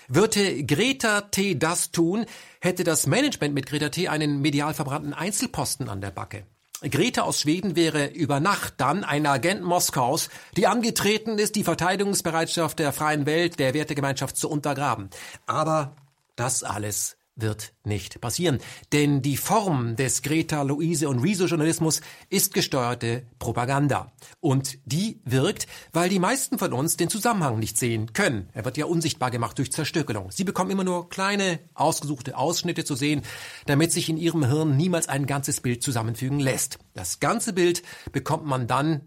Würde 0.08 0.64
Greta 0.64 1.20
T. 1.20 1.54
das 1.54 1.90
tun, 1.90 2.24
hätte 2.60 2.82
das 2.82 3.06
Management 3.06 3.54
mit 3.54 3.66
Greta 3.66 3.90
T. 3.90 4.08
einen 4.08 4.40
medial 4.40 4.72
verbrannten 4.72 5.12
Einzelposten 5.12 5.90
an 5.90 6.00
der 6.00 6.10
Backe. 6.10 6.46
Greta 6.80 7.22
aus 7.22 7.40
Schweden 7.40 7.76
wäre 7.76 8.06
über 8.06 8.40
Nacht 8.40 8.74
dann 8.78 9.04
ein 9.04 9.26
Agent 9.26 9.62
Moskaus, 9.62 10.30
die 10.56 10.66
angetreten 10.66 11.38
ist, 11.38 11.56
die 11.56 11.64
Verteidigungsbereitschaft 11.64 12.78
der 12.78 12.94
freien 12.94 13.26
Welt, 13.26 13.58
der 13.58 13.74
Wertegemeinschaft 13.74 14.36
zu 14.36 14.48
untergraben. 14.48 15.10
Aber 15.44 15.94
das 16.36 16.62
alles 16.62 17.17
wird 17.40 17.72
nicht 17.84 18.20
passieren. 18.20 18.58
Denn 18.92 19.22
die 19.22 19.36
Form 19.36 19.96
des 19.96 20.22
Greta, 20.22 20.62
Luise 20.62 21.08
und 21.08 21.20
Rezo-Journalismus 21.20 22.00
ist 22.28 22.54
gesteuerte 22.54 23.26
Propaganda. 23.38 24.12
Und 24.40 24.78
die 24.84 25.20
wirkt, 25.24 25.66
weil 25.92 26.08
die 26.08 26.18
meisten 26.18 26.58
von 26.58 26.72
uns 26.72 26.96
den 26.96 27.08
Zusammenhang 27.10 27.58
nicht 27.58 27.78
sehen 27.78 28.12
können. 28.12 28.48
Er 28.52 28.64
wird 28.64 28.76
ja 28.76 28.86
unsichtbar 28.86 29.30
gemacht 29.30 29.58
durch 29.58 29.72
Zerstückelung. 29.72 30.30
Sie 30.30 30.44
bekommen 30.44 30.70
immer 30.70 30.84
nur 30.84 31.08
kleine, 31.08 31.60
ausgesuchte 31.74 32.36
Ausschnitte 32.36 32.84
zu 32.84 32.94
sehen, 32.94 33.22
damit 33.66 33.92
sich 33.92 34.08
in 34.08 34.16
ihrem 34.16 34.44
Hirn 34.44 34.76
niemals 34.76 35.08
ein 35.08 35.26
ganzes 35.26 35.60
Bild 35.60 35.82
zusammenfügen 35.82 36.40
lässt. 36.40 36.78
Das 36.94 37.20
ganze 37.20 37.52
Bild 37.52 37.82
bekommt 38.12 38.46
man 38.46 38.66
dann 38.66 39.02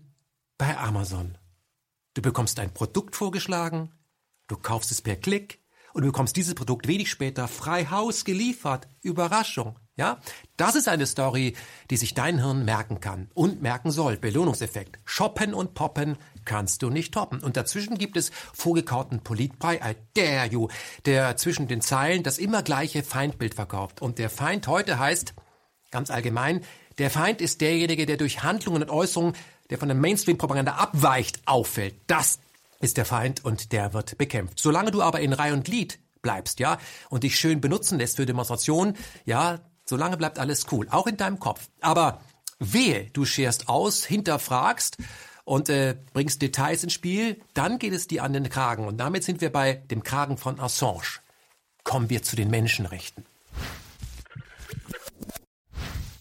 bei 0.58 0.78
Amazon. 0.78 1.38
Du 2.14 2.22
bekommst 2.22 2.60
ein 2.60 2.74
Produkt 2.74 3.16
vorgeschlagen, 3.16 3.92
du 4.48 4.58
kaufst 4.58 4.92
es 4.92 5.02
per 5.02 5.16
Klick, 5.16 5.61
und 5.94 6.02
du 6.04 6.08
bekommst 6.08 6.36
dieses 6.36 6.56
Produkt 6.56 6.88
wenig 6.88 7.10
später 7.10 7.48
frei 7.48 7.86
Haus 7.86 8.26
geliefert. 8.26 8.88
Überraschung. 9.02 9.78
Ja, 9.98 10.20
das 10.58 10.76
ist 10.76 10.88
eine 10.88 11.06
Story, 11.06 11.56
die 11.90 11.98
sich 11.98 12.14
dein 12.14 12.40
Hirn 12.40 12.66
merken 12.66 13.02
kann 13.02 13.30
und 13.34 13.62
merken 13.62 13.92
soll. 13.92 14.18
Belohnungseffekt. 14.18 15.00
Shoppen 15.06 15.54
und 15.54 15.74
poppen 15.74 16.18
kannst 16.46 16.82
du 16.82 16.90
nicht 16.90 17.14
toppen. 17.14 17.40
Und 17.44 17.58
dazwischen 17.58 17.98
gibt 17.98 18.18
es 18.18 18.32
vorgekauten 18.54 19.20
Politbrei, 19.20 19.76
I 19.76 19.96
dare 20.14 20.48
you, 20.48 20.70
der 21.06 21.38
zwischen 21.38 21.68
den 21.68 21.82
Zeilen 21.82 22.24
das 22.24 22.38
immer 22.38 22.64
gleiche 22.64 23.04
Feindbild 23.04 23.54
verkauft. 23.54 24.02
Und 24.02 24.18
der 24.18 24.30
Feind 24.30 24.68
heute 24.68 24.98
heißt, 24.98 25.34
ganz 25.92 26.10
allgemein, 26.10 26.62
der 26.98 27.10
Feind 27.10 27.42
ist 27.42 27.62
derjenige, 27.62 28.06
der 28.06 28.18
durch 28.18 28.44
Handlungen 28.44 28.84
und 28.84 28.90
Äußerungen, 28.90 29.34
der 29.70 29.78
von 29.78 29.88
der 29.88 29.98
Mainstream-Propaganda 29.98 30.76
abweicht, 30.76 31.42
auffällt. 31.46 31.96
Das 32.08 32.40
ist 32.82 32.98
der 32.98 33.06
Feind 33.06 33.46
und 33.46 33.72
der 33.72 33.94
wird 33.94 34.18
bekämpft. 34.18 34.60
Solange 34.60 34.92
du 34.92 35.02
aber 35.02 35.20
in 35.22 35.34
Reihe 35.34 35.54
und 35.54 35.66
Glied 35.66 36.00
bleibst, 36.22 36.60
ja, 36.60 36.78
und 37.10 37.24
dich 37.24 37.38
schön 37.38 37.62
benutzen 37.62 37.98
lässt 37.98 38.18
für 38.18 38.26
Demonstrationen, 38.26 38.96
ja, 39.26 39.60
solange 39.86 40.18
bleibt 40.18 40.40
alles 40.40 40.66
cool, 40.72 40.88
auch 40.90 41.08
in 41.08 41.18
deinem 41.18 41.40
Kopf. 41.40 41.70
Aber 41.82 42.22
wehe, 42.60 43.10
du 43.14 43.26
scherst 43.26 43.70
aus, 43.70 44.06
hinterfragst 44.06 44.98
und 45.44 45.70
äh, 45.70 45.98
bringst 46.14 46.42
Details 46.42 46.84
ins 46.84 46.94
Spiel, 46.94 47.42
dann 47.54 47.80
geht 47.80 47.94
es 47.94 48.08
dir 48.08 48.24
an 48.24 48.34
den 48.34 48.50
Kragen. 48.50 48.86
Und 48.88 48.98
damit 48.98 49.24
sind 49.24 49.42
wir 49.42 49.52
bei 49.52 49.74
dem 49.74 50.04
Kragen 50.04 50.38
von 50.38 50.60
Assange. 50.60 51.20
Kommen 51.84 52.10
wir 52.10 52.22
zu 52.24 52.36
den 52.36 52.50
Menschenrechten. 52.50 53.26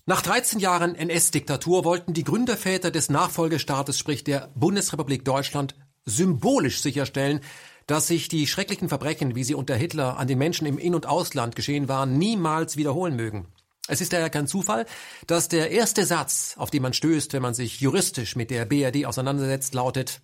Nach 0.07 0.23
13 0.23 0.59
Jahren 0.59 0.97
NS-Diktatur 0.97 1.85
wollten 1.85 2.15
die 2.15 2.25
Gründerväter 2.25 2.91
des 2.91 3.11
Nachfolgestaates, 3.11 3.97
sprich 3.97 4.25
der 4.25 4.51
Bundesrepublik 4.57 5.25
Deutschland, 5.25 5.77
symbolisch 6.05 6.81
sicherstellen, 6.81 7.41
dass 7.87 8.07
sich 8.07 8.29
die 8.29 8.47
schrecklichen 8.47 8.89
Verbrechen, 8.89 9.35
wie 9.35 9.45
sie 9.45 9.55
unter 9.55 9.75
Hitler 9.75 10.17
an 10.19 10.29
den 10.29 10.39
Menschen 10.39 10.67
im 10.67 10.79
In- 10.79 10.95
und 10.95 11.07
Ausland 11.07 11.57
geschehen 11.57 11.89
waren, 11.89 12.19
niemals 12.19 12.77
wiederholen 12.77 13.17
mögen. 13.17 13.49
Es 13.89 14.01
ist 14.01 14.13
daher 14.13 14.31
kein 14.31 14.47
Zufall, 14.47 14.87
dass 15.27 15.49
der 15.49 15.73
erste 15.73 16.07
Satz, 16.07 16.55
auf 16.57 16.71
den 16.71 16.83
man 16.83 16.93
stößt, 16.93 17.33
wenn 17.33 17.43
man 17.43 17.55
sich 17.55 17.81
juristisch 17.81 18.37
mit 18.37 18.51
der 18.51 18.65
BRD 18.65 19.07
auseinandersetzt, 19.07 19.75
lautet 19.75 20.21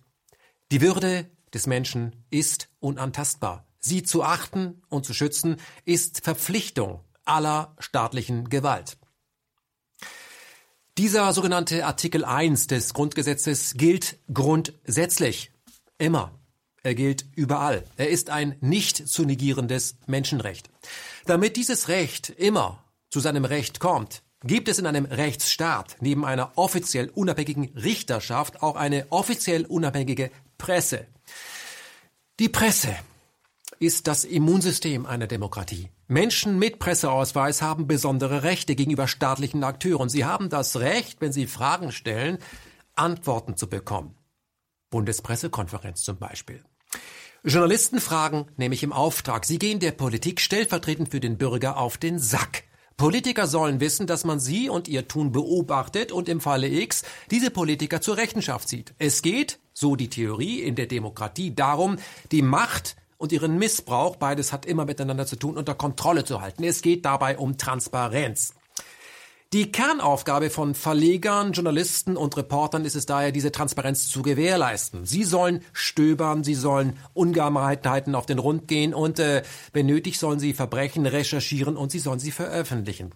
Die 0.71 0.81
Würde 0.81 1.29
des 1.53 1.67
Menschen 1.67 2.23
ist 2.29 2.69
unantastbar. 2.79 3.65
Sie 3.79 4.03
zu 4.03 4.23
achten 4.23 4.81
und 4.89 5.05
zu 5.05 5.13
schützen 5.13 5.57
ist 5.85 6.23
Verpflichtung 6.23 7.01
aller 7.25 7.75
staatlichen 7.79 8.49
Gewalt. 8.49 8.97
Dieser 10.97 11.31
sogenannte 11.33 11.85
Artikel 11.85 12.25
1 12.25 12.67
des 12.67 12.93
Grundgesetzes 12.93 13.73
gilt 13.75 14.17
grundsätzlich. 14.33 15.51
Immer. 15.97 16.31
Er 16.83 16.95
gilt 16.95 17.25
überall. 17.35 17.83
Er 17.97 18.09
ist 18.09 18.29
ein 18.29 18.55
nicht 18.61 19.07
zu 19.09 19.25
negierendes 19.25 19.97
Menschenrecht. 20.05 20.69
Damit 21.25 21.57
dieses 21.57 21.87
Recht 21.89 22.29
immer 22.29 22.83
zu 23.09 23.19
seinem 23.19 23.45
Recht 23.45 23.79
kommt, 23.79 24.23
gibt 24.43 24.67
es 24.67 24.79
in 24.79 24.85
einem 24.85 25.05
Rechtsstaat 25.05 25.97
neben 25.99 26.23
einer 26.23 26.51
offiziell 26.55 27.09
unabhängigen 27.09 27.75
Richterschaft 27.75 28.61
auch 28.61 28.75
eine 28.75 29.07
offiziell 29.09 29.65
unabhängige 29.65 30.31
Presse. 30.57 31.07
Die 32.39 32.49
Presse 32.49 32.95
ist 33.79 34.07
das 34.07 34.23
Immunsystem 34.23 35.05
einer 35.05 35.27
Demokratie. 35.27 35.89
Menschen 36.07 36.57
mit 36.57 36.79
Presseausweis 36.79 37.61
haben 37.61 37.87
besondere 37.87 38.43
Rechte 38.43 38.75
gegenüber 38.75 39.07
staatlichen 39.07 39.63
Akteuren. 39.63 40.09
Sie 40.09 40.25
haben 40.25 40.49
das 40.49 40.77
Recht, 40.77 41.19
wenn 41.19 41.33
sie 41.33 41.47
Fragen 41.47 41.91
stellen, 41.91 42.37
Antworten 42.95 43.57
zu 43.57 43.67
bekommen. 43.67 44.16
Bundespressekonferenz 44.89 46.03
zum 46.03 46.17
Beispiel. 46.17 46.63
Journalisten 47.43 47.99
fragen 48.01 48.47
nämlich 48.57 48.83
im 48.83 48.93
Auftrag. 48.93 49.45
Sie 49.45 49.59
gehen 49.59 49.79
der 49.79 49.91
Politik 49.91 50.41
stellvertretend 50.41 51.09
für 51.09 51.19
den 51.19 51.37
Bürger 51.37 51.77
auf 51.77 51.97
den 51.97 52.19
Sack. 52.19 52.63
Politiker 52.97 53.45
sollen 53.45 53.79
wissen, 53.79 54.07
dass 54.07 54.25
man 54.25 54.39
sie 54.39 54.69
und 54.69 54.87
ihr 54.87 55.07
Tun 55.07 55.31
beobachtet 55.31 56.11
und 56.11 56.27
im 56.27 56.41
Falle 56.41 56.67
X 56.67 57.03
diese 57.29 57.51
Politiker 57.51 58.01
zur 58.01 58.17
Rechenschaft 58.17 58.67
zieht. 58.67 58.95
Es 58.97 59.21
geht, 59.21 59.59
so 59.71 59.95
die 59.95 60.09
Theorie 60.09 60.61
in 60.61 60.73
der 60.73 60.87
Demokratie, 60.87 61.53
darum, 61.53 61.97
die 62.31 62.41
Macht 62.41 62.95
und 63.17 63.31
ihren 63.31 63.59
Missbrauch, 63.59 64.15
beides 64.15 64.51
hat 64.51 64.65
immer 64.65 64.85
miteinander 64.85 65.27
zu 65.27 65.35
tun, 65.35 65.57
unter 65.57 65.75
Kontrolle 65.75 66.25
zu 66.25 66.41
halten. 66.41 66.63
Es 66.63 66.81
geht 66.81 67.05
dabei 67.05 67.37
um 67.37 67.57
Transparenz. 67.59 68.55
Die 69.53 69.71
Kernaufgabe 69.71 70.49
von 70.49 70.75
Verlegern, 70.75 71.53
Journalisten 71.53 72.17
und 72.17 72.35
Reportern 72.35 72.83
ist 72.83 72.97
es 72.97 73.05
daher, 73.05 73.31
diese 73.31 73.49
Transparenz 73.49 74.09
zu 74.09 74.21
gewährleisten. 74.21 75.05
Sie 75.05 75.23
sollen 75.23 75.63
stöbern, 75.71 76.43
sie 76.43 76.53
sollen 76.53 76.97
Ungereimtheiten 77.13 78.13
auf 78.13 78.25
den 78.25 78.39
Rund 78.39 78.67
gehen 78.67 78.93
und 78.93 79.19
äh, 79.19 79.43
wenn 79.71 79.85
nötig 79.85 80.19
sollen 80.19 80.39
sie 80.39 80.51
Verbrechen 80.51 81.05
recherchieren 81.05 81.77
und 81.77 81.93
sie 81.93 81.99
sollen 81.99 82.19
sie 82.19 82.31
veröffentlichen. 82.31 83.13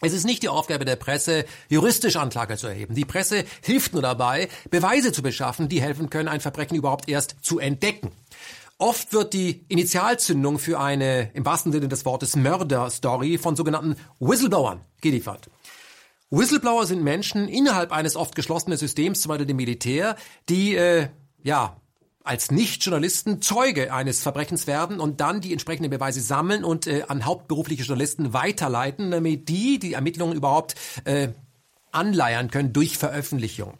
Es 0.00 0.12
ist 0.12 0.24
nicht 0.24 0.44
die 0.44 0.48
Aufgabe 0.48 0.84
der 0.84 0.94
Presse, 0.94 1.44
juristisch 1.68 2.14
Anklage 2.14 2.56
zu 2.56 2.68
erheben. 2.68 2.94
Die 2.94 3.04
Presse 3.04 3.44
hilft 3.60 3.92
nur 3.92 4.02
dabei, 4.02 4.48
Beweise 4.70 5.10
zu 5.10 5.20
beschaffen, 5.20 5.68
die 5.68 5.82
helfen 5.82 6.10
können, 6.10 6.28
ein 6.28 6.40
Verbrechen 6.40 6.76
überhaupt 6.76 7.08
erst 7.08 7.38
zu 7.42 7.58
entdecken. 7.58 8.12
Oft 8.78 9.14
wird 9.14 9.32
die 9.32 9.64
Initialzündung 9.68 10.58
für 10.58 10.78
eine, 10.78 11.30
im 11.32 11.46
wahrsten 11.46 11.72
Sinne 11.72 11.88
des 11.88 12.04
Wortes, 12.04 12.36
Mörder-Story 12.36 13.38
von 13.38 13.56
sogenannten 13.56 13.96
Whistleblowern 14.20 14.82
geliefert. 15.00 15.48
Whistleblower 16.30 16.86
sind 16.86 17.04
Menschen 17.04 17.48
innerhalb 17.48 17.92
eines 17.92 18.16
oft 18.16 18.34
geschlossenen 18.34 18.78
Systems, 18.78 19.20
zum 19.20 19.28
Beispiel 19.28 19.46
dem 19.46 19.56
Militär, 19.56 20.16
die, 20.48 20.74
äh, 20.74 21.08
ja, 21.42 21.76
als 22.24 22.50
Nicht-Journalisten 22.50 23.40
Zeuge 23.40 23.92
eines 23.92 24.20
Verbrechens 24.20 24.66
werden 24.66 24.98
und 24.98 25.20
dann 25.20 25.40
die 25.40 25.52
entsprechenden 25.52 25.90
Beweise 25.90 26.20
sammeln 26.20 26.64
und 26.64 26.88
äh, 26.88 27.04
an 27.06 27.24
hauptberufliche 27.24 27.84
Journalisten 27.84 28.32
weiterleiten, 28.32 29.12
damit 29.12 29.48
die 29.48 29.78
die 29.78 29.92
Ermittlungen 29.92 30.36
überhaupt 30.36 30.74
äh, 31.04 31.28
anleiern 31.92 32.50
können 32.50 32.72
durch 32.72 32.98
Veröffentlichung. 32.98 33.74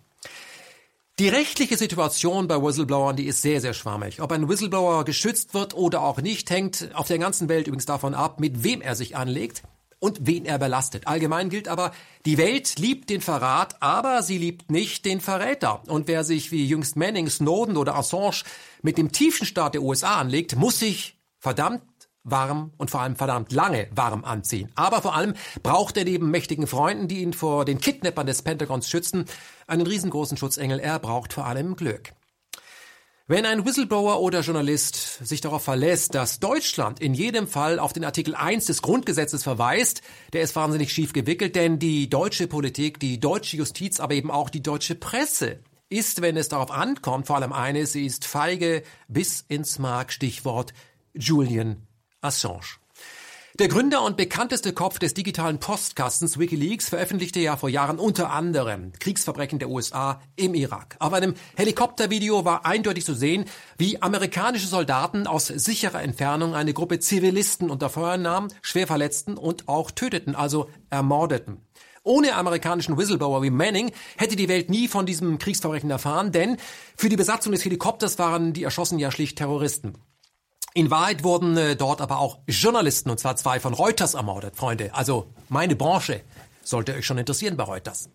Die 1.18 1.28
rechtliche 1.28 1.76
Situation 1.76 2.46
bei 2.46 2.62
Whistleblowern, 2.62 3.16
die 3.16 3.26
ist 3.26 3.42
sehr, 3.42 3.60
sehr 3.60 3.74
schwammig. 3.74 4.22
Ob 4.22 4.30
ein 4.30 4.48
Whistleblower 4.48 5.04
geschützt 5.04 5.54
wird 5.54 5.74
oder 5.74 6.02
auch 6.02 6.20
nicht, 6.20 6.48
hängt 6.50 6.90
auf 6.94 7.08
der 7.08 7.18
ganzen 7.18 7.48
Welt 7.48 7.66
übrigens 7.66 7.86
davon 7.86 8.14
ab, 8.14 8.38
mit 8.38 8.62
wem 8.62 8.80
er 8.80 8.94
sich 8.94 9.16
anlegt 9.16 9.64
und 9.98 10.26
wen 10.26 10.44
er 10.44 10.58
belastet. 10.58 11.06
Allgemein 11.06 11.48
gilt 11.48 11.68
aber, 11.68 11.92
die 12.24 12.38
Welt 12.38 12.78
liebt 12.78 13.10
den 13.10 13.20
Verrat, 13.20 13.76
aber 13.80 14.22
sie 14.22 14.38
liebt 14.38 14.70
nicht 14.70 15.04
den 15.04 15.20
Verräter. 15.20 15.82
Und 15.88 16.08
wer 16.08 16.24
sich 16.24 16.52
wie 16.52 16.66
jüngst 16.66 16.96
Manning, 16.96 17.28
Snowden 17.28 17.76
oder 17.76 17.94
Assange 17.96 18.42
mit 18.82 18.98
dem 18.98 19.12
tiefen 19.12 19.46
Staat 19.46 19.74
der 19.74 19.82
USA 19.82 20.16
anlegt, 20.16 20.56
muss 20.56 20.78
sich 20.78 21.18
verdammt 21.38 21.82
warm 22.26 22.72
und 22.76 22.90
vor 22.90 23.00
allem 23.00 23.16
verdammt 23.16 23.52
lange 23.52 23.88
warm 23.94 24.24
anziehen. 24.24 24.70
Aber 24.74 25.00
vor 25.00 25.14
allem 25.14 25.34
braucht 25.62 25.96
er 25.96 26.04
neben 26.04 26.30
mächtigen 26.30 26.66
Freunden, 26.66 27.08
die 27.08 27.22
ihn 27.22 27.32
vor 27.32 27.64
den 27.64 27.80
Kidnappern 27.80 28.26
des 28.26 28.42
Pentagons 28.42 28.90
schützen, 28.90 29.26
einen 29.66 29.86
riesengroßen 29.86 30.36
Schutzengel. 30.36 30.80
Er 30.80 30.98
braucht 30.98 31.32
vor 31.32 31.46
allem 31.46 31.76
Glück. 31.76 32.15
Wenn 33.28 33.44
ein 33.44 33.66
Whistleblower 33.66 34.20
oder 34.20 34.42
Journalist 34.42 35.18
sich 35.26 35.40
darauf 35.40 35.64
verlässt, 35.64 36.14
dass 36.14 36.38
Deutschland 36.38 37.00
in 37.00 37.12
jedem 37.12 37.48
Fall 37.48 37.80
auf 37.80 37.92
den 37.92 38.04
Artikel 38.04 38.36
1 38.36 38.66
des 38.66 38.82
Grundgesetzes 38.82 39.42
verweist, 39.42 40.02
der 40.32 40.42
ist 40.42 40.54
wahnsinnig 40.54 40.92
schief 40.92 41.12
gewickelt, 41.12 41.56
denn 41.56 41.80
die 41.80 42.08
deutsche 42.08 42.46
Politik, 42.46 43.00
die 43.00 43.18
deutsche 43.18 43.56
Justiz, 43.56 43.98
aber 43.98 44.14
eben 44.14 44.30
auch 44.30 44.48
die 44.48 44.62
deutsche 44.62 44.94
Presse 44.94 45.58
ist, 45.88 46.22
wenn 46.22 46.36
es 46.36 46.48
darauf 46.48 46.70
ankommt, 46.70 47.26
vor 47.26 47.34
allem 47.34 47.52
eines, 47.52 47.94
sie 47.94 48.06
ist 48.06 48.26
feige 48.26 48.84
bis 49.08 49.44
ins 49.48 49.80
Mark, 49.80 50.12
Stichwort 50.12 50.72
Julian 51.12 51.84
Assange. 52.20 52.78
Der 53.58 53.68
Gründer 53.68 54.02
und 54.02 54.18
bekannteste 54.18 54.74
Kopf 54.74 54.98
des 54.98 55.14
digitalen 55.14 55.58
Postkastens 55.58 56.38
Wikileaks 56.38 56.90
veröffentlichte 56.90 57.40
ja 57.40 57.56
vor 57.56 57.70
Jahren 57.70 57.98
unter 57.98 58.30
anderem 58.30 58.92
Kriegsverbrechen 59.00 59.58
der 59.58 59.70
USA 59.70 60.20
im 60.36 60.52
Irak. 60.52 60.96
Auf 60.98 61.14
einem 61.14 61.32
Helikoptervideo 61.56 62.44
war 62.44 62.66
eindeutig 62.66 63.06
zu 63.06 63.14
sehen, 63.14 63.46
wie 63.78 64.02
amerikanische 64.02 64.66
Soldaten 64.66 65.26
aus 65.26 65.46
sicherer 65.46 66.02
Entfernung 66.02 66.54
eine 66.54 66.74
Gruppe 66.74 66.98
Zivilisten 66.98 67.70
unter 67.70 67.88
Feuer 67.88 68.18
nahmen, 68.18 68.52
schwer 68.60 68.86
verletzten 68.86 69.38
und 69.38 69.68
auch 69.68 69.90
töteten, 69.90 70.34
also 70.34 70.68
ermordeten. 70.90 71.62
Ohne 72.02 72.34
amerikanischen 72.34 72.98
Whistleblower 72.98 73.42
wie 73.42 73.48
Manning 73.48 73.90
hätte 74.18 74.36
die 74.36 74.50
Welt 74.50 74.68
nie 74.68 74.86
von 74.86 75.06
diesem 75.06 75.38
Kriegsverbrechen 75.38 75.90
erfahren, 75.90 76.30
denn 76.30 76.58
für 76.94 77.08
die 77.08 77.16
Besatzung 77.16 77.52
des 77.52 77.64
Helikopters 77.64 78.18
waren 78.18 78.52
die 78.52 78.64
Erschossenen 78.64 79.00
ja 79.00 79.10
schlicht 79.10 79.38
Terroristen. 79.38 79.94
In 80.76 80.90
Wahrheit 80.90 81.24
wurden 81.24 81.56
äh, 81.56 81.74
dort 81.74 82.02
aber 82.02 82.18
auch 82.18 82.36
Journalisten, 82.46 83.08
und 83.08 83.18
zwar 83.18 83.34
zwei 83.36 83.60
von 83.60 83.72
Reuters 83.72 84.12
ermordet, 84.12 84.56
Freunde. 84.56 84.90
Also 84.92 85.26
meine 85.48 85.74
Branche 85.74 86.20
sollte 86.62 86.92
euch 86.92 87.06
schon 87.06 87.16
interessieren 87.16 87.56
bei 87.56 87.64
Reuters. 87.64 88.10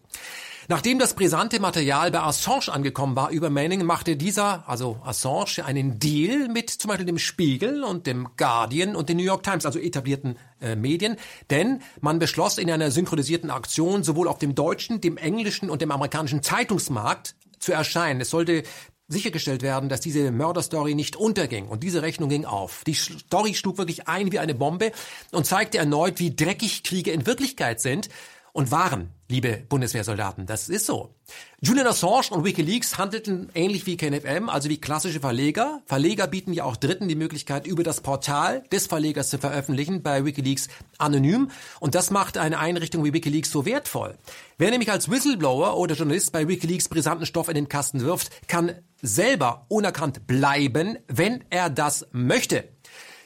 Nachdem 0.67 0.99
das 0.99 1.15
brisante 1.15 1.59
Material 1.59 2.11
bei 2.11 2.19
Assange 2.19 2.71
angekommen 2.71 3.15
war 3.15 3.31
über 3.31 3.49
Manning, 3.49 3.83
machte 3.83 4.15
dieser, 4.15 4.69
also 4.69 5.01
Assange, 5.03 5.65
einen 5.65 5.97
Deal 5.97 6.49
mit 6.49 6.69
zum 6.69 6.89
Beispiel 6.89 7.07
dem 7.07 7.17
Spiegel 7.17 7.83
und 7.83 8.05
dem 8.05 8.29
Guardian 8.37 8.95
und 8.95 9.09
den 9.09 9.17
New 9.17 9.23
York 9.23 9.41
Times, 9.41 9.65
also 9.65 9.79
etablierten 9.79 10.37
äh, 10.61 10.75
Medien, 10.75 11.15
denn 11.49 11.81
man 11.99 12.19
beschloss 12.19 12.59
in 12.59 12.69
einer 12.69 12.91
synchronisierten 12.91 13.49
Aktion 13.49 14.03
sowohl 14.03 14.27
auf 14.27 14.37
dem 14.37 14.53
deutschen, 14.53 15.01
dem 15.01 15.17
englischen 15.17 15.71
und 15.71 15.81
dem 15.81 15.89
amerikanischen 15.89 16.43
Zeitungsmarkt 16.43 17.33
zu 17.57 17.71
erscheinen. 17.71 18.21
Es 18.21 18.29
sollte 18.29 18.63
sichergestellt 19.11 19.61
werden, 19.61 19.89
dass 19.89 20.01
diese 20.01 20.31
Mörderstory 20.31 20.95
nicht 20.95 21.15
unterging. 21.15 21.67
Und 21.67 21.83
diese 21.83 22.01
Rechnung 22.01 22.29
ging 22.29 22.45
auf. 22.45 22.83
Die 22.85 22.93
Story 22.93 23.53
schlug 23.53 23.77
wirklich 23.77 24.07
ein 24.07 24.31
wie 24.31 24.39
eine 24.39 24.55
Bombe 24.55 24.91
und 25.31 25.45
zeigte 25.45 25.77
erneut, 25.77 26.19
wie 26.19 26.35
dreckig 26.35 26.83
Kriege 26.83 27.11
in 27.11 27.25
Wirklichkeit 27.25 27.81
sind 27.81 28.09
und 28.53 28.71
waren, 28.71 29.11
liebe 29.29 29.63
Bundeswehrsoldaten. 29.69 30.45
Das 30.45 30.67
ist 30.67 30.85
so. 30.85 31.15
Julian 31.61 31.87
Assange 31.87 32.31
und 32.31 32.43
Wikileaks 32.43 32.97
handelten 32.97 33.49
ähnlich 33.53 33.85
wie 33.85 33.95
KNFM, 33.95 34.49
also 34.49 34.67
wie 34.67 34.79
klassische 34.79 35.21
Verleger. 35.21 35.81
Verleger 35.85 36.27
bieten 36.27 36.51
ja 36.51 36.65
auch 36.65 36.75
Dritten 36.75 37.07
die 37.07 37.15
Möglichkeit, 37.15 37.65
über 37.65 37.83
das 37.83 38.01
Portal 38.01 38.63
des 38.71 38.87
Verlegers 38.87 39.29
zu 39.29 39.37
veröffentlichen, 39.37 40.03
bei 40.03 40.25
Wikileaks 40.25 40.67
anonym. 40.97 41.49
Und 41.79 41.95
das 41.95 42.11
macht 42.11 42.37
eine 42.37 42.59
Einrichtung 42.59 43.05
wie 43.05 43.13
Wikileaks 43.13 43.51
so 43.51 43.65
wertvoll. 43.65 44.17
Wer 44.57 44.71
nämlich 44.71 44.91
als 44.91 45.09
Whistleblower 45.09 45.77
oder 45.77 45.95
Journalist 45.95 46.33
bei 46.33 46.47
Wikileaks 46.47 46.89
brisanten 46.89 47.25
Stoff 47.25 47.47
in 47.47 47.55
den 47.55 47.69
Kasten 47.69 48.01
wirft, 48.01 48.47
kann 48.49 48.75
selber 49.01 49.65
unerkannt 49.69 50.27
bleiben, 50.27 50.97
wenn 51.07 51.43
er 51.49 51.69
das 51.69 52.07
möchte. 52.11 52.69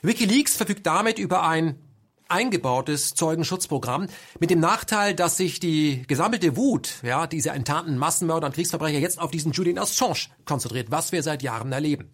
Wikileaks 0.02 0.56
verfügt 0.56 0.86
damit 0.86 1.20
über 1.20 1.44
ein 1.44 1.80
eingebautes 2.28 3.14
Zeugenschutzprogramm 3.14 4.08
mit 4.40 4.50
dem 4.50 4.60
Nachteil, 4.60 5.14
dass 5.14 5.38
sich 5.38 5.60
die 5.60 6.04
gesammelte 6.08 6.58
Wut, 6.58 6.96
ja, 7.04 7.28
diese 7.28 7.52
enttarnten 7.52 7.98
Massenmörder 7.98 8.48
und 8.48 8.54
Kriegsverbrecher 8.54 9.00
jetzt 9.00 9.20
auf 9.20 9.32
diesen 9.32 9.52
Julian 9.52 9.78
Assange 9.78 10.28
konzentriert, 10.46 10.92
was 10.92 11.12
wir 11.12 11.24
seit 11.24 11.44
Jahren 11.44 11.72
erleben. 11.72 12.12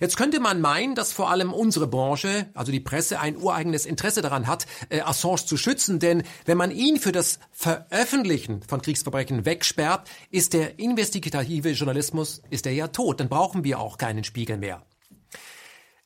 Jetzt 0.00 0.16
könnte 0.16 0.40
man 0.40 0.60
meinen, 0.60 0.94
dass 0.94 1.12
vor 1.12 1.30
allem 1.30 1.52
unsere 1.52 1.86
Branche, 1.86 2.48
also 2.54 2.72
die 2.72 2.80
Presse, 2.80 3.20
ein 3.20 3.36
ureigenes 3.36 3.86
Interesse 3.86 4.22
daran 4.22 4.46
hat, 4.46 4.66
äh, 4.88 5.00
Assange 5.00 5.44
zu 5.46 5.56
schützen, 5.56 5.98
denn 5.98 6.22
wenn 6.44 6.58
man 6.58 6.70
ihn 6.70 6.98
für 6.98 7.12
das 7.12 7.38
Veröffentlichen 7.52 8.62
von 8.62 8.82
Kriegsverbrechen 8.82 9.44
wegsperrt, 9.44 10.08
ist 10.30 10.52
der 10.52 10.78
investigative 10.78 11.70
Journalismus, 11.70 12.42
ist 12.50 12.66
er 12.66 12.72
ja 12.72 12.88
tot, 12.88 13.20
dann 13.20 13.28
brauchen 13.28 13.64
wir 13.64 13.78
auch 13.78 13.98
keinen 13.98 14.24
Spiegel 14.24 14.56
mehr. 14.56 14.84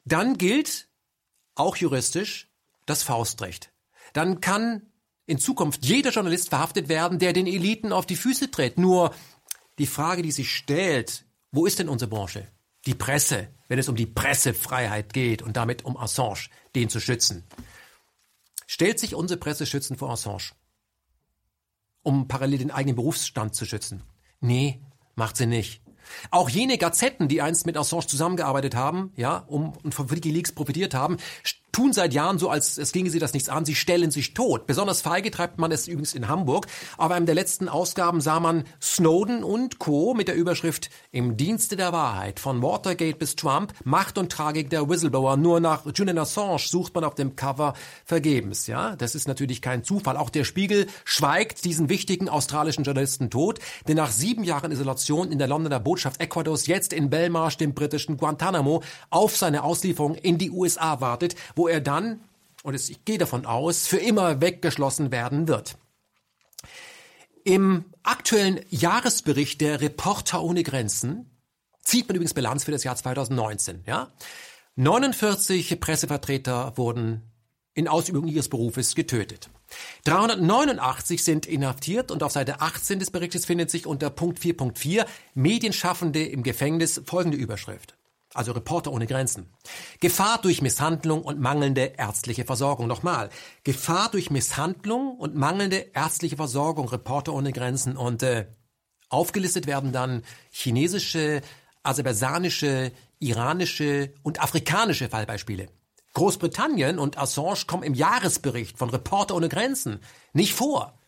Dann 0.05 0.39
gilt, 0.39 0.89
auch 1.55 1.77
juristisch, 1.77 2.51
das 2.87 3.03
Faustrecht. 3.03 3.73
Dann 4.13 4.41
kann 4.41 4.83
in 5.27 5.39
Zukunft 5.39 5.85
jeder 5.85 6.11
Journalist 6.11 6.49
verhaftet 6.49 6.89
werden, 6.89 7.19
der 7.19 7.35
den 7.35 7.47
Eliten 7.47 7.93
auf 7.93 8.07
die 8.07 8.17
Füße 8.17 8.51
tritt. 8.51 8.79
Nur 8.79 9.15
die 9.79 9.87
Frage, 9.87 10.23
die 10.23 10.33
sich 10.33 10.55
stellt, 10.55 11.27
wo 11.53 11.67
ist 11.67 11.79
denn 11.79 11.89
unsere 11.89 12.11
Branche? 12.11 12.49
Die 12.89 12.95
Presse, 12.95 13.49
wenn 13.69 13.79
es 13.79 13.91
um 13.91 13.97
die 13.97 14.07
Pressefreiheit 14.07 15.13
geht 15.13 15.43
und 15.43 15.59
damit 15.59 15.85
um 15.85 15.99
Assange, 15.99 16.49
den 16.75 16.89
zu 16.89 17.01
schützen. 17.01 17.45
Stellt 18.67 18.99
sich 18.99 19.15
unsere 19.15 19.39
Presse 19.39 19.67
schützen 19.67 19.99
vor 19.99 20.09
Assange? 20.09 20.53
Um 22.03 22.29
parallel 22.29 22.61
den 22.61 22.71
eigenen 22.71 22.97
Berufsstand 22.97 23.55
zu 23.55 23.67
schützen? 23.67 24.05
Nee, 24.41 24.81
macht 25.17 25.37
sie 25.37 25.45
nicht. 25.45 25.83
Auch 26.31 26.49
jene 26.49 26.79
Gazetten, 26.79 27.29
die 27.29 27.43
einst 27.43 27.67
mit 27.67 27.77
Assange 27.77 28.07
zusammengearbeitet 28.07 28.75
haben, 28.75 29.13
ja, 29.17 29.37
um 29.37 29.77
und 29.83 29.95
von 29.95 30.11
WikiLeaks 30.11 30.53
profitiert 30.53 30.95
haben, 30.95 31.19
tun 31.73 31.93
seit 31.93 32.15
Jahren 32.15 32.39
so, 32.39 32.51
als 32.51 32.79
es 32.79 32.93
ginge 32.93 33.11
sie 33.11 33.19
das 33.19 33.33
nichts 33.33 33.49
an. 33.49 33.65
Sie 33.65 33.75
stellen 33.75 34.11
sich 34.11 34.35
tot. 34.35 34.67
Besonders 34.67 35.01
feige 35.01 35.31
treibt 35.31 35.59
man 35.59 35.73
es 35.73 35.89
übrigens 35.89 36.15
in 36.15 36.29
Hamburg. 36.29 36.67
Aber 36.97 37.17
in 37.17 37.27
der 37.27 37.35
letzten 37.35 37.69
Ausgaben 37.69 38.21
sah 38.21 38.41
man 38.41 38.65
Snowden 38.81 39.45
und 39.45 39.79
Co. 39.79 40.15
mit 40.15 40.29
der 40.29 40.35
Überschrift 40.35 40.91
Im 41.11 41.37
Dienste 41.37 41.77
der 41.77 41.93
Wahrheit. 41.93 42.41
Von 42.41 42.63
Watergate 42.63 43.19
bis 43.19 43.37
Trump, 43.37 43.73
Macht 43.85 44.19
und 44.19 44.33
Tragik 44.33 44.71
der 44.71 44.89
Whistleblower. 44.89 45.37
Nur 45.37 45.61
nach 45.61 45.85
Julian 45.95 46.19
Assange 46.19 46.59
sucht 46.59 46.95
man 46.95 47.05
auf 47.05 47.15
dem 47.15 47.37
Cover 47.37 47.75
vergebens. 48.05 48.67
Ja, 48.67 48.97
das 48.97 49.15
ist 49.15 49.29
natürlich 49.29 49.63
kein 49.63 49.85
Zufall. 49.85 50.17
Auch 50.17 50.31
der 50.31 50.45
Spiegel 50.45 50.87
schweigt 51.05 51.65
diesen 51.65 51.89
wichtigen 51.89 52.29
australischen 52.29 52.85
Journalisten 52.85 53.31
tot, 53.31 53.59
der 53.87 53.95
nach 53.95 54.11
sieben 54.11 54.45
Jahren 54.45 54.73
Isolation 54.73 55.31
in 55.31 55.39
der 55.39 55.49
Londoner 55.49 55.81
Botschaft 55.81 56.21
Ecuadors 56.21 56.67
jetzt 56.67 56.93
in 56.93 57.11
Belmarsh, 57.11 57.57
dem 57.57 57.75
britischen 57.75 58.17
Guantanamo, 58.17 58.83
auf 59.11 59.37
seine 59.37 59.63
Auslieferung 59.63 60.15
in 60.15 60.39
die 60.39 60.51
USA 60.51 61.01
wartet, 61.01 61.37
wo 61.59 61.69
er 61.69 61.83
dann, 61.83 62.21
und 62.63 62.75
ich 62.75 63.05
gehe 63.05 63.19
davon 63.19 63.45
aus, 63.45 63.87
für 63.87 63.99
immer 63.99 64.41
weggeschlossen 64.41 65.13
werden 65.13 65.49
wird. 65.49 65.77
Im 67.45 67.85
aktuellen 68.03 68.61
Jahresbericht 68.71 69.61
der 69.61 69.81
Reporter 69.81 70.43
ohne 70.43 70.63
Grenzen 70.63 71.31
zieht 71.83 72.09
man 72.09 72.17
übrigens 72.17 72.35
Bilanz 72.35 72.65
für 72.65 72.73
das 72.73 72.85
Jahr 72.85 72.97
2019. 72.97 73.85
Ja? 73.87 74.13
49 74.77 75.81
Pressevertreter 75.81 76.77
wurden 76.77 77.23
in 77.75 77.89
Ausübung 77.89 78.29
ihres 78.29 78.49
Berufes 78.49 78.95
getötet. 78.95 79.51
389 80.05 81.23
sind 81.23 81.47
inhaftiert 81.47 82.11
und 82.11 82.23
auf 82.23 82.33
Seite 82.33 82.61
18 82.61 82.99
des 82.99 83.11
Berichtes 83.11 83.47
findet 83.47 83.71
sich 83.71 83.87
unter 83.87 84.11
Punkt 84.11 84.39
4.4 84.39 85.07
Medienschaffende 85.35 86.25
im 86.25 86.43
Gefängnis 86.43 87.03
folgende 87.05 87.37
Überschrift. 87.37 87.98
Also 88.35 88.53
Reporter 88.53 88.93
ohne 88.93 89.07
Grenzen. 89.07 89.53
Gefahr 90.01 90.41
durch 90.41 90.63
Misshandlung 90.63 91.23
und 91.23 91.41
mangelnde 91.41 91.95
ärztliche 91.97 92.45
Versorgung. 92.45 92.87
Nochmal, 92.87 93.31
Gefahr 93.65 94.11
durch 94.11 94.31
Misshandlung 94.31 95.17
und 95.17 95.35
mangelnde 95.35 95.91
ärztliche 95.95 96.37
Versorgung, 96.37 96.89
Reporter 96.89 97.33
ohne 97.33 97.53
Grenzen. 97.53 97.97
Und 97.97 98.23
äh, 98.23 98.47
aufgelistet 99.09 99.67
werden 99.67 99.93
dann 99.93 100.23
chinesische, 100.51 101.41
aserbaidschanische, 101.83 102.93
iranische 103.19 104.13
und 104.23 104.41
afrikanische 104.41 105.09
Fallbeispiele. 105.09 105.69
Großbritannien 106.15 106.99
und 106.99 107.19
Assange 107.19 107.65
kommen 107.67 107.83
im 107.83 107.95
Jahresbericht 107.95 108.77
von 108.77 108.91
Reporter 108.91 109.35
ohne 109.37 109.49
Grenzen 109.49 110.01
nicht 110.33 110.53
vor. 110.53 110.99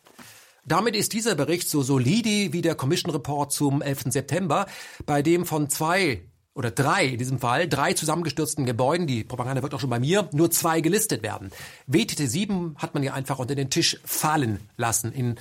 Damit 0.65 0.95
ist 0.95 1.13
dieser 1.13 1.35
Bericht 1.35 1.69
so 1.69 1.81
solide 1.81 2.53
wie 2.53 2.61
der 2.61 2.75
Commission 2.75 3.11
Report 3.11 3.51
zum 3.51 3.81
11. 3.81 4.05
September, 4.09 4.67
bei 5.05 5.21
dem 5.21 5.45
von 5.45 5.69
zwei 5.69 6.30
oder 6.53 6.71
drei 6.71 7.05
in 7.05 7.17
diesem 7.17 7.39
Fall, 7.39 7.67
drei 7.67 7.93
zusammengestürzten 7.93 8.65
Gebäuden, 8.65 9.07
die 9.07 9.23
Propaganda 9.23 9.63
wird 9.63 9.73
auch 9.73 9.79
schon 9.79 9.89
bei 9.89 9.99
mir, 9.99 10.29
nur 10.33 10.51
zwei 10.51 10.81
gelistet 10.81 11.23
werden. 11.23 11.51
WTT 11.87 12.29
7 12.29 12.75
hat 12.77 12.93
man 12.93 13.03
ja 13.03 13.13
einfach 13.13 13.39
unter 13.39 13.55
den 13.55 13.69
Tisch 13.69 13.99
fallen 14.03 14.59
lassen 14.77 15.11
in 15.11 15.35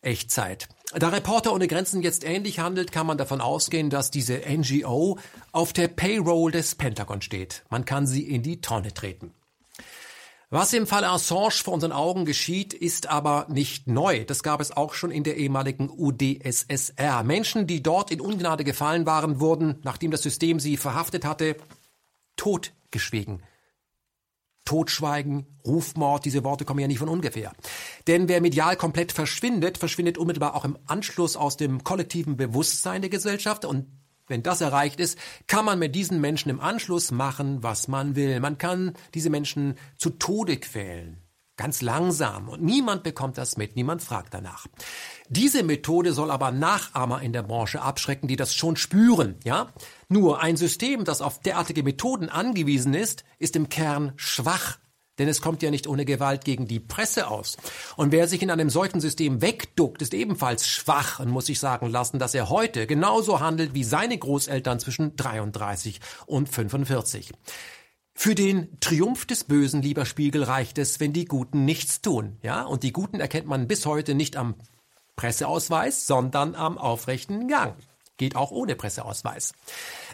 Echtzeit. 0.00 0.68
Da 0.94 1.08
Reporter 1.08 1.52
ohne 1.52 1.68
Grenzen 1.68 2.02
jetzt 2.02 2.24
ähnlich 2.24 2.60
handelt, 2.60 2.92
kann 2.92 3.06
man 3.06 3.18
davon 3.18 3.42
ausgehen, 3.42 3.90
dass 3.90 4.10
diese 4.10 4.40
NGO 4.48 5.18
auf 5.52 5.74
der 5.74 5.88
Payroll 5.88 6.50
des 6.50 6.76
Pentagon 6.76 7.20
steht. 7.20 7.64
Man 7.68 7.84
kann 7.84 8.06
sie 8.06 8.22
in 8.22 8.42
die 8.42 8.62
Tonne 8.62 8.94
treten. 8.94 9.32
Was 10.50 10.72
im 10.72 10.86
Fall 10.86 11.04
Assange 11.04 11.62
vor 11.62 11.74
unseren 11.74 11.92
Augen 11.92 12.24
geschieht, 12.24 12.72
ist 12.72 13.06
aber 13.06 13.46
nicht 13.50 13.86
neu. 13.86 14.24
Das 14.24 14.42
gab 14.42 14.62
es 14.62 14.74
auch 14.74 14.94
schon 14.94 15.10
in 15.10 15.22
der 15.22 15.36
ehemaligen 15.36 15.90
UdSSR. 15.90 17.22
Menschen, 17.22 17.66
die 17.66 17.82
dort 17.82 18.10
in 18.10 18.22
Ungnade 18.22 18.64
gefallen 18.64 19.04
waren, 19.04 19.40
wurden, 19.40 19.78
nachdem 19.82 20.10
das 20.10 20.22
System 20.22 20.58
sie 20.58 20.78
verhaftet 20.78 21.26
hatte, 21.26 21.56
totgeschwiegen. 22.36 23.42
Totschweigen, 24.64 25.46
Rufmord, 25.66 26.24
diese 26.24 26.44
Worte 26.44 26.64
kommen 26.64 26.80
ja 26.80 26.88
nicht 26.88 26.98
von 26.98 27.08
ungefähr. 27.10 27.52
Denn 28.06 28.28
wer 28.28 28.40
medial 28.40 28.76
komplett 28.76 29.12
verschwindet, 29.12 29.76
verschwindet 29.76 30.16
unmittelbar 30.16 30.54
auch 30.54 30.64
im 30.64 30.78
Anschluss 30.86 31.36
aus 31.36 31.58
dem 31.58 31.84
kollektiven 31.84 32.38
Bewusstsein 32.38 33.02
der 33.02 33.10
Gesellschaft 33.10 33.66
und 33.66 33.86
wenn 34.28 34.42
das 34.42 34.60
erreicht 34.60 35.00
ist, 35.00 35.18
kann 35.46 35.64
man 35.64 35.78
mit 35.78 35.94
diesen 35.94 36.20
Menschen 36.20 36.50
im 36.50 36.60
Anschluss 36.60 37.10
machen, 37.10 37.62
was 37.62 37.88
man 37.88 38.14
will. 38.16 38.40
Man 38.40 38.58
kann 38.58 38.94
diese 39.14 39.30
Menschen 39.30 39.76
zu 39.96 40.10
Tode 40.10 40.58
quälen. 40.58 41.18
Ganz 41.56 41.82
langsam. 41.82 42.48
Und 42.48 42.62
niemand 42.62 43.02
bekommt 43.02 43.36
das 43.36 43.56
mit. 43.56 43.74
Niemand 43.74 44.00
fragt 44.00 44.32
danach. 44.32 44.66
Diese 45.28 45.64
Methode 45.64 46.12
soll 46.12 46.30
aber 46.30 46.52
Nachahmer 46.52 47.20
in 47.20 47.32
der 47.32 47.42
Branche 47.42 47.82
abschrecken, 47.82 48.28
die 48.28 48.36
das 48.36 48.54
schon 48.54 48.76
spüren, 48.76 49.34
ja? 49.44 49.72
Nur 50.08 50.40
ein 50.40 50.56
System, 50.56 51.04
das 51.04 51.20
auf 51.20 51.40
derartige 51.40 51.82
Methoden 51.82 52.28
angewiesen 52.28 52.94
ist, 52.94 53.24
ist 53.40 53.56
im 53.56 53.68
Kern 53.68 54.12
schwach 54.14 54.78
denn 55.18 55.28
es 55.28 55.40
kommt 55.40 55.62
ja 55.62 55.70
nicht 55.70 55.86
ohne 55.86 56.04
Gewalt 56.04 56.44
gegen 56.44 56.66
die 56.66 56.80
Presse 56.80 57.28
aus. 57.28 57.56
Und 57.96 58.12
wer 58.12 58.28
sich 58.28 58.42
in 58.42 58.50
einem 58.50 58.70
solchen 58.70 59.00
System 59.00 59.42
wegduckt, 59.42 60.02
ist 60.02 60.14
ebenfalls 60.14 60.66
schwach 60.68 61.20
und 61.20 61.30
muss 61.30 61.46
sich 61.46 61.60
sagen 61.60 61.90
lassen, 61.90 62.18
dass 62.18 62.34
er 62.34 62.48
heute 62.50 62.86
genauso 62.86 63.40
handelt 63.40 63.74
wie 63.74 63.84
seine 63.84 64.16
Großeltern 64.16 64.80
zwischen 64.80 65.16
33 65.16 66.00
und 66.26 66.48
45. 66.48 67.32
Für 68.14 68.34
den 68.34 68.80
Triumph 68.80 69.26
des 69.26 69.44
Bösen, 69.44 69.80
lieber 69.80 70.04
Spiegel, 70.04 70.42
reicht 70.42 70.78
es, 70.78 70.98
wenn 70.98 71.12
die 71.12 71.26
Guten 71.26 71.64
nichts 71.64 72.00
tun. 72.00 72.36
Ja, 72.42 72.64
und 72.64 72.82
die 72.82 72.92
Guten 72.92 73.20
erkennt 73.20 73.46
man 73.46 73.68
bis 73.68 73.86
heute 73.86 74.16
nicht 74.16 74.36
am 74.36 74.56
Presseausweis, 75.14 76.06
sondern 76.06 76.54
am 76.56 76.78
aufrechten 76.78 77.46
Gang. 77.46 77.76
Geht 78.16 78.34
auch 78.34 78.50
ohne 78.50 78.74
Presseausweis. 78.74 79.52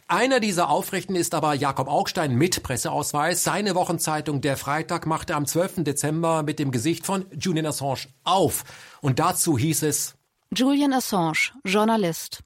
Einer 0.07 0.39
dieser 0.39 0.69
Aufrechten 0.69 1.17
ist 1.17 1.33
aber 1.33 1.55
Jakob 1.55 1.89
Augstein 1.89 2.35
mit 2.35 2.63
Presseausweis. 2.63 3.43
Seine 3.43 3.75
Wochenzeitung 3.75 4.43
Der 4.43 4.59
Freitag 4.59 5.07
machte 5.07 5.35
am 5.35 5.47
12. 5.47 5.85
Dezember 5.85 6.43
mit 6.43 6.59
dem 6.59 6.71
Gesicht 6.71 7.07
von 7.07 7.25
Julian 7.33 7.65
Assange 7.65 8.09
auf. 8.23 8.65
Und 9.01 9.19
dazu 9.19 9.57
hieß 9.57 9.83
es 9.85 10.15
Julian 10.55 10.93
Assange, 10.93 11.53
Journalist. 11.65 12.41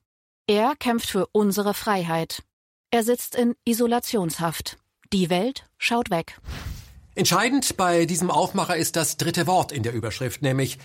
Er 0.47 0.76
kämpft 0.76 1.10
für 1.10 1.26
unsere 1.32 1.74
Freiheit. 1.74 2.44
Er 2.93 3.02
sitzt 3.02 3.35
in 3.35 3.56
Isolationshaft. 3.64 4.78
Die 5.12 5.28
Welt 5.28 5.66
schaut 5.78 6.10
weg. 6.10 6.39
Entscheidend 7.16 7.76
bei 7.76 8.06
diesem 8.06 8.30
Aufmacher 8.30 8.76
ist 8.76 8.94
das 8.94 9.16
dritte 9.16 9.48
Wort 9.48 9.72
in 9.72 9.82
der 9.82 9.94
Überschrift, 9.94 10.43
nämlich 10.43 10.78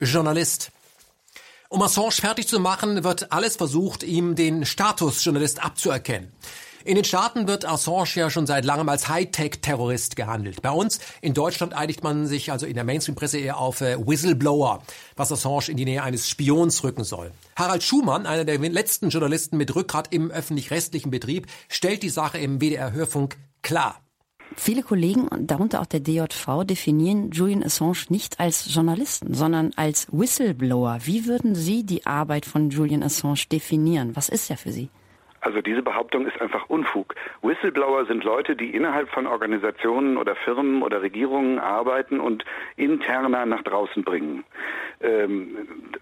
Journalist. 0.00 0.70
Um 1.72 1.80
Assange 1.80 2.10
fertig 2.10 2.48
zu 2.48 2.60
machen, 2.60 3.02
wird 3.02 3.32
alles 3.32 3.56
versucht, 3.56 4.02
ihm 4.02 4.34
den 4.34 4.66
Status 4.66 5.24
Journalist 5.24 5.64
abzuerkennen. 5.64 6.30
In 6.84 6.96
den 6.96 7.04
Staaten 7.04 7.48
wird 7.48 7.64
Assange 7.64 8.10
ja 8.16 8.28
schon 8.28 8.46
seit 8.46 8.66
langem 8.66 8.90
als 8.90 9.08
Hightech-Terrorist 9.08 10.14
gehandelt. 10.14 10.60
Bei 10.60 10.70
uns 10.70 11.00
in 11.22 11.32
Deutschland 11.32 11.72
einigt 11.72 12.02
man 12.02 12.26
sich 12.26 12.52
also 12.52 12.66
in 12.66 12.74
der 12.74 12.84
Mainstream-Presse 12.84 13.38
eher 13.38 13.56
auf 13.56 13.80
äh, 13.80 13.96
Whistleblower, 14.06 14.82
was 15.16 15.32
Assange 15.32 15.68
in 15.68 15.78
die 15.78 15.86
Nähe 15.86 16.02
eines 16.02 16.28
Spions 16.28 16.84
rücken 16.84 17.04
soll. 17.04 17.32
Harald 17.56 17.82
Schumann, 17.82 18.26
einer 18.26 18.44
der 18.44 18.58
letzten 18.58 19.08
Journalisten 19.08 19.56
mit 19.56 19.74
Rückgrat 19.74 20.12
im 20.12 20.30
öffentlich-rechtlichen 20.30 21.10
Betrieb, 21.10 21.46
stellt 21.70 22.02
die 22.02 22.10
Sache 22.10 22.36
im 22.36 22.60
WDR-Hörfunk 22.60 23.38
klar. 23.62 24.02
Viele 24.56 24.82
Kollegen, 24.82 25.28
darunter 25.46 25.80
auch 25.80 25.86
der 25.86 26.00
DJV, 26.00 26.64
definieren 26.64 27.30
Julian 27.30 27.62
Assange 27.62 28.04
nicht 28.08 28.40
als 28.40 28.72
Journalisten, 28.72 29.34
sondern 29.34 29.72
als 29.76 30.06
Whistleblower. 30.12 31.00
Wie 31.04 31.26
würden 31.26 31.54
Sie 31.54 31.84
die 31.84 32.06
Arbeit 32.06 32.46
von 32.46 32.70
Julian 32.70 33.02
Assange 33.02 33.46
definieren? 33.50 34.14
Was 34.14 34.28
ist 34.28 34.50
er 34.50 34.56
für 34.56 34.72
Sie? 34.72 34.88
Also 35.42 35.60
diese 35.60 35.82
Behauptung 35.82 36.24
ist 36.24 36.40
einfach 36.40 36.70
Unfug. 36.70 37.16
Whistleblower 37.42 38.06
sind 38.06 38.22
Leute, 38.22 38.54
die 38.54 38.70
innerhalb 38.76 39.08
von 39.10 39.26
Organisationen 39.26 40.16
oder 40.16 40.36
Firmen 40.36 40.82
oder 40.84 41.02
Regierungen 41.02 41.58
arbeiten 41.58 42.20
und 42.20 42.44
interner 42.76 43.44
nach 43.44 43.62
draußen 43.62 44.04
bringen. 44.04 44.44
Ähm, 45.00 45.56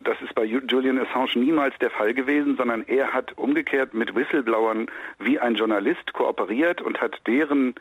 das 0.04 0.20
ist 0.20 0.34
bei 0.34 0.44
Julian 0.44 0.98
Assange 0.98 1.38
niemals 1.38 1.74
der 1.78 1.90
Fall 1.90 2.12
gewesen, 2.12 2.58
sondern 2.58 2.84
er 2.86 3.14
hat 3.14 3.38
umgekehrt 3.38 3.94
mit 3.94 4.14
Whistleblowern 4.14 4.88
wie 5.18 5.38
ein 5.38 5.54
Journalist 5.54 6.12
kooperiert 6.12 6.82
und 6.82 7.00
hat 7.00 7.18
deren 7.26 7.74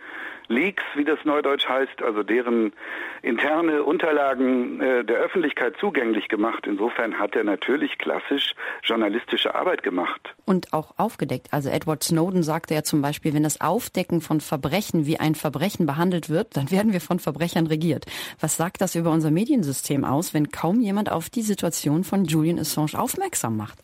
Leaks, 0.50 0.84
wie 0.96 1.06
das 1.06 1.20
neudeutsch 1.26 1.68
heißt, 1.68 2.02
also 2.02 2.24
deren 2.24 2.74
interne 3.22 3.84
Unterlagen 3.84 4.82
äh, 4.82 5.04
der 5.06 5.18
Öffentlichkeit 5.18 5.76
zugänglich 5.80 6.28
gemacht. 6.28 6.66
Insofern 6.66 7.20
hat 7.20 7.36
er 7.36 7.44
natürlich 7.44 7.98
klassisch 8.00 8.56
journalistische 8.84 9.54
Arbeit 9.54 9.84
gemacht. 9.84 10.34
Und 10.46 10.74
auch 10.74 10.98
aufgedeckt. 10.98 11.49
Also 11.52 11.70
Edward 11.70 12.04
Snowden 12.04 12.44
sagte 12.44 12.74
ja 12.74 12.84
zum 12.84 13.02
Beispiel, 13.02 13.34
wenn 13.34 13.44
das 13.44 13.62
Aufdecken 13.62 14.22
von 14.22 14.42
Verbrechen 14.42 15.06
wie 15.06 15.20
ein 15.20 15.36
Verbrechen 15.36 15.86
behandelt 15.86 16.30
wird, 16.30 16.56
dann 16.58 16.72
werden 16.72 16.94
wir 16.94 17.02
von 17.02 17.20
Verbrechern 17.20 17.68
regiert. 17.68 18.06
Was 18.40 18.58
sagt 18.58 18.82
das 18.82 18.96
über 18.96 19.12
unser 19.12 19.32
Mediensystem 19.32 20.06
aus, 20.06 20.34
wenn 20.34 20.50
kaum 20.52 20.82
jemand 20.82 21.12
auf 21.12 21.30
die 21.30 21.42
Situation 21.42 22.04
von 22.04 22.26
Julian 22.26 22.60
Assange 22.60 22.98
aufmerksam 22.98 23.58
macht? 23.58 23.80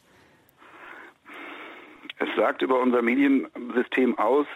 Es 2.18 2.30
sagt 2.38 2.62
über 2.62 2.80
unser 2.80 3.02
Mediensystem 3.02 4.18
aus, 4.18 4.48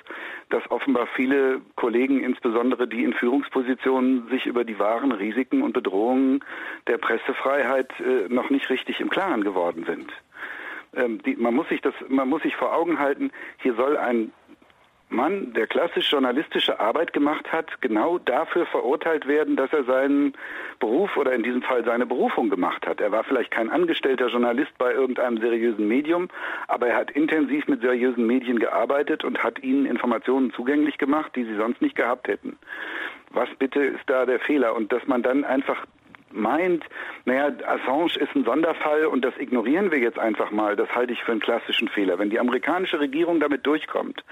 dass 0.49 0.69
offenbar 0.71 1.07
viele 1.15 1.59
Kollegen, 1.75 2.23
insbesondere 2.23 2.87
die 2.87 3.03
in 3.03 3.13
Führungspositionen, 3.13 4.29
sich 4.29 4.45
über 4.45 4.63
die 4.63 4.79
wahren 4.79 5.11
Risiken 5.11 5.61
und 5.61 5.73
Bedrohungen 5.73 6.43
der 6.87 6.97
Pressefreiheit 6.97 7.91
äh, 7.99 8.33
noch 8.33 8.49
nicht 8.49 8.69
richtig 8.69 9.01
im 9.01 9.09
Klaren 9.09 9.43
geworden 9.43 9.83
sind. 9.85 10.11
Ähm, 10.95 11.21
die, 11.23 11.35
man 11.35 11.53
muss 11.53 11.69
sich 11.69 11.81
das, 11.81 11.93
man 12.07 12.29
muss 12.29 12.43
sich 12.43 12.55
vor 12.55 12.73
Augen 12.73 12.99
halten, 12.99 13.31
hier 13.57 13.75
soll 13.75 13.97
ein 13.97 14.31
Mann, 15.11 15.53
der 15.53 15.65
klassisch 15.65 16.11
journalistische 16.11 16.79
Arbeit 16.79 17.13
gemacht 17.13 17.51
hat, 17.51 17.81
genau 17.81 18.19
dafür 18.19 18.67
verurteilt 18.67 19.27
werden, 19.27 19.55
dass 19.55 19.73
er 19.73 19.83
seinen 19.83 20.33
Beruf 20.79 21.17
oder 21.17 21.33
in 21.33 21.41
diesem 21.41 21.63
Fall 21.63 21.83
seine 21.83 22.05
Berufung 22.05 22.51
gemacht 22.51 22.85
hat. 22.85 23.01
Er 23.01 23.11
war 23.11 23.23
vielleicht 23.23 23.49
kein 23.49 23.71
angestellter 23.71 24.27
Journalist 24.27 24.71
bei 24.77 24.93
irgendeinem 24.93 25.39
seriösen 25.39 25.87
Medium, 25.87 26.27
aber 26.67 26.89
er 26.89 26.97
hat 26.97 27.09
intensiv 27.11 27.67
mit 27.67 27.81
seriösen 27.81 28.27
Medien 28.27 28.59
gearbeitet 28.59 29.23
und 29.23 29.43
hat 29.43 29.63
ihnen 29.63 29.87
Informationen 29.87 30.53
zugänglich 30.53 30.99
gemacht, 30.99 31.35
die 31.35 31.43
sie 31.43 31.55
sonst 31.55 31.81
nicht 31.81 31.95
gehabt 31.95 32.27
hätten. 32.27 32.59
Was 33.31 33.49
bitte 33.57 33.83
ist 33.83 34.07
da 34.07 34.27
der 34.27 34.39
Fehler? 34.39 34.75
Und 34.75 34.91
dass 34.91 35.07
man 35.07 35.23
dann 35.23 35.43
einfach 35.43 35.87
meint, 36.31 36.83
naja, 37.25 37.51
Assange 37.65 38.17
ist 38.17 38.35
ein 38.35 38.43
Sonderfall 38.43 39.05
und 39.05 39.23
das 39.23 39.37
ignorieren 39.37 39.91
wir 39.91 39.99
jetzt 39.99 40.19
einfach 40.19 40.51
mal, 40.51 40.75
das 40.75 40.89
halte 40.93 41.13
ich 41.13 41.23
für 41.23 41.31
einen 41.31 41.41
klassischen 41.41 41.87
Fehler. 41.87 42.19
Wenn 42.19 42.29
die 42.29 42.39
amerikanische 42.39 42.99
Regierung 42.99 43.39
damit 43.39 43.65
durchkommt, 43.65 44.23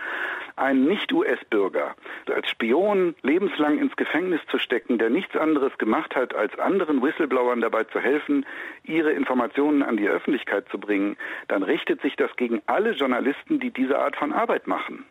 einen 0.56 0.86
Nicht-US-Bürger 0.86 1.96
als 2.34 2.50
Spion 2.50 3.16
lebenslang 3.22 3.78
ins 3.78 3.96
Gefängnis 3.96 4.42
zu 4.50 4.58
stecken, 4.58 4.98
der 4.98 5.10
nichts 5.10 5.36
anderes 5.36 5.78
gemacht 5.78 6.16
hat, 6.16 6.36
als 6.36 6.58
anderen 6.60 7.02
Whistleblowern 7.02 7.62
dabei 7.62 7.84
zu 7.86 8.00
helfen, 8.00 8.46
ihre 8.84 9.12
Informationen 9.12 9.84
an 9.84 9.98
die 9.98 10.10
Öffentlichkeit 10.10 10.68
zu 10.70 10.80
bringen, 10.80 11.18
dann 11.48 11.64
richtet 11.64 12.02
sich 12.02 12.16
das 12.16 12.36
gegen 12.38 12.62
alle 12.66 12.92
Journalisten, 12.92 13.60
die 13.60 13.72
diese 13.72 14.00
Art 14.00 14.16
von 14.16 14.34
Arbeit 14.34 14.68
machen. 14.68 15.06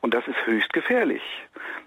Und 0.00 0.14
das 0.14 0.26
ist 0.26 0.46
höchst 0.46 0.72
gefährlich. 0.72 1.22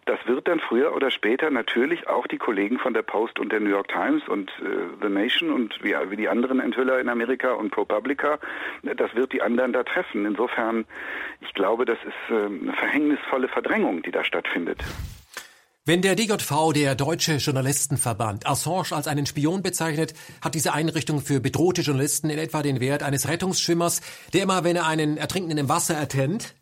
Das 0.06 0.20
wird 0.26 0.48
dann 0.48 0.60
früher 0.60 0.96
oder 0.96 1.10
später 1.12 1.50
natürlich 1.50 2.08
auch 2.08 2.28
die 2.28 2.38
Kollegen 2.38 2.78
von 2.78 2.94
der 2.94 3.02
Post 3.02 3.40
und 3.40 3.52
der 3.52 3.60
New 3.60 3.70
York 3.70 3.88
Times 3.88 4.28
und 4.28 4.50
äh, 4.62 4.88
The 5.02 5.10
Nation 5.10 5.52
und 5.52 5.84
wie, 5.84 5.96
wie 6.10 6.16
die 6.16 6.30
anderen 6.30 6.60
Enthüller 6.60 7.00
in 7.00 7.10
Amerika 7.10 7.54
und 7.54 7.72
ProPublica, 7.72 8.40
das 8.84 9.16
wird 9.16 9.34
die 9.34 9.42
anderen 9.42 9.74
da 9.74 9.84
treffen. 9.84 10.26
Insofern, 10.26 10.86
ich 11.42 11.54
glaube, 11.54 11.86
das 11.86 11.98
ist 12.06 12.30
äh, 12.30 12.46
eine 12.46 12.74
verhängnisvolle 12.74 13.48
Verdrängung, 13.48 14.04
die 14.04 14.12
da 14.12 14.24
stattfindet. 14.24 14.84
Wenn 15.88 16.02
der 16.02 16.16
DJV, 16.16 16.74
der 16.74 16.96
Deutsche 16.96 17.34
Journalistenverband, 17.34 18.48
Assange 18.48 18.92
als 18.92 19.08
einen 19.08 19.28
Spion 19.28 19.62
bezeichnet, 19.62 20.16
hat 20.42 20.56
diese 20.56 20.74
Einrichtung 20.74 21.22
für 21.22 21.40
bedrohte 21.40 21.84
Journalisten 21.84 22.32
in 22.32 22.40
etwa 22.40 22.64
den 22.64 22.80
Wert 22.80 23.04
eines 23.04 23.28
Rettungsschwimmers, 23.28 24.02
der 24.34 24.42
immer, 24.42 24.64
wenn 24.64 24.76
er 24.76 24.88
einen 24.88 25.18
Ertrinkenden 25.18 25.60
im 25.60 25.70
Wasser 25.70 25.94
erkennt, 25.94 26.56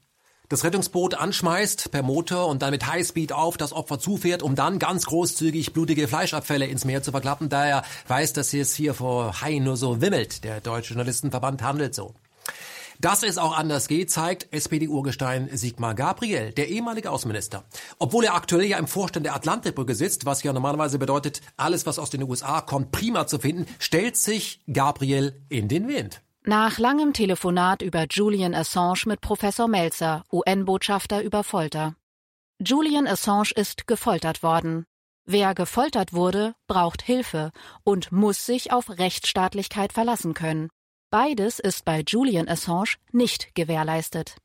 das 0.53 0.63
Rettungsboot 0.63 1.15
anschmeißt 1.15 1.91
per 1.91 2.03
Motor 2.03 2.47
und 2.47 2.61
dann 2.61 2.71
mit 2.71 2.85
Highspeed 2.85 3.33
auf 3.33 3.57
das 3.57 3.73
Opfer 3.73 3.99
zufährt, 3.99 4.43
um 4.43 4.55
dann 4.55 4.77
ganz 4.77 5.05
großzügig 5.07 5.73
blutige 5.73 6.07
Fleischabfälle 6.07 6.67
ins 6.67 6.85
Meer 6.85 7.01
zu 7.01 7.11
verklappen, 7.11 7.49
da 7.49 7.65
er 7.65 7.83
weiß, 8.07 8.33
dass 8.33 8.53
es 8.53 8.75
hier 8.75 8.93
vor 8.93 9.41
Haien 9.41 9.63
nur 9.63 9.77
so 9.77 9.99
wimmelt. 9.99 10.43
Der 10.43 10.61
Deutsche 10.61 10.93
Journalistenverband 10.93 11.63
handelt 11.63 11.95
so. 11.95 12.13
Dass 12.99 13.23
es 13.23 13.39
auch 13.39 13.57
anders 13.57 13.87
geht, 13.87 14.11
zeigt 14.11 14.53
SPD-Urgestein 14.53 15.49
Sigmar 15.51 15.95
Gabriel, 15.95 16.51
der 16.53 16.69
ehemalige 16.69 17.09
Außenminister. 17.09 17.63
Obwohl 17.97 18.25
er 18.25 18.35
aktuell 18.35 18.65
ja 18.65 18.77
im 18.77 18.87
Vorstand 18.87 19.25
der 19.25 19.35
Atlantikbrücke 19.35 19.95
sitzt, 19.95 20.27
was 20.27 20.43
ja 20.43 20.53
normalerweise 20.53 20.99
bedeutet, 20.99 21.41
alles, 21.57 21.87
was 21.87 21.97
aus 21.97 22.11
den 22.11 22.21
USA 22.21 22.61
kommt, 22.61 22.91
prima 22.91 23.25
zu 23.25 23.39
finden, 23.39 23.65
stellt 23.79 24.17
sich 24.17 24.61
Gabriel 24.71 25.41
in 25.49 25.67
den 25.67 25.87
Wind. 25.87 26.21
Nach 26.45 26.77
langem 26.77 27.13
Telefonat 27.13 27.81
über 27.81 28.05
Julian 28.09 28.53
Assange 28.53 29.03
mit 29.05 29.21
Professor 29.21 29.69
Melzer, 29.69 30.25
UN-Botschafter 30.29 31.23
über 31.23 31.41
Folter. 31.41 31.95
Julian 32.59 33.07
Assange 33.07 33.51
ist 33.55 33.87
gefoltert 33.87 34.43
worden. 34.43 34.85
Wer 35.25 35.55
gefoltert 35.55 36.11
wurde, 36.11 36.53
braucht 36.67 37.01
Hilfe 37.01 37.51
und 37.85 38.11
muss 38.11 38.45
sich 38.45 38.73
auf 38.73 38.89
Rechtsstaatlichkeit 38.89 39.93
verlassen 39.93 40.33
können. 40.33 40.67
Beides 41.09 41.59
ist 41.59 41.85
bei 41.85 42.03
Julian 42.05 42.49
Assange 42.49 42.97
nicht 43.13 43.55
gewährleistet. 43.55 44.35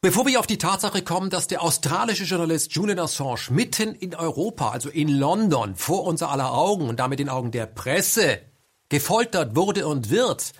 Bevor 0.00 0.26
wir 0.26 0.40
auf 0.40 0.48
die 0.48 0.58
Tatsache 0.58 1.02
kommen, 1.02 1.30
dass 1.30 1.46
der 1.46 1.62
australische 1.62 2.24
Journalist 2.24 2.72
Julian 2.72 2.98
Assange 2.98 3.50
mitten 3.50 3.94
in 3.94 4.16
Europa, 4.16 4.70
also 4.70 4.88
in 4.88 5.06
London, 5.06 5.76
vor 5.76 6.02
unser 6.02 6.30
aller 6.30 6.52
Augen 6.52 6.88
und 6.88 6.98
damit 6.98 7.20
in 7.20 7.28
Augen 7.28 7.52
der 7.52 7.66
Presse 7.66 8.40
gefoltert 8.88 9.54
wurde 9.54 9.86
und 9.86 10.10
wird, 10.10 10.52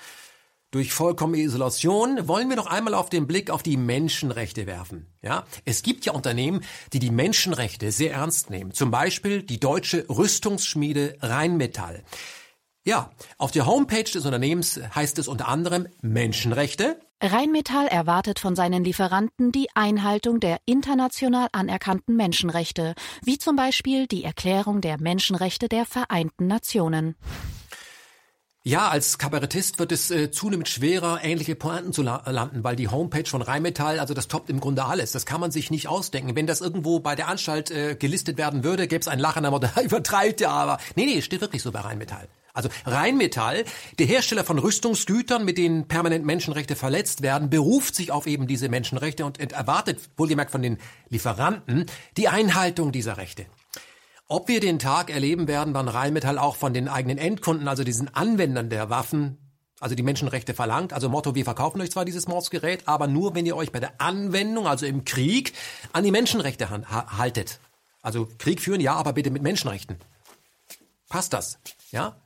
durch 0.73 0.93
vollkommene 0.93 1.43
Isolation, 1.43 2.27
wollen 2.27 2.49
wir 2.49 2.57
noch 2.57 2.67
einmal 2.67 2.95
auf 2.95 3.09
den 3.09 3.29
Blick 3.29 3.51
auf 3.51 3.63
die 3.63 3.77
Menschenrechte 3.77 4.67
werfen. 4.67 5.07
Ja, 5.23 5.45
es 5.65 5.83
gibt 5.83 6.05
ja 6.05 6.13
Unternehmen, 6.13 6.65
die 6.93 6.99
die 6.99 7.13
Menschenrechte 7.13 7.93
sehr 7.93 8.15
ernst 8.15 8.51
nehmen. 8.51 8.73
Zum 8.73 8.91
Beispiel 8.91 9.43
die 9.43 9.61
deutsche 9.61 10.07
Rüstungsschmiede 10.09 11.19
Rheinmetall. 11.21 12.03
Ja, 12.85 13.13
auf 13.39 13.53
der 13.53 13.67
Homepage 13.67 14.03
des 14.03 14.25
Unternehmens 14.25 14.81
heißt 14.95 15.19
es 15.21 15.29
unter 15.29 15.47
anderem 15.47 15.87
Menschenrechte. 16.01 16.99
Rheinmetall 17.23 17.87
erwartet 17.87 18.41
von 18.41 18.57
seinen 18.57 18.83
Lieferanten 18.83 19.53
die 19.53 19.69
Einhaltung 19.75 20.41
der 20.41 20.59
international 20.65 21.47
anerkannten 21.53 22.17
Menschenrechte, 22.17 22.95
wie 23.23 23.39
zum 23.39 23.55
Beispiel 23.55 24.09
die 24.09 24.25
Erklärung 24.25 24.81
der 24.81 25.01
Menschenrechte 25.01 25.69
der 25.69 25.87
Vereinten 25.87 26.49
Nationen. 26.49 27.15
Ja, 28.65 28.91
als 28.91 29.19
Kabarettist 29.19 29.81
wird 29.81 29.91
es 29.91 30.13
äh, 30.13 30.31
zunehmend 30.31 30.69
schwerer, 30.69 31.19
ähnliche 31.25 31.57
Pointen 31.57 31.93
zu 31.93 32.01
la 32.01 32.23
landen, 32.31 32.63
weil 32.63 32.77
die 32.77 32.87
Homepage 32.87 33.29
von 33.29 33.43
Rheinmetall, 33.43 33.99
also 33.99 34.15
das 34.15 34.29
toppt 34.29 34.51
im 34.51 34.61
Grunde 34.61 34.85
alles. 34.85 35.11
Das 35.11 35.27
kann 35.27 35.41
man 35.41 35.51
sich 35.51 35.73
nicht 35.73 35.89
ausdenken. 35.89 36.37
Wenn 36.37 36.47
das 36.47 36.61
irgendwo 36.61 37.01
bei 37.01 37.17
der 37.17 37.27
Anstalt 37.27 37.73
äh, 37.73 37.97
gelistet 37.97 38.39
werden 38.39 38.63
würde, 38.63 38.87
gäbe 38.87 39.01
es 39.01 39.09
ein 39.09 39.19
Lachen, 39.19 39.47
aber 39.47 39.59
da 39.59 39.73
übertreibt 39.83 40.41
ja 40.41 40.51
aber. 40.51 40.79
Nee, 40.95 41.07
nee, 41.07 41.23
steht 41.23 41.41
wirklich 41.41 41.61
so 41.61 41.73
bei 41.73 41.81
Rheinmetall. 41.81 42.29
Also 42.55 42.69
Rheinmetall, 42.87 43.65
der 43.99 44.07
Hersteller 44.07 44.45
von 44.45 44.61
Rüstungsgütern, 44.61 45.45
mit 45.45 45.59
denen 45.59 45.89
permanent 45.89 46.25
Menschenrechte 46.25 46.77
verletzt 46.77 47.23
werden, 47.23 47.51
beruft 47.51 47.97
sich 47.97 48.13
auf 48.13 48.29
eben 48.29 48.47
diese 48.47 48.69
Menschenrechte 48.69 49.25
und 49.25 49.41
erwartet, 49.41 49.99
wohlgemerkt 50.17 50.53
von 50.53 50.63
den 50.63 50.79
Lieferanten, 51.09 51.87
die 52.17 52.29
Einhaltung 52.29 52.93
dieser 52.93 53.17
Rechte. 53.17 53.47
Ob 54.33 54.49
wir 54.49 54.61
den 54.61 54.79
Tag 54.79 55.11
erleben 55.11 55.47
werden, 55.47 55.75
wann 55.75 55.89
Rheinmetall 55.89 56.39
auch 56.39 56.57
von 56.57 56.73
den 56.73 56.89
eigenen 56.89 57.19
Endkunden, 57.19 57.69
also 57.69 57.85
diesen 57.85 58.09
Anwendern 58.15 58.71
der 58.71 58.89
Waffen, 58.89 59.37
also 59.79 59.95
die 59.95 60.03
Menschenrechte 60.03 60.55
verlangt. 60.55 60.95
Also 60.95 61.11
Motto, 61.11 61.35
wir 61.35 61.45
verkaufen 61.45 61.83
euch 61.83 61.91
zwar 61.91 62.07
dieses 62.07 62.29
Mordsgerät, 62.29 62.89
aber 62.89 63.09
nur, 63.09 63.35
wenn 63.35 63.45
ihr 63.45 63.55
euch 63.55 63.73
bei 63.73 63.79
der 63.79 64.01
Anwendung, 64.01 64.67
also 64.67 64.87
im 64.87 65.05
Krieg, 65.05 65.53
an 65.93 66.03
die 66.03 66.11
Menschenrechte 66.11 66.71
haltet. 66.71 67.61
Also 68.01 68.27
Krieg 68.39 68.63
führen, 68.63 68.81
ja, 68.81 68.95
aber 68.95 69.13
bitte 69.13 69.31
mit 69.31 69.43
Menschenrechten. 69.43 69.99
Passt 71.11 71.35
das? 71.35 71.59
Ja? 71.91 72.17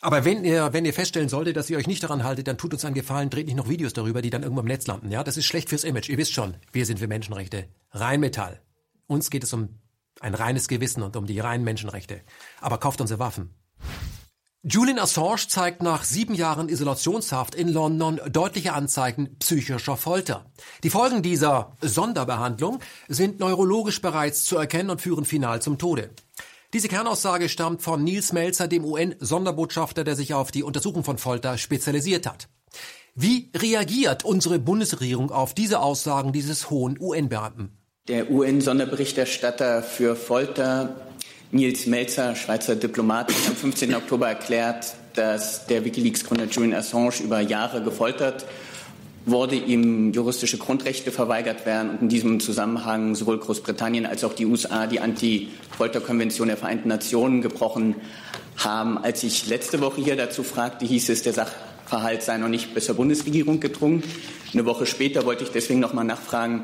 Aber 0.00 0.24
wenn 0.24 0.44
ihr, 0.44 0.72
wenn 0.72 0.84
ihr 0.84 0.94
feststellen 0.94 1.28
solltet, 1.28 1.56
dass 1.56 1.68
ihr 1.68 1.78
euch 1.78 1.88
nicht 1.88 2.04
daran 2.04 2.22
haltet, 2.22 2.46
dann 2.46 2.58
tut 2.58 2.72
uns 2.72 2.84
einen 2.84 2.94
Gefallen, 2.94 3.28
dreht 3.28 3.46
nicht 3.46 3.56
noch 3.56 3.68
Videos 3.68 3.92
darüber, 3.92 4.22
die 4.22 4.30
dann 4.30 4.44
irgendwo 4.44 4.60
im 4.60 4.68
Netz 4.68 4.86
landen. 4.86 5.10
Ja, 5.10 5.24
das 5.24 5.36
ist 5.36 5.46
schlecht 5.46 5.68
fürs 5.68 5.82
Image. 5.82 6.08
Ihr 6.08 6.16
wisst 6.16 6.32
schon, 6.32 6.54
wir 6.70 6.86
sind 6.86 7.00
für 7.00 7.08
Menschenrechte. 7.08 7.66
Rheinmetall. 7.90 8.62
Uns 9.08 9.30
geht 9.30 9.42
es 9.42 9.52
um 9.52 9.80
ein 10.20 10.34
reines 10.34 10.68
Gewissen 10.68 11.02
und 11.02 11.16
um 11.16 11.26
die 11.26 11.40
reinen 11.40 11.64
Menschenrechte. 11.64 12.20
Aber 12.60 12.78
kauft 12.78 13.00
unsere 13.00 13.20
Waffen. 13.20 13.54
Julian 14.68 14.98
Assange 14.98 15.46
zeigt 15.46 15.80
nach 15.80 16.02
sieben 16.02 16.34
Jahren 16.34 16.68
Isolationshaft 16.68 17.54
in 17.54 17.68
London 17.68 18.20
deutliche 18.28 18.72
Anzeichen 18.72 19.38
psychischer 19.38 19.96
Folter. 19.96 20.46
Die 20.82 20.90
Folgen 20.90 21.22
dieser 21.22 21.76
Sonderbehandlung 21.80 22.80
sind 23.06 23.38
neurologisch 23.38 24.02
bereits 24.02 24.44
zu 24.44 24.56
erkennen 24.56 24.90
und 24.90 25.00
führen 25.00 25.24
final 25.24 25.62
zum 25.62 25.78
Tode. 25.78 26.10
Diese 26.72 26.88
Kernaussage 26.88 27.48
stammt 27.48 27.82
von 27.82 28.02
Nils 28.02 28.32
Melzer, 28.32 28.66
dem 28.66 28.84
UN-Sonderbotschafter, 28.84 30.02
der 30.02 30.16
sich 30.16 30.34
auf 30.34 30.50
die 30.50 30.64
Untersuchung 30.64 31.04
von 31.04 31.16
Folter 31.16 31.58
spezialisiert 31.58 32.26
hat. 32.26 32.48
Wie 33.14 33.50
reagiert 33.56 34.24
unsere 34.24 34.58
Bundesregierung 34.58 35.30
auf 35.30 35.54
diese 35.54 35.78
Aussagen 35.78 36.32
dieses 36.32 36.70
hohen 36.70 37.00
UN-Beamten? 37.00 37.78
Der 38.08 38.30
UN-Sonderberichterstatter 38.30 39.82
für 39.82 40.14
Folter, 40.14 40.94
Nils 41.50 41.86
Melzer, 41.86 42.36
Schweizer 42.36 42.76
Diplomat, 42.76 43.32
hat 43.32 43.48
am 43.48 43.56
15. 43.56 43.96
Oktober 43.96 44.28
erklärt, 44.28 44.94
dass 45.14 45.66
der 45.66 45.84
Wikileaks-Gründer 45.84 46.44
Julian 46.44 46.74
Assange 46.74 47.14
über 47.24 47.40
Jahre 47.40 47.82
gefoltert 47.82 48.46
wurde, 49.24 49.56
ihm 49.56 50.12
juristische 50.12 50.56
Grundrechte 50.56 51.10
verweigert 51.10 51.66
werden 51.66 51.90
und 51.90 52.02
in 52.02 52.08
diesem 52.08 52.38
Zusammenhang 52.38 53.16
sowohl 53.16 53.40
Großbritannien 53.40 54.06
als 54.06 54.22
auch 54.22 54.34
die 54.34 54.46
USA 54.46 54.86
die 54.86 55.00
Anti-Folter-Konvention 55.00 56.46
der 56.46 56.56
Vereinten 56.56 56.86
Nationen 56.86 57.42
gebrochen 57.42 57.96
haben. 58.56 58.98
Als 58.98 59.24
ich 59.24 59.48
letzte 59.48 59.80
Woche 59.80 60.00
hier 60.00 60.14
dazu 60.14 60.44
fragte, 60.44 60.86
hieß 60.86 61.08
es, 61.08 61.24
der 61.24 61.32
Sachverhalt 61.32 62.22
sei 62.22 62.38
noch 62.38 62.48
nicht 62.48 62.72
bis 62.72 62.86
zur 62.86 62.94
Bundesregierung 62.94 63.58
gedrungen. 63.58 64.04
Eine 64.52 64.64
Woche 64.64 64.86
später 64.86 65.26
wollte 65.26 65.42
ich 65.42 65.50
deswegen 65.50 65.80
noch 65.80 65.92
mal 65.92 66.04
nachfragen, 66.04 66.62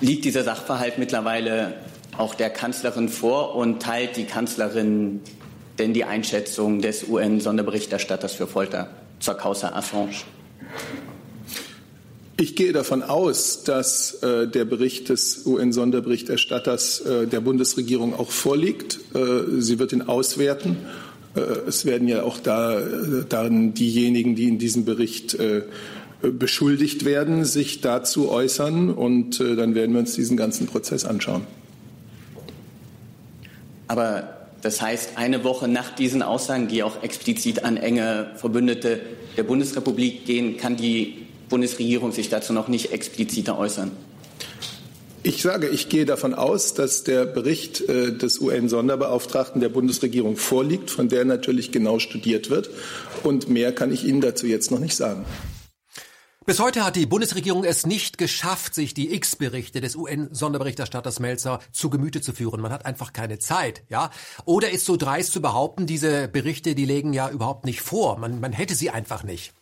liegt 0.00 0.24
dieser 0.24 0.44
Sachverhalt 0.44 0.98
mittlerweile 0.98 1.74
auch 2.16 2.34
der 2.34 2.50
Kanzlerin 2.50 3.08
vor 3.08 3.54
und 3.54 3.80
teilt 3.82 4.16
die 4.16 4.24
Kanzlerin 4.24 5.20
denn 5.78 5.94
die 5.94 6.04
Einschätzung 6.04 6.82
des 6.82 7.08
UN-Sonderberichterstatters 7.08 8.34
für 8.34 8.46
Folter 8.46 8.90
zur 9.18 9.34
Causa 9.34 9.72
Assange? 9.72 10.14
Ich 12.36 12.56
gehe 12.56 12.72
davon 12.72 13.02
aus, 13.02 13.64
dass 13.64 14.14
äh, 14.22 14.46
der 14.48 14.64
Bericht 14.64 15.08
des 15.08 15.46
UN-Sonderberichterstatters 15.46 17.00
äh, 17.00 17.26
der 17.26 17.40
Bundesregierung 17.40 18.14
auch 18.14 18.30
vorliegt. 18.30 18.98
Äh, 19.14 19.60
sie 19.60 19.78
wird 19.78 19.92
ihn 19.92 20.02
auswerten. 20.02 20.76
Äh, 21.34 21.40
es 21.68 21.84
werden 21.84 22.08
ja 22.08 22.22
auch 22.22 22.38
da 22.38 22.78
äh, 22.78 23.24
dann 23.28 23.74
diejenigen, 23.74 24.36
die 24.36 24.48
in 24.48 24.58
diesem 24.58 24.84
Bericht 24.84 25.34
äh, 25.34 25.62
beschuldigt 26.22 27.04
werden, 27.04 27.44
sich 27.44 27.80
dazu 27.80 28.30
äußern 28.30 28.90
und 28.90 29.40
äh, 29.40 29.56
dann 29.56 29.74
werden 29.74 29.92
wir 29.92 30.00
uns 30.00 30.14
diesen 30.14 30.36
ganzen 30.36 30.66
Prozess 30.66 31.04
anschauen. 31.04 31.46
Aber 33.88 34.40
das 34.62 34.82
heißt, 34.82 35.16
eine 35.16 35.42
Woche 35.44 35.66
nach 35.66 35.94
diesen 35.94 36.22
Aussagen, 36.22 36.68
die 36.68 36.82
auch 36.82 37.02
explizit 37.02 37.64
an 37.64 37.76
enge 37.76 38.32
Verbündete 38.36 39.00
der 39.36 39.42
Bundesrepublik 39.42 40.26
gehen, 40.26 40.58
kann 40.58 40.76
die 40.76 41.26
Bundesregierung 41.48 42.12
sich 42.12 42.28
dazu 42.28 42.52
noch 42.52 42.68
nicht 42.68 42.92
expliziter 42.92 43.58
äußern. 43.58 43.90
Ich 45.22 45.42
sage, 45.42 45.68
ich 45.68 45.90
gehe 45.90 46.06
davon 46.06 46.32
aus, 46.32 46.72
dass 46.72 47.04
der 47.04 47.26
Bericht 47.26 47.86
äh, 47.88 48.12
des 48.12 48.40
UN-Sonderbeauftragten 48.40 49.60
der 49.60 49.68
Bundesregierung 49.68 50.36
vorliegt, 50.36 50.90
von 50.90 51.10
der 51.10 51.26
natürlich 51.26 51.72
genau 51.72 51.98
studiert 51.98 52.48
wird. 52.48 52.70
Und 53.22 53.50
mehr 53.50 53.72
kann 53.72 53.92
ich 53.92 54.04
Ihnen 54.04 54.22
dazu 54.22 54.46
jetzt 54.46 54.70
noch 54.70 54.78
nicht 54.78 54.96
sagen. 54.96 55.26
Bis 56.50 56.58
heute 56.58 56.84
hat 56.84 56.96
die 56.96 57.06
Bundesregierung 57.06 57.62
es 57.62 57.86
nicht 57.86 58.18
geschafft, 58.18 58.74
sich 58.74 58.92
die 58.92 59.14
X-Berichte 59.14 59.80
des 59.80 59.94
UN-Sonderberichterstatters 59.94 61.20
Melzer 61.20 61.60
zu 61.70 61.90
Gemüte 61.90 62.22
zu 62.22 62.32
führen. 62.32 62.60
Man 62.60 62.72
hat 62.72 62.86
einfach 62.86 63.12
keine 63.12 63.38
Zeit, 63.38 63.84
ja? 63.88 64.10
Oder 64.46 64.72
ist 64.72 64.84
so 64.84 64.96
dreist 64.96 65.30
zu 65.30 65.40
behaupten, 65.40 65.86
diese 65.86 66.26
Berichte, 66.26 66.74
die 66.74 66.86
legen 66.86 67.12
ja 67.12 67.30
überhaupt 67.30 67.66
nicht 67.66 67.82
vor. 67.82 68.18
Man, 68.18 68.40
man 68.40 68.50
hätte 68.50 68.74
sie 68.74 68.90
einfach 68.90 69.22
nicht. 69.22 69.52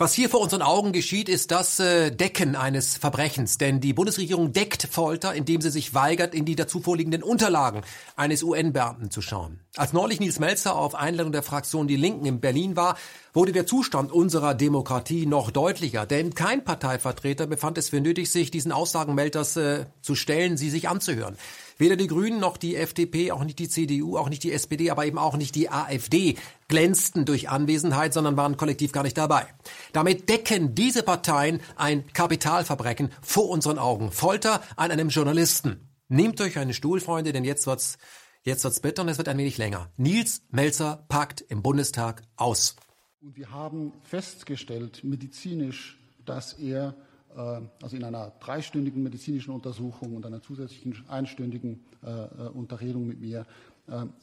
Was 0.00 0.14
hier 0.14 0.28
vor 0.30 0.38
unseren 0.38 0.62
Augen 0.62 0.92
geschieht, 0.92 1.28
ist 1.28 1.50
das 1.50 1.80
äh, 1.80 2.12
Decken 2.12 2.54
eines 2.54 2.96
Verbrechens. 2.96 3.58
Denn 3.58 3.80
die 3.80 3.92
Bundesregierung 3.92 4.52
deckt 4.52 4.86
Folter, 4.88 5.34
indem 5.34 5.60
sie 5.60 5.72
sich 5.72 5.92
weigert, 5.92 6.36
in 6.36 6.44
die 6.44 6.54
dazu 6.54 6.78
vorliegenden 6.78 7.24
Unterlagen 7.24 7.82
eines 8.14 8.44
UN-Beamten 8.44 9.10
zu 9.10 9.22
schauen. 9.22 9.58
Als 9.76 9.92
neulich 9.92 10.20
Nils 10.20 10.38
Melzer 10.38 10.76
auf 10.76 10.94
Einladung 10.94 11.32
der 11.32 11.42
Fraktion 11.42 11.88
Die 11.88 11.96
Linken 11.96 12.26
in 12.26 12.38
Berlin 12.38 12.76
war, 12.76 12.96
wurde 13.32 13.50
der 13.50 13.66
Zustand 13.66 14.12
unserer 14.12 14.54
Demokratie 14.54 15.26
noch 15.26 15.50
deutlicher. 15.50 16.06
Denn 16.06 16.32
kein 16.32 16.62
Parteivertreter 16.62 17.48
befand 17.48 17.76
es 17.76 17.88
für 17.88 18.00
nötig, 18.00 18.30
sich 18.30 18.52
diesen 18.52 18.70
Aussagen 18.70 19.16
Melters 19.16 19.56
äh, 19.56 19.86
zu 20.00 20.14
stellen, 20.14 20.56
sie 20.56 20.70
sich 20.70 20.88
anzuhören. 20.88 21.36
Weder 21.78 21.94
die 21.94 22.08
Grünen 22.08 22.40
noch 22.40 22.56
die 22.56 22.74
FDP, 22.74 23.30
auch 23.30 23.44
nicht 23.44 23.60
die 23.60 23.68
CDU, 23.68 24.18
auch 24.18 24.28
nicht 24.28 24.42
die 24.42 24.52
SPD, 24.52 24.90
aber 24.90 25.06
eben 25.06 25.16
auch 25.16 25.36
nicht 25.36 25.54
die 25.54 25.70
AfD 25.70 26.36
glänzten 26.66 27.24
durch 27.24 27.48
Anwesenheit, 27.48 28.12
sondern 28.12 28.36
waren 28.36 28.56
kollektiv 28.56 28.90
gar 28.90 29.04
nicht 29.04 29.16
dabei. 29.16 29.46
Damit 29.92 30.28
decken 30.28 30.74
diese 30.74 31.04
Parteien 31.04 31.60
ein 31.76 32.04
Kapitalverbrechen 32.12 33.12
vor 33.22 33.48
unseren 33.48 33.78
Augen. 33.78 34.10
Folter 34.10 34.60
an 34.74 34.90
einem 34.90 35.08
Journalisten. 35.08 35.88
Nehmt 36.08 36.40
euch 36.40 36.58
einen 36.58 36.74
Stuhl, 36.74 37.00
Freunde, 37.00 37.32
denn 37.32 37.44
jetzt 37.44 37.68
wird's, 37.68 37.98
jetzt 38.42 38.64
wird's 38.64 38.80
bitter 38.80 39.02
und 39.02 39.08
es 39.08 39.18
wird 39.18 39.28
ein 39.28 39.38
wenig 39.38 39.56
länger. 39.56 39.88
Nils 39.96 40.42
Melzer 40.50 41.04
packt 41.08 41.42
im 41.42 41.62
Bundestag 41.62 42.22
aus. 42.36 42.74
Und 43.20 43.36
wir 43.36 43.52
haben 43.52 43.92
festgestellt, 44.02 45.04
medizinisch, 45.04 45.96
dass 46.24 46.54
er 46.54 46.96
also 47.36 47.96
in 47.96 48.04
einer 48.04 48.32
dreistündigen 48.40 49.02
medizinischen 49.02 49.52
Untersuchung 49.52 50.16
und 50.16 50.26
einer 50.26 50.42
zusätzlichen 50.42 51.04
einstündigen 51.08 51.80
äh, 52.04 52.08
äh, 52.08 52.48
Unterredung 52.48 53.06
mit 53.06 53.20
mir, 53.20 53.46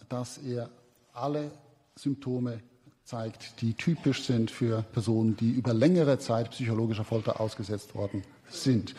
dass 0.10 0.38
er 0.38 0.70
alle 1.12 1.50
Symptome 1.96 2.60
zeigt, 3.04 3.62
die 3.62 3.74
typisch 3.74 4.24
sind 4.24 4.52
für 4.52 4.84
Personen, 4.94 5.36
die 5.38 5.50
über 5.50 5.74
längere 5.74 6.20
Zeit 6.20 6.52
psychologischer 6.52 7.04
Folter 7.04 7.42
ausgesetzt 7.42 7.96
worden 7.96 8.22
sind. 8.48 8.94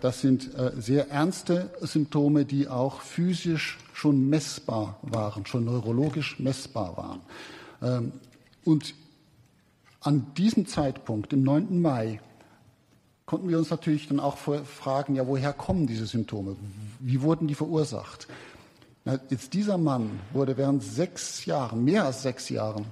Das 0.00 0.22
sind 0.22 0.52
sehr 0.78 1.10
ernste 1.10 1.70
Symptome, 1.82 2.46
die 2.46 2.66
auch 2.66 3.02
physisch 3.02 3.76
schon 3.92 4.28
messbar 4.30 4.98
waren, 5.02 5.44
schon 5.44 5.66
neurologisch 5.66 6.38
messbar 6.38 6.96
waren. 6.96 7.20
Ähm, 7.82 8.12
und 8.64 8.94
an 10.00 10.34
diesem 10.36 10.66
Zeitpunkt, 10.66 11.32
im 11.32 11.42
9. 11.42 11.80
Mai, 11.80 12.20
konnten 13.26 13.48
wir 13.48 13.58
uns 13.58 13.70
natürlich 13.70 14.08
dann 14.08 14.20
auch 14.20 14.36
fragen, 14.36 15.14
ja, 15.14 15.26
woher 15.26 15.52
kommen 15.52 15.86
diese 15.86 16.06
Symptome? 16.06 16.56
Wie 17.00 17.22
wurden 17.22 17.48
die 17.48 17.54
verursacht? 17.54 18.28
Na, 19.04 19.18
jetzt 19.30 19.54
dieser 19.54 19.78
Mann 19.78 20.20
wurde 20.32 20.56
während 20.56 20.82
sechs 20.82 21.44
Jahren, 21.44 21.84
mehr 21.84 22.04
als 22.04 22.22
sechs 22.22 22.48
Jahren, 22.48 22.86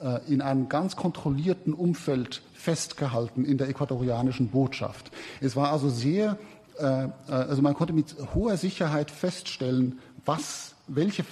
äh, 0.00 0.20
in 0.28 0.40
einem 0.40 0.68
ganz 0.68 0.96
kontrollierten 0.96 1.72
Umfeld 1.72 2.42
festgehalten 2.54 3.44
in 3.44 3.58
der 3.58 3.68
äquatorianischen 3.68 4.48
Botschaft. 4.48 5.10
Es 5.40 5.56
war 5.56 5.72
also 5.72 5.88
sehr, 5.88 6.38
äh, 6.78 7.04
äh 7.04 7.10
also 7.28 7.62
man 7.62 7.74
konnte 7.74 7.92
mit 7.92 8.14
hoher 8.34 8.56
Sicherheit 8.56 9.10
feststellen, 9.10 9.98
was, 10.24 10.74
welche 10.86 11.24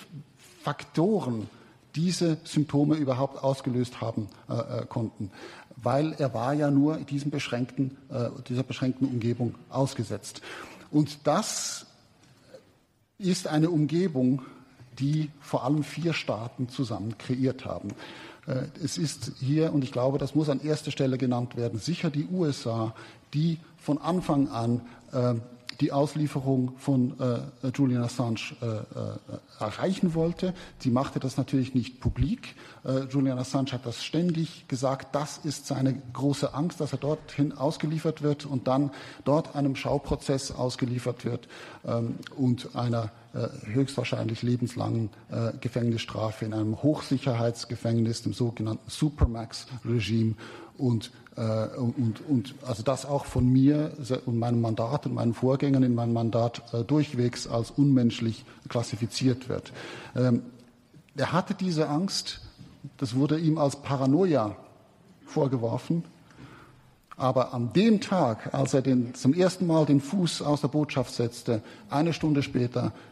Faktoren 0.62 1.48
diese 1.97 2.39
Symptome 2.44 2.94
überhaupt 2.97 3.43
ausgelöst 3.43 4.01
haben 4.01 4.28
konnten 4.89 5.32
weil 5.82 6.12
er 6.19 6.35
war 6.35 6.55
ja 6.55 6.70
nur 6.70 6.97
diesem 6.98 7.31
beschränkten, 7.31 7.97
äh, 8.11 8.28
dieser 8.48 8.62
beschränkten 8.62 9.09
Umgebung 9.09 9.55
ausgesetzt. 9.69 10.43
Und 10.90 11.27
das 11.27 11.86
ist 13.19 13.47
eine 13.47 13.70
Umgebung, 13.70 14.43
die 14.98 15.31
vor 15.40 15.65
allem 15.65 15.85
vier 15.85 16.12
Staaten 16.12 16.69
zusammen 16.69 17.16
kreiert 17.19 17.65
haben. 17.65 17.90
Äh, 18.47 18.65
es 18.82 18.98
ist 18.98 19.32
hier, 19.40 19.73
und 19.73 19.85
ich 19.85 19.93
glaube, 19.93 20.19
das 20.19 20.35
muss 20.35 20.48
an 20.48 20.61
erster 20.61 20.90
Stelle 20.90 21.19
genannt 21.19 21.57
werden, 21.57 21.78
sicher 21.78 22.11
die 22.11 22.27
USA, 22.27 22.94
die 23.35 23.59
von 23.78 23.98
Anfang 23.98 24.48
an 24.48 24.81
äh, 25.12 25.35
die 25.81 25.93
Auslieferung 25.93 26.73
von 26.78 27.19
äh, 27.19 27.69
Julian 27.74 28.02
Assange 28.02 28.55
äh, 28.61 28.66
äh, 28.66 28.82
erreichen 29.59 30.15
wollte. 30.15 30.55
Sie 30.78 30.90
machte 30.90 31.20
das 31.20 31.36
natürlich 31.36 31.74
nicht 31.74 32.01
publik. 32.01 32.55
Äh, 32.85 33.05
Julian 33.05 33.39
Assange 33.39 33.73
hat 33.73 33.86
das 33.86 34.05
ständig 34.05 34.69
gesagt. 34.69 35.15
Das 35.15 35.39
ist 35.39 35.66
seine 35.66 36.01
große 36.12 36.55
Angst, 36.55 36.81
dass 36.81 36.93
er 36.93 36.98
dorthin 36.98 37.52
ausgeliefert 37.52 38.23
wird 38.23 38.44
und 38.44 38.66
dann 38.66 38.90
dort 39.24 39.57
einem 39.57 39.74
Schauprozess 39.77 40.51
ausgeliefert 40.52 41.24
wird 41.24 41.48
ähm, 41.86 42.16
und 42.36 42.77
einer 42.77 43.11
höchstwahrscheinlich 43.73 44.43
lebenslangen 44.43 45.11
äh, 45.31 45.52
Gefängnisstrafe 45.61 46.44
in 46.44 46.52
einem 46.52 46.82
Hochsicherheitsgefängnis, 46.82 48.23
dem 48.23 48.32
sogenannten 48.32 48.90
Supermax-Regime 48.90 50.35
und 50.77 51.12
äh, 51.36 51.69
und, 51.77 52.20
und 52.28 52.55
also 52.66 52.82
das 52.82 53.07
auch 53.07 53.24
von 53.24 53.47
mir 53.47 53.93
und 54.27 54.39
meinem 54.39 54.61
Mandat 54.61 55.07
und 55.07 55.15
meinen 55.15 55.35
Vorgängern 55.35 55.82
in 55.82 55.94
meinem 55.94 56.12
Mandat 56.12 56.62
äh, 56.74 56.85
durchwegs 56.85 57.47
als 57.47 57.70
unmenschlich 57.70 58.44
klassifiziert 58.69 59.48
wird. 59.48 59.73
Ähm, 60.16 60.43
er 61.16 61.32
hatte 61.32 61.55
diese 61.55 61.89
Angst, 61.89 62.40
das 62.97 63.15
wurde 63.15 63.39
ihm 63.39 63.59
als 63.59 63.77
Paranoia 63.77 64.57
vorgeworfen, 65.24 66.05
aber 67.16 67.52
an 67.55 67.73
dem 67.74 68.01
Tag, 68.01 68.55
als 68.55 68.74
er 68.74 68.82
den, 68.82 69.15
zum 69.15 69.35
ersten 69.35 69.66
Mal 69.66 69.86
den 69.86 70.01
Fuß 70.01 70.43
aus 70.43 70.62
der 70.62 70.69
Botschaft 70.69 71.15
setzte, 71.15 71.62
eine 71.90 72.12
Stunde 72.12 72.43
später 72.43 72.86
äh, 72.86 72.89
äh, 72.89 73.09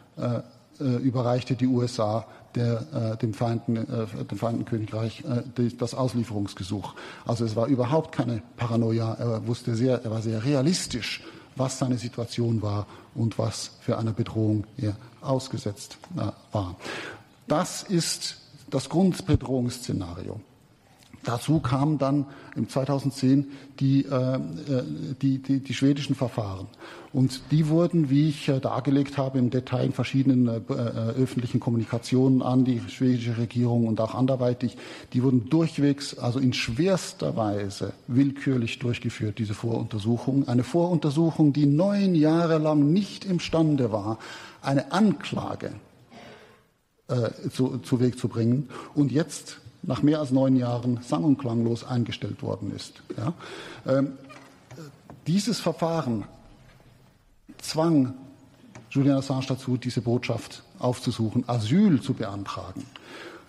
überreichte 0.79 1.55
die 1.55 1.67
USA 1.67 2.25
der, 2.55 3.13
äh, 3.13 3.17
dem, 3.17 3.33
Vereinten, 3.33 3.77
äh, 3.77 4.25
dem 4.25 4.37
Vereinten 4.37 4.65
Königreich 4.65 5.23
äh, 5.25 5.43
die, 5.57 5.75
das 5.75 5.93
Auslieferungsgesuch. 5.93 6.95
Also 7.25 7.45
es 7.45 7.55
war 7.55 7.67
überhaupt 7.67 8.11
keine 8.11 8.41
Paranoia. 8.57 9.13
Er 9.13 9.47
wusste 9.47 9.75
sehr, 9.75 10.03
er 10.03 10.11
war 10.11 10.21
sehr 10.21 10.43
realistisch, 10.43 11.23
was 11.55 11.79
seine 11.79 11.97
Situation 11.97 12.61
war 12.61 12.87
und 13.15 13.37
was 13.37 13.71
für 13.81 13.97
eine 13.97 14.11
Bedrohung 14.11 14.65
er 14.77 14.95
ausgesetzt 15.21 15.97
äh, 16.15 16.31
war. 16.51 16.75
Das 17.47 17.83
ist 17.83 18.37
das 18.69 18.89
Grundbedrohungsszenario. 18.89 20.39
Dazu 21.23 21.59
kamen 21.59 21.97
dann 21.97 22.25
im 22.55 22.69
2010 22.69 23.47
die, 23.79 24.05
äh, 24.05 24.39
die, 25.21 25.39
die, 25.39 25.59
die, 25.59 25.73
schwedischen 25.73 26.15
Verfahren. 26.15 26.67
Und 27.11 27.41
die 27.51 27.67
wurden, 27.67 28.09
wie 28.09 28.29
ich 28.29 28.47
äh, 28.47 28.59
dargelegt 28.59 29.17
habe, 29.17 29.37
im 29.37 29.49
Detail 29.49 29.85
in 29.85 29.93
verschiedenen 29.93 30.47
äh, 30.47 30.57
äh, 30.57 30.73
öffentlichen 31.21 31.59
Kommunikationen 31.59 32.41
an 32.41 32.63
die 32.63 32.81
schwedische 32.87 33.37
Regierung 33.37 33.87
und 33.87 33.99
auch 33.99 34.15
anderweitig, 34.15 34.77
die 35.13 35.23
wurden 35.23 35.49
durchwegs, 35.49 36.17
also 36.17 36.39
in 36.39 36.53
schwerster 36.53 37.35
Weise 37.35 37.93
willkürlich 38.07 38.79
durchgeführt, 38.79 39.39
diese 39.39 39.53
Voruntersuchung. 39.53 40.47
Eine 40.47 40.63
Voruntersuchung, 40.63 41.51
die 41.51 41.65
neun 41.65 42.15
Jahre 42.15 42.59
lang 42.59 42.93
nicht 42.93 43.25
imstande 43.25 43.91
war, 43.91 44.19
eine 44.61 44.91
Anklage 44.91 45.73
äh, 47.07 47.49
zu, 47.49 47.79
zu 47.79 47.99
Weg 47.99 48.19
zu 48.19 48.27
bringen. 48.27 48.69
Und 48.93 49.11
jetzt 49.11 49.59
nach 49.81 50.01
mehr 50.01 50.19
als 50.19 50.31
neun 50.31 50.55
Jahren 50.55 50.99
sang- 51.01 51.23
und 51.23 51.37
klanglos 51.37 51.83
eingestellt 51.83 52.41
worden 52.41 52.73
ist. 52.75 53.01
Ja? 53.17 53.33
Ähm, 53.87 54.13
dieses 55.27 55.59
Verfahren 55.59 56.25
zwang 57.57 58.13
Julian 58.91 59.17
Assange 59.17 59.45
dazu, 59.47 59.77
diese 59.77 60.01
Botschaft 60.01 60.63
aufzusuchen, 60.79 61.43
Asyl 61.47 62.01
zu 62.01 62.13
beantragen. 62.13 62.85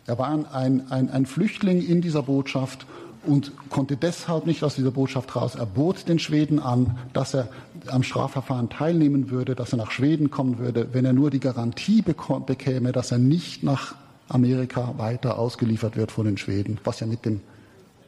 Er 0.07 0.19
war 0.19 0.29
ein, 0.53 0.91
ein, 0.91 1.11
ein 1.11 1.27
Flüchtling 1.27 1.81
in 1.81 2.01
dieser 2.01 2.23
Botschaft 2.23 2.87
und 3.25 3.53
konnte 3.71 3.97
deshalb 3.97 4.47
nicht 4.47 4.63
aus 4.65 4.75
dieser 4.75 4.91
Botschaft 4.91 5.37
raus. 5.37 5.55
Er 5.55 5.67
bot 5.67 6.09
den 6.09 6.19
Schweden 6.19 6.59
an, 6.59 6.99
dass 7.13 7.35
er 7.35 7.49
am 7.87 8.03
Strafverfahren 8.03 8.71
teilnehmen 8.71 9.31
würde, 9.31 9.55
dass 9.55 9.73
er 9.73 9.79
nach 9.79 9.91
Schweden 9.91 10.31
kommen 10.31 10.59
würde, 10.59 10.89
wenn 10.93 11.05
er 11.05 11.13
nur 11.13 11.31
die 11.31 11.41
Garantie 11.41 12.03
bekäme, 12.03 12.93
dass 12.93 13.13
er 13.13 13.19
nicht 13.19 13.63
nach 13.63 13.95
Amerika 14.31 14.95
weiter 14.97 15.39
ausgeliefert 15.39 15.97
wird 15.97 16.13
von 16.13 16.27
den 16.27 16.39
Schweden, 16.39 16.79
was 16.85 17.01
ja 17.01 17.07
mit 17.07 17.25
dem 17.25 17.41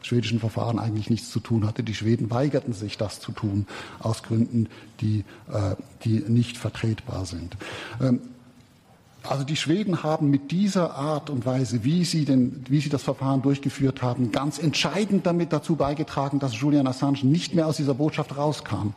schwedischen 0.03 0.40
Verfahren 0.40 0.78
eigentlich 0.78 1.11
nichts 1.11 1.31
zu 1.31 1.40
tun 1.40 1.66
hatte. 1.66 1.82
Die 1.82 1.94
Schweden 1.94 2.31
weigerten 2.31 2.73
sich, 2.73 2.99
das 2.99 3.20
zu 3.20 3.32
tun, 3.32 3.66
aus 4.01 4.23
Gründen, 4.23 4.69
die, 5.01 5.24
äh, 5.53 5.77
die 6.05 6.24
nicht 6.27 6.57
vertretbar 6.57 7.27
sind. 7.27 7.57
Ähm, 8.01 8.20
also 9.24 9.44
die 9.44 9.57
Schweden 9.57 10.03
haben 10.03 10.31
mit 10.31 10.51
dieser 10.51 10.97
Art 10.97 11.31
und 11.31 11.47
Weise, 11.47 11.85
wie 11.85 12.05
sie, 12.05 12.24
den, 12.24 12.65
wie 12.69 12.81
sie 12.81 12.89
das 12.89 13.05
Verfahren 13.05 13.40
durchgeführt 13.40 14.03
haben, 14.03 14.32
ganz 14.32 14.59
entscheidend 14.59 15.27
damit 15.27 15.53
dazu 15.53 15.77
beigetragen, 15.77 16.40
dass 16.40 16.59
Julian 16.59 16.89
Assange 16.89 17.24
nicht 17.24 17.55
mehr 17.55 17.69
aus 17.69 17.77
dieser 17.77 17.94
Botschaft 17.94 18.36
rauskam. 18.36 18.94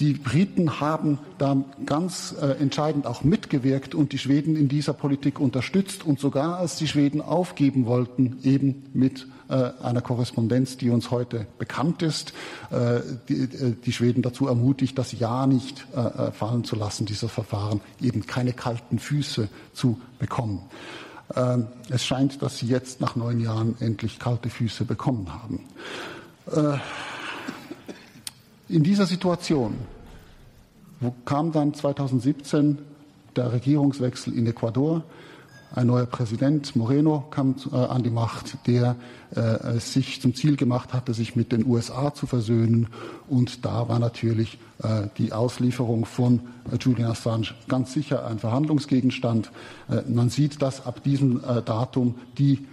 Die 0.00 0.14
Briten 0.14 0.80
haben 0.80 1.18
da 1.36 1.62
ganz 1.84 2.34
äh, 2.40 2.52
entscheidend 2.52 3.06
auch 3.06 3.22
mitgewirkt 3.22 3.94
und 3.94 4.12
die 4.12 4.18
Schweden 4.18 4.56
in 4.56 4.66
dieser 4.66 4.94
Politik 4.94 5.38
unterstützt 5.38 6.06
und 6.06 6.18
sogar 6.18 6.56
als 6.56 6.76
die 6.76 6.88
Schweden 6.88 7.20
aufgeben 7.20 7.84
wollten, 7.84 8.38
eben 8.42 8.86
mit 8.94 9.28
äh, 9.50 9.72
einer 9.82 10.00
Korrespondenz, 10.00 10.78
die 10.78 10.88
uns 10.88 11.10
heute 11.10 11.46
bekannt 11.58 12.00
ist, 12.00 12.32
äh, 12.70 13.00
die, 13.28 13.42
äh, 13.42 13.74
die 13.84 13.92
Schweden 13.92 14.22
dazu 14.22 14.46
ermutigt, 14.46 14.96
das 14.96 15.12
Ja 15.12 15.46
nicht 15.46 15.86
äh, 15.94 16.00
äh, 16.00 16.32
fallen 16.32 16.64
zu 16.64 16.76
lassen, 16.76 17.04
dieses 17.04 17.30
Verfahren, 17.30 17.82
eben 18.00 18.26
keine 18.26 18.54
kalten 18.54 18.98
Füße 18.98 19.50
zu 19.74 20.00
bekommen. 20.18 20.62
Ähm, 21.36 21.66
es 21.90 22.06
scheint, 22.06 22.40
dass 22.40 22.56
sie 22.56 22.66
jetzt 22.66 23.02
nach 23.02 23.16
neun 23.16 23.38
Jahren 23.38 23.76
endlich 23.80 24.18
kalte 24.18 24.48
Füße 24.48 24.86
bekommen 24.86 25.28
haben. 25.30 25.60
In 28.70 28.84
dieser 28.84 29.06
Situation 29.06 29.74
kam 31.24 31.50
dann 31.50 31.74
2017 31.74 32.78
der 33.34 33.52
Regierungswechsel 33.52 34.32
in 34.32 34.46
Ecuador. 34.46 35.02
Ein 35.74 35.88
neuer 35.88 36.06
Präsident, 36.06 36.76
Moreno, 36.76 37.24
kam 37.32 37.56
äh, 37.72 37.74
an 37.74 38.04
die 38.04 38.10
Macht, 38.10 38.58
der 38.68 38.94
äh, 39.34 39.80
sich 39.80 40.20
zum 40.20 40.36
Ziel 40.36 40.54
gemacht 40.54 40.92
hatte, 40.92 41.14
sich 41.14 41.34
mit 41.34 41.50
den 41.50 41.66
USA 41.66 42.14
zu 42.14 42.28
versöhnen. 42.28 42.86
Und 43.28 43.64
da 43.64 43.88
war 43.88 43.98
natürlich 43.98 44.58
äh, 44.84 45.08
die 45.18 45.32
Auslieferung 45.32 46.04
von 46.04 46.40
äh, 46.70 46.76
Julian 46.76 47.10
Assange 47.10 47.48
ganz 47.66 47.92
sicher 47.92 48.24
ein 48.24 48.38
Verhandlungsgegenstand. 48.38 49.50
Äh, 49.88 50.02
man 50.08 50.30
sieht, 50.30 50.62
dass 50.62 50.86
ab 50.86 51.02
diesem 51.02 51.42
äh, 51.42 51.60
Datum 51.62 52.14
die 52.38 52.66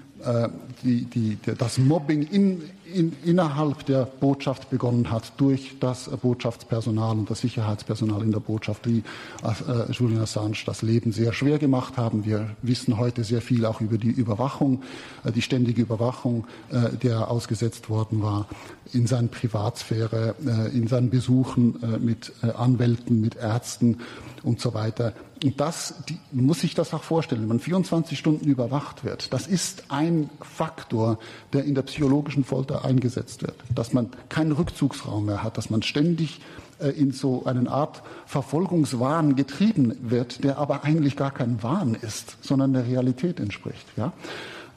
die, 0.83 1.05
die, 1.05 1.37
das 1.57 1.77
Mobbing 1.77 2.23
in, 2.23 2.61
in, 2.93 3.13
innerhalb 3.23 3.85
der 3.85 4.05
Botschaft 4.05 4.69
begonnen 4.69 5.11
hat 5.11 5.33
durch 5.37 5.77
das 5.79 6.09
Botschaftspersonal 6.09 7.17
und 7.17 7.29
das 7.29 7.41
Sicherheitspersonal 7.41 8.21
in 8.23 8.31
der 8.31 8.39
Botschaft, 8.39 8.85
die 8.85 9.03
äh, 9.43 9.91
Julian 9.91 10.21
Assange 10.21 10.57
das 10.65 10.81
Leben 10.81 11.11
sehr 11.11 11.33
schwer 11.33 11.59
gemacht 11.59 11.97
haben. 11.97 12.25
Wir 12.25 12.55
wissen 12.61 12.97
heute 12.97 13.23
sehr 13.23 13.41
viel 13.41 13.65
auch 13.65 13.81
über 13.81 13.97
die 13.97 14.09
Überwachung, 14.09 14.83
äh, 15.23 15.31
die 15.31 15.41
ständige 15.41 15.81
Überwachung, 15.81 16.45
äh, 16.69 16.95
der 16.97 17.29
ausgesetzt 17.29 17.89
worden 17.89 18.21
war 18.21 18.47
in 18.93 19.07
seiner 19.07 19.27
Privatsphäre, 19.27 20.35
äh, 20.45 20.75
in 20.75 20.87
seinen 20.87 21.09
Besuchen 21.09 21.81
äh, 21.83 21.99
mit 21.99 22.31
äh, 22.41 22.51
Anwälten, 22.51 23.21
mit 23.21 23.35
Ärzten 23.35 23.99
und 24.43 24.61
so 24.61 24.73
weiter. 24.73 25.13
Das 25.55 25.93
die, 26.09 26.17
muss 26.31 26.61
sich 26.61 26.73
das 26.73 26.93
auch 26.93 27.03
vorstellen, 27.03 27.41
wenn 27.41 27.47
man 27.49 27.59
24 27.59 28.17
Stunden 28.17 28.45
überwacht 28.45 29.03
wird. 29.03 29.33
Das 29.33 29.47
ist 29.47 29.85
ein 29.89 30.29
Faktor, 30.41 31.19
der 31.53 31.63
in 31.63 31.75
der 31.75 31.83
psychologischen 31.83 32.43
Folter 32.43 32.83
eingesetzt 32.85 33.43
wird. 33.43 33.55
Dass 33.73 33.93
man 33.93 34.09
keinen 34.29 34.51
Rückzugsraum 34.51 35.25
mehr 35.25 35.43
hat, 35.43 35.57
dass 35.57 35.69
man 35.69 35.83
ständig 35.83 36.41
äh, 36.79 36.89
in 36.89 37.11
so 37.11 37.45
eine 37.45 37.69
Art 37.69 38.01
Verfolgungswahn 38.25 39.35
getrieben 39.35 39.95
wird, 40.01 40.43
der 40.43 40.57
aber 40.57 40.83
eigentlich 40.83 41.15
gar 41.15 41.31
kein 41.31 41.61
Wahn 41.61 41.95
ist, 41.95 42.37
sondern 42.41 42.73
der 42.73 42.87
Realität 42.87 43.39
entspricht. 43.39 43.85
Ja? 43.95 44.13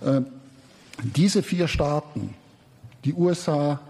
Äh, 0.04 0.22
diese 1.02 1.42
vier 1.42 1.68
Staaten, 1.68 2.34
die 3.04 3.14
USA, 3.14 3.80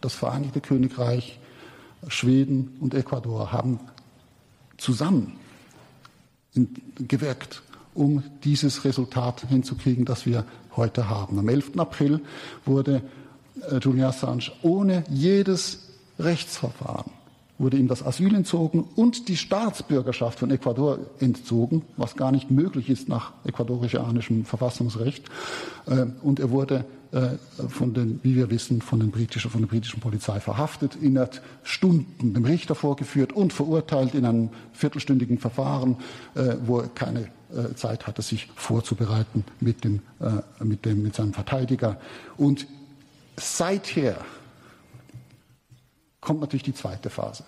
das 0.00 0.14
Vereinigte 0.14 0.60
Königreich, 0.60 1.38
Schweden 2.08 2.76
und 2.80 2.94
Ecuador, 2.94 3.52
haben 3.52 3.80
zusammen 4.76 5.39
gewirkt, 6.98 7.62
um 7.94 8.22
dieses 8.44 8.84
Resultat 8.84 9.46
hinzukriegen, 9.48 10.04
das 10.04 10.26
wir 10.26 10.44
heute 10.76 11.08
haben. 11.08 11.38
Am 11.38 11.48
11. 11.48 11.78
April 11.78 12.20
wurde 12.64 13.02
äh, 13.70 13.78
Julian 13.78 14.08
Assange 14.08 14.52
ohne 14.62 15.04
jedes 15.10 15.88
Rechtsverfahren 16.18 17.19
wurde 17.60 17.76
ihm 17.76 17.88
das 17.88 18.04
Asyl 18.04 18.34
entzogen 18.34 18.84
und 18.96 19.28
die 19.28 19.36
Staatsbürgerschaft 19.36 20.38
von 20.38 20.50
Ecuador 20.50 20.98
entzogen, 21.20 21.82
was 21.98 22.16
gar 22.16 22.32
nicht 22.32 22.50
möglich 22.50 22.88
ist 22.88 23.08
nach 23.08 23.34
ecuadorianischem 23.44 24.46
Verfassungsrecht. 24.46 25.28
Äh, 25.86 26.06
und 26.22 26.40
er 26.40 26.50
wurde 26.50 26.86
äh, 27.12 27.32
von 27.68 27.92
den, 27.92 28.18
wie 28.22 28.34
wir 28.34 28.48
wissen, 28.50 28.80
von, 28.80 28.98
den 28.98 29.10
britischen, 29.10 29.50
von 29.50 29.60
der 29.60 29.68
britischen 29.68 30.00
Polizei 30.00 30.40
verhaftet, 30.40 30.96
innerhalb 31.02 31.42
Stunden 31.62 32.32
dem 32.32 32.44
Richter 32.46 32.74
vorgeführt 32.74 33.34
und 33.34 33.52
verurteilt 33.52 34.14
in 34.14 34.24
einem 34.24 34.48
viertelstündigen 34.72 35.38
Verfahren, 35.38 35.96
äh, 36.34 36.56
wo 36.64 36.78
er 36.80 36.88
keine 36.88 37.28
Zeit 37.74 38.06
hatte, 38.06 38.22
sich 38.22 38.48
vorzubereiten 38.54 39.44
mit, 39.58 39.82
dem, 39.82 40.02
mit, 40.62 40.84
dem, 40.84 41.02
mit 41.02 41.16
seinem 41.16 41.32
Verteidiger. 41.32 41.98
Und 42.36 42.68
seither 43.36 44.18
kommt 46.20 46.40
natürlich 46.40 46.62
die 46.62 46.74
zweite 46.74 47.10
Phase, 47.10 47.44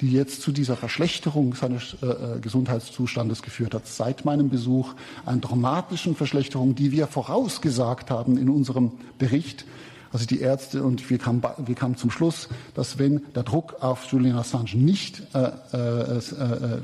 die 0.00 0.10
jetzt 0.10 0.42
zu 0.42 0.52
dieser 0.52 0.76
Verschlechterung 0.76 1.54
seines 1.54 1.96
äh, 2.02 2.06
äh, 2.06 2.40
Gesundheitszustandes 2.40 3.42
geführt 3.42 3.74
hat. 3.74 3.86
Seit 3.86 4.24
meinem 4.24 4.50
Besuch 4.50 4.94
einer 5.24 5.40
dramatischen 5.40 6.16
Verschlechterung, 6.16 6.74
die 6.74 6.92
wir 6.92 7.06
vorausgesagt 7.06 8.10
haben 8.10 8.36
in 8.36 8.50
unserem 8.50 8.92
Bericht. 9.18 9.64
Also 10.12 10.24
die 10.24 10.40
Ärzte 10.40 10.82
und 10.82 11.10
wir 11.10 11.18
kamen, 11.18 11.42
wir 11.58 11.74
kamen 11.74 11.96
zum 11.96 12.10
Schluss, 12.10 12.48
dass 12.74 12.98
wenn 12.98 13.22
der 13.34 13.42
Druck 13.42 13.82
auf 13.82 14.04
Julian 14.10 14.38
Assange 14.38 14.76
nicht, 14.76 15.22
äh, 15.34 15.40
äh, 15.72 15.76
äh, 15.76 16.20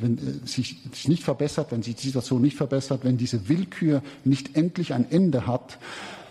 wenn, 0.01 0.19
äh, 0.19 0.47
sich 0.47 0.77
nicht 1.07 1.23
verbessert, 1.23 1.69
wenn 1.71 1.83
sich 1.83 1.95
die 1.95 2.07
Situation 2.07 2.43
nicht 2.43 2.57
verbessert, 2.57 3.05
wenn 3.05 3.17
diese 3.17 3.49
Willkür 3.49 4.03
nicht 4.25 4.57
endlich 4.57 4.93
ein 4.93 5.11
Ende 5.11 5.47
hat, 5.47 5.79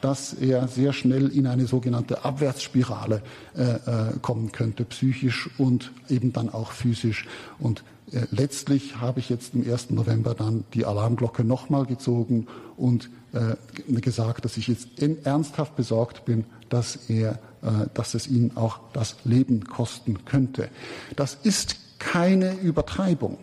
dass 0.02 0.34
er 0.34 0.68
sehr 0.68 0.94
schnell 0.94 1.28
in 1.30 1.48
eine 1.48 1.66
sogenannte 1.68 2.26
Abwärtsspirale 2.26 3.22
äh, 3.56 3.62
äh, 3.62 3.80
kommen 4.22 4.52
könnte, 4.52 4.84
psychisch 4.86 5.50
und 5.58 5.92
eben 6.10 6.34
dann 6.34 6.50
auch 6.50 6.72
physisch. 6.72 7.28
Und 7.60 7.84
äh, 8.12 8.22
letztlich 8.32 8.98
habe 8.98 9.20
ich 9.20 9.30
jetzt 9.30 9.54
im 9.54 9.70
1. 9.70 9.92
November 9.92 10.34
dann 10.34 10.66
die 10.74 10.86
Alarmglocke 10.86 11.44
nochmal 11.44 11.86
gezogen 11.86 12.48
und 12.78 13.10
äh, 13.34 13.56
gesagt, 14.02 14.46
dass 14.46 14.58
ich 14.58 14.68
jetzt 14.68 14.90
ernsthaft 15.02 15.76
besorgt 15.76 16.26
bin, 16.26 16.46
dass 16.70 16.98
er, 17.10 17.40
äh, 17.62 17.88
dass 17.94 18.14
es 18.14 18.28
ihn 18.28 18.52
auch 18.56 18.80
das 18.94 19.16
Leben 19.24 19.66
kosten 19.66 20.26
könnte. 20.26 20.70
Das 21.16 21.38
ist 21.44 21.78
keine 22.00 22.54
Übertreibung. 22.56 23.38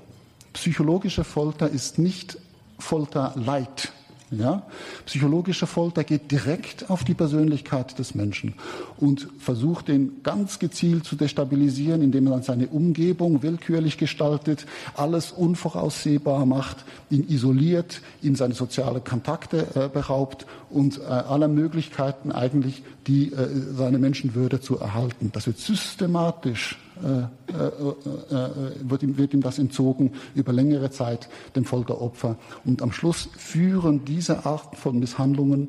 Psychologische 0.52 1.24
Folter 1.24 1.70
ist 1.70 1.98
nicht 1.98 2.39
Folter 2.78 3.32
light. 3.36 3.88
Ja? 4.30 4.62
Psychologische 5.06 5.66
Folter 5.66 6.05
geht 6.05 6.30
direkt 6.30 6.90
auf 6.90 7.05
die 7.05 7.14
Persönlichkeit 7.14 7.98
des 7.98 8.14
Menschen 8.14 8.55
und 8.96 9.28
versucht, 9.38 9.88
den 9.88 10.22
ganz 10.22 10.59
gezielt 10.59 11.05
zu 11.05 11.16
destabilisieren, 11.16 12.02
indem 12.02 12.24
man 12.24 12.42
seine 12.42 12.68
Umgebung 12.68 13.42
willkürlich 13.42 13.96
gestaltet, 13.96 14.66
alles 14.94 15.32
unvoraussehbar 15.32 16.44
macht, 16.46 16.84
ihn 17.10 17.26
isoliert, 17.28 18.02
ihn 18.22 18.34
seine 18.34 18.55
sozialen 18.55 19.02
Kontakte 19.02 19.66
äh, 19.74 19.88
beraubt 19.88 20.46
und 20.70 20.98
äh, 20.98 21.05
aller 21.05 21.48
Möglichkeiten 21.48 22.32
eigentlich, 22.32 22.82
die 23.06 23.32
äh, 23.32 23.48
seine 23.74 23.98
Menschenwürde 23.98 24.60
zu 24.60 24.78
erhalten. 24.78 25.30
Das 25.32 25.46
wird 25.46 25.59
systematisch 25.59 26.78
äh, 27.02 27.52
äh, 27.52 28.34
äh, 28.34 28.72
wird, 28.82 29.02
ihm, 29.02 29.16
wird 29.16 29.34
ihm 29.34 29.40
das 29.40 29.58
entzogen 29.58 30.12
über 30.34 30.52
längere 30.52 30.90
Zeit 30.90 31.28
dem 31.56 31.64
Folteropfer. 31.64 32.36
Und 32.64 32.82
am 32.82 32.92
Schluss 32.92 33.28
führen 33.36 34.04
diese 34.04 34.46
Arten 34.46 34.76
von 34.76 34.98
Misshandlungen 34.98 35.68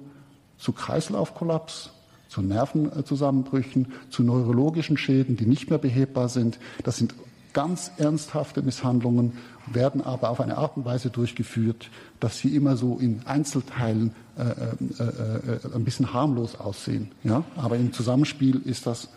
zu 0.57 0.71
Kreislaufkollaps, 0.71 1.91
zu 2.27 2.41
Nervenzusammenbrüchen, 2.41 3.93
zu 4.09 4.23
neurologischen 4.23 4.97
Schäden, 4.97 5.35
die 5.35 5.45
nicht 5.45 5.69
mehr 5.69 5.79
behebbar 5.79 6.29
sind. 6.29 6.59
Das 6.83 6.97
sind 6.97 7.15
ganz 7.53 7.91
ernsthafte 7.97 8.61
Misshandlungen, 8.61 9.33
werden 9.65 10.01
aber 10.01 10.29
auf 10.29 10.39
eine 10.39 10.57
Art 10.57 10.77
und 10.77 10.85
Weise 10.85 11.09
durchgeführt, 11.09 11.89
dass 12.19 12.39
sie 12.39 12.55
immer 12.55 12.77
so 12.77 12.97
in 12.97 13.21
Einzelteilen 13.25 14.13
äh, 14.37 14.43
äh, 14.43 15.03
äh, 15.03 15.75
ein 15.75 15.83
bisschen 15.83 16.13
harmlos 16.13 16.55
aussehen. 16.55 17.11
Ja? 17.23 17.43
Aber 17.55 17.75
im 17.77 17.91
Zusammenspiel 17.93 18.61
ist 18.63 18.85
das 18.85 19.09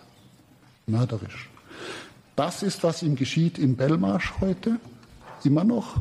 mörderisch. 0.87 1.52
Das 2.37 2.63
ist, 2.63 2.83
was 2.83 3.03
ihm 3.03 3.17
geschieht 3.17 3.59
in 3.59 3.77
Belmarsh 3.77 4.35
heute, 4.41 4.79
immer 5.45 5.65
noch. 5.65 6.01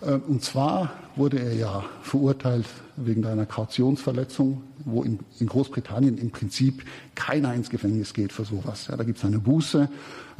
Äh, 0.00 0.14
und 0.14 0.42
zwar 0.42 0.90
wurde 1.16 1.38
er 1.38 1.54
ja 1.54 1.84
verurteilt 2.02 2.66
wegen 2.96 3.24
einer 3.24 3.46
Kautionsverletzung, 3.46 4.62
wo 4.84 5.02
in, 5.02 5.18
Großbritannien 5.38 6.18
im 6.18 6.30
Prinzip 6.30 6.84
keiner 7.14 7.54
ins 7.54 7.70
Gefängnis 7.70 8.14
geht 8.14 8.32
für 8.32 8.44
sowas. 8.44 8.88
Ja, 8.88 8.96
da 8.96 9.04
gibt 9.04 9.18
es 9.18 9.24
eine 9.24 9.38
Buße. 9.38 9.88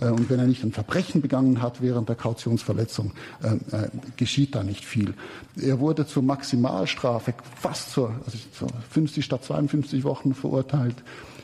Äh, 0.01 0.07
und 0.07 0.29
wenn 0.31 0.41
er 0.41 0.47
nicht 0.47 0.65
ein 0.65 0.73
Verbrechen 0.73 1.21
begangen 1.21 1.63
hat 1.63 1.81
während 1.81 2.09
der 2.09 2.17
Kautionsverletzung, 2.17 3.13
äh, 3.43 3.77
äh, 3.77 3.89
geschieht 4.17 4.55
da 4.55 4.65
nicht 4.65 4.85
viel. 4.85 5.15
Er 5.61 5.79
wurde 5.79 6.07
zur 6.07 6.23
Maximalstrafe 6.23 7.35
fast 7.61 7.93
zur, 7.93 8.15
also 8.27 8.39
zur 8.53 8.69
50 8.91 9.25
statt 9.25 9.45
52 9.45 10.05
Wochen 10.05 10.35
verurteilt 10.35 10.97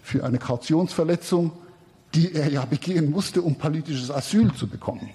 für 0.03 0.25
eine 0.25 0.39
Kautionsverletzung 0.39 1.53
die 2.17 2.35
er 2.35 2.51
ja 2.51 2.65
begehen 2.65 3.11
musste, 3.11 3.43
um 3.43 3.57
politisches 3.57 4.11
Asyl 4.11 4.53
zu 4.55 4.67
bekommen. 4.67 5.11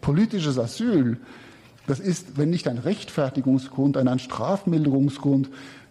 Politisches 0.00 0.58
Asyl, 0.58 1.18
das 1.86 1.98
ist, 1.98 2.38
wenn 2.38 2.50
nicht 2.50 2.68
ein 2.68 2.78
Rechtfertigungsgrund, 2.78 3.96
ein 3.96 4.18
Strafmilderungsgrund, 4.18 5.50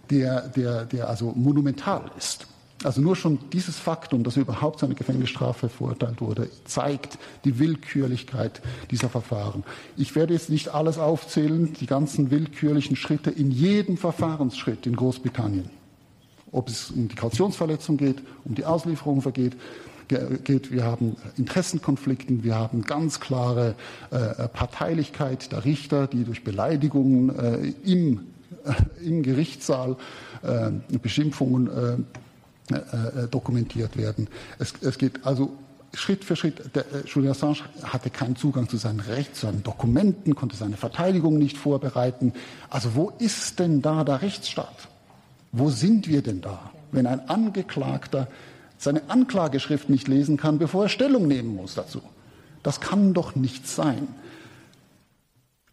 der, 0.10 0.48
der, 0.50 0.86
der 0.86 1.10
also 1.10 1.34
monumental 1.36 2.10
ist. 2.18 2.48
Also 2.84 3.00
nur 3.00 3.16
schon 3.16 3.38
dieses 3.54 3.78
Faktum, 3.78 4.24
dass 4.24 4.38
er 4.38 4.42
überhaupt 4.42 4.80
seine 4.80 4.96
Gefängnisstrafe 4.96 5.70
verurteilt 5.70 6.20
wurde, 6.20 6.50
zeigt 6.66 7.20
die 7.46 7.60
Willkürlichkeit 7.60 8.62
dieser 8.90 9.10
Verfahren. 9.10 9.64
Ich 9.98 10.16
werde 10.16 10.34
jetzt 10.34 10.50
nicht 10.50 10.70
alles 10.70 10.98
aufzählen, 10.98 11.74
die 11.74 11.86
ganzen 11.86 12.32
willkürlichen 12.32 12.96
Schritte 12.96 13.30
in 13.30 13.52
jedem 13.52 13.98
Verfahrensschritt 13.98 14.88
in 14.88 14.96
Großbritannien. 14.96 15.70
Ob 16.52 16.70
es 16.70 16.90
um 16.90 17.08
die 17.08 17.16
Kautionsverletzung 17.16 17.98
geht, 17.98 18.24
um 18.46 18.56
die 18.56 18.66
Auslieferung 18.66 19.22
vergeht, 19.22 19.56
geht. 20.44 20.72
Wir 20.72 20.84
haben 20.84 21.16
Interessenkonflikten, 21.38 22.44
wir 22.44 22.56
haben 22.56 22.84
ganz 22.84 23.20
klare 23.20 23.76
äh, 24.12 24.48
Parteilichkeit 24.48 25.52
der 25.52 25.66
Richter, 25.66 26.08
die 26.08 26.24
durch 26.24 26.44
Beleidigungen 26.44 27.38
äh, 27.38 27.74
im, 27.84 28.22
äh, 28.66 29.06
im 29.06 29.24
Gerichtssaal 29.24 29.98
äh, 30.44 30.72
Beschimpfungen 30.98 32.06
dokumentiert 33.32 33.98
werden. 33.98 34.30
Es, 34.58 34.74
es 34.82 34.98
geht 34.98 35.26
also 35.26 35.52
Schritt 35.94 36.24
für 36.24 36.36
Schritt, 36.36 36.74
der, 36.76 36.86
Julian 37.06 37.32
Assange 37.32 37.64
hatte 37.84 38.10
keinen 38.10 38.36
Zugang 38.36 38.70
zu 38.70 38.78
seinen 38.78 39.02
Rechten, 39.02 39.36
zu 39.36 39.46
seinen 39.48 39.64
Dokumenten, 39.64 40.36
konnte 40.36 40.56
seine 40.56 40.78
Verteidigung 40.78 41.38
nicht 41.38 41.58
vorbereiten. 41.58 42.34
Also 42.70 42.96
wo 42.96 43.12
ist 43.20 43.60
denn 43.60 43.82
da 43.82 44.04
der 44.04 44.22
Rechtsstaat? 44.22 44.88
Wo 45.52 45.70
sind 45.70 46.08
wir 46.08 46.22
denn 46.22 46.40
da, 46.40 46.72
wenn 46.92 47.08
ein 47.08 47.28
Angeklagter 47.30 48.28
seine 48.82 49.10
Anklageschrift 49.10 49.90
nicht 49.90 50.08
lesen 50.08 50.38
kann, 50.38 50.58
bevor 50.58 50.84
er 50.84 50.90
Stellung 50.90 51.28
nehmen 51.28 51.56
muss 51.56 51.76
dazu? 51.76 52.02
Das 52.64 52.80
kann 52.80 53.14
doch 53.14 53.36
nicht 53.36 53.68
sein. 53.68 54.08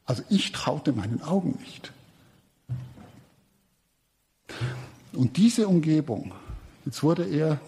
Also 0.04 0.22
ich 0.30 0.52
traute 0.52 0.92
meinen 0.92 1.22
Augen 1.22 1.58
nicht. 1.60 1.92
Und 5.12 5.36
diese 5.36 5.68
Umgebung, 5.68 6.32
jetzt 6.84 7.02
wurde 7.02 7.24
er 7.24 7.60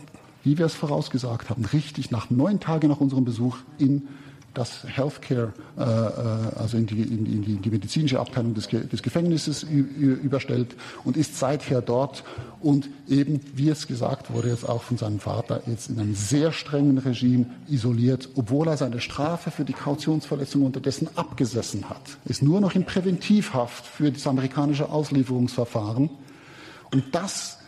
wie 0.43 0.59
wir 0.59 0.67
es 0.67 0.75
vorausgesagt 0.75 1.51
haben, 1.51 1.65
richtig 1.67 2.11
nach 2.11 2.31
neun 2.31 2.61
Tagen 2.61 2.89
nach 2.89 3.01
unserem 3.01 3.25
Besuch 3.25 3.59
in 3.79 4.09
das 4.61 4.85
Healthcare, 4.85 5.53
äh, 5.79 5.83
äh 5.83 6.59
also 6.61 6.77
in 6.77 6.87
die, 6.87 7.03
in, 7.03 7.25
die, 7.25 7.55
in 7.55 7.63
die, 7.63 7.71
medizinische 7.71 8.21
Abteilung 8.21 8.55
des, 8.55 8.69
des 8.69 9.03
Gefängnisses 9.03 9.63
überstellt 9.63 10.77
und 11.05 11.17
ist 11.17 11.39
seither 11.39 11.81
dort 11.81 12.23
und 12.61 12.91
eben, 13.09 13.41
wie 13.55 13.71
es 13.71 13.87
gesagt 13.87 14.33
wurde, 14.33 14.51
jetzt 14.51 14.69
auch 14.69 14.83
von 14.83 14.99
seinem 14.99 15.19
Vater, 15.19 15.63
jetzt 15.67 15.89
in 15.89 15.99
einem 15.99 16.15
sehr 16.15 16.53
strengen 16.53 16.99
Regime 16.99 17.47
isoliert, 17.69 18.29
obwohl 18.37 18.69
er 18.69 18.77
seine 18.77 19.01
Strafe 19.01 19.51
für 19.51 19.65
die 19.65 19.73
Kautionsverletzung 19.73 20.67
unterdessen 20.67 21.09
abgesessen 21.17 21.89
hat. 21.89 22.03
Ist 22.27 22.43
nur 22.43 22.61
noch 22.61 22.75
in 22.75 22.85
Präventivhaft 22.85 23.87
für 23.87 24.13
das 24.13 24.27
amerikanische 24.27 24.91
Auslieferungsverfahren. 24.91 26.11
Und 26.93 27.15
das 27.15 27.59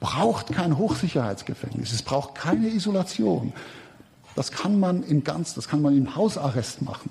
braucht 0.00 0.52
kein 0.52 0.78
Hochsicherheitsgefängnis, 0.78 1.92
es 1.92 2.02
braucht 2.02 2.34
keine 2.34 2.68
Isolation. 2.68 3.52
Das 4.38 4.52
kann 4.52 4.78
man 4.78 5.02
in 5.02 5.24
ganz, 5.24 5.54
das 5.54 5.66
kann 5.66 5.82
man 5.82 5.98
im 5.98 6.14
Hausarrest 6.14 6.80
machen. 6.82 7.10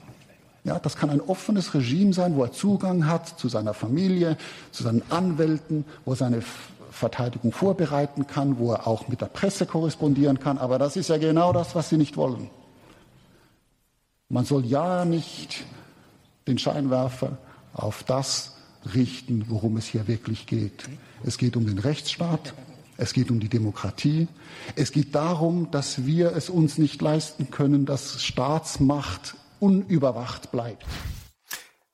Ja, 0.64 0.80
das 0.80 0.96
kann 0.96 1.10
ein 1.10 1.20
offenes 1.20 1.74
Regime 1.74 2.14
sein, 2.14 2.38
wo 2.38 2.44
er 2.46 2.54
Zugang 2.54 3.06
hat 3.06 3.38
zu 3.38 3.50
seiner 3.50 3.74
Familie, 3.74 4.38
zu 4.72 4.84
seinen 4.84 5.02
Anwälten, 5.10 5.84
wo 6.06 6.14
er 6.14 6.16
seine 6.16 6.42
Verteidigung 6.90 7.52
vorbereiten 7.52 8.28
kann, 8.28 8.60
wo 8.60 8.72
er 8.72 8.88
auch 8.88 9.10
mit 9.10 9.20
der 9.20 9.26
Presse 9.26 9.66
korrespondieren 9.66 10.40
kann. 10.40 10.58
Aber 10.58 10.80
das 10.80 10.96
ist 10.96 11.10
ja 11.10 11.18
genau 11.18 11.52
das, 11.52 11.76
was 11.76 11.90
sie 11.90 11.98
nicht 11.98 12.16
wollen. 12.16 12.50
Man 14.30 14.46
soll 14.46 14.66
ja 14.66 15.04
nicht 15.04 15.66
den 16.48 16.58
Scheinwerfer 16.58 17.38
auf 17.74 18.04
das 18.04 18.56
richten, 18.96 19.44
worum 19.50 19.76
es 19.76 19.88
hier 19.88 20.08
wirklich 20.08 20.46
geht. 20.46 20.86
Es 21.26 21.38
geht 21.38 21.58
um 21.58 21.66
den 21.66 21.80
Rechtsstaat, 21.80 22.54
es 22.98 23.14
geht 23.14 23.32
um 23.32 23.40
die 23.40 23.50
Demokratie. 23.50 24.28
Es 24.76 24.92
geht 24.92 25.16
darum, 25.16 25.72
dass 25.72 26.06
wir 26.06 26.36
es 26.36 26.50
uns 26.50 26.78
nicht 26.78 27.02
leisten 27.02 27.52
können, 27.52 27.86
dass 27.86 28.22
Staatsmacht 28.24 29.36
unüberwacht 29.60 30.52
bleibt. 30.52 30.86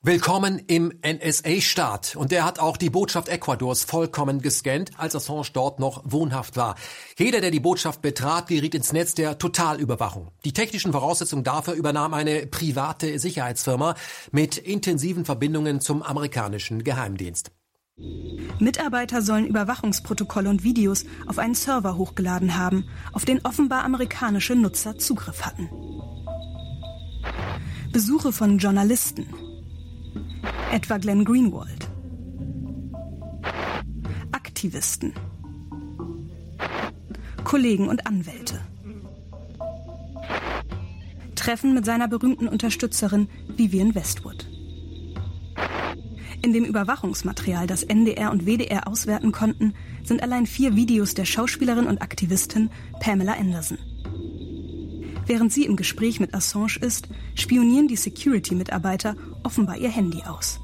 Willkommen 0.06 0.60
im 0.68 0.92
NSA-Staat. 1.02 2.18
Und 2.18 2.34
der 2.34 2.44
hat 2.44 2.60
auch 2.60 2.76
die 2.76 2.90
Botschaft 2.90 3.30
Ecuadors 3.30 3.86
vollkommen 3.86 4.42
gescannt, 4.42 4.92
als 4.98 5.16
Assange 5.16 5.48
dort 5.54 5.80
noch 5.80 6.04
wohnhaft 6.04 6.58
war. 6.58 6.76
Jeder, 7.18 7.40
der 7.40 7.52
die 7.52 7.62
Botschaft 7.62 8.02
betrat, 8.02 8.48
geriet 8.48 8.76
ins 8.76 8.92
Netz 8.92 9.14
der 9.14 9.38
Totalüberwachung. 9.38 10.28
Die 10.44 10.52
technischen 10.52 10.92
Voraussetzungen 10.92 11.46
dafür 11.46 11.74
übernahm 11.76 12.14
eine 12.14 12.48
private 12.48 13.18
Sicherheitsfirma 13.18 13.96
mit 14.34 14.58
intensiven 14.58 15.24
Verbindungen 15.24 15.80
zum 15.80 16.04
amerikanischen 16.04 16.84
Geheimdienst. 16.84 17.52
Mitarbeiter 18.60 19.22
sollen 19.22 19.48
Überwachungsprotokolle 19.48 20.50
und 20.50 20.64
Videos 20.64 21.06
auf 21.28 21.40
einen 21.40 21.56
Server 21.56 21.98
hochgeladen 21.98 22.58
haben, 22.58 22.86
auf 23.12 23.26
den 23.26 23.44
offenbar 23.44 23.84
amerikanische 23.84 24.56
Nutzer 24.56 24.98
Zugriff 24.98 25.42
hatten. 25.42 25.70
Besuche 27.92 28.32
von 28.32 28.58
Journalisten, 28.58 29.28
etwa 30.72 30.98
Glenn 30.98 31.26
Greenwald, 31.26 31.90
Aktivisten, 34.32 35.14
Kollegen 37.44 37.88
und 37.88 38.08
Anwälte. 38.08 38.62
Treffen 41.36 41.74
mit 41.74 41.86
seiner 41.86 42.08
berühmten 42.08 42.48
Unterstützerin 42.48 43.28
Vivian 43.58 43.94
Westwood. 43.96 44.48
In 46.44 46.52
dem 46.52 46.66
Überwachungsmaterial, 46.66 47.68
das 47.68 47.84
NDR 47.84 48.30
und 48.30 48.46
WDR 48.46 48.90
auswerten 48.90 49.32
konnten, 49.32 49.74
sind 50.04 50.22
allein 50.22 50.46
vier 50.46 50.76
Videos 50.76 51.14
der 51.14 51.24
Schauspielerin 51.24 51.88
und 51.88 52.02
Aktivistin 52.02 52.70
Pamela 53.00 53.36
Anderson. 53.40 53.78
Während 55.26 55.54
sie 55.54 55.64
im 55.64 55.78
Gespräch 55.78 56.20
mit 56.20 56.34
Assange 56.34 56.80
ist, 56.82 57.08
spionieren 57.36 57.88
die 57.88 57.96
Security-Mitarbeiter 57.96 59.16
offenbar 59.44 59.78
ihr 59.78 59.90
Handy 59.90 60.22
aus 60.24 60.60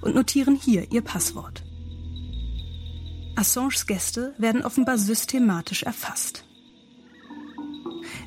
und 0.00 0.14
notieren 0.14 0.56
hier 0.56 0.90
ihr 0.90 1.02
Passwort. 1.02 1.62
Assanges 3.34 3.86
Gäste 3.86 4.34
werden 4.38 4.64
offenbar 4.64 4.96
systematisch 4.96 5.82
erfasst. 5.82 6.42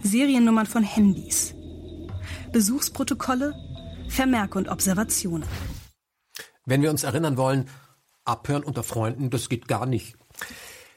Seriennummern 0.04 0.68
von 0.68 0.84
Handys, 0.84 1.56
Besuchsprotokolle, 2.52 3.56
Vermerke 4.08 4.60
und 4.60 4.70
Observationen. 4.70 5.48
Wenn 6.70 6.84
wir 6.84 6.92
uns 6.92 7.04
erinnern 7.04 7.36
wollen, 7.36 7.68
abhören 8.26 8.64
unter 8.64 8.84
Freunden, 8.84 9.32
das 9.32 9.50
geht 9.50 9.68
gar 9.68 9.88
nicht. 9.88 10.16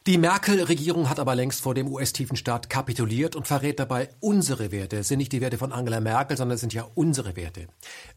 Die 0.09 0.19
Merkel-Regierung 0.19 1.09
hat 1.09 1.21
aber 1.21 1.37
längst 1.37 1.61
vor 1.61 1.75
dem 1.75 1.87
US-Tiefenstaat 1.87 2.69
kapituliert 2.69 3.37
und 3.37 3.47
verrät 3.47 3.79
dabei 3.79 4.09
unsere 4.19 4.73
Werte. 4.73 4.97
Es 4.97 5.07
sind 5.07 5.19
nicht 5.19 5.31
die 5.31 5.41
Werte 5.41 5.59
von 5.59 5.71
Angela 5.71 6.01
Merkel, 6.01 6.37
sondern 6.37 6.57
es 6.57 6.61
sind 6.61 6.75
ja 6.75 6.89
unsere 6.97 7.37
Werte. 7.37 7.69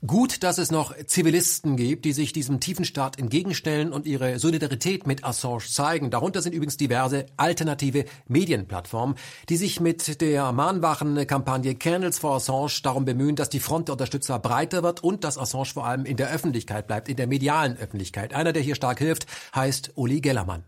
Gut, 0.04 0.42
dass 0.42 0.58
es 0.58 0.72
noch 0.72 0.96
Zivilisten 1.06 1.78
gibt, 1.78 2.06
die 2.06 2.14
sich 2.14 2.34
diesem 2.34 2.60
Tiefenstaat 2.60 3.20
entgegenstellen 3.20 3.94
und 3.94 4.08
ihre 4.08 4.40
Solidarität 4.40 5.06
mit 5.06 5.24
Assange 5.24 5.66
zeigen. 5.68 6.10
Darunter 6.10 6.42
sind 6.42 6.54
übrigens 6.54 6.78
diverse 6.78 7.28
alternative 7.38 8.06
Medienplattformen, 8.28 9.16
die 9.50 9.58
sich 9.58 9.80
mit 9.80 10.22
der 10.22 10.54
mahnwachen 10.54 11.28
Kampagne 11.28 11.76
Candles 11.76 12.18
for 12.18 12.38
Assange 12.38 12.82
darum 12.82 13.06
bemühen, 13.06 13.36
dass 13.36 13.50
die 13.50 13.60
Front 13.60 13.90
der 13.90 13.94
Unterstützer 13.94 14.40
breiter 14.40 14.82
wird 14.82 15.04
und 15.04 15.24
dass 15.24 15.38
Assange 15.38 15.66
vor 15.66 15.86
allem 15.86 16.06
in 16.06 16.18
der 16.18 16.32
Öffentlichkeit 16.32 16.88
bleibt, 16.88 17.10
in 17.10 17.16
der 17.16 17.28
medialen 17.28 17.78
Öffentlichkeit. 17.78 18.34
Einer, 18.34 18.54
der 18.54 18.64
hier 18.64 18.74
stark 18.74 18.98
hilft, 18.98 19.28
heißt 19.54 19.92
Uli 19.94 20.20
Gellermann. 20.20 20.64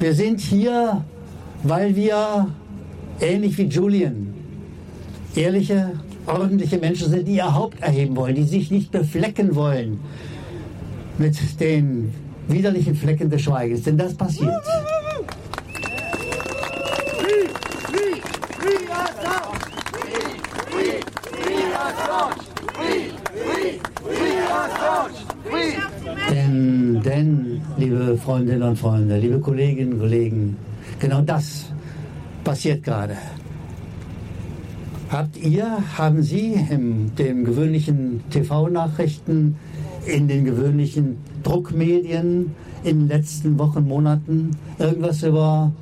Wir 0.00 0.14
sind 0.14 0.40
hier, 0.40 1.04
weil 1.64 1.96
wir, 1.96 2.48
ähnlich 3.20 3.58
wie 3.58 3.64
Julian, 3.64 4.32
ehrliche, 5.34 5.92
ordentliche 6.26 6.78
Menschen 6.78 7.10
sind, 7.10 7.26
die 7.26 7.36
ihr 7.36 7.52
Haupt 7.52 7.80
erheben 7.80 8.14
wollen, 8.16 8.36
die 8.36 8.44
sich 8.44 8.70
nicht 8.70 8.92
beflecken 8.92 9.56
wollen 9.56 9.98
mit 11.18 11.36
den 11.60 12.14
widerlichen 12.46 12.94
Flecken 12.94 13.28
des 13.28 13.42
Schweigens. 13.42 13.82
Denn 13.82 13.98
das 13.98 14.14
passiert. 14.14 14.62
Denn, 26.30 27.00
denn, 27.02 27.60
liebe 27.76 28.18
Freundinnen 28.18 28.62
und 28.62 28.78
Freunde, 28.78 29.18
liebe 29.18 29.40
Kolleginnen 29.40 29.94
und 29.94 30.00
Kollegen, 30.00 30.56
genau 30.98 31.22
das 31.22 31.72
passiert 32.44 32.82
gerade. 32.82 33.16
Habt 35.10 35.38
ihr, 35.38 35.78
haben 35.96 36.22
Sie 36.22 36.52
in 36.70 37.14
den 37.16 37.44
gewöhnlichen 37.44 38.22
TV-Nachrichten, 38.30 39.56
in 40.04 40.28
den 40.28 40.44
gewöhnlichen 40.44 41.16
Druckmedien 41.42 42.54
in 42.84 43.00
den 43.00 43.08
letzten 43.08 43.58
Wochen, 43.58 43.86
Monaten 43.86 44.50
irgendwas 44.78 45.22
über 45.22 45.72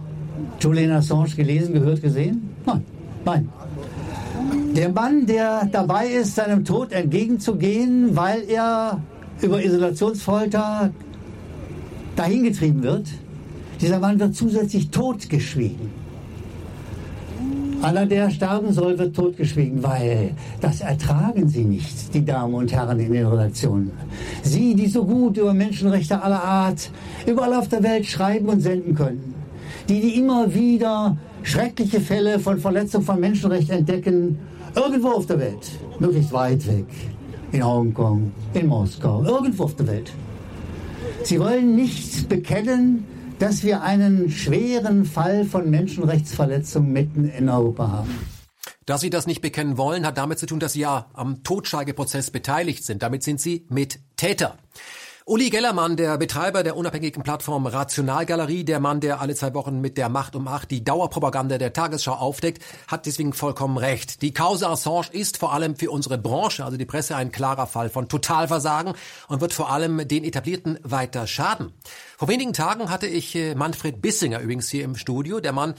Julian 0.61 0.93
Assange 0.93 1.31
gelesen, 1.37 1.75
gehört, 1.75 2.03
gesehen? 2.03 2.51
Nein, 2.65 2.85
nein. 3.25 3.49
Der 4.77 4.91
Mann, 4.91 5.27
der 5.27 5.67
dabei 5.73 6.07
ist, 6.07 6.35
seinem 6.37 6.65
Tod 6.65 6.93
entgegenzugehen, 6.93 8.15
weil 8.15 8.43
er 8.49 9.01
über 9.43 9.63
Isolationsfolter 9.63 10.91
dahingetrieben 12.17 12.83
wird, 12.83 13.07
dieser 13.81 13.99
Mann 13.99 14.19
wird 14.19 14.35
zusätzlich 14.35 14.91
totgeschwiegen. 14.91 15.91
Aller, 17.83 18.07
der 18.07 18.31
sterben 18.31 18.73
soll, 18.73 18.99
wird 18.99 19.15
totgeschwiegen, 19.15 19.83
weil 19.83 20.35
das 20.63 20.81
ertragen 20.81 21.47
Sie 21.49 21.65
nicht, 21.65 22.15
die 22.15 22.25
Damen 22.25 22.55
und 22.55 22.73
Herren 22.73 22.99
in 22.99 23.13
den 23.13 23.27
Redaktionen. 23.27 23.91
Sie, 24.43 24.75
die 24.75 24.87
so 24.87 25.05
gut 25.05 25.37
über 25.37 25.53
Menschenrechte 25.53 26.21
aller 26.23 26.43
Art 26.43 26.91
überall 27.27 27.53
auf 27.53 27.69
der 27.69 27.83
Welt 27.83 28.07
schreiben 28.07 28.49
und 28.49 28.61
senden 28.61 28.95
können. 28.95 29.35
Die, 29.91 30.01
die 30.01 30.19
immer 30.19 30.53
wieder 30.55 31.19
schreckliche 31.43 32.01
Fälle 32.01 32.41
von 32.41 32.59
Verletzung 32.59 33.03
von 33.03 33.21
Menschenrechten 33.21 33.77
entdecken, 33.77 34.39
irgendwo 34.75 35.09
auf 35.11 35.27
der 35.27 35.39
Welt, 35.39 35.71
möglichst 36.01 36.33
weit 36.33 36.67
weg 36.67 36.87
in 37.53 37.65
Hongkong, 37.65 38.33
in 38.55 38.67
Moskau, 38.67 39.25
irgendwo 39.25 39.65
auf 39.65 39.77
der 39.77 39.87
Welt. 39.87 40.13
Sie 41.25 41.41
wollen 41.41 41.75
nicht 41.75 42.29
bekennen, 42.29 43.05
dass 43.39 43.63
wir 43.63 43.83
einen 43.83 44.31
schweren 44.31 45.05
Fall 45.05 45.45
von 45.45 45.71
Menschenrechtsverletzungen 45.71 46.93
mitten 46.93 47.29
in 47.29 47.49
Europa 47.49 47.91
haben. 47.91 48.11
Dass 48.87 49.01
Sie 49.01 49.11
das 49.11 49.27
nicht 49.27 49.41
bekennen 49.41 49.77
wollen, 49.77 50.07
hat 50.07 50.17
damit 50.17 50.39
zu 50.39 50.47
tun, 50.47 50.61
dass 50.61 50.75
Sie 50.75 50.81
ja 50.81 51.07
am 51.13 51.43
Totschweigeprozess 51.43 52.31
beteiligt 52.31 52.85
sind. 52.85 53.03
Damit 53.03 53.25
sind 53.25 53.41
Sie 53.41 53.67
Mittäter. 53.69 54.57
Uli 55.29 55.51
Gellermann, 55.51 55.97
der 55.97 56.19
Betreiber 56.19 56.63
der 56.63 56.77
unabhängigen 56.77 57.25
Plattform 57.25 57.67
Rationalgalerie, 57.67 58.63
der 58.63 58.79
Mann, 58.79 59.01
der 59.01 59.21
alle 59.21 59.35
zwei 59.35 59.55
Wochen 59.55 59.81
mit 59.81 59.99
der 59.99 60.09
Macht 60.09 60.37
um 60.37 60.47
acht 60.47 60.71
die 60.71 60.85
Dauerpropaganda 60.85 61.59
der 61.59 61.73
Tagesschau 61.73 62.13
aufdeckt, 62.13 62.63
hat 62.87 63.07
deswegen 63.07 63.33
vollkommen 63.33 63.77
recht. 63.77 64.23
Die 64.23 64.33
Causa 64.33 64.71
Assange 64.71 65.09
ist 65.11 65.39
vor 65.39 65.53
allem 65.53 65.75
für 65.75 65.91
unsere 65.91 66.17
Branche, 66.17 66.65
also 66.65 66.77
die 66.77 66.85
Presse, 66.85 67.17
ein 67.17 67.33
klarer 67.33 67.67
Fall 67.67 67.91
von 67.91 68.09
Totalversagen 68.09 68.95
und 69.27 69.41
wird 69.41 69.53
vor 69.53 69.73
allem 69.73 70.07
den 70.07 70.23
Etablierten 70.23 70.79
weiter 70.85 71.27
schaden. 71.27 71.73
Vor 72.17 72.29
wenigen 72.29 72.53
Tagen 72.53 72.89
hatte 72.89 73.09
ich 73.09 73.35
äh, 73.35 73.57
Manfred 73.57 74.01
Bissinger 74.01 74.39
übrigens 74.39 74.69
hier 74.69 74.85
im 74.85 74.95
Studio. 74.95 75.41
Der 75.41 75.53
Mann 75.53 75.75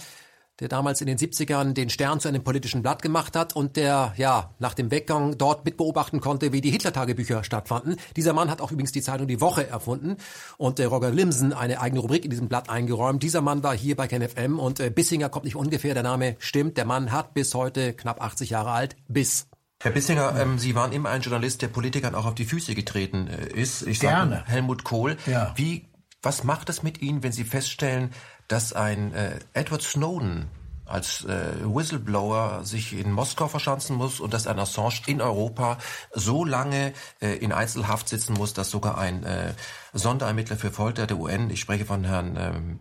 der 0.60 0.68
damals 0.68 1.02
in 1.02 1.08
den 1.08 1.18
70ern 1.18 1.74
den 1.74 1.90
Stern 1.90 2.20
zu 2.20 2.28
einem 2.28 2.44
politischen 2.44 2.82
Blatt 2.82 3.02
gemacht 3.02 3.36
hat 3.36 3.56
und 3.56 3.76
der, 3.76 4.14
ja, 4.18 4.52
nach 4.60 4.74
dem 4.74 4.90
Weggang 4.92 5.38
dort 5.38 5.66
mitbeobachten 5.66 6.20
konnte, 6.20 6.52
wie 6.52 6.62
die 6.62 6.72
Hitler-Tagebücher 6.72 7.44
stattfanden. 7.44 7.98
Dieser 8.16 8.34
Mann 8.34 8.50
hat 8.50 8.62
auch 8.62 8.72
übrigens 8.72 8.92
die 8.92 9.02
Zeitung 9.02 9.28
Die 9.28 9.42
Woche 9.42 9.68
erfunden 9.68 10.18
und 10.58 10.80
der 10.80 10.88
Roger 10.88 11.12
Limsen 11.12 11.54
eine 11.54 11.80
eigene 11.80 12.02
Rubrik 12.02 12.24
in 12.24 12.32
diesem 12.32 12.48
Blatt 12.48 12.70
eingeräumt. 12.70 13.22
Dieser 13.22 13.42
Mann 13.42 13.64
war 13.64 13.76
hier 13.76 13.96
bei 13.96 14.08
KenFM 14.08 14.60
und 14.60 14.80
äh, 14.80 14.90
Bissinger 14.90 15.30
kommt 15.30 15.46
nicht 15.46 15.56
ungefähr, 15.56 15.94
der 15.94 16.04
Name 16.04 16.36
stimmt. 16.40 16.78
Der 16.78 16.86
Mann 16.86 17.12
hat 17.12 17.34
bis 17.34 17.54
heute 17.54 17.94
knapp 17.94 18.22
80 18.22 18.50
Jahre 18.50 18.72
alt, 18.72 18.96
bis 19.08 19.48
Herr 19.80 19.92
Bissinger, 19.92 20.36
ähm, 20.40 20.58
Sie 20.58 20.74
waren 20.74 20.92
immer 20.92 21.10
ein 21.10 21.22
Journalist, 21.22 21.62
der 21.62 21.68
Politikern 21.68 22.16
auch 22.16 22.26
auf 22.26 22.34
die 22.34 22.46
Füße 22.46 22.74
getreten 22.74 23.28
äh, 23.28 23.54
ist. 23.54 23.86
Ich 23.86 24.00
Gerne. 24.00 24.38
Sage 24.38 24.48
Helmut 24.48 24.84
Kohl. 24.84 25.18
Ja. 25.28 25.54
Wie, 25.56 25.86
was 26.24 26.44
macht 26.44 26.70
es 26.70 26.82
mit 26.82 27.02
Ihnen, 27.04 27.22
wenn 27.22 27.32
Sie 27.32 27.44
feststellen, 27.44 28.10
dass 28.48 28.74
ein 28.74 29.14
äh, 29.14 29.40
Edward 29.53 29.82
Snowden 29.82 30.49
als 30.88 31.26
äh, 31.26 31.53
Whistleblower 31.64 32.64
sich 32.64 32.98
in 32.98 33.11
Moskau 33.11 33.48
verschanzen 33.48 33.98
muss 33.98 34.19
und 34.19 34.34
dass 34.34 34.48
ein 34.48 34.57
Assange 34.57 35.02
in 35.06 35.22
Europa 35.22 35.78
so 36.14 36.45
lange 36.45 36.94
äh, 37.19 37.36
in 37.36 37.52
Einzelhaft 37.52 38.07
sitzen 38.07 38.34
muss, 38.34 38.53
dass 38.53 38.69
sogar 38.69 38.98
ein 38.98 39.24
äh, 39.24 39.53
Sonderermittler 39.94 40.56
für 40.56 40.72
Folter 40.72 41.06
der 41.06 41.18
UN, 41.18 41.49
ich 41.49 41.60
spreche 41.60 41.86
von 41.86 42.06
Herrn 42.06 42.38
ähm, 42.40 42.80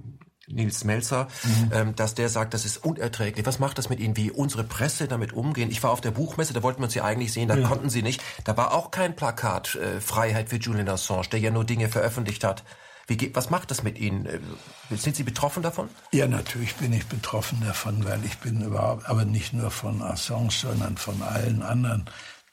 Nils 0.48 0.84
Melzer, 0.84 1.26
mhm. 1.43 1.70
ähm, 1.72 1.97
dass 1.97 2.14
der 2.14 2.28
sagt, 2.28 2.55
das 2.55 2.64
ist 2.64 2.84
unerträglich. 2.84 3.44
Was 3.47 3.59
macht 3.59 3.78
das 3.78 3.88
mit 3.88 3.98
Ihnen, 3.98 4.16
wie 4.16 4.30
unsere 4.30 4.62
Presse 4.62 5.09
damit 5.09 5.32
umgehen? 5.32 5.70
Ich 5.70 5.82
war 5.82 5.90
auf 5.90 6.01
der 6.01 6.12
Buchmesse, 6.12 6.52
da 6.52 6.62
wollten 6.62 6.80
wir 6.80 6.84
uns 6.84 6.94
ja 6.94 7.05
eigentlich 7.05 7.32
sehen, 7.32 7.48
da 7.48 7.56
ja. 7.56 7.66
konnten 7.66 7.90
Sie 7.90 8.02
nicht. 8.02 8.22
Da 8.44 8.56
war 8.56 8.72
auch 8.72 8.93
kein 8.93 9.16
Plakat 9.16 9.74
äh, 9.74 10.01
Freiheit 10.01 10.48
für 10.48 10.56
Julian 10.56 10.88
Assange, 10.88 11.28
der 11.32 11.40
ja 11.40 11.51
nur 11.51 11.64
Dinge 11.64 11.88
veröffentlicht 11.88 12.44
hat. 12.44 12.62
Wie, 13.07 13.31
was 13.35 13.51
macht 13.51 13.70
das 13.70 13.83
mit 13.83 13.99
Ihnen? 13.99 14.27
Äh, 14.27 14.41
sind 14.97 15.16
Sie 15.16 15.23
betroffen 15.23 15.62
davon? 15.62 15.89
Ja, 16.12 16.27
natürlich 16.27 16.74
bin 16.77 16.93
ich 16.93 17.07
betroffen 17.07 17.61
davon, 17.65 18.05
weil 18.05 18.24
ich 18.24 18.39
bin 18.39 18.62
überhaupt, 18.62 19.09
aber 19.09 19.24
nicht 19.24 19.53
nur 19.53 19.70
von 19.70 20.03
Assange, 20.03 20.51
sondern 20.51 20.97
von 20.97 21.23
allen 21.23 21.62
anderen, 21.62 22.07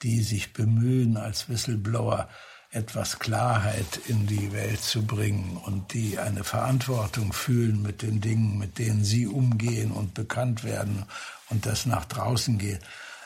die 0.03 0.21
sich 0.21 0.53
bemühen, 0.53 1.17
als 1.17 1.49
Whistleblower 1.49 2.27
etwas 2.69 3.19
Klarheit 3.19 3.99
in 4.07 4.25
die 4.25 4.51
Welt 4.51 4.81
zu 4.81 5.05
bringen 5.05 5.57
und 5.63 5.93
die 5.93 6.17
eine 6.17 6.43
Verantwortung 6.43 7.31
fühlen 7.31 7.81
mit 7.81 8.01
den 8.01 8.19
Dingen, 8.19 8.57
mit 8.57 8.79
denen 8.79 9.03
sie 9.03 9.27
umgehen 9.27 9.91
und 9.91 10.15
bekannt 10.15 10.63
werden 10.63 11.05
und 11.49 11.65
das 11.67 11.85
nach 11.85 12.05
draußen 12.05 12.57
geht. 12.57 12.79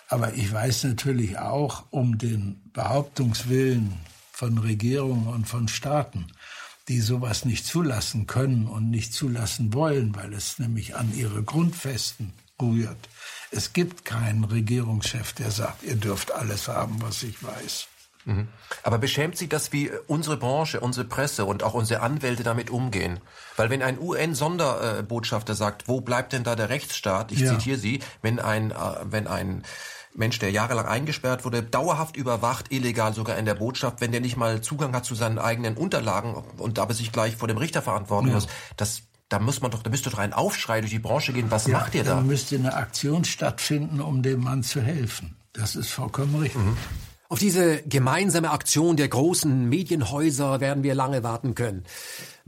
Aber 0.10 0.34
ich 0.34 0.52
weiß 0.52 0.84
natürlich 0.86 1.40
auch 1.40 1.86
um 1.92 2.18
den 2.18 2.62
Behauptungswillen 2.74 3.94
von 4.32 4.58
Regierungen 4.58 5.28
und 5.28 5.48
von 5.48 5.68
Staaten 5.68 6.28
die 6.88 7.02
sowas 7.02 7.46
nicht 7.46 7.66
zulassen 7.66 8.28
können 8.28 8.68
und 8.68 8.90
nicht 8.90 9.14
zulassen 9.14 9.74
wollen, 9.74 10.16
weil 10.16 10.34
es 10.34 10.60
nämlich 10.60 10.96
an 10.96 11.14
ihre 11.16 11.44
Grundfesten 11.44 12.34
rührt. 12.62 13.10
Es 13.52 13.74
gibt 13.74 14.06
keinen 14.06 14.44
Regierungschef, 14.44 15.34
der 15.34 15.52
sagt, 15.52 15.84
ihr 15.84 15.96
dürft 15.96 16.32
alles 16.32 16.68
haben, 16.68 17.02
was 17.02 17.24
ich 17.24 17.44
weiß. 17.44 17.88
Mhm. 18.26 18.48
Aber 18.84 18.98
beschämt 18.98 19.38
Sie 19.38 19.48
das, 19.48 19.72
wie 19.72 19.90
unsere 20.08 20.36
Branche, 20.36 20.82
unsere 20.82 21.06
Presse 21.06 21.46
und 21.46 21.64
auch 21.64 21.74
unsere 21.74 22.02
Anwälte 22.02 22.44
damit 22.44 22.70
umgehen? 22.70 23.20
Weil 23.56 23.70
wenn 23.70 23.82
ein 23.82 24.00
UN-Sonderbotschafter 24.00 25.56
sagt, 25.56 25.88
wo 25.88 26.02
bleibt 26.02 26.34
denn 26.34 26.44
da 26.44 26.56
der 26.56 26.70
Rechtsstaat? 26.70 27.32
Ich 27.32 27.40
ja. 27.40 27.54
zitiere 27.54 27.78
Sie, 27.78 28.00
wenn 28.22 28.40
ein, 28.40 28.72
äh, 28.72 28.76
wenn 29.04 29.28
ein 29.28 29.64
Mensch, 30.18 30.40
der 30.40 30.52
jahrelang 30.52 30.88
eingesperrt 30.88 31.46
wurde, 31.46 31.62
dauerhaft 31.62 32.18
überwacht, 32.18 32.72
illegal 32.72 33.14
sogar 33.14 33.38
in 33.38 33.46
der 33.46 33.54
Botschaft, 33.54 34.02
wenn 34.02 34.12
der 34.12 34.22
nicht 34.22 34.36
mal 34.36 34.62
Zugang 34.62 34.94
hat 34.94 35.06
zu 35.06 35.16
seinen 35.16 35.38
eigenen 35.38 35.78
Unterlagen 35.78 36.44
und 36.58 36.80
aber 36.80 36.94
sich 36.94 37.12
gleich 37.12 37.36
vor 37.36 37.48
dem 37.48 37.58
Richter 37.58 37.82
verantworten 37.82 38.30
ja. 38.30 38.34
muss. 38.34 38.48
Das 38.76 39.04
da 39.30 39.40
muss 39.40 39.62
man 39.62 39.72
doch, 39.72 39.84
da 39.84 39.90
müsste 39.90 40.10
doch 40.10 40.20
ein 40.20 40.32
Aufschrei 40.32 40.80
durch 40.80 40.92
die 40.92 41.00
Branche 41.00 41.34
gehen. 41.34 41.52
Was 41.52 41.68
ja, 41.68 41.80
macht 41.80 41.94
ihr 41.96 42.04
da? 42.04 42.16
Da 42.16 42.22
müsste 42.22 42.56
eine 42.56 42.74
Aktion 42.76 43.26
stattfinden, 43.26 44.00
um 44.00 44.24
dem 44.24 44.42
Mann 44.42 44.64
zu 44.64 44.82
helfen. 44.82 45.36
Das 45.52 45.76
ist 45.76 45.90
vollkommen 45.90 46.36
richtig. 46.36 46.62
Mhm. 46.62 46.78
Auf 47.30 47.40
diese 47.40 47.84
gemeinsame 47.84 48.52
Aktion 48.52 48.96
der 48.96 49.10
großen 49.10 49.68
Medienhäuser 49.68 50.62
werden 50.62 50.84
wir 50.84 50.96
lange 50.96 51.24
warten 51.24 51.56
können. 51.56 51.84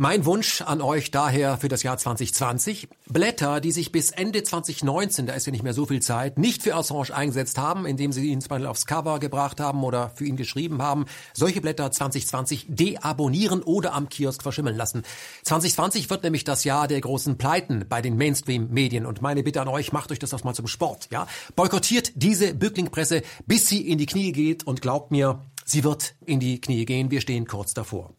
Mein 0.01 0.23
Wunsch 0.23 0.61
an 0.61 0.81
euch 0.81 1.11
daher 1.11 1.57
für 1.57 1.67
das 1.67 1.83
Jahr 1.83 1.97
2020, 1.97 2.87
Blätter, 3.09 3.59
die 3.59 3.73
sich 3.73 3.91
bis 3.91 4.11
Ende 4.11 4.43
2019, 4.43 5.25
da 5.25 5.33
ist 5.33 5.45
ja 5.45 5.51
nicht 5.51 5.65
mehr 5.65 5.73
so 5.73 5.87
viel 5.87 6.01
Zeit, 6.01 6.37
nicht 6.37 6.63
für 6.63 6.73
Assange 6.73 7.13
eingesetzt 7.13 7.57
haben, 7.57 7.85
indem 7.85 8.13
sie 8.13 8.29
ihn 8.29 8.39
zum 8.39 8.47
Beispiel 8.47 8.67
aufs 8.67 8.85
Cover 8.85 9.19
gebracht 9.19 9.59
haben 9.59 9.83
oder 9.83 10.11
für 10.15 10.23
ihn 10.23 10.37
geschrieben 10.37 10.81
haben, 10.81 11.03
solche 11.33 11.59
Blätter 11.59 11.91
2020 11.91 12.67
deabonnieren 12.69 13.61
oder 13.61 13.93
am 13.93 14.07
Kiosk 14.07 14.41
verschimmeln 14.41 14.77
lassen. 14.77 15.03
2020 15.43 16.09
wird 16.09 16.23
nämlich 16.23 16.45
das 16.45 16.63
Jahr 16.63 16.87
der 16.87 17.01
großen 17.01 17.37
Pleiten 17.37 17.85
bei 17.89 18.01
den 18.01 18.15
Mainstream-Medien 18.15 19.05
und 19.05 19.21
meine 19.21 19.43
Bitte 19.43 19.59
an 19.59 19.67
euch, 19.67 19.91
macht 19.91 20.13
euch 20.13 20.19
das 20.19 20.29
doch 20.29 20.45
mal 20.45 20.53
zum 20.53 20.67
Sport, 20.67 21.09
ja? 21.11 21.27
Boykottiert 21.57 22.13
diese 22.15 22.53
Bücklingpresse, 22.53 23.21
bis 23.47 23.67
sie 23.67 23.85
in 23.85 23.97
die 23.97 24.05
Knie 24.05 24.31
geht 24.31 24.65
und 24.65 24.81
glaubt 24.81 25.11
mir, 25.11 25.43
sie 25.65 25.83
wird 25.83 26.15
in 26.25 26.39
die 26.39 26.61
Knie 26.61 26.85
gehen, 26.85 27.11
wir 27.11 27.19
stehen 27.19 27.47
kurz 27.47 27.73
davor. 27.73 28.13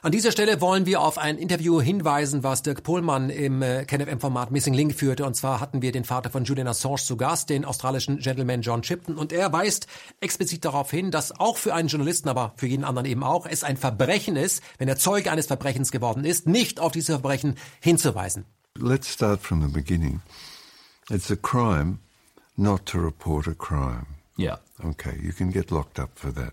An 0.00 0.12
dieser 0.12 0.30
Stelle 0.30 0.60
wollen 0.60 0.86
wir 0.86 1.00
auf 1.00 1.18
ein 1.18 1.38
Interview 1.38 1.80
hinweisen, 1.80 2.44
was 2.44 2.62
Dirk 2.62 2.84
Pohlmann 2.84 3.30
im 3.30 3.62
äh, 3.62 3.84
KenFM-Format 3.84 4.52
Missing 4.52 4.72
Link 4.72 4.94
führte. 4.94 5.26
Und 5.26 5.34
zwar 5.34 5.58
hatten 5.58 5.82
wir 5.82 5.90
den 5.90 6.04
Vater 6.04 6.30
von 6.30 6.44
Julian 6.44 6.68
Assange 6.68 6.98
zu 6.98 7.16
Gast, 7.16 7.50
den 7.50 7.64
australischen 7.64 8.20
Gentleman 8.20 8.62
John 8.62 8.82
Chipton. 8.82 9.16
Und 9.16 9.32
er 9.32 9.52
weist 9.52 9.88
explizit 10.20 10.64
darauf 10.64 10.92
hin, 10.92 11.10
dass 11.10 11.40
auch 11.40 11.56
für 11.56 11.74
einen 11.74 11.88
Journalisten, 11.88 12.28
aber 12.28 12.52
für 12.54 12.68
jeden 12.68 12.84
anderen 12.84 13.08
eben 13.08 13.24
auch, 13.24 13.44
es 13.44 13.64
ein 13.64 13.76
Verbrechen 13.76 14.36
ist, 14.36 14.62
wenn 14.78 14.86
er 14.86 14.98
Zeuge 14.98 15.32
eines 15.32 15.46
Verbrechens 15.46 15.90
geworden 15.90 16.24
ist, 16.24 16.46
nicht 16.46 16.78
auf 16.78 16.92
diese 16.92 17.14
Verbrechen 17.14 17.56
hinzuweisen. 17.80 18.44
Let's 18.76 19.12
start 19.12 19.40
from 19.40 19.66
the 19.66 19.72
beginning. 19.72 20.20
It's 21.10 21.28
a 21.32 21.36
crime 21.36 21.98
not 22.56 22.86
to 22.86 23.00
report 23.00 23.48
a 23.48 23.54
crime. 23.54 24.06
Yeah. 24.38 24.58
Okay, 24.80 25.18
you 25.20 25.32
can 25.32 25.50
get 25.50 25.72
locked 25.72 25.98
up 25.98 26.10
for 26.14 26.32
that. 26.34 26.52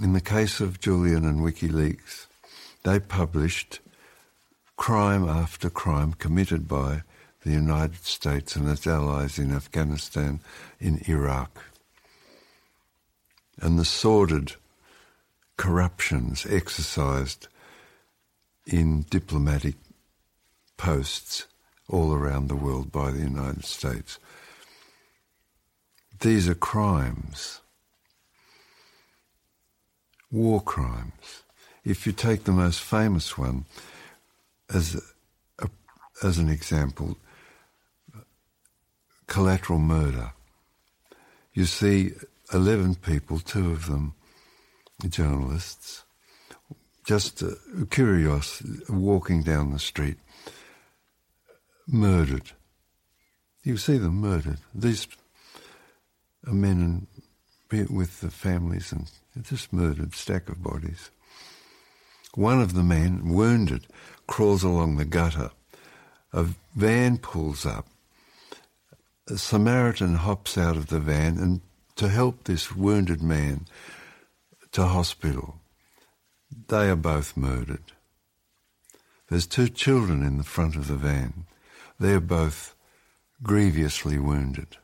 In 0.00 0.12
the 0.12 0.20
case 0.20 0.60
of 0.60 0.78
Julian 0.78 1.24
and 1.24 1.40
WikiLeaks, 1.40 2.26
they 2.84 3.00
published 3.00 3.80
crime 4.76 5.28
after 5.28 5.68
crime 5.68 6.12
committed 6.12 6.68
by 6.68 7.02
the 7.42 7.50
United 7.50 8.04
States 8.04 8.54
and 8.54 8.68
its 8.68 8.86
allies 8.86 9.40
in 9.40 9.52
Afghanistan, 9.52 10.40
in 10.78 11.02
Iraq. 11.08 11.64
And 13.60 13.76
the 13.76 13.84
sordid 13.84 14.52
corruptions 15.56 16.46
exercised 16.48 17.48
in 18.66 19.04
diplomatic 19.10 19.74
posts 20.76 21.48
all 21.88 22.14
around 22.14 22.46
the 22.46 22.54
world 22.54 22.92
by 22.92 23.10
the 23.10 23.18
United 23.18 23.64
States. 23.64 24.20
These 26.20 26.48
are 26.48 26.54
crimes 26.54 27.62
war 30.30 30.60
crimes. 30.60 31.42
If 31.84 32.06
you 32.06 32.12
take 32.12 32.44
the 32.44 32.52
most 32.52 32.80
famous 32.80 33.38
one 33.38 33.64
as 34.72 35.00
a, 35.58 35.68
as 36.22 36.38
an 36.38 36.48
example, 36.48 37.16
collateral 39.26 39.78
murder. 39.78 40.32
You 41.52 41.64
see 41.66 42.12
11 42.52 42.96
people, 42.96 43.38
two 43.38 43.70
of 43.70 43.86
them 43.86 44.14
journalists, 45.08 46.04
just 47.04 47.42
uh, 47.42 47.50
curious, 47.90 48.62
walking 48.88 49.42
down 49.42 49.70
the 49.70 49.78
street, 49.78 50.16
murdered. 51.86 52.50
You 53.62 53.76
see 53.76 53.98
them 53.98 54.20
murdered. 54.20 54.58
These 54.74 55.06
are 56.46 56.52
men 56.52 57.06
and 57.70 57.90
with 57.90 58.20
the 58.20 58.30
families 58.30 58.92
and 58.92 59.10
just 59.42 59.72
murdered 59.72 60.14
stack 60.14 60.48
of 60.48 60.62
bodies. 60.62 61.10
One 62.34 62.60
of 62.60 62.74
the 62.74 62.82
men, 62.82 63.28
wounded, 63.28 63.86
crawls 64.26 64.62
along 64.62 64.96
the 64.96 65.04
gutter. 65.04 65.50
A 66.32 66.46
van 66.74 67.18
pulls 67.18 67.64
up. 67.64 67.86
A 69.28 69.38
Samaritan 69.38 70.16
hops 70.16 70.56
out 70.56 70.76
of 70.76 70.88
the 70.88 71.00
van 71.00 71.38
and 71.38 71.60
to 71.96 72.08
help 72.08 72.44
this 72.44 72.74
wounded 72.74 73.22
man 73.22 73.66
to 74.72 74.84
hospital. 74.84 75.56
They 76.68 76.88
are 76.90 76.96
both 76.96 77.36
murdered. 77.36 77.92
There's 79.28 79.46
two 79.46 79.68
children 79.68 80.22
in 80.22 80.38
the 80.38 80.44
front 80.44 80.76
of 80.76 80.88
the 80.88 80.96
van. 80.96 81.44
They're 81.98 82.20
both 82.20 82.74
grievously 83.42 84.18
wounded. 84.18 84.76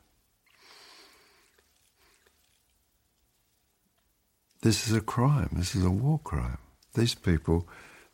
This 4.65 4.87
is 4.87 4.95
a 4.95 5.01
crime. 5.01 5.49
This 5.51 5.75
is 5.75 5.85
a 5.85 5.91
war 5.91 6.17
crime. 6.23 6.57
These 6.95 7.13
people, 7.13 7.67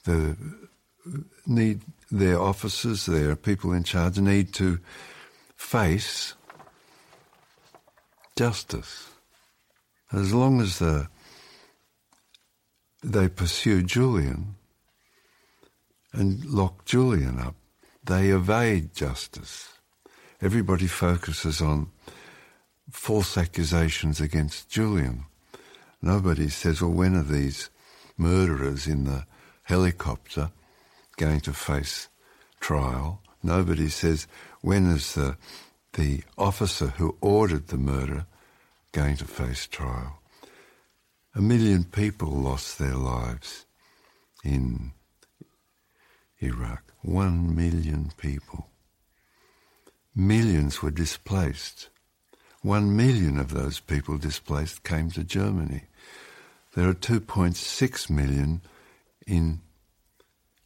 the 0.04 0.36
need 1.48 1.80
their 2.12 2.42
officers, 2.42 3.06
their 3.06 3.38
people 3.38 3.72
in 3.72 3.86
charge 3.86 4.20
need 4.20 4.54
to 4.56 4.80
face 5.56 6.34
justice. 8.36 9.12
As 10.12 10.34
long 10.34 10.60
as 10.60 10.80
the, 10.80 11.08
they 13.02 13.30
pursue 13.30 13.82
Julian 13.82 14.56
and 16.12 16.44
lock 16.44 16.84
Julian 16.84 17.40
up, 17.40 17.56
they 18.04 18.28
evade 18.28 18.94
justice. 18.94 19.70
Everybody 20.42 20.88
focuses 20.88 21.62
on 21.62 21.92
false 22.92 23.38
accusations 23.38 24.20
against 24.20 24.70
Julian. 24.70 25.28
Nobody 26.02 26.50
says, 26.50 26.82
well, 26.82 26.92
when 26.92 27.16
are 27.16 27.24
these 27.24 27.70
murderers 28.18 28.88
in 28.88 29.04
the 29.04 29.26
helicopter 29.64 30.52
going 31.18 31.42
to 31.42 31.54
face 31.54 32.10
trial? 32.60 33.22
Nobody 33.44 33.90
says, 33.90 34.28
when 34.62 34.88
is 34.88 35.14
the, 35.14 35.38
the 35.94 36.24
officer 36.38 36.88
who 36.88 37.18
ordered 37.22 37.68
the 37.68 37.78
murder 37.78 38.26
going 38.92 39.18
to 39.18 39.26
face 39.26 39.68
trial? 39.68 40.20
A 41.36 41.42
million 41.42 41.84
people 41.84 42.30
lost 42.30 42.78
their 42.78 42.96
lives 42.96 43.66
in 44.44 44.92
Iraq. 46.40 46.84
One 47.02 47.56
million 47.56 48.12
people. 48.18 48.68
Millions 50.16 50.82
were 50.82 50.92
displaced. 50.92 51.90
One 52.62 52.96
million 52.96 53.40
of 53.40 53.52
those 53.52 53.80
people 53.80 54.18
displaced 54.18 54.84
came 54.84 55.10
to 55.12 55.24
Germany. 55.24 55.84
There 56.74 56.88
are 56.88 56.94
2.6 56.94 58.10
million 58.10 58.62
in 59.28 59.60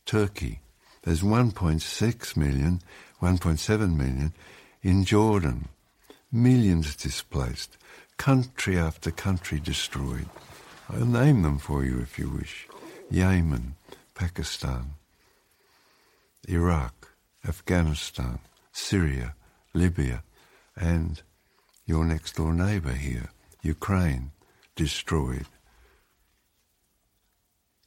Turkey. 0.05 0.59
There's 1.01 1.21
1.6 1.21 2.37
million, 2.37 2.81
1.7 3.21 3.95
million 3.95 4.33
in 4.83 5.03
Jordan. 5.03 5.69
Millions 6.31 6.95
displaced. 6.95 7.77
Country 8.17 8.77
after 8.77 9.09
country 9.09 9.59
destroyed. 9.59 10.27
I'll 10.89 11.05
name 11.05 11.41
them 11.41 11.57
for 11.57 11.83
you 11.83 11.99
if 11.99 12.19
you 12.19 12.29
wish. 12.29 12.67
Yemen, 13.09 13.75
Pakistan, 14.13 14.95
Iraq, 16.47 17.09
Afghanistan, 17.47 18.39
Syria, 18.71 19.35
Libya, 19.73 20.23
and 20.75 21.21
your 21.85 22.05
next 22.05 22.35
door 22.35 22.53
neighbor 22.53 22.93
here, 22.93 23.29
Ukraine, 23.61 24.31
destroyed. 24.75 25.47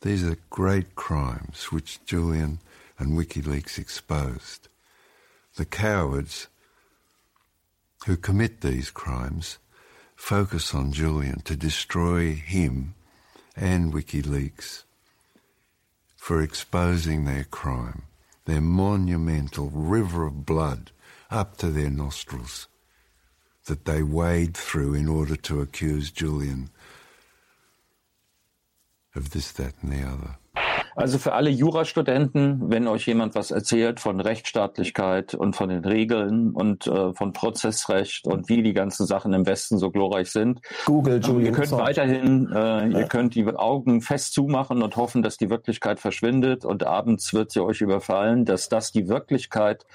These 0.00 0.24
are 0.24 0.36
great 0.50 0.94
crimes 0.94 1.72
which 1.72 2.04
Julian 2.04 2.60
and 2.98 3.18
WikiLeaks 3.18 3.78
exposed. 3.78 4.68
The 5.56 5.64
cowards 5.64 6.46
who 8.06 8.16
commit 8.16 8.60
these 8.60 8.90
crimes 8.90 9.58
focus 10.14 10.72
on 10.72 10.92
Julian 10.92 11.40
to 11.40 11.56
destroy 11.56 12.34
him 12.34 12.94
and 13.56 13.92
WikiLeaks 13.92 14.84
for 16.16 16.42
exposing 16.42 17.24
their 17.24 17.44
crime, 17.44 18.02
their 18.44 18.60
monumental 18.60 19.70
river 19.70 20.26
of 20.26 20.46
blood 20.46 20.92
up 21.30 21.56
to 21.56 21.70
their 21.70 21.90
nostrils 21.90 22.68
that 23.64 23.84
they 23.84 24.02
wade 24.02 24.56
through 24.56 24.94
in 24.94 25.08
order 25.08 25.36
to 25.36 25.60
accuse 25.60 26.10
Julian 26.10 26.70
of 29.18 29.30
this, 29.30 29.52
that, 29.54 29.74
and 29.82 29.92
the 29.92 30.04
other. 30.04 30.38
Also 30.96 31.18
für 31.18 31.32
alle 31.32 31.48
Jurastudenten, 31.50 32.70
wenn 32.72 32.88
euch 32.88 33.06
jemand 33.06 33.36
was 33.36 33.52
erzählt 33.52 34.00
von 34.00 34.18
Rechtsstaatlichkeit 34.20 35.32
und 35.32 35.54
von 35.54 35.68
den 35.68 35.84
Regeln 35.84 36.50
und 36.50 36.88
äh, 36.88 37.14
von 37.14 37.32
Prozessrecht 37.32 38.26
und 38.26 38.48
wie 38.48 38.64
die 38.64 38.72
ganzen 38.72 39.06
Sachen 39.06 39.32
im 39.32 39.46
Westen 39.46 39.78
so 39.78 39.92
glorreich 39.92 40.32
sind, 40.32 40.60
Google, 40.86 41.20
Julian, 41.22 41.46
ihr 41.46 41.52
könnt 41.52 41.70
weiterhin, 41.70 42.50
äh, 42.52 42.58
Ja. 42.58 42.86
ihr 42.98 43.04
könnt 43.04 43.36
die 43.36 43.46
Augen 43.46 44.00
fest 44.00 44.32
zumachen 44.34 44.82
und 44.82 44.96
hoffen, 44.96 45.22
dass 45.22 45.36
die 45.36 45.50
Wirklichkeit 45.50 46.00
verschwindet 46.00 46.64
und 46.64 46.84
abends 46.84 47.32
wird 47.32 47.52
sie 47.52 47.60
euch 47.60 47.80
überfallen, 47.80 48.44
dass 48.44 48.68
das 48.68 48.90
die 48.90 49.06
Wirklichkeit 49.06 49.86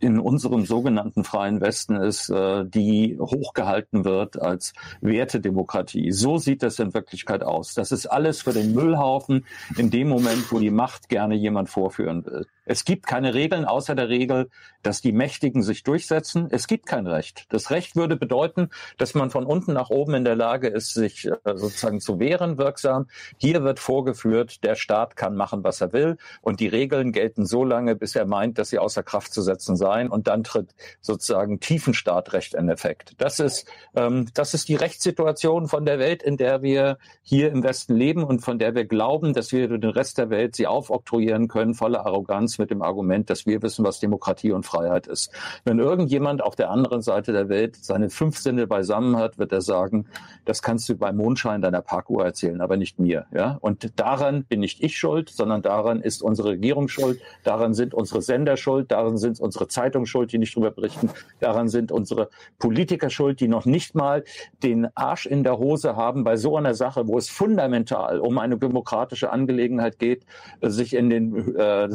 in 0.00 0.18
unserem 0.18 0.64
sogenannten 0.64 1.24
freien 1.24 1.60
Westen 1.60 1.96
ist, 1.96 2.30
äh, 2.30 2.64
die 2.64 3.18
hochgehalten 3.20 4.04
wird 4.04 4.40
als 4.40 4.72
Wertedemokratie. 5.00 6.12
So 6.12 6.38
sieht 6.38 6.62
das 6.62 6.78
in 6.78 6.94
Wirklichkeit 6.94 7.42
aus. 7.42 7.74
Das 7.74 7.92
ist 7.92 8.06
alles 8.06 8.42
für 8.42 8.52
den 8.52 8.74
Müllhaufen 8.74 9.46
in 9.76 9.90
dem 9.90 10.08
Moment, 10.08 10.50
wo 10.50 10.58
die 10.58 10.70
Macht 10.70 11.08
gerne 11.08 11.34
jemand 11.34 11.68
vorführen 11.68 12.24
will. 12.24 12.46
Es 12.68 12.84
gibt 12.84 13.06
keine 13.06 13.32
Regeln 13.32 13.64
außer 13.64 13.94
der 13.94 14.10
Regel, 14.10 14.50
dass 14.82 15.00
die 15.00 15.12
Mächtigen 15.12 15.62
sich 15.62 15.84
durchsetzen. 15.84 16.48
Es 16.50 16.66
gibt 16.66 16.84
kein 16.84 17.06
Recht. 17.06 17.46
Das 17.48 17.70
Recht 17.70 17.96
würde 17.96 18.14
bedeuten, 18.14 18.68
dass 18.98 19.14
man 19.14 19.30
von 19.30 19.46
unten 19.46 19.72
nach 19.72 19.88
oben 19.88 20.12
in 20.12 20.24
der 20.24 20.36
Lage 20.36 20.68
ist, 20.68 20.92
sich 20.92 21.26
äh, 21.26 21.36
sozusagen 21.54 21.98
zu 21.98 22.18
wehren 22.18 22.58
wirksam. 22.58 23.06
Hier 23.38 23.64
wird 23.64 23.80
vorgeführt, 23.80 24.62
der 24.64 24.74
Staat 24.74 25.16
kann 25.16 25.34
machen, 25.34 25.64
was 25.64 25.80
er 25.80 25.94
will. 25.94 26.18
Und 26.42 26.60
die 26.60 26.68
Regeln 26.68 27.12
gelten 27.12 27.46
so 27.46 27.64
lange, 27.64 27.96
bis 27.96 28.14
er 28.14 28.26
meint, 28.26 28.58
dass 28.58 28.68
sie 28.68 28.78
außer 28.78 29.02
Kraft 29.02 29.32
zu 29.32 29.40
setzen 29.40 29.74
seien. 29.76 30.10
Und 30.10 30.28
dann 30.28 30.44
tritt 30.44 30.74
sozusagen 31.00 31.60
Tiefenstaatrecht 31.60 32.52
in 32.52 32.68
Effekt. 32.68 33.14
Das 33.16 33.40
ist, 33.40 33.66
ähm, 33.96 34.26
das 34.34 34.52
ist 34.52 34.68
die 34.68 34.76
Rechtssituation 34.76 35.68
von 35.68 35.86
der 35.86 35.98
Welt, 35.98 36.22
in 36.22 36.36
der 36.36 36.60
wir 36.60 36.98
hier 37.22 37.50
im 37.50 37.62
Westen 37.62 37.96
leben 37.96 38.24
und 38.24 38.40
von 38.40 38.58
der 38.58 38.74
wir 38.74 38.84
glauben, 38.84 39.32
dass 39.32 39.52
wir 39.52 39.68
den 39.68 39.90
Rest 39.90 40.18
der 40.18 40.28
Welt 40.28 40.54
sie 40.54 40.66
aufoktroyieren 40.66 41.48
können, 41.48 41.72
voller 41.72 42.04
Arroganz 42.04 42.57
mit 42.58 42.70
dem 42.70 42.82
Argument, 42.82 43.30
dass 43.30 43.46
wir 43.46 43.62
wissen, 43.62 43.84
was 43.84 44.00
Demokratie 44.00 44.52
und 44.52 44.64
Freiheit 44.64 45.06
ist. 45.06 45.30
Wenn 45.64 45.78
irgendjemand 45.78 46.42
auf 46.42 46.56
der 46.56 46.70
anderen 46.70 47.02
Seite 47.02 47.32
der 47.32 47.48
Welt 47.48 47.76
seine 47.76 48.10
fünf 48.10 48.38
Sinne 48.38 48.66
beisammen 48.66 49.16
hat, 49.16 49.38
wird 49.38 49.52
er 49.52 49.60
sagen, 49.60 50.06
das 50.44 50.62
kannst 50.62 50.88
du 50.88 50.96
beim 50.96 51.16
Mondschein 51.16 51.60
deiner 51.62 51.82
Parkuhr 51.82 52.24
erzählen, 52.24 52.60
aber 52.60 52.76
nicht 52.76 52.98
mir. 52.98 53.26
Ja? 53.32 53.58
Und 53.60 53.98
daran 53.98 54.44
bin 54.44 54.60
nicht 54.60 54.82
ich 54.82 54.96
schuld, 54.96 55.30
sondern 55.30 55.62
daran 55.62 56.00
ist 56.00 56.22
unsere 56.22 56.50
Regierung 56.50 56.88
schuld, 56.88 57.20
daran 57.44 57.74
sind 57.74 57.94
unsere 57.94 58.22
Sender 58.22 58.56
schuld, 58.56 58.90
daran 58.90 59.18
sind 59.18 59.40
unsere 59.40 59.68
Zeitungen 59.68 60.06
schuld, 60.06 60.32
die 60.32 60.38
nicht 60.38 60.54
drüber 60.54 60.70
berichten, 60.70 61.10
daran 61.40 61.68
sind 61.68 61.92
unsere 61.92 62.30
Politiker 62.58 63.10
schuld, 63.10 63.40
die 63.40 63.48
noch 63.48 63.66
nicht 63.66 63.94
mal 63.94 64.24
den 64.62 64.88
Arsch 64.96 65.26
in 65.26 65.44
der 65.44 65.58
Hose 65.58 65.96
haben 65.96 66.24
bei 66.24 66.36
so 66.36 66.56
einer 66.56 66.74
Sache, 66.74 67.06
wo 67.06 67.18
es 67.18 67.28
fundamental 67.28 68.20
um 68.20 68.38
eine 68.38 68.58
demokratische 68.58 69.30
Angelegenheit 69.30 69.98
geht, 69.98 70.24
sich 70.62 70.94
in 70.94 71.10
den 71.10 71.56
äh, 71.56 71.88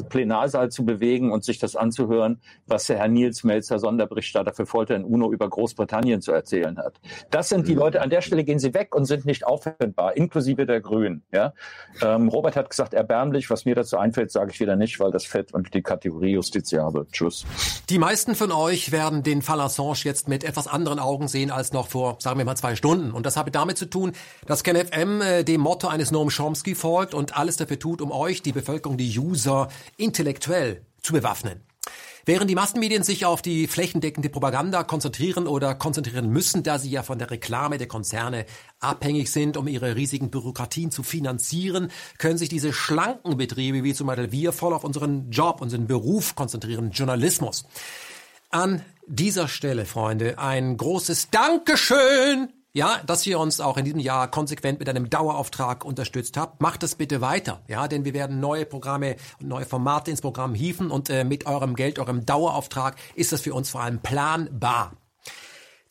Plenarsaal 0.53 0.69
zu 0.69 0.85
bewegen 0.85 1.31
und 1.31 1.43
sich 1.43 1.59
das 1.59 1.75
anzuhören, 1.75 2.39
was 2.67 2.85
der 2.85 2.97
Herr 2.97 3.07
Nils 3.07 3.43
Melzer, 3.43 3.79
Sonderberichterstatter 3.79 4.53
für 4.53 4.65
Folter 4.65 4.95
in 4.95 5.03
UNO 5.03 5.31
über 5.31 5.49
Großbritannien 5.49 6.21
zu 6.21 6.31
erzählen 6.31 6.77
hat. 6.77 6.99
Das 7.31 7.49
sind 7.49 7.67
die 7.67 7.73
Leute, 7.73 8.01
an 8.01 8.09
der 8.09 8.21
Stelle 8.21 8.43
gehen 8.43 8.59
sie 8.59 8.73
weg 8.73 8.95
und 8.95 9.05
sind 9.05 9.25
nicht 9.25 9.45
auffindbar, 9.45 10.15
inklusive 10.15 10.65
der 10.65 10.81
Grünen. 10.81 11.23
Ja? 11.31 11.53
Ähm, 12.01 12.29
Robert 12.29 12.55
hat 12.55 12.69
gesagt, 12.69 12.93
erbärmlich, 12.93 13.49
was 13.49 13.65
mir 13.65 13.75
dazu 13.75 13.97
einfällt, 13.97 14.31
sage 14.31 14.51
ich 14.51 14.59
wieder 14.59 14.75
nicht, 14.75 14.99
weil 14.99 15.11
das 15.11 15.25
fällt 15.25 15.53
unter 15.53 15.69
die 15.69 15.81
Kategorie 15.81 16.33
justiziabel. 16.33 17.07
Tschüss. 17.11 17.45
Die 17.89 17.97
meisten 17.97 18.35
von 18.35 18.51
euch 18.51 18.91
werden 18.91 19.23
den 19.23 19.41
Fall 19.41 19.59
Assange 19.59 20.03
jetzt 20.03 20.27
mit 20.27 20.43
etwas 20.43 20.67
anderen 20.67 20.99
Augen 20.99 21.27
sehen 21.27 21.51
als 21.51 21.73
noch 21.73 21.87
vor, 21.87 22.17
sagen 22.19 22.37
wir 22.37 22.45
mal, 22.45 22.55
zwei 22.55 22.75
Stunden. 22.75 23.11
Und 23.11 23.25
das 23.25 23.37
habe 23.37 23.51
damit 23.51 23.77
zu 23.77 23.85
tun, 23.85 24.13
dass 24.45 24.63
KenFM 24.63 25.21
äh, 25.21 25.43
dem 25.43 25.61
Motto 25.61 25.87
eines 25.87 26.11
Noam 26.11 26.29
Chomsky 26.29 26.75
folgt 26.75 27.13
und 27.13 27.37
alles 27.37 27.57
dafür 27.57 27.79
tut, 27.79 28.01
um 28.01 28.11
euch, 28.11 28.41
die 28.41 28.51
Bevölkerung, 28.51 28.97
die 28.97 29.17
User, 29.17 29.67
intellektuell 29.97 30.42
zu 31.01 31.13
bewaffnen. 31.13 31.63
Während 32.25 32.49
die 32.49 32.55
Massenmedien 32.55 33.03
sich 33.03 33.25
auf 33.25 33.41
die 33.41 33.67
flächendeckende 33.67 34.29
Propaganda 34.29 34.83
konzentrieren 34.83 35.45
oder 35.45 35.75
konzentrieren 35.75 36.29
müssen, 36.29 36.63
da 36.63 36.79
sie 36.79 36.89
ja 36.89 37.03
von 37.03 37.19
der 37.19 37.31
Reklame 37.31 37.77
der 37.77 37.89
Konzerne 37.89 38.45
abhängig 38.79 39.29
sind, 39.29 39.57
um 39.57 39.67
ihre 39.67 39.97
riesigen 39.97 40.31
Bürokratien 40.31 40.89
zu 40.89 41.03
finanzieren, 41.03 41.91
können 42.19 42.37
sich 42.37 42.47
diese 42.47 42.71
schlanken 42.71 43.35
Betriebe 43.35 43.83
wie 43.83 43.93
zum 43.93 44.07
Beispiel 44.07 44.31
wir 44.31 44.53
voll 44.53 44.73
auf 44.73 44.85
unseren 44.85 45.31
Job, 45.31 45.59
unseren 45.59 45.85
Beruf 45.85 46.35
konzentrieren, 46.35 46.91
Journalismus. 46.91 47.65
An 48.51 48.85
dieser 49.05 49.49
Stelle, 49.49 49.85
Freunde, 49.85 50.39
ein 50.39 50.77
großes 50.77 51.29
Dankeschön 51.29 52.53
ja, 52.73 52.99
dass 53.05 53.25
ihr 53.27 53.39
uns 53.39 53.61
auch 53.61 53.77
in 53.77 53.85
diesem 53.85 53.99
Jahr 53.99 54.29
konsequent 54.29 54.79
mit 54.79 54.89
einem 54.89 55.09
Dauerauftrag 55.09 55.85
unterstützt 55.85 56.37
habt. 56.37 56.59
Macht 56.61 56.81
das 56.83 56.95
bitte 56.95 57.21
weiter, 57.21 57.61
ja, 57.67 57.87
denn 57.87 58.03
wir 58.03 58.13
werden 58.13 58.39
neue 58.39 58.65
Programme 58.65 59.15
und 59.39 59.47
neue 59.47 59.65
Formate 59.65 60.09
ins 60.09 60.21
Programm 60.21 60.55
hieven 60.55 60.89
und 60.89 61.09
äh, 61.09 61.23
mit 61.23 61.45
eurem 61.45 61.75
Geld, 61.75 61.99
eurem 61.99 62.25
Dauerauftrag 62.25 62.95
ist 63.15 63.31
das 63.31 63.41
für 63.41 63.53
uns 63.53 63.69
vor 63.69 63.81
allem 63.81 63.99
planbar. 63.99 64.93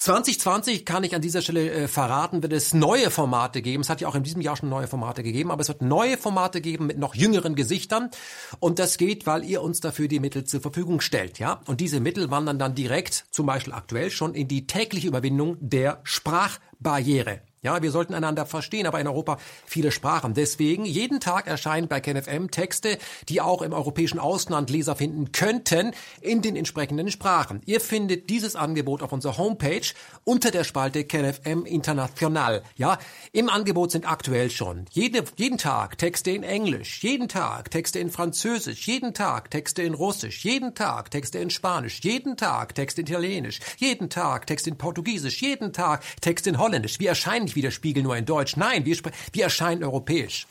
2020 0.03 0.85
kann 0.85 1.05
ich 1.05 1.15
an 1.15 1.23
dieser 1.23 1.43
Stelle 1.43 1.71
äh, 1.71 1.87
verraten, 1.87 2.43
wird 2.43 2.53
es 2.53 2.75
neue 2.75 3.09
Formate 3.09 3.63
geben. 3.63 3.83
Es 3.83 3.89
hat 3.89 4.01
ja 4.01 4.09
auch 4.09 4.17
in 4.17 4.25
diesem 4.25 4.41
Jahr 4.41 4.57
schon 4.57 4.69
neue 4.69 4.89
Formate 4.89 5.23
gegeben, 5.23 5.53
aber 5.53 5.61
es 5.61 5.69
wird 5.69 5.81
neue 5.81 6.19
Formate 6.19 6.61
geben 6.61 6.89
mit 6.89 6.99
noch 6.99 7.15
jüngeren 7.15 7.55
Gesichtern. 7.55 8.11
Und 8.59 8.81
das 8.81 8.99
geht, 8.99 9.29
weil 9.29 9.45
ihr 9.45 9.63
uns 9.63 9.79
dafür 9.79 10.09
die 10.09 10.19
Mittel 10.19 10.43
zur 10.43 10.61
Verfügung 10.61 11.01
stellt, 11.01 11.39
ja. 11.39 11.61
Und 11.67 11.81
diese 11.81 12.01
Mittel 12.01 12.33
wandern 12.33 12.59
dann 12.59 12.75
direkt, 12.75 13.27
zum 13.31 13.47
Beispiel 13.47 13.73
aktuell 13.73 14.11
schon, 14.11 14.35
in 14.35 14.49
die 14.49 14.67
tägliche 14.67 15.07
Überwindung 15.07 15.57
der 15.61 16.01
Sprachbarriere. 16.03 17.43
Ja, 17.65 17.81
wir 17.81 17.93
sollten 17.93 18.13
einander 18.13 18.45
verstehen, 18.45 18.89
aber 18.89 18.99
in 18.99 19.07
Europa 19.07 19.39
viele 19.65 19.93
Sprachen. 19.93 20.35
Deswegen, 20.35 20.85
jeden 20.85 21.21
Tag 21.21 21.47
erscheinen 21.47 21.87
bei 21.87 22.01
KenFM 22.01 22.51
Texte, 22.51 22.99
die 23.29 23.41
auch 23.41 23.63
im 23.63 23.73
europäischen 23.73 24.19
Ausland 24.19 24.69
Leser 24.69 24.97
finden 24.97 25.31
könnten, 25.31 25.93
in 26.21 26.43
den 26.43 26.57
entsprechenden 26.57 27.09
Sprachen. 27.13 27.61
Ihr 27.65 27.81
findet 27.81 28.31
dieses 28.31 28.57
Angebot 28.57 29.01
auf 29.01 29.13
unserer 29.13 29.39
Homepage 29.39 29.87
unter 30.25 30.51
der 30.51 30.65
Spalte 30.65 31.05
KenFM 31.05 31.65
International. 31.65 32.65
Ja, 32.75 32.99
im 33.31 33.49
Angebot 33.49 33.93
sind 33.93 34.11
aktuell 34.11 34.51
schon 34.51 34.87
jede, 34.91 35.23
jeden 35.37 35.57
Tag 35.57 35.99
Texte 35.99 36.33
in 36.33 36.43
Englisch, 36.43 37.01
jeden 37.05 37.29
Tag 37.29 37.71
Texte 37.71 38.01
in 38.01 38.11
Französisch, 38.11 38.89
jeden 38.89 39.15
Tag 39.15 39.53
Texte 39.53 39.83
in 39.83 39.95
Russisch, 39.95 40.45
jeden 40.45 40.75
Tag 40.75 41.13
Texte 41.13 41.39
in 41.39 41.51
Spanisch, 41.51 42.01
jeden 42.03 42.37
Tag 42.37 42.75
Texte 42.75 43.03
in 43.03 43.07
Italienisch, 43.07 43.61
jeden 43.77 44.11
Tag 44.11 44.49
Texte 44.49 44.71
in 44.71 44.79
Portugiesisch, 44.79 45.41
jeden 45.43 45.73
Tag 45.73 46.03
Texte 46.21 46.51
in 46.51 46.59
Holländisch. 46.59 46.99
Wir 46.99 47.11
erscheinen 47.11 47.52
nicht 47.53 47.57
wie 47.57 47.63
der 47.63 47.71
Spiegel 47.71 48.03
nur 48.03 48.17
in 48.17 48.25
Deutsch. 48.25 48.57
Nein, 48.57 48.87
wir, 48.87 48.97
wir 49.33 49.45
erscheinen 49.45 49.85
europäisch. 49.85 50.47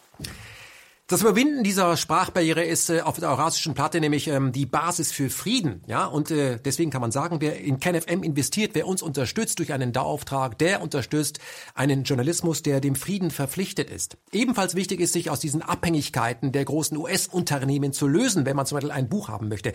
Das 1.08 1.20
Überwinden 1.20 1.66
dieser 1.66 1.98
Sprachbarriere 1.98 2.64
ist 2.64 2.90
äh, 2.90 3.02
auf 3.02 3.20
der 3.20 3.30
eurasischen 3.30 3.74
Platte 3.74 4.00
nämlich 4.00 4.30
ähm, 4.30 4.54
die 4.54 4.66
Basis 4.66 5.12
für 5.12 5.30
Frieden, 5.30 5.84
ja, 5.86 6.06
und 6.06 6.32
äh, 6.32 6.58
deswegen 6.64 6.90
kann 6.90 7.02
man 7.02 7.12
sagen, 7.12 7.42
wer 7.42 7.60
in 7.60 7.82
KenFM 7.82 8.24
investiert, 8.24 8.76
wer 8.76 8.88
uns 8.88 9.02
unterstützt 9.02 9.60
durch 9.60 9.74
einen 9.74 9.92
Dauerauftrag, 9.92 10.58
der 10.58 10.82
unterstützt 10.82 11.40
einen 11.76 12.04
Journalismus, 12.04 12.64
der 12.64 12.80
dem 12.80 12.96
Frieden 12.96 13.30
verpflichtet 13.30 13.90
ist. 13.90 14.16
Ebenfalls 14.32 14.76
wichtig 14.76 15.02
ist, 15.02 15.12
sich 15.12 15.30
aus 15.30 15.42
diesen 15.42 15.62
Abhängigkeiten 15.62 16.54
der 16.54 16.64
großen 16.64 16.96
US-Unternehmen 16.96 17.92
zu 17.92 18.08
lösen, 18.08 18.46
wenn 18.46 18.56
man 18.56 18.66
zum 18.66 18.78
Beispiel 18.78 18.92
ein 18.92 19.10
Buch 19.10 19.28
haben 19.28 19.50
möchte. 19.50 19.74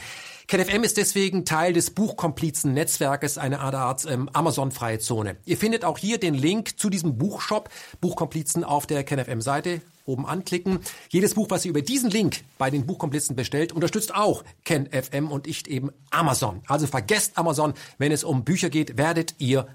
KenFM 0.48 0.84
ist 0.84 0.96
deswegen 0.96 1.44
Teil 1.44 1.72
des 1.72 1.90
Buchkomplizen-Netzwerkes, 1.90 3.36
eine 3.36 3.58
Art 3.58 4.06
ähm, 4.08 4.30
Amazon-freie 4.32 5.00
Zone. 5.00 5.38
Ihr 5.44 5.56
findet 5.56 5.84
auch 5.84 5.98
hier 5.98 6.18
den 6.18 6.34
Link 6.34 6.78
zu 6.78 6.88
diesem 6.88 7.18
Buchshop, 7.18 7.68
Buchkomplizen, 8.00 8.62
auf 8.62 8.86
der 8.86 9.02
KenFM-Seite 9.02 9.82
oben 10.04 10.24
anklicken. 10.24 10.78
Jedes 11.08 11.34
Buch, 11.34 11.50
was 11.50 11.64
ihr 11.64 11.70
über 11.70 11.82
diesen 11.82 12.10
Link 12.10 12.44
bei 12.58 12.70
den 12.70 12.86
Buchkomplizen 12.86 13.34
bestellt, 13.34 13.72
unterstützt 13.72 14.14
auch 14.14 14.44
Ken 14.64 14.86
FM 14.86 15.32
und 15.32 15.48
ich 15.48 15.66
eben 15.66 15.90
Amazon. 16.10 16.62
Also 16.68 16.86
vergesst 16.86 17.36
Amazon, 17.38 17.74
wenn 17.98 18.12
es 18.12 18.22
um 18.22 18.44
Bücher 18.44 18.70
geht, 18.70 18.96
werdet 18.96 19.34
ihr 19.38 19.66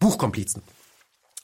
Buchkomplizen. 0.00 0.62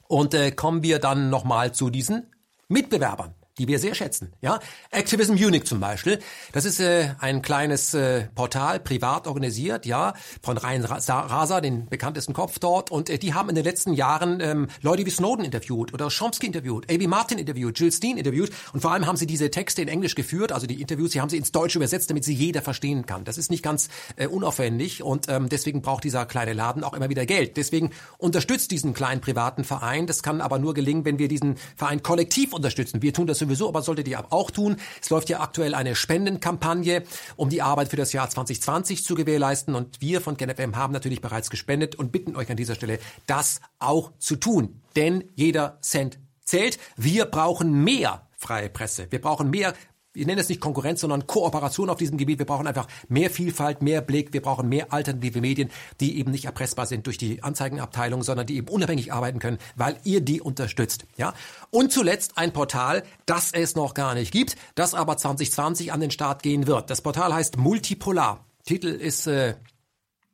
Und 0.08 0.34
äh, 0.34 0.50
kommen 0.50 0.82
wir 0.82 0.98
dann 0.98 1.30
nochmal 1.30 1.72
zu 1.72 1.88
diesen 1.88 2.26
Mitbewerbern 2.66 3.32
die 3.62 3.68
wir 3.68 3.78
sehr 3.78 3.94
schätzen. 3.94 4.32
Ja, 4.40 4.58
Activism 4.90 5.34
Munich 5.34 5.64
zum 5.64 5.78
Beispiel. 5.78 6.18
Das 6.50 6.64
ist 6.64 6.80
äh, 6.80 7.10
ein 7.20 7.42
kleines 7.42 7.94
äh, 7.94 8.24
Portal, 8.34 8.80
privat 8.80 9.28
organisiert, 9.28 9.86
ja, 9.86 10.14
von 10.42 10.58
Ryan 10.58 10.84
Rasa, 10.84 11.60
den 11.60 11.88
bekanntesten 11.88 12.32
Kopf 12.32 12.58
dort. 12.58 12.90
Und 12.90 13.08
äh, 13.08 13.18
die 13.18 13.34
haben 13.34 13.48
in 13.50 13.54
den 13.54 13.62
letzten 13.62 13.92
Jahren 13.92 14.40
ähm, 14.40 14.66
Leute 14.80 15.06
wie 15.06 15.10
Snowden 15.10 15.44
interviewt 15.44 15.94
oder 15.94 16.08
Chomsky 16.08 16.46
interviewt, 16.46 16.90
A.B. 16.90 17.06
Martin 17.06 17.38
interviewt, 17.38 17.78
Jill 17.78 17.92
Steen 17.92 18.18
interviewt. 18.18 18.50
Und 18.72 18.80
vor 18.80 18.90
allem 18.90 19.06
haben 19.06 19.16
sie 19.16 19.28
diese 19.28 19.48
Texte 19.48 19.80
in 19.80 19.86
Englisch 19.86 20.16
geführt, 20.16 20.50
also 20.50 20.66
die 20.66 20.80
Interviews, 20.80 21.12
sie 21.12 21.20
haben 21.20 21.28
sie 21.28 21.36
ins 21.36 21.52
Deutsche 21.52 21.78
übersetzt, 21.78 22.10
damit 22.10 22.24
sie 22.24 22.34
jeder 22.34 22.62
verstehen 22.62 23.06
kann. 23.06 23.22
Das 23.22 23.38
ist 23.38 23.48
nicht 23.48 23.62
ganz 23.62 23.90
äh, 24.16 24.26
unaufwendig 24.26 25.04
und 25.04 25.28
ähm, 25.28 25.48
deswegen 25.48 25.82
braucht 25.82 26.02
dieser 26.02 26.26
kleine 26.26 26.52
Laden 26.52 26.82
auch 26.82 26.94
immer 26.94 27.08
wieder 27.10 27.26
Geld. 27.26 27.56
Deswegen 27.56 27.90
unterstützt 28.18 28.72
diesen 28.72 28.92
kleinen 28.92 29.20
privaten 29.20 29.62
Verein. 29.62 30.08
Das 30.08 30.24
kann 30.24 30.40
aber 30.40 30.58
nur 30.58 30.74
gelingen, 30.74 31.04
wenn 31.04 31.20
wir 31.20 31.28
diesen 31.28 31.54
Verein 31.76 32.02
kollektiv 32.02 32.52
unterstützen. 32.52 33.02
Wir 33.02 33.12
tun 33.12 33.28
das 33.28 33.38
sowieso, 33.52 33.68
aber 33.68 33.82
solltet 33.82 34.08
ihr 34.08 34.32
auch 34.32 34.50
tun. 34.50 34.76
Es 35.00 35.10
läuft 35.10 35.28
ja 35.28 35.40
aktuell 35.40 35.74
eine 35.74 35.94
Spendenkampagne, 35.94 37.02
um 37.36 37.50
die 37.50 37.62
Arbeit 37.62 37.88
für 37.88 37.96
das 37.96 38.12
Jahr 38.12 38.28
2020 38.28 39.04
zu 39.04 39.14
gewährleisten. 39.14 39.74
Und 39.74 40.00
wir 40.00 40.20
von 40.20 40.36
KenFM 40.36 40.76
haben 40.76 40.92
natürlich 40.92 41.20
bereits 41.20 41.50
gespendet 41.50 41.94
und 41.94 42.12
bitten 42.12 42.36
euch 42.36 42.50
an 42.50 42.56
dieser 42.56 42.74
Stelle, 42.74 42.98
das 43.26 43.60
auch 43.78 44.12
zu 44.18 44.36
tun. 44.36 44.80
Denn 44.96 45.24
jeder 45.34 45.78
Cent 45.82 46.18
zählt. 46.44 46.78
Wir 46.96 47.26
brauchen 47.26 47.84
mehr 47.84 48.26
freie 48.36 48.68
Presse. 48.68 49.06
Wir 49.10 49.20
brauchen 49.20 49.50
mehr 49.50 49.74
ich 50.14 50.26
nenne 50.26 50.40
es 50.40 50.48
nicht 50.48 50.60
Konkurrenz, 50.60 51.00
sondern 51.00 51.26
Kooperation 51.26 51.88
auf 51.90 51.96
diesem 51.96 52.18
Gebiet. 52.18 52.38
Wir 52.38 52.46
brauchen 52.46 52.66
einfach 52.66 52.86
mehr 53.08 53.30
Vielfalt, 53.30 53.82
mehr 53.82 54.00
Blick. 54.00 54.32
Wir 54.32 54.42
brauchen 54.42 54.68
mehr 54.68 54.92
alternative 54.92 55.40
Medien, 55.40 55.70
die 56.00 56.18
eben 56.18 56.30
nicht 56.30 56.44
erpressbar 56.44 56.86
sind 56.86 57.06
durch 57.06 57.18
die 57.18 57.42
Anzeigenabteilung, 57.42 58.22
sondern 58.22 58.46
die 58.46 58.56
eben 58.56 58.68
unabhängig 58.68 59.12
arbeiten 59.12 59.38
können, 59.38 59.58
weil 59.76 59.98
ihr 60.04 60.20
die 60.20 60.40
unterstützt. 60.40 61.06
Ja? 61.16 61.34
Und 61.70 61.92
zuletzt 61.92 62.36
ein 62.36 62.52
Portal, 62.52 63.04
das 63.26 63.52
es 63.52 63.74
noch 63.74 63.94
gar 63.94 64.14
nicht 64.14 64.32
gibt, 64.32 64.56
das 64.74 64.94
aber 64.94 65.16
2020 65.16 65.92
an 65.92 66.00
den 66.00 66.10
Start 66.10 66.42
gehen 66.42 66.66
wird. 66.66 66.90
Das 66.90 67.00
Portal 67.00 67.32
heißt 67.32 67.56
Multipolar. 67.56 68.44
Titel 68.64 68.88
ist 68.88 69.26
äh, 69.26 69.54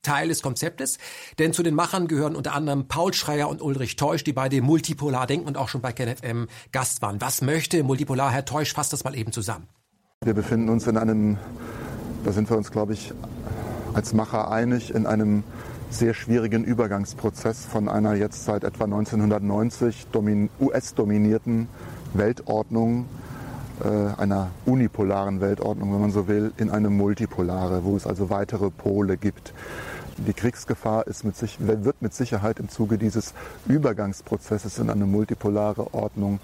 Teil 0.03 0.29
des 0.29 0.43
Konzeptes, 0.43 0.99
denn 1.39 1.53
zu 1.53 1.63
den 1.63 1.75
Machern 1.75 2.09
gehören 2.09 2.37
unter 2.37 2.55
anderem 2.55 2.89
Paul 2.89 3.13
Schreier 3.13 3.49
und 3.49 3.63
Ulrich 3.63 3.97
Teusch, 3.97 4.25
die 4.25 4.33
beide 4.33 4.61
Multipolar 4.63 5.27
denken 5.27 5.47
und 5.47 5.57
auch 5.57 5.69
schon 5.69 5.81
bei 5.81 5.93
KenFM 5.93 6.49
Gast 6.73 7.03
waren. 7.03 7.21
Was 7.21 7.43
möchte 7.43 7.83
Multipolar? 7.83 8.31
Herr 8.31 8.45
Teusch, 8.45 8.73
fasst 8.73 8.93
das 8.93 9.05
mal 9.05 9.15
eben 9.17 9.33
zusammen. 9.33 9.67
Wir 10.25 10.35
befinden 10.35 10.69
uns 10.69 10.87
in 10.87 10.97
einem, 10.97 11.39
da 12.25 12.33
sind 12.33 12.51
wir 12.51 12.57
uns, 12.57 12.71
glaube 12.71 12.93
ich, 12.93 13.13
als 13.95 14.13
Macher 14.13 14.51
einig, 14.51 14.95
in 14.95 15.07
einem 15.07 15.45
sehr 15.91 16.13
schwierigen 16.13 16.65
Übergangsprozess 16.65 17.65
von 17.65 17.89
einer 17.89 18.15
jetzt 18.15 18.45
seit 18.45 18.65
etwa 18.65 18.85
1990 18.85 20.07
US-dominierten 20.61 21.69
Weltordnung, 22.15 23.07
einer 23.85 24.51
unipolaren 24.67 25.41
Weltordnung, 25.41 25.93
wenn 25.93 26.01
man 26.01 26.11
so 26.11 26.29
will, 26.29 26.53
in 26.57 26.71
eine 26.71 26.91
multipolare, 26.91 27.85
wo 27.85 27.97
es 27.97 28.07
also 28.07 28.31
weitere 28.31 28.71
Pole 28.71 29.17
gibt. 29.17 29.53
Die 30.19 30.33
Kriegsgefahr 30.33 31.07
ist 31.07 31.25
mit 31.25 31.37
sich, 31.37 31.59
wird 31.61 32.03
mit 32.03 32.13
Sicherheit 32.13 32.59
im 32.59 32.69
Zuge 32.69 32.99
dieses 32.99 33.35
Übergangsprozesses 33.69 34.79
in 34.79 34.91
eine 34.91 35.07
multipolare 35.07 35.95
Ordnung 35.95 36.41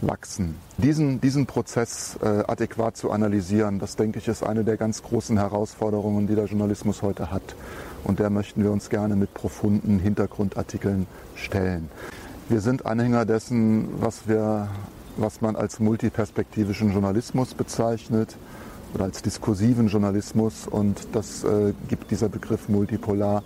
wachsen. 0.00 0.54
Diesen, 0.76 1.20
diesen 1.20 1.46
Prozess 1.46 2.16
äh, 2.22 2.44
adäquat 2.46 2.96
zu 2.96 3.10
analysieren, 3.10 3.80
das 3.80 3.96
denke 3.96 4.20
ich, 4.20 4.28
ist 4.28 4.44
eine 4.44 4.62
der 4.62 4.76
ganz 4.76 5.02
großen 5.02 5.36
Herausforderungen, 5.36 6.28
die 6.28 6.36
der 6.36 6.44
Journalismus 6.44 7.02
heute 7.02 7.32
hat. 7.32 7.56
Und 8.04 8.20
der 8.20 8.30
möchten 8.30 8.62
wir 8.62 8.70
uns 8.70 8.90
gerne 8.90 9.16
mit 9.16 9.34
profunden 9.34 9.98
Hintergrundartikeln 9.98 11.06
stellen. 11.34 11.90
Wir 12.48 12.60
sind 12.60 12.86
Anhänger 12.86 13.24
dessen, 13.24 13.88
was 14.00 14.28
wir 14.28 14.68
was 15.18 15.40
man 15.40 15.56
als 15.56 15.80
multiperspektivischen 15.80 16.92
Journalismus 16.92 17.54
bezeichnet 17.54 18.36
oder 18.94 19.04
als 19.04 19.22
diskursiven 19.22 19.88
Journalismus 19.88 20.66
und 20.66 21.08
das 21.12 21.44
äh, 21.44 21.74
gibt 21.88 22.10
dieser 22.10 22.28
Begriff 22.28 22.68
multipolar 22.68 23.42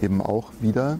eben 0.00 0.20
auch 0.20 0.52
wieder. 0.60 0.98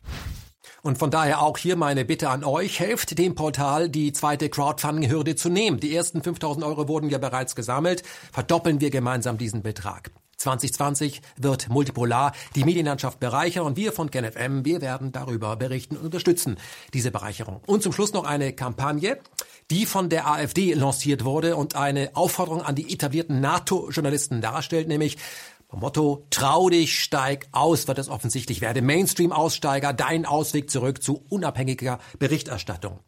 Und 0.82 0.98
von 0.98 1.10
daher 1.10 1.40
auch 1.40 1.56
hier 1.56 1.76
meine 1.76 2.05
Bitte 2.05 2.28
an 2.28 2.44
euch, 2.44 2.78
helft 2.78 3.18
dem 3.18 3.34
Portal, 3.34 3.88
die 3.88 4.12
zweite 4.12 4.51
Crowdfunding-Hürde 4.51 5.34
zu 5.34 5.48
nehmen. 5.48 5.80
Die 5.80 5.94
ersten 5.94 6.22
5000 6.22 6.64
Euro 6.64 6.88
wurden 6.88 7.09
ja 7.09 7.18
bereits 7.18 7.55
gesammelt. 7.56 8.02
Verdoppeln 8.32 8.80
wir 8.80 8.90
gemeinsam 8.90 9.38
diesen 9.38 9.62
Betrag. 9.62 10.10
2020 10.44 11.22
wird 11.36 11.68
Multipolar 11.68 12.32
die 12.54 12.64
Medienlandschaft 12.64 13.18
bereichern 13.18 13.66
und 13.66 13.76
wir 13.76 13.92
von 13.92 14.10
KenFM, 14.10 14.64
wir 14.64 14.80
werden 14.80 15.12
darüber 15.12 15.56
berichten 15.56 15.96
und 15.96 16.04
unterstützen 16.04 16.58
diese 16.92 17.10
Bereicherung. 17.10 17.60
Und 17.66 17.82
zum 17.82 17.92
Schluss 17.92 18.12
noch 18.12 18.24
eine 18.24 18.52
Kampagne 18.52 19.18
die 19.70 19.86
von 19.86 20.10
der 20.10 20.26
AfD 20.26 20.74
lanciert 20.74 21.24
wurde 21.24 21.56
und 21.56 21.74
eine 21.74 22.10
Aufforderung 22.14 22.60
an 22.60 22.74
die 22.74 22.92
etablierten 22.92 23.40
NATO-Journalisten 23.40 24.42
darstellt, 24.42 24.88
nämlich 24.88 25.16
Motto, 25.72 26.26
trau 26.30 26.68
dich, 26.68 27.00
steig 27.00 27.48
aus, 27.52 27.88
wird 27.88 27.98
es 27.98 28.08
offensichtlich, 28.08 28.60
werde 28.60 28.82
Mainstream-Aussteiger, 28.82 29.92
dein 29.92 30.24
Ausweg 30.24 30.70
zurück 30.70 31.02
zu 31.02 31.24
unabhängiger 31.28 31.98
Berichterstattung. 32.18 33.00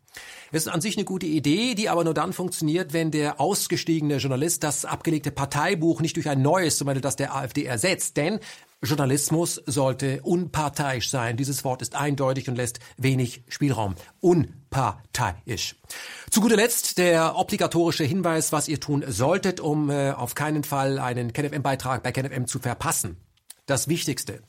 Es 0.53 0.67
ist 0.67 0.73
an 0.73 0.81
sich 0.81 0.97
eine 0.97 1.05
gute 1.05 1.27
Idee, 1.27 1.75
die 1.75 1.89
aber 1.89 2.05
nur 2.05 2.15
dann 2.15 2.33
funktioniert, 2.33 2.93
wenn 2.93 3.11
der 3.11 3.41
ausgestiegene 3.41 4.17
Journalist 4.17 4.63
das 4.63 4.85
abgelegte 4.85 5.31
Parteibuch 5.31 6.01
nicht 6.01 6.17
durch 6.17 6.29
ein 6.29 6.43
neues, 6.43 6.79
zum 6.79 6.87
Beispiel 6.87 7.03
das 7.03 7.17
der 7.17 7.35
AfD 7.35 7.65
ersetzt. 7.65 8.17
Denn 8.17 8.41
Journalismus 8.83 9.63
sollte 9.67 10.23
unparteiisch 10.23 11.11
sein. 11.11 11.37
Dieses 11.37 11.65
Wort 11.65 11.83
ist 11.83 11.95
eindeutig 11.95 12.49
und 12.49 12.57
lässt 12.57 12.79
wenig 12.97 13.43
Spielraum. 13.49 13.95
Unparteiisch. 14.21 15.77
Zu 16.31 16.41
guter 16.41 16.57
Letzt 16.57 16.99
der 16.99 17.37
obligatorische 17.37 18.05
Hinweis, 18.05 18.53
was 18.53 18.69
ihr 18.69 18.81
tun 18.81 19.05
solltet, 19.09 19.61
um 19.61 19.91
äh, 19.91 20.13
auf 20.13 20.35
keinen 20.35 20.63
Fall 20.63 20.99
einen 20.99 21.33
KenFM-Beitrag 21.33 22.03
bei 22.03 22.13
KenFM 22.13 22.47
zu 22.47 22.59
verpassen. 22.59 23.17
Das 23.67 23.89
Wichtigste. 23.89 24.43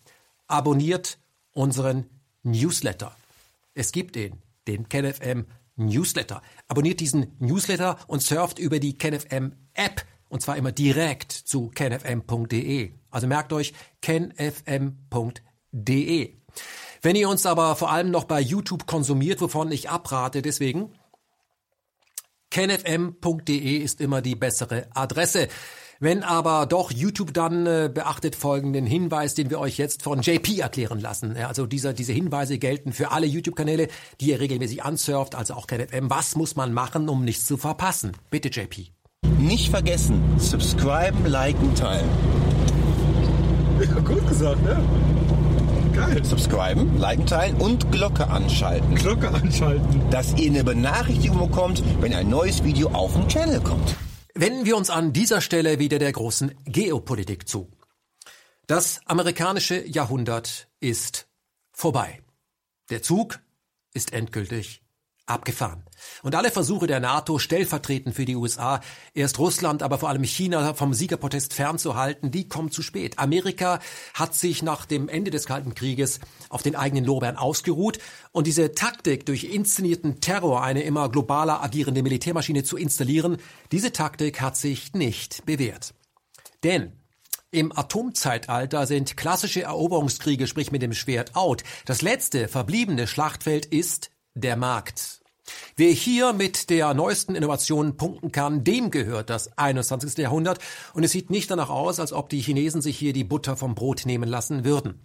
Abonniert 0.47 1.17
unseren 1.53 2.05
Newsletter. 2.43 3.15
Es 3.73 3.91
gibt 3.91 4.15
ihn, 4.15 4.41
den 4.67 4.89
KenFM 4.89 5.45
Newsletter. 5.77 6.41
Abonniert 6.67 6.99
diesen 6.99 7.35
Newsletter 7.39 7.97
und 8.07 8.21
surft 8.21 8.59
über 8.59 8.79
die 8.79 8.97
KenFM 8.97 9.53
App 9.73 10.03
und 10.29 10.41
zwar 10.41 10.57
immer 10.57 10.71
direkt 10.71 11.31
zu 11.31 11.69
kenfm.de. 11.69 12.91
Also 13.09 13.27
merkt 13.27 13.53
euch 13.53 13.73
kenfm.de. 14.01 14.93
Wenn 17.01 17.15
ihr 17.15 17.29
uns 17.29 17.45
aber 17.45 17.75
vor 17.75 17.91
allem 17.91 18.11
noch 18.11 18.25
bei 18.25 18.41
YouTube 18.41 18.87
konsumiert, 18.87 19.39
wovon 19.41 19.71
ich 19.71 19.89
abrate, 19.89 20.41
deswegen 20.41 20.93
kenfm.de 22.49 23.77
ist 23.77 24.01
immer 24.01 24.21
die 24.21 24.35
bessere 24.35 24.87
Adresse. 24.93 25.47
Wenn 25.99 26.23
aber 26.23 26.67
doch 26.67 26.91
YouTube 26.91 27.33
dann 27.33 27.65
äh, 27.65 27.89
beachtet 27.91 28.35
folgenden 28.35 28.85
Hinweis, 28.85 29.33
den 29.33 29.49
wir 29.49 29.59
euch 29.59 29.77
jetzt 29.77 30.03
von 30.03 30.21
JP 30.21 30.59
erklären 30.59 30.99
lassen. 30.99 31.35
Ja, 31.35 31.47
also 31.47 31.65
dieser, 31.65 31.93
diese 31.93 32.13
Hinweise 32.13 32.59
gelten 32.59 32.93
für 32.93 33.11
alle 33.11 33.25
YouTube-Kanäle, 33.25 33.87
die 34.21 34.29
ihr 34.29 34.39
regelmäßig 34.39 34.83
ansurft, 34.83 35.33
also 35.33 35.55
auch 35.55 35.65
KenFM. 35.65 36.09
Was 36.09 36.35
muss 36.35 36.55
man 36.55 36.73
machen, 36.73 37.09
um 37.09 37.23
nichts 37.23 37.45
zu 37.45 37.57
verpassen? 37.57 38.11
Bitte 38.29 38.49
JP. 38.49 38.91
Nicht 39.39 39.69
vergessen, 39.69 40.21
subscriben, 40.37 41.25
liken, 41.25 41.73
teilen. 41.75 42.09
Ja, 43.79 43.99
gut 44.01 44.27
gesagt, 44.27 44.63
ne? 44.63 44.79
Geil. 45.93 46.23
Subscriben, 46.23 46.99
liken, 46.99 47.25
teilen 47.25 47.55
und 47.57 47.91
Glocke 47.91 48.27
anschalten. 48.27 48.95
Glocke 48.95 49.29
anschalten. 49.29 50.09
Dass 50.11 50.35
ihr 50.35 50.51
eine 50.51 50.63
Benachrichtigung 50.63 51.39
bekommt, 51.39 51.83
wenn 52.01 52.13
ein 52.13 52.29
neues 52.29 52.63
Video 52.63 52.89
auf 52.89 53.13
den 53.13 53.27
Channel 53.27 53.59
kommt. 53.61 53.95
Wenden 54.39 54.65
wir 54.65 54.77
uns 54.77 54.91
an 54.91 55.13
dieser 55.13 55.41
Stelle 55.41 55.79
wieder 55.79 55.97
der 55.97 56.11
großen 56.11 56.53
Geopolitik 56.65 57.47
zu. 57.47 57.71
Das 58.67 59.01
amerikanische 59.07 59.83
Jahrhundert 59.87 60.69
ist 60.79 61.27
vorbei. 61.71 62.21
Der 62.91 63.01
Zug 63.01 63.39
ist 63.95 64.13
endgültig 64.13 64.83
abgefahren. 65.25 65.86
Und 66.23 66.35
alle 66.35 66.51
Versuche 66.51 66.87
der 66.87 66.99
NATO, 66.99 67.39
stellvertretend 67.39 68.15
für 68.15 68.25
die 68.25 68.35
USA, 68.35 68.81
erst 69.13 69.39
Russland, 69.39 69.83
aber 69.83 69.97
vor 69.97 70.09
allem 70.09 70.23
China 70.23 70.73
vom 70.73 70.93
Siegerprotest 70.93 71.53
fernzuhalten, 71.53 72.31
die 72.31 72.47
kommen 72.47 72.71
zu 72.71 72.81
spät. 72.81 73.19
Amerika 73.19 73.79
hat 74.13 74.35
sich 74.35 74.63
nach 74.63 74.85
dem 74.85 75.09
Ende 75.09 75.31
des 75.31 75.45
Kalten 75.45 75.75
Krieges 75.75 76.19
auf 76.49 76.63
den 76.63 76.75
eigenen 76.75 77.05
Lorbeeren 77.05 77.37
ausgeruht 77.37 77.99
und 78.31 78.47
diese 78.47 78.73
Taktik, 78.73 79.25
durch 79.25 79.45
inszenierten 79.45 80.21
Terror 80.21 80.63
eine 80.63 80.83
immer 80.83 81.09
globaler 81.09 81.63
agierende 81.63 82.03
Militärmaschine 82.03 82.63
zu 82.63 82.77
installieren, 82.77 83.37
diese 83.71 83.91
Taktik 83.91 84.41
hat 84.41 84.57
sich 84.57 84.93
nicht 84.93 85.45
bewährt. 85.45 85.93
Denn 86.63 86.93
im 87.51 87.75
Atomzeitalter 87.75 88.85
sind 88.85 89.15
klassische 89.15 89.63
Eroberungskriege, 89.63 90.47
sprich 90.47 90.71
mit 90.71 90.81
dem 90.81 90.93
Schwert 90.93 91.35
out. 91.35 91.63
Das 91.85 92.01
letzte 92.01 92.47
verbliebene 92.47 93.07
Schlachtfeld 93.07 93.65
ist 93.65 94.11
der 94.33 94.57
Markt. 94.57 95.21
Wer 95.75 95.91
hier 95.91 96.33
mit 96.33 96.69
der 96.69 96.93
neuesten 96.93 97.35
Innovation 97.35 97.97
punkten 97.97 98.31
kann, 98.31 98.63
dem 98.63 98.91
gehört 98.91 99.29
das 99.29 99.57
21. 99.57 100.17
Jahrhundert 100.17 100.59
und 100.93 101.03
es 101.03 101.11
sieht 101.11 101.29
nicht 101.29 101.51
danach 101.51 101.69
aus, 101.69 101.99
als 101.99 102.13
ob 102.13 102.29
die 102.29 102.41
Chinesen 102.41 102.81
sich 102.81 102.97
hier 102.97 103.13
die 103.13 103.23
Butter 103.23 103.57
vom 103.57 103.75
Brot 103.75 104.05
nehmen 104.05 104.27
lassen 104.27 104.65
würden. 104.65 104.99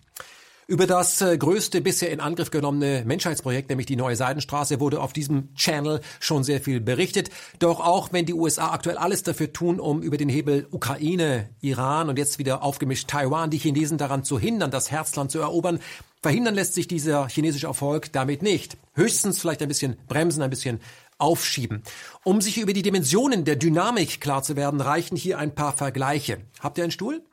Über 0.68 0.86
das 0.86 1.20
äh, 1.20 1.36
größte 1.36 1.80
bisher 1.80 2.10
in 2.12 2.20
Angriff 2.20 2.50
genommene 2.50 3.02
Menschheitsprojekt, 3.04 3.68
nämlich 3.68 3.86
die 3.86 3.96
neue 3.96 4.14
Seidenstraße, 4.14 4.78
wurde 4.78 5.00
auf 5.00 5.12
diesem 5.12 5.52
Channel 5.54 6.00
schon 6.20 6.44
sehr 6.44 6.60
viel 6.60 6.80
berichtet. 6.80 7.30
Doch 7.58 7.80
auch 7.80 8.12
wenn 8.12 8.26
die 8.26 8.32
USA 8.32 8.70
aktuell 8.70 8.96
alles 8.96 9.24
dafür 9.24 9.52
tun, 9.52 9.80
um 9.80 10.02
über 10.02 10.16
den 10.16 10.28
Hebel 10.28 10.68
Ukraine, 10.70 11.50
Iran 11.60 12.08
und 12.08 12.18
jetzt 12.18 12.38
wieder 12.38 12.62
aufgemischt 12.62 13.08
Taiwan 13.08 13.50
die 13.50 13.58
Chinesen 13.58 13.98
daran 13.98 14.22
zu 14.22 14.38
hindern, 14.38 14.70
das 14.70 14.90
Herzland 14.90 15.32
zu 15.32 15.40
erobern, 15.40 15.80
Verhindern 16.22 16.54
lässt 16.54 16.74
sich 16.74 16.86
dieser 16.86 17.28
chinesische 17.28 17.66
Erfolg 17.66 18.12
damit 18.12 18.42
nicht. 18.42 18.76
Höchstens 18.94 19.40
vielleicht 19.40 19.60
ein 19.60 19.68
bisschen 19.68 19.96
bremsen, 20.06 20.42
ein 20.42 20.50
bisschen 20.50 20.80
aufschieben. 21.18 21.82
Um 22.24 22.40
sich 22.40 22.58
über 22.58 22.72
die 22.72 22.82
Dimensionen 22.82 23.44
der 23.44 23.56
Dynamik 23.56 24.20
klar 24.20 24.42
zu 24.42 24.56
werden, 24.56 24.80
reichen 24.80 25.16
hier 25.16 25.38
ein 25.38 25.54
paar 25.54 25.72
Vergleiche. 25.72 26.40
Habt 26.60 26.78
ihr 26.78 26.84
einen 26.84 26.92
Stuhl? 26.92 27.24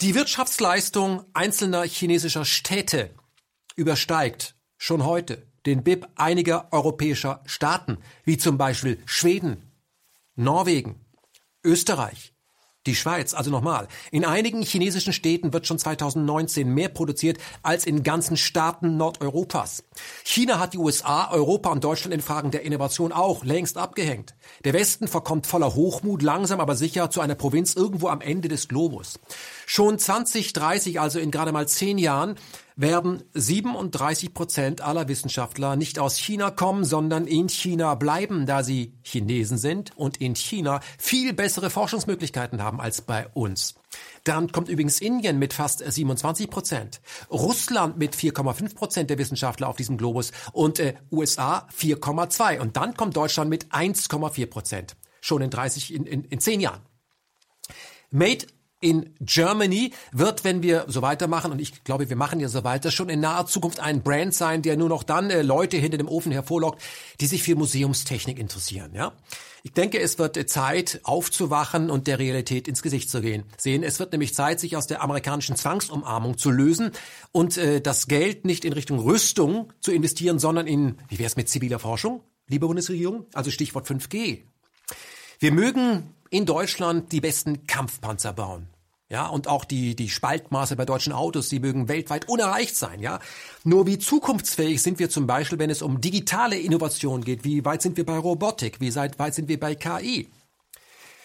Die 0.00 0.14
Wirtschaftsleistung 0.14 1.24
einzelner 1.32 1.82
chinesischer 1.84 2.44
Städte 2.44 3.10
übersteigt 3.76 4.54
schon 4.76 5.04
heute 5.04 5.46
den 5.66 5.84
BIP 5.84 6.08
einiger 6.16 6.72
europäischer 6.72 7.42
Staaten, 7.44 7.98
wie 8.24 8.38
zum 8.38 8.56
Beispiel 8.56 9.00
Schweden, 9.04 9.70
Norwegen, 10.36 11.04
Österreich, 11.62 12.29
die 12.90 12.96
Schweiz, 12.96 13.34
also 13.34 13.50
nochmal. 13.50 13.86
In 14.10 14.24
einigen 14.24 14.62
chinesischen 14.62 15.12
Städten 15.12 15.52
wird 15.52 15.66
schon 15.66 15.78
2019 15.78 16.68
mehr 16.68 16.88
produziert 16.88 17.38
als 17.62 17.86
in 17.86 18.02
ganzen 18.02 18.36
Staaten 18.36 18.96
Nordeuropas. 18.96 19.84
China 20.24 20.58
hat 20.58 20.72
die 20.72 20.78
USA, 20.78 21.30
Europa 21.30 21.70
und 21.70 21.84
Deutschland 21.84 22.12
in 22.12 22.20
Fragen 22.20 22.50
der 22.50 22.62
Innovation 22.62 23.12
auch 23.12 23.44
längst 23.44 23.78
abgehängt. 23.78 24.34
Der 24.64 24.72
Westen 24.72 25.06
verkommt 25.06 25.46
voller 25.46 25.74
Hochmut 25.74 26.22
langsam 26.22 26.60
aber 26.60 26.74
sicher 26.74 27.10
zu 27.10 27.20
einer 27.20 27.36
Provinz 27.36 27.74
irgendwo 27.74 28.08
am 28.08 28.20
Ende 28.20 28.48
des 28.48 28.66
Globus. 28.66 29.20
Schon 29.66 29.98
2030, 29.98 31.00
also 31.00 31.20
in 31.20 31.30
gerade 31.30 31.52
mal 31.52 31.68
zehn 31.68 31.96
Jahren, 31.96 32.34
werden 32.80 33.22
37 33.34 34.32
Prozent 34.32 34.80
aller 34.80 35.08
Wissenschaftler 35.08 35.76
nicht 35.76 35.98
aus 35.98 36.16
China 36.16 36.50
kommen, 36.50 36.84
sondern 36.84 37.26
in 37.26 37.48
China 37.48 37.94
bleiben, 37.94 38.46
da 38.46 38.62
sie 38.62 38.94
Chinesen 39.02 39.58
sind 39.58 39.96
und 39.96 40.16
in 40.16 40.34
China 40.34 40.80
viel 40.98 41.34
bessere 41.34 41.68
Forschungsmöglichkeiten 41.68 42.62
haben 42.62 42.80
als 42.80 43.02
bei 43.02 43.28
uns. 43.34 43.74
Dann 44.24 44.50
kommt 44.52 44.68
übrigens 44.68 45.00
Indien 45.00 45.38
mit 45.38 45.52
fast 45.52 45.80
27 45.86 46.48
Prozent, 46.48 47.00
Russland 47.30 47.98
mit 47.98 48.14
4,5 48.16 48.74
Prozent 48.74 49.10
der 49.10 49.18
Wissenschaftler 49.18 49.68
auf 49.68 49.76
diesem 49.76 49.98
Globus 49.98 50.32
und 50.52 50.78
äh, 50.78 50.94
USA 51.12 51.68
4,2 51.76 52.60
und 52.60 52.76
dann 52.76 52.94
kommt 52.94 53.16
Deutschland 53.16 53.50
mit 53.50 53.66
1,4 53.66 54.46
Prozent. 54.46 54.96
Schon 55.20 55.42
in 55.42 55.50
30, 55.50 55.92
in, 55.94 56.06
in, 56.06 56.24
in 56.24 56.40
10 56.40 56.60
Jahren. 56.60 56.80
Made 58.10 58.46
in 58.80 59.14
Germany 59.20 59.92
wird, 60.10 60.42
wenn 60.42 60.62
wir 60.62 60.86
so 60.88 61.02
weitermachen, 61.02 61.52
und 61.52 61.60
ich 61.60 61.84
glaube, 61.84 62.08
wir 62.08 62.16
machen 62.16 62.40
ja 62.40 62.48
so 62.48 62.64
weiter, 62.64 62.90
schon 62.90 63.10
in 63.10 63.20
naher 63.20 63.46
Zukunft 63.46 63.78
ein 63.78 64.02
Brand 64.02 64.34
sein, 64.34 64.62
der 64.62 64.76
nur 64.76 64.88
noch 64.88 65.02
dann 65.02 65.30
äh, 65.30 65.42
Leute 65.42 65.76
hinter 65.76 65.98
dem 65.98 66.08
Ofen 66.08 66.32
hervorlockt, 66.32 66.80
die 67.20 67.26
sich 67.26 67.42
für 67.42 67.54
Museumstechnik 67.54 68.38
interessieren. 68.38 68.92
Ja, 68.94 69.12
Ich 69.62 69.72
denke, 69.72 70.00
es 70.00 70.18
wird 70.18 70.38
äh, 70.38 70.46
Zeit, 70.46 71.00
aufzuwachen 71.02 71.90
und 71.90 72.06
der 72.06 72.18
Realität 72.18 72.68
ins 72.68 72.80
Gesicht 72.80 73.10
zu 73.10 73.20
gehen. 73.20 73.44
Sehen, 73.58 73.82
es 73.82 73.98
wird 74.00 74.12
nämlich 74.12 74.34
Zeit, 74.34 74.60
sich 74.60 74.76
aus 74.76 74.86
der 74.86 75.02
amerikanischen 75.02 75.56
Zwangsumarmung 75.56 76.38
zu 76.38 76.50
lösen 76.50 76.92
und 77.32 77.58
äh, 77.58 77.82
das 77.82 78.06
Geld 78.08 78.46
nicht 78.46 78.64
in 78.64 78.72
Richtung 78.72 78.98
Rüstung 78.98 79.74
zu 79.80 79.92
investieren, 79.92 80.38
sondern 80.38 80.66
in, 80.66 80.96
wie 81.08 81.18
wäre 81.18 81.26
es 81.26 81.36
mit 81.36 81.50
ziviler 81.50 81.78
Forschung, 81.78 82.22
liebe 82.48 82.66
Bundesregierung? 82.66 83.26
Also 83.34 83.50
Stichwort 83.50 83.86
5G. 83.86 84.44
Wir 85.38 85.52
mögen 85.52 86.14
in 86.30 86.46
Deutschland 86.46 87.12
die 87.12 87.20
besten 87.20 87.66
Kampfpanzer 87.66 88.32
bauen. 88.32 88.68
Ja, 89.10 89.26
und 89.26 89.48
auch 89.48 89.64
die, 89.64 89.96
die 89.96 90.08
Spaltmaße 90.08 90.76
bei 90.76 90.84
deutschen 90.84 91.12
Autos, 91.12 91.48
die 91.48 91.58
mögen 91.58 91.88
weltweit 91.88 92.28
unerreicht 92.28 92.76
sein, 92.76 93.00
ja. 93.00 93.18
Nur 93.64 93.88
wie 93.88 93.98
zukunftsfähig 93.98 94.80
sind 94.80 95.00
wir 95.00 95.10
zum 95.10 95.26
Beispiel, 95.26 95.58
wenn 95.58 95.68
es 95.68 95.82
um 95.82 96.00
digitale 96.00 96.56
Innovation 96.56 97.24
geht? 97.24 97.42
Wie 97.42 97.64
weit 97.64 97.82
sind 97.82 97.96
wir 97.96 98.06
bei 98.06 98.16
Robotik? 98.16 98.80
Wie 98.80 98.94
weit 98.94 99.34
sind 99.34 99.48
wir 99.48 99.58
bei 99.58 99.74
KI? 99.74 100.28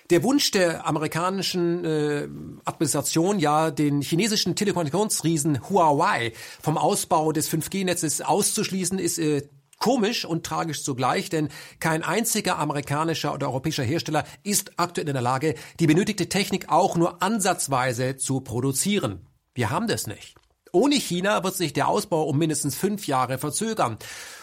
Der 0.10 0.24
Wunsch 0.24 0.50
der 0.52 0.88
amerikanischen 0.88 1.86
äh, 1.86 2.28
Administration, 2.66 3.38
ja, 3.38 3.70
den 3.70 4.02
chinesischen 4.02 4.56
Telekommunikationsriesen 4.56 5.70
Huawei 5.70 6.34
vom 6.62 6.78
Ausbau 6.78 7.32
des 7.32 7.52
5G-Netzes 7.52 8.22
auszuschließen, 8.22 8.98
ist 8.98 9.20
äh, 9.20 9.48
Komisch 9.80 10.26
und 10.26 10.46
tragisch 10.46 10.84
zugleich, 10.84 11.30
denn 11.30 11.50
kein 11.80 12.04
einziger 12.04 12.58
amerikanischer 12.60 13.34
oder 13.34 13.48
europäischer 13.48 13.84
Hersteller 13.84 14.26
ist 14.44 14.72
aktuell 14.78 15.08
in 15.08 15.14
der 15.14 15.22
Lage, 15.22 15.56
die 15.80 15.88
benötigte 15.88 16.30
Technik 16.30 16.70
auch 16.70 16.96
nur 16.96 17.22
ansatzweise 17.22 18.18
zu 18.18 18.42
produzieren. 18.42 19.28
Wir 19.54 19.70
haben 19.70 19.88
das 19.88 20.08
nicht. 20.08 20.36
Ohne 20.72 20.96
China 20.96 21.44
wird 21.44 21.56
sich 21.56 21.72
der 21.72 21.88
Ausbau 21.88 22.24
um 22.24 22.38
mindestens 22.38 22.76
fünf 22.76 23.08
Jahre 23.08 23.38
verzögern. 23.38 23.98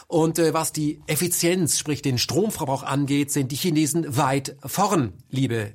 Und 0.09 0.39
äh, 0.39 0.55
was 0.55 0.73
die 0.73 1.03
Effizienz, 1.07 1.79
sprich 1.79 2.03
den 2.03 2.19
Stromverbrauch 2.19 2.83
angeht, 2.83 3.31
sind 3.31 3.53
die 3.53 3.57
Chinesen 3.57 4.17
weit 4.17 4.57
vorn, 4.65 5.15
liebe 5.29 5.75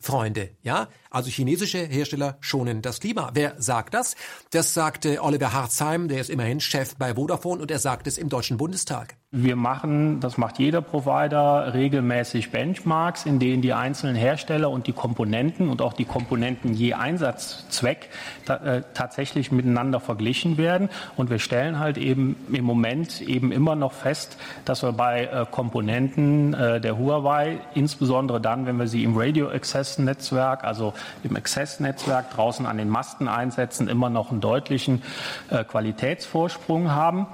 FFF-Freunde. 0.00 0.50
Ja, 0.62 0.88
also 1.10 1.30
chinesische 1.30 1.78
Hersteller 1.78 2.36
schonen 2.40 2.82
das 2.82 3.00
Klima. 3.00 3.30
Wer 3.34 3.54
sagt 3.58 3.94
das? 3.94 4.16
Das 4.50 4.74
sagte 4.74 5.22
Oliver 5.22 5.52
Harzheim, 5.52 6.08
der 6.08 6.20
ist 6.20 6.30
immerhin 6.30 6.60
Chef 6.60 6.96
bei 6.96 7.14
Vodafone 7.14 7.62
und 7.62 7.70
er 7.70 7.78
sagt 7.78 8.06
es 8.06 8.18
im 8.18 8.28
Deutschen 8.28 8.56
Bundestag. 8.56 9.16
Wir 9.30 9.56
machen, 9.56 10.20
das 10.20 10.38
macht 10.38 10.58
jeder 10.58 10.80
Provider, 10.80 11.74
regelmäßig 11.74 12.50
Benchmarks, 12.50 13.26
in 13.26 13.38
denen 13.38 13.60
die 13.60 13.74
einzelnen 13.74 14.16
Hersteller 14.16 14.70
und 14.70 14.86
die 14.86 14.94
Komponenten 14.94 15.68
und 15.68 15.82
auch 15.82 15.92
die 15.92 16.06
Komponenten 16.06 16.72
je 16.72 16.94
Einsatzzweck 16.94 18.08
ta 18.46 18.56
äh, 18.56 18.82
tatsächlich 18.94 19.52
miteinander 19.52 20.00
verglichen 20.00 20.56
werden. 20.56 20.88
Und 21.16 21.28
wir 21.28 21.40
stellen 21.40 21.78
halt 21.78 21.98
eben 21.98 22.36
im 22.50 22.64
Moment 22.64 23.20
eben 23.20 23.52
immer 23.52 23.76
noch 23.76 23.92
fest, 23.92 24.38
dass 24.64 24.82
wir 24.82 24.92
bei 24.92 25.24
äh, 25.24 25.44
Komponenten 25.50 26.54
äh, 26.54 26.80
der 26.80 26.98
Huawei, 26.98 27.60
insbesondere 27.74 28.40
dann, 28.40 28.64
wenn 28.64 28.78
wir 28.78 28.88
sie 28.88 29.04
im 29.04 29.14
Radio 29.14 29.50
Access 29.50 29.87
Netzwerk, 29.96 30.64
also 30.64 30.92
im 31.22 31.36
Access 31.36 31.80
Netzwerk 31.80 32.30
draußen 32.32 32.66
an 32.66 32.76
den 32.76 32.90
Masten 32.90 33.28
einsetzen, 33.28 33.88
immer 33.88 34.10
noch 34.10 34.30
einen 34.30 34.42
deutlichen 34.42 35.02
äh, 35.48 35.64
Qualitätsvorsprung 35.64 36.90
haben. 36.90 37.26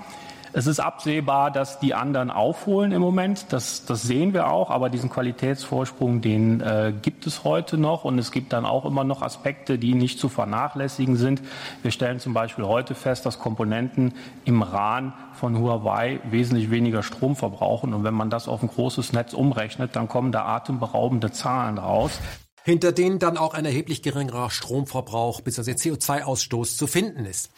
Es 0.56 0.68
ist 0.68 0.78
absehbar, 0.78 1.51
dass 1.51 1.81
die 1.81 1.94
anderen 1.94 2.31
aufholen 2.31 2.93
im 2.93 3.02
Moment. 3.02 3.52
Das, 3.52 3.86
das 3.86 4.02
sehen 4.02 4.35
wir 4.35 4.48
auch. 4.48 4.70
Aber 4.70 4.89
diesen 4.89 5.10
Qualitätsvorsprung, 5.10 6.20
den 6.20 6.60
äh, 6.60 6.93
gibt 7.02 7.26
es 7.26 7.43
heute 7.43 7.76
noch. 7.76 8.05
Und 8.05 8.20
es 8.20 8.31
gibt 8.31 8.52
dann 8.52 8.64
auch 8.64 8.85
immer 8.85 9.02
noch 9.02 9.20
Aspekte, 9.20 9.78
die 9.78 9.94
nicht 9.94 10.20
zu 10.20 10.28
vernachlässigen 10.28 11.16
sind. 11.16 11.43
Wir 11.82 11.90
stellen 11.90 12.20
zum 12.20 12.35
Beispiel 12.35 12.66
heute 12.66 12.94
fest, 12.94 13.26
dass 13.26 13.40
Komponenten 13.40 14.14
im 14.44 14.62
RAN 14.62 15.12
von 15.32 15.59
Huawei 15.59 16.20
wesentlich 16.31 16.70
weniger 16.70 17.02
Strom 17.02 17.35
verbrauchen. 17.35 17.93
Und 17.93 18.05
wenn 18.05 18.14
man 18.14 18.31
das 18.31 18.47
auf 18.47 18.62
ein 18.62 18.68
großes 18.68 19.12
Netz 19.12 19.35
umrechnet, 19.35 19.97
dann 19.97 20.06
kommen 20.06 20.31
da 20.31 20.44
atemberaubende 20.44 21.32
Zahlen 21.32 21.78
raus 21.78 22.20
hinter 22.65 22.93
denen 22.93 23.19
dann 23.19 23.36
auch 23.36 23.55
ein 23.55 23.66
erheblich 23.66 24.03
geringerer 24.03 24.51
Stromverbrauch 24.51 25.43
bzw. 25.43 25.73
CO2-Ausstoß 25.73 26.77
zu 26.77 26.86
finden 26.86 27.27
ist. 27.27 27.51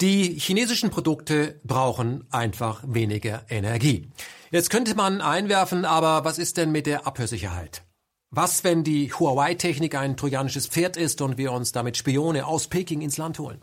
Die 0.00 0.38
chinesischen 0.38 0.90
Produkte 0.90 1.60
brauchen 1.62 2.26
einfach 2.30 2.82
weniger 2.86 3.44
Energie. 3.48 4.08
Jetzt 4.50 4.70
könnte 4.70 4.94
man 4.94 5.20
einwerfen, 5.20 5.84
aber 5.84 6.24
was 6.24 6.38
ist 6.38 6.56
denn 6.56 6.72
mit 6.72 6.86
der 6.86 7.06
Abhörsicherheit? 7.06 7.82
Was, 8.30 8.64
wenn 8.64 8.82
die 8.82 9.12
Huawei-Technik 9.12 9.94
ein 9.94 10.16
trojanisches 10.16 10.66
Pferd 10.66 10.96
ist 10.96 11.20
und 11.20 11.38
wir 11.38 11.52
uns 11.52 11.72
damit 11.72 11.96
Spione 11.96 12.46
aus 12.46 12.66
Peking 12.66 13.02
ins 13.02 13.18
Land 13.18 13.38
holen? 13.38 13.60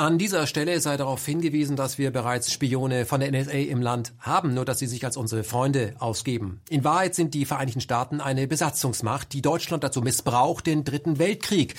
An 0.00 0.16
dieser 0.16 0.46
Stelle 0.46 0.80
sei 0.80 0.96
darauf 0.96 1.26
hingewiesen, 1.26 1.76
dass 1.76 1.98
wir 1.98 2.10
bereits 2.10 2.50
Spione 2.50 3.04
von 3.04 3.20
der 3.20 3.30
NSA 3.30 3.50
im 3.50 3.82
Land 3.82 4.14
haben, 4.18 4.54
nur 4.54 4.64
dass 4.64 4.78
sie 4.78 4.86
sich 4.86 5.04
als 5.04 5.18
unsere 5.18 5.44
Freunde 5.44 5.92
ausgeben. 5.98 6.62
In 6.70 6.84
Wahrheit 6.84 7.14
sind 7.14 7.34
die 7.34 7.44
Vereinigten 7.44 7.82
Staaten 7.82 8.22
eine 8.22 8.46
Besatzungsmacht, 8.46 9.34
die 9.34 9.42
Deutschland 9.42 9.84
dazu 9.84 10.00
missbraucht, 10.00 10.66
den 10.66 10.84
Dritten 10.84 11.18
Weltkrieg 11.18 11.74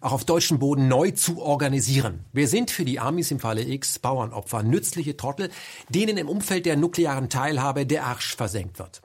auch 0.00 0.12
auf 0.12 0.24
deutschem 0.24 0.58
Boden 0.58 0.88
neu 0.88 1.10
zu 1.10 1.42
organisieren. 1.42 2.24
Wir 2.32 2.48
sind 2.48 2.70
für 2.70 2.86
die 2.86 3.00
Amis 3.00 3.30
im 3.30 3.38
Falle 3.38 3.68
X 3.68 3.98
Bauernopfer, 3.98 4.62
nützliche 4.62 5.18
Trottel, 5.18 5.50
denen 5.90 6.16
im 6.16 6.30
Umfeld 6.30 6.64
der 6.64 6.78
nuklearen 6.78 7.28
Teilhabe 7.28 7.84
der 7.84 8.06
Arsch 8.06 8.34
versenkt 8.34 8.78
wird. 8.78 9.02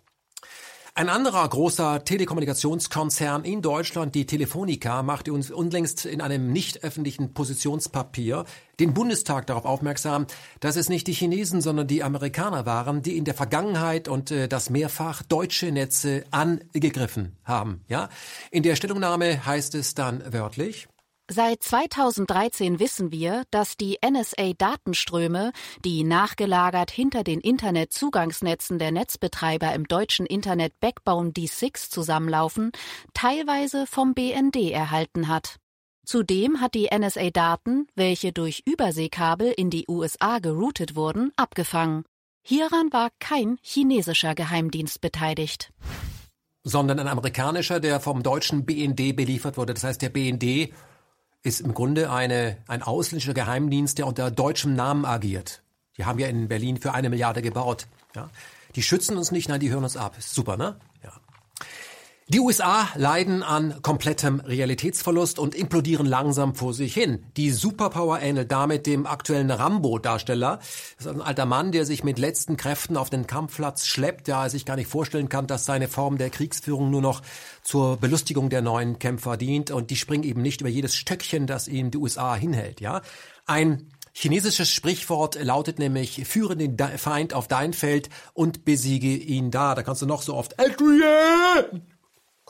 Ein 0.96 1.10
anderer 1.10 1.50
großer 1.50 2.06
Telekommunikationskonzern 2.06 3.46
in 3.46 3.64
Deutschland, 3.64 4.14
die 4.14 4.28
Telefonica, 4.28 5.02
machte 5.02 5.34
uns 5.34 5.50
unlängst 5.50 6.06
in 6.06 6.22
einem 6.22 6.54
nicht 6.54 6.84
öffentlichen 6.84 7.34
Positionspapier 7.34 8.46
den 8.80 8.94
Bundestag 8.94 9.48
darauf 9.48 9.66
aufmerksam, 9.66 10.28
dass 10.60 10.76
es 10.76 10.90
nicht 10.90 11.08
die 11.08 11.14
Chinesen, 11.14 11.62
sondern 11.62 11.88
die 11.88 12.04
Amerikaner 12.04 12.68
waren, 12.68 13.02
die 13.02 13.18
in 13.18 13.26
der 13.26 13.34
Vergangenheit 13.34 14.08
und 14.08 14.30
äh, 14.30 14.48
das 14.48 14.70
mehrfach 14.70 15.24
deutsche 15.24 15.72
Netze 15.72 16.26
angegriffen 16.30 17.38
haben. 17.44 17.82
Ja, 17.88 18.10
in 18.52 18.62
der 18.62 18.76
Stellungnahme 18.76 19.48
heißt 19.48 19.74
es 19.74 19.96
dann 19.96 20.32
wörtlich: 20.32 20.90
Seit 21.36 21.64
2013 21.64 22.80
wissen 22.80 23.12
wir, 23.12 23.46
dass 23.50 23.76
die 23.76 23.98
NSA-Datenströme, 24.08 25.52
die 25.84 26.04
nachgelagert 26.04 26.92
hinter 26.92 27.24
den 27.24 27.40
Internetzugangsnetzen 27.40 28.78
der 28.78 28.92
Netzbetreiber 28.92 29.74
im 29.74 29.88
deutschen 29.88 30.28
Internet 30.28 30.80
Backbone 30.80 31.32
D6 31.32 31.90
zusammenlaufen, 31.90 32.72
teilweise 33.16 33.88
vom 33.88 34.14
BND 34.14 34.70
erhalten 34.70 35.28
hat. 35.28 35.58
Zudem 36.06 36.62
hat 36.62 36.76
die 36.76 36.90
NSA 36.96 37.32
Daten, 37.32 37.88
welche 37.96 38.32
durch 38.32 38.62
Überseekabel 38.68 39.52
in 39.58 39.72
die 39.72 39.86
USA 39.90 40.38
geroutet 40.38 40.96
wurden, 40.96 41.32
abgefangen. 41.36 42.04
Hieran 42.44 42.94
war 42.94 43.10
kein 43.20 43.58
chinesischer 43.64 44.36
Geheimdienst 44.36 45.02
beteiligt. 45.02 45.74
Sondern 46.64 47.00
ein 47.00 47.08
amerikanischer, 47.08 47.80
der 47.80 48.00
vom 48.00 48.22
deutschen 48.22 48.66
BND 48.66 49.16
beliefert 49.16 49.58
wurde. 49.58 49.74
Das 49.74 49.84
heißt, 49.84 50.04
der 50.04 50.10
BND 50.10 50.72
ist 51.44 51.60
im 51.62 51.74
Grunde 51.74 52.10
eine, 52.10 52.58
ein 52.68 52.82
ausländischer 52.82 53.34
Geheimdienst, 53.34 53.98
der 53.98 54.08
unter 54.08 54.32
deutschem 54.32 54.76
Namen 54.76 55.06
agiert. 55.06 55.62
Die 55.98 56.06
haben 56.06 56.18
ja 56.18 56.28
in 56.28 56.48
Berlin 56.48 56.78
für 56.78 56.94
eine 56.94 57.10
Milliarde 57.10 57.42
gebaut. 57.42 57.88
Ja. 58.16 58.30
Die 58.76 58.82
schützen 58.82 59.18
uns 59.18 59.32
nicht, 59.32 59.50
nein, 59.50 59.60
die 59.60 59.70
hören 59.70 59.84
uns 59.84 59.98
ab. 59.98 60.16
Super, 60.20 60.58
ne? 60.58 60.78
Ja. 61.04 61.12
Die 62.30 62.40
USA 62.40 62.88
leiden 62.96 63.44
an 63.44 63.82
komplettem 63.82 64.40
Realitätsverlust 64.40 65.40
und 65.40 65.54
implodieren 65.56 66.06
langsam 66.06 66.56
vor 66.56 66.74
sich 66.74 66.94
hin. 66.94 67.26
Die 67.36 67.52
Superpower 67.52 68.22
ähnelt 68.22 68.50
damit 68.50 68.88
dem 68.88 69.06
aktuellen 69.06 69.52
Rambo-Darsteller. 69.52 70.60
Das 70.98 71.06
ist 71.06 71.12
ein 71.12 71.22
alter 71.22 71.46
Mann, 71.46 71.74
der 71.74 71.86
sich 71.86 72.06
mit 72.06 72.20
letzten 72.20 72.56
Kräften 72.56 72.96
auf 72.96 73.10
den 73.10 73.28
Kampfplatz 73.28 73.86
schleppt, 73.86 74.28
der 74.28 74.50
sich 74.50 74.66
gar 74.66 74.78
nicht 74.78 74.88
vorstellen 74.88 75.28
kann, 75.28 75.48
dass 75.48 75.66
seine 75.66 75.90
Form 75.90 76.18
der 76.18 76.30
Kriegsführung 76.30 76.90
nur 76.90 77.02
noch 77.02 77.24
zur 77.62 77.98
Belustigung 77.98 78.50
der 78.50 78.62
neuen 78.62 79.00
Kämpfer 79.00 79.36
dient 79.36 79.70
und 79.70 79.90
die 79.90 79.98
springen 79.98 80.24
eben 80.24 80.42
nicht 80.42 80.62
über 80.62 80.70
jedes 80.70 80.96
Stöckchen, 80.96 81.46
das 81.46 81.68
ihm 81.68 81.92
die 81.92 81.98
USA 81.98 82.36
hinhält, 82.36 82.80
ja. 82.80 83.02
Ein 83.46 83.90
Chinesisches 84.16 84.70
Sprichwort 84.70 85.44
lautet 85.44 85.80
nämlich, 85.80 86.26
führe 86.28 86.56
den 86.56 86.78
Feind 86.78 87.34
auf 87.34 87.48
dein 87.48 87.74
Feld 87.74 88.10
und 88.34 88.64
besiege 88.64 89.08
ihn 89.08 89.50
da. 89.50 89.74
Da 89.74 89.82
kannst 89.82 90.04
du 90.04 90.06
noch 90.06 90.22
so 90.22 90.36
oft 90.36 90.60
Adrian 90.60 91.82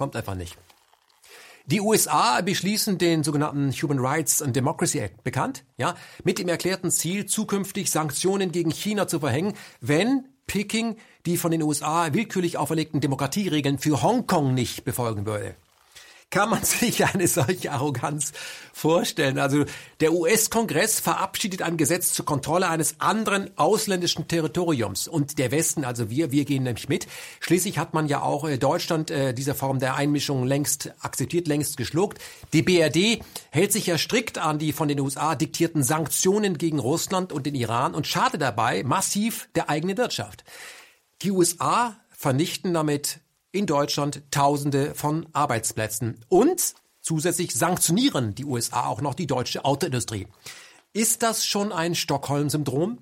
Kommt 0.03 0.17
einfach 0.17 0.35
nicht. 0.35 0.57
Die 1.65 1.79
USA 1.79 2.41
beschließen 2.41 2.97
den 2.97 3.23
sogenannten 3.23 3.71
Human 3.71 3.99
Rights 3.99 4.41
and 4.41 4.53
Democracy 4.53 4.99
Act, 4.99 5.23
bekannt, 5.23 5.63
ja, 5.77 5.95
mit 6.25 6.39
dem 6.39 6.49
erklärten 6.49 6.91
Ziel, 6.91 7.25
zukünftig 7.25 7.89
Sanktionen 7.89 8.51
gegen 8.51 8.69
China 8.69 9.07
zu 9.07 9.21
verhängen, 9.21 9.53
wenn 9.79 10.25
Peking 10.45 10.97
die 11.25 11.37
von 11.37 11.51
den 11.51 11.61
USA 11.61 12.13
willkürlich 12.13 12.57
auferlegten 12.57 12.99
Demokratieregeln 12.99 13.77
für 13.77 14.01
Hongkong 14.01 14.53
nicht 14.53 14.83
befolgen 14.83 15.25
würde 15.25 15.55
kann 16.33 16.49
man 16.49 16.63
sich 16.63 17.05
eine 17.05 17.27
solche 17.27 17.71
Arroganz 17.71 18.33
vorstellen? 18.73 19.37
Also 19.37 19.65
der 19.99 20.13
US-Kongress 20.13 20.99
verabschiedet 20.99 21.61
ein 21.61 21.77
Gesetz 21.77 22.11
zur 22.11 22.25
Kontrolle 22.25 22.67
eines 22.67 22.99
anderen 22.99 23.55
ausländischen 23.55 24.27
Territoriums 24.27 25.07
und 25.07 25.37
der 25.37 25.51
Westen, 25.51 25.85
also 25.85 26.09
wir, 26.09 26.31
wir 26.31 26.43
gehen 26.43 26.63
nämlich 26.63 26.89
mit. 26.89 27.07
Schließlich 27.39 27.77
hat 27.77 27.93
man 27.93 28.07
ja 28.07 28.23
auch 28.23 28.49
äh, 28.49 28.57
Deutschland 28.57 29.11
äh, 29.11 29.33
diese 29.33 29.53
Form 29.53 29.77
der 29.77 29.95
Einmischung 29.95 30.45
längst 30.45 30.91
akzeptiert, 31.01 31.47
längst 31.47 31.77
geschluckt. 31.77 32.19
Die 32.51 32.63
BRD 32.63 33.23
hält 33.51 33.71
sich 33.71 33.85
ja 33.85 33.99
strikt 33.99 34.39
an 34.39 34.57
die 34.57 34.73
von 34.73 34.87
den 34.87 34.99
USA 34.99 35.35
diktierten 35.35 35.83
Sanktionen 35.83 36.57
gegen 36.57 36.79
Russland 36.79 37.31
und 37.31 37.45
den 37.45 37.53
Iran 37.53 37.93
und 37.93 38.07
schadet 38.07 38.41
dabei 38.41 38.83
massiv 38.83 39.49
der 39.53 39.69
eigenen 39.69 39.97
Wirtschaft. 39.97 40.43
Die 41.21 41.29
USA 41.29 41.95
vernichten 42.09 42.73
damit 42.73 43.19
in 43.53 43.67
Deutschland 43.67 44.23
Tausende 44.31 44.93
von 44.95 45.27
Arbeitsplätzen. 45.31 46.19
Und 46.27 46.73
zusätzlich 47.01 47.53
sanktionieren 47.53 48.35
die 48.35 48.43
USA 48.43 48.87
auch 48.87 48.99
noch 48.99 49.13
die 49.13 49.27
deutsche 49.27 49.63
Autoindustrie. 49.63 50.27
Ist 50.91 51.23
das 51.23 51.45
schon 51.45 51.71
ein 51.71 51.95
Stockholm-Syndrom? 51.95 52.99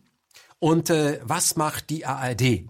Und 0.60 0.92
äh, 0.92 1.20
was 1.24 1.56
macht 1.56 1.90
die 1.90 2.06
ARD? 2.06 2.66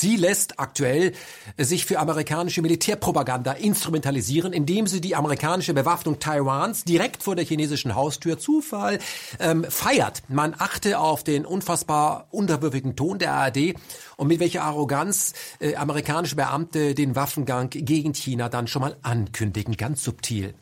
Sie 0.00 0.14
lässt 0.14 0.60
aktuell 0.60 1.12
sich 1.56 1.84
für 1.84 1.98
amerikanische 1.98 2.62
Militärpropaganda 2.62 3.50
instrumentalisieren, 3.50 4.52
indem 4.52 4.86
sie 4.86 5.00
die 5.00 5.16
amerikanische 5.16 5.74
Bewaffnung 5.74 6.20
Taiwans 6.20 6.84
direkt 6.84 7.24
vor 7.24 7.34
der 7.34 7.44
chinesischen 7.44 7.96
Haustür 7.96 8.38
Zufall 8.38 9.00
ähm, 9.40 9.64
feiert. 9.68 10.22
Man 10.28 10.54
achte 10.56 11.00
auf 11.00 11.24
den 11.24 11.44
unfassbar 11.44 12.28
unterwürfigen 12.30 12.94
Ton 12.94 13.18
der 13.18 13.32
ARD 13.32 13.74
und 14.16 14.28
mit 14.28 14.38
welcher 14.38 14.62
Arroganz 14.62 15.32
äh, 15.58 15.74
amerikanische 15.74 16.36
Beamte 16.36 16.94
den 16.94 17.16
Waffengang 17.16 17.68
gegen 17.70 18.14
China 18.14 18.48
dann 18.48 18.68
schon 18.68 18.82
mal 18.82 18.96
ankündigen, 19.02 19.76
ganz 19.76 20.04
subtil. 20.04 20.54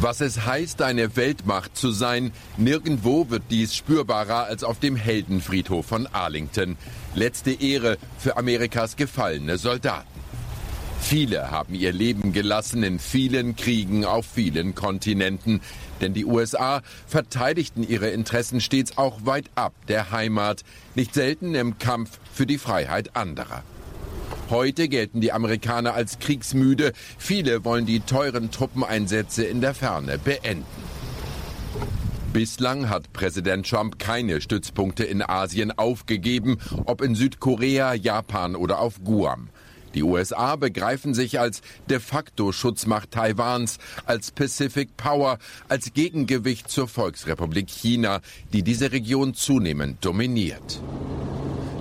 Was 0.00 0.20
es 0.20 0.46
heißt, 0.46 0.82
eine 0.82 1.14
Weltmacht 1.14 1.76
zu 1.76 1.92
sein, 1.92 2.32
nirgendwo 2.56 3.30
wird 3.30 3.42
dies 3.50 3.76
spürbarer 3.76 4.46
als 4.46 4.64
auf 4.64 4.80
dem 4.80 4.96
Heldenfriedhof 4.96 5.86
von 5.86 6.06
Arlington. 6.06 6.76
Letzte 7.14 7.50
Ehre 7.50 7.98
für 8.18 8.36
Amerikas 8.36 8.96
gefallene 8.96 9.58
Soldaten. 9.58 10.06
Viele 11.00 11.50
haben 11.50 11.74
ihr 11.74 11.92
Leben 11.92 12.32
gelassen 12.32 12.84
in 12.84 12.98
vielen 13.00 13.56
Kriegen 13.56 14.04
auf 14.04 14.26
vielen 14.26 14.74
Kontinenten, 14.76 15.60
denn 16.00 16.14
die 16.14 16.24
USA 16.24 16.82
verteidigten 17.08 17.88
ihre 17.88 18.10
Interessen 18.10 18.60
stets 18.60 18.96
auch 18.96 19.24
weit 19.24 19.46
ab 19.56 19.72
der 19.88 20.12
Heimat, 20.12 20.62
nicht 20.94 21.14
selten 21.14 21.54
im 21.54 21.78
Kampf 21.78 22.20
für 22.32 22.46
die 22.46 22.58
Freiheit 22.58 23.16
anderer. 23.16 23.64
Heute 24.50 24.88
gelten 24.88 25.20
die 25.20 25.32
Amerikaner 25.32 25.94
als 25.94 26.18
kriegsmüde. 26.18 26.92
Viele 27.18 27.64
wollen 27.64 27.86
die 27.86 28.00
teuren 28.00 28.50
Truppeneinsätze 28.50 29.44
in 29.44 29.60
der 29.60 29.74
Ferne 29.74 30.18
beenden. 30.18 30.89
Bislang 32.32 32.88
hat 32.88 33.12
Präsident 33.12 33.68
Trump 33.68 33.98
keine 33.98 34.40
Stützpunkte 34.40 35.02
in 35.02 35.20
Asien 35.20 35.76
aufgegeben, 35.76 36.58
ob 36.84 37.02
in 37.02 37.16
Südkorea, 37.16 37.92
Japan 37.94 38.54
oder 38.54 38.78
auf 38.78 39.02
Guam. 39.02 39.48
Die 39.94 40.04
USA 40.04 40.54
begreifen 40.54 41.12
sich 41.12 41.40
als 41.40 41.60
de 41.88 41.98
facto 41.98 42.52
Schutzmacht 42.52 43.10
Taiwans, 43.10 43.78
als 44.06 44.30
Pacific 44.30 44.96
Power, 44.96 45.38
als 45.68 45.92
Gegengewicht 45.92 46.70
zur 46.70 46.86
Volksrepublik 46.86 47.68
China, 47.68 48.20
die 48.52 48.62
diese 48.62 48.92
Region 48.92 49.34
zunehmend 49.34 50.04
dominiert. 50.04 50.80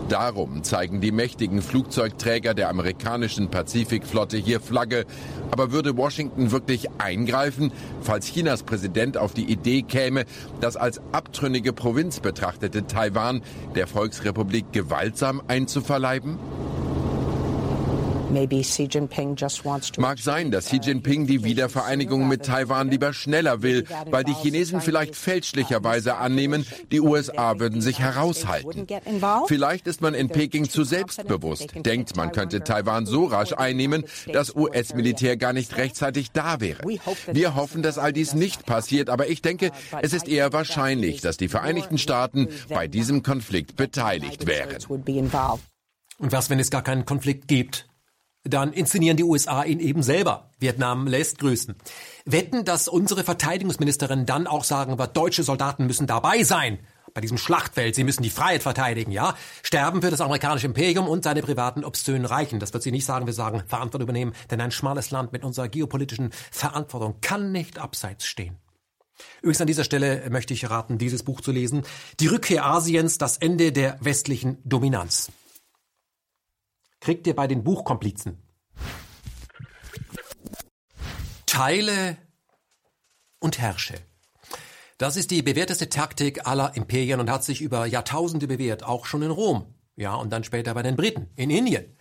Darum 0.09 0.63
zeigen 0.63 1.01
die 1.01 1.11
mächtigen 1.11 1.61
Flugzeugträger 1.61 2.55
der 2.55 2.69
amerikanischen 2.69 3.51
Pazifikflotte 3.51 4.37
hier 4.37 4.59
Flagge. 4.59 5.05
Aber 5.51 5.71
würde 5.71 5.97
Washington 5.97 6.49
wirklich 6.49 6.87
eingreifen, 6.97 7.71
falls 8.01 8.25
Chinas 8.25 8.63
Präsident 8.63 9.17
auf 9.17 9.35
die 9.35 9.43
Idee 9.43 9.83
käme, 9.83 10.25
das 10.61 10.77
als 10.77 10.99
abtrünnige 11.11 11.73
Provinz 11.73 12.21
betrachtete 12.21 12.87
Taiwan 12.87 13.43
der 13.75 13.85
Volksrepublik 13.85 14.71
gewaltsam 14.71 15.43
einzuverleiben? 15.47 16.39
Mag 19.97 20.19
sein, 20.19 20.51
dass 20.51 20.65
Xi 20.65 20.79
Jinping 20.83 21.25
die 21.25 21.43
Wiedervereinigung 21.43 22.27
mit 22.27 22.45
Taiwan 22.45 22.89
lieber 22.89 23.11
schneller 23.13 23.63
will, 23.63 23.85
weil 24.11 24.23
die 24.23 24.33
Chinesen 24.33 24.81
vielleicht 24.81 25.15
fälschlicherweise 25.15 26.17
annehmen, 26.17 26.65
die 26.91 27.01
USA 27.01 27.59
würden 27.59 27.81
sich 27.81 27.99
heraushalten. 27.99 28.85
Vielleicht 29.47 29.87
ist 29.87 30.01
man 30.01 30.13
in 30.13 30.29
Peking 30.29 30.69
zu 30.69 30.83
selbstbewusst, 30.83 31.73
denkt, 31.75 32.15
man 32.15 32.31
könnte 32.31 32.63
Taiwan 32.63 33.07
so 33.07 33.25
rasch 33.25 33.53
einnehmen, 33.53 34.03
dass 34.31 34.55
US-Militär 34.55 35.35
gar 35.37 35.53
nicht 35.53 35.75
rechtzeitig 35.77 36.31
da 36.31 36.61
wäre. 36.61 36.83
Wir 37.31 37.55
hoffen, 37.55 37.81
dass 37.81 37.97
all 37.97 38.13
dies 38.13 38.35
nicht 38.35 38.65
passiert, 38.65 39.09
aber 39.09 39.27
ich 39.27 39.41
denke, 39.41 39.71
es 40.01 40.13
ist 40.13 40.27
eher 40.27 40.53
wahrscheinlich, 40.53 41.21
dass 41.21 41.37
die 41.37 41.47
Vereinigten 41.47 41.97
Staaten 41.97 42.47
bei 42.69 42.87
diesem 42.87 43.23
Konflikt 43.23 43.75
beteiligt 43.75 44.45
wären. 44.45 44.77
Und 46.19 46.33
was, 46.33 46.49
wenn 46.49 46.59
es 46.59 46.69
gar 46.69 46.83
keinen 46.83 47.05
Konflikt 47.05 47.47
gibt? 47.47 47.88
Dann 48.49 48.73
inszenieren 48.73 49.17
die 49.17 49.23
USA 49.23 49.63
ihn 49.63 49.79
eben 49.79 50.03
selber. 50.03 50.49
Vietnam 50.59 51.07
lässt 51.07 51.39
grüßen. 51.39 51.75
Wetten, 52.25 52.65
dass 52.65 52.87
unsere 52.87 53.23
Verteidigungsministerin 53.23 54.25
dann 54.25 54.47
auch 54.47 54.63
sagen 54.63 54.97
wird, 54.97 55.15
deutsche 55.15 55.43
Soldaten 55.43 55.85
müssen 55.87 56.07
dabei 56.07 56.43
sein. 56.43 56.79
Bei 57.13 57.21
diesem 57.21 57.37
Schlachtfeld, 57.37 57.95
sie 57.95 58.03
müssen 58.03 58.23
die 58.23 58.29
Freiheit 58.29 58.61
verteidigen, 58.61 59.11
ja? 59.11 59.35
Sterben 59.63 60.01
für 60.01 60.11
das 60.11 60.21
amerikanische 60.21 60.67
Imperium 60.67 61.07
und 61.07 61.23
seine 61.23 61.41
privaten 61.41 61.83
obszönen 61.83 62.25
Reichen. 62.25 62.59
Das 62.59 62.73
wird 62.73 62.83
sie 62.83 62.91
nicht 62.91 63.05
sagen, 63.05 63.25
wir 63.25 63.33
sagen, 63.33 63.63
Verantwortung 63.65 64.03
übernehmen, 64.03 64.33
denn 64.51 64.61
ein 64.61 64.71
schmales 64.71 65.09
Land 65.09 65.33
mit 65.33 65.43
unserer 65.43 65.69
geopolitischen 65.69 66.29
Verantwortung 66.51 67.15
kann 67.21 67.51
nicht 67.51 67.79
abseits 67.79 68.25
stehen. 68.25 68.57
Übrigens 69.41 69.61
an 69.61 69.67
dieser 69.67 69.83
Stelle 69.83 70.29
möchte 70.29 70.53
ich 70.53 70.69
raten, 70.69 70.97
dieses 70.97 71.23
Buch 71.23 71.41
zu 71.41 71.51
lesen. 71.51 71.83
Die 72.19 72.27
Rückkehr 72.27 72.65
Asiens, 72.65 73.17
das 73.17 73.37
Ende 73.37 73.71
der 73.71 73.97
westlichen 74.01 74.59
Dominanz 74.63 75.31
kriegt 76.99 77.27
ihr 77.27 77.35
bei 77.35 77.47
den 77.47 77.63
Buchkomplizen. 77.63 78.41
Teile 81.45 82.17
und 83.39 83.59
herrsche. 83.59 83.95
Das 84.97 85.15
ist 85.15 85.31
die 85.31 85.41
bewährteste 85.41 85.89
Taktik 85.89 86.45
aller 86.45 86.75
Imperien 86.75 87.19
und 87.19 87.29
hat 87.29 87.43
sich 87.43 87.61
über 87.61 87.85
Jahrtausende 87.85 88.47
bewährt, 88.47 88.83
auch 88.83 89.05
schon 89.05 89.21
in 89.21 89.31
Rom. 89.31 89.73
Ja, 89.95 90.15
und 90.15 90.29
dann 90.29 90.43
später 90.43 90.73
bei 90.73 90.83
den 90.83 90.95
Briten, 90.95 91.29
in 91.35 91.49
Indien. 91.49 91.97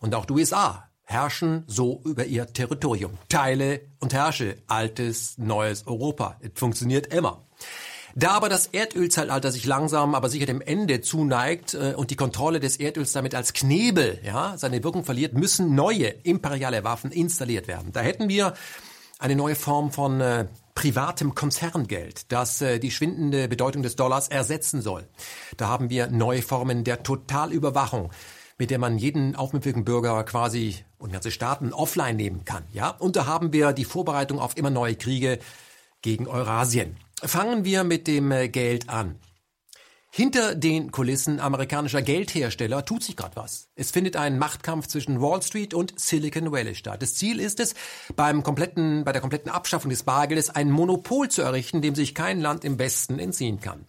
Und 0.00 0.14
auch 0.14 0.24
die 0.24 0.34
USA 0.34 0.90
herrschen 1.04 1.64
so 1.66 2.00
über 2.04 2.24
ihr 2.24 2.46
Territorium. 2.46 3.18
Teile 3.28 3.82
und 4.00 4.12
herrsche. 4.12 4.56
Altes, 4.66 5.36
neues 5.38 5.86
Europa. 5.86 6.38
Es 6.40 6.52
funktioniert 6.54 7.08
immer. 7.08 7.46
Da 8.14 8.32
aber 8.32 8.48
das 8.48 8.66
Erdölzeitalter 8.66 9.50
sich 9.50 9.64
langsam, 9.64 10.14
aber 10.14 10.28
sicher 10.28 10.46
dem 10.46 10.60
Ende 10.60 11.00
zuneigt 11.00 11.74
äh, 11.74 11.94
und 11.96 12.10
die 12.10 12.16
Kontrolle 12.16 12.60
des 12.60 12.76
Erdöls 12.76 13.12
damit 13.12 13.34
als 13.34 13.52
Knebel 13.52 14.18
ja, 14.24 14.56
seine 14.58 14.82
Wirkung 14.84 15.04
verliert, 15.04 15.34
müssen 15.34 15.74
neue 15.74 16.08
imperiale 16.08 16.84
Waffen 16.84 17.10
installiert 17.10 17.68
werden. 17.68 17.92
Da 17.92 18.00
hätten 18.00 18.28
wir 18.28 18.54
eine 19.18 19.36
neue 19.36 19.54
Form 19.54 19.92
von 19.92 20.20
äh, 20.20 20.46
privatem 20.74 21.34
Konzerngeld, 21.34 22.32
das 22.32 22.60
äh, 22.60 22.78
die 22.78 22.90
schwindende 22.90 23.48
Bedeutung 23.48 23.82
des 23.82 23.96
Dollars 23.96 24.28
ersetzen 24.28 24.82
soll. 24.82 25.06
Da 25.56 25.68
haben 25.68 25.90
wir 25.90 26.08
neue 26.08 26.42
Formen 26.42 26.84
der 26.84 27.02
Totalüberwachung, 27.02 28.10
mit 28.58 28.70
der 28.70 28.78
man 28.78 28.98
jeden 28.98 29.36
aufmüpfigen 29.36 29.84
Bürger 29.84 30.22
quasi 30.24 30.76
und 30.98 31.12
ganze 31.12 31.30
Staaten 31.30 31.72
offline 31.72 32.16
nehmen 32.16 32.44
kann. 32.44 32.64
Ja, 32.72 32.90
und 32.90 33.16
da 33.16 33.26
haben 33.26 33.52
wir 33.52 33.72
die 33.72 33.84
Vorbereitung 33.84 34.38
auf 34.38 34.56
immer 34.56 34.70
neue 34.70 34.96
Kriege 34.96 35.38
gegen 36.02 36.26
Eurasien. 36.26 36.96
Fangen 37.24 37.64
wir 37.64 37.84
mit 37.84 38.08
dem 38.08 38.32
äh, 38.32 38.48
Geld 38.48 38.88
an. 38.88 39.16
Hinter 40.10 40.54
den 40.54 40.90
Kulissen 40.90 41.40
amerikanischer 41.40 42.02
Geldhersteller 42.02 42.84
tut 42.84 43.02
sich 43.02 43.16
gerade 43.16 43.36
was. 43.36 43.68
Es 43.76 43.92
findet 43.92 44.16
ein 44.16 44.38
Machtkampf 44.38 44.86
zwischen 44.86 45.22
Wall 45.22 45.40
Street 45.40 45.72
und 45.72 45.98
Silicon 45.98 46.52
Valley 46.52 46.74
statt. 46.74 47.00
Das 47.00 47.14
Ziel 47.14 47.40
ist 47.40 47.60
es, 47.60 47.74
beim 48.14 48.42
kompletten, 48.42 49.04
bei 49.04 49.12
der 49.12 49.22
kompletten 49.22 49.50
Abschaffung 49.50 49.88
des 49.88 50.02
Bargeldes 50.02 50.50
ein 50.50 50.70
Monopol 50.70 51.30
zu 51.30 51.40
errichten, 51.40 51.80
dem 51.80 51.94
sich 51.94 52.14
kein 52.14 52.40
Land 52.42 52.64
im 52.64 52.78
Westen 52.78 53.18
entziehen 53.18 53.60
kann. 53.60 53.86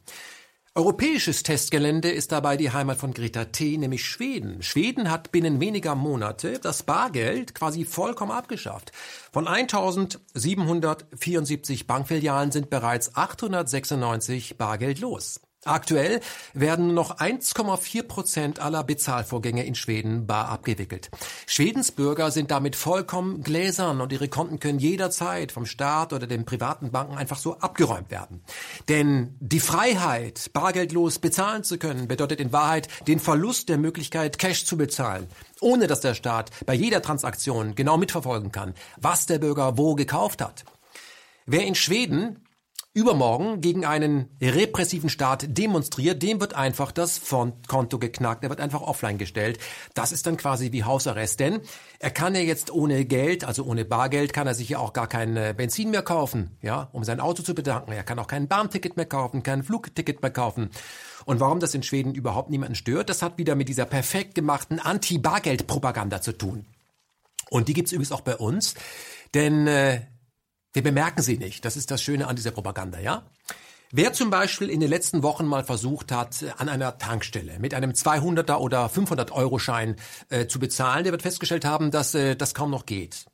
Europäisches 0.76 1.44
Testgelände 1.44 2.10
ist 2.10 2.32
dabei 2.32 2.58
die 2.58 2.72
Heimat 2.72 2.98
von 2.98 3.14
Greta 3.14 3.46
T., 3.46 3.78
nämlich 3.78 4.04
Schweden. 4.04 4.64
Schweden 4.64 5.12
hat 5.12 5.32
binnen 5.32 5.60
weniger 5.60 5.94
Monate 5.94 6.58
das 6.58 6.82
Bargeld 6.82 7.54
quasi 7.54 7.86
vollkommen 7.86 8.32
abgeschafft. 8.32 8.92
Von 9.32 9.48
1774 9.48 11.86
Bankfilialen 11.86 12.52
sind 12.52 12.72
bereits 12.72 13.16
896 13.16 14.58
bargeldlos. 14.58 15.42
Aktuell 15.66 16.20
werden 16.54 16.88
nur 16.88 16.96
noch 16.96 17.20
1,4 17.20 18.04
Prozent 18.04 18.60
aller 18.60 18.84
Bezahlvorgänge 18.84 19.66
in 19.66 19.76
Schweden 19.76 20.28
bar 20.28 20.50
abgewickelt. 20.50 21.10
Schwedens 21.48 21.92
Bürger 21.92 22.32
sind 22.32 22.52
damit 22.52 22.76
vollkommen 22.76 23.44
gläsern 23.44 24.02
und 24.02 24.12
ihre 24.12 24.28
Konten 24.28 24.60
können 24.60 24.80
jederzeit 24.80 25.54
vom 25.54 25.66
Staat 25.66 26.12
oder 26.12 26.28
den 26.28 26.44
privaten 26.44 26.92
Banken 26.92 27.18
einfach 27.18 27.38
so 27.38 27.58
abgeräumt 27.60 28.12
werden. 28.12 28.42
Denn 28.90 29.36
die 29.40 29.62
Freiheit, 29.62 30.52
bargeldlos 30.52 31.20
bezahlen 31.20 31.64
zu 31.64 31.78
können, 31.78 32.08
bedeutet 32.10 32.42
in 32.42 32.52
Wahrheit 32.52 32.90
den 33.08 33.20
Verlust 33.20 33.70
der 33.70 33.78
Möglichkeit, 33.78 34.40
Cash 34.40 34.66
zu 34.66 34.78
bezahlen, 34.78 35.28
ohne 35.62 35.88
dass 35.88 36.02
der 36.02 36.14
Staat 36.14 36.52
bei 36.66 36.74
jeder 36.74 37.02
Transaktion 37.02 37.76
genau 37.76 37.98
mitverfolgen 37.98 38.52
kann, 38.52 38.74
was 38.98 39.28
der 39.28 39.40
Bürger 39.40 39.78
wo 39.78 39.96
gekauft 39.96 40.42
hat. 40.42 40.66
Wer 41.46 41.66
in 41.66 41.76
Schweden 41.76 42.40
übermorgen 42.94 43.60
gegen 43.60 43.86
einen 43.86 44.30
repressiven 44.40 45.10
Staat 45.10 45.58
demonstriert, 45.58 46.22
dem 46.22 46.40
wird 46.40 46.54
einfach 46.54 46.92
das 46.92 47.22
Konto 47.68 47.98
geknackt, 47.98 48.44
er 48.44 48.52
wird 48.52 48.60
einfach 48.60 48.82
offline 48.82 49.18
gestellt. 49.18 49.58
Das 49.96 50.12
ist 50.12 50.28
dann 50.28 50.38
quasi 50.38 50.72
wie 50.72 50.84
Hausarrest, 50.84 51.40
denn 51.40 51.62
er 51.98 52.12
kann 52.12 52.36
ja 52.36 52.42
jetzt 52.42 52.72
ohne 52.72 53.06
Geld, 53.06 53.46
also 53.46 53.64
ohne 53.64 53.84
Bargeld, 53.84 54.32
kann 54.32 54.46
er 54.46 54.54
sich 54.54 54.70
ja 54.70 54.78
auch 54.78 54.94
gar 54.94 55.08
kein 55.08 55.36
äh, 55.38 55.56
Benzin 55.58 55.90
mehr 55.90 56.04
kaufen, 56.04 56.58
ja, 56.62 56.90
um 56.92 57.04
sein 57.04 57.20
Auto 57.20 57.42
zu 57.42 57.56
bedanken. 57.56 57.94
Er 57.94 58.04
kann 58.04 58.20
auch 58.20 58.28
kein 58.28 58.48
Bahnticket 58.48 58.96
mehr 58.96 59.08
kaufen, 59.08 59.42
kein 59.42 59.64
Flugticket 59.64 60.22
mehr 60.22 60.32
kaufen. 60.32 60.70
Und 61.26 61.40
warum 61.40 61.60
das 61.60 61.74
in 61.74 61.82
Schweden 61.82 62.14
überhaupt 62.14 62.52
niemanden 62.52 62.76
stört, 62.76 63.10
das 63.10 63.24
hat 63.24 63.40
wieder 63.40 63.56
mit 63.56 63.70
dieser 63.70 63.86
perfekt 63.86 64.36
gemachten 64.36 64.80
Anti-Bargeld-Propaganda 64.80 66.22
zu 66.22 66.34
tun. 66.34 66.66
Und 67.50 67.70
die 67.70 67.74
gibt's 67.74 67.92
übrigens 67.92 68.12
auch 68.12 68.22
bei 68.22 68.36
uns, 68.36 68.76
denn 69.34 69.68
äh, 69.68 70.02
wir 70.74 70.84
bemerken 70.84 71.22
sie 71.22 71.38
nicht. 71.38 71.64
Das 71.66 71.78
ist 71.78 71.92
das 71.92 72.02
Schöne 72.02 72.28
an 72.28 72.36
dieser 72.36 72.52
Propaganda, 72.52 73.00
ja? 73.00 73.24
Wer 73.96 74.12
zum 74.12 74.32
Beispiel 74.32 74.72
in 74.72 74.80
den 74.80 74.90
letzten 74.90 75.22
Wochen 75.22 75.46
mal 75.46 75.64
versucht 75.64 76.12
hat, 76.12 76.44
an 76.58 76.68
einer 76.68 76.98
Tankstelle 76.98 77.60
mit 77.60 77.76
einem 77.76 77.92
200er 77.92 78.56
oder 78.56 78.90
500 78.90 79.32
Euro 79.32 79.60
Schein 79.60 79.98
äh, 80.30 80.48
zu 80.48 80.58
bezahlen, 80.58 81.04
der 81.04 81.14
wird 81.14 81.22
festgestellt 81.22 81.64
haben, 81.64 81.92
dass 81.92 82.16
äh, 82.16 82.36
das 82.36 82.56
kaum 82.56 82.72
noch 82.72 82.88
geht. 82.88 83.26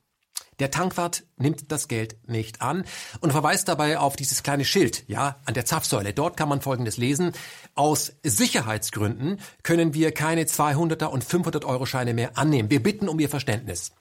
Der 0.58 0.70
Tankwart 0.70 1.24
nimmt 1.38 1.72
das 1.72 1.88
Geld 1.88 2.18
nicht 2.28 2.60
an 2.60 2.84
und 3.20 3.32
verweist 3.32 3.68
dabei 3.68 3.98
auf 3.98 4.16
dieses 4.16 4.42
kleine 4.42 4.66
Schild, 4.66 5.04
ja, 5.08 5.40
an 5.46 5.54
der 5.54 5.64
Zapfsäule. 5.64 6.12
Dort 6.12 6.36
kann 6.36 6.50
man 6.50 6.60
Folgendes 6.60 6.98
lesen. 6.98 7.32
Aus 7.74 8.12
Sicherheitsgründen 8.22 9.40
können 9.62 9.94
wir 9.94 10.12
keine 10.12 10.44
200er 10.44 11.06
und 11.06 11.24
500 11.24 11.64
Euro 11.64 11.86
Scheine 11.86 12.12
mehr 12.12 12.36
annehmen. 12.36 12.68
Wir 12.68 12.82
bitten 12.82 13.08
um 13.08 13.18
Ihr 13.18 13.30
Verständnis. 13.30 13.92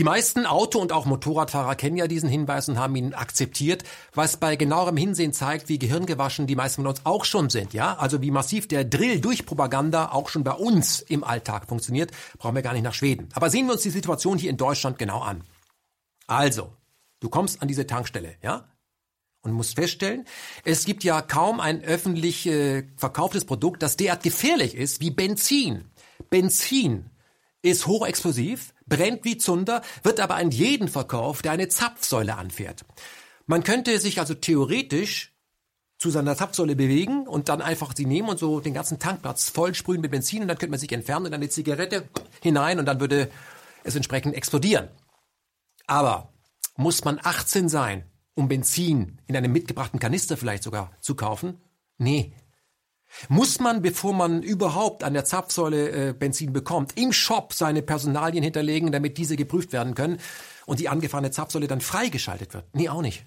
Die 0.00 0.04
meisten 0.04 0.46
Auto- 0.46 0.78
und 0.78 0.92
auch 0.92 1.04
Motorradfahrer 1.04 1.74
kennen 1.74 1.98
ja 1.98 2.06
diesen 2.06 2.30
Hinweis 2.30 2.70
und 2.70 2.78
haben 2.78 2.96
ihn 2.96 3.12
akzeptiert, 3.12 3.84
was 4.14 4.38
bei 4.38 4.56
genauerem 4.56 4.96
Hinsehen 4.96 5.34
zeigt, 5.34 5.68
wie 5.68 5.78
gehirngewaschen 5.78 6.46
die 6.46 6.56
meisten 6.56 6.80
von 6.80 6.86
uns 6.86 7.04
auch 7.04 7.26
schon 7.26 7.50
sind, 7.50 7.74
ja? 7.74 7.98
Also 7.98 8.22
wie 8.22 8.30
massiv 8.30 8.66
der 8.66 8.86
Drill 8.86 9.20
durch 9.20 9.44
Propaganda 9.44 10.12
auch 10.12 10.30
schon 10.30 10.42
bei 10.42 10.52
uns 10.52 11.00
im 11.00 11.22
Alltag 11.22 11.68
funktioniert, 11.68 12.12
brauchen 12.38 12.54
wir 12.54 12.62
gar 12.62 12.72
nicht 12.72 12.82
nach 12.82 12.94
Schweden. 12.94 13.28
Aber 13.34 13.50
sehen 13.50 13.66
wir 13.66 13.74
uns 13.74 13.82
die 13.82 13.90
Situation 13.90 14.38
hier 14.38 14.48
in 14.48 14.56
Deutschland 14.56 14.98
genau 14.98 15.20
an. 15.20 15.44
Also, 16.26 16.72
du 17.20 17.28
kommst 17.28 17.60
an 17.60 17.68
diese 17.68 17.86
Tankstelle, 17.86 18.36
ja? 18.42 18.70
Und 19.42 19.52
musst 19.52 19.74
feststellen, 19.74 20.24
es 20.64 20.86
gibt 20.86 21.04
ja 21.04 21.20
kaum 21.20 21.60
ein 21.60 21.84
öffentlich 21.84 22.46
äh, 22.46 22.84
verkauftes 22.96 23.44
Produkt, 23.44 23.82
das 23.82 23.98
derart 23.98 24.22
gefährlich 24.22 24.74
ist 24.74 25.02
wie 25.02 25.10
Benzin. 25.10 25.90
Benzin 26.30 27.10
ist 27.60 27.86
hochexplosiv, 27.86 28.72
brennt 28.90 29.24
wie 29.24 29.38
Zunder, 29.38 29.80
wird 30.02 30.20
aber 30.20 30.34
an 30.34 30.50
jeden 30.50 30.88
verkauft, 30.88 31.46
der 31.46 31.52
eine 31.52 31.68
Zapfsäule 31.68 32.36
anfährt. 32.36 32.84
Man 33.46 33.64
könnte 33.64 33.98
sich 33.98 34.20
also 34.20 34.34
theoretisch 34.34 35.32
zu 35.96 36.10
seiner 36.10 36.36
Zapfsäule 36.36 36.76
bewegen 36.76 37.26
und 37.26 37.48
dann 37.48 37.60
einfach 37.62 37.94
sie 37.96 38.06
nehmen 38.06 38.28
und 38.28 38.38
so 38.38 38.60
den 38.60 38.74
ganzen 38.74 38.98
Tankplatz 38.98 39.50
vollsprühen 39.50 40.00
mit 40.00 40.10
Benzin 40.10 40.42
und 40.42 40.48
dann 40.48 40.58
könnte 40.58 40.70
man 40.70 40.80
sich 40.80 40.92
entfernen 40.92 41.26
und 41.26 41.34
eine 41.34 41.48
Zigarette 41.48 42.08
hinein 42.42 42.78
und 42.78 42.86
dann 42.86 43.00
würde 43.00 43.30
es 43.84 43.96
entsprechend 43.96 44.34
explodieren. 44.34 44.88
Aber 45.86 46.32
muss 46.76 47.04
man 47.04 47.18
18 47.22 47.68
sein, 47.68 48.04
um 48.34 48.48
Benzin 48.48 49.20
in 49.26 49.36
einem 49.36 49.52
mitgebrachten 49.52 50.00
Kanister 50.00 50.36
vielleicht 50.36 50.62
sogar 50.62 50.92
zu 51.00 51.14
kaufen? 51.14 51.60
Nee. 51.98 52.32
Muss 53.28 53.60
man, 53.60 53.82
bevor 53.82 54.12
man 54.12 54.42
überhaupt 54.42 55.04
an 55.04 55.14
der 55.14 55.24
Zapfsäule 55.24 56.08
äh, 56.08 56.12
Benzin 56.12 56.52
bekommt, 56.52 56.92
im 56.96 57.12
Shop 57.12 57.52
seine 57.52 57.82
Personalien 57.82 58.42
hinterlegen, 58.42 58.92
damit 58.92 59.18
diese 59.18 59.36
geprüft 59.36 59.72
werden 59.72 59.94
können 59.94 60.18
und 60.66 60.80
die 60.80 60.88
angefahrene 60.88 61.30
Zapfsäule 61.30 61.68
dann 61.68 61.80
freigeschaltet 61.80 62.54
wird? 62.54 62.64
Nee, 62.72 62.88
auch 62.88 63.02
nicht. 63.02 63.24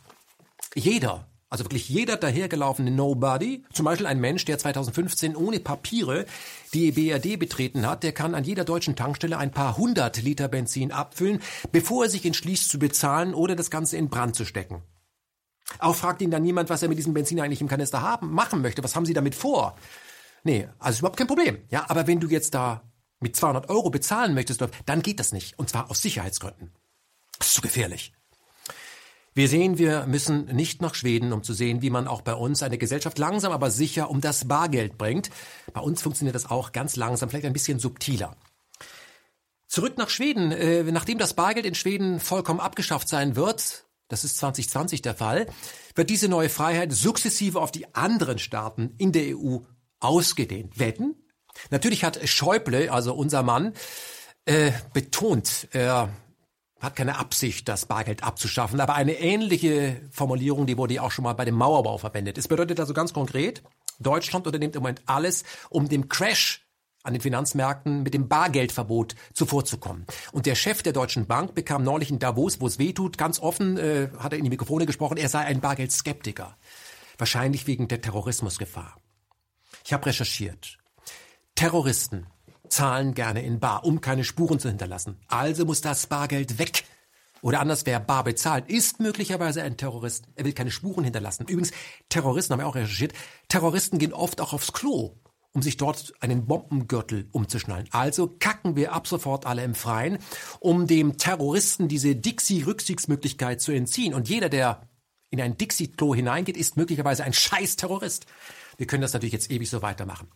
Jeder, 0.76 1.27
also 1.49 1.65
wirklich 1.65 1.88
jeder 1.88 2.18
dahergelaufene 2.18 2.89
Nobody, 2.89 3.64
zum 3.72 3.85
Beispiel 3.85 4.07
ein 4.07 4.19
Mensch, 4.19 4.43
der 4.45 4.57
2015 4.57 5.35
ohne 5.35 5.60
Papiere 5.60 6.26
die 6.73 6.91
BRD 6.91 7.38
betreten 7.38 7.85
hat, 7.85 8.01
der 8.01 8.11
kann 8.11 8.34
an 8.34 8.43
jeder 8.43 8.65
deutschen 8.65 8.95
Tankstelle 8.95 9.38
ein 9.38 9.51
paar 9.51 9.77
hundert 9.77 10.19
Liter 10.22 10.47
Benzin 10.47 10.91
abfüllen, 10.91 11.41
bevor 11.72 12.05
er 12.05 12.10
sich 12.10 12.26
entschließt 12.26 12.69
zu 12.69 12.80
bezahlen 12.80 13.35
oder 13.35 13.55
das 13.55 13.69
Ganze 13.69 13.97
in 13.97 14.10
Brand 14.10 14.35
zu 14.35 14.45
stecken. 14.45 14.81
Auch 15.80 15.95
fragt 15.95 16.22
ihn 16.22 16.31
dann 16.31 16.44
niemand, 16.44 16.69
was 16.69 16.84
er 16.84 16.90
mit 16.90 16.98
diesem 16.98 17.14
Benzin 17.14 17.40
eigentlich 17.40 17.61
im 17.61 17.68
Kanister 17.68 18.02
haben, 18.02 18.31
machen 18.31 18.61
möchte. 18.61 18.84
Was 18.84 18.95
haben 18.95 19.06
Sie 19.06 19.14
damit 19.14 19.35
vor? 19.35 19.76
Nee, 20.44 20.68
also 20.80 20.99
überhaupt 20.99 21.18
kein 21.18 21.27
Problem. 21.27 21.60
Ja, 21.69 21.85
aber 21.90 22.07
wenn 22.07 22.19
du 22.19 22.27
jetzt 22.27 22.53
da 22.53 22.84
mit 23.19 23.35
200 23.35 23.69
Euro 23.69 23.90
bezahlen 23.90 24.34
möchtest, 24.34 24.64
dann 24.85 25.02
geht 25.02 25.19
das 25.19 25.31
nicht. 25.31 25.57
Und 25.57 25.69
zwar 25.69 25.90
aus 25.90 26.02
Sicherheitsgründen. 26.02 26.72
Das 27.40 27.48
ist 27.48 27.53
zu 27.56 27.61
gefährlich. 27.61 28.14
Wir 29.35 29.48
sehen, 29.48 29.80
wir 29.80 30.06
müssen 30.06 30.45
nicht 30.45 30.81
nach 30.81 30.94
Schweden, 30.94 31.34
um 31.34 31.41
zu 31.41 31.53
sehen, 31.53 31.81
wie 31.81 31.90
man 31.90 32.07
auch 32.07 32.22
bei 32.22 32.35
uns 32.35 32.61
eine 32.61 32.77
Gesellschaft 32.77 33.18
langsam, 33.18 33.52
aber 33.52 33.72
sicher 33.72 34.11
um 34.11 34.22
das 34.22 34.48
Bargeld 34.48 34.99
bringt. 34.99 35.31
Bei 35.73 35.81
uns 35.81 36.03
funktioniert 36.03 36.35
das 36.35 36.52
auch 36.52 36.72
ganz 36.72 36.95
langsam, 36.95 37.30
vielleicht 37.30 37.45
ein 37.45 37.53
bisschen 37.53 37.80
subtiler. 37.80 38.35
Zurück 39.68 39.98
nach 39.98 40.10
Schweden. 40.10 40.52
Äh, 40.52 40.84
nachdem 40.84 41.18
das 41.18 41.34
Bargeld 41.34 41.65
in 41.65 41.73
Schweden 41.73 42.19
vollkommen 42.19 42.60
abgeschafft 42.60 43.10
sein 43.10 43.35
wird, 43.35 43.85
das 44.07 44.23
ist 44.23 44.38
2020 44.38 45.01
der 45.01 45.15
Fall, 45.15 45.47
wird 45.95 46.09
diese 46.09 46.27
neue 46.27 46.49
Freiheit 46.49 46.91
sukzessive 46.91 47.59
auf 47.59 47.71
die 47.71 47.93
anderen 47.95 48.39
Staaten 48.39 48.93
in 48.97 49.11
der 49.11 49.38
EU 49.38 49.59
ausgedehnt. 49.99 50.80
Wetten? 50.80 51.15
Natürlich 51.69 52.03
hat 52.03 52.27
Schäuble, 52.27 52.91
also 52.91 53.13
unser 53.13 53.43
Mann, 53.43 53.73
äh, 54.45 54.71
betont, 54.93 55.67
er 55.71 56.09
hat 56.80 56.95
keine 56.97 57.17
Absicht, 57.17 57.69
das 57.69 57.85
Bargeld 57.85 58.23
abzuschaffen, 58.23 58.81
aber 58.81 58.95
eine 58.95 59.13
ähnliche 59.13 60.01
Formulierung, 60.11 60.67
die 60.67 60.77
wurde 60.77 60.95
ja 60.95 61.01
auch 61.03 61.11
schon 61.11 61.23
mal 61.23 61.34
bei 61.34 61.45
dem 61.45 61.55
Mauerbau 61.55 61.97
verwendet. 61.97 62.38
Es 62.38 62.49
bedeutet 62.49 62.80
also 62.80 62.93
ganz 62.93 63.13
konkret, 63.13 63.63
Deutschland 63.99 64.45
unternimmt 64.45 64.75
im 64.75 64.81
Moment 64.81 65.01
alles, 65.05 65.43
um 65.69 65.88
dem 65.88 66.09
Crash 66.09 66.62
an 67.03 67.13
den 67.13 67.21
Finanzmärkten 67.21 68.01
mit 68.03 68.13
dem 68.13 68.27
Bargeldverbot 68.30 69.15
zuvorzukommen. 69.34 70.05
Und 70.31 70.45
der 70.45 70.55
Chef 70.55 70.81
der 70.81 70.93
Deutschen 70.93 71.27
Bank 71.27 71.53
bekam 71.53 71.84
neulich 71.84 72.09
in 72.09 72.19
Davos, 72.19 72.61
wo 72.61 72.67
es 72.67 72.80
weh 72.80 72.93
tut, 72.93 73.17
ganz 73.17 73.39
offen, 73.39 73.77
äh, 73.77 74.09
hat 74.17 74.31
er 74.31 74.39
in 74.39 74.45
die 74.45 74.49
Mikrofone 74.49 74.85
gesprochen, 74.85 75.17
er 75.17 75.30
sei 75.30 75.41
ein 75.41 75.59
Bargeldskeptiker. 75.59 76.57
Wahrscheinlich 77.17 77.67
wegen 77.67 77.88
der 77.89 78.01
Terrorismusgefahr. 78.01 78.95
Ich 79.85 79.93
habe 79.93 80.05
recherchiert. 80.05 80.77
Terroristen 81.55 82.25
zahlen 82.69 83.13
gerne 83.13 83.43
in 83.43 83.59
Bar, 83.59 83.85
um 83.85 84.01
keine 84.01 84.23
Spuren 84.23 84.59
zu 84.59 84.69
hinterlassen. 84.69 85.19
Also 85.27 85.65
muss 85.65 85.81
das 85.81 86.07
Bargeld 86.07 86.57
weg. 86.57 86.85
Oder 87.41 87.59
anders, 87.59 87.85
wer 87.85 87.99
bar 87.99 88.23
bezahlt, 88.23 88.69
ist 88.69 89.01
möglicherweise 89.01 89.61
ein 89.63 89.75
Terrorist. 89.75 90.25
Er 90.35 90.45
will 90.45 90.53
keine 90.53 90.71
Spuren 90.71 91.03
hinterlassen. 91.03 91.43
Übrigens, 91.43 91.71
Terroristen 92.07 92.53
haben 92.53 92.61
wir 92.61 92.67
auch 92.67 92.75
recherchiert. 92.75 93.11
Terroristen 93.49 93.99
gehen 93.99 94.13
oft 94.13 94.39
auch 94.39 94.53
aufs 94.53 94.71
Klo 94.71 95.17
um 95.53 95.61
sich 95.61 95.77
dort 95.77 96.13
einen 96.19 96.45
Bombengürtel 96.45 97.27
umzuschnallen. 97.31 97.88
Also 97.91 98.27
kacken 98.39 98.75
wir 98.75 98.93
ab 98.93 99.07
sofort 99.07 99.45
alle 99.45 99.63
im 99.63 99.75
Freien, 99.75 100.17
um 100.59 100.88
dem 100.88 101.17
Terroristen 101.17 101.88
diese 101.88 102.15
Dixie-Rückzugsmöglichkeit 102.15 103.61
zu 103.61 103.71
entziehen. 103.71 104.13
Und 104.13 104.30
jeder, 104.30 104.49
der 104.49 104.89
in 105.30 105.39
ein 105.39 105.57
Dixie-Klo 105.57 106.15
hineingeht, 106.15 106.57
ist 106.57 106.75
möglicherweise 106.75 107.23
ein 107.23 107.34
scheiß 107.34 107.75
Terrorist. 107.75 108.25
Wir 108.77 108.88
können 108.88 109.01
das 109.01 109.13
natürlich 109.13 109.34
jetzt 109.34 109.51
ewig 109.51 109.69
so 109.69 109.81
weitermachen. 109.81 110.30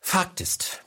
Fakt 0.00 0.40
ist, 0.40 0.82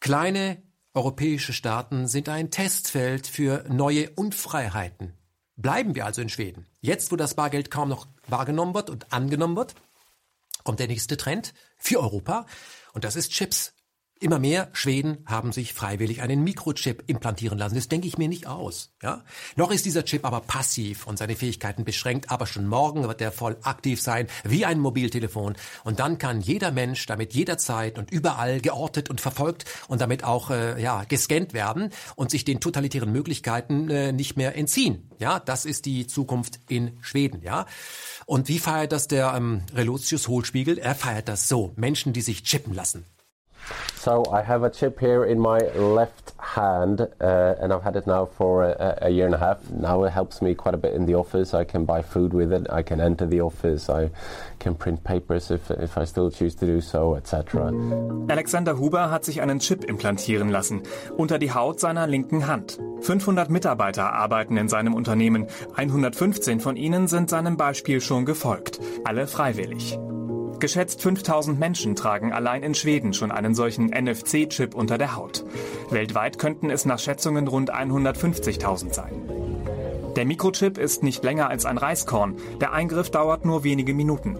kleine 0.00 0.62
europäische 0.92 1.52
Staaten 1.52 2.06
sind 2.06 2.28
ein 2.28 2.50
Testfeld 2.50 3.26
für 3.26 3.64
neue 3.68 4.10
Unfreiheiten. 4.10 5.14
Bleiben 5.56 5.94
wir 5.94 6.04
also 6.04 6.20
in 6.20 6.28
Schweden. 6.28 6.66
Jetzt, 6.80 7.10
wo 7.10 7.16
das 7.16 7.34
Bargeld 7.34 7.70
kaum 7.70 7.88
noch 7.88 8.06
wahrgenommen 8.28 8.74
wird 8.74 8.90
und 8.90 9.12
angenommen 9.12 9.56
wird, 9.56 9.74
kommt 10.64 10.80
der 10.80 10.88
nächste 10.88 11.16
Trend 11.16 11.54
für 11.76 12.00
Europa 12.00 12.46
und 12.92 13.04
das 13.04 13.14
ist 13.16 13.30
Chips. 13.30 13.73
Immer 14.24 14.38
mehr 14.38 14.70
Schweden 14.72 15.18
haben 15.26 15.52
sich 15.52 15.74
freiwillig 15.74 16.22
einen 16.22 16.42
Mikrochip 16.42 17.04
implantieren 17.08 17.58
lassen. 17.58 17.74
Das 17.74 17.88
denke 17.88 18.08
ich 18.08 18.16
mir 18.16 18.26
nicht 18.26 18.46
aus. 18.46 18.94
Ja? 19.02 19.22
Noch 19.54 19.70
ist 19.70 19.84
dieser 19.84 20.06
Chip 20.06 20.24
aber 20.24 20.40
passiv 20.40 21.06
und 21.06 21.18
seine 21.18 21.36
Fähigkeiten 21.36 21.84
beschränkt, 21.84 22.30
aber 22.30 22.46
schon 22.46 22.66
morgen 22.66 23.06
wird 23.06 23.20
er 23.20 23.32
voll 23.32 23.58
aktiv 23.64 24.00
sein, 24.00 24.28
wie 24.42 24.64
ein 24.64 24.80
Mobiltelefon. 24.80 25.56
Und 25.84 26.00
dann 26.00 26.16
kann 26.16 26.40
jeder 26.40 26.70
Mensch 26.70 27.04
damit 27.04 27.34
jederzeit 27.34 27.98
und 27.98 28.10
überall 28.10 28.62
geortet 28.62 29.10
und 29.10 29.20
verfolgt 29.20 29.66
und 29.88 30.00
damit 30.00 30.24
auch 30.24 30.48
äh, 30.48 30.82
ja, 30.82 31.04
gescannt 31.04 31.52
werden 31.52 31.90
und 32.16 32.30
sich 32.30 32.46
den 32.46 32.60
totalitären 32.60 33.12
Möglichkeiten 33.12 33.90
äh, 33.90 34.12
nicht 34.12 34.38
mehr 34.38 34.56
entziehen. 34.56 35.10
Ja, 35.18 35.38
das 35.38 35.66
ist 35.66 35.84
die 35.84 36.06
Zukunft 36.06 36.60
in 36.70 36.96
Schweden. 37.02 37.42
Ja. 37.42 37.66
Und 38.24 38.48
wie 38.48 38.58
feiert 38.58 38.92
das 38.92 39.06
der 39.06 39.34
ähm, 39.36 39.64
Relotius 39.74 40.28
Hohlspiegel? 40.28 40.78
Er 40.78 40.94
feiert 40.94 41.28
das 41.28 41.46
so. 41.46 41.74
Menschen, 41.76 42.14
die 42.14 42.22
sich 42.22 42.42
chippen 42.42 42.72
lassen. 42.72 43.04
So 44.04 44.24
I 44.30 44.42
have 44.42 44.64
a 44.64 44.70
chip 44.70 45.00
here 45.00 45.24
in 45.24 45.40
my 45.40 45.60
left 45.74 46.32
hand, 46.38 47.00
uh, 47.00 47.54
and 47.58 47.72
I've 47.72 47.82
had 47.82 47.96
it 47.96 48.06
now 48.06 48.26
for 48.26 48.64
a, 48.64 48.98
a, 49.02 49.08
year 49.10 49.24
and 49.24 49.34
a 49.34 49.38
half. 49.38 49.70
Now 49.70 50.04
it 50.04 50.10
helps 50.10 50.42
me 50.42 50.54
quite 50.54 50.74
a 50.74 50.78
bit 50.78 50.92
in 50.92 51.06
the 51.06 51.14
office. 51.14 51.54
I 51.54 51.64
can 51.64 51.86
buy 51.86 52.02
food 52.02 52.34
with 52.34 52.52
it. 52.52 52.66
I 52.70 52.82
can 52.82 53.00
enter 53.00 53.26
the 53.26 53.40
office. 53.40 53.88
I 53.88 54.10
can 54.58 54.74
print 54.74 55.04
papers 55.04 55.50
if, 55.50 55.70
if 55.70 55.96
I 55.96 56.04
still 56.04 56.30
choose 56.30 56.54
to 56.56 56.66
do 56.66 56.82
so, 56.82 57.14
etc. 57.14 57.72
Alexander 58.28 58.78
Huber 58.78 59.10
hat 59.10 59.24
sich 59.24 59.40
einen 59.40 59.58
Chip 59.60 59.84
implantieren 59.84 60.50
lassen 60.50 60.82
unter 61.16 61.38
die 61.38 61.52
Haut 61.52 61.80
seiner 61.80 62.06
linken 62.06 62.46
Hand. 62.46 62.78
500 63.00 63.50
Mitarbeiter 63.50 64.12
arbeiten 64.12 64.56
in 64.56 64.68
seinem 64.68 64.94
Unternehmen. 64.94 65.46
115 65.76 66.60
von 66.60 66.76
ihnen 66.76 67.08
sind 67.08 67.30
seinem 67.30 67.56
Beispiel 67.56 68.00
schon 68.00 68.26
gefolgt. 68.26 68.80
Alle 69.04 69.26
freiwillig. 69.26 69.98
Geschätzt 70.60 71.02
5000 71.02 71.58
Menschen 71.58 71.96
tragen 71.96 72.32
allein 72.32 72.62
in 72.62 72.74
Schweden 72.74 73.12
schon 73.12 73.30
einen 73.30 73.54
solchen 73.54 73.86
NFC-Chip 73.86 74.74
unter 74.74 74.98
der 74.98 75.16
Haut. 75.16 75.44
Weltweit 75.90 76.38
könnten 76.38 76.70
es 76.70 76.84
nach 76.84 76.98
Schätzungen 76.98 77.48
rund 77.48 77.74
150.000 77.74 78.94
sein. 78.94 79.12
Der 80.16 80.24
Mikrochip 80.24 80.78
ist 80.78 81.02
nicht 81.02 81.24
länger 81.24 81.48
als 81.48 81.64
ein 81.64 81.76
Reiskorn. 81.76 82.36
Der 82.60 82.72
Eingriff 82.72 83.10
dauert 83.10 83.44
nur 83.44 83.64
wenige 83.64 83.94
Minuten. 83.94 84.38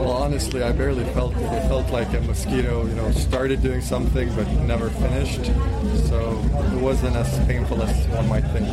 Well, 0.00 0.12
honestly, 0.12 0.62
I 0.62 0.72
barely 0.72 1.04
felt 1.12 1.32
it. 1.32 1.42
It 1.52 1.68
felt 1.68 1.90
like 1.90 2.08
a 2.14 2.22
mosquito, 2.22 2.86
you 2.86 2.94
know, 2.94 3.10
started 3.12 3.62
doing 3.62 3.82
something 3.82 4.34
but 4.34 4.46
never 4.66 4.88
finished. 4.88 5.52
So 6.08 6.40
it 6.72 6.80
wasn't 6.80 7.16
as 7.16 7.28
painful 7.46 7.82
as 7.82 8.06
one 8.08 8.26
might 8.26 8.44
think. 8.52 8.66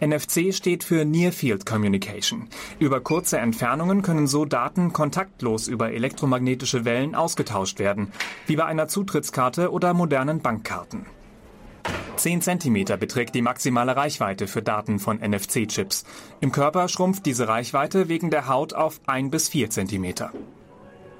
NFC 0.00 0.54
steht 0.54 0.84
für 0.84 1.04
Near 1.04 1.32
Field 1.32 1.66
Communication. 1.66 2.48
Über 2.78 3.00
kurze 3.00 3.38
Entfernungen 3.38 4.02
können 4.02 4.26
so 4.26 4.44
Daten 4.44 4.92
kontaktlos 4.92 5.68
über 5.68 5.92
elektromagnetische 5.92 6.84
Wellen 6.84 7.14
ausgetauscht 7.14 7.78
werden, 7.78 8.12
wie 8.46 8.56
bei 8.56 8.64
einer 8.64 8.88
Zutrittskarte 8.88 9.70
oder 9.70 9.94
modernen 9.94 10.40
Bankkarten. 10.40 11.06
10 12.16 12.42
cm 12.42 12.98
beträgt 12.98 13.34
die 13.34 13.42
maximale 13.42 13.96
Reichweite 13.96 14.46
für 14.46 14.62
Daten 14.62 14.98
von 14.98 15.18
NFC-Chips. 15.18 16.04
Im 16.40 16.52
Körper 16.52 16.88
schrumpft 16.88 17.26
diese 17.26 17.48
Reichweite 17.48 18.08
wegen 18.08 18.30
der 18.30 18.48
Haut 18.48 18.72
auf 18.72 19.00
1 19.06 19.30
bis 19.30 19.48
4 19.48 19.70
cm. 19.70 20.14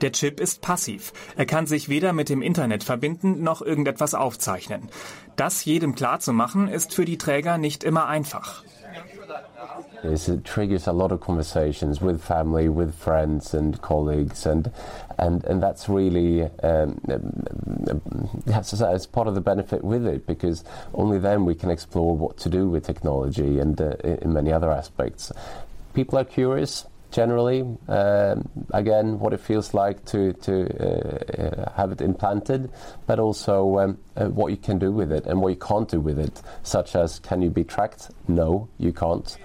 Der 0.04 0.12
Chip 0.12 0.38
ist 0.38 0.60
passiv. 0.60 1.14
Er 1.34 1.46
kann 1.46 1.66
sich 1.66 1.88
weder 1.88 2.12
mit 2.12 2.28
dem 2.28 2.42
Internet 2.42 2.84
verbinden 2.84 3.42
noch 3.42 3.62
irgendetwas 3.62 4.12
aufzeichnen. 4.12 4.90
Das 5.34 5.64
jedem 5.64 5.94
klar 5.94 6.20
zu 6.20 6.34
machen, 6.34 6.68
ist 6.68 6.92
für 6.92 7.06
die 7.06 7.16
Träger 7.16 7.56
nicht 7.56 7.82
immer 7.84 8.06
einfach. 8.06 8.62
it 10.02 10.44
triggers 10.44 10.86
a 10.86 10.92
lot 10.92 11.10
of 11.10 11.20
conversations 11.20 12.02
with 12.02 12.22
family, 12.22 12.68
with 12.68 12.94
friends 12.94 13.54
and 13.54 13.80
colleagues, 13.80 14.44
and 14.44 14.70
and 15.16 15.42
and 15.46 15.62
that's 15.62 15.88
really 15.88 16.42
um, 16.62 17.00
that's, 18.44 18.72
that's 18.72 19.06
part 19.06 19.26
of 19.26 19.34
the 19.34 19.40
benefit 19.40 19.82
with 19.82 20.06
it 20.06 20.26
because 20.26 20.64
only 20.92 21.18
then 21.18 21.46
we 21.46 21.54
can 21.54 21.70
explore 21.70 22.14
what 22.14 22.36
to 22.36 22.50
do 22.50 22.68
with 22.68 22.84
technology 22.84 23.58
and 23.58 23.80
uh, 23.80 23.96
in 24.20 24.34
many 24.34 24.52
other 24.52 24.70
aspects. 24.70 25.32
People 25.94 26.18
are 26.18 26.26
curious 26.26 26.84
generally. 27.14 27.62
Um, 27.88 28.50
again, 28.72 29.18
what 29.20 29.32
it 29.32 29.40
feels 29.40 29.72
like 29.72 30.04
to 30.06 30.32
to 30.32 30.52
uh, 30.52 31.72
have 31.76 31.92
it 31.92 32.00
implanted, 32.00 32.70
but 33.06 33.18
also 33.18 33.78
um, 33.78 33.98
uh, 34.16 34.26
what 34.26 34.50
you 34.50 34.56
can 34.56 34.78
do 34.78 34.92
with 34.92 35.12
it 35.12 35.26
and 35.26 35.40
what 35.40 35.50
you 35.50 35.58
can't 35.58 35.88
do 35.88 36.00
with 36.00 36.18
it, 36.18 36.42
such 36.62 36.96
as 36.96 37.20
can 37.20 37.40
you 37.40 37.50
be 37.50 37.64
tracked? 37.64 38.10
No, 38.28 38.68
you 38.78 38.92
can't. 38.92 39.38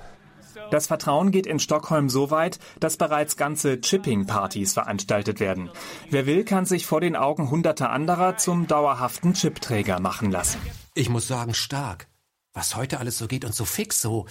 Das 0.72 0.88
Vertrauen 0.88 1.32
geht 1.32 1.48
in 1.48 1.58
Stockholm 1.58 2.10
so 2.10 2.30
weit, 2.30 2.60
dass 2.80 2.98
bereits 2.98 3.38
ganze 3.38 3.82
Chipping-Partys 3.82 4.74
veranstaltet 4.74 5.40
werden. 5.40 5.72
Wer 6.12 6.28
will, 6.28 6.44
kann 6.44 6.66
sich 6.66 6.86
vor 6.86 7.02
den 7.02 7.16
Augen 7.16 7.50
hunderter 7.50 7.90
anderer 7.90 8.38
zum 8.38 8.68
dauerhaften 8.68 9.34
Chipträger 9.34 10.00
machen 10.00 10.32
lassen. 10.32 10.60
Ich 10.94 11.10
muss 11.10 11.28
sagen, 11.28 11.56
stark. 11.56 12.08
Was 12.54 12.76
heute 12.76 13.00
alles 13.00 13.18
so 13.18 13.28
geht 13.28 13.46
und 13.46 13.56
so 13.56 13.66
fix, 13.66 14.02
so 14.02 14.26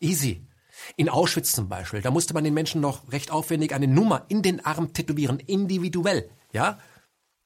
easy. 0.00 0.46
In 0.96 1.08
Auschwitz 1.08 1.52
zum 1.52 1.68
Beispiel, 1.68 2.02
da 2.02 2.10
musste 2.10 2.34
man 2.34 2.44
den 2.44 2.54
Menschen 2.54 2.80
noch 2.80 3.10
recht 3.12 3.30
aufwendig 3.30 3.74
eine 3.74 3.86
Nummer 3.86 4.24
in 4.28 4.42
den 4.42 4.64
Arm 4.64 4.92
tätowieren, 4.92 5.40
individuell, 5.40 6.30
ja, 6.52 6.78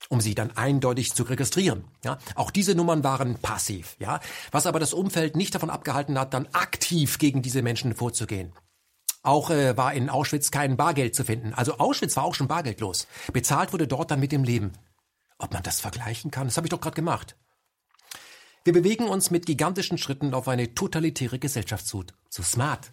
um 0.08 0.20
sie 0.20 0.34
dann 0.34 0.56
eindeutig 0.56 1.14
zu 1.14 1.24
registrieren. 1.24 1.84
Ja, 2.04 2.18
auch 2.34 2.50
diese 2.50 2.74
Nummern 2.74 3.04
waren 3.04 3.36
passiv, 3.36 3.96
ja, 3.98 4.20
was 4.50 4.66
aber 4.66 4.80
das 4.80 4.94
Umfeld 4.94 5.36
nicht 5.36 5.54
davon 5.54 5.70
abgehalten 5.70 6.18
hat, 6.18 6.34
dann 6.34 6.48
aktiv 6.52 7.18
gegen 7.18 7.42
diese 7.42 7.62
Menschen 7.62 7.94
vorzugehen. 7.94 8.52
Auch 9.22 9.50
äh, 9.50 9.76
war 9.76 9.92
in 9.92 10.08
Auschwitz 10.08 10.50
kein 10.50 10.76
Bargeld 10.76 11.14
zu 11.14 11.24
finden. 11.24 11.52
Also 11.52 11.78
Auschwitz 11.78 12.16
war 12.16 12.24
auch 12.24 12.34
schon 12.34 12.48
bargeldlos. 12.48 13.06
Bezahlt 13.32 13.72
wurde 13.72 13.88
dort 13.88 14.10
dann 14.10 14.20
mit 14.20 14.32
dem 14.32 14.44
Leben. 14.44 14.72
Ob 15.38 15.52
man 15.52 15.62
das 15.62 15.80
vergleichen 15.80 16.30
kann, 16.30 16.46
das 16.46 16.56
habe 16.56 16.66
ich 16.66 16.70
doch 16.70 16.80
gerade 16.80 16.94
gemacht. 16.94 17.36
Wir 18.64 18.72
bewegen 18.72 19.08
uns 19.08 19.30
mit 19.30 19.46
gigantischen 19.46 19.98
Schritten 19.98 20.34
auf 20.34 20.48
eine 20.48 20.74
totalitäre 20.74 21.38
Gesellschaft 21.38 21.86
zu. 21.86 22.04
Zu 22.28 22.42
smart. 22.42 22.92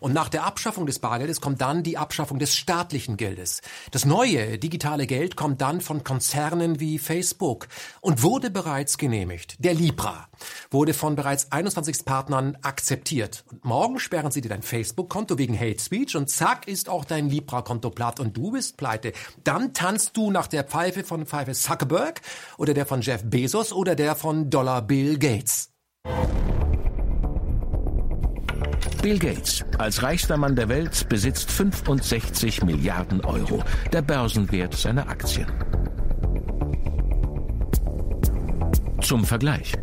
Und 0.00 0.14
nach 0.14 0.28
der 0.28 0.44
Abschaffung 0.44 0.86
des 0.86 0.98
Bargeldes 0.98 1.40
kommt 1.40 1.60
dann 1.60 1.82
die 1.82 1.98
Abschaffung 1.98 2.38
des 2.38 2.54
staatlichen 2.54 3.16
Geldes. 3.16 3.60
Das 3.90 4.04
neue 4.04 4.58
digitale 4.58 5.06
Geld 5.06 5.36
kommt 5.36 5.60
dann 5.60 5.80
von 5.80 6.04
Konzernen 6.04 6.80
wie 6.80 6.98
Facebook 6.98 7.68
und 8.00 8.22
wurde 8.22 8.50
bereits 8.50 8.98
genehmigt. 8.98 9.56
Der 9.58 9.74
Libra 9.74 10.28
wurde 10.70 10.94
von 10.94 11.16
bereits 11.16 11.52
21 11.52 12.04
Partnern 12.04 12.56
akzeptiert. 12.62 13.44
Und 13.50 13.64
morgen 13.64 13.98
sperren 13.98 14.30
sie 14.30 14.40
dir 14.40 14.48
dein 14.48 14.62
Facebook-Konto 14.62 15.38
wegen 15.38 15.58
Hate 15.58 15.82
Speech 15.82 16.16
und 16.16 16.30
zack 16.30 16.68
ist 16.68 16.88
auch 16.88 17.04
dein 17.04 17.28
Libra-Konto 17.28 17.90
platt 17.90 18.20
und 18.20 18.36
du 18.36 18.52
bist 18.52 18.76
pleite. 18.76 19.12
Dann 19.44 19.72
tanzt 19.72 20.16
du 20.16 20.30
nach 20.30 20.46
der 20.46 20.64
Pfeife 20.64 21.04
von 21.04 21.26
Pfeife 21.26 21.52
Zuckerberg 21.52 22.20
oder 22.58 22.74
der 22.74 22.86
von 22.86 23.00
Jeff 23.00 23.22
Bezos 23.24 23.72
oder 23.72 23.94
der 23.94 24.16
von 24.16 24.50
Dollar 24.50 24.82
Bill 24.82 25.18
Gates. 25.18 25.70
Bill 29.06 29.20
Gates, 29.20 29.64
als 29.78 30.02
reichster 30.02 30.36
Mann 30.36 30.56
der 30.56 30.68
Welt, 30.68 31.08
besitzt 31.08 31.52
65 31.52 32.64
Milliarden 32.64 33.20
Euro, 33.20 33.62
der 33.92 34.02
Börsenwert 34.02 34.74
seiner 34.74 35.08
Aktien. 35.08 35.46
Zum 39.00 39.24
Vergleich. 39.24 39.74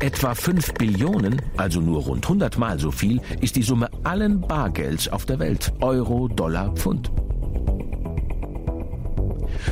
Etwa 0.00 0.34
5 0.34 0.74
Billionen, 0.74 1.40
also 1.56 1.80
nur 1.80 2.02
rund 2.02 2.24
100 2.24 2.58
Mal 2.58 2.80
so 2.80 2.90
viel, 2.90 3.20
ist 3.40 3.54
die 3.54 3.62
Summe 3.62 3.88
allen 4.02 4.40
Bargelds 4.40 5.08
auf 5.08 5.26
der 5.26 5.38
Welt. 5.38 5.72
Euro, 5.80 6.26
Dollar, 6.26 6.74
Pfund. 6.74 7.12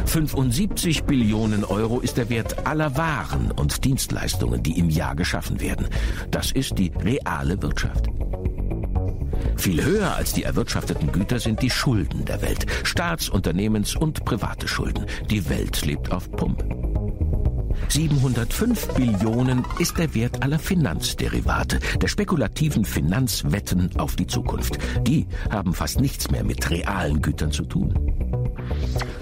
75 0.07 1.03
Billionen 1.03 1.65
Euro 1.65 1.99
ist 1.99 2.17
der 2.17 2.31
Wert 2.31 2.65
aller 2.65 2.97
Waren 2.97 3.51
und 3.51 3.85
Dienstleistungen, 3.85 4.63
die 4.63 4.79
im 4.79 4.89
Jahr 4.89 5.17
geschaffen 5.17 5.61
werden. 5.61 5.89
Das 6.31 6.53
ist 6.53 6.79
die 6.79 6.93
reale 7.03 7.61
Wirtschaft. 7.61 8.09
Viel 9.59 9.85
höher 9.85 10.15
als 10.15 10.33
die 10.33 10.45
erwirtschafteten 10.45 11.11
Güter 11.13 11.41
sind 11.41 11.61
die 11.61 11.71
Schulden 11.71 12.25
der 12.25 12.41
Welt. 12.43 12.65
Staats-, 12.85 13.29
Unternehmens- 13.29 13.97
und 13.97 14.25
private 14.25 14.69
Schulden. 14.69 15.05
Die 15.29 15.49
Welt 15.51 15.85
lebt 15.85 16.13
auf 16.13 16.31
Pump. 16.31 16.65
705 17.89 18.95
Billionen 18.95 19.65
ist 19.79 19.99
der 19.99 20.15
Wert 20.15 20.43
aller 20.43 20.59
Finanzderivate, 20.59 21.81
der 22.01 22.09
spekulativen 22.09 22.85
Finanzwetten 22.85 23.97
auf 23.99 24.17
die 24.17 24.27
Zukunft. 24.27 24.79
Die 25.03 25.27
haben 25.51 25.75
fast 25.75 26.01
nichts 26.01 26.31
mehr 26.31 26.45
mit 26.45 26.71
realen 26.71 27.21
Gütern 27.21 27.51
zu 27.51 27.65
tun. 27.65 27.95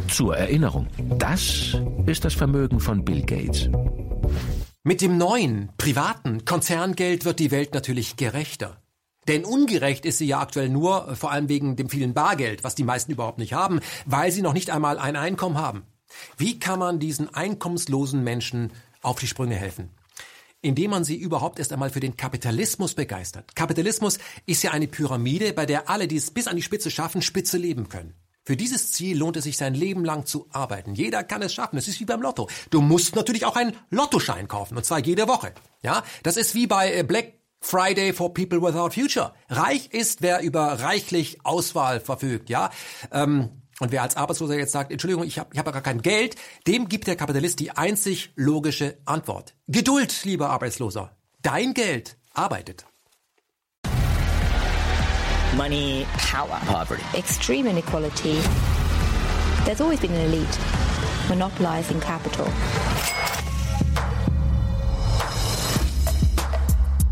Zur 0.09 0.37
Erinnerung, 0.37 0.89
das 1.19 1.77
ist 2.07 2.25
das 2.25 2.35
Vermögen 2.35 2.81
von 2.81 3.05
Bill 3.05 3.23
Gates. 3.23 3.69
Mit 4.83 5.01
dem 5.01 5.19
neuen, 5.19 5.71
privaten 5.79 6.45
Konzerngeld 6.45 7.25
wird 7.25 7.41
die 7.41 7.51
Welt 7.51 7.75
natürlich 7.75 8.17
gerechter. 8.17 8.77
Denn 9.29 9.45
ungerecht 9.45 10.07
ist 10.07 10.19
sie 10.19 10.27
ja 10.27 10.41
aktuell 10.41 10.69
nur, 10.69 11.09
äh, 11.09 11.17
vor 11.17 11.33
allem 11.33 11.49
wegen 11.49 11.77
dem 11.77 11.89
vielen 11.89 12.15
Bargeld, 12.15 12.65
was 12.65 12.75
die 12.75 12.85
meisten 12.85 13.13
überhaupt 13.13 13.39
nicht 13.39 13.53
haben, 13.53 13.81
weil 14.05 14.31
sie 14.33 14.43
noch 14.43 14.53
nicht 14.53 14.71
einmal 14.71 14.99
ein 14.99 15.17
Einkommen 15.17 15.59
haben. 15.59 15.85
Wie 16.37 16.59
kann 16.59 16.79
man 16.79 16.99
diesen 16.99 17.35
einkommenslosen 17.35 18.23
Menschen 18.23 18.73
auf 19.03 19.19
die 19.19 19.27
Sprünge 19.27 19.57
helfen? 19.57 19.91
Indem 20.63 20.91
man 20.91 21.05
sie 21.05 21.17
überhaupt 21.17 21.59
erst 21.59 21.73
einmal 21.73 21.91
für 21.91 22.01
den 22.01 22.17
Kapitalismus 22.17 22.95
begeistert. 22.95 23.55
Kapitalismus 23.55 24.19
ist 24.47 24.63
ja 24.63 24.71
eine 24.71 24.89
Pyramide, 24.89 25.53
bei 25.53 25.67
der 25.67 25.91
alle, 25.91 26.09
die 26.09 26.17
es 26.17 26.31
bis 26.31 26.49
an 26.49 26.57
die 26.57 26.63
Spitze 26.63 26.91
schaffen, 26.91 27.23
spitze 27.23 27.59
leben 27.59 27.89
können. 27.89 28.15
Für 28.43 28.57
dieses 28.57 28.93
Ziel 28.93 29.19
lohnt 29.19 29.37
es 29.37 29.45
sich 29.45 29.57
sein 29.57 29.75
Leben 29.75 30.05
lang 30.05 30.25
zu 30.25 30.47
arbeiten. 30.53 30.95
Jeder 30.95 31.25
kann 31.25 31.43
es 31.43 31.53
schaffen. 31.53 31.79
Es 31.79 31.89
ist 31.89 31.99
wie 31.99 32.05
beim 32.05 32.23
Lotto. 32.23 32.49
Du 32.71 32.81
musst 32.81 33.17
natürlich 33.17 33.45
auch 33.45 33.57
einen 33.57 33.77
Lottoschein 33.91 34.47
kaufen, 34.47 34.77
und 34.77 34.87
zwar 34.87 35.01
jede 35.01 35.27
Woche. 35.27 35.53
Ja, 35.83 36.05
das 36.23 36.37
ist 36.37 36.55
wie 36.55 36.69
bei 36.69 36.95
äh, 36.95 37.03
Black 37.03 37.35
Friday 37.67 38.13
for 38.13 38.33
People 38.33 38.63
Without 38.63 38.91
Future. 38.91 39.33
Reich 39.49 39.93
ist, 39.93 40.23
wer 40.23 40.41
über 40.41 40.81
reichlich 40.81 41.45
Auswahl 41.45 41.99
verfügt, 41.99 42.49
ja. 42.49 42.71
Ähm, 43.11 43.51
und 43.81 43.91
wer 43.91 44.03
als 44.03 44.17
Arbeitsloser 44.17 44.57
jetzt 44.57 44.71
sagt, 44.71 44.93
Entschuldigung, 44.93 45.25
ich 45.25 45.41
habe 45.41 45.51
ich 45.53 45.59
hab 45.59 45.71
gar 45.73 45.83
kein 45.83 46.01
Geld, 46.01 46.37
dem 46.69 46.89
gibt 46.89 47.09
der 47.09 47.17
Kapitalist 47.17 47.59
die 47.59 47.73
einzig 47.73 48.31
logische 48.37 48.99
Antwort. 49.05 49.57
Geduld, 49.67 50.25
lieber 50.25 50.51
Arbeitsloser. 50.51 51.17
Dein 51.43 51.75
Geld 51.75 52.17
arbeitet. 52.33 52.87
Money, 55.57 56.07
power, 56.31 56.61
poverty, 56.69 57.03
extreme 57.19 57.69
inequality. 57.69 58.39
There's 59.65 59.81
always 59.81 59.99
been 59.99 60.13
an 60.13 60.21
elite 60.21 60.59
monopolizing 61.29 61.99
capital. 61.99 62.47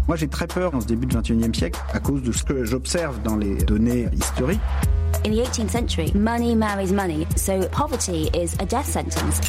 Moi, 0.06 0.18
j'ai 0.18 0.28
très 0.28 0.46
peur 0.46 0.74
en 0.74 0.82
ce 0.82 0.86
début 0.86 1.06
du 1.06 1.16
21e 1.16 1.54
siècle 1.54 1.80
à 1.92 1.98
cause 1.98 2.22
de 2.22 2.30
ce 2.30 2.44
que 2.44 2.64
j'observe 2.64 3.22
dans 3.22 3.36
les 3.36 3.54
données 3.54 4.06
historiques. 4.12 4.60
In 5.24 5.30
the 5.30 5.40
18th 5.40 5.70
century, 5.70 6.12
money 6.14 6.54
marries 6.54 6.92
money, 6.92 7.26
so 7.36 7.66
poverty 7.70 8.28
is 8.34 8.54
a 8.60 8.66
death 8.66 8.86
sentence. 8.86 9.40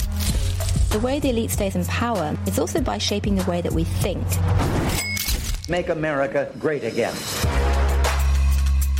The 0.91 0.99
way 0.99 1.19
the 1.19 1.29
elite 1.29 1.51
stays 1.51 1.75
in 1.75 1.83
power 1.83 2.37
is 2.47 2.57
also 2.57 2.79
by 2.79 2.97
shaping 2.97 3.35
the 3.35 3.43
way 3.49 3.61
that 3.61 3.73
we 3.73 3.83
think. 3.83 4.23
Make 5.67 5.89
America 5.89 6.49
great 6.57 6.85
again. 6.85 7.13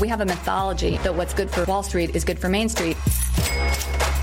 We 0.01 0.09
have 0.09 0.19
a 0.19 0.25
mythology 0.25 0.97
that 1.03 1.15
what's 1.15 1.33
good 1.33 1.49
for 1.49 1.63
Wall 1.63 1.83
Street 1.83 2.13
is 2.17 2.25
good 2.25 2.37
for 2.37 2.49
Main 2.49 2.67
Street. 2.67 2.97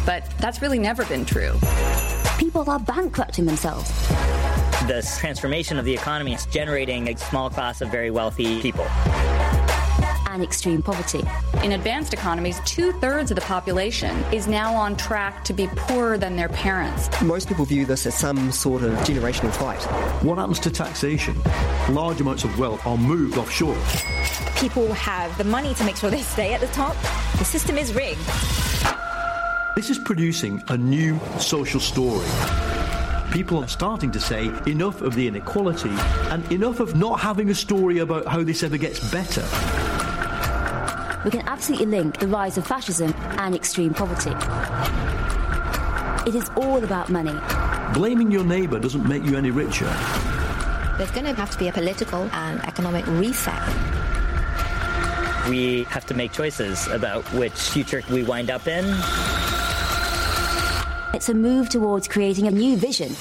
But 0.04 0.24
that's 0.38 0.60
really 0.60 0.78
never 0.78 1.06
been 1.06 1.24
true. 1.24 1.54
People 2.38 2.68
are 2.68 2.78
bankrupting 2.78 3.46
themselves. 3.46 3.90
This 4.86 5.16
transformation 5.18 5.78
of 5.78 5.84
the 5.84 5.94
economy 5.94 6.34
is 6.34 6.44
generating 6.46 7.08
a 7.08 7.16
small 7.16 7.48
class 7.48 7.80
of 7.82 7.88
very 7.88 8.10
wealthy 8.10 8.60
people. 8.60 8.84
And 10.28 10.42
extreme 10.42 10.82
poverty. 10.82 11.22
In 11.62 11.72
advanced 11.72 12.12
economies, 12.12 12.60
two 12.64 12.90
thirds 12.94 13.30
of 13.30 13.36
the 13.36 13.42
population 13.42 14.10
is 14.32 14.48
now 14.48 14.74
on 14.74 14.96
track 14.96 15.44
to 15.44 15.52
be 15.52 15.68
poorer 15.68 16.18
than 16.18 16.34
their 16.34 16.48
parents. 16.48 17.08
Most 17.22 17.46
people 17.46 17.64
view 17.64 17.86
this 17.86 18.06
as 18.06 18.16
some 18.16 18.50
sort 18.50 18.82
of 18.82 18.90
generational 19.00 19.52
fight. 19.52 19.80
What 20.24 20.38
happens 20.38 20.58
to 20.60 20.70
taxation? 20.70 21.40
Large 21.88 22.20
amounts 22.20 22.42
of 22.42 22.58
wealth 22.58 22.84
are 22.84 22.98
moved 22.98 23.38
offshore. 23.38 23.80
People 24.56 24.92
have 24.94 25.36
the 25.38 25.44
money 25.44 25.74
to 25.74 25.84
make 25.84 25.94
sure 25.94 26.10
they 26.10 26.22
stay 26.22 26.54
at 26.54 26.60
the 26.60 26.66
top. 26.68 26.96
The 27.38 27.44
system 27.44 27.78
is 27.78 27.94
rigged. 27.94 28.20
This 29.76 29.90
is 29.90 29.98
producing 30.00 30.60
a 30.68 30.76
new 30.76 31.20
social 31.38 31.78
story 31.78 32.26
people 33.32 33.64
are 33.64 33.68
starting 33.68 34.10
to 34.10 34.20
say 34.20 34.52
enough 34.66 35.00
of 35.00 35.14
the 35.14 35.26
inequality 35.26 35.88
and 36.30 36.52
enough 36.52 36.80
of 36.80 36.94
not 36.94 37.18
having 37.18 37.48
a 37.48 37.54
story 37.54 37.98
about 37.98 38.26
how 38.26 38.42
this 38.42 38.62
ever 38.62 38.76
gets 38.76 39.10
better. 39.10 39.40
We 41.24 41.30
can 41.30 41.42
absolutely 41.48 41.86
link 41.86 42.18
the 42.18 42.26
rise 42.26 42.58
of 42.58 42.66
fascism 42.66 43.14
and 43.38 43.54
extreme 43.54 43.94
poverty. 43.94 44.32
It 46.28 46.34
is 46.34 46.50
all 46.56 46.84
about 46.84 47.08
money. 47.08 47.34
Blaming 47.94 48.30
your 48.30 48.44
neighbour 48.44 48.78
doesn't 48.78 49.08
make 49.08 49.24
you 49.24 49.36
any 49.36 49.50
richer. 49.50 49.86
There's 50.98 51.10
going 51.10 51.24
to 51.24 51.32
have 51.34 51.50
to 51.52 51.58
be 51.58 51.68
a 51.68 51.72
political 51.72 52.28
and 52.32 52.60
economic 52.66 53.06
reset. 53.06 53.62
We 55.48 55.84
have 55.84 56.04
to 56.06 56.14
make 56.14 56.32
choices 56.32 56.86
about 56.88 57.24
which 57.32 57.54
future 57.54 58.02
we 58.10 58.24
wind 58.24 58.50
up 58.50 58.66
in 58.66 58.84
It's 61.14 61.28
a 61.28 61.34
move 61.34 61.68
towards 61.68 62.08
creating 62.08 62.48
a 62.48 62.50
new 62.50 62.80
vision. 62.80 63.14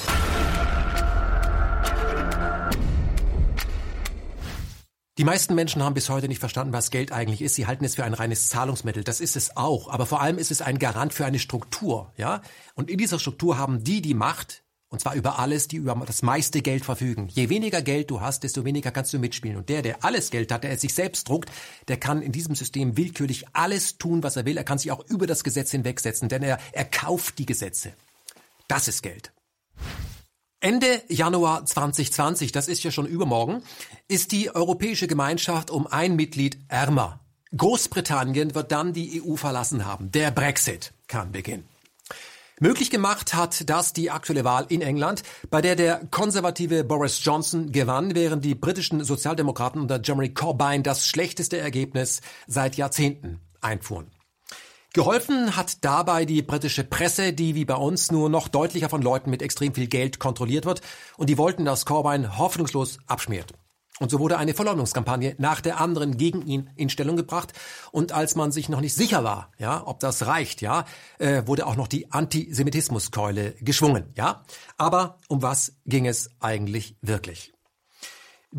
Die 5.18 5.26
meisten 5.26 5.56
Menschen 5.56 5.84
haben 5.84 5.94
bis 5.94 6.10
heute 6.10 6.30
nicht 6.30 6.40
verstanden, 6.40 6.72
was 6.72 6.90
Geld 6.90 7.12
eigentlich 7.12 7.42
ist. 7.42 7.56
Sie 7.56 7.68
halten 7.68 7.84
es 7.84 7.96
für 7.96 8.06
ein 8.06 8.14
reines 8.14 8.48
Zahlungsmittel. 8.48 9.04
Das 9.04 9.20
ist 9.20 9.36
es 9.36 9.58
auch. 9.58 9.90
Aber 9.90 10.06
vor 10.06 10.22
allem 10.22 10.38
ist 10.38 10.52
es 10.52 10.62
ein 10.62 10.80
Garant 10.80 11.14
für 11.14 11.26
eine 11.26 11.38
Struktur, 11.38 12.14
ja? 12.16 12.42
Und 12.76 12.90
in 12.90 12.98
dieser 12.98 13.20
Struktur 13.20 13.58
haben 13.58 13.84
die 13.84 14.02
die 14.02 14.14
Macht, 14.14 14.61
und 14.92 15.00
zwar 15.00 15.16
über 15.16 15.40
alles, 15.40 15.70
die 15.70 15.78
über 15.78 15.96
das 16.06 16.22
meiste 16.22 16.62
Geld 16.62 16.84
verfügen. 16.84 17.30
Je 17.30 17.48
weniger 17.48 17.82
Geld 17.82 18.12
du 18.12 18.20
hast, 18.20 18.44
desto 18.44 18.66
weniger 18.66 18.92
kannst 18.92 19.14
du 19.14 19.20
mitspielen. 19.20 19.56
Und 19.56 19.70
der, 19.70 19.82
der 19.82 20.04
alles 20.04 20.32
Geld 20.32 20.52
hat, 20.52 20.66
der 20.66 20.72
es 20.72 20.82
sich 20.82 20.94
selbst 20.94 21.30
druckt, 21.30 21.50
der 21.88 21.96
kann 21.96 22.22
in 22.22 22.34
diesem 22.34 22.56
System 22.56 22.98
willkürlich 22.98 23.46
alles 23.54 23.98
tun, 23.98 24.22
was 24.22 24.36
er 24.36 24.46
will. 24.46 24.58
Er 24.58 24.66
kann 24.66 24.78
sich 24.78 24.92
auch 24.92 25.04
über 25.08 25.28
das 25.28 25.46
Gesetz 25.46 25.72
hinwegsetzen, 25.72 26.28
denn 26.28 26.44
er, 26.44 26.60
er 26.74 26.84
kauft 26.84 27.40
die 27.40 27.46
Gesetze. 27.46 27.94
Das 28.68 28.90
ist 28.90 29.02
Geld. 29.02 29.32
Ende 30.60 31.02
Januar 31.08 31.66
2020, 31.66 32.52
das 32.52 32.68
ist 32.68 32.84
ja 32.84 32.92
schon 32.92 33.08
übermorgen, 33.08 33.64
ist 34.10 34.34
die 34.34 34.54
Europäische 34.54 35.08
Gemeinschaft 35.08 35.72
um 35.72 35.88
ein 35.88 36.18
Mitglied 36.18 36.60
ärmer. 36.68 37.22
Großbritannien 37.56 38.56
wird 38.56 38.74
dann 38.74 38.92
die 38.92 39.24
EU 39.24 39.38
verlassen 39.38 39.86
haben. 39.86 40.12
Der 40.12 40.32
Brexit 40.32 40.94
kann 41.08 41.32
beginnen. 41.32 41.71
Möglich 42.64 42.92
gemacht 42.92 43.34
hat 43.34 43.68
das 43.72 43.92
die 43.92 44.12
aktuelle 44.12 44.44
Wahl 44.44 44.68
in 44.70 44.84
England, 44.84 45.24
bei 45.50 45.62
der 45.62 45.76
der 45.76 46.06
konservative 46.12 46.84
Boris 46.84 47.26
Johnson 47.26 47.72
gewann, 47.72 48.14
während 48.14 48.46
die 48.46 48.54
britischen 48.54 49.04
Sozialdemokraten 49.04 49.82
unter 49.82 50.00
Jeremy 50.00 50.30
Corbyn 50.30 50.84
das 50.84 51.08
schlechteste 51.08 51.58
Ergebnis 51.58 52.22
seit 52.46 52.78
Jahrzehnten 52.78 53.40
einfuhren. 53.62 54.12
Geholfen 54.94 55.56
hat 55.56 55.84
dabei 55.84 56.26
die 56.26 56.44
britische 56.44 56.84
Presse, 56.84 57.34
die 57.34 57.56
wie 57.56 57.66
bei 57.66 57.74
uns 57.74 58.12
nur 58.12 58.30
noch 58.30 58.48
deutlicher 58.48 58.90
von 58.90 59.02
Leuten 59.02 59.32
mit 59.32 59.42
extrem 59.42 59.74
viel 59.74 59.88
Geld 59.88 60.20
kontrolliert 60.20 60.66
wird 60.66 60.82
und 61.18 61.32
die 61.32 61.40
wollten, 61.40 61.66
dass 61.66 61.88
Corbyn 61.88 62.38
hoffnungslos 62.38 63.00
abschmiert. 63.08 63.56
Und 64.02 64.10
so 64.10 64.20
wurde 64.20 64.40
eine 64.40 64.56
Verleumdungskampagne 64.56 65.36
nach 65.38 65.62
der 65.62 65.80
anderen 65.80 66.18
gegen 66.18 66.42
ihn 66.42 66.72
in 66.76 66.90
Stellung 66.90 67.18
gebracht. 67.18 67.54
Und 67.92 68.14
als 68.14 68.36
man 68.36 68.52
sich 68.52 68.68
noch 68.68 68.82
nicht 68.82 68.96
sicher 68.96 69.24
war, 69.24 69.52
ja, 69.60 69.86
ob 69.86 70.00
das 70.00 70.26
reicht, 70.26 70.62
ja, 70.62 70.86
äh, 71.20 71.44
wurde 71.46 71.68
auch 71.68 71.76
noch 71.76 71.88
die 71.88 72.12
Antisemitismuskeule 72.12 73.54
geschwungen, 73.62 74.06
ja. 74.18 74.44
Aber 74.76 75.20
um 75.28 75.44
was 75.44 75.74
ging 75.86 76.08
es 76.08 76.32
eigentlich 76.40 76.98
wirklich? 77.04 77.54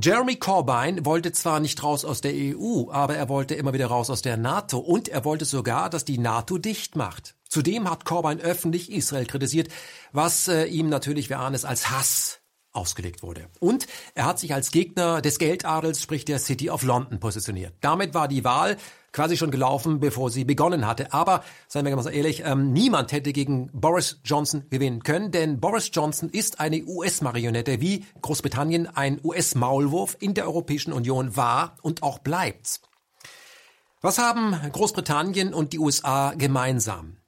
Jeremy 0.00 0.36
Corbyn 0.36 1.04
wollte 1.04 1.32
zwar 1.32 1.58
nicht 1.58 1.82
raus 1.82 2.04
aus 2.04 2.20
der 2.20 2.32
EU, 2.32 2.92
aber 2.92 3.16
er 3.16 3.28
wollte 3.28 3.56
immer 3.56 3.72
wieder 3.72 3.88
raus 3.88 4.10
aus 4.10 4.22
der 4.22 4.36
NATO 4.36 4.78
und 4.78 5.08
er 5.08 5.24
wollte 5.24 5.44
sogar, 5.44 5.90
dass 5.90 6.04
die 6.04 6.18
NATO 6.18 6.56
dicht 6.56 6.94
macht. 6.94 7.34
Zudem 7.48 7.90
hat 7.90 8.04
Corbyn 8.04 8.40
öffentlich 8.40 8.92
Israel 8.92 9.26
kritisiert, 9.26 9.72
was 10.12 10.46
äh, 10.46 10.66
ihm 10.66 10.88
natürlich, 10.88 11.30
wir 11.30 11.40
ahnen 11.40 11.56
es, 11.56 11.64
als 11.64 11.90
Hass 11.90 12.41
ausgelegt 12.72 13.22
wurde. 13.22 13.48
Und 13.60 13.86
er 14.14 14.26
hat 14.26 14.38
sich 14.38 14.54
als 14.54 14.70
Gegner 14.70 15.20
des 15.20 15.38
Geldadels, 15.38 16.00
sprich 16.02 16.24
der 16.24 16.38
City 16.38 16.70
of 16.70 16.82
London, 16.82 17.20
positioniert. 17.20 17.74
Damit 17.80 18.14
war 18.14 18.28
die 18.28 18.44
Wahl 18.44 18.76
quasi 19.12 19.36
schon 19.36 19.50
gelaufen, 19.50 20.00
bevor 20.00 20.30
sie 20.30 20.44
begonnen 20.44 20.86
hatte. 20.86 21.12
Aber, 21.12 21.44
seien 21.68 21.84
wir 21.84 21.94
ganz 21.94 22.06
ehrlich, 22.06 22.42
ähm, 22.44 22.72
niemand 22.72 23.12
hätte 23.12 23.32
gegen 23.32 23.70
Boris 23.72 24.20
Johnson 24.24 24.64
gewinnen 24.70 25.02
können, 25.02 25.30
denn 25.30 25.60
Boris 25.60 25.90
Johnson 25.92 26.30
ist 26.30 26.60
eine 26.60 26.82
US-Marionette, 26.84 27.80
wie 27.80 28.06
Großbritannien 28.22 28.88
ein 28.88 29.20
US-Maulwurf 29.22 30.16
in 30.18 30.34
der 30.34 30.46
Europäischen 30.46 30.92
Union 30.92 31.36
war 31.36 31.76
und 31.82 32.02
auch 32.02 32.18
bleibt. 32.18 32.80
Was 34.00 34.18
haben 34.18 34.56
Großbritannien 34.72 35.54
und 35.54 35.72
die 35.72 35.78
USA 35.78 36.32
gemeinsam? 36.36 37.18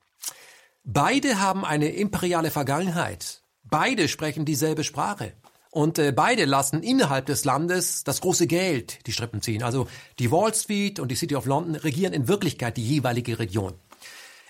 Beide 0.83 1.41
haben 1.41 1.65
eine 1.65 1.89
imperiale 1.91 2.51
Vergangenheit. 2.51 3.44
Beide 3.75 4.07
sprechen 4.07 4.45
dieselbe 4.45 4.85
Sprache. 4.85 5.33
Und 5.73 5.99
äh, 5.99 6.13
beide 6.13 6.45
lassen 6.45 6.85
innerhalb 6.85 7.27
des 7.27 7.45
Landes 7.45 8.05
das 8.05 8.21
große 8.21 8.47
Geld 8.47 9.05
die 9.09 9.13
Strippen 9.13 9.43
ziehen. 9.43 9.65
Also 9.65 9.89
die 10.21 10.31
Wall 10.31 10.55
Street 10.55 11.01
und 11.01 11.09
die 11.09 11.17
City 11.17 11.35
of 11.35 11.47
London 11.47 11.75
regieren 11.75 12.13
in 12.13 12.29
Wirklichkeit 12.29 12.77
die 12.77 12.87
jeweilige 12.87 13.41
Region. 13.41 13.73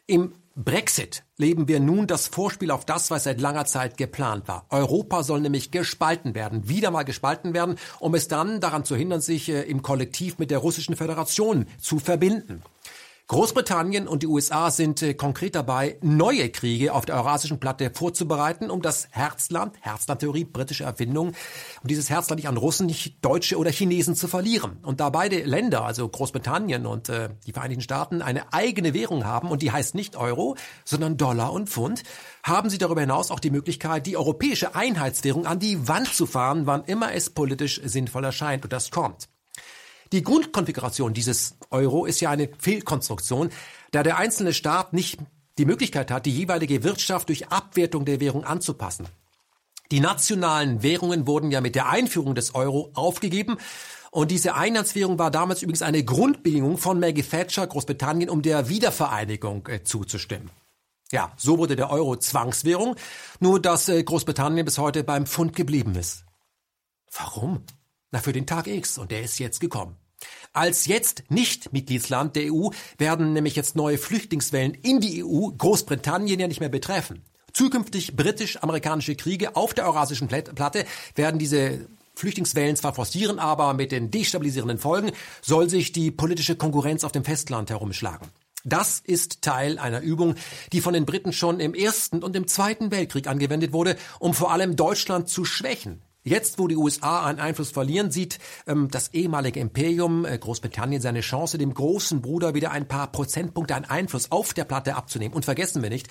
Im 0.06 0.34
Brexit 0.56 1.24
leben 1.38 1.68
wir 1.68 1.80
nun 1.80 2.06
das 2.06 2.26
Vorspiel 2.26 2.70
auf 2.70 2.84
das, 2.84 3.10
was 3.10 3.24
seit 3.24 3.40
langer 3.40 3.64
Zeit 3.64 3.96
geplant 3.96 4.46
war. 4.46 4.66
Europa 4.68 5.22
soll 5.22 5.40
nämlich 5.40 5.70
gespalten 5.70 6.34
werden, 6.34 6.68
wieder 6.68 6.90
mal 6.90 7.04
gespalten 7.04 7.54
werden, 7.54 7.76
um 8.00 8.14
es 8.14 8.28
dann 8.28 8.60
daran 8.60 8.84
zu 8.84 8.94
hindern, 8.94 9.22
sich 9.22 9.48
äh, 9.48 9.62
im 9.62 9.80
Kollektiv 9.80 10.36
mit 10.36 10.50
der 10.50 10.58
russischen 10.58 10.96
Föderation 10.96 11.64
zu 11.80 11.98
verbinden. 11.98 12.62
Großbritannien 13.26 14.06
und 14.06 14.22
die 14.22 14.26
USA 14.26 14.70
sind 14.70 15.00
äh, 15.00 15.14
konkret 15.14 15.54
dabei, 15.54 15.96
neue 16.02 16.50
Kriege 16.50 16.92
auf 16.92 17.06
der 17.06 17.14
eurasischen 17.14 17.58
Platte 17.58 17.90
vorzubereiten, 17.90 18.70
um 18.70 18.82
das 18.82 19.08
Herzland, 19.12 19.76
Herzlandtheorie, 19.80 20.44
britische 20.44 20.84
Erfindung, 20.84 21.28
um 21.28 21.88
dieses 21.88 22.10
Herzland 22.10 22.40
nicht 22.40 22.48
an 22.48 22.58
Russen, 22.58 22.84
nicht 22.84 23.24
Deutsche 23.24 23.56
oder 23.56 23.70
Chinesen 23.70 24.14
zu 24.14 24.28
verlieren. 24.28 24.76
Und 24.82 25.00
da 25.00 25.08
beide 25.08 25.42
Länder, 25.42 25.86
also 25.86 26.06
Großbritannien 26.06 26.84
und 26.84 27.08
äh, 27.08 27.30
die 27.46 27.52
Vereinigten 27.52 27.80
Staaten, 27.80 28.20
eine 28.20 28.52
eigene 28.52 28.92
Währung 28.92 29.24
haben 29.24 29.50
und 29.50 29.62
die 29.62 29.72
heißt 29.72 29.94
nicht 29.94 30.16
Euro, 30.16 30.56
sondern 30.84 31.16
Dollar 31.16 31.54
und 31.54 31.70
Pfund, 31.70 32.02
haben 32.42 32.68
sie 32.68 32.76
darüber 32.76 33.00
hinaus 33.00 33.30
auch 33.30 33.40
die 33.40 33.50
Möglichkeit, 33.50 34.04
die 34.04 34.18
europäische 34.18 34.74
Einheitswährung 34.74 35.46
an 35.46 35.58
die 35.58 35.88
Wand 35.88 36.12
zu 36.12 36.26
fahren, 36.26 36.66
wann 36.66 36.84
immer 36.84 37.14
es 37.14 37.30
politisch 37.30 37.80
sinnvoll 37.84 38.24
erscheint. 38.24 38.64
Und 38.64 38.74
das 38.74 38.90
kommt. 38.90 39.28
Die 40.12 40.22
Grundkonfiguration 40.22 41.14
dieses 41.14 41.56
Euro 41.70 42.04
ist 42.04 42.20
ja 42.20 42.30
eine 42.30 42.48
Fehlkonstruktion, 42.58 43.50
da 43.90 44.02
der 44.02 44.18
einzelne 44.18 44.52
Staat 44.52 44.92
nicht 44.92 45.18
die 45.58 45.64
Möglichkeit 45.64 46.10
hat, 46.10 46.26
die 46.26 46.36
jeweilige 46.36 46.82
Wirtschaft 46.82 47.28
durch 47.28 47.48
Abwertung 47.48 48.04
der 48.04 48.20
Währung 48.20 48.44
anzupassen. 48.44 49.06
Die 49.90 50.00
nationalen 50.00 50.82
Währungen 50.82 51.26
wurden 51.26 51.50
ja 51.50 51.60
mit 51.60 51.74
der 51.74 51.88
Einführung 51.88 52.34
des 52.34 52.54
Euro 52.54 52.90
aufgegeben 52.94 53.58
und 54.10 54.30
diese 54.30 54.54
Einheitswährung 54.54 55.18
war 55.18 55.30
damals 55.30 55.62
übrigens 55.62 55.82
eine 55.82 56.04
Grundbedingung 56.04 56.78
von 56.78 57.00
Maggie 57.00 57.22
Thatcher, 57.22 57.66
Großbritannien, 57.66 58.30
um 58.30 58.42
der 58.42 58.68
Wiedervereinigung 58.68 59.66
äh, 59.66 59.82
zuzustimmen. 59.82 60.50
Ja, 61.10 61.32
so 61.36 61.58
wurde 61.58 61.76
der 61.76 61.90
Euro 61.90 62.16
Zwangswährung, 62.16 62.96
nur 63.40 63.60
dass 63.60 63.88
äh, 63.88 64.02
Großbritannien 64.02 64.64
bis 64.64 64.78
heute 64.78 65.04
beim 65.04 65.26
Pfund 65.26 65.54
geblieben 65.54 65.94
ist. 65.96 66.24
Warum? 67.12 67.64
Na, 68.14 68.20
für 68.20 68.32
den 68.32 68.46
Tag 68.46 68.68
X 68.68 68.96
und 68.96 69.10
der 69.10 69.22
ist 69.22 69.40
jetzt 69.40 69.58
gekommen. 69.58 69.96
Als 70.52 70.86
jetzt 70.86 71.24
nicht 71.30 71.72
Mitgliedsland 71.72 72.36
der 72.36 72.54
EU 72.54 72.68
werden 72.96 73.32
nämlich 73.32 73.56
jetzt 73.56 73.74
neue 73.74 73.98
Flüchtlingswellen 73.98 74.72
in 74.72 75.00
die 75.00 75.24
EU 75.24 75.48
Großbritannien 75.48 76.38
ja 76.38 76.46
nicht 76.46 76.60
mehr 76.60 76.68
betreffen. 76.68 77.22
Zukünftig 77.52 78.14
britisch-amerikanische 78.14 79.16
Kriege 79.16 79.56
auf 79.56 79.74
der 79.74 79.86
eurasischen 79.86 80.28
Platte 80.28 80.84
werden 81.16 81.40
diese 81.40 81.88
Flüchtlingswellen 82.14 82.76
zwar 82.76 82.94
forcieren, 82.94 83.40
aber 83.40 83.74
mit 83.74 83.90
den 83.90 84.12
destabilisierenden 84.12 84.78
Folgen 84.78 85.10
soll 85.42 85.68
sich 85.68 85.90
die 85.90 86.12
politische 86.12 86.54
Konkurrenz 86.54 87.02
auf 87.02 87.10
dem 87.10 87.24
Festland 87.24 87.68
herumschlagen. 87.70 88.28
Das 88.62 89.00
ist 89.00 89.42
Teil 89.42 89.80
einer 89.80 90.02
Übung, 90.02 90.36
die 90.72 90.82
von 90.82 90.94
den 90.94 91.04
Briten 91.04 91.32
schon 91.32 91.58
im 91.58 91.74
Ersten 91.74 92.22
und 92.22 92.36
im 92.36 92.46
Zweiten 92.46 92.92
Weltkrieg 92.92 93.26
angewendet 93.26 93.72
wurde, 93.72 93.96
um 94.20 94.34
vor 94.34 94.52
allem 94.52 94.76
Deutschland 94.76 95.28
zu 95.28 95.44
schwächen. 95.44 96.00
Jetzt, 96.26 96.58
wo 96.58 96.68
die 96.68 96.76
USA 96.76 97.26
einen 97.26 97.38
Einfluss 97.38 97.70
verlieren, 97.70 98.10
sieht 98.10 98.38
ähm, 98.66 98.88
das 98.90 99.12
ehemalige 99.12 99.60
Imperium 99.60 100.24
äh, 100.24 100.38
Großbritannien 100.38 101.02
seine 101.02 101.20
Chance, 101.20 101.58
dem 101.58 101.74
großen 101.74 102.22
Bruder 102.22 102.54
wieder 102.54 102.70
ein 102.70 102.88
paar 102.88 103.12
Prozentpunkte 103.12 103.74
an 103.74 103.84
Einfluss 103.84 104.32
auf 104.32 104.54
der 104.54 104.64
Platte 104.64 104.96
abzunehmen. 104.96 105.34
Und 105.34 105.44
vergessen 105.44 105.82
wir 105.82 105.90
nicht, 105.90 106.08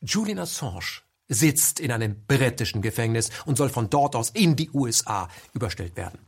Julian 0.00 0.40
Assange 0.40 1.02
sitzt 1.28 1.78
in 1.78 1.92
einem 1.92 2.26
britischen 2.26 2.82
Gefängnis 2.82 3.30
und 3.46 3.56
soll 3.56 3.68
von 3.68 3.88
dort 3.88 4.16
aus 4.16 4.30
in 4.30 4.56
die 4.56 4.70
USA 4.70 5.28
überstellt 5.54 5.96
werden. 5.96 6.18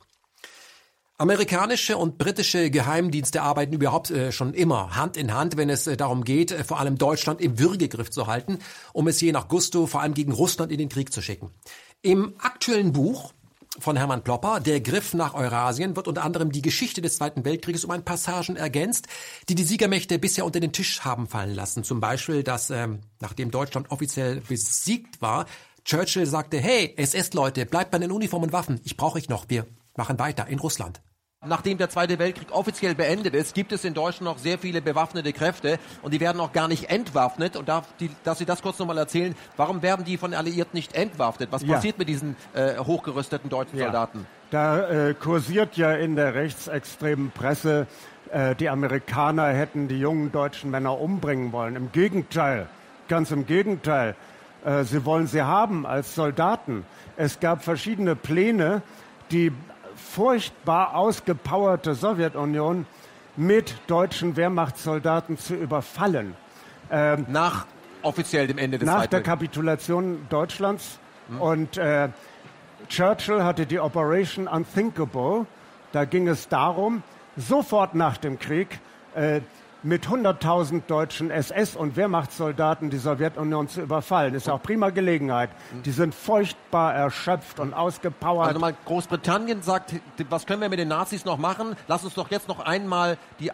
Amerikanische 1.17 1.97
und 1.97 2.19
britische 2.19 2.71
Geheimdienste 2.71 3.43
arbeiten 3.43 3.73
überhaupt 3.73 4.11
äh, 4.11 4.31
schon 4.31 4.53
immer 4.53 4.97
Hand 4.97 5.17
in 5.17 5.33
Hand, 5.33 5.57
wenn 5.57 5.71
es 5.71 5.87
äh, 5.87 5.97
darum 5.97 6.25
geht, 6.25 6.53
äh, 6.53 6.65
vor 6.65 6.79
allem 6.81 6.99
Deutschland 6.99 7.41
im 7.41 7.59
Würgegriff 7.59 8.11
zu 8.11 8.27
halten, 8.27 8.59
um 8.93 9.07
es 9.07 9.21
je 9.21 9.31
nach 9.31 9.49
Gusto 9.49 9.87
vor 9.87 10.03
allem 10.03 10.15
gegen 10.15 10.33
Russland 10.33 10.71
in 10.73 10.79
den 10.79 10.89
Krieg 10.89 11.13
zu 11.13 11.23
schicken. 11.23 11.51
Im 12.05 12.35
aktuellen 12.39 12.93
Buch 12.93 13.33
von 13.79 13.97
Hermann 13.97 14.23
Plopper, 14.23 14.61
Der 14.61 14.83
Griff 14.83 15.15
nach 15.15 15.33
Eurasien, 15.33 15.97
wird 15.97 16.07
unter 16.07 16.23
anderem 16.23 16.53
die 16.53 16.61
Geschichte 16.61 17.01
des 17.01 17.17
Zweiten 17.17 17.47
Weltkrieges 17.47 17.83
um 17.83 17.91
ein 17.93 18.05
Passagen 18.05 18.57
ergänzt, 18.57 19.07
die 19.49 19.55
die 19.55 19.65
Siegermächte 19.65 20.19
bisher 20.19 20.45
unter 20.45 20.61
den 20.61 20.73
Tisch 20.73 21.01
haben 21.01 21.27
fallen 21.27 21.55
lassen. 21.55 21.83
Zum 21.83 22.01
Beispiel, 22.01 22.43
dass 22.43 22.69
ähm, 22.69 22.99
nachdem 23.21 23.51
Deutschland 23.51 23.91
offiziell 23.91 24.43
besiegt 24.43 25.23
war, 25.23 25.47
Churchill 25.87 26.27
sagte, 26.27 26.59
hey, 26.59 26.93
SS-Leute, 26.95 27.65
bleibt 27.65 27.91
bei 27.91 27.99
den 27.99 28.13
Uniformen 28.13 28.49
und 28.49 28.53
Waffen, 28.53 28.83
ich 28.85 28.99
brauche 28.99 29.19
ich 29.19 29.31
noch, 29.31 29.47
wir 29.49 29.65
machen 29.97 30.19
weiter 30.19 30.47
in 30.47 30.59
Russland. 30.59 31.01
Nachdem 31.47 31.79
der 31.79 31.91
Zweite 31.91 32.19
Weltkrieg 32.19 32.53
offiziell 32.53 32.95
beendet 32.95 33.35
ist, 33.35 33.55
gibt 33.55 33.73
es 33.73 33.85
in 33.85 33.95
Deutschland 33.95 34.25
noch 34.25 34.39
sehr 34.39 34.59
viele 34.59 34.81
bewaffnete 34.83 35.33
Kräfte 35.33 35.79
und 36.03 36.13
die 36.13 36.21
werden 36.21 36.41
auch 36.41 36.53
gar 36.53 36.69
nicht 36.69 36.91
entwaffnet. 36.91 37.57
Und 37.57 37.69
darf 37.69 37.87
die, 38.01 38.11
dass 38.25 38.39
Sie 38.39 38.45
das 38.45 38.63
kurz 38.63 38.79
nochmal 38.79 38.99
erzählen, 38.99 39.35
warum 39.57 39.83
werden 39.83 40.05
die 40.05 40.17
von 40.17 40.31
den 40.31 40.39
Alliierten 40.39 40.77
nicht 40.77 40.95
entwaffnet? 40.95 41.51
Was 41.53 41.63
ja. 41.63 41.75
passiert 41.75 41.99
mit 41.99 42.09
diesen 42.09 42.37
äh, 42.55 42.79
hochgerüsteten 42.79 43.51
deutschen 43.51 43.79
ja. 43.79 43.87
Soldaten? 43.87 44.27
Da 44.51 44.89
äh, 44.89 45.15
kursiert 45.15 45.77
ja 45.77 45.93
in 45.93 46.17
der 46.17 46.35
rechtsextremen 46.35 47.31
Presse, 47.33 47.87
äh, 48.31 48.55
die 48.55 48.69
Amerikaner 48.69 49.49
hätten 49.49 49.89
die 49.89 49.99
jungen 49.99 50.33
deutschen 50.33 50.71
Männer 50.71 51.01
umbringen 51.01 51.53
wollen. 51.53 51.77
Im 51.77 51.93
Gegenteil, 51.93 52.69
ganz 53.09 53.31
im 53.31 53.47
Gegenteil. 53.47 54.15
Äh, 54.65 54.85
sie 54.85 55.05
wollen 55.05 55.27
sie 55.27 55.43
haben 55.43 55.87
als 55.87 56.15
Soldaten. 56.15 56.85
Es 57.17 57.41
gab 57.41 57.63
verschiedene 57.63 58.17
Pläne, 58.17 58.83
die 59.31 59.53
furchtbar 60.15 60.95
ausgepowerte 60.95 61.95
Sowjetunion 61.95 62.87
mit 63.37 63.75
deutschen 63.89 64.37
Wehrmachtssoldaten 64.37 65.39
zu 65.39 65.55
überfallen. 65.55 66.37
Ähm, 66.91 67.27
nach 67.29 67.67
offiziell 68.03 68.47
dem 68.47 68.59
Ende 68.59 68.79
des 68.79 68.87
Nach 68.87 69.07
der 69.07 69.23
Kapitulation 69.23 70.27
Deutschlands. 70.29 71.01
Hm. 71.29 71.41
Und 71.41 71.79
äh, 71.79 72.11
Churchill 72.89 73.43
hatte 73.43 73.67
die 73.67 73.81
Operation 73.81 74.47
Unthinkable. 74.47 75.47
Da 75.91 76.05
ging 76.05 76.29
es 76.29 76.49
darum, 76.49 77.03
sofort 77.37 77.95
nach 77.95 78.17
dem 78.17 78.39
Krieg 78.39 78.79
äh, 79.15 79.41
mit 79.85 80.07
100.000 80.09 80.83
deutschen 80.87 81.31
SS- 81.31 81.77
und 81.77 81.95
Wehrmachtssoldaten 81.97 82.89
die 82.91 82.97
Sowjetunion 82.97 83.69
zu 83.69 83.83
überfallen. 83.83 84.35
Ist 84.35 84.47
ja 84.47 84.55
auch 84.55 84.63
prima 84.63 84.89
Gelegenheit. 84.91 85.51
Die 85.85 85.91
sind 85.91 86.15
furchtbar 86.15 86.95
erschöpft 86.95 87.61
und 87.61 87.75
ausgepowert. 87.75 88.49
Also 88.49 88.61
mal 88.61 88.75
Großbritannien 88.87 89.63
sagt, 89.63 89.95
was 90.31 90.47
können 90.47 90.63
wir 90.63 90.71
mit 90.71 90.79
den 90.79 90.89
Nazis 90.89 91.25
noch 91.27 91.37
machen? 91.37 91.77
Lass 91.87 92.03
uns 92.03 92.15
doch 92.15 92.31
jetzt 92.31 92.49
noch 92.49 92.61
einmal 92.61 93.19
die, 93.39 93.51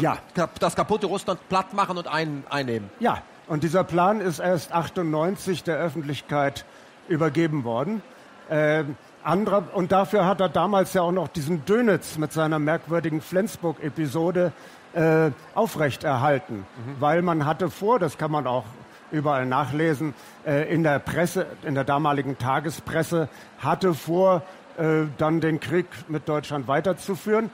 Ja. 0.00 0.18
das 0.60 0.76
kaputte 0.76 1.06
Russland 1.06 1.40
platt 1.48 1.74
machen 1.74 1.98
und 1.98 2.06
ein, 2.06 2.44
einnehmen. 2.48 2.88
Ja, 3.00 3.22
und 3.48 3.64
dieser 3.64 3.82
Plan 3.82 4.20
ist 4.20 4.38
erst 4.38 4.72
98 4.72 5.64
der 5.64 5.78
Öffentlichkeit 5.78 6.64
übergeben 7.08 7.64
worden. 7.64 8.02
Ähm, 8.50 8.96
anderer, 9.24 9.64
und 9.74 9.92
dafür 9.92 10.26
hat 10.26 10.40
er 10.40 10.48
damals 10.48 10.94
ja 10.94 11.02
auch 11.02 11.12
noch 11.12 11.28
diesen 11.28 11.64
Dönitz 11.64 12.18
mit 12.18 12.32
seiner 12.32 12.58
merkwürdigen 12.58 13.20
Flensburg-Episode 13.20 14.52
äh, 14.94 15.30
aufrechterhalten, 15.54 16.66
weil 17.00 17.22
man 17.22 17.46
hatte 17.46 17.70
vor, 17.70 17.98
das 17.98 18.18
kann 18.18 18.30
man 18.30 18.46
auch 18.46 18.64
überall 19.10 19.46
nachlesen, 19.46 20.14
äh, 20.46 20.72
in 20.72 20.82
der 20.82 20.98
Presse, 20.98 21.46
in 21.62 21.74
der 21.74 21.84
damaligen 21.84 22.38
Tagespresse, 22.38 23.28
hatte 23.58 23.94
vor, 23.94 24.42
äh, 24.78 25.04
dann 25.18 25.40
den 25.40 25.60
Krieg 25.60 25.86
mit 26.08 26.28
Deutschland 26.28 26.66
weiterzuführen. 26.68 27.50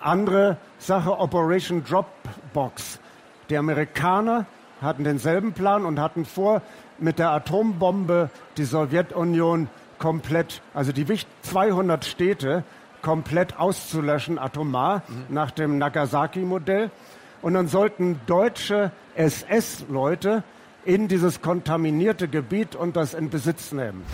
Andere 0.00 0.56
Sache, 0.78 1.18
Operation 1.18 1.84
Dropbox. 1.84 2.98
Die 3.50 3.56
Amerikaner 3.56 4.46
hatten 4.80 5.04
denselben 5.04 5.52
Plan 5.52 5.84
und 5.84 6.00
hatten 6.00 6.24
vor, 6.24 6.62
mit 6.98 7.18
der 7.18 7.30
Atombombe 7.30 8.30
die 8.56 8.64
Sowjetunion 8.64 9.68
komplett, 9.98 10.62
also 10.74 10.92
die 10.92 11.08
wicht- 11.08 11.28
200 11.42 12.04
Städte 12.04 12.64
komplett 13.02 13.58
auszulöschen, 13.58 14.38
atomar, 14.38 15.02
nach 15.28 15.50
dem 15.50 15.78
Nagasaki-Modell. 15.78 16.90
Und 17.42 17.54
dann 17.54 17.68
sollten 17.68 18.20
deutsche 18.26 18.92
SS-Leute 19.16 20.44
in 20.84 21.08
dieses 21.08 21.42
kontaminierte 21.42 22.28
Gebiet 22.28 22.74
und 22.74 22.96
das 22.96 23.14
in 23.14 23.30
Besitz 23.30 23.72
nehmen. 23.72 24.04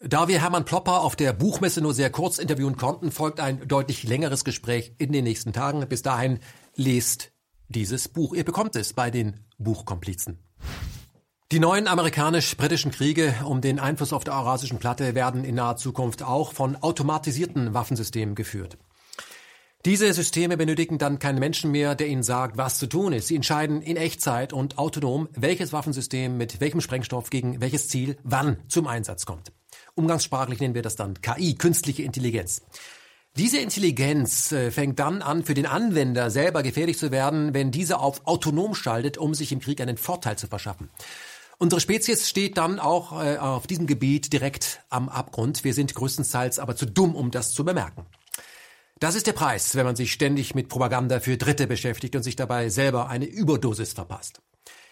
Da 0.00 0.28
wir 0.28 0.40
Hermann 0.40 0.64
Plopper 0.64 1.00
auf 1.00 1.16
der 1.16 1.32
Buchmesse 1.32 1.80
nur 1.80 1.94
sehr 1.94 2.10
kurz 2.10 2.38
interviewen 2.38 2.76
konnten, 2.76 3.10
folgt 3.10 3.40
ein 3.40 3.66
deutlich 3.66 4.02
längeres 4.02 4.44
Gespräch 4.44 4.94
in 4.98 5.10
den 5.10 5.24
nächsten 5.24 5.52
Tagen. 5.52 5.88
Bis 5.88 6.02
dahin 6.02 6.38
lest 6.74 7.32
dieses 7.68 8.08
Buch. 8.08 8.34
Ihr 8.34 8.44
bekommt 8.44 8.76
es 8.76 8.92
bei 8.92 9.10
den 9.10 9.40
Buchkomplizen. 9.58 10.38
Die 11.52 11.60
neuen 11.60 11.86
amerikanisch-britischen 11.86 12.90
Kriege 12.90 13.32
um 13.44 13.60
den 13.60 13.78
Einfluss 13.78 14.12
auf 14.12 14.24
der 14.24 14.34
eurasischen 14.34 14.80
Platte 14.80 15.14
werden 15.14 15.44
in 15.44 15.54
naher 15.54 15.76
Zukunft 15.76 16.24
auch 16.24 16.52
von 16.52 16.74
automatisierten 16.74 17.72
Waffensystemen 17.72 18.34
geführt. 18.34 18.76
Diese 19.84 20.12
Systeme 20.12 20.56
benötigen 20.56 20.98
dann 20.98 21.20
keinen 21.20 21.38
Menschen 21.38 21.70
mehr, 21.70 21.94
der 21.94 22.08
ihnen 22.08 22.24
sagt, 22.24 22.56
was 22.56 22.78
zu 22.78 22.88
tun 22.88 23.12
ist. 23.12 23.28
Sie 23.28 23.36
entscheiden 23.36 23.80
in 23.80 23.96
Echtzeit 23.96 24.52
und 24.52 24.76
autonom, 24.76 25.28
welches 25.36 25.72
Waffensystem 25.72 26.36
mit 26.36 26.60
welchem 26.60 26.80
Sprengstoff 26.80 27.30
gegen 27.30 27.60
welches 27.60 27.86
Ziel 27.86 28.16
wann 28.24 28.56
zum 28.66 28.88
Einsatz 28.88 29.24
kommt. 29.24 29.52
Umgangssprachlich 29.94 30.58
nennen 30.58 30.74
wir 30.74 30.82
das 30.82 30.96
dann 30.96 31.20
KI, 31.20 31.54
künstliche 31.54 32.02
Intelligenz. 32.02 32.62
Diese 33.36 33.58
Intelligenz 33.58 34.50
äh, 34.50 34.70
fängt 34.70 34.98
dann 34.98 35.20
an, 35.20 35.44
für 35.44 35.52
den 35.52 35.66
Anwender 35.66 36.30
selber 36.30 36.62
gefährlich 36.62 36.96
zu 36.96 37.10
werden, 37.10 37.52
wenn 37.52 37.70
dieser 37.70 38.00
auf 38.00 38.26
autonom 38.26 38.74
schaltet, 38.74 39.18
um 39.18 39.34
sich 39.34 39.52
im 39.52 39.60
Krieg 39.60 39.80
einen 39.82 39.98
Vorteil 39.98 40.38
zu 40.38 40.46
verschaffen. 40.46 40.88
Unsere 41.58 41.80
Spezies 41.80 42.28
steht 42.28 42.58
dann 42.58 42.78
auch 42.78 43.12
äh, 43.22 43.38
auf 43.38 43.66
diesem 43.66 43.86
Gebiet 43.86 44.32
direkt 44.32 44.82
am 44.90 45.08
Abgrund. 45.08 45.64
Wir 45.64 45.72
sind 45.72 45.94
größtenteils 45.94 46.58
aber 46.58 46.76
zu 46.76 46.84
dumm, 46.84 47.14
um 47.14 47.30
das 47.30 47.54
zu 47.54 47.64
bemerken. 47.64 48.04
Das 48.98 49.14
ist 49.14 49.26
der 49.26 49.32
Preis, 49.32 49.74
wenn 49.74 49.86
man 49.86 49.96
sich 49.96 50.12
ständig 50.12 50.54
mit 50.54 50.68
Propaganda 50.68 51.18
für 51.20 51.38
Dritte 51.38 51.66
beschäftigt 51.66 52.14
und 52.14 52.22
sich 52.22 52.36
dabei 52.36 52.68
selber 52.68 53.08
eine 53.08 53.24
Überdosis 53.24 53.94
verpasst. 53.94 54.42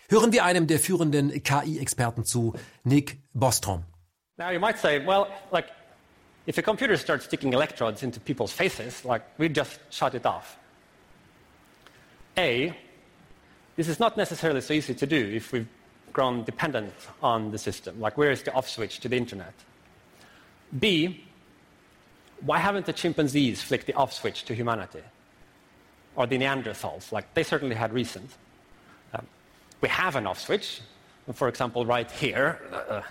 Hören 0.08 0.32
wir 0.32 0.44
einem 0.44 0.66
der 0.66 0.78
führenden 0.78 1.42
KI-Experten 1.42 2.24
zu, 2.24 2.54
Nick 2.82 3.18
Bostrom. 3.34 3.84
Now 4.38 4.50
you 4.50 4.58
might 4.58 4.78
say, 4.78 5.06
well, 5.06 5.26
like, 5.52 5.66
if 6.46 6.58
a 6.58 6.62
computer 6.62 6.96
starts 6.96 7.26
sticking 7.26 7.52
electrodes 7.52 8.02
into 8.02 8.20
people's 8.20 8.52
faces, 8.52 9.04
like, 9.04 9.22
we 9.38 9.48
just 9.48 9.80
shut 9.90 10.14
it 10.14 10.26
off. 10.26 10.56
A, 12.36 12.74
this 13.76 13.88
is 13.88 13.98
not 13.98 14.16
necessarily 14.16 14.60
so 14.60 14.74
easy 14.74 14.94
to 14.94 15.06
do 15.06 15.16
if 15.16 15.52
we've 15.52 15.68
grown 16.14 16.44
dependent 16.44 16.94
on 17.22 17.50
the 17.50 17.58
system. 17.58 18.00
Like, 18.00 18.16
where 18.16 18.30
is 18.30 18.42
the 18.42 18.54
off 18.54 18.68
switch 18.68 19.00
to 19.00 19.08
the 19.08 19.16
internet? 19.16 19.52
B, 20.78 21.24
why 22.40 22.58
haven't 22.58 22.86
the 22.86 22.92
chimpanzees 22.92 23.60
flicked 23.60 23.86
the 23.86 23.94
off 23.94 24.12
switch 24.12 24.44
to 24.46 24.54
humanity? 24.54 25.02
Or 26.16 26.26
the 26.26 26.38
Neanderthals? 26.38 27.12
Like, 27.12 27.34
they 27.34 27.42
certainly 27.42 27.74
had 27.74 27.92
reasons. 27.92 28.32
Um, 29.12 29.26
we 29.82 29.88
have 29.88 30.16
an 30.16 30.26
off 30.26 30.40
switch, 30.40 30.80
for 31.34 31.48
example, 31.48 31.84
right 31.84 32.10
here. 32.10 32.60
Uh, 32.72 33.02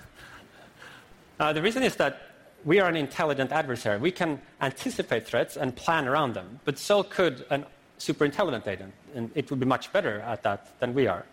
uh, 1.39 1.53
the 1.53 1.61
reason 1.61 1.83
is 1.83 1.95
that 1.97 2.21
we 2.63 2.79
are 2.79 2.87
an 2.87 2.95
intelligent 2.95 3.51
adversary. 3.51 3.99
We 3.99 4.11
can 4.11 4.41
anticipate 4.61 5.27
threats 5.27 5.57
and 5.57 5.75
plan 5.75 6.07
around 6.07 6.33
them, 6.33 6.59
but 6.63 6.79
so 6.79 7.03
could 7.03 7.45
a 7.49 7.65
super 7.97 8.23
intelligent 8.23 8.67
agent, 8.67 8.93
and 9.13 9.29
it 9.35 9.49
would 9.49 9.59
be 9.59 9.65
much 9.65 9.91
better 9.91 10.21
at 10.21 10.43
that 10.43 10.79
than 10.79 10.93
we 10.93 11.07
are. 11.07 11.25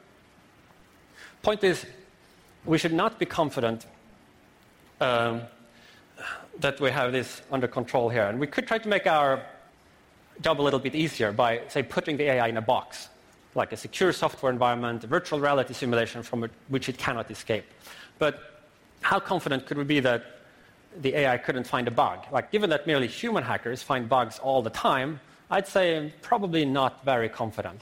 Point 1.42 1.64
is, 1.64 1.86
we 2.64 2.76
should 2.76 2.92
not 2.92 3.18
be 3.18 3.24
confident 3.24 3.86
um, 5.00 5.42
that 6.58 6.78
we 6.80 6.90
have 6.90 7.12
this 7.12 7.40
under 7.50 7.66
control 7.66 8.10
here. 8.10 8.24
And 8.24 8.38
we 8.38 8.46
could 8.46 8.66
try 8.66 8.78
to 8.78 8.88
make 8.88 9.06
our 9.06 9.42
job 10.42 10.60
a 10.60 10.62
little 10.62 10.78
bit 10.78 10.94
easier 10.94 11.32
by, 11.32 11.62
say, 11.68 11.82
putting 11.82 12.16
the 12.16 12.24
AI 12.24 12.48
in 12.48 12.56
a 12.58 12.62
box, 12.62 13.08
like 13.54 13.72
a 13.72 13.76
secure 13.76 14.12
software 14.12 14.52
environment, 14.52 15.04
a 15.04 15.06
virtual 15.06 15.40
reality 15.40 15.72
simulation 15.72 16.22
from 16.22 16.48
which 16.68 16.88
it 16.88 16.98
cannot 16.98 17.30
escape. 17.30 17.64
But 18.18 18.62
how 19.00 19.18
confident 19.18 19.66
could 19.66 19.78
we 19.78 19.84
be 19.84 20.00
that 20.00 20.40
the 21.00 21.14
AI 21.16 21.38
couldn't 21.38 21.66
find 21.66 21.88
a 21.88 21.90
bug? 21.90 22.26
Like, 22.30 22.50
given 22.50 22.68
that 22.70 22.86
merely 22.86 23.06
human 23.06 23.42
hackers 23.42 23.82
find 23.82 24.08
bugs 24.08 24.38
all 24.38 24.60
the 24.60 24.70
time, 24.70 25.20
I'd 25.50 25.66
say 25.66 26.12
probably 26.20 26.66
not 26.66 27.02
very 27.04 27.28
confident. 27.28 27.80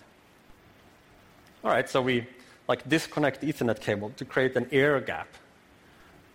All 1.65 1.71
right, 1.71 1.89
so 1.89 2.01
we 2.01 2.27
like 2.69 2.87
disconnect 2.89 3.41
the 3.41 3.51
Ethernet 3.51 3.81
cable 3.81 4.11
to 4.17 4.25
create 4.25 4.55
an 4.57 4.67
air 4.71 5.01
gap. 5.01 5.29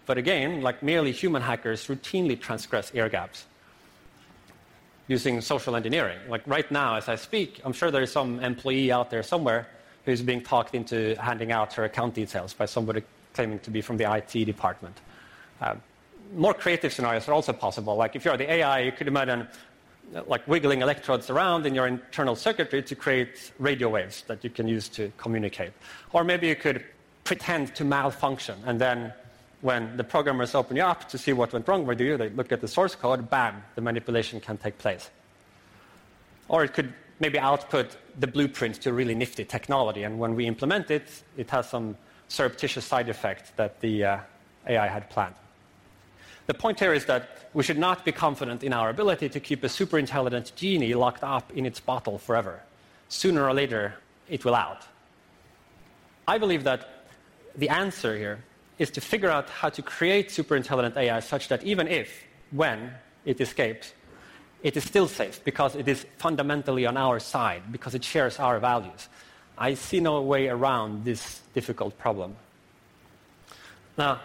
But 0.06 0.18
again, 0.18 0.62
like 0.62 0.84
merely 0.84 1.12
human 1.12 1.42
hackers 1.42 1.88
routinely 1.88 2.40
transgress 2.40 2.92
air 2.94 3.08
gaps 3.08 3.46
using 5.08 5.40
social 5.42 5.76
engineering. 5.76 6.20
Like 6.28 6.42
right 6.46 6.70
now, 6.72 6.96
as 6.96 7.08
I 7.08 7.16
speak, 7.16 7.62
I'm 7.64 7.74
sure 7.74 7.92
there 7.92 8.02
is 8.02 8.12
some 8.12 8.40
employee 8.40 8.92
out 8.92 9.10
there 9.10 9.24
somewhere 9.24 9.68
who's 10.06 10.22
being 10.22 10.42
talked 10.42 10.76
into 10.76 11.16
handing 11.22 11.52
out 11.52 11.74
her 11.74 11.86
account 11.86 12.16
details 12.16 12.54
by 12.54 12.66
somebody 12.66 13.04
claiming 13.34 13.60
to 13.60 13.72
be 13.72 13.82
from 13.82 13.98
the 13.98 14.12
IT 14.12 14.46
department. 14.46 15.00
Uh, 15.62 15.76
more 16.36 16.54
creative 16.54 16.92
scenarios 16.92 17.28
are 17.28 17.34
also 17.34 17.54
possible. 17.54 17.96
Like 17.96 18.16
if 18.16 18.26
you're 18.26 18.38
the 18.38 18.52
AI, 18.52 18.80
you 18.82 18.92
could 18.92 19.08
imagine 19.08 19.48
like 20.28 20.48
wiggling 20.48 20.82
electrodes 20.82 21.30
around 21.30 21.66
in 21.66 21.74
your 21.74 21.88
internal 21.88 22.36
circuitry 22.36 22.84
to 22.84 22.96
create 22.96 23.52
radio 23.60 23.90
waves 23.90 24.24
that 24.28 24.44
you 24.44 24.50
can 24.50 24.68
use 24.68 24.88
to 24.90 25.12
communicate. 25.18 25.72
Or 26.12 26.24
maybe 26.24 26.48
you 26.48 26.56
could 26.56 26.84
pretend 27.24 27.74
to 27.76 27.84
malfunction 27.84 28.58
and 28.66 28.80
then 28.80 29.14
when 29.64 29.96
the 29.96 30.04
programmers 30.04 30.56
open 30.56 30.76
you 30.76 30.84
up 30.84 31.08
to 31.08 31.18
see 31.18 31.32
what 31.32 31.54
went 31.54 31.66
wrong 31.70 31.86
with 31.86 32.02
you, 32.02 32.18
they 32.18 32.30
look 32.30 32.52
at 32.52 32.60
the 32.60 32.68
source 32.68 32.96
code, 32.96 33.30
bam, 33.30 33.64
the 33.76 33.82
manipulation 33.82 34.42
can 34.42 34.58
take 34.58 34.78
place. 34.78 35.10
Or 36.50 36.66
it 36.66 36.74
could 36.74 36.94
maybe 37.22 37.40
output 37.40 37.96
the 38.20 38.28
blueprint 38.28 38.82
to 38.82 38.92
really 38.92 39.16
nifty 39.16 39.46
technology, 39.46 40.04
and 40.04 40.20
when 40.20 40.36
we 40.36 40.48
implement 40.48 40.92
it, 40.92 41.24
it 41.38 41.50
has 41.50 41.70
some 41.70 41.96
surreptitious 42.28 42.84
side 42.84 43.08
effect 43.08 43.56
that 43.56 43.80
the 43.80 44.04
uh, 44.04 44.18
AI 44.68 44.88
had 44.88 45.10
planned. 45.10 45.36
The 46.46 46.54
point 46.54 46.80
here 46.80 46.94
is 46.94 47.06
that 47.06 47.50
we 47.54 47.64
should 47.64 47.78
not 47.78 48.04
be 48.04 48.12
confident 48.12 48.64
in 48.64 48.74
our 48.74 48.90
ability 48.90 49.30
to 49.30 49.40
keep 49.40 49.64
a 49.64 49.70
super 49.70 49.98
intelligent 49.98 50.52
genie 50.56 50.94
locked 50.94 51.24
up 51.24 51.52
in 51.54 51.66
its 51.66 51.80
bottle 51.80 52.18
forever. 52.18 52.62
Sooner 53.08 53.48
or 53.48 53.54
later, 53.54 53.96
it 54.30 54.44
will 54.44 54.56
out. 54.56 54.82
I 56.28 56.38
believe 56.38 56.64
that 56.64 57.06
the 57.56 57.70
answer 57.70 58.18
here 58.18 58.44
is 58.80 58.90
to 58.92 59.02
figure 59.02 59.30
out 59.30 59.50
how 59.50 59.70
to 59.70 59.82
create 59.82 60.32
super 60.32 60.56
intelligent 60.56 60.98
AI 60.98 61.20
such 61.20 61.48
that 61.48 61.64
even 61.64 61.88
if, 61.88 62.24
when 62.52 62.92
it 63.24 63.40
escapes, 63.40 63.94
it 64.64 64.76
is 64.76 64.84
still 64.84 65.08
safe 65.08 65.44
because 65.44 65.76
it 65.76 65.88
is 65.88 66.06
fundamentally 66.18 66.86
on 66.86 66.98
our 66.98 67.20
side, 67.20 67.64
because 67.72 67.94
it 67.96 68.04
shares 68.04 68.40
our 68.40 68.60
values. 68.60 69.10
I 69.58 69.76
see 69.76 70.00
no 70.00 70.22
way 70.22 70.48
around 70.48 71.06
this 71.06 71.42
difficult 71.54 71.98
problem. 72.00 72.36
Now, 73.98 74.22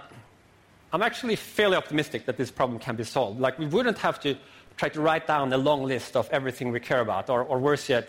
I'm 0.92 1.02
actually 1.02 1.36
fairly 1.36 1.76
optimistic 1.76 2.24
that 2.26 2.36
this 2.36 2.50
problem 2.50 2.78
can 2.78 2.96
be 2.96 3.04
solved. 3.04 3.40
Like, 3.40 3.58
we 3.58 3.66
wouldn't 3.66 3.98
have 3.98 4.20
to 4.20 4.36
try 4.76 4.88
to 4.88 5.00
write 5.00 5.26
down 5.26 5.52
a 5.52 5.58
long 5.58 5.84
list 5.84 6.16
of 6.16 6.28
everything 6.30 6.70
we 6.70 6.80
care 6.80 7.00
about, 7.00 7.28
or, 7.28 7.42
or 7.42 7.58
worse 7.58 7.88
yet, 7.88 8.08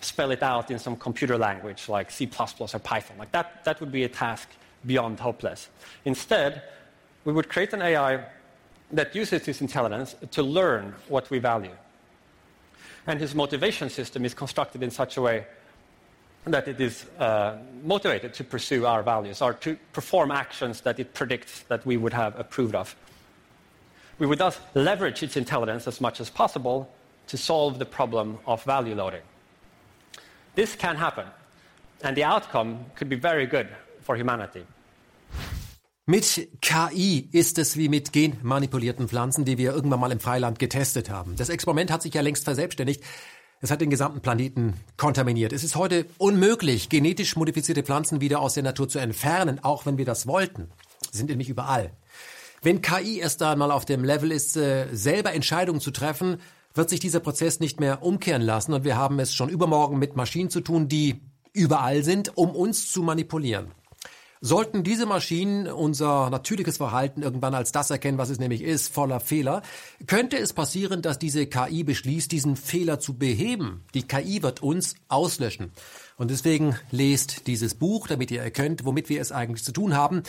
spell 0.00 0.32
it 0.32 0.42
out 0.42 0.70
in 0.70 0.78
some 0.78 0.96
computer 0.96 1.38
language 1.38 1.88
like 1.88 2.10
C 2.10 2.28
or 2.58 2.78
Python. 2.80 3.16
Like, 3.18 3.32
that, 3.32 3.64
that 3.64 3.80
would 3.80 3.92
be 3.92 4.04
a 4.04 4.08
task 4.08 4.48
beyond 4.84 5.20
hopeless. 5.20 5.68
Instead, 6.04 6.62
we 7.24 7.32
would 7.32 7.48
create 7.48 7.72
an 7.72 7.82
AI 7.82 8.24
that 8.90 9.14
uses 9.14 9.44
this 9.44 9.60
intelligence 9.60 10.14
to 10.32 10.42
learn 10.42 10.94
what 11.08 11.30
we 11.30 11.38
value. 11.38 11.74
And 13.06 13.18
his 13.18 13.34
motivation 13.34 13.88
system 13.88 14.24
is 14.24 14.34
constructed 14.34 14.82
in 14.82 14.90
such 14.90 15.16
a 15.16 15.22
way 15.22 15.46
that 16.44 16.66
it 16.66 16.80
is 16.80 17.06
uh, 17.18 17.56
motivated 17.84 18.34
to 18.34 18.44
pursue 18.44 18.84
our 18.86 19.02
values 19.02 19.40
or 19.40 19.54
to 19.54 19.76
perform 19.92 20.30
actions 20.30 20.80
that 20.80 20.98
it 20.98 21.14
predicts 21.14 21.62
that 21.68 21.86
we 21.86 21.96
would 21.96 22.12
have 22.12 22.38
approved 22.38 22.74
of. 22.74 22.96
We 24.18 24.26
would 24.26 24.38
thus 24.38 24.58
leverage 24.74 25.22
its 25.22 25.36
intelligence 25.36 25.86
as 25.86 26.00
much 26.00 26.20
as 26.20 26.30
possible 26.30 26.88
to 27.28 27.36
solve 27.36 27.78
the 27.78 27.86
problem 27.86 28.38
of 28.46 28.62
value 28.64 28.94
loading. 28.94 29.22
This 30.54 30.76
can 30.76 30.96
happen, 30.96 31.26
and 32.02 32.16
the 32.16 32.24
outcome 32.24 32.86
could 32.94 33.08
be 33.08 33.16
very 33.16 33.46
good 33.46 33.68
for 34.02 34.16
humanity. 34.16 34.64
Mit 36.04 36.48
KI 36.60 37.28
ist 37.30 37.58
es 37.58 37.76
wie 37.76 37.88
mit 37.88 38.12
genmanipulierten 38.12 39.08
Pflanzen, 39.08 39.44
die 39.44 39.56
wir 39.56 39.72
irgendwann 39.72 40.00
mal 40.00 40.10
im 40.10 40.18
Freiland 40.18 40.58
getestet 40.58 41.10
haben. 41.10 41.36
Das 41.36 41.48
Experiment 41.48 41.92
hat 41.92 42.02
sich 42.02 42.12
ja 42.12 42.22
längst 42.22 42.42
verselbstständigt. 42.42 43.04
Es 43.64 43.70
hat 43.70 43.80
den 43.80 43.90
gesamten 43.90 44.20
Planeten 44.20 44.74
kontaminiert. 44.96 45.52
Es 45.52 45.62
ist 45.62 45.76
heute 45.76 46.06
unmöglich, 46.18 46.88
genetisch 46.88 47.36
modifizierte 47.36 47.84
Pflanzen 47.84 48.20
wieder 48.20 48.40
aus 48.40 48.54
der 48.54 48.64
Natur 48.64 48.88
zu 48.88 48.98
entfernen, 48.98 49.60
auch 49.62 49.86
wenn 49.86 49.98
wir 49.98 50.04
das 50.04 50.26
wollten. 50.26 50.68
Sie 51.12 51.18
sind 51.18 51.30
nämlich 51.30 51.48
überall. 51.48 51.92
Wenn 52.60 52.82
KI 52.82 53.20
erst 53.20 53.40
einmal 53.40 53.70
auf 53.70 53.84
dem 53.84 54.02
Level 54.02 54.32
ist, 54.32 54.56
äh, 54.56 54.88
selber 54.92 55.32
Entscheidungen 55.32 55.80
zu 55.80 55.92
treffen, 55.92 56.38
wird 56.74 56.90
sich 56.90 56.98
dieser 56.98 57.20
Prozess 57.20 57.60
nicht 57.60 57.78
mehr 57.78 58.02
umkehren 58.02 58.42
lassen 58.42 58.72
und 58.72 58.82
wir 58.82 58.96
haben 58.96 59.20
es 59.20 59.32
schon 59.32 59.48
übermorgen 59.48 60.00
mit 60.00 60.16
Maschinen 60.16 60.50
zu 60.50 60.60
tun, 60.60 60.88
die 60.88 61.20
überall 61.52 62.02
sind, 62.02 62.36
um 62.36 62.50
uns 62.56 62.90
zu 62.90 63.02
manipulieren. 63.02 63.70
Sollten 64.44 64.82
diese 64.82 65.06
Maschinen 65.06 65.68
unser 65.68 66.28
natürliches 66.28 66.76
Verhalten 66.76 67.22
irgendwann 67.22 67.54
als 67.54 67.70
das 67.70 67.90
erkennen, 67.90 68.18
was 68.18 68.28
es 68.28 68.40
nämlich 68.40 68.60
ist, 68.60 68.92
voller 68.92 69.20
Fehler, 69.20 69.62
könnte 70.08 70.36
es 70.36 70.52
passieren, 70.52 71.00
dass 71.00 71.20
diese 71.20 71.46
KI 71.46 71.84
beschließt, 71.84 72.32
diesen 72.32 72.56
Fehler 72.56 72.98
zu 72.98 73.14
beheben. 73.16 73.84
Die 73.94 74.02
KI 74.02 74.42
wird 74.42 74.60
uns 74.60 74.96
auslöschen. 75.06 75.70
Und 76.16 76.32
deswegen 76.32 76.76
lest 76.90 77.46
dieses 77.46 77.76
Buch, 77.76 78.08
damit 78.08 78.32
ihr 78.32 78.42
erkennt, 78.42 78.84
womit 78.84 79.08
wir 79.08 79.20
es 79.20 79.30
eigentlich 79.30 79.62
zu 79.62 79.70
tun 79.70 79.94
haben 79.94 80.24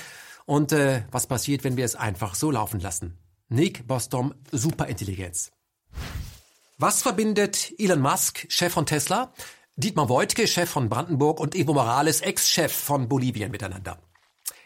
und 0.45 0.71
äh, 0.73 1.05
was 1.09 1.25
passiert, 1.25 1.63
wenn 1.63 1.75
wir 1.75 1.85
es 1.85 1.95
einfach 1.95 2.35
so 2.35 2.51
laufen 2.51 2.79
lassen. 2.79 3.17
Nick 3.49 3.87
Bostom, 3.87 4.35
Superintelligenz. 4.51 5.51
Was 6.77 7.01
verbindet 7.01 7.73
Elon 7.79 8.01
Musk, 8.01 8.45
Chef 8.49 8.73
von 8.73 8.85
Tesla, 8.85 9.33
Dietmar 9.75 10.07
Woidke, 10.07 10.47
Chef 10.47 10.69
von 10.69 10.87
Brandenburg 10.87 11.39
und 11.39 11.55
Evo 11.55 11.73
Morales, 11.73 12.21
Ex-Chef 12.21 12.71
von 12.71 13.09
Bolivien 13.09 13.49
miteinander. 13.49 13.97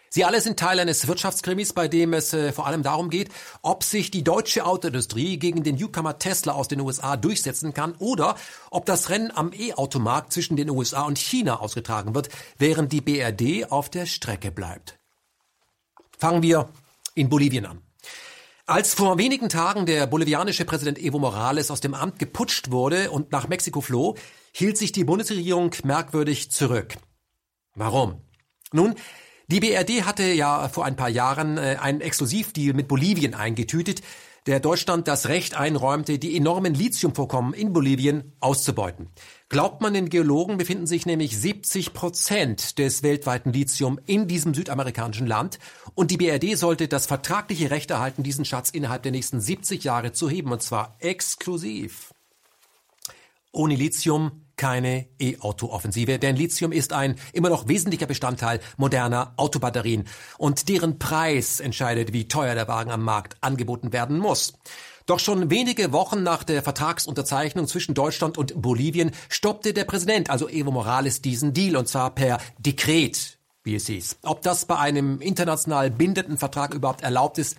Sie 0.09 0.25
alle 0.25 0.41
sind 0.41 0.59
Teil 0.59 0.81
eines 0.81 1.07
Wirtschaftskrimis, 1.07 1.71
bei 1.71 1.87
dem 1.87 2.11
es 2.11 2.33
äh, 2.33 2.51
vor 2.51 2.67
allem 2.67 2.83
darum 2.83 3.09
geht, 3.09 3.29
ob 3.61 3.83
sich 3.83 4.11
die 4.11 4.25
deutsche 4.25 4.65
Autoindustrie 4.65 5.37
gegen 5.37 5.63
den 5.63 5.75
Newcomer 5.75 6.19
Tesla 6.19 6.53
aus 6.53 6.67
den 6.67 6.81
USA 6.81 7.15
durchsetzen 7.15 7.73
kann 7.73 7.95
oder 7.99 8.35
ob 8.69 8.85
das 8.85 9.09
Rennen 9.09 9.31
am 9.33 9.53
E-Automarkt 9.53 10.33
zwischen 10.33 10.57
den 10.57 10.69
USA 10.69 11.03
und 11.03 11.17
China 11.17 11.61
ausgetragen 11.61 12.13
wird, 12.13 12.27
während 12.57 12.91
die 12.91 13.01
BRD 13.01 13.71
auf 13.71 13.89
der 13.89 14.07
Strecke 14.07 14.51
bleibt. 14.51 14.99
Fangen 16.17 16.41
wir 16.41 16.67
in 17.15 17.29
Bolivien 17.29 17.65
an. 17.65 17.81
Als 18.65 18.93
vor 18.93 19.17
wenigen 19.17 19.47
Tagen 19.47 19.85
der 19.85 20.07
bolivianische 20.07 20.65
Präsident 20.65 20.99
Evo 20.99 21.19
Morales 21.19 21.71
aus 21.71 21.79
dem 21.79 21.93
Amt 21.93 22.19
geputscht 22.19 22.71
wurde 22.71 23.11
und 23.11 23.31
nach 23.31 23.47
Mexiko 23.47 23.79
floh, 23.79 24.15
hielt 24.51 24.77
sich 24.77 24.91
die 24.91 25.03
Bundesregierung 25.03 25.71
merkwürdig 25.83 26.51
zurück. 26.51 26.95
Warum? 27.75 28.21
Nun, 28.71 28.95
die 29.49 29.59
BRD 29.61 30.03
hatte 30.03 30.23
ja 30.23 30.67
vor 30.67 30.85
ein 30.85 30.97
paar 30.97 31.09
Jahren 31.09 31.57
äh, 31.57 31.77
einen 31.79 32.01
Exklusivdeal 32.01 32.73
mit 32.73 32.87
Bolivien 32.87 33.33
eingetütet, 33.33 34.01
der 34.47 34.59
Deutschland 34.61 35.07
das 35.07 35.27
Recht 35.27 35.55
einräumte, 35.55 36.19
die 36.19 36.35
enormen 36.35 36.73
Lithiumvorkommen 36.73 37.53
in 37.53 37.73
Bolivien 37.73 38.33
auszubeuten. 38.39 39.09
Glaubt 39.49 39.81
man 39.81 39.93
den 39.93 40.09
Geologen, 40.09 40.57
befinden 40.57 40.87
sich 40.87 41.05
nämlich 41.05 41.37
70 41.37 41.93
Prozent 41.93 42.77
des 42.79 43.03
weltweiten 43.03 43.51
Lithium 43.51 43.99
in 44.05 44.27
diesem 44.27 44.53
südamerikanischen 44.53 45.27
Land 45.27 45.59
und 45.95 46.11
die 46.11 46.17
BRD 46.17 46.57
sollte 46.57 46.87
das 46.87 47.07
vertragliche 47.07 47.71
Recht 47.71 47.91
erhalten, 47.91 48.23
diesen 48.23 48.45
Schatz 48.45 48.69
innerhalb 48.69 49.03
der 49.03 49.11
nächsten 49.11 49.41
70 49.41 49.83
Jahre 49.83 50.13
zu 50.13 50.29
heben 50.29 50.51
und 50.51 50.61
zwar 50.61 50.95
exklusiv. 50.99 52.13
Ohne 53.51 53.75
Lithium 53.75 54.43
keine 54.57 55.07
E-Auto-Offensive, 55.19 56.19
denn 56.19 56.35
Lithium 56.35 56.71
ist 56.71 56.91
ein 56.91 57.15
immer 57.31 57.49
noch 57.49 57.67
wesentlicher 57.67 58.07
Bestandteil 58.07 58.59
moderner 58.75 59.33
Autobatterien 59.37 60.05
und 60.37 60.67
deren 60.67 60.99
Preis 60.99 61.59
entscheidet, 61.59 62.11
wie 62.11 62.27
teuer 62.27 62.55
der 62.55 62.67
Wagen 62.67 62.91
am 62.91 63.03
Markt 63.03 63.37
angeboten 63.41 63.93
werden 63.93 64.17
muss. 64.17 64.53
Doch 65.05 65.19
schon 65.19 65.49
wenige 65.49 65.93
Wochen 65.93 66.21
nach 66.21 66.43
der 66.43 66.61
Vertragsunterzeichnung 66.61 67.65
zwischen 67.67 67.93
Deutschland 67.93 68.37
und 68.37 68.61
Bolivien 68.61 69.11
stoppte 69.29 69.73
der 69.73 69.85
Präsident, 69.85 70.29
also 70.29 70.49
Evo 70.49 70.71
Morales, 70.71 71.21
diesen 71.21 71.53
Deal 71.53 71.77
und 71.77 71.87
zwar 71.87 72.13
per 72.13 72.39
Dekret, 72.57 73.37
wie 73.63 73.75
es 73.75 73.87
hieß. 73.87 74.17
Ob 74.23 74.41
das 74.41 74.65
bei 74.65 74.77
einem 74.77 75.21
international 75.21 75.91
bindenden 75.91 76.37
Vertrag 76.37 76.73
überhaupt 76.73 77.03
erlaubt 77.03 77.37
ist, 77.37 77.55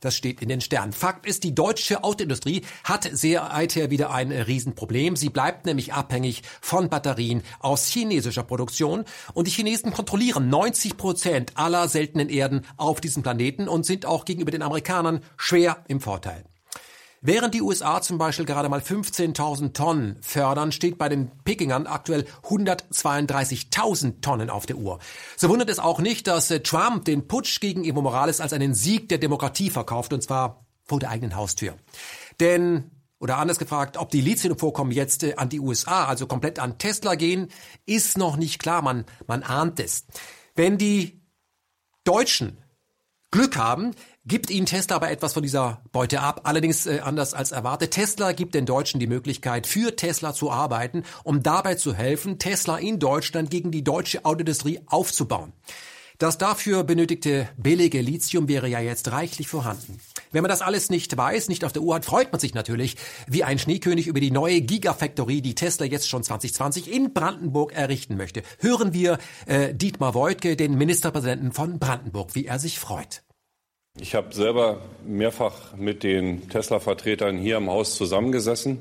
das 0.00 0.16
steht 0.16 0.42
in 0.42 0.48
den 0.48 0.60
Sternen. 0.60 0.92
Fakt 0.92 1.26
ist, 1.26 1.44
die 1.44 1.54
deutsche 1.54 2.02
Autoindustrie 2.04 2.62
hat 2.84 3.08
sehr 3.12 3.50
seither 3.60 3.90
wieder 3.90 4.10
ein 4.10 4.32
Riesenproblem. 4.32 5.16
Sie 5.16 5.28
bleibt 5.28 5.66
nämlich 5.66 5.92
abhängig 5.92 6.42
von 6.60 6.88
Batterien 6.88 7.42
aus 7.60 7.86
chinesischer 7.86 8.42
Produktion. 8.42 9.04
Und 9.34 9.46
die 9.46 9.50
Chinesen 9.50 9.92
kontrollieren 9.92 10.48
90 10.48 10.96
Prozent 10.96 11.52
aller 11.54 11.88
seltenen 11.88 12.28
Erden 12.28 12.66
auf 12.76 13.00
diesem 13.00 13.22
Planeten 13.22 13.68
und 13.68 13.86
sind 13.86 14.06
auch 14.06 14.24
gegenüber 14.24 14.50
den 14.50 14.62
Amerikanern 14.62 15.20
schwer 15.36 15.84
im 15.88 16.00
Vorteil. 16.00 16.44
Während 17.22 17.52
die 17.52 17.60
USA 17.60 18.00
zum 18.00 18.16
Beispiel 18.16 18.46
gerade 18.46 18.70
mal 18.70 18.80
15.000 18.80 19.74
Tonnen 19.74 20.16
fördern, 20.22 20.72
steht 20.72 20.96
bei 20.96 21.10
den 21.10 21.30
Pekingern 21.44 21.86
aktuell 21.86 22.24
132.000 22.44 24.22
Tonnen 24.22 24.48
auf 24.48 24.64
der 24.64 24.78
Uhr. 24.78 25.00
So 25.36 25.50
wundert 25.50 25.68
es 25.68 25.78
auch 25.78 25.98
nicht, 25.98 26.26
dass 26.26 26.50
äh, 26.50 26.60
Trump 26.60 27.04
den 27.04 27.28
Putsch 27.28 27.60
gegen 27.60 27.84
Evo 27.84 28.00
Morales 28.00 28.40
als 28.40 28.54
einen 28.54 28.72
Sieg 28.72 29.10
der 29.10 29.18
Demokratie 29.18 29.68
verkauft, 29.68 30.14
und 30.14 30.22
zwar 30.22 30.64
vor 30.84 30.98
der 30.98 31.10
eigenen 31.10 31.36
Haustür. 31.36 31.74
Denn 32.40 32.90
oder 33.18 33.36
anders 33.36 33.58
gefragt, 33.58 33.98
ob 33.98 34.08
die 34.10 34.22
Lithiumvorkommen 34.22 34.92
jetzt 34.94 35.22
äh, 35.22 35.34
an 35.36 35.50
die 35.50 35.60
USA, 35.60 36.06
also 36.06 36.26
komplett 36.26 36.58
an 36.58 36.78
Tesla 36.78 37.16
gehen, 37.16 37.48
ist 37.84 38.16
noch 38.16 38.38
nicht 38.38 38.58
klar. 38.58 38.80
Man, 38.80 39.04
man 39.26 39.42
ahnt 39.42 39.78
es. 39.78 40.06
Wenn 40.54 40.78
die 40.78 41.20
Deutschen 42.04 42.56
Glück 43.30 43.56
haben, 43.56 43.94
gibt 44.24 44.50
ihnen 44.50 44.66
Tesla 44.66 44.96
aber 44.96 45.10
etwas 45.10 45.32
von 45.32 45.42
dieser 45.42 45.82
Beute 45.92 46.20
ab. 46.20 46.42
Allerdings 46.44 46.86
äh, 46.86 47.00
anders 47.00 47.34
als 47.34 47.52
erwartet. 47.52 47.92
Tesla 47.92 48.32
gibt 48.32 48.54
den 48.54 48.66
Deutschen 48.66 49.00
die 49.00 49.06
Möglichkeit, 49.06 49.66
für 49.66 49.96
Tesla 49.96 50.34
zu 50.34 50.50
arbeiten, 50.50 51.04
um 51.24 51.42
dabei 51.42 51.74
zu 51.74 51.94
helfen, 51.94 52.38
Tesla 52.38 52.78
in 52.78 52.98
Deutschland 52.98 53.50
gegen 53.50 53.70
die 53.70 53.84
deutsche 53.84 54.24
Autoindustrie 54.24 54.80
aufzubauen. 54.86 55.52
Das 56.20 56.36
dafür 56.36 56.84
benötigte 56.84 57.48
billige 57.56 58.02
Lithium 58.02 58.46
wäre 58.46 58.68
ja 58.68 58.78
jetzt 58.78 59.10
reichlich 59.10 59.48
vorhanden. 59.48 59.98
Wenn 60.32 60.42
man 60.42 60.50
das 60.50 60.60
alles 60.60 60.90
nicht 60.90 61.16
weiß, 61.16 61.48
nicht 61.48 61.64
auf 61.64 61.72
der 61.72 61.80
Uhr 61.80 61.94
hat, 61.94 62.04
freut 62.04 62.30
man 62.30 62.38
sich 62.38 62.52
natürlich 62.52 62.96
wie 63.26 63.42
ein 63.42 63.58
Schneekönig 63.58 64.06
über 64.06 64.20
die 64.20 64.30
neue 64.30 64.60
Gigafactory, 64.60 65.40
die 65.40 65.54
Tesla 65.54 65.86
jetzt 65.86 66.10
schon 66.10 66.22
2020 66.22 66.92
in 66.92 67.14
Brandenburg 67.14 67.72
errichten 67.72 68.18
möchte. 68.18 68.42
Hören 68.58 68.92
wir 68.92 69.16
äh, 69.46 69.72
Dietmar 69.74 70.12
Woidke, 70.12 70.56
den 70.56 70.76
Ministerpräsidenten 70.76 71.52
von 71.52 71.78
Brandenburg, 71.78 72.34
wie 72.34 72.44
er 72.44 72.58
sich 72.58 72.78
freut. 72.78 73.22
Ich 73.98 74.14
habe 74.14 74.32
selber 74.32 74.78
mehrfach 75.04 75.76
mit 75.76 76.04
den 76.04 76.48
Tesla-Vertretern 76.48 77.36
hier 77.36 77.56
im 77.56 77.68
Haus 77.68 77.96
zusammengesessen. 77.96 78.78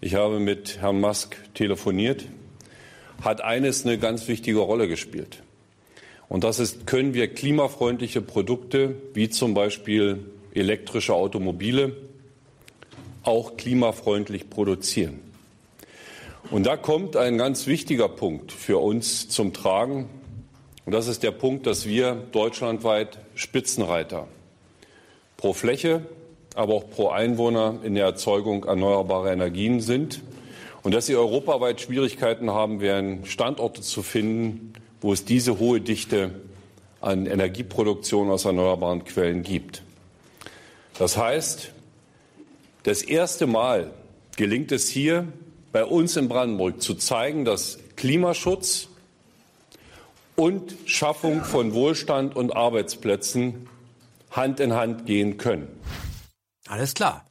Ich 0.00 0.14
habe 0.14 0.38
mit 0.38 0.80
Herrn 0.80 1.00
Musk 1.00 1.36
telefoniert. 1.54 2.24
Hat 3.20 3.40
eines 3.40 3.84
eine 3.84 3.98
ganz 3.98 4.28
wichtige 4.28 4.60
Rolle 4.60 4.86
gespielt. 4.86 5.42
Und 6.28 6.44
das 6.44 6.60
ist, 6.60 6.86
können 6.86 7.14
wir 7.14 7.34
klimafreundliche 7.34 8.22
Produkte 8.22 8.94
wie 9.12 9.28
zum 9.28 9.54
Beispiel 9.54 10.24
elektrische 10.54 11.14
Automobile 11.14 11.96
auch 13.24 13.56
klimafreundlich 13.56 14.48
produzieren. 14.48 15.18
Und 16.52 16.64
da 16.64 16.76
kommt 16.76 17.16
ein 17.16 17.38
ganz 17.38 17.66
wichtiger 17.66 18.08
Punkt 18.08 18.52
für 18.52 18.78
uns 18.78 19.28
zum 19.28 19.52
Tragen. 19.52 20.08
Und 20.86 20.92
das 20.92 21.08
ist 21.08 21.24
der 21.24 21.32
Punkt, 21.32 21.66
dass 21.66 21.86
wir 21.86 22.14
deutschlandweit 22.14 23.18
Spitzenreiter 23.38 24.26
pro 25.36 25.52
Fläche, 25.52 26.02
aber 26.56 26.74
auch 26.74 26.90
pro 26.90 27.10
Einwohner 27.10 27.78
in 27.84 27.94
der 27.94 28.04
Erzeugung 28.04 28.64
erneuerbarer 28.64 29.32
Energien 29.32 29.80
sind 29.80 30.22
und 30.82 30.92
dass 30.92 31.06
sie 31.06 31.14
europaweit 31.14 31.80
Schwierigkeiten 31.80 32.50
haben 32.50 32.80
werden, 32.80 33.24
Standorte 33.26 33.80
zu 33.80 34.02
finden, 34.02 34.72
wo 35.00 35.12
es 35.12 35.24
diese 35.24 35.60
hohe 35.60 35.80
Dichte 35.80 36.32
an 37.00 37.26
Energieproduktion 37.26 38.28
aus 38.28 38.44
erneuerbaren 38.44 39.04
Quellen 39.04 39.44
gibt. 39.44 39.82
Das 40.98 41.16
heißt, 41.16 41.70
das 42.82 43.02
erste 43.02 43.46
Mal 43.46 43.92
gelingt 44.36 44.72
es 44.72 44.88
hier 44.88 45.28
bei 45.70 45.84
uns 45.84 46.16
in 46.16 46.28
Brandenburg 46.28 46.82
zu 46.82 46.96
zeigen, 46.96 47.44
dass 47.44 47.78
Klimaschutz 47.94 48.88
und 50.38 50.76
Schaffung 50.86 51.42
von 51.42 51.74
Wohlstand 51.74 52.36
und 52.36 52.54
Arbeitsplätzen 52.54 53.68
Hand 54.30 54.60
in 54.60 54.72
Hand 54.72 55.04
gehen 55.04 55.36
können. 55.36 55.66
Alles 56.68 56.94
klar. 56.94 57.24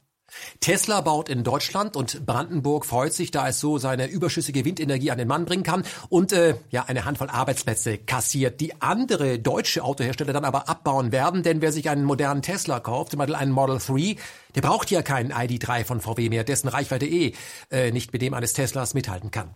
Tesla 0.60 1.00
baut 1.00 1.30
in 1.30 1.42
Deutschland 1.42 1.96
und 1.96 2.26
Brandenburg 2.26 2.84
freut 2.84 3.14
sich, 3.14 3.30
da 3.30 3.48
es 3.48 3.60
so 3.60 3.78
seine 3.78 4.08
überschüssige 4.08 4.66
Windenergie 4.66 5.10
an 5.10 5.16
den 5.16 5.26
Mann 5.26 5.46
bringen 5.46 5.62
kann 5.62 5.84
und 6.10 6.34
äh, 6.34 6.56
ja 6.70 6.84
eine 6.86 7.06
Handvoll 7.06 7.30
Arbeitsplätze 7.30 7.96
kassiert, 7.96 8.60
die 8.60 8.78
andere 8.82 9.38
deutsche 9.38 9.82
Autohersteller 9.82 10.34
dann 10.34 10.44
aber 10.44 10.68
abbauen 10.68 11.10
werden, 11.10 11.42
denn 11.42 11.62
wer 11.62 11.72
sich 11.72 11.88
einen 11.88 12.04
modernen 12.04 12.42
Tesla 12.42 12.78
kauft, 12.78 13.12
zum 13.12 13.18
Beispiel 13.18 13.36
einen 13.36 13.52
Model 13.52 13.78
3, 13.78 14.16
der 14.54 14.60
braucht 14.60 14.90
ja 14.90 15.00
keinen 15.00 15.32
ID3 15.32 15.84
von 15.84 16.02
VW 16.02 16.28
mehr, 16.28 16.44
dessen 16.44 16.68
Reichweite 16.68 17.06
eh 17.06 17.32
äh, 17.70 17.90
nicht 17.90 18.12
mit 18.12 18.20
dem 18.20 18.34
eines 18.34 18.52
Teslas 18.52 18.92
mithalten 18.92 19.30
kann. 19.30 19.54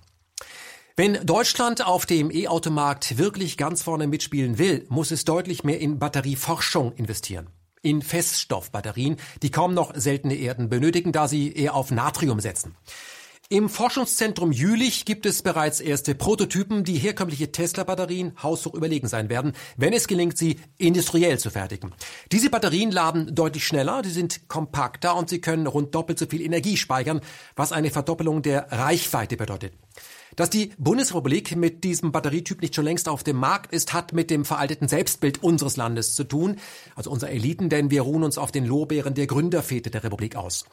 Wenn 0.94 1.24
Deutschland 1.24 1.86
auf 1.86 2.04
dem 2.04 2.30
E-Automarkt 2.30 3.16
wirklich 3.16 3.56
ganz 3.56 3.82
vorne 3.82 4.06
mitspielen 4.06 4.58
will, 4.58 4.84
muss 4.90 5.10
es 5.10 5.24
deutlich 5.24 5.64
mehr 5.64 5.80
in 5.80 5.98
Batterieforschung 5.98 6.92
investieren 6.92 7.48
in 7.84 8.00
Feststoffbatterien, 8.00 9.16
die 9.42 9.50
kaum 9.50 9.74
noch 9.74 9.92
seltene 9.96 10.36
Erden 10.36 10.68
benötigen, 10.68 11.10
da 11.10 11.26
sie 11.26 11.52
eher 11.52 11.74
auf 11.74 11.90
Natrium 11.90 12.38
setzen. 12.38 12.76
Im 13.48 13.68
Forschungszentrum 13.68 14.52
Jülich 14.52 15.04
gibt 15.04 15.26
es 15.26 15.42
bereits 15.42 15.80
erste 15.80 16.14
Prototypen, 16.14 16.84
die 16.84 16.96
herkömmliche 16.96 17.52
Tesla-Batterien 17.52 18.32
haushoch 18.42 18.72
überlegen 18.72 19.08
sein 19.08 19.28
werden, 19.28 19.52
wenn 19.76 19.92
es 19.92 20.06
gelingt, 20.06 20.38
sie 20.38 20.58
industriell 20.78 21.38
zu 21.38 21.50
fertigen. 21.50 21.92
Diese 22.30 22.48
Batterien 22.48 22.90
laden 22.90 23.34
deutlich 23.34 23.66
schneller, 23.66 24.02
sie 24.04 24.10
sind 24.10 24.48
kompakter 24.48 25.16
und 25.16 25.28
sie 25.28 25.40
können 25.40 25.66
rund 25.66 25.94
doppelt 25.94 26.18
so 26.18 26.26
viel 26.26 26.40
Energie 26.40 26.76
speichern, 26.76 27.20
was 27.56 27.72
eine 27.72 27.90
Verdoppelung 27.90 28.40
der 28.40 28.72
Reichweite 28.72 29.36
bedeutet. 29.36 29.74
Dass 30.36 30.50
die 30.50 30.72
Bundesrepublik 30.78 31.56
mit 31.56 31.84
diesem 31.84 32.10
Batterietyp 32.10 32.62
nicht 32.62 32.74
schon 32.74 32.84
längst 32.84 33.08
auf 33.08 33.22
dem 33.22 33.36
Markt 33.36 33.72
ist, 33.72 33.92
hat 33.92 34.12
mit 34.12 34.30
dem 34.30 34.44
veralteten 34.44 34.88
Selbstbild 34.88 35.42
unseres 35.42 35.76
Landes 35.76 36.14
zu 36.14 36.24
tun, 36.24 36.56
also 36.94 37.10
unserer 37.10 37.30
Eliten, 37.30 37.68
denn 37.68 37.90
wir 37.90 38.02
ruhen 38.02 38.22
uns 38.22 38.38
auf 38.38 38.50
den 38.50 38.64
Lorbeeren 38.64 39.14
der 39.14 39.26
Gründerväter 39.26 39.90
der 39.90 40.04
Republik 40.04 40.36
aus. 40.36 40.64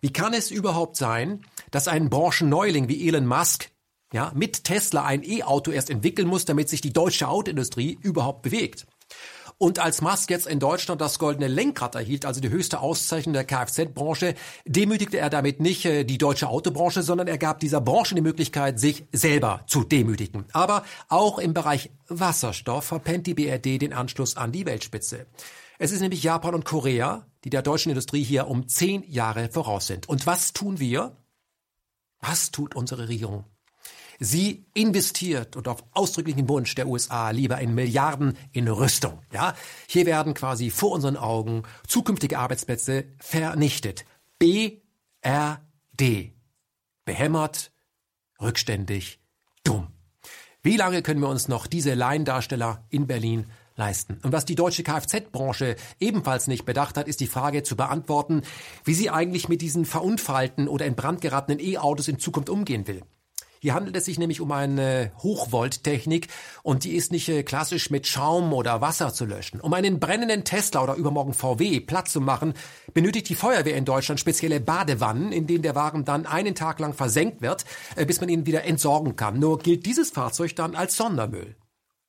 Wie 0.00 0.12
kann 0.12 0.34
es 0.34 0.50
überhaupt 0.50 0.96
sein, 0.96 1.44
dass 1.70 1.88
ein 1.88 2.10
Branchenneuling 2.10 2.88
wie 2.88 3.08
Elon 3.08 3.26
Musk 3.26 3.70
ja, 4.12 4.32
mit 4.34 4.64
Tesla 4.64 5.04
ein 5.04 5.22
E-Auto 5.24 5.70
erst 5.70 5.90
entwickeln 5.90 6.28
muss, 6.28 6.44
damit 6.44 6.68
sich 6.68 6.80
die 6.80 6.92
deutsche 6.92 7.28
Autoindustrie 7.28 7.98
überhaupt 8.02 8.42
bewegt? 8.42 8.86
Und 9.58 9.78
als 9.78 10.02
Musk 10.02 10.28
jetzt 10.30 10.46
in 10.46 10.60
Deutschland 10.60 11.00
das 11.00 11.18
goldene 11.18 11.48
Lenkrad 11.48 11.94
erhielt, 11.94 12.26
also 12.26 12.42
die 12.42 12.50
höchste 12.50 12.80
Auszeichnung 12.80 13.32
der 13.32 13.44
Kfz-Branche, 13.44 14.34
demütigte 14.66 15.16
er 15.16 15.30
damit 15.30 15.60
nicht 15.60 15.86
äh, 15.86 16.04
die 16.04 16.18
deutsche 16.18 16.48
Autobranche, 16.48 17.02
sondern 17.02 17.26
er 17.26 17.38
gab 17.38 17.60
dieser 17.60 17.80
Branche 17.80 18.14
die 18.14 18.20
Möglichkeit, 18.20 18.78
sich 18.78 19.06
selber 19.12 19.62
zu 19.66 19.82
demütigen. 19.82 20.44
Aber 20.52 20.84
auch 21.08 21.38
im 21.38 21.54
Bereich 21.54 21.90
Wasserstoff 22.08 22.84
verpennt 22.84 23.26
die 23.26 23.34
BRD 23.34 23.80
den 23.80 23.94
Anschluss 23.94 24.36
an 24.36 24.52
die 24.52 24.66
Weltspitze. 24.66 25.24
Es 25.78 25.90
ist 25.90 26.00
nämlich 26.00 26.22
Japan 26.22 26.54
und 26.54 26.66
Korea, 26.66 27.26
die 27.44 27.50
der 27.50 27.62
deutschen 27.62 27.90
Industrie 27.90 28.22
hier 28.22 28.48
um 28.48 28.68
zehn 28.68 29.04
Jahre 29.10 29.48
voraus 29.48 29.86
sind. 29.86 30.06
Und 30.06 30.26
was 30.26 30.52
tun 30.52 30.80
wir? 30.80 31.16
Was 32.20 32.50
tut 32.50 32.74
unsere 32.74 33.08
Regierung? 33.08 33.44
Sie 34.18 34.66
investiert 34.74 35.56
und 35.56 35.68
auf 35.68 35.84
ausdrücklichen 35.92 36.48
Wunsch 36.48 36.74
der 36.74 36.88
USA 36.88 37.30
lieber 37.30 37.58
in 37.60 37.74
Milliarden 37.74 38.36
in 38.52 38.68
Rüstung. 38.68 39.20
Ja, 39.32 39.54
hier 39.86 40.06
werden 40.06 40.34
quasi 40.34 40.70
vor 40.70 40.92
unseren 40.92 41.16
Augen 41.16 41.62
zukünftige 41.86 42.38
Arbeitsplätze 42.38 43.04
vernichtet. 43.18 44.04
BRD. 44.38 44.82
Behämmert, 47.04 47.70
rückständig, 48.40 49.20
dumm. 49.62 49.88
Wie 50.62 50.76
lange 50.76 51.02
können 51.02 51.20
wir 51.20 51.28
uns 51.28 51.46
noch 51.46 51.68
diese 51.68 51.94
Laiendarsteller 51.94 52.84
in 52.90 53.06
Berlin 53.06 53.46
leisten. 53.76 54.18
Und 54.22 54.32
was 54.32 54.44
die 54.44 54.54
deutsche 54.54 54.82
Kfz-Branche 54.82 55.76
ebenfalls 56.00 56.48
nicht 56.48 56.64
bedacht 56.64 56.96
hat, 56.96 57.08
ist 57.08 57.20
die 57.20 57.26
Frage 57.26 57.62
zu 57.62 57.76
beantworten, 57.76 58.42
wie 58.84 58.94
sie 58.94 59.10
eigentlich 59.10 59.48
mit 59.48 59.60
diesen 59.60 59.84
verunfallten 59.84 60.66
oder 60.66 60.86
in 60.86 60.96
Brand 60.96 61.20
geratenen 61.20 61.60
E-Autos 61.60 62.08
in 62.08 62.18
Zukunft 62.18 62.50
umgehen 62.50 62.86
will. 62.86 63.02
Hier 63.66 63.74
handelt 63.74 63.96
es 63.96 64.04
sich 64.04 64.16
nämlich 64.16 64.40
um 64.40 64.52
eine 64.52 65.10
Hochvolttechnik 65.24 66.28
und 66.62 66.84
die 66.84 66.94
ist 66.94 67.10
nicht 67.10 67.28
äh, 67.28 67.42
klassisch 67.42 67.90
mit 67.90 68.06
Schaum 68.06 68.52
oder 68.52 68.80
Wasser 68.80 69.12
zu 69.12 69.24
löschen. 69.24 69.60
Um 69.60 69.72
einen 69.72 69.98
brennenden 69.98 70.44
Tesla 70.44 70.84
oder 70.84 70.94
übermorgen 70.94 71.34
VW 71.34 71.80
Platz 71.80 72.12
zu 72.12 72.20
machen, 72.20 72.54
benötigt 72.94 73.28
die 73.28 73.34
Feuerwehr 73.34 73.74
in 73.74 73.84
Deutschland 73.84 74.20
spezielle 74.20 74.60
Badewannen, 74.60 75.32
in 75.32 75.48
denen 75.48 75.64
der 75.64 75.74
Wagen 75.74 76.04
dann 76.04 76.26
einen 76.26 76.54
Tag 76.54 76.78
lang 76.78 76.94
versenkt 76.94 77.42
wird, 77.42 77.64
äh, 77.96 78.06
bis 78.06 78.20
man 78.20 78.28
ihn 78.28 78.46
wieder 78.46 78.62
entsorgen 78.62 79.16
kann. 79.16 79.40
Nur 79.40 79.58
gilt 79.58 79.84
dieses 79.84 80.10
Fahrzeug 80.10 80.54
dann 80.54 80.76
als 80.76 80.96
Sondermüll. 80.96 81.56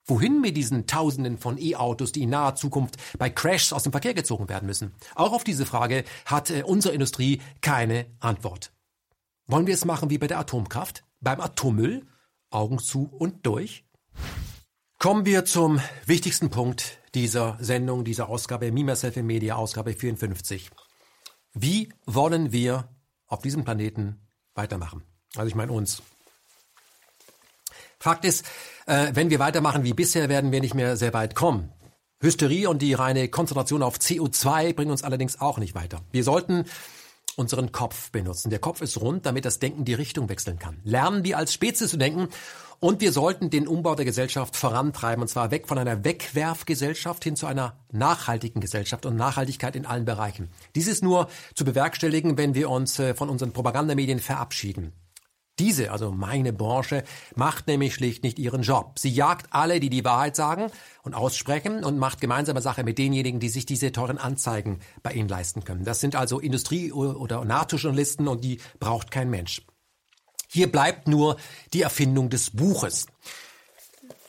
Wohin 0.06 0.42
mit 0.42 0.58
diesen 0.58 0.86
Tausenden 0.86 1.40
von 1.40 1.58
E-Autos, 1.58 2.12
die 2.12 2.22
in 2.22 2.30
naher 2.30 2.54
Zukunft 2.54 2.98
bei 3.18 3.32
Crashs 3.32 3.74
aus 3.74 3.82
dem 3.82 3.94
Verkehr 3.94 4.14
gezogen 4.14 4.48
werden 4.48 4.68
müssen? 4.68 4.94
Auch 5.16 5.34
auf 5.34 5.44
diese 5.44 5.66
Frage 5.66 6.04
hat 6.28 6.52
äh, 6.52 6.62
unsere 6.62 6.94
Industrie 6.94 7.42
keine 7.62 8.06
Antwort. 8.20 8.74
Wollen 9.48 9.66
wir 9.66 9.74
es 9.74 9.86
machen 9.86 10.12
wie 10.12 10.20
bei 10.20 10.28
der 10.28 10.38
Atomkraft? 10.38 11.07
Beim 11.20 11.42
Atommüll, 11.42 12.08
Augen 12.50 12.80
zu 12.80 13.06
und 13.06 13.46
durch. 13.46 13.86
Kommen 15.00 15.26
wir 15.26 15.46
zum 15.46 15.80
wichtigsten 16.06 16.50
Punkt 16.50 17.00
dieser 17.14 17.58
Sendung, 17.60 18.04
dieser 18.04 18.30
Ausgabe 18.30 18.72
Me, 18.72 18.84
Myself 18.84 19.18
in 19.18 19.26
Media, 19.26 19.56
Ausgabe 19.56 19.94
54. 19.94 20.70
Wie 21.54 21.94
wollen 22.06 22.52
wir 22.52 22.90
auf 23.28 23.42
diesem 23.42 23.64
Planeten 23.64 24.28
weitermachen? 24.56 25.04
Also 25.36 25.48
ich 25.48 25.56
meine 25.56 25.72
uns. 25.72 26.02
Fakt 28.00 28.26
ist, 28.26 28.46
äh, 28.86 29.12
wenn 29.14 29.30
wir 29.30 29.40
weitermachen 29.40 29.84
wie 29.84 29.94
bisher, 29.94 30.30
werden 30.30 30.52
wir 30.52 30.62
nicht 30.62 30.76
mehr 30.76 30.98
sehr 30.98 31.14
weit 31.14 31.36
kommen. 31.36 31.72
Hysterie 32.20 32.68
und 32.68 32.82
die 32.82 32.94
reine 32.94 33.28
Konzentration 33.30 33.84
auf 33.84 33.98
CO2 33.98 34.74
bringen 34.74 34.92
uns 34.92 35.04
allerdings 35.04 35.40
auch 35.40 35.58
nicht 35.58 35.76
weiter. 35.76 36.02
Wir 36.12 36.24
sollten 36.24 36.66
unseren 37.38 37.72
Kopf 37.72 38.12
benutzen. 38.12 38.50
Der 38.50 38.60
Kopf 38.60 38.82
ist 38.82 39.00
rund, 39.00 39.26
damit 39.26 39.46
das 39.46 39.60
Denken 39.60 39.86
die 39.86 39.94
Richtung 39.94 40.28
wechseln 40.28 40.58
kann. 40.60 40.80
Lernen 40.84 41.24
wir 41.24 41.38
als 41.38 41.54
Spezies 41.54 41.92
zu 41.92 41.98
denken 41.98 42.30
und 42.80 43.00
wir 43.00 43.12
sollten 43.12 43.50
den 43.50 43.68
Umbau 43.68 43.96
der 43.96 44.06
Gesellschaft 44.06 44.56
vorantreiben 44.56 45.22
und 45.22 45.28
zwar 45.28 45.52
weg 45.52 45.68
von 45.68 45.78
einer 45.78 46.04
Wegwerfgesellschaft 46.04 47.24
hin 47.24 47.36
zu 47.36 47.46
einer 47.46 47.76
nachhaltigen 47.92 48.60
Gesellschaft 48.60 49.06
und 49.06 49.16
Nachhaltigkeit 49.16 49.76
in 49.76 49.86
allen 49.86 50.06
Bereichen. 50.06 50.50
Dies 50.76 50.88
ist 50.88 51.04
nur 51.04 51.30
zu 51.54 51.64
bewerkstelligen, 51.64 52.38
wenn 52.38 52.56
wir 52.56 52.70
uns 52.70 52.98
äh, 53.00 53.14
von 53.14 53.30
unseren 53.30 53.54
Propagandamedien 53.54 54.20
verabschieden. 54.20 54.94
Diese, 55.60 55.92
also 55.92 56.12
meine 56.12 56.54
Branche, 56.54 57.04
macht 57.36 57.68
nämlich 57.68 57.96
schlicht 57.96 58.24
nicht 58.24 58.38
ihren 58.38 58.62
Job. 58.62 59.00
Sie 59.00 59.10
jagt 59.10 59.48
alle, 59.52 59.80
die 59.80 59.90
die 59.90 60.06
Wahrheit 60.06 60.36
sagen 60.36 60.70
und 61.04 61.16
aussprechen 61.16 61.84
und 61.84 61.98
macht 61.98 62.22
gemeinsame 62.22 62.62
Sache 62.62 62.84
mit 62.84 62.98
denjenigen, 62.98 63.40
die 63.40 63.50
sich 63.50 63.66
diese 63.66 63.92
teuren 63.92 64.20
Anzeigen 64.20 64.80
bei 65.02 65.14
ihnen 65.14 65.30
leisten 65.30 65.64
können. 65.64 65.84
Das 65.84 66.00
sind 66.00 66.16
also 66.16 66.40
Industrie- 66.40 66.92
oder 66.92 67.44
NATO-Journalisten 67.44 68.28
und 68.28 68.44
die 68.44 68.60
braucht 68.80 69.10
kein 69.10 69.30
Mensch. 69.30 69.64
Hier 70.50 70.72
bleibt 70.72 71.08
nur 71.08 71.38
die 71.74 71.82
Erfindung 71.82 72.30
des 72.30 72.52
Buches. 72.52 73.08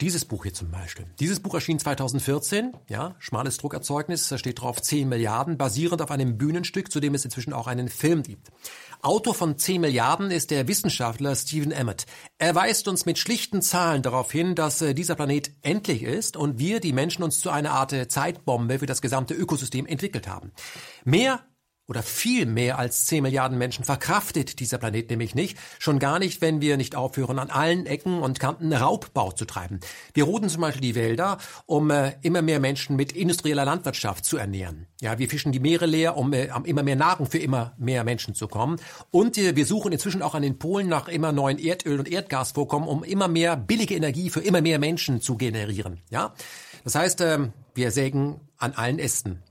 Dieses 0.00 0.24
Buch 0.24 0.44
hier 0.44 0.54
zum 0.54 0.70
Beispiel. 0.70 1.06
Dieses 1.18 1.40
Buch 1.40 1.54
erschien 1.54 1.80
2014, 1.80 2.72
ja, 2.88 3.16
schmales 3.18 3.56
Druckerzeugnis, 3.56 4.28
da 4.28 4.38
steht 4.38 4.60
drauf 4.60 4.80
10 4.80 5.08
Milliarden, 5.08 5.58
basierend 5.58 6.00
auf 6.02 6.12
einem 6.12 6.38
Bühnenstück, 6.38 6.92
zu 6.92 7.00
dem 7.00 7.16
es 7.16 7.24
inzwischen 7.24 7.52
auch 7.52 7.66
einen 7.66 7.88
Film 7.88 8.22
gibt. 8.22 8.48
Autor 9.02 9.34
von 9.34 9.58
10 9.58 9.80
Milliarden 9.80 10.30
ist 10.30 10.52
der 10.52 10.68
Wissenschaftler 10.68 11.34
Stephen 11.34 11.72
Emmett. 11.72 12.06
Er 12.38 12.54
weist 12.54 12.86
uns 12.86 13.06
mit 13.06 13.18
schlichten 13.18 13.60
Zahlen 13.60 14.02
darauf 14.02 14.30
hin, 14.30 14.54
dass 14.54 14.80
äh, 14.82 14.94
dieser 14.94 15.16
Planet 15.16 15.50
endlich 15.62 16.04
ist 16.04 16.36
und 16.36 16.60
wir, 16.60 16.78
die 16.78 16.92
Menschen, 16.92 17.24
uns 17.24 17.40
zu 17.40 17.50
einer 17.50 17.72
Art 17.72 17.94
Zeitbombe 18.08 18.78
für 18.78 18.86
das 18.86 19.02
gesamte 19.02 19.34
Ökosystem 19.34 19.84
entwickelt 19.86 20.28
haben. 20.28 20.52
Mehr 21.04 21.40
oder 21.88 22.02
viel 22.02 22.44
mehr 22.44 22.78
als 22.78 23.06
10 23.06 23.22
Milliarden 23.22 23.56
Menschen 23.56 23.82
verkraftet 23.84 24.60
dieser 24.60 24.76
Planet 24.76 25.08
nämlich 25.08 25.34
nicht. 25.34 25.56
Schon 25.78 25.98
gar 25.98 26.18
nicht, 26.18 26.42
wenn 26.42 26.60
wir 26.60 26.76
nicht 26.76 26.94
aufhören, 26.94 27.38
an 27.38 27.48
allen 27.48 27.86
Ecken 27.86 28.20
und 28.20 28.38
Kanten 28.38 28.72
Raubbau 28.74 29.32
zu 29.32 29.46
treiben. 29.46 29.80
Wir 30.12 30.24
roden 30.24 30.50
zum 30.50 30.60
Beispiel 30.60 30.82
die 30.82 30.94
Wälder, 30.94 31.38
um 31.64 31.90
äh, 31.90 32.12
immer 32.20 32.42
mehr 32.42 32.60
Menschen 32.60 32.96
mit 32.96 33.12
industrieller 33.12 33.64
Landwirtschaft 33.64 34.26
zu 34.26 34.36
ernähren. 34.36 34.86
Ja, 35.00 35.18
wir 35.18 35.30
fischen 35.30 35.50
die 35.50 35.60
Meere 35.60 35.86
leer, 35.86 36.18
um 36.18 36.32
äh, 36.34 36.50
immer 36.64 36.82
mehr 36.82 36.96
Nahrung 36.96 37.26
für 37.26 37.38
immer 37.38 37.72
mehr 37.78 38.04
Menschen 38.04 38.34
zu 38.34 38.48
kommen. 38.48 38.78
Und 39.10 39.38
äh, 39.38 39.56
wir 39.56 39.64
suchen 39.64 39.90
inzwischen 39.90 40.20
auch 40.20 40.34
an 40.34 40.42
den 40.42 40.58
Polen 40.58 40.88
nach 40.88 41.08
immer 41.08 41.32
neuen 41.32 41.58
Erdöl- 41.58 41.98
und 41.98 42.08
Erdgasvorkommen, 42.10 42.86
um 42.86 43.02
immer 43.02 43.28
mehr 43.28 43.56
billige 43.56 43.94
Energie 43.94 44.28
für 44.28 44.40
immer 44.40 44.60
mehr 44.60 44.78
Menschen 44.78 45.22
zu 45.22 45.38
generieren. 45.38 46.02
Ja, 46.10 46.34
das 46.84 46.94
heißt, 46.94 47.22
äh, 47.22 47.48
wir 47.74 47.90
sägen 47.92 48.40
an 48.58 48.72
allen 48.72 48.98
Ästen. 48.98 49.42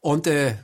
Und 0.00 0.26
äh, 0.26 0.54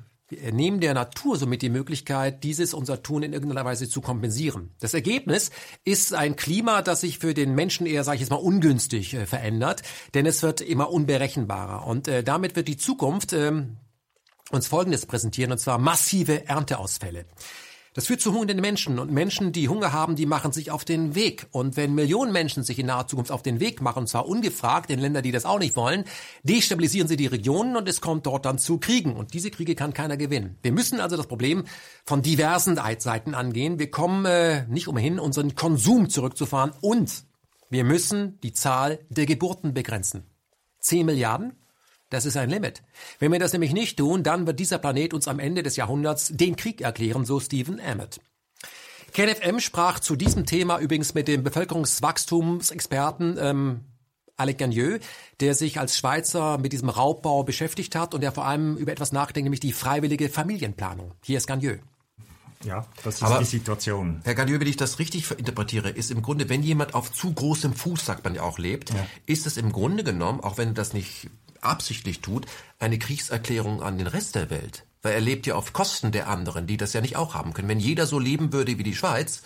wir 0.41 0.53
nehmen 0.53 0.81
der 0.81 0.95
Natur 0.95 1.37
somit 1.37 1.63
die 1.63 1.69
Möglichkeit, 1.69 2.43
dieses 2.45 2.75
unser 2.75 3.03
Tun 3.03 3.23
in 3.23 3.33
irgendeiner 3.33 3.65
Weise 3.65 3.89
zu 3.89 4.01
kompensieren. 4.01 4.71
Das 4.81 4.95
Ergebnis 4.95 5.51
ist 5.85 6.15
ein 6.15 6.37
Klima, 6.37 6.83
das 6.83 7.03
sich 7.03 7.19
für 7.19 7.35
den 7.35 7.55
Menschen 7.55 7.87
eher, 7.87 8.05
sage 8.05 8.17
ich 8.17 8.21
jetzt 8.23 8.31
mal, 8.31 8.37
ungünstig 8.37 9.15
äh, 9.15 9.27
verändert, 9.27 9.83
denn 10.15 10.27
es 10.27 10.43
wird 10.43 10.61
immer 10.61 10.91
unberechenbarer. 10.91 11.87
Und 11.87 12.09
äh, 12.09 12.25
damit 12.25 12.57
wird 12.57 12.69
die 12.69 12.77
Zukunft 12.77 13.33
äh, 13.33 13.53
uns 14.51 14.67
Folgendes 14.67 15.07
präsentieren, 15.07 15.53
und 15.53 15.59
zwar 15.59 15.79
massive 15.79 16.47
Ernteausfälle. 16.47 17.27
Das 17.95 18.07
führt 18.07 18.23
zu 18.23 18.33
hungernden 18.33 18.61
Menschen 18.61 18.99
und 18.99 19.13
Menschen, 19.13 19.53
die 19.53 19.69
Hunger 19.69 19.93
haben, 19.93 20.17
die 20.17 20.25
machen 20.25 20.51
sich 20.51 20.71
auf 20.71 20.85
den 20.85 21.15
Weg. 21.15 21.47
Und 21.51 21.77
wenn 21.77 21.95
Millionen 21.95 22.33
Menschen 22.33 22.65
sich 22.65 22.79
in 22.79 22.87
naher 22.87 23.07
Zukunft 23.07 23.31
auf 23.31 23.43
den 23.43 23.61
Weg 23.61 23.83
machen, 23.83 24.01
und 24.01 24.07
zwar 24.07 24.27
ungefragt 24.27 24.91
in 24.91 24.99
Länder, 24.99 25.21
die 25.21 25.31
das 25.31 25.45
auch 25.45 25.59
nicht 25.59 25.77
wollen, 25.77 26.05
destabilisieren 26.43 27.07
sie 27.07 27.17
die 27.17 27.27
Regionen 27.27 27.77
und 27.77 27.87
es 27.87 28.01
kommt 28.01 28.25
dort 28.25 28.47
dann 28.47 28.59
zu 28.59 28.79
Kriegen. 28.79 29.15
Und 29.15 29.35
diese 29.35 29.51
Kriege 29.51 29.75
kann 29.75 29.93
keiner 29.93 30.17
gewinnen. 30.17 30.57
Wir 30.63 30.73
müssen 30.73 31.01
also 31.01 31.19
das 31.19 31.27
Problem 31.27 31.65
von 32.07 32.23
diversen 32.23 32.79
Seiten 32.99 33.35
angehen. 33.35 33.79
Wir 33.79 33.91
kommen 33.91 34.25
äh, 34.25 34.67
nicht 34.69 34.89
umhin, 34.89 35.19
unseren 35.19 35.55
Konsum 35.55 36.09
zurückzufahren 36.09 36.73
und 36.81 37.25
wir 37.69 37.85
müssen 37.85 38.41
die 38.41 38.55
Zahl 38.55 39.01
der 39.11 39.27
Geburten 39.27 39.75
begrenzen. 39.75 40.25
10 40.81 41.05
Milliarden? 41.05 41.62
Das 42.13 42.27
ist 42.27 42.37
ein 42.37 42.51
Limit. 42.51 42.83
Wenn 43.21 43.33
wir 43.33 43.39
das 43.39 43.55
nämlich 43.55 43.73
nicht 43.73 43.97
tun, 43.97 44.23
dann 44.23 44.47
wird 44.47 44.61
dieser 44.61 44.77
Planet 44.77 45.15
uns 45.15 45.29
am 45.29 45.39
Ende 45.39 45.63
des 45.63 45.77
Jahrhunderts 45.77 46.29
den 46.29 46.57
Krieg 46.57 46.83
erklären, 46.83 47.25
so 47.25 47.41
Stephen 47.41 47.79
Emmett. 47.79 48.21
KenFM 49.15 49.61
sprach 49.61 49.99
zu 49.99 50.15
diesem 50.15 50.45
Thema 50.45 50.79
übrigens 50.79 51.15
mit 51.15 51.27
dem 51.27 51.43
Bevölkerungswachstumsexperten 51.43 53.39
ähm, 53.41 53.81
Alec 54.37 54.59
Gagneux, 54.59 55.01
der 55.41 55.55
sich 55.55 55.81
als 55.81 55.97
Schweizer 55.97 56.59
mit 56.59 56.75
diesem 56.75 56.91
Raubbau 56.91 57.45
beschäftigt 57.45 57.95
hat 57.95 58.13
und 58.13 58.21
der 58.21 58.33
vor 58.33 58.45
allem 58.45 58.77
über 58.77 58.93
etwas 58.93 59.13
nachdenkt, 59.13 59.47
nämlich 59.47 59.61
die 59.61 59.73
freiwillige 59.73 60.29
Familienplanung. 60.29 61.13
Hier 61.25 61.39
ist 61.39 61.47
Gagneux. 61.47 61.79
Ja, 62.63 62.87
das 63.05 63.17
ist 63.17 63.23
Aber, 63.23 63.39
die 63.39 63.47
Situation. 63.47 64.21
Herr 64.25 64.35
Gagneux, 64.35 64.61
wenn 64.61 64.69
ich 64.69 64.77
das 64.77 64.99
richtig 64.99 65.31
interpretiere, 65.31 65.89
ist 65.89 66.11
im 66.11 66.21
Grunde, 66.21 66.51
wenn 66.51 66.63
jemand 66.63 66.95
auf 66.95 67.11
zu 67.11 67.33
großem 67.33 67.73
Fuß, 67.73 68.05
sagt 68.05 68.25
man 68.25 68.35
ja 68.35 68.43
auch, 68.43 68.59
lebt, 68.59 68.91
ja. 68.91 69.07
ist 69.25 69.47
es 69.47 69.57
im 69.57 69.73
Grunde 69.73 70.05
genommen, 70.05 70.41
auch 70.41 70.59
wenn 70.59 70.75
das 70.75 70.93
nicht 70.93 71.31
absichtlich 71.63 72.21
tut, 72.21 72.47
eine 72.79 72.99
Kriegserklärung 72.99 73.83
an 73.83 73.99
den 73.99 74.07
Rest 74.07 74.35
der 74.35 74.51
Welt. 74.51 74.85
Weil 75.03 75.15
er 75.15 75.21
lebt 75.21 75.47
ja 75.47 75.55
auf 75.55 75.73
Kosten 75.73 76.13
der 76.13 76.29
anderen, 76.29 76.67
die 76.67 76.77
das 76.77 76.93
ja 76.93 77.01
nicht 77.01 77.17
auch 77.17 77.35
haben 77.35 77.53
können. 77.53 77.69
Wenn 77.69 77.81
jeder 77.81 78.07
so 78.07 78.19
leben 78.19 78.53
würde 78.53 78.79
wie 78.79 78.85
die 78.85 78.95
Schweiz, 78.95 79.43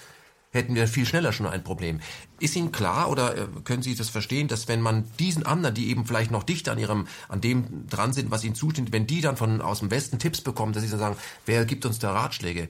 hätten 0.56 0.74
wir 0.74 0.88
viel 0.88 1.06
schneller 1.06 1.32
schon 1.32 1.46
ein 1.46 1.62
Problem. 1.62 2.00
Ist 2.40 2.56
Ihnen 2.56 2.72
klar 2.72 3.10
oder 3.10 3.36
äh, 3.36 3.46
können 3.64 3.82
Sie 3.82 3.94
das 3.94 4.08
verstehen, 4.08 4.48
dass 4.48 4.68
wenn 4.68 4.80
man 4.80 5.04
diesen 5.18 5.46
anderen, 5.46 5.74
die 5.74 5.88
eben 5.88 6.06
vielleicht 6.06 6.30
noch 6.30 6.42
dichter 6.42 6.72
an 6.72 6.78
ihrem, 6.78 7.06
an 7.28 7.40
dem 7.40 7.86
dran 7.88 8.12
sind, 8.12 8.30
was 8.30 8.44
ihnen 8.44 8.54
zusteht, 8.54 8.92
wenn 8.92 9.06
die 9.06 9.20
dann 9.20 9.36
von 9.36 9.60
aus 9.60 9.80
dem 9.80 9.90
Westen 9.90 10.18
Tipps 10.18 10.40
bekommen, 10.40 10.72
dass 10.72 10.82
sie 10.82 10.90
dann 10.90 10.98
sagen, 10.98 11.16
wer 11.44 11.64
gibt 11.64 11.86
uns 11.86 11.98
da 11.98 12.12
Ratschläge? 12.12 12.68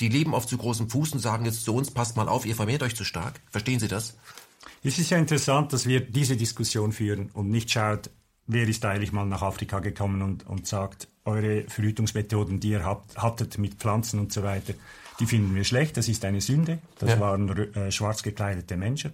Die 0.00 0.08
leben 0.08 0.34
auf 0.34 0.46
zu 0.46 0.58
großem 0.58 0.90
Fuß 0.90 1.12
und 1.12 1.20
sagen 1.20 1.46
jetzt 1.46 1.64
zu 1.64 1.74
uns, 1.74 1.90
passt 1.90 2.16
mal 2.16 2.28
auf, 2.28 2.44
ihr 2.44 2.56
vermehrt 2.56 2.82
euch 2.82 2.96
zu 2.96 3.04
stark. 3.04 3.40
Verstehen 3.50 3.80
Sie 3.80 3.88
das? 3.88 4.16
Es 4.82 4.98
ist 4.98 5.10
ja 5.10 5.16
interessant, 5.16 5.72
dass 5.72 5.86
wir 5.86 6.00
diese 6.00 6.36
Diskussion 6.36 6.92
führen 6.92 7.30
und 7.32 7.50
nicht 7.50 7.70
schaut, 7.70 8.10
wer 8.46 8.68
ist 8.68 8.84
eigentlich 8.84 9.12
mal 9.12 9.26
nach 9.26 9.42
Afrika 9.42 9.80
gekommen 9.80 10.22
und, 10.22 10.46
und 10.46 10.66
sagt, 10.66 11.08
eure 11.24 11.64
Verhütungsmethoden, 11.64 12.60
die 12.60 12.70
ihr 12.70 12.84
habt, 12.84 13.16
hattet 13.18 13.58
mit 13.58 13.74
Pflanzen 13.74 14.20
und 14.20 14.32
so 14.32 14.42
weiter, 14.42 14.74
die 15.18 15.26
finden 15.26 15.54
wir 15.54 15.64
schlecht, 15.64 15.96
das 15.96 16.08
ist 16.08 16.24
eine 16.24 16.40
Sünde. 16.40 16.78
Das 16.98 17.10
ja. 17.10 17.20
waren 17.20 17.48
äh, 17.74 17.90
schwarz 17.90 18.22
gekleidete 18.22 18.76
Menschen, 18.76 19.12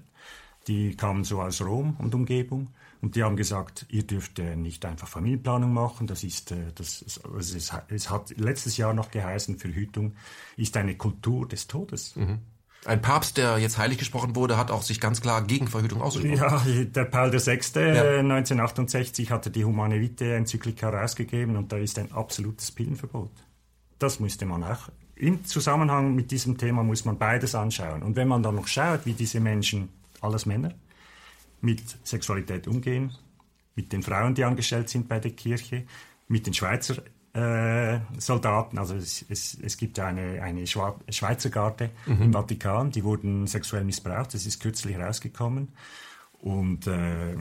die 0.67 0.97
kamen 0.97 1.25
so 1.25 1.41
aus 1.41 1.63
Rom 1.63 1.97
und 1.99 2.15
Umgebung 2.15 2.69
und 3.01 3.17
die 3.17 3.23
haben 3.23 3.37
gesagt, 3.37 3.87
ihr 3.89 4.07
dürft 4.07 4.39
äh, 4.39 4.57
nicht 4.57 4.85
einfach 4.85 5.09
Familienplanung 5.09 5.73
machen, 5.73 6.07
das 6.07 6.23
ist, 6.25 6.53
äh, 6.53 6.73
das, 6.75 7.03
es, 7.03 7.55
ist, 7.55 7.73
es 7.89 8.11
hat 8.11 8.31
letztes 8.37 8.77
Jahr 8.77 8.95
noch 8.95 9.11
geheißen, 9.11 9.59
Verhütung 9.59 10.15
ist 10.57 10.77
eine 10.77 10.97
Kultur 10.97 11.49
des 11.49 11.67
Todes. 11.67 12.17
Mhm. 12.17 12.39
Ein 12.85 13.01
Papst, 13.01 13.37
der 13.37 13.59
jetzt 13.59 13.79
heilig 13.79 13.99
gesprochen 13.99 14.35
wurde, 14.35 14.57
hat 14.57 14.73
auch 14.73 14.83
sich 14.83 15.01
ganz 15.01 15.21
klar 15.21 15.43
gegen 15.43 15.69
Verhütung 15.69 16.03
ausgesprochen. 16.03 16.37
Ja, 16.37 16.85
der 16.85 17.05
Paul 17.05 17.33
VI. 17.33 17.61
Ja. 17.77 18.19
1968 18.19 19.31
hatte 19.31 19.51
die 19.51 19.65
Humane 19.65 20.01
Vitae 20.01 20.35
Enzyklika 20.35 20.91
herausgegeben 20.91 21.57
und 21.57 21.71
da 21.71 21.77
ist 21.77 21.99
ein 21.99 22.11
absolutes 22.11 22.73
Pillenverbot. 22.73 23.31
Das 24.01 24.19
musste 24.19 24.47
man 24.47 24.65
auch. 24.65 24.89
Im 25.15 25.45
Zusammenhang 25.45 26.17
mit 26.17 26.33
diesem 26.33 26.59
Thema 26.59 26.83
muss 26.83 27.05
man 27.05 27.19
beides 27.19 27.55
anschauen. 27.55 28.03
Und 28.03 28.17
wenn 28.17 28.27
man 28.27 28.43
dann 28.43 28.57
noch 28.57 28.67
schaut, 28.67 29.07
wie 29.07 29.13
diese 29.13 29.39
Menschen, 29.39 29.89
alles 30.21 30.45
Männer, 30.47 30.75
mit 31.61 31.83
Sexualität 32.03 32.67
umgehen, 32.67 33.13
mit 33.77 33.93
den 33.93 34.03
Frauen, 34.03 34.35
die 34.35 34.43
angestellt 34.45 34.89
sind 34.89 35.09
bei 35.09 35.21
der 35.21 35.31
Kirche, 35.31 35.85
mit 36.27 36.47
den 36.47 36.55
Schweizer 36.55 36.97
äh, 37.35 38.01
Soldaten, 38.19 38.79
also 38.79 38.95
es, 38.95 39.25
es, 39.29 39.59
es 39.61 39.77
gibt 39.77 39.99
eine, 39.99 40.43
eine 40.43 40.67
Schweizer 40.67 41.51
Garde 41.51 41.91
mhm. 42.07 42.23
im 42.23 42.33
Vatikan, 42.33 42.91
die 42.91 43.05
wurden 43.05 43.47
sexuell 43.47 43.85
missbraucht, 43.85 44.35
das 44.35 44.45
ist 44.47 44.61
kürzlich 44.61 44.99
rausgekommen. 44.99 45.69
Und 46.41 46.87
äh, 46.89 47.37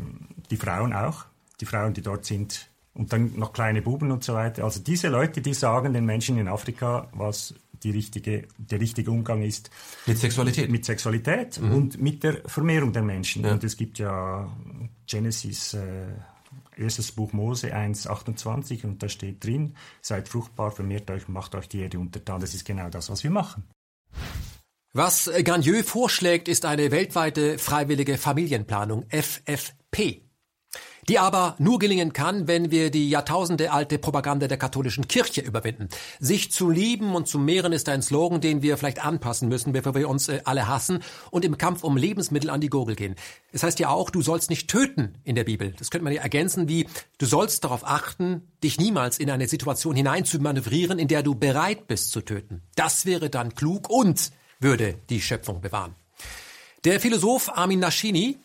die 0.50 0.58
Frauen 0.58 0.94
auch, 0.94 1.26
die 1.60 1.66
Frauen, 1.66 1.94
die 1.94 2.02
dort 2.02 2.26
sind, 2.26 2.70
und 2.94 3.14
dann 3.14 3.38
noch 3.38 3.54
kleine 3.54 3.82
Buben 3.82 4.12
und 4.12 4.24
so 4.24 4.34
weiter. 4.34 4.64
Also 4.66 4.82
diese 4.82 5.08
Leute, 5.08 5.42
die 5.42 5.54
sagen 5.54 5.94
den 5.94 6.06
Menschen 6.06 6.38
in 6.38 6.48
Afrika, 6.48 7.08
was 7.14 7.54
die 7.84 7.92
richtige, 7.92 8.48
der 8.58 8.80
richtige 8.80 9.12
Umgang 9.12 9.42
ist. 9.42 9.72
Mit 10.06 10.18
Sexualität? 10.18 10.70
Mit 10.70 10.86
Sexualität 10.86 11.60
mhm. 11.60 11.74
und 11.74 12.02
mit 12.02 12.24
der 12.24 12.42
Vermehrung 12.46 12.94
der 12.94 13.02
Menschen. 13.02 13.44
Ja. 13.44 13.54
Und 13.54 13.64
es 13.64 13.78
gibt 13.78 13.98
ja 13.98 14.48
Genesis 15.08 15.74
äh, 15.74 16.08
erstes 16.82 17.12
Buch 17.12 17.34
Mose 17.34 17.74
1,28 17.74 18.86
und 18.86 19.02
da 19.02 19.10
steht 19.10 19.44
drin, 19.44 19.76
seid 20.02 20.28
fruchtbar, 20.28 20.72
vermehrt 20.72 21.10
euch, 21.12 21.28
macht 21.28 21.56
euch 21.56 21.70
die 21.70 21.80
Erde 21.80 22.00
untertan. 22.00 22.42
Das 22.42 22.54
ist 22.54 22.66
genau 22.66 22.90
das, 22.90 23.10
was 23.10 23.24
wir 23.24 23.32
machen. 23.32 23.64
Was 24.94 25.32
Gagneux 25.44 25.88
vorschlägt, 25.88 26.50
ist 26.50 26.66
eine 26.66 26.92
weltweite 26.92 27.58
freiwillige 27.58 28.18
Familienplanung, 28.18 29.06
FFP 29.10 30.31
die 31.08 31.20
aber 31.20 31.56
nur 31.60 31.80
gelingen 31.80 32.14
kann, 32.14 32.48
wenn 32.48 32.72
wir 32.72 32.92
die 32.92 33.10
Jahrtausende 33.10 33.72
alte 33.72 33.98
Propaganda 33.98 34.48
der 34.48 34.58
katholischen 34.58 35.08
Kirche 35.08 35.42
überwinden. 35.42 35.90
Sich 36.20 36.52
zu 36.52 36.70
lieben 36.70 37.16
und 37.16 37.28
zu 37.28 37.40
mehren 37.40 37.74
ist 37.74 37.90
ein 37.90 38.02
Slogan, 38.02 38.42
den 38.42 38.62
wir 38.62 38.78
vielleicht 38.78 39.04
anpassen 39.04 39.50
müssen, 39.50 39.74
bevor 39.74 39.96
wir 39.96 40.10
uns 40.10 40.30
äh, 40.30 40.42
alle 40.46 40.68
hassen 40.68 41.00
und 41.32 41.46
im 41.46 41.58
Kampf 41.58 41.84
um 41.84 41.98
Lebensmittel 41.98 42.50
an 42.50 42.62
die 42.62 42.70
Gurgel 42.70 42.96
gehen. 42.96 43.16
Es 43.52 43.64
heißt 43.64 43.80
ja 43.80 43.90
auch, 43.90 44.10
du 44.10 44.22
sollst 44.22 44.50
nicht 44.50 44.70
töten 44.70 45.16
in 45.24 45.36
der 45.36 45.44
Bibel. 45.44 45.74
Das 45.78 45.92
könnte 45.92 46.04
man 46.04 46.14
ja 46.14 46.22
ergänzen 46.22 46.68
wie, 46.68 46.88
du 47.18 47.26
sollst 47.26 47.64
darauf 47.64 47.86
achten, 47.86 48.48
dich 48.64 48.80
niemals 48.80 49.18
in 49.20 49.30
eine 49.30 49.48
Situation 49.48 49.96
hinein 49.96 50.26
zu 50.26 50.40
manövrieren, 50.40 51.00
in 51.00 51.08
der 51.08 51.24
du 51.24 51.36
bereit 51.36 51.88
bist 51.88 52.12
zu 52.12 52.22
töten. 52.22 52.62
Das 52.76 53.06
wäre 53.06 53.30
dann 53.30 53.56
klug 53.56 53.90
und 53.90 54.32
würde 54.60 54.96
die 55.10 55.22
Schöpfung 55.22 55.62
bewahren. 55.62 55.96
Der 56.84 57.00
Philosoph 57.00 57.50
Armin 57.56 57.80
Naschini 57.80 58.38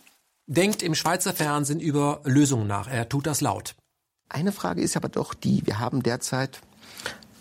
denkt 0.47 0.83
im 0.83 0.95
Schweizer 0.95 1.33
Fernsehen 1.33 1.81
über 1.81 2.21
Lösungen 2.25 2.67
nach. 2.67 2.89
Er 2.89 3.09
tut 3.09 3.27
das 3.27 3.41
laut. 3.41 3.75
Eine 4.29 4.53
Frage 4.53 4.83
ist 4.83 4.97
aber 4.97 5.09
doch 5.09 5.35
die, 5.35 5.65
wir 5.67 5.79
haben 5.79 6.03
derzeit 6.03 6.61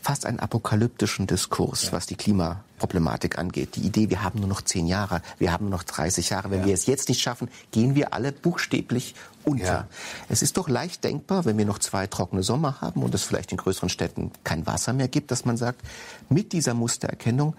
fast 0.01 0.27
einen 0.27 0.40
apokalyptischen 0.40 1.25
Diskurs, 1.25 1.85
ja. 1.85 1.92
was 1.93 2.06
die 2.06 2.16
Klimaproblematik 2.16 3.40
angeht. 3.40 3.75
Die 3.75 3.82
Idee, 3.82 4.11
wir 4.11 4.22
haben 4.22 4.40
nur 4.40 4.48
noch 4.48 4.61
zehn 4.61 4.85
Jahre, 4.85 5.24
wir 5.40 5.51
haben 5.51 5.66
nur 5.66 5.80
noch 5.80 5.84
30 5.84 6.30
Jahre. 6.30 6.51
Wenn 6.51 6.59
ja. 6.59 6.67
wir 6.67 6.74
es 6.75 6.85
jetzt 6.85 7.09
nicht 7.09 7.22
schaffen, 7.22 7.50
gehen 7.72 7.95
wir 7.95 8.14
alle 8.14 8.32
buchstäblich 8.32 9.16
unter. 9.43 9.66
Ja. 9.66 9.88
Es 10.30 10.43
ist 10.43 10.58
doch 10.58 10.69
leicht 10.69 11.03
denkbar, 11.03 11.45
wenn 11.45 11.58
wir 11.58 11.66
noch 11.66 11.80
zwei 11.80 12.06
trockene 12.06 12.43
Sommer 12.43 12.82
haben 12.82 13.01
und 13.01 13.16
es 13.16 13.24
vielleicht 13.24 13.51
in 13.51 13.58
größeren 13.58 13.90
Städten 13.90 14.32
kein 14.43 14.67
Wasser 14.67 14.93
mehr 14.93 15.08
gibt, 15.08 15.32
dass 15.32 15.43
man 15.43 15.58
sagt, 15.58 15.82
mit 16.30 16.53
dieser 16.53 16.75
Mustererkennung 16.75 17.56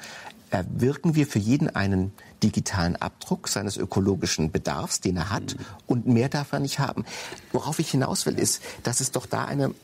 erwirken 0.57 1.15
wir 1.15 1.26
für 1.26 1.39
jeden 1.39 1.75
einen 1.75 2.12
digitalen 2.43 2.97
Abdruck 2.97 3.49
seines 3.49 3.76
ökologischen 3.76 4.51
Bedarfs, 4.51 5.01
den 5.01 5.17
er 5.17 5.31
hat, 5.31 5.57
und 5.86 6.07
mehr 6.07 6.28
darf 6.28 6.52
er 6.52 6.60
nicht 6.60 6.78
haben. 6.78 7.05
Worauf 7.52 7.78
ich 7.78 7.91
hinaus 7.91 8.25
will, 8.26 8.39
ist, 8.39 8.62
dass 8.83 9.01
es 9.01 9.10
doch 9.10 9.26
da 9.26 9.44
eine 9.44 9.75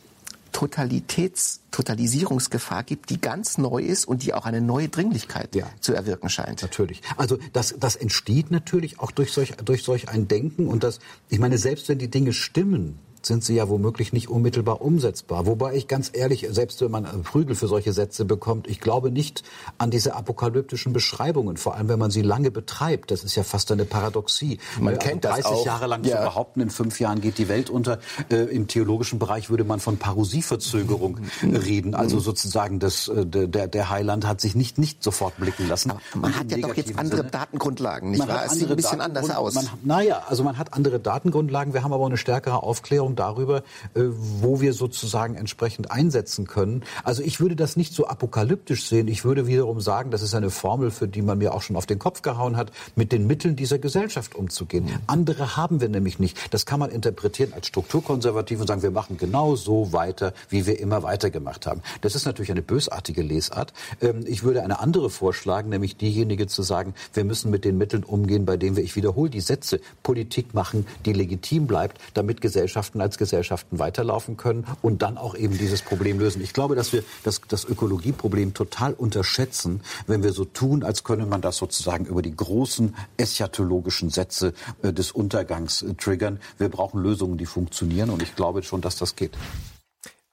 Totalitäts 0.52 1.60
Totalisierungsgefahr 1.70 2.82
gibt, 2.84 3.08
die 3.08 3.20
ganz 3.20 3.56
neu 3.56 3.82
ist 3.82 4.06
und 4.06 4.22
die 4.22 4.34
auch 4.34 4.44
eine 4.44 4.60
neue 4.60 4.88
Dringlichkeit 4.88 5.54
ja. 5.54 5.66
zu 5.80 5.94
erwirken 5.94 6.28
scheint. 6.28 6.60
Natürlich. 6.60 7.00
Also 7.16 7.38
das, 7.54 7.74
das 7.78 7.96
entsteht 7.96 8.50
natürlich 8.50 9.00
auch 9.00 9.10
durch 9.10 9.32
solch, 9.32 9.52
durch 9.64 9.82
solch 9.82 10.10
ein 10.10 10.28
Denken 10.28 10.68
und 10.68 10.84
das, 10.84 11.00
ich 11.30 11.38
meine, 11.38 11.56
selbst 11.56 11.88
wenn 11.88 11.98
die 11.98 12.10
Dinge 12.10 12.34
stimmen, 12.34 12.98
sind 13.26 13.44
sie 13.44 13.54
ja 13.54 13.68
womöglich 13.68 14.12
nicht 14.12 14.28
unmittelbar 14.28 14.80
umsetzbar. 14.80 15.46
Wobei 15.46 15.74
ich 15.74 15.88
ganz 15.88 16.10
ehrlich, 16.12 16.46
selbst 16.50 16.80
wenn 16.80 16.90
man 16.90 17.04
Prügel 17.22 17.54
für 17.54 17.68
solche 17.68 17.92
Sätze 17.92 18.24
bekommt, 18.24 18.68
ich 18.68 18.80
glaube 18.80 19.10
nicht 19.10 19.42
an 19.78 19.90
diese 19.90 20.14
apokalyptischen 20.14 20.92
Beschreibungen, 20.92 21.56
vor 21.56 21.74
allem 21.74 21.88
wenn 21.88 21.98
man 21.98 22.10
sie 22.10 22.22
lange 22.22 22.50
betreibt. 22.50 23.10
Das 23.10 23.24
ist 23.24 23.34
ja 23.36 23.42
fast 23.42 23.70
eine 23.72 23.84
Paradoxie. 23.84 24.58
Man 24.78 24.94
also 24.94 25.06
kennt 25.06 25.24
30 25.24 25.44
das 25.44 25.52
auch. 25.52 25.66
Jahre 25.66 25.86
lang 25.86 26.04
ja. 26.04 26.16
zu 26.16 26.22
behaupten, 26.22 26.60
in 26.60 26.70
fünf 26.70 27.00
Jahren 27.00 27.20
geht 27.20 27.38
die 27.38 27.48
Welt 27.48 27.70
unter. 27.70 27.98
Äh, 28.30 28.44
Im 28.44 28.66
theologischen 28.66 29.18
Bereich 29.18 29.50
würde 29.50 29.64
man 29.64 29.80
von 29.80 29.96
Parosieverzögerung 29.96 31.18
reden. 31.42 31.94
Also 31.94 32.18
sozusagen 32.20 32.78
das, 32.78 33.08
äh, 33.08 33.26
der, 33.26 33.68
der 33.68 33.90
Heiland 33.90 34.26
hat 34.26 34.40
sich 34.40 34.54
nicht, 34.54 34.78
nicht 34.78 35.02
sofort 35.02 35.36
blicken 35.36 35.68
lassen. 35.68 35.90
Aber 35.90 36.00
man 36.14 36.38
hat 36.38 36.50
ja 36.50 36.58
doch 36.58 36.74
jetzt 36.74 36.98
andere 36.98 37.18
Sinne. 37.18 37.30
Datengrundlagen, 37.30 38.10
nicht 38.10 38.18
man 38.18 38.28
wahr? 38.28 38.44
Es 38.46 38.52
sieht 38.52 38.70
ein 38.70 38.76
bisschen 38.76 39.00
anders 39.00 39.30
aus. 39.30 39.54
Man, 39.54 39.68
naja, 39.82 40.22
also 40.28 40.42
man 40.44 40.58
hat 40.58 40.74
andere 40.74 41.00
Datengrundlagen. 41.00 41.74
Wir 41.74 41.82
haben 41.82 41.92
aber 41.92 42.06
eine 42.06 42.16
stärkere 42.16 42.62
Aufklärung 42.62 43.11
Diskussion 43.12 43.16
darüber, 43.16 43.58
äh, 43.94 44.02
wo 44.40 44.60
wir 44.60 44.72
sozusagen 44.72 45.34
entsprechend 45.34 45.90
einsetzen 45.90 46.46
können. 46.46 46.82
Also 47.04 47.22
ich 47.22 47.40
würde 47.40 47.56
das 47.56 47.76
nicht 47.76 47.94
so 47.94 48.06
apokalyptisch 48.06 48.86
sehen. 48.86 49.08
Ich 49.08 49.24
würde 49.24 49.46
wiederum 49.46 49.80
sagen, 49.80 50.10
das 50.10 50.22
ist 50.22 50.34
eine 50.34 50.50
Formel, 50.50 50.90
für 50.90 51.08
die 51.08 51.22
man 51.22 51.38
mir 51.38 51.54
auch 51.54 51.62
schon 51.62 51.76
auf 51.76 51.86
den 51.86 51.98
Kopf 51.98 52.22
gehauen 52.22 52.56
hat, 52.56 52.72
mit 52.96 53.12
den 53.12 53.26
Mitteln 53.26 53.56
dieser 53.56 53.78
Gesellschaft 53.78 54.34
umzugehen. 54.34 54.88
Andere 55.06 55.56
haben 55.56 55.80
wir 55.80 55.88
nämlich 55.88 56.18
nicht. 56.18 56.38
Das 56.52 56.66
kann 56.66 56.80
man 56.80 56.90
interpretieren 56.90 57.52
als 57.52 57.68
strukturkonservativ 57.68 58.60
und 58.60 58.66
sagen, 58.66 58.82
wir 58.82 58.90
machen 58.90 59.16
genau 59.16 59.56
so 59.56 59.92
weiter, 59.92 60.32
wie 60.48 60.66
wir 60.66 60.78
immer 60.78 61.02
weitergemacht 61.02 61.66
haben. 61.66 61.82
Das 62.00 62.14
ist 62.14 62.24
natürlich 62.24 62.50
eine 62.50 62.62
bösartige 62.62 63.22
Lesart. 63.22 63.72
Ähm, 64.00 64.24
ich 64.26 64.42
würde 64.42 64.62
eine 64.62 64.80
andere 64.80 65.10
vorschlagen, 65.10 65.70
nämlich 65.70 65.96
diejenige 65.96 66.46
zu 66.46 66.62
sagen, 66.62 66.94
wir 67.14 67.24
müssen 67.24 67.50
mit 67.50 67.64
den 67.64 67.78
Mitteln 67.78 68.04
umgehen, 68.04 68.44
bei 68.44 68.56
denen 68.56 68.76
wir, 68.76 68.84
ich 68.84 68.96
wiederhole 68.96 69.30
die 69.30 69.40
Sätze, 69.40 69.80
Politik 70.02 70.54
machen, 70.54 70.86
die 71.04 71.12
legitim 71.12 71.66
bleibt, 71.66 71.98
damit 72.14 72.40
Gesellschaften 72.40 73.01
als 73.02 73.18
Gesellschaften 73.18 73.78
weiterlaufen 73.78 74.36
können 74.36 74.66
und 74.80 75.02
dann 75.02 75.18
auch 75.18 75.34
eben 75.34 75.58
dieses 75.58 75.82
Problem 75.82 76.18
lösen. 76.18 76.42
Ich 76.42 76.52
glaube, 76.52 76.74
dass 76.74 76.92
wir 76.92 77.04
das, 77.22 77.40
das 77.48 77.64
Ökologieproblem 77.64 78.54
total 78.54 78.94
unterschätzen, 78.94 79.80
wenn 80.06 80.22
wir 80.22 80.32
so 80.32 80.44
tun, 80.44 80.82
als 80.82 81.04
könne 81.04 81.26
man 81.26 81.40
das 81.40 81.56
sozusagen 81.56 82.06
über 82.06 82.22
die 82.22 82.34
großen 82.34 82.94
eschatologischen 83.16 84.10
Sätze 84.10 84.54
äh, 84.82 84.92
des 84.92 85.12
Untergangs 85.12 85.82
äh, 85.82 85.94
triggern. 85.94 86.40
Wir 86.58 86.68
brauchen 86.68 87.02
Lösungen, 87.02 87.38
die 87.38 87.46
funktionieren 87.46 88.10
und 88.10 88.22
ich 88.22 88.34
glaube 88.34 88.62
schon, 88.62 88.80
dass 88.80 88.96
das 88.96 89.16
geht. 89.16 89.36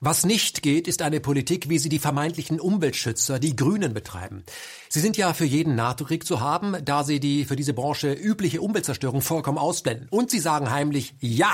Was 0.01 0.25
nicht 0.25 0.61
geht, 0.61 0.87
ist 0.87 1.01
eine 1.01 1.19
Politik, 1.19 1.67
wie 1.67 1.77
sie 1.77 1.89
die 1.89 1.99
vermeintlichen 1.99 2.61
Umweltschützer, 2.61 3.37
die 3.37 3.53
Grünen, 3.53 3.93
betreiben. 3.93 4.45
Sie 4.87 5.01
sind 5.01 5.17
ja 5.17 5.33
für 5.33 5.43
jeden 5.43 5.75
NATO-Krieg 5.75 6.25
zu 6.25 6.39
haben, 6.39 6.77
da 6.85 7.03
sie 7.03 7.19
die 7.19 7.43
für 7.43 7.57
diese 7.57 7.73
Branche 7.73 8.13
übliche 8.13 8.61
Umweltzerstörung 8.61 9.21
vollkommen 9.21 9.57
ausblenden. 9.57 10.07
Und 10.09 10.31
sie 10.31 10.39
sagen 10.39 10.71
heimlich 10.71 11.15
Ja 11.19 11.51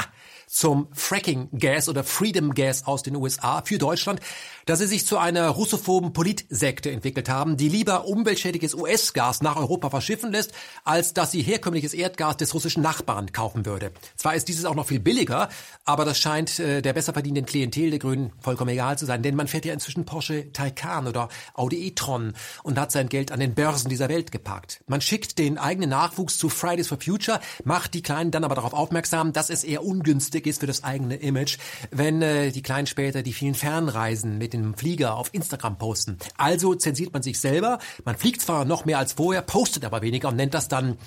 zum 0.48 0.88
Fracking-Gas 0.94 1.90
oder 1.90 2.04
Freedom-Gas 2.04 2.86
aus 2.88 3.04
den 3.04 3.16
USA 3.16 3.62
für 3.66 3.78
Deutschland, 3.78 4.20
dass 4.66 4.80
sie 4.80 4.88
sich 4.88 5.06
zu 5.06 5.18
einer 5.18 5.50
russophoben 5.50 6.14
Politsekte 6.14 6.92
entwickelt 6.92 7.30
haben, 7.30 7.58
die 7.58 7.70
lieber 7.70 8.06
umweltschädiges 8.06 8.74
US-Gas 8.74 9.42
nach 9.42 9.58
Europa 9.58 9.90
verschiffen 9.90 10.32
lässt, 10.32 10.54
als 10.84 11.14
dass 11.14 11.32
sie 11.32 11.42
herkömmliches 11.42 11.94
Erdgas 11.94 12.38
des 12.38 12.54
russischen 12.54 12.82
Nachbarn 12.82 13.32
kaufen 13.32 13.66
würde. 13.66 13.92
Zwar 14.16 14.36
ist 14.36 14.48
dieses 14.48 14.66
auch 14.66 14.76
noch 14.76 14.88
viel 14.88 15.00
billiger, 15.00 15.50
aber 15.84 16.06
das 16.06 16.18
scheint 16.18 16.60
äh, 16.60 16.82
der 16.82 16.94
besser 16.94 17.14
verdienenden 17.14 17.46
Klientel 17.46 17.90
der 17.92 18.00
Grünen 18.00 18.32
vollkommen 18.40 18.70
egal 18.70 18.98
zu 18.98 19.06
sein, 19.06 19.22
denn 19.22 19.36
man 19.36 19.48
fährt 19.48 19.66
ja 19.66 19.74
inzwischen 19.74 20.06
Porsche 20.06 20.52
Taycan 20.52 21.08
oder 21.08 21.30
Audi 21.54 21.88
e-tron 21.88 22.34
und 22.64 22.80
hat 22.80 22.92
sein 22.92 23.10
Geld 23.10 23.32
an 23.32 23.40
den 23.40 23.54
Börsen 23.54 23.90
dieser 23.90 24.10
Welt 24.10 24.32
geparkt. 24.32 24.82
Man 24.88 25.02
schickt 25.02 25.38
den 25.38 25.58
eigenen 25.58 25.90
Nachwuchs 25.90 26.38
zu 26.38 26.50
Fridays 26.50 26.88
for 26.88 27.00
Future, 27.00 27.40
macht 27.64 27.94
die 27.94 28.02
Kleinen 28.02 28.32
dann 28.32 28.44
aber 28.44 28.56
darauf 28.56 28.74
aufmerksam, 28.74 29.34
dass 29.34 29.50
es 29.50 29.64
eher 29.64 29.84
ungünstig 29.84 30.35
ist 30.44 30.60
für 30.60 30.68
das 30.68 30.84
eigene 30.84 31.16
Image, 31.16 31.58
wenn 31.92 32.22
äh, 32.22 32.52
die 32.52 32.62
Kleinen 32.62 32.88
später 32.88 33.24
die 33.24 33.34
vielen 33.34 33.56
Fernreisen 33.56 34.38
mit 34.38 34.54
dem 34.54 34.76
Flieger 34.76 35.16
auf 35.16 35.34
Instagram 35.34 35.78
posten. 35.78 36.18
Also 36.38 36.76
zensiert 36.76 37.14
man 37.14 37.24
sich 37.24 37.40
selber. 37.40 37.80
Man 38.04 38.18
fliegt 38.18 38.42
zwar 38.42 38.66
noch 38.66 38.86
mehr 38.86 39.00
als 39.00 39.14
vorher, 39.14 39.42
postet 39.42 39.86
aber 39.86 40.02
weniger 40.02 40.28
und 40.28 40.36
nennt 40.36 40.54
das 40.54 40.68
dann 40.68 40.98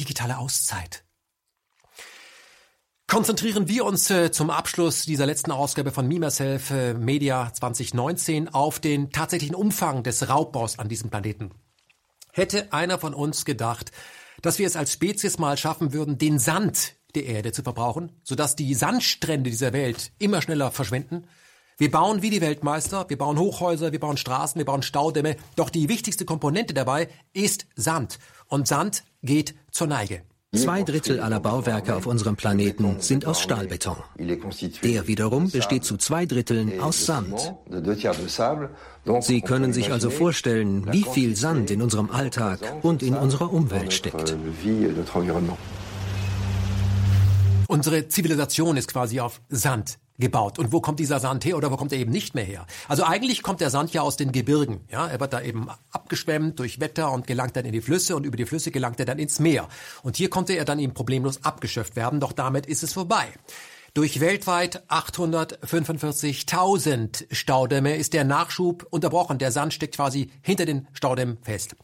digitale 0.00 0.38
Auszeit. 0.38 1.04
Konzentrieren 3.08 3.68
wir 3.68 3.84
uns 3.84 4.10
äh, 4.10 4.32
zum 4.32 4.50
Abschluss 4.50 5.04
dieser 5.04 5.26
letzten 5.26 5.52
Ausgabe 5.52 5.92
von 5.92 6.08
Me 6.08 6.18
Myself 6.18 6.72
äh, 6.72 6.92
Media 6.92 7.52
2019 7.52 8.48
auf 8.48 8.80
den 8.80 9.12
tatsächlichen 9.12 9.54
Umfang 9.54 10.02
des 10.02 10.28
Raubbaus 10.28 10.80
an 10.80 10.88
diesem 10.88 11.08
Planeten. 11.08 11.52
Hätte 12.32 12.72
einer 12.72 12.98
von 12.98 13.14
uns 13.14 13.44
gedacht, 13.44 13.92
dass 14.42 14.58
wir 14.58 14.66
es 14.66 14.74
als 14.74 14.92
Spezies 14.92 15.38
mal 15.38 15.56
schaffen 15.56 15.92
würden, 15.92 16.18
den 16.18 16.40
Sand 16.40 16.95
der 17.16 17.26
Erde 17.26 17.52
zu 17.52 17.62
verbrauchen, 17.62 18.12
sodass 18.22 18.54
die 18.54 18.74
Sandstrände 18.74 19.50
dieser 19.50 19.72
Welt 19.72 20.12
immer 20.18 20.42
schneller 20.42 20.70
verschwinden? 20.70 21.24
Wir 21.78 21.90
bauen 21.90 22.22
wie 22.22 22.30
die 22.30 22.40
Weltmeister, 22.40 23.04
wir 23.08 23.18
bauen 23.18 23.38
Hochhäuser, 23.38 23.92
wir 23.92 24.00
bauen 24.00 24.16
Straßen, 24.16 24.58
wir 24.58 24.64
bauen 24.64 24.82
Staudämme, 24.82 25.36
doch 25.56 25.68
die 25.68 25.88
wichtigste 25.88 26.24
Komponente 26.24 26.72
dabei 26.72 27.08
ist 27.34 27.66
Sand. 27.74 28.18
Und 28.46 28.66
Sand 28.68 29.04
geht 29.22 29.54
zur 29.70 29.86
Neige. 29.86 30.22
Zwei 30.54 30.82
Drittel 30.84 31.20
aller 31.20 31.40
Bauwerke 31.40 31.94
auf 31.94 32.06
unserem 32.06 32.36
Planeten 32.36 32.96
sind 33.00 33.26
aus 33.26 33.42
Stahlbeton. 33.42 33.96
Der 34.18 35.06
wiederum 35.06 35.50
besteht 35.50 35.84
zu 35.84 35.96
zwei 35.98 36.24
Dritteln 36.24 36.80
aus 36.80 37.04
Sand. 37.04 37.54
Sie 39.20 39.40
können 39.42 39.72
sich 39.72 39.92
also 39.92 40.08
vorstellen, 40.08 40.90
wie 40.92 41.02
viel 41.02 41.36
Sand 41.36 41.70
in 41.70 41.82
unserem 41.82 42.10
Alltag 42.10 42.60
und 42.82 43.02
in 43.02 43.14
unserer 43.14 43.52
Umwelt 43.52 43.92
steckt. 43.92 44.36
Unsere 47.68 48.08
Zivilisation 48.08 48.76
ist 48.76 48.88
quasi 48.88 49.20
auf 49.20 49.40
Sand 49.48 49.98
gebaut. 50.18 50.58
Und 50.58 50.72
wo 50.72 50.80
kommt 50.80 50.98
dieser 50.98 51.20
Sand 51.20 51.44
her 51.44 51.56
oder 51.56 51.70
wo 51.70 51.76
kommt 51.76 51.92
er 51.92 51.98
eben 51.98 52.10
nicht 52.10 52.34
mehr 52.34 52.44
her? 52.44 52.66
Also 52.88 53.04
eigentlich 53.04 53.42
kommt 53.42 53.60
der 53.60 53.70
Sand 53.70 53.92
ja 53.92 54.02
aus 54.02 54.16
den 54.16 54.32
Gebirgen. 54.32 54.80
Ja, 54.90 55.06
er 55.06 55.20
wird 55.20 55.32
da 55.32 55.42
eben 55.42 55.68
abgeschwemmt 55.90 56.58
durch 56.58 56.80
Wetter 56.80 57.12
und 57.12 57.26
gelangt 57.26 57.56
dann 57.56 57.64
in 57.64 57.72
die 57.72 57.80
Flüsse 57.80 58.16
und 58.16 58.24
über 58.24 58.36
die 58.36 58.46
Flüsse 58.46 58.70
gelangt 58.70 58.98
er 59.00 59.06
dann 59.06 59.18
ins 59.18 59.38
Meer. 59.40 59.68
Und 60.02 60.16
hier 60.16 60.30
konnte 60.30 60.54
er 60.54 60.64
dann 60.64 60.78
eben 60.78 60.94
problemlos 60.94 61.44
abgeschöpft 61.44 61.96
werden, 61.96 62.20
doch 62.20 62.32
damit 62.32 62.66
ist 62.66 62.82
es 62.82 62.92
vorbei. 62.92 63.26
Durch 63.96 64.20
weltweit 64.20 64.84
845.000 64.90 67.34
Staudämme 67.34 67.96
ist 67.96 68.12
der 68.12 68.24
Nachschub 68.24 68.86
unterbrochen. 68.90 69.38
Der 69.38 69.50
Sand 69.50 69.72
steckt 69.72 69.96
quasi 69.96 70.30
hinter 70.42 70.66
den 70.66 70.86
Staudämmen 70.92 71.38
fest. 71.40 71.76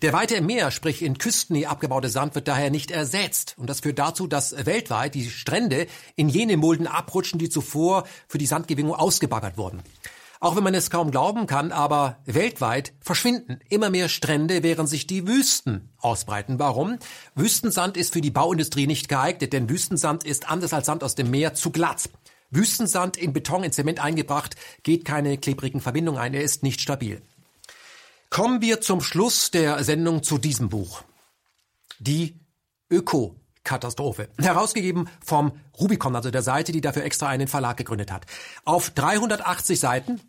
Der 0.00 0.14
weite 0.14 0.40
Meer, 0.40 0.70
sprich 0.70 1.02
in 1.02 1.18
Küstennähe 1.18 1.68
abgebaute 1.68 2.08
Sand, 2.08 2.34
wird 2.34 2.48
daher 2.48 2.70
nicht 2.70 2.90
ersetzt. 2.90 3.54
Und 3.58 3.68
das 3.68 3.80
führt 3.80 3.98
dazu, 3.98 4.26
dass 4.26 4.64
weltweit 4.64 5.14
die 5.14 5.28
Strände 5.28 5.88
in 6.16 6.30
jene 6.30 6.56
Mulden 6.56 6.86
abrutschen, 6.86 7.38
die 7.38 7.50
zuvor 7.50 8.04
für 8.28 8.38
die 8.38 8.46
Sandgewinnung 8.46 8.94
ausgebaggert 8.94 9.58
wurden. 9.58 9.82
Auch 10.40 10.54
wenn 10.54 10.62
man 10.62 10.74
es 10.74 10.90
kaum 10.90 11.10
glauben 11.10 11.46
kann, 11.46 11.72
aber 11.72 12.18
weltweit 12.24 12.92
verschwinden 13.00 13.58
immer 13.68 13.90
mehr 13.90 14.08
Strände, 14.08 14.62
während 14.62 14.88
sich 14.88 15.06
die 15.06 15.26
Wüsten 15.26 15.90
ausbreiten. 15.98 16.58
Warum? 16.58 16.98
Wüstensand 17.34 17.96
ist 17.96 18.12
für 18.12 18.20
die 18.20 18.30
Bauindustrie 18.30 18.86
nicht 18.86 19.08
geeignet, 19.08 19.52
denn 19.52 19.68
Wüstensand 19.68 20.24
ist 20.24 20.48
anders 20.48 20.72
als 20.72 20.86
Sand 20.86 21.02
aus 21.02 21.16
dem 21.16 21.30
Meer 21.30 21.54
zu 21.54 21.70
glatt. 21.70 22.08
Wüstensand 22.50 23.16
in 23.16 23.32
Beton, 23.32 23.64
in 23.64 23.72
Zement 23.72 24.00
eingebracht, 24.00 24.54
geht 24.82 25.04
keine 25.04 25.38
klebrigen 25.38 25.80
Verbindungen 25.80 26.20
ein, 26.20 26.34
er 26.34 26.42
ist 26.42 26.62
nicht 26.62 26.80
stabil. 26.80 27.20
Kommen 28.30 28.60
wir 28.60 28.80
zum 28.80 29.00
Schluss 29.00 29.50
der 29.50 29.82
Sendung 29.84 30.22
zu 30.22 30.38
diesem 30.38 30.68
Buch. 30.68 31.02
Die 31.98 32.38
Öko 32.90 33.34
Katastrophe. 33.68 34.30
Herausgegeben 34.40 35.10
vom 35.22 35.52
Rubicon, 35.78 36.16
also 36.16 36.30
der 36.30 36.40
Seite, 36.40 36.72
die 36.72 36.80
dafür 36.80 37.04
extra 37.04 37.28
einen 37.28 37.48
Verlag 37.48 37.76
gegründet 37.76 38.10
hat. 38.10 38.24
Auf 38.64 38.88
380 38.90 39.78
Seiten 39.78 40.20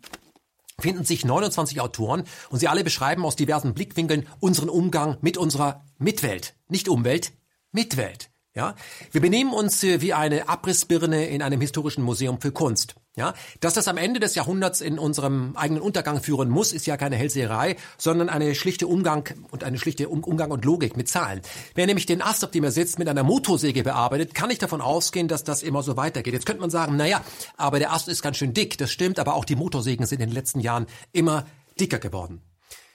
finden 0.78 1.04
sich 1.04 1.24
29 1.24 1.80
Autoren 1.80 2.24
und 2.50 2.58
sie 2.58 2.68
alle 2.68 2.84
beschreiben 2.84 3.24
aus 3.24 3.36
diversen 3.36 3.72
Blickwinkeln 3.72 4.26
unseren 4.40 4.68
Umgang 4.68 5.16
mit 5.22 5.38
unserer 5.38 5.86
Mitwelt. 5.96 6.54
Nicht 6.68 6.88
Umwelt, 6.90 7.32
Mitwelt. 7.72 8.30
Ja, 8.54 8.74
wir 9.10 9.20
benehmen 9.22 9.52
uns 9.52 9.82
äh, 9.84 10.02
wie 10.02 10.12
eine 10.12 10.48
Abrissbirne 10.48 11.26
in 11.26 11.40
einem 11.40 11.60
historischen 11.60 12.02
Museum 12.02 12.40
für 12.40 12.52
Kunst. 12.52 12.96
Ja, 13.16 13.34
dass 13.58 13.74
das 13.74 13.88
am 13.88 13.96
Ende 13.96 14.20
des 14.20 14.36
Jahrhunderts 14.36 14.80
in 14.80 14.96
unserem 14.96 15.56
eigenen 15.56 15.82
Untergang 15.82 16.22
führen 16.22 16.48
muss, 16.48 16.72
ist 16.72 16.86
ja 16.86 16.96
keine 16.96 17.16
Hellseherei, 17.16 17.74
sondern 17.98 18.28
eine 18.28 18.54
schlichte 18.54 18.86
Umgang 18.86 19.28
und 19.50 19.64
eine 19.64 19.78
schlichte 19.78 20.08
Umgang 20.08 20.52
und 20.52 20.64
Logik 20.64 20.96
mit 20.96 21.08
Zahlen. 21.08 21.40
Wer 21.74 21.86
nämlich 21.86 22.06
den 22.06 22.22
Ast, 22.22 22.44
auf 22.44 22.52
dem 22.52 22.62
er 22.62 22.70
sitzt, 22.70 23.00
mit 23.00 23.08
einer 23.08 23.24
Motorsäge 23.24 23.82
bearbeitet, 23.82 24.32
kann 24.32 24.48
nicht 24.48 24.62
davon 24.62 24.80
ausgehen, 24.80 25.26
dass 25.26 25.42
das 25.42 25.64
immer 25.64 25.82
so 25.82 25.96
weitergeht. 25.96 26.34
Jetzt 26.34 26.46
könnte 26.46 26.60
man 26.60 26.70
sagen, 26.70 26.94
na 26.96 27.06
ja, 27.06 27.24
aber 27.56 27.80
der 27.80 27.92
Ast 27.92 28.06
ist 28.06 28.22
ganz 28.22 28.36
schön 28.36 28.54
dick. 28.54 28.78
Das 28.78 28.92
stimmt, 28.92 29.18
aber 29.18 29.34
auch 29.34 29.44
die 29.44 29.56
Motorsägen 29.56 30.06
sind 30.06 30.20
in 30.20 30.28
den 30.28 30.34
letzten 30.34 30.60
Jahren 30.60 30.86
immer 31.12 31.46
dicker 31.80 31.98
geworden. 31.98 32.42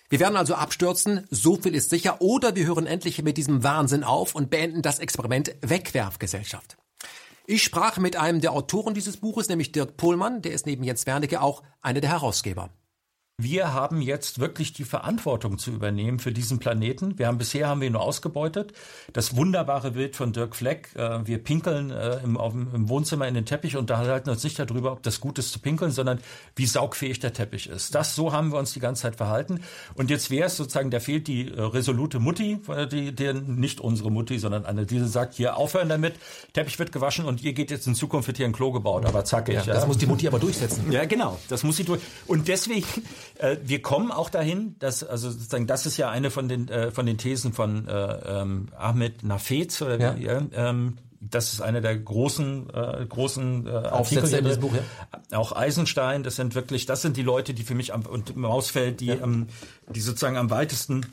Wir 0.08 0.22
werden 0.22 0.38
also 0.38 0.56
abstürzen, 0.56 1.28
so 1.30 1.58
viel 1.58 1.76
ist 1.76 1.90
sicher, 1.90 2.22
oder 2.22 2.56
wir 2.56 2.66
hören 2.66 2.88
endlich 2.88 3.22
mit 3.22 3.36
diesem 3.36 3.64
Wahnsinn 3.64 4.06
auf 4.06 4.34
und 4.34 4.50
beenden 4.50 4.82
das 4.82 5.00
Experiment 5.00 5.56
Wegwerfgesellschaft. 5.62 6.78
Ich 7.48 7.62
sprach 7.62 7.98
mit 7.98 8.16
einem 8.16 8.42
der 8.42 8.54
Autoren 8.54 8.96
dieses 8.96 9.18
Buches, 9.18 9.50
nämlich 9.50 9.72
Dirk 9.72 9.98
Pohlmann, 9.98 10.42
der 10.42 10.54
ist 10.54 10.66
neben 10.66 10.84
Jens 10.84 11.06
Wernicke 11.06 11.42
auch 11.42 11.62
einer 11.82 12.02
der 12.02 12.10
Herausgeber. 12.10 12.72
Wir 13.38 13.74
haben 13.74 14.00
jetzt 14.00 14.40
wirklich 14.40 14.72
die 14.72 14.86
Verantwortung 14.86 15.58
zu 15.58 15.72
übernehmen 15.72 16.20
für 16.20 16.32
diesen 16.32 16.60
Planeten. 16.60 17.20
Wir 17.20 17.28
haben 17.28 17.38
bisher 17.38 17.68
haben 17.68 17.82
wir 17.82 17.88
ihn 17.88 17.94
nur 17.94 18.02
ausgebeutet. 18.02 18.72
Das 19.12 19.36
wunderbare 19.36 19.92
Bild 19.92 20.16
von 20.16 20.32
Dirk 20.32 20.56
Fleck. 20.56 20.96
Äh, 20.96 21.28
wir 21.28 21.40
pinkeln 21.40 21.92
äh, 21.92 22.20
im, 22.24 22.38
im, 22.38 22.88
Wohnzimmer 22.88 23.28
in 23.28 23.34
den 23.34 23.46
Teppich 23.46 23.76
und 23.76 23.90
da 23.90 23.98
halten 23.98 24.30
uns 24.30 24.42
nicht 24.46 24.58
darüber, 24.58 24.94
ob 24.94 25.04
das 25.04 25.20
gut 25.20 25.38
ist 25.38 25.52
zu 25.52 25.60
pinkeln, 25.60 25.92
sondern 25.92 26.22
wie 26.56 26.66
saugfähig 26.66 27.20
der 27.20 27.34
Teppich 27.34 27.68
ist. 27.68 27.94
Das 27.94 28.16
so 28.16 28.32
haben 28.32 28.54
wir 28.54 28.58
uns 28.58 28.72
die 28.72 28.80
ganze 28.80 29.02
Zeit 29.02 29.18
verhalten. 29.18 29.60
Und 29.96 30.10
jetzt 30.10 30.32
wäre 30.32 30.48
es 30.48 30.56
sozusagen, 30.56 30.90
da 30.90 31.02
fehlt 31.02 31.28
die 31.28 31.50
äh, 31.50 31.60
resolute 31.60 32.20
Mutti, 32.20 32.62
die, 32.90 33.14
die 33.14 33.34
nicht 33.34 33.82
unsere 33.82 34.12
Mutti, 34.12 34.40
sondern 34.40 34.66
eine, 34.66 34.86
die 34.86 35.00
sagt, 35.00 35.34
hier 35.34 35.58
aufhören 35.58 35.90
damit. 35.90 36.16
Teppich 36.54 36.80
wird 36.80 36.94
gewaschen 36.94 37.26
und 37.26 37.44
ihr 37.44 37.52
geht 37.52 37.70
jetzt 37.70 37.86
in 37.86 37.96
Zukunft 37.96 38.28
wird 38.28 38.38
hier 38.38 38.46
ein 38.46 38.54
Klo 38.54 38.72
gebaut, 38.72 39.06
aber 39.06 39.26
zackig. 39.26 39.56
Ja, 39.56 39.64
das 39.66 39.82
ja. 39.82 39.88
muss 39.88 39.98
die 39.98 40.08
Mutti 40.08 40.26
aber 40.26 40.40
durchsetzen. 40.40 40.90
Ja, 40.90 41.04
genau. 41.04 41.38
Das 41.50 41.64
muss 41.64 41.76
sie 41.76 41.84
durch. 41.84 42.00
Und 42.28 42.48
deswegen 42.48 42.88
äh, 43.40 43.58
wir 43.64 43.82
kommen 43.82 44.12
auch 44.12 44.30
dahin, 44.30 44.76
dass 44.80 45.04
also 45.04 45.30
sozusagen 45.30 45.68
das 45.68 45.86
ist 45.86 45.98
ja 45.98 46.10
eine 46.10 46.32
von 46.32 46.48
den 46.48 46.68
äh, 46.68 46.92
von 46.92 47.06
den 47.06 47.18
Thesen 47.18 47.54
von 47.54 47.88
äh, 47.88 47.92
ähm, 48.42 48.68
Ahmed 48.78 49.24
Nafez 49.24 49.82
oder 49.82 50.00
ja. 50.00 50.18
wie, 50.18 50.26
ähm, 50.56 50.98
das 51.32 51.54
ist 51.54 51.62
einer 51.62 51.82
der 51.82 51.98
großen, 51.98 52.70
äh, 52.70 53.06
großen 53.08 53.68
äh, 53.68 53.72
Aufsätze 53.72 54.38
in 54.38 54.60
Buch, 54.60 54.74
ja. 54.74 55.38
Auch 55.38 55.54
Eisenstein, 55.54 56.24
das 56.24 56.36
sind 56.36 56.56
wirklich, 56.56 56.86
das 56.86 57.02
sind 57.02 57.18
die 57.18 57.24
Leute, 57.24 57.54
die 57.54 57.64
für 57.64 57.76
mich 57.76 57.94
am, 57.94 58.06
und 58.06 58.36
Mausfeld, 58.36 59.00
die, 59.02 59.08
ja. 59.08 59.16
ähm, 59.16 59.48
die 59.90 60.02
sozusagen 60.02 60.38
am 60.38 60.50
weitesten 60.50 61.06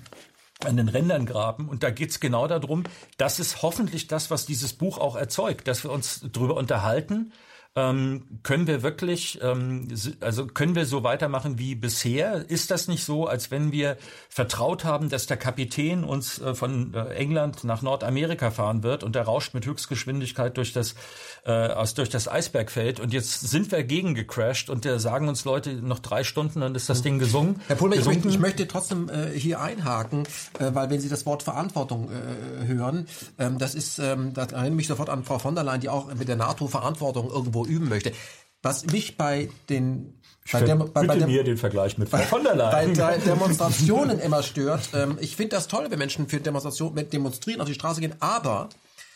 an 0.64 0.76
den 0.76 0.88
Rändern 0.88 1.26
graben. 1.26 1.68
Und 1.68 1.82
da 1.82 1.90
geht's 1.90 2.20
genau 2.20 2.46
darum, 2.46 2.84
das 3.16 3.40
ist 3.40 3.62
hoffentlich 3.62 4.06
das, 4.06 4.30
was 4.30 4.46
dieses 4.46 4.72
Buch 4.72 4.98
auch 4.98 5.16
erzeugt, 5.16 5.66
dass 5.66 5.82
wir 5.82 5.90
uns 5.90 6.20
drüber 6.32 6.56
unterhalten 6.56 7.32
ähm, 7.74 8.24
können 8.42 8.66
wir 8.66 8.82
wirklich, 8.82 9.40
ähm, 9.42 9.88
also 10.20 10.46
können 10.46 10.74
wir 10.74 10.84
so 10.84 11.04
weitermachen 11.04 11.58
wie 11.58 11.74
bisher? 11.74 12.50
Ist 12.50 12.70
das 12.70 12.86
nicht 12.86 13.02
so, 13.02 13.26
als 13.26 13.50
wenn 13.50 13.72
wir 13.72 13.96
vertraut 14.28 14.84
haben, 14.84 15.08
dass 15.08 15.26
der 15.26 15.38
Kapitän 15.38 16.04
uns 16.04 16.38
äh, 16.38 16.54
von 16.54 16.92
äh, 16.92 17.14
England 17.14 17.64
nach 17.64 17.80
Nordamerika 17.80 18.50
fahren 18.50 18.82
wird 18.82 19.02
und 19.02 19.14
der 19.14 19.22
rauscht 19.22 19.54
mit 19.54 19.64
Höchstgeschwindigkeit 19.64 20.58
durch 20.58 20.74
das, 20.74 20.94
äh, 21.46 21.50
aus, 21.50 21.94
durch 21.94 22.10
das 22.10 22.28
Eisbergfeld 22.28 23.00
und 23.00 23.14
jetzt 23.14 23.40
sind 23.40 23.72
wir 23.72 23.82
gegengecrashed 23.84 24.68
und 24.68 24.84
da 24.84 24.98
sagen 24.98 25.28
uns 25.28 25.46
Leute 25.46 25.72
noch 25.72 26.00
drei 26.00 26.24
Stunden, 26.24 26.60
dann 26.60 26.74
ist 26.74 26.90
das 26.90 27.00
Ding 27.00 27.18
gesungen. 27.18 27.62
Herr 27.68 27.76
Pullmer, 27.76 27.96
ich 27.96 28.04
möchte, 28.04 28.28
ich 28.28 28.38
möchte, 28.38 28.68
trotzdem 28.68 29.08
äh, 29.08 29.30
hier 29.30 29.62
einhaken, 29.62 30.24
äh, 30.58 30.74
weil 30.74 30.90
wenn 30.90 31.00
Sie 31.00 31.08
das 31.08 31.24
Wort 31.24 31.42
Verantwortung 31.42 32.10
äh, 32.10 32.66
hören, 32.66 33.06
ähm, 33.38 33.58
das 33.58 33.74
ist, 33.74 33.98
ähm, 33.98 34.34
das 34.34 34.52
erinnert 34.52 34.74
mich 34.74 34.88
sofort 34.88 35.08
an 35.08 35.24
Frau 35.24 35.38
von 35.38 35.54
der 35.54 35.64
Leyen, 35.64 35.80
die 35.80 35.88
auch 35.88 36.12
mit 36.14 36.28
der 36.28 36.36
NATO 36.36 36.66
Verantwortung 36.66 37.30
irgendwo 37.30 37.61
üben 37.66 37.88
möchte. 37.88 38.12
Was 38.62 38.86
mich 38.86 39.16
bei 39.16 39.48
den 39.68 40.20
bei 40.50 40.62
Demo, 40.62 40.86
bei, 40.86 41.06
bei 41.06 41.16
mir 41.26 41.44
den 41.44 41.56
Vergleich 41.56 41.98
mit 41.98 42.08
Frau 42.08 42.18
von 42.18 42.42
der 42.42 42.56
Leyen. 42.56 42.94
Bei 42.94 43.18
Demonstrationen 43.18 44.18
immer 44.18 44.42
stört. 44.42 44.88
Ähm, 44.92 45.16
ich 45.20 45.36
finde 45.36 45.56
das 45.56 45.68
toll, 45.68 45.86
wenn 45.88 45.98
Menschen 45.98 46.28
für 46.28 46.40
Demonstrationen 46.40 47.08
demonstrieren, 47.08 47.60
auf 47.60 47.68
die 47.68 47.74
Straße 47.74 48.00
gehen, 48.00 48.14
aber 48.20 48.68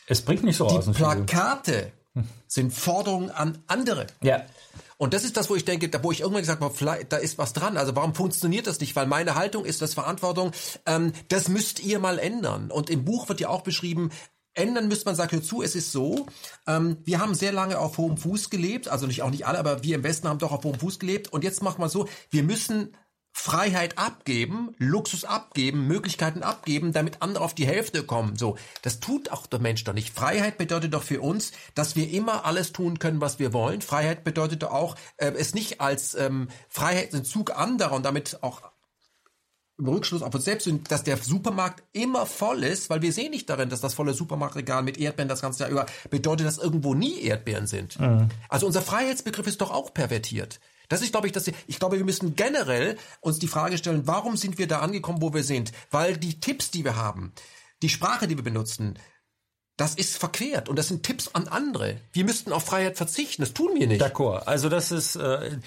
es 0.06 0.22
bringt 0.22 0.44
nicht 0.44 0.56
so 0.56 0.68
die 0.68 0.76
aus. 0.76 0.84
Die 0.84 0.92
Plakate 0.92 1.92
sind 2.46 2.72
Forderungen 2.72 3.30
an 3.30 3.58
andere. 3.66 4.06
Ja. 4.22 4.42
Und 4.98 5.12
das 5.12 5.24
ist 5.24 5.36
das, 5.36 5.50
wo 5.50 5.56
ich 5.56 5.64
denke, 5.64 5.90
da 5.90 6.02
wo 6.02 6.10
ich 6.10 6.20
irgendwann 6.20 6.42
gesagt 6.42 6.62
habe, 6.62 7.06
da 7.08 7.16
ist 7.18 7.36
was 7.36 7.52
dran. 7.52 7.76
Also 7.76 7.94
warum 7.94 8.14
funktioniert 8.14 8.66
das 8.66 8.80
nicht? 8.80 8.96
Weil 8.96 9.06
meine 9.06 9.34
Haltung 9.34 9.66
ist 9.66 9.82
das 9.82 9.92
Verantwortung, 9.92 10.52
ähm, 10.86 11.12
das 11.28 11.48
müsst 11.48 11.80
ihr 11.80 11.98
mal 11.98 12.18
ändern. 12.18 12.70
Und 12.70 12.88
im 12.88 13.04
Buch 13.04 13.28
wird 13.28 13.40
ja 13.40 13.48
auch 13.50 13.60
beschrieben, 13.60 14.10
ändern 14.56 14.88
müsste 14.88 15.06
man 15.06 15.14
sagen, 15.14 15.32
hör 15.32 15.42
zu, 15.42 15.62
es 15.62 15.74
ist 15.74 15.92
so, 15.92 16.26
ähm, 16.66 16.98
wir 17.04 17.20
haben 17.20 17.34
sehr 17.34 17.52
lange 17.52 17.78
auf 17.78 17.98
hohem 17.98 18.16
Fuß 18.16 18.50
gelebt, 18.50 18.88
also 18.88 19.06
nicht 19.06 19.22
auch 19.22 19.30
nicht 19.30 19.46
alle, 19.46 19.58
aber 19.58 19.82
wir 19.82 19.96
im 19.96 20.04
Westen 20.04 20.28
haben 20.28 20.38
doch 20.38 20.52
auf 20.52 20.64
hohem 20.64 20.78
Fuß 20.78 20.98
gelebt 20.98 21.32
und 21.32 21.44
jetzt 21.44 21.62
macht 21.62 21.78
man 21.78 21.88
so, 21.88 22.08
wir 22.30 22.42
müssen 22.42 22.96
Freiheit 23.38 23.98
abgeben, 23.98 24.74
Luxus 24.78 25.24
abgeben, 25.24 25.86
Möglichkeiten 25.86 26.42
abgeben, 26.42 26.92
damit 26.92 27.20
andere 27.20 27.44
auf 27.44 27.54
die 27.54 27.66
Hälfte 27.66 28.02
kommen. 28.02 28.36
So, 28.36 28.56
das 28.80 28.98
tut 28.98 29.30
auch 29.30 29.46
der 29.46 29.60
Mensch 29.60 29.84
doch 29.84 29.92
nicht. 29.92 30.12
Freiheit 30.12 30.56
bedeutet 30.56 30.94
doch 30.94 31.02
für 31.02 31.20
uns, 31.20 31.52
dass 31.74 31.96
wir 31.96 32.10
immer 32.10 32.46
alles 32.46 32.72
tun 32.72 32.98
können, 32.98 33.20
was 33.20 33.38
wir 33.38 33.52
wollen. 33.52 33.82
Freiheit 33.82 34.24
bedeutet 34.24 34.64
auch, 34.64 34.96
äh, 35.18 35.32
es 35.32 35.54
nicht 35.54 35.82
als 35.82 36.14
ähm, 36.14 36.48
Freiheitsentzug 36.70 37.56
anderer 37.56 37.92
und 37.92 38.04
damit 38.06 38.42
auch 38.42 38.62
im 39.78 39.88
Rückschluss 39.88 40.22
auf 40.22 40.34
uns 40.34 40.44
selbst, 40.44 40.70
dass 40.88 41.04
der 41.04 41.18
Supermarkt 41.18 41.82
immer 41.92 42.24
voll 42.24 42.64
ist, 42.64 42.88
weil 42.88 43.02
wir 43.02 43.12
sehen 43.12 43.30
nicht 43.30 43.50
darin, 43.50 43.68
dass 43.68 43.80
das 43.80 43.94
volle 43.94 44.14
Supermarktregal 44.14 44.82
mit 44.82 44.98
Erdbeeren 44.98 45.28
das 45.28 45.42
ganze 45.42 45.60
Jahr 45.60 45.70
über 45.70 45.86
bedeutet, 46.10 46.46
dass 46.46 46.58
irgendwo 46.58 46.94
nie 46.94 47.20
Erdbeeren 47.20 47.66
sind. 47.66 48.00
Mhm. 48.00 48.28
Also 48.48 48.66
unser 48.66 48.82
Freiheitsbegriff 48.82 49.46
ist 49.46 49.60
doch 49.60 49.70
auch 49.70 49.92
pervertiert. 49.92 50.60
Das 50.88 51.02
ist, 51.02 51.10
glaube 51.10 51.26
ich, 51.26 51.32
dass 51.32 51.48
ich 51.48 51.78
glaube, 51.78 51.98
wir 51.98 52.04
müssen 52.04 52.36
generell 52.36 52.96
uns 53.20 53.38
die 53.38 53.48
Frage 53.48 53.76
stellen, 53.76 54.06
warum 54.06 54.36
sind 54.36 54.56
wir 54.58 54.68
da 54.68 54.78
angekommen, 54.78 55.20
wo 55.20 55.34
wir 55.34 55.44
sind? 55.44 55.72
Weil 55.90 56.16
die 56.16 56.40
Tipps, 56.40 56.70
die 56.70 56.84
wir 56.84 56.96
haben, 56.96 57.32
die 57.82 57.88
Sprache, 57.88 58.28
die 58.28 58.36
wir 58.36 58.44
benutzen, 58.44 58.98
das 59.76 59.94
ist 59.94 60.16
verquert 60.16 60.70
und 60.70 60.78
das 60.78 60.88
sind 60.88 61.02
Tipps 61.02 61.28
an 61.34 61.48
andere. 61.48 61.98
Wir 62.12 62.24
müssten 62.24 62.50
auf 62.50 62.64
Freiheit 62.64 62.96
verzichten. 62.96 63.42
Das 63.42 63.52
tun 63.52 63.72
wir 63.74 63.86
nicht. 63.86 64.02
D'accord. 64.02 64.46
Also 64.46 64.70
das 64.70 64.90
ist, 64.90 65.16
äh, 65.16 65.58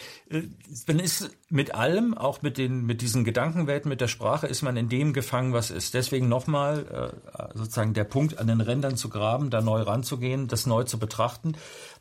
wenn 0.87 0.97
ist 0.97 1.29
mit 1.49 1.75
allem, 1.75 2.17
auch 2.17 2.41
mit 2.41 2.57
den 2.57 2.87
mit 2.87 3.01
diesen 3.01 3.23
Gedankenwelten, 3.23 3.87
mit 3.87 4.01
der 4.01 4.07
Sprache, 4.07 4.47
ist 4.47 4.63
man 4.63 4.77
in 4.77 4.89
dem 4.89 5.13
gefangen, 5.13 5.53
was 5.53 5.69
ist. 5.69 5.93
Deswegen 5.93 6.27
nochmal 6.27 7.13
äh, 7.35 7.57
sozusagen 7.57 7.93
der 7.93 8.03
Punkt, 8.03 8.39
an 8.39 8.47
den 8.47 8.61
Rändern 8.61 8.97
zu 8.97 9.09
graben, 9.09 9.51
da 9.51 9.61
neu 9.61 9.81
ranzugehen, 9.81 10.47
das 10.47 10.65
neu 10.65 10.85
zu 10.85 10.97
betrachten 10.97 11.53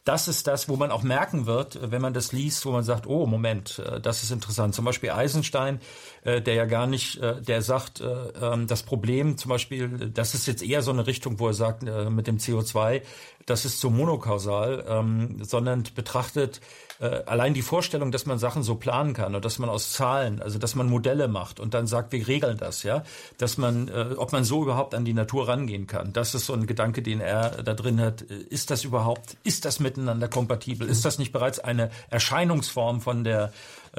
das 0.04 0.28
ist 0.28 0.46
das, 0.46 0.68
wo 0.68 0.76
man 0.76 0.90
auch 0.90 1.02
merken 1.02 1.46
wird, 1.46 1.90
wenn 1.90 2.00
man 2.00 2.14
das 2.14 2.32
liest, 2.32 2.64
wo 2.64 2.70
man 2.70 2.82
sagt, 2.82 3.06
oh, 3.06 3.26
Moment, 3.26 3.78
äh, 3.78 4.00
das 4.00 4.22
ist 4.22 4.30
interessant. 4.30 4.74
Zum 4.74 4.84
Beispiel 4.84 5.10
Eisenstein, 5.10 5.80
äh, 6.22 6.40
der 6.40 6.54
ja 6.54 6.64
gar 6.64 6.86
nicht, 6.86 7.18
äh, 7.18 7.40
der 7.42 7.62
sagt, 7.62 8.02
ähm, 8.02 8.66
das 8.66 8.82
Problem 8.82 9.36
zum 9.36 9.50
Beispiel, 9.50 10.10
das 10.12 10.34
ist 10.34 10.46
jetzt 10.46 10.62
eher 10.62 10.82
so 10.82 10.90
eine 10.90 11.06
Richtung, 11.06 11.38
wo 11.38 11.48
er 11.48 11.54
sagt, 11.54 11.82
mit 11.82 12.26
dem 12.26 12.38
CO2, 12.38 13.02
das 13.46 13.64
ist 13.64 13.80
so 13.80 13.90
monokausal, 13.90 14.84
ähm, 14.88 15.42
sondern 15.42 15.84
betrachtet 15.94 16.60
äh, 17.00 17.22
allein 17.26 17.54
die 17.54 17.62
Vorstellung, 17.62 18.10
dass 18.12 18.26
man 18.26 18.38
Sachen 18.38 18.62
so 18.62 18.74
planen 18.74 19.14
kann 19.14 19.34
und 19.34 19.44
dass 19.44 19.58
man 19.58 19.68
aus 19.68 19.92
Zahlen, 19.92 20.42
also 20.42 20.58
dass 20.58 20.74
man 20.74 20.88
Modelle 20.88 21.28
macht 21.28 21.60
und 21.60 21.74
dann 21.74 21.86
sagt, 21.86 22.12
wir 22.12 22.26
regeln 22.26 22.56
das, 22.56 22.82
ja, 22.82 23.04
dass 23.38 23.58
man, 23.58 23.88
äh, 23.88 24.14
ob 24.16 24.32
man 24.32 24.44
so 24.44 24.62
überhaupt 24.62 24.94
an 24.94 25.04
die 25.04 25.12
Natur 25.12 25.48
rangehen 25.48 25.86
kann. 25.86 26.12
Das 26.12 26.34
ist 26.34 26.46
so 26.46 26.54
ein 26.54 26.66
Gedanke, 26.66 27.02
den 27.02 27.20
er 27.20 27.62
da 27.62 27.74
drin 27.74 28.00
hat. 28.00 28.22
Ist 28.22 28.70
das 28.70 28.84
überhaupt, 28.84 29.36
ist 29.44 29.64
das 29.64 29.80
miteinander 29.80 30.28
kompatibel? 30.28 30.88
Ist 30.88 31.04
das 31.04 31.18
nicht 31.18 31.32
bereits 31.32 31.58
eine 31.58 31.90
Erscheinungsform 32.10 33.00
von 33.00 33.24
der 33.24 33.44
äh, 33.44 33.50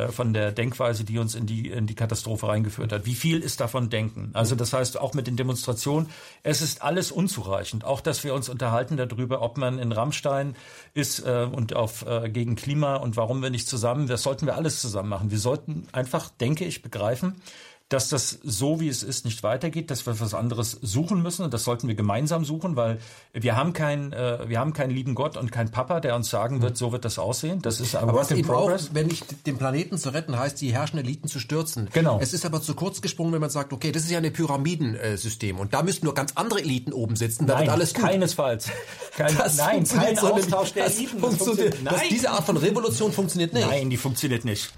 von 0.08 0.34
der 0.34 0.52
Denkweise, 0.52 1.04
die 1.04 1.18
uns 1.18 1.36
in 1.36 1.46
die, 1.46 1.70
in 1.70 1.86
die 1.86 1.96
Katastrophe 1.96 2.48
reingeführt 2.48 2.92
hat. 2.92 3.06
Wie 3.06 3.16
viel 3.16 3.40
ist 3.40 3.60
davon 3.60 3.90
Denken? 3.90 4.32
Also 4.34 4.56
das 4.56 4.74
heißt 4.74 5.00
auch 5.00 5.14
mit 5.14 5.28
den 5.28 5.36
Demonstrationen, 5.36 6.10
es 6.44 6.62
ist 6.62 6.82
alles 6.82 7.12
unzureichend. 7.12 7.84
Auch, 7.84 8.02
dass 8.02 8.24
wir 8.24 8.34
uns 8.34 8.50
unterhalten 8.50 8.98
darüber, 8.98 9.42
ob 9.42 9.58
man 9.58 9.80
in 9.80 9.92
Rammstein 9.92 10.56
ist 10.94 11.26
äh, 11.26 11.48
und 11.52 11.76
auf 11.76 12.06
äh, 12.06 12.30
gegen 12.30 12.56
Klima 12.56 12.96
und 12.96 13.18
warum 13.18 13.42
wir 13.42 13.50
nicht 13.50 13.68
zusammen, 13.68 14.08
das 14.08 14.24
sollten 14.24 14.46
wir 14.46 14.56
alles 14.56 14.82
zusammen 14.82 15.10
machen. 15.10 15.32
Wir 15.32 15.40
sollten 15.40 15.88
einfach, 15.92 16.30
denke 16.30 16.66
ich, 16.66 16.82
begreifen, 16.82 17.42
dass 17.90 18.08
das 18.10 18.38
so, 18.44 18.80
wie 18.80 18.88
es 18.88 19.02
ist, 19.02 19.26
nicht 19.26 19.42
weitergeht, 19.42 19.90
dass 19.90 20.06
wir 20.06 20.20
was 20.20 20.36
anderes 20.36 20.78
suchen 20.84 21.24
müssen 21.24 21.44
und 21.44 21.54
das 21.56 21.64
sollten 21.64 21.88
wir 21.88 21.96
gemeinsam 21.96 22.46
suchen, 22.46 22.76
weil 22.76 23.00
wir 23.34 23.56
haben 23.56 23.74
keinen, 23.74 24.14
äh, 24.14 24.48
wir 24.48 24.60
haben 24.60 24.74
keinen 24.74 24.92
lieben 24.92 25.16
Gott 25.16 25.38
und 25.38 25.52
keinen 25.52 25.72
Papa, 25.72 26.00
der 26.00 26.16
uns 26.16 26.30
sagen 26.30 26.62
wird, 26.62 26.78
so 26.78 26.92
wird 26.92 27.04
das 27.04 27.18
aussehen. 27.18 27.64
Das 27.64 27.80
ist 27.80 27.96
aber 27.96 28.14
was 28.14 28.30
eben 28.30 28.48
progress. 28.48 28.90
auch, 28.90 28.94
wenn 28.94 29.08
nicht 29.08 29.48
den 29.48 29.58
Planeten 29.58 29.98
zu 29.98 30.14
retten 30.14 30.38
heißt, 30.38 30.62
die 30.62 30.72
herrschenden 30.72 31.08
Eliten 31.08 31.28
zu 31.28 31.40
stürzen. 31.40 31.90
Genau. 31.92 32.20
Es 32.22 32.34
ist 32.34 32.46
aber 32.46 32.62
zu 32.62 32.76
kurz 32.76 33.02
gesprungen, 33.02 33.34
wenn 33.34 33.42
man 33.42 33.50
sagt, 33.50 33.74
okay, 33.74 33.92
das 33.92 34.04
ist 34.04 34.12
ja 34.12 34.20
ein 34.20 34.32
Pyramidensystem 34.32 35.58
und 35.58 35.74
da 35.74 35.82
müssten 35.82 36.06
nur 36.06 36.14
ganz 36.14 36.34
andere 36.36 36.62
Eliten 36.62 36.94
oben 36.94 37.16
sitzen, 37.16 37.48
da 37.48 37.56
nein, 37.56 37.64
wird 37.64 37.72
alles 37.72 37.96
gut. 37.96 38.04
keinesfalls. 38.04 38.70
Kein, 39.18 39.36
nein, 39.58 39.84
kein 39.84 40.18
Austausch 40.18 40.72
der 40.72 40.86
Eliten. 40.86 41.20
Das 41.22 41.36
funktioniert, 41.36 41.76
das, 41.84 42.02
diese 42.10 42.30
Art 42.30 42.46
von 42.46 42.56
Revolution 42.56 43.12
funktioniert 43.12 43.54
nicht. 43.54 43.68
Nein, 43.68 43.90
die 43.90 43.98
funktioniert 43.98 44.46
nicht. 44.46 44.72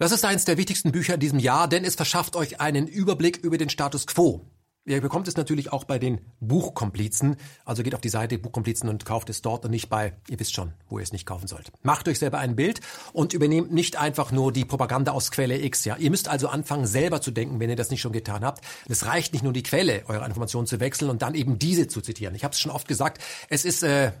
Das 0.00 0.12
ist 0.12 0.24
eines 0.24 0.46
der 0.46 0.56
wichtigsten 0.56 0.92
Bücher 0.92 1.12
in 1.12 1.20
diesem 1.20 1.38
Jahr, 1.38 1.68
denn 1.68 1.84
es 1.84 1.94
verschafft 1.94 2.34
euch 2.34 2.58
einen 2.58 2.86
Überblick 2.86 3.36
über 3.36 3.58
den 3.58 3.68
Status 3.68 4.06
quo. 4.06 4.40
Ihr 4.86 5.02
bekommt 5.02 5.28
es 5.28 5.36
natürlich 5.36 5.74
auch 5.74 5.84
bei 5.84 5.98
den 5.98 6.22
Buchkomplizen. 6.40 7.36
Also 7.66 7.82
geht 7.82 7.94
auf 7.94 8.00
die 8.00 8.08
Seite 8.08 8.38
Buchkomplizen 8.38 8.88
und 8.88 9.04
kauft 9.04 9.28
es 9.28 9.42
dort 9.42 9.66
und 9.66 9.72
nicht 9.72 9.90
bei, 9.90 10.14
ihr 10.30 10.40
wisst 10.40 10.54
schon, 10.54 10.72
wo 10.88 10.98
ihr 10.98 11.02
es 11.02 11.12
nicht 11.12 11.26
kaufen 11.26 11.46
sollt. 11.48 11.70
Macht 11.82 12.08
euch 12.08 12.18
selber 12.18 12.38
ein 12.38 12.56
Bild 12.56 12.80
und 13.12 13.34
übernehmt 13.34 13.72
nicht 13.72 14.00
einfach 14.00 14.32
nur 14.32 14.54
die 14.54 14.64
Propaganda 14.64 15.12
aus 15.12 15.30
Quelle 15.30 15.60
X. 15.60 15.84
Ja, 15.84 15.96
ihr 15.98 16.10
müsst 16.10 16.28
also 16.28 16.48
anfangen, 16.48 16.86
selber 16.86 17.20
zu 17.20 17.30
denken, 17.30 17.60
wenn 17.60 17.68
ihr 17.68 17.76
das 17.76 17.90
nicht 17.90 18.00
schon 18.00 18.12
getan 18.12 18.42
habt. 18.42 18.64
Es 18.88 19.04
reicht 19.04 19.34
nicht 19.34 19.42
nur 19.42 19.52
die 19.52 19.62
Quelle 19.62 20.04
eurer 20.08 20.24
Informationen 20.24 20.66
zu 20.66 20.80
wechseln 20.80 21.10
und 21.10 21.20
dann 21.20 21.34
eben 21.34 21.58
diese 21.58 21.88
zu 21.88 22.00
zitieren. 22.00 22.34
Ich 22.34 22.42
habe 22.42 22.54
es 22.54 22.58
schon 22.58 22.72
oft 22.72 22.88
gesagt. 22.88 23.22
Es 23.50 23.66
ist 23.66 23.82
äh, 23.82 24.12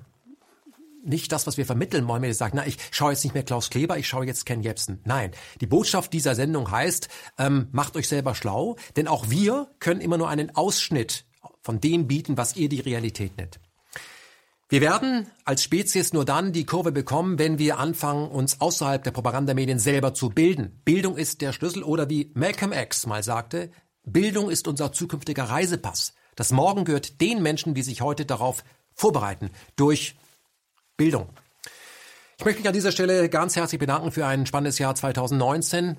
nicht 1.04 1.32
das, 1.32 1.46
was 1.46 1.56
wir 1.56 1.66
vermitteln 1.66 2.06
wollen, 2.08 2.22
wenn 2.22 2.30
ihr 2.30 2.34
sagt, 2.34 2.54
na, 2.54 2.66
ich 2.66 2.76
schaue 2.90 3.12
jetzt 3.12 3.24
nicht 3.24 3.34
mehr 3.34 3.42
Klaus 3.42 3.70
Kleber, 3.70 3.98
ich 3.98 4.08
schaue 4.08 4.26
jetzt 4.26 4.46
Ken 4.46 4.62
Jebsen. 4.62 5.00
Nein, 5.04 5.30
die 5.60 5.66
Botschaft 5.66 6.12
dieser 6.12 6.34
Sendung 6.34 6.70
heißt, 6.70 7.08
ähm, 7.38 7.68
macht 7.72 7.96
euch 7.96 8.08
selber 8.08 8.34
schlau, 8.34 8.76
denn 8.96 9.08
auch 9.08 9.30
wir 9.30 9.68
können 9.78 10.00
immer 10.00 10.18
nur 10.18 10.28
einen 10.28 10.54
Ausschnitt 10.54 11.24
von 11.62 11.80
dem 11.80 12.06
bieten, 12.06 12.36
was 12.36 12.56
ihr 12.56 12.68
die 12.68 12.80
Realität 12.80 13.36
nennt. 13.36 13.60
Wir 14.68 14.80
werden 14.80 15.26
als 15.44 15.64
Spezies 15.64 16.12
nur 16.12 16.24
dann 16.24 16.52
die 16.52 16.64
Kurve 16.64 16.92
bekommen, 16.92 17.40
wenn 17.40 17.58
wir 17.58 17.78
anfangen, 17.78 18.30
uns 18.30 18.60
außerhalb 18.60 19.02
der 19.02 19.10
Propagandamedien 19.10 19.80
selber 19.80 20.14
zu 20.14 20.30
bilden. 20.30 20.80
Bildung 20.84 21.16
ist 21.16 21.40
der 21.40 21.52
Schlüssel 21.52 21.82
oder 21.82 22.08
wie 22.08 22.30
Malcolm 22.34 22.72
X 22.72 23.06
mal 23.06 23.24
sagte, 23.24 23.72
Bildung 24.04 24.48
ist 24.48 24.68
unser 24.68 24.92
zukünftiger 24.92 25.44
Reisepass. 25.44 26.14
Das 26.36 26.52
Morgen 26.52 26.84
gehört 26.84 27.20
den 27.20 27.42
Menschen, 27.42 27.74
die 27.74 27.82
sich 27.82 28.00
heute 28.00 28.24
darauf 28.24 28.62
vorbereiten, 28.94 29.50
durch 29.74 30.14
Bildung. 31.00 31.30
Ich 32.36 32.44
möchte 32.44 32.60
mich 32.60 32.68
an 32.68 32.74
dieser 32.74 32.92
Stelle 32.92 33.30
ganz 33.30 33.56
herzlich 33.56 33.78
bedanken 33.78 34.12
für 34.12 34.26
ein 34.26 34.44
spannendes 34.44 34.78
Jahr 34.78 34.94
2019 34.94 35.96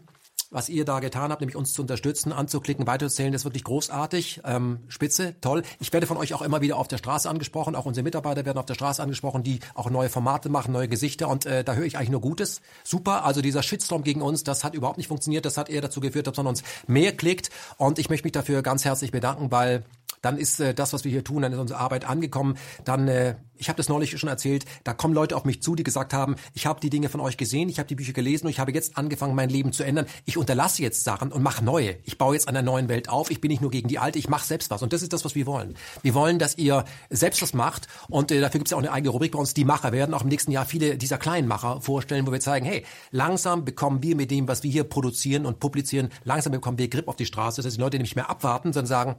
was 0.51 0.67
ihr 0.67 0.83
da 0.83 0.99
getan 0.99 1.31
habt, 1.31 1.39
nämlich 1.39 1.55
uns 1.55 1.71
zu 1.71 1.81
unterstützen, 1.81 2.33
anzuklicken, 2.33 2.85
weiterzählen, 2.85 3.33
ist 3.33 3.45
wirklich 3.45 3.63
großartig. 3.63 4.41
Ähm, 4.43 4.81
spitze, 4.89 5.39
toll. 5.39 5.63
Ich 5.79 5.93
werde 5.93 6.07
von 6.07 6.17
euch 6.17 6.33
auch 6.33 6.41
immer 6.41 6.59
wieder 6.59 6.75
auf 6.75 6.89
der 6.89 6.97
Straße 6.97 7.29
angesprochen, 7.29 7.73
auch 7.73 7.85
unsere 7.85 8.03
Mitarbeiter 8.03 8.45
werden 8.45 8.57
auf 8.57 8.65
der 8.65 8.73
Straße 8.73 9.01
angesprochen, 9.01 9.43
die 9.43 9.61
auch 9.75 9.89
neue 9.89 10.09
Formate 10.09 10.49
machen, 10.49 10.73
neue 10.73 10.89
Gesichter 10.89 11.29
und 11.29 11.45
äh, 11.45 11.63
da 11.63 11.73
höre 11.73 11.85
ich 11.85 11.95
eigentlich 11.95 12.09
nur 12.09 12.21
Gutes. 12.21 12.61
Super, 12.83 13.23
also 13.23 13.41
dieser 13.41 13.63
Shitstorm 13.63 14.03
gegen 14.03 14.21
uns, 14.21 14.43
das 14.43 14.65
hat 14.65 14.75
überhaupt 14.75 14.97
nicht 14.97 15.07
funktioniert, 15.07 15.45
das 15.45 15.57
hat 15.57 15.69
eher 15.69 15.81
dazu 15.81 16.01
geführt, 16.01 16.27
dass 16.27 16.35
man 16.35 16.47
uns 16.47 16.63
mehr 16.85 17.15
klickt 17.15 17.49
und 17.77 17.97
ich 17.97 18.09
möchte 18.09 18.25
mich 18.25 18.33
dafür 18.33 18.61
ganz 18.61 18.83
herzlich 18.83 19.11
bedanken, 19.11 19.51
weil 19.51 19.85
dann 20.21 20.37
ist 20.37 20.59
äh, 20.59 20.73
das, 20.73 20.93
was 20.93 21.03
wir 21.03 21.11
hier 21.11 21.23
tun, 21.23 21.41
dann 21.41 21.53
ist 21.53 21.59
unsere 21.59 21.79
Arbeit 21.79 22.05
angekommen. 22.05 22.57
Dann, 22.85 23.07
äh, 23.07 23.35
ich 23.57 23.69
habe 23.69 23.77
das 23.77 23.89
neulich 23.89 24.17
schon 24.17 24.29
erzählt, 24.29 24.65
da 24.83 24.93
kommen 24.93 25.13
Leute 25.13 25.35
auf 25.35 25.45
mich 25.45 25.61
zu, 25.61 25.75
die 25.75 25.83
gesagt 25.83 26.13
haben, 26.13 26.35
ich 26.53 26.65
habe 26.65 26.79
die 26.79 26.89
Dinge 26.89 27.09
von 27.09 27.19
euch 27.19 27.37
gesehen, 27.37 27.69
ich 27.69 27.79
habe 27.79 27.87
die 27.87 27.95
Bücher 27.95 28.13
gelesen 28.13 28.45
und 28.45 28.51
ich 28.51 28.59
habe 28.59 28.71
jetzt 28.71 28.97
angefangen, 28.97 29.35
mein 29.35 29.49
Leben 29.49 29.71
zu 29.71 29.83
ändern. 29.83 30.05
Ich 30.25 30.37
unterlasse 30.37 30.81
jetzt 30.81 31.03
Sachen 31.03 31.31
und 31.31 31.43
mache 31.43 31.63
neue. 31.63 31.97
Ich 32.03 32.17
baue 32.17 32.35
jetzt 32.35 32.47
einer 32.47 32.61
neuen 32.61 32.89
Welt 32.89 33.09
auf. 33.09 33.29
Ich 33.29 33.41
bin 33.41 33.49
nicht 33.49 33.61
nur 33.61 33.71
gegen 33.71 33.87
die 33.87 33.99
alte, 33.99 34.19
ich 34.19 34.29
mache 34.29 34.45
selbst 34.45 34.71
was. 34.71 34.81
Und 34.81 34.93
das 34.93 35.01
ist 35.01 35.13
das, 35.13 35.25
was 35.25 35.35
wir 35.35 35.45
wollen. 35.45 35.75
Wir 36.01 36.13
wollen, 36.13 36.39
dass 36.39 36.57
ihr 36.57 36.85
selbst 37.09 37.41
was 37.41 37.53
macht 37.53 37.87
und 38.09 38.31
äh, 38.31 38.41
dafür 38.41 38.59
gibt 38.59 38.67
es 38.67 38.71
ja 38.71 38.77
auch 38.77 38.81
eine 38.81 38.91
eigene 38.91 39.09
Rubrik 39.09 39.31
bei 39.31 39.39
uns. 39.39 39.53
Die 39.53 39.65
Macher 39.65 39.91
werden 39.91 40.13
auch 40.13 40.23
im 40.23 40.29
nächsten 40.29 40.51
Jahr 40.51 40.65
viele 40.65 40.97
dieser 40.97 41.17
kleinen 41.17 41.47
Macher 41.47 41.81
vorstellen, 41.81 42.25
wo 42.27 42.31
wir 42.31 42.39
zeigen, 42.39 42.65
hey, 42.65 42.85
langsam 43.11 43.65
bekommen 43.65 44.01
wir 44.03 44.15
mit 44.15 44.31
dem, 44.31 44.47
was 44.47 44.63
wir 44.63 44.71
hier 44.71 44.83
produzieren 44.83 45.45
und 45.45 45.59
publizieren, 45.59 46.09
langsam 46.23 46.51
bekommen 46.51 46.77
wir 46.77 46.89
Grip 46.89 47.07
auf 47.07 47.15
die 47.15 47.25
Straße, 47.25 47.61
dass 47.61 47.75
die 47.75 47.79
Leute 47.79 47.99
nicht 47.99 48.15
mehr 48.15 48.29
abwarten, 48.29 48.73
sondern 48.73 48.87
sagen, 48.87 49.15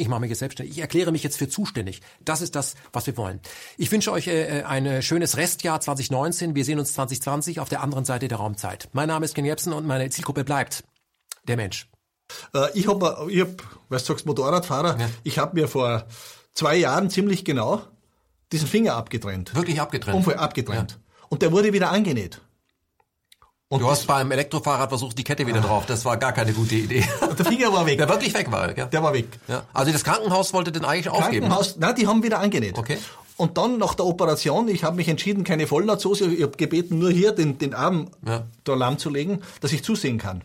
ich 0.00 0.08
mache 0.08 0.20
mich 0.20 0.30
jetzt 0.30 0.40
selbstständig. 0.40 0.76
Ich 0.76 0.80
erkläre 0.80 1.12
mich 1.12 1.22
jetzt 1.22 1.36
für 1.36 1.48
zuständig. 1.48 2.00
Das 2.24 2.40
ist 2.40 2.54
das, 2.56 2.74
was 2.92 3.06
wir 3.06 3.16
wollen. 3.16 3.40
Ich 3.76 3.92
wünsche 3.92 4.10
euch 4.12 4.26
äh, 4.26 4.62
ein 4.62 5.02
schönes 5.02 5.36
Restjahr 5.36 5.80
2019. 5.80 6.54
Wir 6.54 6.64
sehen 6.64 6.78
uns 6.78 6.94
2020 6.94 7.60
auf 7.60 7.68
der 7.68 7.82
anderen 7.82 8.04
Seite 8.04 8.28
der 8.28 8.38
Raumzeit. 8.38 8.88
Mein 8.92 9.08
Name 9.08 9.24
ist 9.24 9.34
Ken 9.34 9.44
Jebsen 9.44 9.72
und 9.72 9.86
meine 9.86 10.08
Zielgruppe 10.10 10.44
bleibt 10.44 10.84
der 11.46 11.56
Mensch. 11.56 11.88
Äh, 12.54 12.68
ich 12.74 12.88
habe, 12.88 13.26
ich 13.30 13.40
hab, 13.40 13.48
weißt 13.88 14.08
du, 14.08 14.12
sagst 14.12 14.26
Motorradfahrer, 14.26 14.98
ja. 14.98 15.10
ich 15.22 15.38
habe 15.38 15.60
mir 15.60 15.68
vor 15.68 16.06
zwei 16.54 16.76
Jahren 16.76 17.10
ziemlich 17.10 17.44
genau 17.44 17.82
diesen 18.52 18.68
Finger 18.68 18.94
abgetrennt. 18.94 19.54
Wirklich 19.54 19.80
abgetrennt? 19.80 20.16
Unfall 20.16 20.36
abgetrennt. 20.36 20.92
Ja. 20.92 21.24
Und 21.28 21.42
der 21.42 21.52
wurde 21.52 21.72
wieder 21.72 21.90
angenäht. 21.90 22.40
Und 23.72 23.82
du 23.82 23.88
hast 23.88 24.08
beim 24.08 24.28
Elektrofahrrad 24.32 24.88
versucht, 24.88 25.16
die 25.16 25.22
Kette 25.22 25.46
wieder 25.46 25.60
drauf. 25.60 25.86
Das 25.86 26.04
war 26.04 26.16
gar 26.16 26.32
keine 26.32 26.52
gute 26.52 26.74
Idee. 26.74 27.04
Der 27.38 27.46
Finger 27.46 27.72
war 27.72 27.86
weg. 27.86 27.98
Der 27.98 28.08
wirklich 28.08 28.34
weg 28.34 28.50
war. 28.50 28.76
Ja. 28.76 28.86
Der 28.86 29.00
war 29.00 29.12
weg. 29.12 29.28
Ja. 29.46 29.62
Also 29.72 29.92
das 29.92 30.02
Krankenhaus 30.02 30.52
wollte 30.52 30.72
den 30.72 30.84
eigentlich 30.84 31.08
aufgeben? 31.08 31.46
Krankenhaus, 31.46 31.76
nein, 31.76 31.94
die 31.94 32.08
haben 32.08 32.20
wieder 32.24 32.40
angenäht. 32.40 32.76
Okay. 32.76 32.98
Und 33.36 33.58
dann 33.58 33.78
nach 33.78 33.94
der 33.94 34.06
Operation, 34.06 34.66
ich 34.66 34.82
habe 34.82 34.96
mich 34.96 35.06
entschieden, 35.06 35.44
keine 35.44 35.68
Vollnahtsoße, 35.68 36.26
ich 36.26 36.42
habe 36.42 36.56
gebeten, 36.56 36.98
nur 36.98 37.12
hier 37.12 37.30
den, 37.30 37.58
den 37.58 37.72
Arm 37.72 38.10
ja. 38.26 38.42
da 38.64 38.74
lahm 38.74 38.98
zu 38.98 39.08
legen, 39.08 39.40
dass 39.60 39.72
ich 39.72 39.84
zusehen 39.84 40.18
kann. 40.18 40.42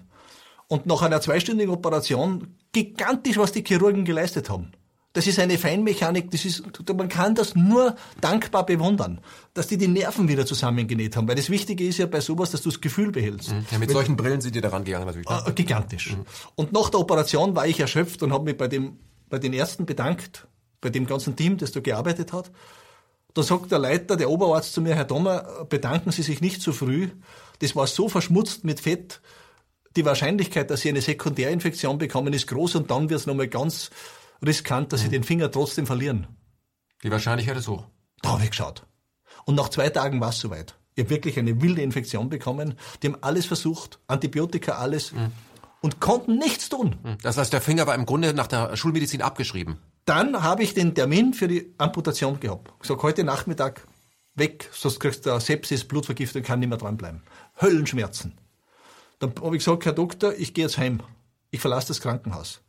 Und 0.68 0.86
nach 0.86 1.02
einer 1.02 1.20
zweistündigen 1.20 1.74
Operation, 1.74 2.54
gigantisch, 2.74 3.40
was 3.40 3.52
die 3.52 3.64
Chirurgen 3.64 4.06
geleistet 4.06 4.52
haben. 4.52 4.72
Das 5.16 5.28
ist 5.28 5.40
eine 5.40 5.58
Feinmechanik, 5.58 6.30
das 6.30 6.44
ist, 6.44 6.62
man 6.94 7.08
kann 7.08 7.36
das 7.36 7.56
nur 7.56 7.96
dankbar 8.20 8.66
bewundern, 8.66 9.22
dass 9.54 9.68
die 9.68 9.78
die 9.78 9.88
Nerven 9.88 10.28
wieder 10.28 10.46
zusammengenäht 10.46 11.16
haben. 11.16 11.26
Weil 11.26 11.38
das 11.38 11.50
Wichtige 11.50 11.88
ist 11.88 12.00
ja 12.00 12.06
bei 12.06 12.20
sowas, 12.20 12.52
dass 12.52 12.64
du 12.64 12.70
das 12.70 12.82
Gefühl 12.82 13.14
behältst. 13.14 13.54
Mhm. 13.54 13.66
Ja, 13.72 13.78
mit 13.78 13.88
Wenn, 13.88 13.96
solchen 13.96 14.18
Brillen 14.18 14.42
sind 14.42 14.56
die 14.56 14.60
daran 14.60 14.84
gegangen 14.84 15.06
natürlich. 15.06 15.30
Äh, 15.30 15.54
gigantisch. 15.54 16.18
Mhm. 16.18 16.26
Und 16.56 16.74
nach 16.74 16.90
der 16.90 17.00
Operation 17.00 17.56
war 17.56 17.66
ich 17.66 17.80
erschöpft 17.80 18.24
und 18.24 18.34
habe 18.34 18.44
mich 18.44 18.58
bei, 18.58 18.68
dem, 18.68 19.00
bei 19.30 19.40
den 19.40 19.54
Ärzten 19.54 19.86
bedankt, 19.86 20.50
bei 20.82 20.90
dem 20.90 21.06
ganzen 21.06 21.38
Team, 21.38 21.56
das 21.56 21.72
da 21.72 21.80
gearbeitet 21.80 22.34
hat. 22.34 22.52
Da 23.34 23.42
sagt 23.42 23.72
der 23.72 23.80
Leiter, 23.80 24.18
der 24.18 24.30
Oberarzt 24.30 24.74
zu 24.74 24.82
mir, 24.82 24.96
Herr 24.96 25.06
Dommer, 25.06 25.66
bedanken 25.70 26.12
Sie 26.12 26.24
sich 26.24 26.42
nicht 26.42 26.62
zu 26.62 26.74
früh. 26.74 27.08
Das 27.60 27.74
war 27.74 27.88
so 27.88 28.10
verschmutzt 28.10 28.66
mit 28.66 28.82
Fett. 28.82 29.22
Die 29.96 30.04
Wahrscheinlichkeit, 30.04 30.70
dass 30.70 30.82
Sie 30.82 30.90
eine 30.90 31.00
Sekundärinfektion 31.00 32.00
bekommen, 32.00 32.34
ist 32.34 32.48
groß 32.48 32.76
und 32.76 32.92
dann 32.92 33.10
wird 33.10 33.22
es 33.22 33.28
nochmal 33.28 33.48
ganz 33.48 33.92
riskant, 34.46 34.94
dass 34.94 35.02
sie 35.02 35.08
mhm. 35.08 35.12
den 35.12 35.24
Finger 35.24 35.52
trotzdem 35.52 35.86
verlieren. 35.86 36.28
Die 37.04 37.12
Wahrscheinlichkeit 37.12 37.58
ist 37.58 37.68
hoch. 37.68 37.86
Da 38.22 38.32
habe 38.32 38.44
ich 38.44 38.50
geschaut. 38.50 38.86
Und 39.46 39.56
nach 39.56 39.70
zwei 39.70 39.90
Tagen 39.90 40.20
war 40.22 40.30
es 40.30 40.40
soweit. 40.40 40.76
Ich 40.96 41.04
habe 41.04 41.10
wirklich 41.10 41.38
eine 41.38 41.62
wilde 41.62 41.82
Infektion 41.82 42.30
bekommen. 42.30 42.76
Die 43.04 43.08
haben 43.08 43.18
alles 43.22 43.46
versucht, 43.46 44.00
Antibiotika, 44.08 44.74
alles, 44.74 45.12
mhm. 45.12 45.32
und 45.82 46.00
konnten 46.00 46.38
nichts 46.38 46.70
tun. 46.70 46.96
Mhm. 47.04 47.18
Das 47.22 47.38
heißt, 47.38 47.54
der 47.54 47.62
Finger 47.62 47.86
war 47.86 47.96
im 47.96 48.06
Grunde 48.06 48.34
nach 48.34 48.48
der 48.48 48.76
Schulmedizin 48.76 49.22
abgeschrieben. 49.22 49.78
Dann 50.06 50.42
habe 50.42 50.64
ich 50.64 50.74
den 50.74 50.96
Termin 50.96 51.34
für 51.34 51.48
die 51.48 51.74
Amputation 51.78 52.40
gehabt. 52.40 52.72
Ich 52.82 52.88
sage, 52.88 53.04
heute 53.04 53.24
Nachmittag 53.24 53.86
weg, 54.36 54.70
sonst 54.72 55.00
kriegst 55.00 55.26
du 55.26 55.40
Sepsis, 55.40 55.84
Blutvergiftung, 55.84 56.44
kann 56.44 56.60
nicht 56.60 56.70
mehr 56.70 56.78
dranbleiben. 56.78 57.24
Höllenschmerzen. 57.60 58.38
Dann 59.20 59.34
habe 59.42 59.56
ich 59.56 59.64
gesagt, 59.64 59.86
Herr 59.86 59.94
Doktor, 59.94 60.34
ich 60.38 60.54
gehe 60.54 60.66
jetzt 60.66 60.78
heim. 60.78 61.02
Ich 61.52 61.60
verlasse 61.60 61.90
das 61.90 62.02
Krankenhaus. 62.02 62.62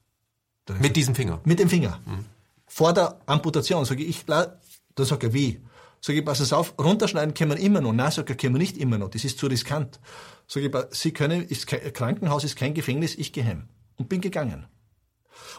Mit 0.75 0.97
diesem 0.97 1.15
Finger? 1.15 1.41
Mit 1.45 1.59
dem 1.59 1.69
Finger. 1.69 2.01
Mhm. 2.05 2.25
Vor 2.67 2.93
der 2.93 3.21
Amputation 3.27 3.85
sage 3.85 4.03
ich, 4.03 4.25
da 4.25 4.59
sagt 4.97 5.23
er, 5.23 5.33
wie? 5.33 5.63
Sag 6.01 6.15
ich, 6.15 6.25
pass 6.25 6.41
es 6.41 6.53
auf, 6.53 6.75
runterschneiden 6.79 7.35
können 7.35 7.53
wir 7.53 7.59
immer 7.59 7.81
noch. 7.81 7.93
Nein, 7.93 8.11
sagt 8.11 8.29
er, 8.31 8.37
können 8.37 8.55
wir 8.55 8.59
nicht 8.59 8.77
immer 8.77 8.99
noch. 8.99 9.11
Das 9.11 9.25
ist 9.25 9.39
zu 9.39 9.47
riskant. 9.47 10.01
Sag 10.47 10.63
ich, 10.63 10.73
Sie 10.91 11.13
können, 11.13 11.43
ist 11.43 11.67
kein, 11.67 11.93
Krankenhaus 11.93 12.45
ist 12.45 12.57
kein 12.57 12.75
Gefängnis, 12.75 13.15
ich 13.15 13.33
gehe 13.33 13.45
heim. 13.45 13.69
Und 13.97 14.09
bin 14.09 14.21
gegangen. 14.21 14.67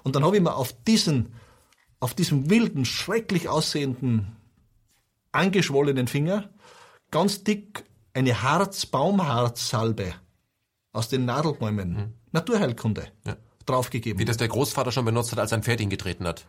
Und 0.04 0.16
dann 0.16 0.24
habe 0.24 0.36
ich 0.36 0.42
mir 0.42 0.56
auf 0.56 0.74
diesen, 0.84 1.34
auf 2.00 2.14
diesem 2.14 2.50
wilden, 2.50 2.86
schrecklich 2.86 3.50
aussehenden, 3.50 4.36
angeschwollenen 5.32 6.08
Finger 6.08 6.50
ganz 7.12 7.44
dick 7.44 7.84
eine 8.14 8.42
Harz, 8.42 8.86
Baumharzsalbe 8.86 10.14
aus 10.92 11.10
den 11.10 11.26
Nadelbäumen, 11.26 11.94
mhm. 11.94 12.14
Naturheilkunde. 12.32 13.08
Ja 13.26 13.38
draufgegeben. 13.70 14.20
Wie 14.20 14.26
das 14.26 14.38
der 14.38 14.48
Großvater 14.48 14.92
schon 14.92 15.06
benutzt 15.06 15.32
hat, 15.32 15.40
als 15.40 15.54
ein 15.54 15.64
Pferd 15.64 15.82
ihn 15.82 15.90
getreten 15.90 16.26
hat. 16.26 16.46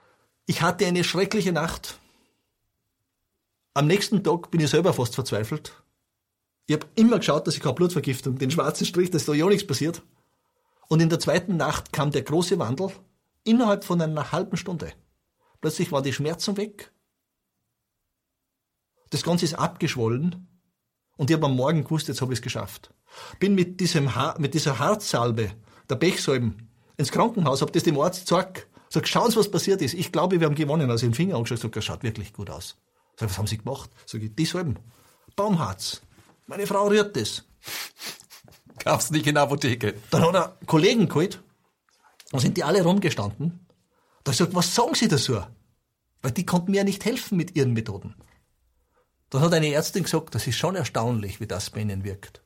Ich 0.47 0.62
hatte 0.62 0.86
eine 0.86 1.05
schreckliche 1.05 1.52
Nacht. 1.52 1.98
Am 3.74 3.86
nächsten 3.86 4.24
Tag 4.24 4.50
bin 4.50 4.60
ich 4.60 4.70
selber 4.70 4.92
fast 4.92 5.14
verzweifelt. 5.14 5.72
Ich 6.66 6.74
habe 6.74 6.86
immer 6.97 7.18
geschaut, 7.18 7.47
dass 7.47 7.55
ich 7.55 7.62
keine 7.62 7.74
Blutvergiftung, 7.74 8.38
den 8.38 8.50
schwarzen 8.50 8.86
Strich, 8.86 9.10
dass 9.10 9.24
da 9.24 9.32
ja 9.32 9.47
nichts 9.47 9.66
passiert. 9.66 10.02
Und 10.88 11.00
in 11.00 11.08
der 11.10 11.18
zweiten 11.18 11.56
Nacht 11.56 11.92
kam 11.92 12.10
der 12.10 12.22
große 12.22 12.58
Wandel 12.58 12.90
innerhalb 13.44 13.84
von 13.84 14.00
einer 14.00 14.32
halben 14.32 14.56
Stunde. 14.56 14.92
Plötzlich 15.60 15.92
waren 15.92 16.05
die 16.05 16.12
Schmerzen 16.12 16.56
weg. 16.56 16.92
Das 19.10 19.22
Ganze 19.22 19.44
ist 19.44 19.55
abgeschwollen. 19.55 20.47
Und 21.16 21.30
ich 21.30 21.36
habe 21.36 21.47
am 21.47 21.56
Morgen 21.56 21.84
gewusst, 21.84 22.08
jetzt 22.08 22.20
habe 22.20 22.32
ich 22.32 22.38
es 22.38 22.42
geschafft. 22.42 22.92
Bin 23.40 23.55
mit, 23.55 23.80
diesem 23.80 24.14
ha 24.14 24.34
mit 24.38 24.55
dieser 24.55 24.78
Harzsalbe, 24.78 25.50
der 25.88 25.97
Pechsalben, 25.97 26.67
ins 26.99 27.10
Krankenhaus, 27.10 27.62
habe 27.62 27.73
das 27.73 27.85
dem 27.85 27.99
Arzt 27.99 28.27
gesagt, 28.27 28.67
sag, 28.91 29.09
schauen 29.09 29.31
Sie, 29.31 29.36
was 29.36 29.51
passiert 29.51 29.81
ist. 29.81 29.94
Ich 29.94 30.12
glaube, 30.12 30.39
wir 30.41 30.47
haben 30.47 30.55
gewonnen. 30.55 30.91
Also 30.91 31.07
den 31.07 31.15
Finger 31.15 31.36
angeschaut, 31.36 31.60
sag, 31.60 31.73
das 31.73 31.85
schaut 31.85 32.02
wirklich 32.02 32.35
gut 32.35 32.51
aus. 32.51 32.77
Sag, 33.17 33.31
was 33.31 33.39
haben 33.39 33.47
Sie 33.47 33.59
gemacht? 33.59 33.91
Sag 34.05 34.23
ich, 34.23 34.35
dieselben. 34.35 34.78
Baumharz. 35.36 36.02
Meine 36.47 36.67
Frau 36.67 36.89
rührt 36.89 37.17
das. 37.17 37.44
Gab's 38.78 39.10
nicht 39.10 39.27
in 39.27 39.35
der 39.35 39.44
Apotheke. 39.44 39.94
Dann 40.10 40.23
hat 40.23 40.35
er 40.35 40.59
Kollegen 40.67 41.09
geholt. 41.09 41.43
Da 42.31 42.39
sind 42.39 42.57
die 42.57 42.65
alle 42.65 42.83
rumgestanden. 42.83 43.67
Da 44.25 44.33
sagt, 44.33 44.55
was 44.55 44.75
sagen 44.75 44.94
Sie 44.94 45.09
dazu? 45.09 45.41
Weil 46.20 46.33
die 46.33 46.44
konnten 46.44 46.73
mir 46.73 46.78
ja 46.78 46.85
nicht 46.85 47.05
helfen 47.05 47.36
mit 47.36 47.57
ihren 47.57 47.73
Methoden. 47.73 48.15
Dann 49.31 49.43
hat 49.43 49.52
eine 49.52 49.73
Ärztin 49.73 50.05
gesagt, 50.05 50.35
das 50.35 50.47
ist 50.47 50.57
schon 50.57 50.75
erstaunlich, 50.75 51.41
wie 51.41 51.47
das 51.47 51.70
bei 51.70 51.81
Ihnen 51.81 52.02
wirkt. 52.05 52.43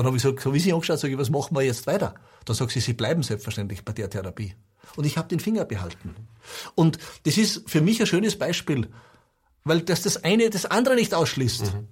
Dann 0.00 0.06
habe 0.06 0.16
ich 0.16 0.22
gesagt, 0.22 0.40
so 0.40 0.54
wie 0.54 0.58
sie 0.58 0.72
angeschaut, 0.72 0.98
sage 0.98 1.12
ich, 1.12 1.18
was 1.18 1.28
machen 1.28 1.54
wir 1.54 1.60
jetzt 1.60 1.86
weiter? 1.86 2.14
Dann 2.46 2.56
sagt 2.56 2.70
sie, 2.70 2.80
sie 2.80 2.94
bleiben 2.94 3.22
selbstverständlich 3.22 3.84
bei 3.84 3.92
der 3.92 4.08
Therapie. 4.08 4.54
Und 4.96 5.04
ich 5.04 5.18
habe 5.18 5.28
den 5.28 5.40
Finger 5.40 5.66
behalten. 5.66 6.16
Und 6.74 6.96
das 7.24 7.36
ist 7.36 7.68
für 7.68 7.82
mich 7.82 8.00
ein 8.00 8.06
schönes 8.06 8.38
Beispiel, 8.38 8.88
weil 9.62 9.82
das 9.82 10.00
das 10.00 10.24
eine 10.24 10.48
das 10.48 10.64
andere 10.64 10.94
nicht 10.94 11.12
ausschließt. 11.12 11.74
Mhm. 11.74 11.88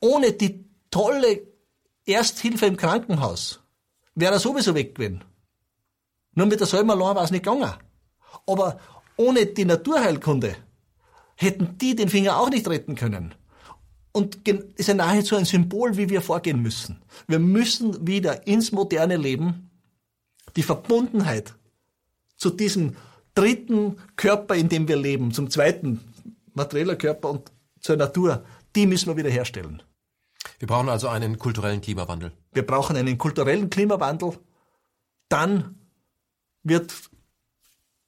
Ohne 0.00 0.32
die 0.32 0.66
tolle 0.90 1.40
Ersthilfe 2.04 2.66
im 2.66 2.76
Krankenhaus 2.76 3.60
wäre 4.14 4.34
er 4.34 4.40
sowieso 4.40 4.74
weg 4.74 4.96
gewesen. 4.96 5.24
Nur 6.34 6.48
mit 6.48 6.60
der 6.60 6.70
allein 6.74 6.98
war 6.98 7.24
es 7.24 7.30
nicht 7.30 7.46
gegangen. 7.46 7.72
Aber 8.46 8.78
ohne 9.16 9.46
die 9.46 9.64
Naturheilkunde 9.64 10.54
hätten 11.34 11.78
die 11.78 11.96
den 11.96 12.10
Finger 12.10 12.36
auch 12.36 12.50
nicht 12.50 12.68
retten 12.68 12.94
können 12.94 13.34
und 14.12 14.48
ist 14.76 14.88
ja 14.88 14.94
nahezu 14.94 15.36
ein 15.36 15.44
Symbol, 15.44 15.96
wie 15.96 16.08
wir 16.08 16.22
vorgehen 16.22 16.60
müssen. 16.62 17.02
Wir 17.26 17.38
müssen 17.38 18.06
wieder 18.06 18.46
ins 18.46 18.72
moderne 18.72 19.16
Leben 19.16 19.70
die 20.56 20.62
Verbundenheit 20.62 21.54
zu 22.36 22.50
diesem 22.50 22.96
dritten 23.34 23.96
Körper, 24.16 24.54
in 24.54 24.68
dem 24.68 24.88
wir 24.88 24.96
leben, 24.96 25.32
zum 25.32 25.50
zweiten 25.50 26.00
materieller 26.54 26.96
Körper 26.96 27.30
und 27.30 27.52
zur 27.80 27.96
Natur, 27.96 28.44
die 28.74 28.86
müssen 28.86 29.08
wir 29.08 29.16
wieder 29.16 29.30
herstellen. 29.30 29.82
Wir 30.58 30.66
brauchen 30.66 30.88
also 30.88 31.08
einen 31.08 31.38
kulturellen 31.38 31.80
Klimawandel. 31.80 32.32
Wir 32.52 32.66
brauchen 32.66 32.96
einen 32.96 33.18
kulturellen 33.18 33.70
Klimawandel. 33.70 34.38
Dann 35.28 35.76
wird 36.62 36.92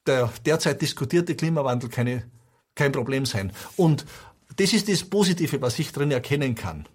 der 0.05 0.31
derzeit 0.45 0.81
diskutierte 0.81 1.35
Klimawandel 1.35 1.89
keine, 1.89 2.29
kein 2.75 2.91
Problem 2.91 3.25
sein. 3.25 3.53
Und 3.77 4.05
das 4.55 4.73
ist 4.73 4.89
das 4.89 5.03
Positive, 5.03 5.61
was 5.61 5.79
ich 5.79 5.91
drin 5.91 6.11
erkennen 6.11 6.55
kann. 6.55 6.87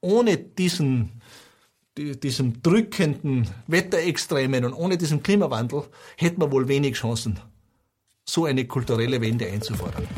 Ohne 0.00 0.36
diesen, 0.36 1.20
diesen 1.96 2.62
drückenden 2.62 3.48
Wetterextremen 3.66 4.64
und 4.64 4.72
ohne 4.72 4.96
diesen 4.96 5.22
Klimawandel 5.22 5.84
hätten 6.16 6.40
wir 6.40 6.50
wohl 6.50 6.68
wenig 6.68 6.96
Chancen, 6.96 7.38
so 8.24 8.44
eine 8.46 8.66
kulturelle 8.66 9.20
Wende 9.20 9.46
einzufordern. 9.46 10.08